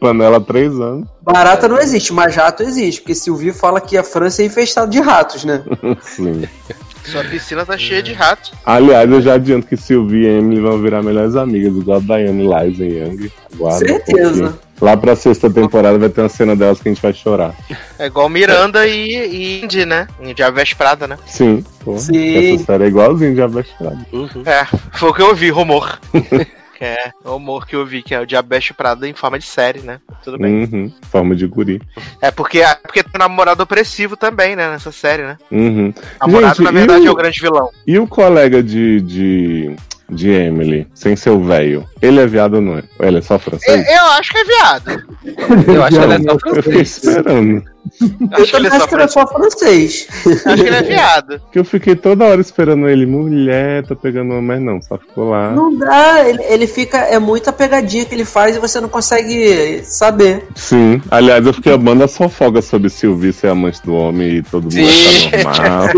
panela 0.00 0.38
há 0.38 0.40
três 0.40 0.72
anos. 0.80 1.06
Barata 1.22 1.68
não 1.68 1.78
existe, 1.78 2.12
mas 2.12 2.34
rato 2.34 2.62
existe, 2.64 3.02
porque 3.02 3.14
Silvio 3.14 3.54
fala 3.54 3.80
que 3.80 3.96
a 3.96 4.02
França 4.02 4.42
é 4.42 4.46
infestada 4.46 4.90
de 4.90 4.98
ratos, 4.98 5.44
né? 5.44 5.62
Sim. 6.02 6.42
sua 7.08 7.24
piscina 7.24 7.64
tá 7.64 7.76
cheia 7.76 8.02
de 8.02 8.12
ratos. 8.12 8.52
Aliás, 8.64 9.10
eu 9.10 9.20
já 9.20 9.34
adianto 9.34 9.66
que 9.66 9.76
Sylvie 9.76 10.24
e 10.24 10.26
Emily 10.26 10.60
vão 10.60 10.80
virar 10.80 11.02
melhores 11.02 11.36
amigas, 11.36 11.74
igual 11.76 11.98
a 11.98 12.00
Diane, 12.00 12.42
Liza 12.42 12.84
e 12.84 12.98
Young. 12.98 13.30
Aguarda 13.54 13.84
um 13.84 13.88
Certeza. 13.88 14.30
pouquinho. 14.30 14.58
Lá 14.80 14.96
pra 14.96 15.16
sexta 15.16 15.50
temporada 15.50 15.98
vai 15.98 16.08
ter 16.08 16.20
uma 16.20 16.28
cena 16.28 16.54
delas 16.54 16.80
que 16.80 16.88
a 16.88 16.92
gente 16.92 17.02
vai 17.02 17.12
chorar. 17.12 17.52
É 17.98 18.06
igual 18.06 18.28
Miranda 18.28 18.86
e, 18.86 19.10
e 19.10 19.64
Indy, 19.64 19.84
né? 19.84 20.06
Indy 20.20 20.40
a 20.42 20.52
Prada, 20.76 21.08
né? 21.08 21.18
Sim, 21.26 21.64
pô. 21.84 21.98
Sim. 21.98 22.54
Essa 22.54 22.64
série 22.64 22.84
é 22.84 22.86
igualzinho 22.86 23.34
de 23.34 23.42
Abaixo 23.42 23.70
Prada. 23.76 24.06
Uhum. 24.12 24.42
É, 24.46 24.64
foi 24.92 25.08
o 25.08 25.14
que 25.14 25.22
eu 25.22 25.28
ouvi, 25.28 25.50
rumor. 25.50 25.98
que 26.78 26.84
é 26.84 27.10
o 27.24 27.30
rumor 27.32 27.66
que 27.66 27.74
eu 27.74 27.84
vi, 27.84 28.02
que 28.02 28.14
é 28.14 28.20
o 28.20 28.26
Diabetes 28.26 28.70
Prada 28.76 29.08
em 29.08 29.12
forma 29.12 29.36
de 29.38 29.44
série, 29.44 29.80
né? 29.80 29.98
Tudo 30.22 30.38
bem. 30.38 30.62
Uhum. 30.64 30.92
Forma 31.10 31.34
de 31.34 31.44
guri. 31.46 31.82
É 32.22 32.30
porque, 32.30 32.60
é 32.60 32.74
porque 32.76 33.02
tem 33.02 33.12
um 33.16 33.18
namorado 33.18 33.62
opressivo 33.64 34.16
também, 34.16 34.54
né? 34.54 34.70
Nessa 34.70 34.92
série, 34.92 35.22
né? 35.24 35.36
Uhum. 35.50 35.92
Namorado, 36.20 36.54
Gente, 36.56 36.64
na 36.64 36.70
verdade, 36.70 37.04
o- 37.04 37.08
é 37.08 37.10
o 37.10 37.14
grande 37.16 37.40
vilão. 37.40 37.70
E 37.86 37.98
o 37.98 38.06
colega 38.06 38.62
de, 38.62 39.00
de 39.00 39.76
de 40.10 40.30
Emily, 40.30 40.88
sem 40.94 41.14
ser 41.14 41.28
o 41.28 41.44
velho, 41.44 41.86
ele 42.00 42.18
é 42.18 42.26
viado 42.26 42.54
ou 42.54 42.60
não 42.62 42.78
é? 42.78 42.82
Ou 42.98 43.06
ele 43.06 43.18
é 43.18 43.20
só 43.20 43.34
Eu, 43.34 43.38
francês? 43.40 43.86
eu 43.86 44.04
acho 44.12 44.30
que 44.32 44.38
é 44.38 44.44
viado. 44.44 45.04
Eu 45.66 45.84
acho 45.84 45.98
que 45.98 46.02
ela 46.02 46.14
é 46.14 46.18
só 46.22 46.30
Eu 46.30 46.38
fiquei 46.38 46.62
francês. 46.62 46.96
esperando. 47.04 47.64
Eu 48.00 48.42
Acho 48.42 48.50
que 48.50 48.56
ele 48.56 48.66
é 48.66 48.70
só 48.70 48.76
acho 48.76 48.88
que 48.88 48.94
era 48.94 49.08
francês. 49.08 49.12
só 49.12 49.26
francês. 49.26 50.08
Acho 50.46 50.62
que 50.62 50.68
ele 50.68 50.76
é 50.76 50.82
viado. 50.82 51.40
Que 51.52 51.58
eu 51.58 51.64
fiquei 51.64 51.96
toda 51.96 52.24
hora 52.24 52.40
esperando 52.40 52.88
ele, 52.88 53.06
mulher, 53.06 53.84
tá 53.86 53.94
pegando 53.96 54.32
uma, 54.32 54.42
mas 54.42 54.60
não, 54.60 54.80
só 54.82 54.98
ficou 54.98 55.30
lá. 55.30 55.50
Não 55.50 55.74
dá, 55.76 56.28
ele, 56.28 56.42
ele 56.44 56.66
fica. 56.66 56.98
É 56.98 57.18
muita 57.18 57.52
pegadinha 57.52 58.04
que 58.04 58.14
ele 58.14 58.24
faz 58.24 58.56
e 58.56 58.58
você 58.58 58.80
não 58.80 58.88
consegue 58.88 59.82
saber. 59.84 60.44
Sim, 60.54 61.00
aliás, 61.10 61.44
eu 61.46 61.52
fiquei 61.54 61.72
amando 61.72 62.04
as 62.04 62.16
fofocas 62.16 62.64
sobre 62.66 62.90
Sylvie 62.90 63.32
ser 63.32 63.48
amante 63.48 63.82
do 63.82 63.94
homem 63.94 64.36
e 64.36 64.42
todo 64.42 64.64
mundo 64.64 64.72
Sim. 64.72 65.30
tá 65.30 65.42
normal. 65.42 65.88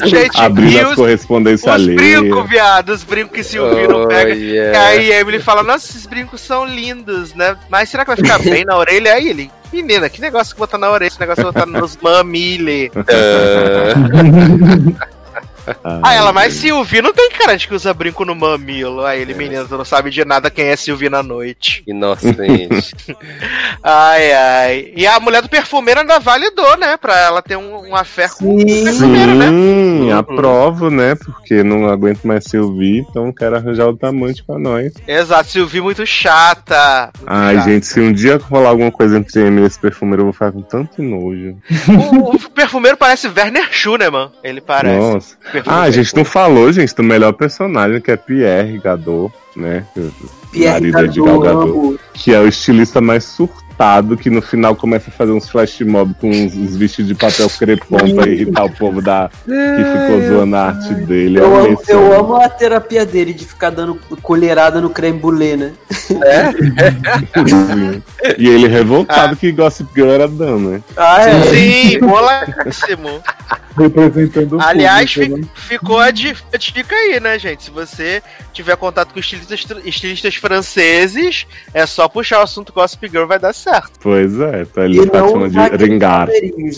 Gente, 0.08 0.40
Abrindo 0.40 0.78
as 0.80 0.88
os, 0.90 0.94
correspondências 0.96 1.62
os 1.62 1.68
alheias. 1.68 2.20
brincos, 2.20 2.48
viado, 2.48 2.88
os 2.90 3.02
brincos 3.04 3.32
que 3.36 3.42
Silvio 3.44 3.88
não 3.88 4.04
Oh, 4.04 4.08
pega. 4.08 4.32
yeah. 4.34 4.94
E 4.94 5.12
aí 5.12 5.20
Emily 5.20 5.40
fala, 5.40 5.62
nossa, 5.62 5.86
esses 5.90 6.06
brincos 6.06 6.40
são 6.40 6.64
lindos, 6.64 7.34
né? 7.34 7.56
Mas 7.68 7.88
será 7.88 8.04
que 8.04 8.08
vai 8.08 8.16
ficar 8.16 8.38
bem 8.38 8.64
na 8.64 8.76
orelha? 8.76 9.12
Aí 9.14 9.28
ele, 9.28 9.50
menina, 9.72 10.08
que 10.08 10.20
negócio 10.20 10.54
que 10.54 10.58
botar 10.60 10.78
na 10.78 10.90
orelha? 10.90 11.08
Esse 11.08 11.20
negócio 11.20 11.39
que 11.40 11.46
botar 11.46 11.66
nos 11.66 11.98
mamile. 12.02 12.90
Ah, 15.84 16.00
Ah, 16.02 16.14
ela, 16.14 16.32
mas 16.32 16.54
Silvio 16.54 17.02
não 17.02 17.12
tem 17.12 17.30
cara 17.30 17.56
de 17.56 17.66
que 17.68 17.74
usa 17.74 17.92
brinco 17.94 18.24
no 18.24 18.34
mamilo. 18.34 19.04
Aí 19.04 19.20
ele, 19.22 19.34
menina, 19.34 19.64
tu 19.64 19.76
não 19.76 19.84
sabe 19.84 20.10
de 20.10 20.24
nada 20.24 20.50
quem 20.50 20.66
é 20.66 20.76
Silvio 20.76 21.10
na 21.10 21.22
noite. 21.22 21.82
Inocente. 21.86 22.94
Ai, 23.82 24.32
ai. 24.32 24.92
E 24.94 25.06
a 25.06 25.18
mulher 25.20 25.40
do 25.42 25.48
perfumeiro 25.48 26.00
ainda 26.00 26.18
validou, 26.18 26.76
né? 26.76 26.96
Pra 26.96 27.18
ela 27.18 27.40
ter 27.42 27.56
um, 27.56 27.88
um 27.88 27.96
afé 27.96 28.28
com 28.28 28.56
o 28.56 28.60
Sim. 28.60 28.84
perfumeiro, 28.84 29.34
né? 29.34 29.46
Sim, 29.48 30.12
aprovo, 30.12 30.90
né? 30.90 31.14
Porque 31.14 31.62
não 31.62 31.88
aguento 31.88 32.24
mais 32.24 32.44
Sylvie, 32.44 32.98
então 33.08 33.32
quero 33.32 33.56
arranjar 33.56 33.86
outro 33.86 34.06
amante 34.08 34.44
pra 34.44 34.58
nós. 34.58 34.92
Exato, 35.08 35.48
Silvio 35.50 35.82
muito 35.84 36.04
chata. 36.06 37.10
Muito 37.18 37.30
Ai, 37.32 37.56
chata. 37.56 37.70
gente, 37.70 37.86
se 37.86 38.00
um 38.00 38.12
dia 38.12 38.36
rolar 38.50 38.70
alguma 38.70 38.90
coisa 38.92 39.16
entre 39.16 39.40
Emily 39.46 39.62
e 39.62 39.66
esse 39.66 39.78
perfumeiro, 39.78 40.22
eu 40.22 40.24
vou 40.26 40.32
ficar 40.32 40.52
com 40.52 40.62
tanto 40.62 41.02
nojo. 41.02 41.56
O, 41.88 42.34
o 42.36 42.50
perfumeiro 42.50 42.96
parece 42.96 43.28
Werner 43.28 43.68
Schunemann. 43.72 44.30
Ele 44.44 44.60
parece. 44.60 44.98
Nossa. 44.98 45.36
Ah, 45.66 45.82
a 45.82 45.90
gente 45.90 46.14
não 46.14 46.24
falou, 46.24 46.72
gente, 46.72 46.94
do 46.94 47.02
melhor 47.02 47.32
personagem, 47.32 48.00
que 48.00 48.10
é 48.10 48.16
Pierre 48.16 48.78
Gadot, 48.78 49.32
né? 49.54 49.84
Pierre 50.50 50.90
Marido 50.90 51.12
de 51.12 51.20
Gadot, 51.20 51.44
Gal 51.44 51.64
Gadot. 51.66 52.00
Que 52.12 52.34
é 52.34 52.40
o 52.40 52.48
estilista 52.48 53.00
mais 53.00 53.24
surtado, 53.24 53.69
que 54.20 54.28
no 54.28 54.42
final 54.42 54.76
começa 54.76 55.08
a 55.08 55.12
fazer 55.12 55.32
uns 55.32 55.48
flash 55.48 55.80
mob 55.80 56.14
com 56.20 56.28
uns, 56.30 56.54
uns 56.54 56.76
vestidos 56.76 57.08
de 57.08 57.14
papel 57.14 57.48
crepom 57.58 58.14
pra 58.14 58.28
irritar 58.28 58.64
o 58.64 58.70
povo 58.70 59.00
da, 59.00 59.30
que 59.44 59.50
ficou 59.50 60.28
zoando 60.28 60.56
a 60.56 60.66
arte 60.66 60.92
dele. 60.94 61.38
Eu 61.40 61.56
amei 61.56 61.72
amo, 61.72 61.82
eu 61.88 62.18
amo 62.20 62.36
a 62.36 62.48
terapia 62.48 63.06
dele 63.06 63.32
de 63.32 63.46
ficar 63.46 63.70
dando 63.70 63.94
colherada 64.20 64.80
no 64.82 64.90
creme 64.90 65.18
brulee, 65.18 65.56
né? 65.56 65.72
Sim. 67.38 68.02
E 68.38 68.48
ele 68.48 68.66
revoltado 68.68 69.36
que 69.36 69.50
Gossip 69.52 69.88
Girl 69.94 70.10
era 70.10 70.28
dano, 70.28 70.70
né? 70.72 70.82
Ah, 70.96 71.22
é. 71.22 71.42
Sim, 71.44 71.98
boladíssimo. 72.00 73.22
Representando 73.76 74.56
o 74.56 74.60
Aliás, 74.60 75.14
público, 75.14 75.36
fi- 75.36 75.42
né? 75.42 75.48
ficou 75.54 75.98
a, 75.98 76.10
di- 76.10 76.36
a 76.52 76.56
dica 76.56 76.94
aí, 76.94 77.20
né, 77.20 77.38
gente? 77.38 77.64
Se 77.64 77.70
você 77.70 78.22
tiver 78.52 78.76
contato 78.76 79.12
com 79.12 79.20
estilistas, 79.20 79.60
estilistas 79.84 80.34
franceses, 80.34 81.46
é 81.72 81.86
só 81.86 82.08
puxar 82.08 82.40
o 82.40 82.42
assunto 82.42 82.72
Gossip 82.72 83.08
Girl, 83.08 83.26
vai 83.26 83.38
dar 83.38 83.52
certo. 83.54 83.69
Pois 84.00 84.38
é, 84.40 84.64
tá 84.64 84.82
ali 84.82 84.98
E 84.98 85.06
Fátima 85.06 85.48
não 85.48 85.48
de 85.48 85.84
Ringar. 85.84 86.28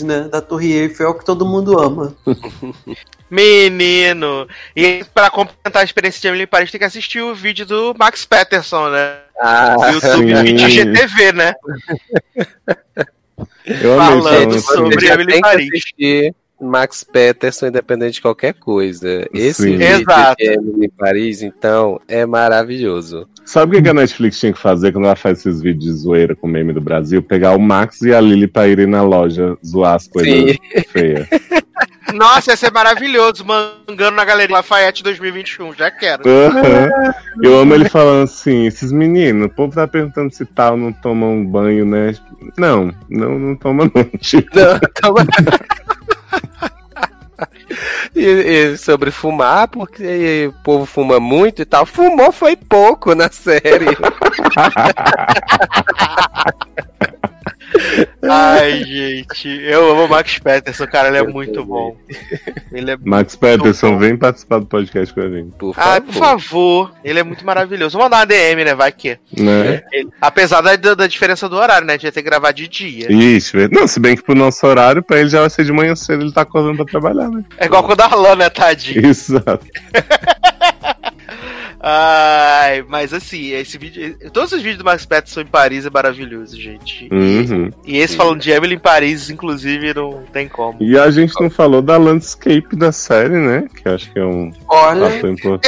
né? 0.05 0.27
Da 0.31 0.41
Torre 0.41 0.71
Eiffel 0.73 1.13
que 1.15 1.25
todo 1.25 1.45
mundo 1.45 1.79
ama. 1.79 2.15
Menino! 3.29 4.47
E 4.75 5.03
pra 5.13 5.29
complementar 5.29 5.81
a 5.81 5.85
experiência 5.85 6.21
de 6.21 6.27
Emily 6.27 6.43
em 6.43 6.47
Paris, 6.47 6.69
tem 6.69 6.77
que 6.79 6.85
assistir 6.85 7.19
o 7.21 7.33
vídeo 7.33 7.65
do 7.65 7.95
Max 7.97 8.25
Peterson, 8.25 8.89
né? 8.89 9.17
Ah, 9.41 9.75
Do 9.75 9.85
YouTube 9.93 10.35
sim. 10.37 10.43
vídeo 10.43 10.69
GTV, 10.69 11.31
né? 11.31 11.53
Eu 13.65 13.99
amei 13.99 14.21
Falando 14.21 14.59
sobre 14.59 15.07
Emily 15.07 15.39
Paris. 15.41 15.67
assistir 15.69 16.35
Max 16.63 17.03
Peterson, 17.03 17.67
independente 17.67 18.13
de 18.15 18.21
qualquer 18.21 18.53
coisa. 18.53 19.27
Esse 19.33 19.63
Sim. 19.63 19.77
vídeo 19.77 20.05
Emily 20.39 20.85
em 20.85 20.89
Paris, 20.89 21.41
então, 21.41 21.99
é 22.07 22.25
maravilhoso. 22.25 23.27
Sabe 23.45 23.73
o 23.73 23.75
que 23.75 23.83
que 23.83 23.89
a 23.89 23.93
Netflix 23.93 24.39
tinha 24.39 24.53
que 24.53 24.59
fazer 24.59 24.91
quando 24.93 25.05
ela 25.05 25.15
faz 25.15 25.39
esses 25.39 25.61
vídeos 25.61 25.83
de 25.85 25.91
zoeira 25.91 26.35
com 26.35 26.47
meme 26.47 26.71
do 26.73 26.79
Brasil? 26.79 27.21
Pegar 27.21 27.55
o 27.55 27.59
Max 27.59 28.01
e 28.01 28.13
a 28.13 28.21
Lily 28.21 28.47
pra 28.47 28.67
irem 28.67 28.87
na 28.87 29.01
loja 29.01 29.57
zoar 29.65 29.95
as 29.95 30.07
coisas 30.07 30.55
feias. 30.89 31.27
Nossa, 32.13 32.51
ia 32.51 32.57
ser 32.57 32.71
maravilhoso, 32.71 33.43
mangando 33.43 34.11
na 34.15 34.23
Galeria 34.23 34.57
Lafayette 34.57 35.01
2021, 35.03 35.73
já 35.73 35.89
quero. 35.89 36.21
Aham. 36.27 37.13
Eu 37.41 37.57
amo 37.59 37.73
ele 37.73 37.89
falando 37.89 38.23
assim, 38.25 38.67
esses 38.67 38.91
meninos, 38.91 39.47
o 39.47 39.49
povo 39.49 39.73
tá 39.73 39.87
perguntando 39.87 40.31
se 40.33 40.45
tal 40.45 40.77
não 40.77 40.93
toma 40.93 41.25
um 41.25 41.43
banho, 41.43 41.85
né? 41.85 42.13
Não, 42.57 42.93
não, 43.09 43.39
não 43.39 43.55
toma 43.55 43.85
não. 43.85 44.03
Tipo, 44.19 44.49
Não, 44.55 44.79
toma- 45.01 45.25
E, 48.15 48.21
e 48.21 48.77
sobre 48.77 49.09
fumar, 49.09 49.67
porque 49.67 50.47
o 50.47 50.63
povo 50.63 50.85
fuma 50.85 51.19
muito 51.19 51.63
e 51.63 51.65
tal. 51.65 51.83
Fumou 51.83 52.31
foi 52.31 52.55
pouco 52.55 53.15
na 53.15 53.27
série. 53.31 53.87
Ai, 58.21 58.83
gente, 58.83 59.47
eu 59.63 59.91
amo 59.91 60.05
o 60.05 60.09
Max 60.09 60.39
Peterson, 60.39 60.87
cara, 60.87 61.07
ele 61.09 61.17
é 61.17 61.23
muito 61.23 61.63
bom. 61.65 61.95
Ele 62.71 62.91
é 62.91 62.97
Max 63.03 63.35
Peterson, 63.35 63.97
vem 63.97 64.15
participar 64.15 64.59
do 64.59 64.65
podcast 64.65 65.13
com 65.13 65.21
a 65.21 65.29
gente. 65.29 65.51
Por 65.57 65.73
favor. 65.75 65.91
Ah, 65.95 66.01
por 66.01 66.13
favor, 66.13 66.91
ele 67.03 67.19
é 67.19 67.23
muito 67.23 67.45
maravilhoso. 67.45 67.97
Vou 67.97 68.03
mandar 68.05 68.17
uma 68.19 68.25
DM, 68.25 68.63
né? 68.63 68.73
Vai 68.75 68.91
que. 68.91 69.17
Né? 69.37 69.81
Ele- 69.91 70.09
apesar 70.21 70.61
da, 70.61 70.75
da- 70.75 71.07
diferença 71.07 71.49
do 71.49 71.57
horário, 71.57 71.85
né? 71.85 71.93
A 71.93 71.95
gente 71.97 72.05
ia 72.05 72.11
ter 72.11 72.21
que 72.23 72.29
gravar 72.29 72.51
de 72.51 72.67
dia. 72.67 73.11
Ixi, 73.11 73.57
velho. 73.57 73.69
não, 73.71 73.87
se 73.87 73.99
bem 73.99 74.15
que 74.15 74.23
pro 74.23 74.35
nosso 74.35 74.65
horário, 74.65 75.03
pra 75.03 75.19
ele 75.19 75.29
já 75.29 75.41
vai 75.41 75.49
ser 75.49 75.65
de 75.65 75.71
manhã 75.73 75.95
cedo, 75.95 76.23
ele 76.23 76.31
tá 76.31 76.41
acordando 76.41 76.77
pra 76.77 76.85
trabalhar, 76.85 77.29
né? 77.29 77.43
É 77.57 77.65
igual 77.65 77.83
com 77.83 77.91
o 77.91 77.95
Darlan, 77.95 78.35
né, 78.35 78.49
tadinho? 78.49 79.05
Exato. 79.05 79.65
Ai, 81.85 82.81
mas 82.87 83.13
assim, 83.13 83.51
esse 83.51 83.77
vídeo. 83.77 84.17
Todos 84.31 84.53
os 84.53 84.61
vídeos 84.61 84.77
do 84.77 84.85
Max 84.85 85.05
Peterson 85.05 85.41
em 85.41 85.45
Paris 85.45 85.85
é 85.85 85.89
maravilhoso, 85.89 86.57
gente. 86.57 87.09
Uhum. 87.11 87.69
E 87.85 87.97
esse 87.97 88.15
falando 88.15 88.39
de 88.39 88.51
Emily 88.51 88.75
em 88.75 88.79
Paris, 88.79 89.29
inclusive, 89.29 89.93
não 89.93 90.23
tem 90.31 90.47
como. 90.47 90.81
E 90.81 90.97
a 90.97 91.11
gente 91.11 91.33
não 91.41 91.49
falou 91.49 91.81
da 91.81 91.97
landscape 91.97 92.73
da 92.77 92.93
série, 92.93 93.37
né? 93.37 93.65
Que 93.75 93.89
eu 93.89 93.95
acho 93.95 94.13
que 94.13 94.17
é 94.17 94.23
um 94.23 94.49
Olha. 94.69 95.09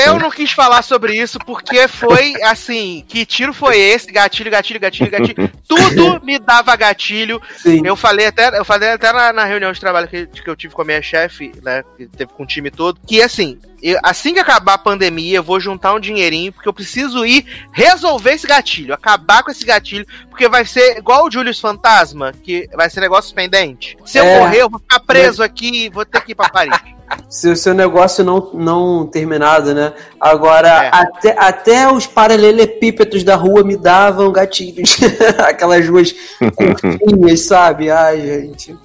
Eu 0.06 0.18
não 0.18 0.32
quis 0.32 0.54
falar 0.54 0.84
sobre 0.84 1.22
isso 1.22 1.38
porque 1.40 1.86
foi 1.90 2.42
assim: 2.44 3.04
que 3.10 3.26
tiro 3.26 3.54
foi 3.54 3.78
esse? 3.78 4.10
Gatilho, 4.10 4.50
gatilho, 4.50 4.80
gatilho, 4.80 5.12
gatilho. 5.12 5.52
Tudo 5.68 6.24
me 6.24 6.40
dava 6.40 6.74
gatilho. 6.78 7.42
sim. 7.58 7.82
Eu 7.84 7.98
falei 7.98 8.28
até, 8.28 8.58
eu 8.58 8.64
falei 8.64 8.90
até 8.90 9.12
na, 9.12 9.34
na 9.34 9.44
reunião 9.44 9.74
de 9.74 9.82
trabalho 9.82 10.08
que, 10.08 10.28
que 10.28 10.50
eu 10.50 10.56
tive 10.56 10.74
com 10.74 10.82
a 10.82 10.86
minha 10.86 11.02
chefe, 11.02 11.52
né? 11.62 11.84
Que 11.98 12.08
teve 12.08 12.32
com 12.32 12.44
o 12.44 12.48
time 12.48 12.72
todo, 12.72 12.98
que 13.06 13.22
assim, 13.22 13.60
eu- 13.82 14.00
assim 14.04 14.34
que 14.34 14.40
acabar 14.40 14.74
a 14.74 14.78
pandemia, 14.78 15.38
eu 15.38 15.44
vou 15.44 15.60
juntar 15.60 15.94
um 15.94 16.00
dinheirinho, 16.00 16.52
porque 16.54 16.68
eu 16.70 16.74
preciso 16.74 17.26
ir 17.26 17.46
resolver 17.72 18.32
esse 18.34 18.48
gatilho, 18.48 18.94
acabar 18.94 19.44
com 19.44 19.52
esse 19.52 19.66
gatilho, 19.66 20.06
porque 20.30 20.48
vai 20.50 20.66
ser 20.66 20.98
igual 20.98 21.26
o 21.28 21.32
Julius 21.32 21.60
Fantasma, 21.60 22.32
que 22.44 22.68
vai 22.76 22.90
ser 22.90 23.02
negócio 23.02 23.34
pendente. 23.36 23.98
Se 24.06 24.18
eu 24.18 24.26
É. 24.26 24.40
morrer, 24.40 24.62
eu 24.62 24.70
vou 24.70 24.80
ficar 24.80 25.00
preso 25.00 25.42
aqui 25.44 25.86
e 25.86 25.90
vou 25.90 26.06
ter 26.06 26.22
que 26.22 26.32
ir 26.32 26.36
pra 26.36 26.50
Paris. 26.50 26.76
Se 27.30 27.48
o 27.48 27.56
seu 27.56 27.74
negócio 27.76 28.24
não, 28.26 28.50
não 28.54 29.06
terminado, 29.06 29.76
né? 29.76 29.94
Agora, 30.20 30.86
É. 30.86 30.90
até, 30.92 31.36
até 31.38 31.92
os 31.92 32.08
paralelepípedos 32.08 33.24
da 33.24 33.36
rua 33.36 33.64
me 33.64 33.78
davam 33.78 34.32
gatilhos. 34.32 34.98
Aquelas 35.48 35.88
ruas 35.88 36.16
curtinhas, 36.56 37.42
sabe? 37.42 37.92
Ai, 37.92 38.22
gente. 38.22 38.76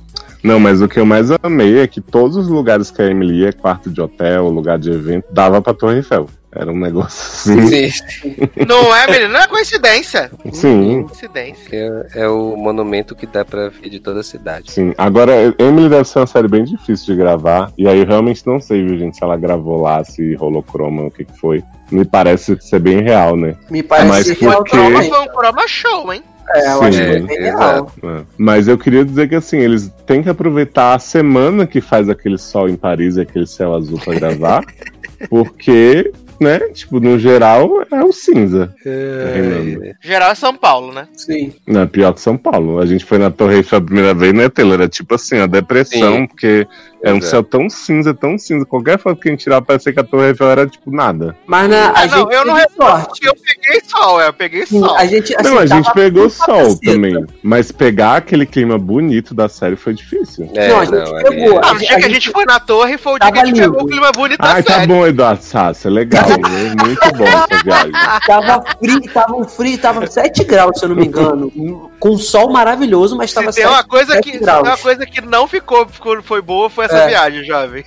Não, 0.42 0.58
mas 0.58 0.80
o 0.80 0.88
que 0.88 0.98
eu 0.98 1.04
mais 1.04 1.28
amei 1.42 1.78
é 1.78 1.86
que 1.86 2.00
todos 2.00 2.36
os 2.36 2.48
lugares 2.48 2.90
que 2.90 3.02
a 3.02 3.06
Emily 3.06 3.40
ia, 3.40 3.52
quarto 3.52 3.90
de 3.90 4.00
hotel, 4.00 4.48
lugar 4.48 4.78
de 4.78 4.90
evento, 4.90 5.26
dava 5.30 5.60
pra 5.60 5.74
Torre 5.74 5.96
Eiffel. 5.96 6.28
Era 6.52 6.70
um 6.72 6.78
negócio 6.78 7.52
assim. 7.62 7.90
Sim, 7.90 8.36
Não 8.66 8.94
é, 8.94 9.06
menino? 9.06 9.32
Não 9.32 9.40
é 9.40 9.46
coincidência. 9.46 10.30
Sim, 10.52 11.04
Coincidência. 11.04 11.68
é, 11.72 12.22
é 12.22 12.28
o 12.28 12.56
monumento 12.56 13.14
que 13.14 13.24
dá 13.26 13.44
pra 13.44 13.68
ver 13.68 13.88
de 13.88 14.00
toda 14.00 14.20
a 14.20 14.24
cidade. 14.24 14.72
sim. 14.72 14.92
Agora, 14.98 15.32
Emily 15.58 15.88
deve 15.88 16.04
ser 16.08 16.18
uma 16.18 16.26
série 16.26 16.48
bem 16.48 16.64
difícil 16.64 17.06
de 17.14 17.16
gravar. 17.16 17.72
E 17.78 17.86
aí 17.86 18.00
eu 18.00 18.06
realmente 18.06 18.44
não 18.46 18.60
sei, 18.60 18.84
viu, 18.84 18.98
gente, 18.98 19.16
se 19.16 19.22
ela 19.22 19.36
gravou 19.36 19.80
lá, 19.82 20.02
se 20.02 20.34
rolou 20.34 20.62
croma, 20.62 21.04
o 21.04 21.10
que, 21.10 21.24
que 21.24 21.38
foi. 21.38 21.62
Me 21.90 22.04
parece 22.04 22.56
ser 22.60 22.80
bem 22.80 23.00
real, 23.02 23.36
né? 23.36 23.54
Me 23.70 23.82
parece 23.82 24.08
Mas 24.08 24.28
real 24.40 24.56
porque- 24.64 24.76
foi 24.76 25.20
um 25.20 25.28
croma 25.28 25.68
show, 25.68 26.12
hein? 26.12 26.22
É, 26.52 26.72
eu 26.72 26.78
Sim, 26.78 26.84
acho 26.86 26.98
que 26.98 27.04
é 27.04 27.20
sim, 27.20 27.26
bem 27.26 27.38
real. 27.42 27.92
É. 28.02 28.22
Mas 28.36 28.66
eu 28.66 28.76
queria 28.76 29.04
dizer 29.04 29.28
que 29.28 29.36
assim, 29.36 29.58
eles 29.58 29.88
têm 30.04 30.20
que 30.20 30.28
aproveitar 30.28 30.94
a 30.94 30.98
semana 30.98 31.64
que 31.64 31.80
faz 31.80 32.08
aquele 32.08 32.38
sol 32.38 32.68
em 32.68 32.74
Paris 32.74 33.16
e 33.16 33.20
aquele 33.20 33.46
céu 33.46 33.72
azul 33.74 34.00
pra 34.04 34.14
gravar. 34.14 34.64
porque, 35.30 36.12
né, 36.40 36.58
tipo, 36.70 36.98
no 36.98 37.18
geral 37.18 37.82
é 37.90 38.02
o 38.02 38.12
cinza. 38.12 38.74
reinando. 38.84 39.94
Geral 40.00 40.30
é 40.30 40.34
São 40.34 40.56
Paulo, 40.56 40.92
né? 40.92 41.06
Sim. 41.16 41.52
Não, 41.66 41.82
é 41.82 41.86
pior 41.86 42.14
que 42.14 42.20
São 42.20 42.36
Paulo. 42.36 42.78
A 42.80 42.86
gente 42.86 43.04
foi 43.04 43.18
na 43.18 43.30
Torre 43.30 43.56
Eiffel 43.56 43.78
a 43.78 43.82
primeira 43.82 44.14
vez, 44.14 44.32
né, 44.32 44.48
Taylor? 44.48 44.74
Era 44.74 44.88
tipo 44.88 45.14
assim, 45.14 45.38
a 45.38 45.46
depressão, 45.46 46.16
Sim. 46.16 46.26
porque 46.26 46.66
É 47.02 47.10
um 47.12 47.16
Exato. 47.16 47.30
céu 47.30 47.42
tão 47.42 47.70
cinza, 47.70 48.12
tão 48.12 48.36
cinza. 48.36 48.66
Qualquer 48.66 48.98
foto 48.98 49.18
que 49.20 49.28
a 49.28 49.32
gente 49.32 49.40
tirar 49.42 49.62
parecia 49.62 49.90
que 49.92 50.00
a 50.00 50.04
Torre 50.04 50.28
Eiffel 50.28 50.50
era 50.50 50.66
tipo 50.66 50.90
nada. 50.90 51.34
Mas 51.46 51.70
na, 51.70 51.76
a 51.76 51.88
Ah, 52.02 52.06
não, 52.06 52.18
gente 52.18 52.32
eu 52.34 52.44
não 52.44 52.54
teve 52.56 52.66
reporto, 52.68 52.92
sorte. 53.06 53.26
eu 53.26 53.34
peguei 53.34 53.80
sol, 53.88 54.20
é, 54.20 54.28
eu 54.28 54.32
peguei 54.34 54.66
sol. 54.66 54.96
a 54.96 55.06
gente, 55.06 55.34
assim, 55.34 55.48
não, 55.50 55.58
a 55.58 55.66
gente 55.66 55.92
pegou 55.94 56.28
sol 56.28 56.78
também. 56.78 57.24
Mas 57.42 57.72
pegar 57.72 58.16
aquele 58.16 58.44
clima 58.44 58.78
bonito 58.78 59.34
da 59.34 59.48
série 59.48 59.76
foi 59.76 59.94
difícil. 59.94 60.50
É, 60.54 60.68
Não, 60.68 60.80
a 60.80 60.84
gente 60.84 60.94
ali 60.96 61.22
pegou. 61.36 61.58
é- 61.58 61.60
Ah, 61.64 61.72
no 61.72 61.78
dia 61.80 61.96
que 61.96 62.04
a 62.04 62.08
gente 62.10 62.30
foi 62.30 62.44
na 62.44 62.60
torre 62.60 62.98
foi 62.98 63.14
o 63.14 63.18
dia 63.18 63.32
que 63.32 63.38
a 63.38 63.44
gente 63.46 63.56
Tava 63.60 63.70
pegou 63.72 63.78
o 63.78 63.88
lindo. 63.88 63.92
clima 64.00 64.12
bonito 64.12 64.38
da 64.40 64.52
Ai, 64.52 64.62
tá 64.62 64.74
série. 64.74 64.86
bom, 64.86 65.06
Eduardo 65.06 65.42
Sassi, 65.42 65.86
é 65.86 65.90
legal. 65.90 66.28
né? 66.28 66.74
Muito 66.84 67.12
bom 67.16 67.24
essa 67.24 67.62
viagem. 67.64 67.92
Tava 68.26 68.62
frio, 68.78 69.00
tava 69.12 69.44
frio, 69.48 69.78
tava 69.78 70.06
7 70.06 70.44
graus, 70.44 70.78
se 70.78 70.84
eu 70.84 70.90
não 70.90 70.96
me 70.96 71.06
engano. 71.06 71.89
Com 72.00 72.16
sol 72.16 72.50
maravilhoso, 72.50 73.14
mas 73.16 73.32
tava 73.32 73.52
Se 73.52 73.60
tem 73.60 73.68
uma 73.68 73.76
7, 73.76 73.86
coisa 73.88 74.12
7 74.14 74.32
que, 74.32 74.38
graus. 74.38 74.66
uma 74.66 74.76
coisa 74.78 75.04
que 75.06 75.20
não 75.20 75.46
ficou, 75.46 75.86
ficou 75.86 76.20
foi 76.22 76.40
boa, 76.40 76.70
foi 76.70 76.86
essa 76.86 76.96
É. 76.96 77.08
viagem, 77.08 77.44
jovem. 77.44 77.84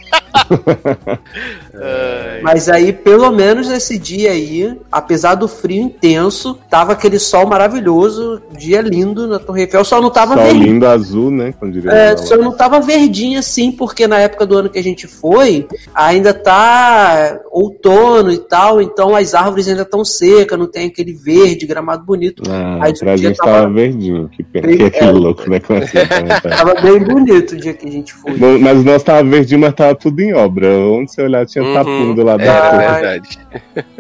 Ai. 1.74 2.42
Mas 2.43 2.67
aí, 2.69 2.92
pelo 2.93 3.32
menos 3.32 3.67
nesse 3.69 3.98
dia 3.98 4.32
aí, 4.32 4.77
apesar 4.92 5.35
do 5.35 5.48
frio 5.48 5.82
intenso, 5.82 6.59
tava 6.69 6.93
aquele 6.93 7.17
sol 7.17 7.48
maravilhoso, 7.48 8.42
dia 8.58 8.82
lindo 8.82 9.27
na 9.27 9.40
Torre 9.40 9.61
Eiffel, 9.61 9.83
só 9.85 10.01
não 10.01 10.09
tava 10.09 10.35
Sol 10.35 10.43
verdinho. 10.43 10.66
lindo 10.66 10.88
azul, 10.88 11.32
né? 11.32 11.53
É, 11.92 12.17
só 12.17 12.38
não 12.38 12.51
tava 12.56 12.80
verdinho 12.80 13.40
assim, 13.40 13.72
porque 13.72 14.06
na 14.08 14.19
época 14.19 14.45
do 14.45 14.58
ano 14.58 14.69
que 14.69 14.77
a 14.77 14.83
gente 14.83 15.08
foi, 15.08 15.67
ainda 15.95 16.33
tá 16.33 17.40
outono 17.51 18.32
e 18.32 18.38
tal, 18.38 18.82
então 18.82 19.16
as 19.16 19.33
árvores 19.33 19.67
ainda 19.67 19.83
estão 19.83 20.03
secas, 20.03 20.59
não 20.59 20.67
tem 20.67 20.88
aquele 20.88 21.14
verde, 21.14 21.66
gramado 21.66 22.03
bonito. 22.03 22.43
Ah, 22.50 22.80
Aí 22.82 22.93
pra 22.98 23.14
o 23.14 23.16
dia 23.16 23.30
gente 23.30 23.38
tava- 23.38 23.51
tava 23.61 23.69
verdinho. 23.74 24.02
Que 24.32 24.43
Que 24.43 24.57
é 24.83 24.85
aquele 24.88 25.06
é. 25.06 25.11
louco, 25.11 25.49
né? 25.49 25.59
Como 25.59 25.80
assim, 25.83 25.98
tá? 26.41 26.49
Tava 26.49 26.82
bem 26.82 26.99
bonito 26.99 27.53
o 27.53 27.57
dia 27.57 27.73
que 27.73 27.88
a 27.88 27.91
gente 27.91 28.14
foi. 28.14 28.33
Bom, 28.38 28.59
Mas 28.59 28.80
o 28.80 28.83
nosso 28.83 29.06
tava 29.06 29.23
verdinho, 29.23 29.61
mas 29.61 29.73
tava 29.73 29.95
tudo 29.95 30.19
em 30.22 30.33
obra. 30.33 30.67
Onde 30.67 31.11
você 31.11 31.22
olhar 31.22 31.45
tinha 31.45 31.64
Uhum, 31.64 31.73
tapume 31.73 32.15
do 32.15 32.23
lado 32.23 32.41
Era 32.41 32.53
da 32.61 32.67
Ah, 32.69 32.93
verdade. 32.93 33.40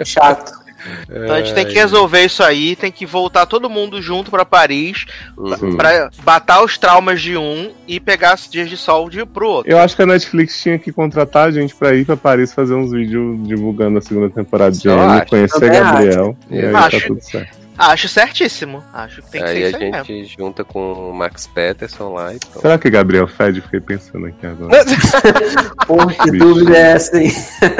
Chato. 0.05 0.63
Então 1.09 1.35
a 1.35 1.37
gente 1.39 1.53
tem 1.53 1.65
que 1.65 1.75
resolver 1.75 2.25
isso 2.25 2.43
aí, 2.43 2.75
tem 2.75 2.91
que 2.91 3.05
voltar 3.05 3.45
todo 3.45 3.69
mundo 3.69 4.01
junto 4.01 4.29
pra 4.29 4.43
Paris, 4.43 5.05
Uhum. 5.37 5.77
pra 5.77 6.09
batar 6.25 6.61
os 6.61 6.77
traumas 6.77 7.21
de 7.21 7.37
um 7.37 7.71
e 7.87 8.01
pegar 8.01 8.35
os 8.35 8.49
dias 8.49 8.69
de 8.69 8.75
sol 8.75 9.09
de 9.09 9.25
pro 9.25 9.47
outro. 9.47 9.71
Eu 9.71 9.77
acho 9.79 9.95
que 9.95 10.01
a 10.01 10.05
Netflix 10.05 10.61
tinha 10.61 10.77
que 10.77 10.91
contratar 10.91 11.47
a 11.47 11.51
gente 11.51 11.73
pra 11.73 11.95
ir 11.95 12.03
pra 12.05 12.17
Paris 12.17 12.51
fazer 12.51 12.73
uns 12.73 12.91
vídeos 12.91 13.47
divulgando 13.47 13.97
a 13.97 14.01
segunda 14.01 14.29
temporada 14.29 14.71
de 14.75 14.89
Anne, 14.89 15.19
acho. 15.21 15.27
conhecer 15.27 15.69
Gabriel. 15.71 16.35
E 16.51 16.59
aí 16.59 16.75
Acho. 16.75 16.99
tá 16.99 17.07
tudo 17.07 17.21
certo. 17.21 17.62
Acho 17.77 18.07
certíssimo. 18.07 18.83
Acho 18.93 19.21
que 19.23 19.31
tem 19.31 19.41
que 19.41 19.47
Aí 19.47 19.55
ser 19.57 19.63
a 19.63 19.67
isso 19.69 19.77
aí 19.77 19.91
mesmo. 19.91 20.05
gente 20.05 20.35
junta 20.37 20.63
com 20.63 20.93
o 20.93 21.13
Max 21.13 21.47
Peterson 21.47 22.13
lá 22.13 22.33
e 22.33 22.39
pronto. 22.39 22.61
Será 22.61 22.77
que 22.77 22.89
Gabriel 22.89 23.27
fede? 23.27 23.61
Fiquei 23.61 23.79
pensando 23.79 24.27
aqui 24.27 24.45
agora. 24.45 24.83
Porra, 25.87 26.13
que 26.13 26.31
Bicho. 26.31 26.45
dúvida 26.45 26.77
é 26.77 26.81
essa, 26.93 27.17
hein? 27.21 27.31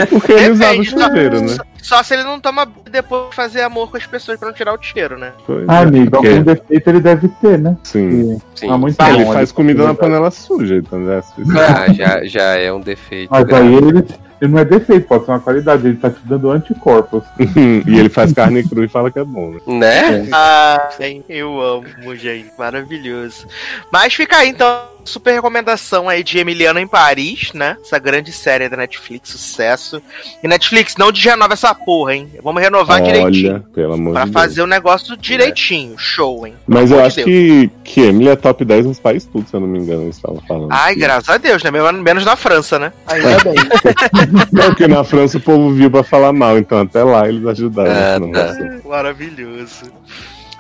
Porque 0.10 0.32
ele 0.32 0.50
usava 0.52 0.78
o 0.80 0.84
chuveiro, 0.84 1.42
né? 1.42 1.58
Só, 1.82 2.02
se 2.02 2.14
ele 2.14 2.24
não 2.24 2.40
toma 2.40 2.66
depois 2.90 3.30
de 3.30 3.36
fazer 3.36 3.62
amor 3.62 3.92
com 3.92 3.98
as 3.98 4.06
pessoas 4.06 4.40
pra 4.40 4.48
não 4.48 4.56
tirar 4.56 4.74
o 4.74 4.82
cheiro, 4.82 5.18
né? 5.18 5.34
Pois 5.46 5.66
Ah, 5.68 5.82
é, 5.82 5.84
amigo, 5.84 6.12
porque- 6.12 6.28
algum 6.30 6.44
defeito 6.44 6.88
ele 6.90 7.00
deve 7.02 7.28
ter, 7.42 7.60
né? 7.60 7.78
Sim. 7.84 8.40
Sim. 8.56 8.68
tá 8.70 8.78
muito 8.78 8.96
Ah, 9.00 9.10
bom, 9.10 9.16
ele 9.16 9.26
faz 9.26 9.52
comida 9.52 9.80
na 9.80 9.90
verdade. 9.92 10.00
panela 10.10 10.32
suja, 10.32 10.76
então 10.78 10.98
né? 11.00 11.22
Ah, 11.68 11.92
já, 11.94 12.24
já 12.26 12.44
é 12.58 12.72
um 12.72 12.80
defeito. 12.80 13.30
Mas 13.30 13.44
grave. 13.44 13.68
aí 13.68 13.74
ele, 13.76 14.06
ele 14.44 14.52
não 14.52 14.60
é 14.60 14.66
defeito, 14.66 15.08
pode 15.08 15.24
ser 15.24 15.32
uma 15.32 15.40
qualidade, 15.40 15.88
ele 15.88 15.96
tá 15.96 16.10
te 16.10 16.20
dando 16.26 16.52
anticorpos. 16.52 17.24
e 17.40 17.98
ele 17.98 18.10
faz 18.10 18.34
carne 18.34 18.62
crua 18.68 18.84
e 18.84 18.90
fala 18.90 19.10
que 19.10 19.18
é 19.18 19.24
bom, 19.24 19.52
né? 19.52 19.60
Né? 19.66 20.28
Ah, 20.34 20.90
sim, 20.98 21.24
eu 21.30 21.62
amo, 21.62 22.14
gente. 22.18 22.52
Maravilhoso. 22.58 23.48
Mas 23.90 24.14
fica 24.14 24.38
aí, 24.38 24.50
então, 24.50 24.93
super 25.06 25.34
recomendação 25.34 26.08
aí 26.10 26.24
de 26.24 26.38
Emiliano 26.40 26.80
em 26.80 26.88
Paris, 26.88 27.52
né? 27.54 27.78
Essa 27.82 28.00
grande 28.00 28.32
série 28.32 28.70
da 28.70 28.78
Netflix, 28.78 29.30
sucesso. 29.30 30.02
E 30.44 30.48
Netflix, 30.48 30.96
não 30.98 31.12
de 31.12 31.28
renova 31.28 31.54
essa 31.54 31.74
porra, 31.76 32.16
hein? 32.16 32.30
Vamos 32.44 32.62
renovar 32.62 33.02
direitinho. 33.02 33.54
Olha, 33.54 33.66
pelo 33.74 33.94
amor 33.94 34.14
Pra 34.14 34.26
de 34.26 34.32
Deus. 34.32 34.42
fazer 34.44 34.62
o 34.62 34.68
negócio 34.68 35.16
direitinho. 35.18 35.98
Show, 35.98 36.48
hein? 36.48 36.54
Mas 36.68 36.92
eu 36.92 37.04
acho 37.04 37.24
que, 37.24 37.70
que 37.84 38.02
Emily 38.02 38.30
é 38.30 38.36
top 38.36 38.64
10 38.66 38.86
nos 38.86 39.00
países 39.00 39.28
tudo, 39.32 39.48
se 39.48 39.56
eu 39.56 39.60
não 39.60 39.68
me 39.68 39.80
engano, 39.80 40.04
eles 40.04 40.16
estavam 40.16 40.42
falando. 40.48 40.70
Ai, 40.72 40.96
graças 40.96 41.30
a 41.30 41.38
Deus, 41.38 41.64
né? 41.64 41.72
Menos- 41.72 42.24
na 42.26 42.36
França, 42.36 42.80
né? 42.80 42.94
Ainda 43.08 43.38
bem. 43.44 43.54
Não, 44.52 44.66
porque 44.66 44.88
na 44.88 45.04
França 45.04 45.38
o 45.38 45.42
povo 45.42 45.72
viu 45.74 45.90
pra 45.92 46.04
falar 46.04 46.32
mal, 46.32 46.58
então 46.58 46.80
até 46.82 47.04
lá 47.04 47.28
eles 47.28 47.46
ajudaram. 47.46 47.92
Ah, 47.92 48.20
não 48.20 48.32
tá. 48.32 48.54
ser. 48.54 48.82
Maravilhoso. 48.86 49.92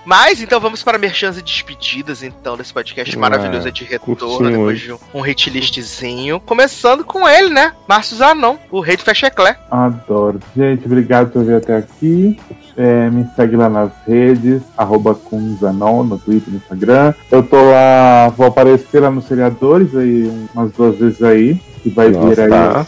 Mas 0.06 0.42
então 0.42 0.60
vamos 0.60 0.84
para 0.84 0.98
merchans 0.98 1.38
e 1.38 1.42
despedidas 1.42 2.24
então 2.24 2.58
desse 2.58 2.74
podcast 2.74 3.16
Ah, 3.16 3.20
maravilhoso 3.20 3.72
de 3.72 3.84
retorno 3.86 4.50
depois 4.50 4.58
hoje. 4.78 4.86
de 4.88 4.94
um, 4.94 4.98
um 5.14 5.22
hit 5.22 5.50
listzinho. 5.50 6.40
Começando 6.42 7.04
com 7.06 7.28
ele, 7.28 7.50
né? 7.50 7.72
Márcio 7.88 8.18
Zanon, 8.18 8.58
o 8.70 8.80
rei 8.82 8.98
do 8.98 9.04
Fecheclé. 9.04 9.58
Adoro. 9.72 10.40
Gente, 10.56 10.86
obrigado 10.86 11.32
por 11.32 11.44
vir 11.46 11.56
até 11.56 11.78
aqui. 11.78 12.38
É, 12.76 13.10
me 13.10 13.26
segue 13.36 13.56
lá 13.56 13.70
nas 13.70 13.92
redes, 14.08 14.62
arroba 14.76 15.14
Kunzanon, 15.14 16.04
no 16.04 16.18
Twitter, 16.18 16.52
no 16.52 16.58
Instagram. 16.58 17.14
Eu 17.32 17.44
tô 17.44 17.56
lá, 17.70 18.30
vou 18.36 18.48
aparecer 18.48 19.00
lá 19.00 19.12
nos 19.12 19.26
seriadores 19.26 19.96
aí 19.96 20.48
umas 20.54 20.72
duas 20.72 20.98
vezes 20.98 21.22
aí. 21.22 21.56
Que 21.84 21.90
vai 21.90 22.10
vir 22.10 22.18
Nossa, 22.18 22.44
aí. 22.44 22.50
tá. 22.50 22.86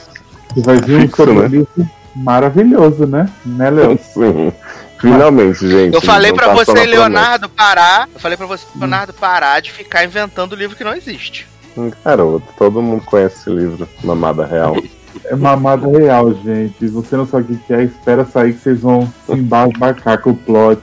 Que 0.53 0.61
vai 0.61 0.77
vir 0.77 0.98
um 0.98 1.02
Fixo, 1.02 1.18
sobre 1.18 1.60
né? 1.77 1.90
maravilhoso, 2.16 3.06
né? 3.06 3.30
Né, 3.45 3.69
Leon? 3.69 3.98
Sim. 4.02 4.52
Finalmente, 4.99 5.67
gente. 5.67 5.93
Eu 5.93 6.01
falei 6.01 6.33
pra 6.33 6.49
passou 6.49 6.74
você. 6.75 6.85
Leonardo, 6.85 7.49
parar. 7.49 8.07
Eu 8.14 8.19
falei 8.19 8.38
pra 8.38 8.48
você, 8.48 8.65
Leonardo, 8.75 9.14
parar 9.14 9.59
de 9.61 9.72
ficar 9.72 10.03
inventando 10.03 10.56
livro 10.56 10.75
que 10.75 10.83
não 10.83 10.95
existe. 10.95 11.48
Hum, 11.77 11.91
Garoto, 12.03 12.45
todo 12.57 12.82
mundo 12.82 13.03
conhece 13.06 13.35
esse 13.41 13.49
livro, 13.49 13.88
Mamada 14.03 14.45
Real. 14.45 14.75
É 15.24 15.33
mamada 15.33 15.88
real, 15.88 16.33
gente. 16.43 16.88
Você 16.90 17.15
não 17.15 17.25
sabe 17.25 17.53
o 17.53 17.57
que 17.57 17.74
é, 17.74 17.83
espera 17.83 18.25
sair 18.25 18.53
que 18.53 18.59
vocês 18.59 18.82
vão 18.82 19.11
se 19.25 19.32
embarcar 19.32 20.17
com 20.19 20.32
o 20.32 20.35
plot 20.35 20.82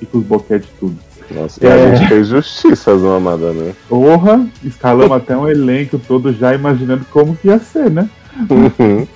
e 0.00 0.06
com 0.06 0.18
os 0.18 0.24
boquetes 0.24 0.68
tudo. 0.78 0.96
Nossa, 1.32 1.58
e 1.62 1.66
É. 1.66 1.72
a 1.72 1.94
gente 1.96 2.08
fez 2.08 2.28
justiça 2.28 2.92
às 2.92 3.00
mamadas, 3.02 3.54
né? 3.56 3.74
Porra, 3.88 4.46
escalamos 4.64 5.16
até 5.16 5.36
um 5.36 5.48
elenco 5.48 5.98
todo 5.98 6.32
já 6.32 6.54
imaginando 6.54 7.04
como 7.10 7.36
que 7.36 7.48
ia 7.48 7.58
ser, 7.58 7.90
né? 7.90 8.08
Uhum. 8.48 9.06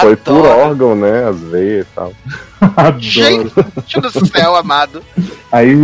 Foi 0.00 0.16
por 0.16 0.44
órgão, 0.44 0.94
né? 0.94 1.28
As 1.28 1.38
veias 1.40 1.86
e 1.86 1.94
tal. 1.94 2.12
Adoro. 2.76 3.00
Gente 3.00 4.00
do 4.00 4.26
céu, 4.26 4.54
amado. 4.56 5.02
Aí 5.50 5.74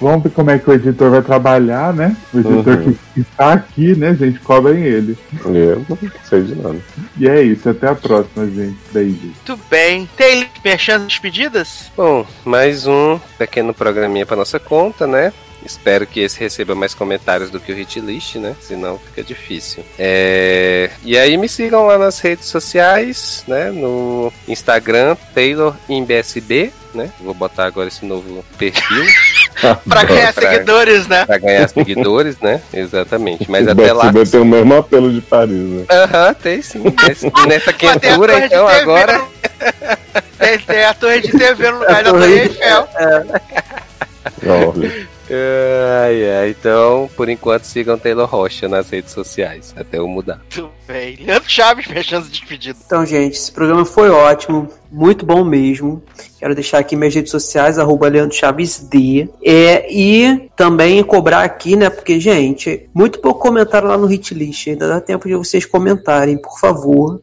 vamos 0.00 0.22
ver 0.22 0.30
como 0.30 0.50
é 0.50 0.58
que 0.58 0.68
o 0.68 0.72
editor 0.74 1.10
vai 1.10 1.22
trabalhar, 1.22 1.92
né? 1.94 2.16
O 2.34 2.38
editor 2.38 2.78
Uhum. 2.78 2.94
que 3.14 3.20
está 3.20 3.52
aqui, 3.54 3.94
né, 3.96 4.14
gente? 4.14 4.38
Cobrem 4.40 4.82
ele. 4.82 5.16
Eu 5.44 5.84
não 5.88 5.98
sei 6.24 6.42
de 6.42 6.54
nada. 6.54 6.76
E 7.18 7.28
é 7.28 7.42
isso, 7.42 7.68
até 7.68 7.88
a 7.88 7.94
próxima, 7.94 8.46
gente. 8.46 8.76
Beijo. 8.92 9.16
Muito 9.22 9.58
bem. 9.70 10.08
Tem 10.16 10.46
merchans 10.64 11.02
e 11.04 11.06
despedidas? 11.06 11.90
Bom, 11.96 12.26
mais 12.44 12.86
um 12.86 13.18
pequeno 13.38 13.72
programinha 13.72 14.26
pra 14.26 14.36
nossa 14.36 14.58
conta, 14.58 15.06
né? 15.06 15.32
Espero 15.66 16.06
que 16.06 16.20
esse 16.20 16.38
receba 16.40 16.74
mais 16.74 16.94
comentários 16.94 17.50
do 17.50 17.60
que 17.60 17.72
o 17.72 17.74
hit 17.74 18.00
list, 18.00 18.36
né? 18.36 18.54
Senão 18.60 18.98
fica 18.98 19.22
difícil. 19.22 19.84
É... 19.98 20.90
E 21.04 21.18
aí 21.18 21.36
me 21.36 21.48
sigam 21.48 21.86
lá 21.86 21.98
nas 21.98 22.18
redes 22.20 22.46
sociais, 22.46 23.44
né? 23.46 23.70
No 23.70 24.32
Instagram, 24.48 25.16
Taylor 25.34 25.74
em 25.88 26.04
BSB, 26.04 26.72
né? 26.94 27.10
Vou 27.20 27.34
botar 27.34 27.64
agora 27.66 27.88
esse 27.88 28.04
novo 28.06 28.44
perfil 28.56 29.04
Pra 29.88 30.04
ganhar 30.04 30.32
pra- 30.34 30.50
seguidores, 30.52 31.06
né? 31.06 31.24
pra 31.26 31.38
ganhar 31.38 31.68
seguidores, 31.68 32.38
né? 32.40 32.60
Exatamente. 32.72 33.50
Mas 33.50 33.66
o 33.66 33.70
até 33.70 33.92
lá. 33.92 34.04
BSB 34.12 34.30
tem 34.30 34.40
o 34.40 34.44
mesmo 34.44 34.74
apelo 34.76 35.12
de 35.12 35.20
Paris, 35.22 35.52
né? 35.58 35.84
Aham, 35.90 36.34
tem 36.34 36.62
sim. 36.62 36.82
Nessa 37.48 37.72
quentura, 37.72 38.44
então 38.44 38.66
agora. 38.68 39.18
no- 39.18 39.28
Tem, 40.38 40.58
tem 40.58 40.84
a 40.84 40.92
torre 40.92 41.22
de 41.22 41.32
TV 41.32 41.70
no 41.70 41.78
lugar 41.78 42.04
da 42.04 42.10
torre 42.10 42.40
Eiffel. 42.40 42.88
Olha. 44.46 45.08
Ai, 45.28 46.30
ai, 46.30 46.50
então, 46.50 47.10
por 47.16 47.28
enquanto, 47.28 47.64
sigam 47.64 47.98
Taylor 47.98 48.28
Rocha 48.28 48.68
nas 48.68 48.88
redes 48.88 49.12
sociais, 49.12 49.74
até 49.76 49.98
eu 49.98 50.06
mudar. 50.06 50.40
Muito 50.56 50.70
bem. 50.86 51.16
Leandro 51.16 51.50
Chaves, 51.50 51.88
merchans 51.88 52.28
e 52.28 52.30
despedidas. 52.30 52.82
Então, 52.86 53.04
gente, 53.04 53.34
esse 53.34 53.50
programa 53.50 53.84
foi 53.84 54.08
ótimo, 54.08 54.68
muito 54.90 55.26
bom 55.26 55.42
mesmo. 55.44 56.02
Quero 56.38 56.54
deixar 56.54 56.78
aqui 56.78 56.94
minhas 56.94 57.14
redes 57.14 57.32
sociais, 57.32 57.78
arroba 57.78 58.08
Leandro 58.08 58.36
Chaves 58.36 58.78
D. 58.78 59.28
É, 59.44 59.92
e 59.92 60.48
também 60.54 61.02
cobrar 61.02 61.42
aqui, 61.42 61.74
né? 61.74 61.90
Porque, 61.90 62.20
gente, 62.20 62.88
muito 62.94 63.18
pouco 63.18 63.40
comentário 63.40 63.88
lá 63.88 63.98
no 63.98 64.10
Hitlist. 64.10 64.68
Ainda 64.68 64.88
dá 64.88 65.00
tempo 65.00 65.26
de 65.26 65.34
vocês 65.34 65.66
comentarem, 65.66 66.38
por 66.38 66.60
favor. 66.60 67.20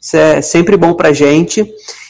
Isso 0.00 0.16
é 0.16 0.40
sempre 0.40 0.76
bom 0.76 0.94
pra 0.94 1.12
gente. 1.12 1.66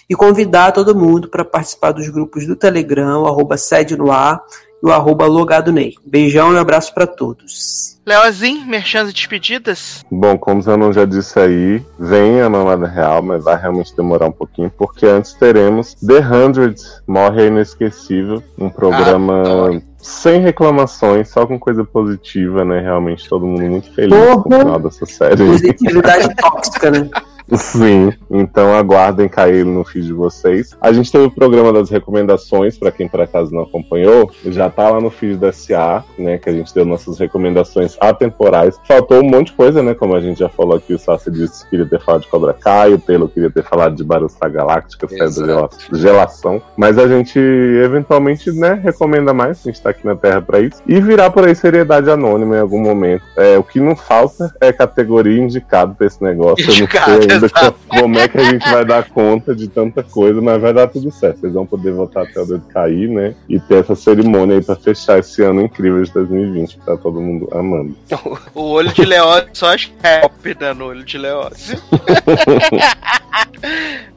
E 0.09 0.15
convidar 0.15 0.73
todo 0.73 0.95
mundo 0.95 1.29
para 1.29 1.45
participar 1.45 1.93
dos 1.93 2.09
grupos 2.09 2.45
do 2.45 2.57
Telegram, 2.57 3.27
arroba 3.27 3.57
sede 3.57 3.97
no 3.97 4.11
ar, 4.11 4.43
o 4.83 4.91
arroba 4.91 5.27
logado 5.27 5.73
Ney. 5.73 5.95
Beijão 6.05 6.53
e 6.53 6.57
um 6.57 6.59
abraço 6.59 6.93
para 6.95 7.07
todos. 7.07 7.99
Leozinho, 8.07 8.67
merchans 8.67 9.11
e 9.11 9.13
despedidas? 9.13 10.05
Bom, 10.11 10.37
como 10.37 10.61
Zanon 10.63 10.93
já 10.93 11.05
disse 11.05 11.39
aí, 11.39 11.85
vem 11.99 12.41
a 12.41 12.49
Mamada 12.49 12.87
Real, 12.87 13.23
mas 13.23 13.45
vai 13.45 13.61
realmente 13.61 13.95
demorar 13.95 14.27
um 14.27 14.33
pouquinho, 14.33 14.73
porque 14.77 15.07
antes 15.07 15.35
teremos 15.35 15.95
The 15.95 16.19
Hundred, 16.19 16.81
Morre 17.07 17.43
a 17.43 17.47
Inesquecível, 17.47 18.43
um 18.59 18.71
programa 18.71 19.41
Adoro. 19.41 19.83
sem 19.99 20.41
reclamações, 20.41 21.29
só 21.29 21.47
com 21.47 21.59
coisa 21.59 21.85
positiva, 21.85 22.65
né? 22.65 22.81
Realmente 22.81 23.29
todo 23.29 23.47
mundo 23.47 23.63
muito 23.63 23.93
feliz 23.93 24.17
Porra. 24.17 24.43
com 24.43 24.49
o 24.49 24.59
final 24.59 24.79
dessa 24.81 25.07
série. 25.07 25.47
Positividade 25.47 26.35
tóxica, 26.37 26.91
né? 26.91 27.09
Sim, 27.53 28.13
então 28.31 28.75
aguardem 28.75 29.29
cair 29.29 29.65
no 29.65 29.85
feed 29.85 30.07
de 30.07 30.13
vocês. 30.13 30.77
A 30.81 30.93
gente 30.93 31.11
teve 31.11 31.25
o 31.25 31.31
programa 31.31 31.73
das 31.73 31.91
recomendações, 31.91 32.79
para 32.79 32.91
quem 32.93 33.09
por 33.09 33.21
acaso 33.21 33.53
não 33.55 33.63
acompanhou, 33.63 34.31
já 34.47 34.71
tá 34.71 34.89
lá 34.91 35.01
no 35.01 35.11
feed 35.11 35.37
da 35.37 35.53
SA, 35.53 36.05
né, 36.19 36.39
que 36.39 36.49
a 36.49 36.53
gente 36.53 36.73
deu 36.75 36.85
nossas 36.85 37.19
recomendações 37.19 37.97
atemporais. 38.01 38.79
Faltou 38.87 39.19
um 39.23 39.29
monte 39.29 39.49
de 39.49 39.53
coisa, 39.55 39.83
né, 39.83 39.95
como 39.95 40.15
a 40.15 40.21
gente 40.21 40.39
já 40.39 40.49
falou 40.49 40.77
aqui, 40.77 40.95
o 40.95 40.99
Sassi 40.99 41.31
disse 41.31 41.65
que 41.65 41.71
queria 41.71 41.87
ter 41.87 42.01
falado 42.01 42.23
de 42.23 42.29
Cobra 42.29 42.53
Kai, 42.53 42.93
o 42.95 42.99
Taylor 42.99 43.29
queria 43.29 43.51
ter 43.51 43.65
falado 43.65 43.95
de 43.97 44.05
Battlestar 44.05 44.51
Galáctica, 44.51 45.07
da 45.07 45.25
Exato. 45.25 45.47
gela- 45.47 45.71
gelação, 45.93 46.63
mas 46.77 46.99
a 46.99 47.07
gente 47.09 47.39
eventualmente, 47.39 48.51
né, 48.53 48.81
recomenda 48.83 49.33
mais, 49.33 49.61
a 49.61 49.71
gente 49.71 49.81
tá 49.83 49.91
aqui 49.91 50.07
na 50.07 50.15
Terra 50.15 50.41
para 50.41 50.61
isso, 50.61 50.83
e 50.87 51.01
virar 51.01 51.31
por 51.31 51.45
aí 51.47 51.55
seriedade 51.55 52.11
anônima 52.11 52.57
em 52.57 52.61
algum 52.61 52.81
momento. 52.81 53.23
É, 53.37 53.59
o 53.59 53.63
que 53.63 53.81
não 53.81 53.97
falta 53.97 54.55
é 54.61 54.73
categoria 54.73 55.41
indicado 55.41 55.95
pra 55.95 56.07
esse 56.07 56.23
negócio. 56.23 56.65
Eu 56.65 56.71
Indicado, 56.73 57.13
não 57.13 57.23
sei 57.23 57.40
ainda 57.47 57.73
co- 57.73 57.79
como 58.01 58.19
é 58.19 58.29
que 58.29 58.39
a 58.39 58.45
gente 58.45 58.69
vai 58.71 58.85
dar 58.85 59.09
conta 59.09 59.55
de 59.55 59.69
tanta 59.69 60.03
coisa, 60.03 60.41
mas 60.41 60.61
vai 60.61 60.73
dar 60.73 60.87
tudo 60.89 61.11
certo. 61.11 61.41
Vocês 61.41 61.53
vão 61.53 61.67
poder 61.67 61.93
votar 61.93 62.25
até 62.25 62.41
o 62.41 62.47
dedo 62.47 62.65
cair, 62.73 63.09
né? 63.09 63.35
E 63.49 63.59
ter 63.61 63.77
essa 63.83 63.95
cerimônia 63.95 64.57
aí 64.57 64.63
pra 64.65 64.77
fechar 64.77 65.19
esse 65.19 65.43
ano 65.43 65.63
incrível 65.63 66.03
de 66.03 66.13
2020, 66.13 66.77
que 66.79 66.85
tá 66.85 66.97
todo 66.97 67.21
mundo 67.21 67.49
amando. 67.53 67.97
O 68.55 68.71
olho 68.71 68.93
de 68.93 69.05
Leózio 69.05 69.49
só 69.53 69.75
as 69.75 69.91
rap, 70.03 70.57
né, 70.61 70.73
no 70.73 70.87
olho 70.87 71.05
de 71.05 71.17
Leózio. 71.19 71.81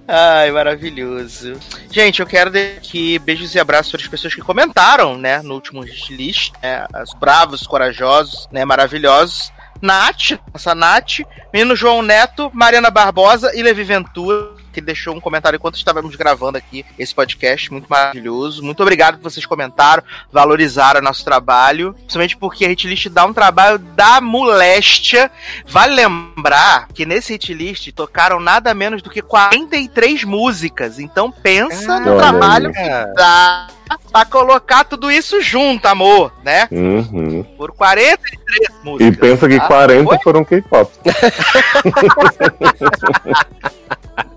Ai, 0.06 0.52
maravilhoso. 0.52 1.54
Gente, 1.90 2.20
eu 2.20 2.26
quero 2.26 2.52
dar 2.52 2.60
aqui 2.60 3.18
beijos 3.20 3.56
e 3.56 3.60
abraços 3.60 3.92
para 3.92 4.02
as 4.02 4.08
pessoas 4.08 4.36
que 4.36 4.42
comentaram, 4.42 5.18
né, 5.18 5.42
no 5.42 5.54
último 5.54 5.82
hit 5.82 6.14
list, 6.14 6.52
né, 6.62 6.86
os 7.02 7.14
bravos, 7.14 7.66
corajosos, 7.66 8.50
né, 8.52 8.66
maravilhosos. 8.66 9.52
Nath, 9.84 10.40
nossa 10.54 10.74
Nath, 10.74 11.20
menino 11.54 11.76
João 11.76 12.02
Neto, 12.02 12.50
Mariana 12.54 12.90
Barbosa 12.90 13.52
e 13.54 13.62
Levi 13.62 13.84
Ventura, 13.84 14.53
que 14.74 14.82
deixou 14.82 15.16
um 15.16 15.20
comentário 15.22 15.58
enquanto 15.58 15.76
estávamos 15.76 16.16
gravando 16.16 16.58
aqui 16.58 16.84
esse 16.98 17.14
podcast, 17.14 17.72
muito 17.72 17.88
maravilhoso. 17.88 18.64
Muito 18.64 18.82
obrigado 18.82 19.18
por 19.20 19.30
vocês 19.32 19.46
comentaram, 19.46 20.04
valorizaram 20.32 21.00
o 21.00 21.04
nosso 21.04 21.24
trabalho, 21.24 21.94
principalmente 21.94 22.38
porque 22.38 22.66
a 22.66 22.70
Hitlist 22.72 23.08
dá 23.10 23.26
um 23.26 23.34
trabalho 23.34 23.78
da 23.78 24.20
moléstia. 24.20 25.30
Vale 25.68 25.94
lembrar 25.96 26.88
que 26.94 27.06
nesse 27.06 27.34
Hitlist 27.34 27.92
tocaram 27.94 28.40
nada 28.40 28.74
menos 28.74 29.02
do 29.02 29.10
que 29.10 29.22
43 29.22 30.24
músicas, 30.24 31.00
então 31.00 31.32
pensa 31.32 32.00
no 32.00 32.12
Olha 32.12 32.20
trabalho 32.20 32.68
aí. 32.68 32.74
que 32.74 33.14
dá 33.16 33.68
pra 34.12 34.26
colocar 34.26 34.84
tudo 34.86 35.12
isso 35.12 35.42
junto, 35.42 35.86
amor, 35.88 36.34
né? 36.44 36.68
Uhum. 36.72 37.44
Por 37.58 37.72
43 37.74 38.70
E 38.82 38.86
músicas. 38.86 39.18
pensa 39.18 39.48
que 39.48 39.60
tá? 39.60 39.68
40 39.68 40.10
Oi? 40.10 40.18
foram 40.24 40.44
K-pop. 40.44 40.92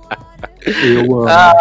Eu 0.66 1.20
amo. 1.20 1.28
Ah, 1.28 1.52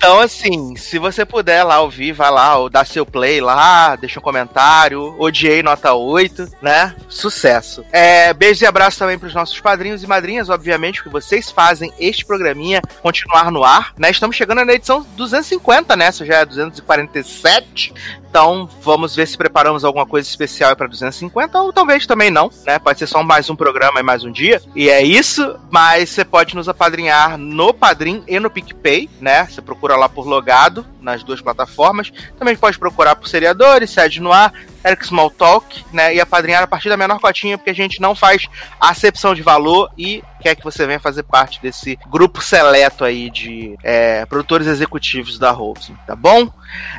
Então, 0.00 0.18
assim, 0.18 0.74
se 0.76 0.98
você 0.98 1.26
puder 1.26 1.62
lá 1.62 1.82
ouvir, 1.82 2.12
vai 2.12 2.30
lá, 2.30 2.56
ou 2.56 2.70
dá 2.70 2.86
seu 2.86 3.04
play 3.04 3.38
lá, 3.38 3.96
deixa 3.96 4.18
um 4.18 4.22
comentário. 4.22 5.14
Odiei 5.18 5.62
nota 5.62 5.92
8, 5.92 6.52
né? 6.62 6.96
Sucesso. 7.06 7.84
É, 7.92 8.32
beijos 8.32 8.62
e 8.62 8.66
abraços 8.66 8.98
também 8.98 9.18
pros 9.18 9.34
nossos 9.34 9.60
padrinhos 9.60 10.02
e 10.02 10.06
madrinhas, 10.06 10.48
obviamente, 10.48 11.02
que 11.02 11.10
vocês 11.10 11.50
fazem 11.50 11.92
este 11.98 12.24
programinha 12.24 12.80
continuar 13.02 13.52
no 13.52 13.62
ar, 13.62 13.92
né? 13.98 14.10
Estamos 14.10 14.36
chegando 14.36 14.64
na 14.64 14.72
edição 14.72 15.06
250, 15.18 15.94
né? 15.94 16.06
Essa 16.06 16.24
já 16.24 16.36
é 16.36 16.46
247. 16.46 17.92
Então, 18.30 18.68
vamos 18.80 19.16
ver 19.16 19.26
se 19.26 19.36
preparamos 19.36 19.84
alguma 19.84 20.06
coisa 20.06 20.28
especial 20.28 20.76
para 20.76 20.86
250, 20.86 21.60
ou 21.60 21.72
talvez 21.72 22.06
também 22.06 22.30
não, 22.30 22.48
né? 22.64 22.78
Pode 22.78 23.00
ser 23.00 23.08
só 23.08 23.24
mais 23.24 23.50
um 23.50 23.56
programa 23.56 23.98
e 23.98 24.04
mais 24.04 24.22
um 24.22 24.30
dia. 24.30 24.62
E 24.76 24.88
é 24.88 25.02
isso, 25.02 25.58
mas 25.68 26.10
você 26.10 26.24
pode 26.24 26.54
nos 26.54 26.68
apadrinhar 26.68 27.36
no 27.36 27.74
Padrim 27.74 28.22
e 28.28 28.38
no 28.38 28.48
PicPay, 28.48 29.10
né? 29.20 29.46
Você 29.46 29.60
procura 29.60 29.96
lá 29.96 30.08
por 30.08 30.28
logado 30.28 30.86
nas 31.00 31.22
duas 31.22 31.40
plataformas. 31.40 32.12
Também 32.38 32.56
pode 32.56 32.78
procurar 32.78 33.16
por 33.16 33.28
seriadores, 33.28 33.90
sede 33.90 34.20
no 34.20 34.32
ar, 34.32 34.52
Eric 34.84 35.04
Smalltalk, 35.04 35.84
né? 35.92 36.14
E 36.14 36.20
apadrinhar 36.20 36.62
a 36.62 36.66
partir 36.66 36.88
da 36.88 36.96
menor 36.96 37.20
cotinha, 37.20 37.58
porque 37.58 37.70
a 37.70 37.74
gente 37.74 38.00
não 38.00 38.14
faz 38.14 38.46
acepção 38.80 39.34
de 39.34 39.42
valor 39.42 39.90
e 39.96 40.22
quer 40.40 40.54
que 40.54 40.64
você 40.64 40.86
venha 40.86 40.98
fazer 40.98 41.22
parte 41.22 41.60
desse 41.60 41.98
grupo 42.08 42.40
seleto 42.40 43.04
aí 43.04 43.30
de 43.30 43.76
é, 43.82 44.24
produtores 44.24 44.66
executivos 44.66 45.38
da 45.38 45.50
Rose, 45.50 45.94
tá 46.06 46.16
bom? 46.16 46.50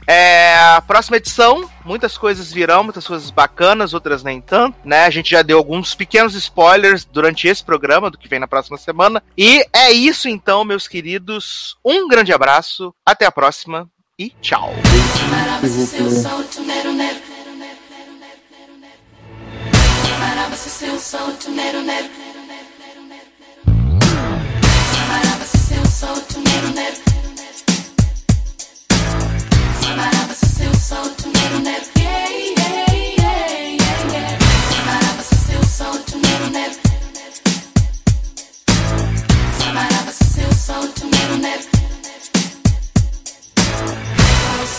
É, 0.06 0.80
próxima 0.86 1.18
edição, 1.18 1.68
muitas 1.84 2.18
coisas 2.18 2.52
virão, 2.52 2.84
muitas 2.84 3.08
coisas 3.08 3.32
bacanas, 3.32 3.94
outras 3.94 4.24
nem 4.24 4.40
tanto, 4.40 4.78
né? 4.86 5.06
A 5.06 5.10
gente 5.10 5.32
já 5.32 5.42
deu 5.42 5.58
alguns 5.58 5.96
pequenos 5.96 6.36
spoilers 6.36 7.04
durante 7.04 7.48
esse 7.48 7.64
programa 7.64 8.12
do 8.12 8.18
que 8.18 8.28
vem 8.28 8.40
na 8.40 8.48
próxima 8.48 8.78
semana. 8.78 9.24
E 9.36 9.66
é 9.74 9.92
isso 9.92 10.30
então, 10.30 10.64
meus 10.64 10.88
queridos. 10.88 11.78
Um 11.84 12.08
grande 12.08 12.32
abraço, 12.32 12.94
até 13.06 13.26
a 13.26 13.32
próxima 13.32 13.90
e 14.22 14.32
tchau 14.40 14.72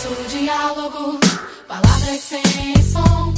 nosso 0.02 0.36
diálogo, 0.36 1.20
palavras 1.68 2.20
sem 2.20 2.42
som, 2.82 3.32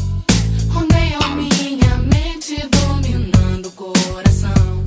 rondeiam 0.73 1.21
minha 1.37 1.97
mente, 1.99 2.67
dominando 2.69 3.67
o 3.67 3.73
coração. 3.73 4.83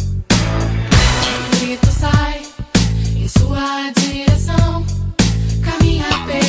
Um 1.27 1.59
grito 1.59 1.87
sai 1.91 2.41
em 3.15 3.27
sua 3.27 3.91
direção, 3.95 4.83
caminha 5.63 6.07
pelo 6.25 6.46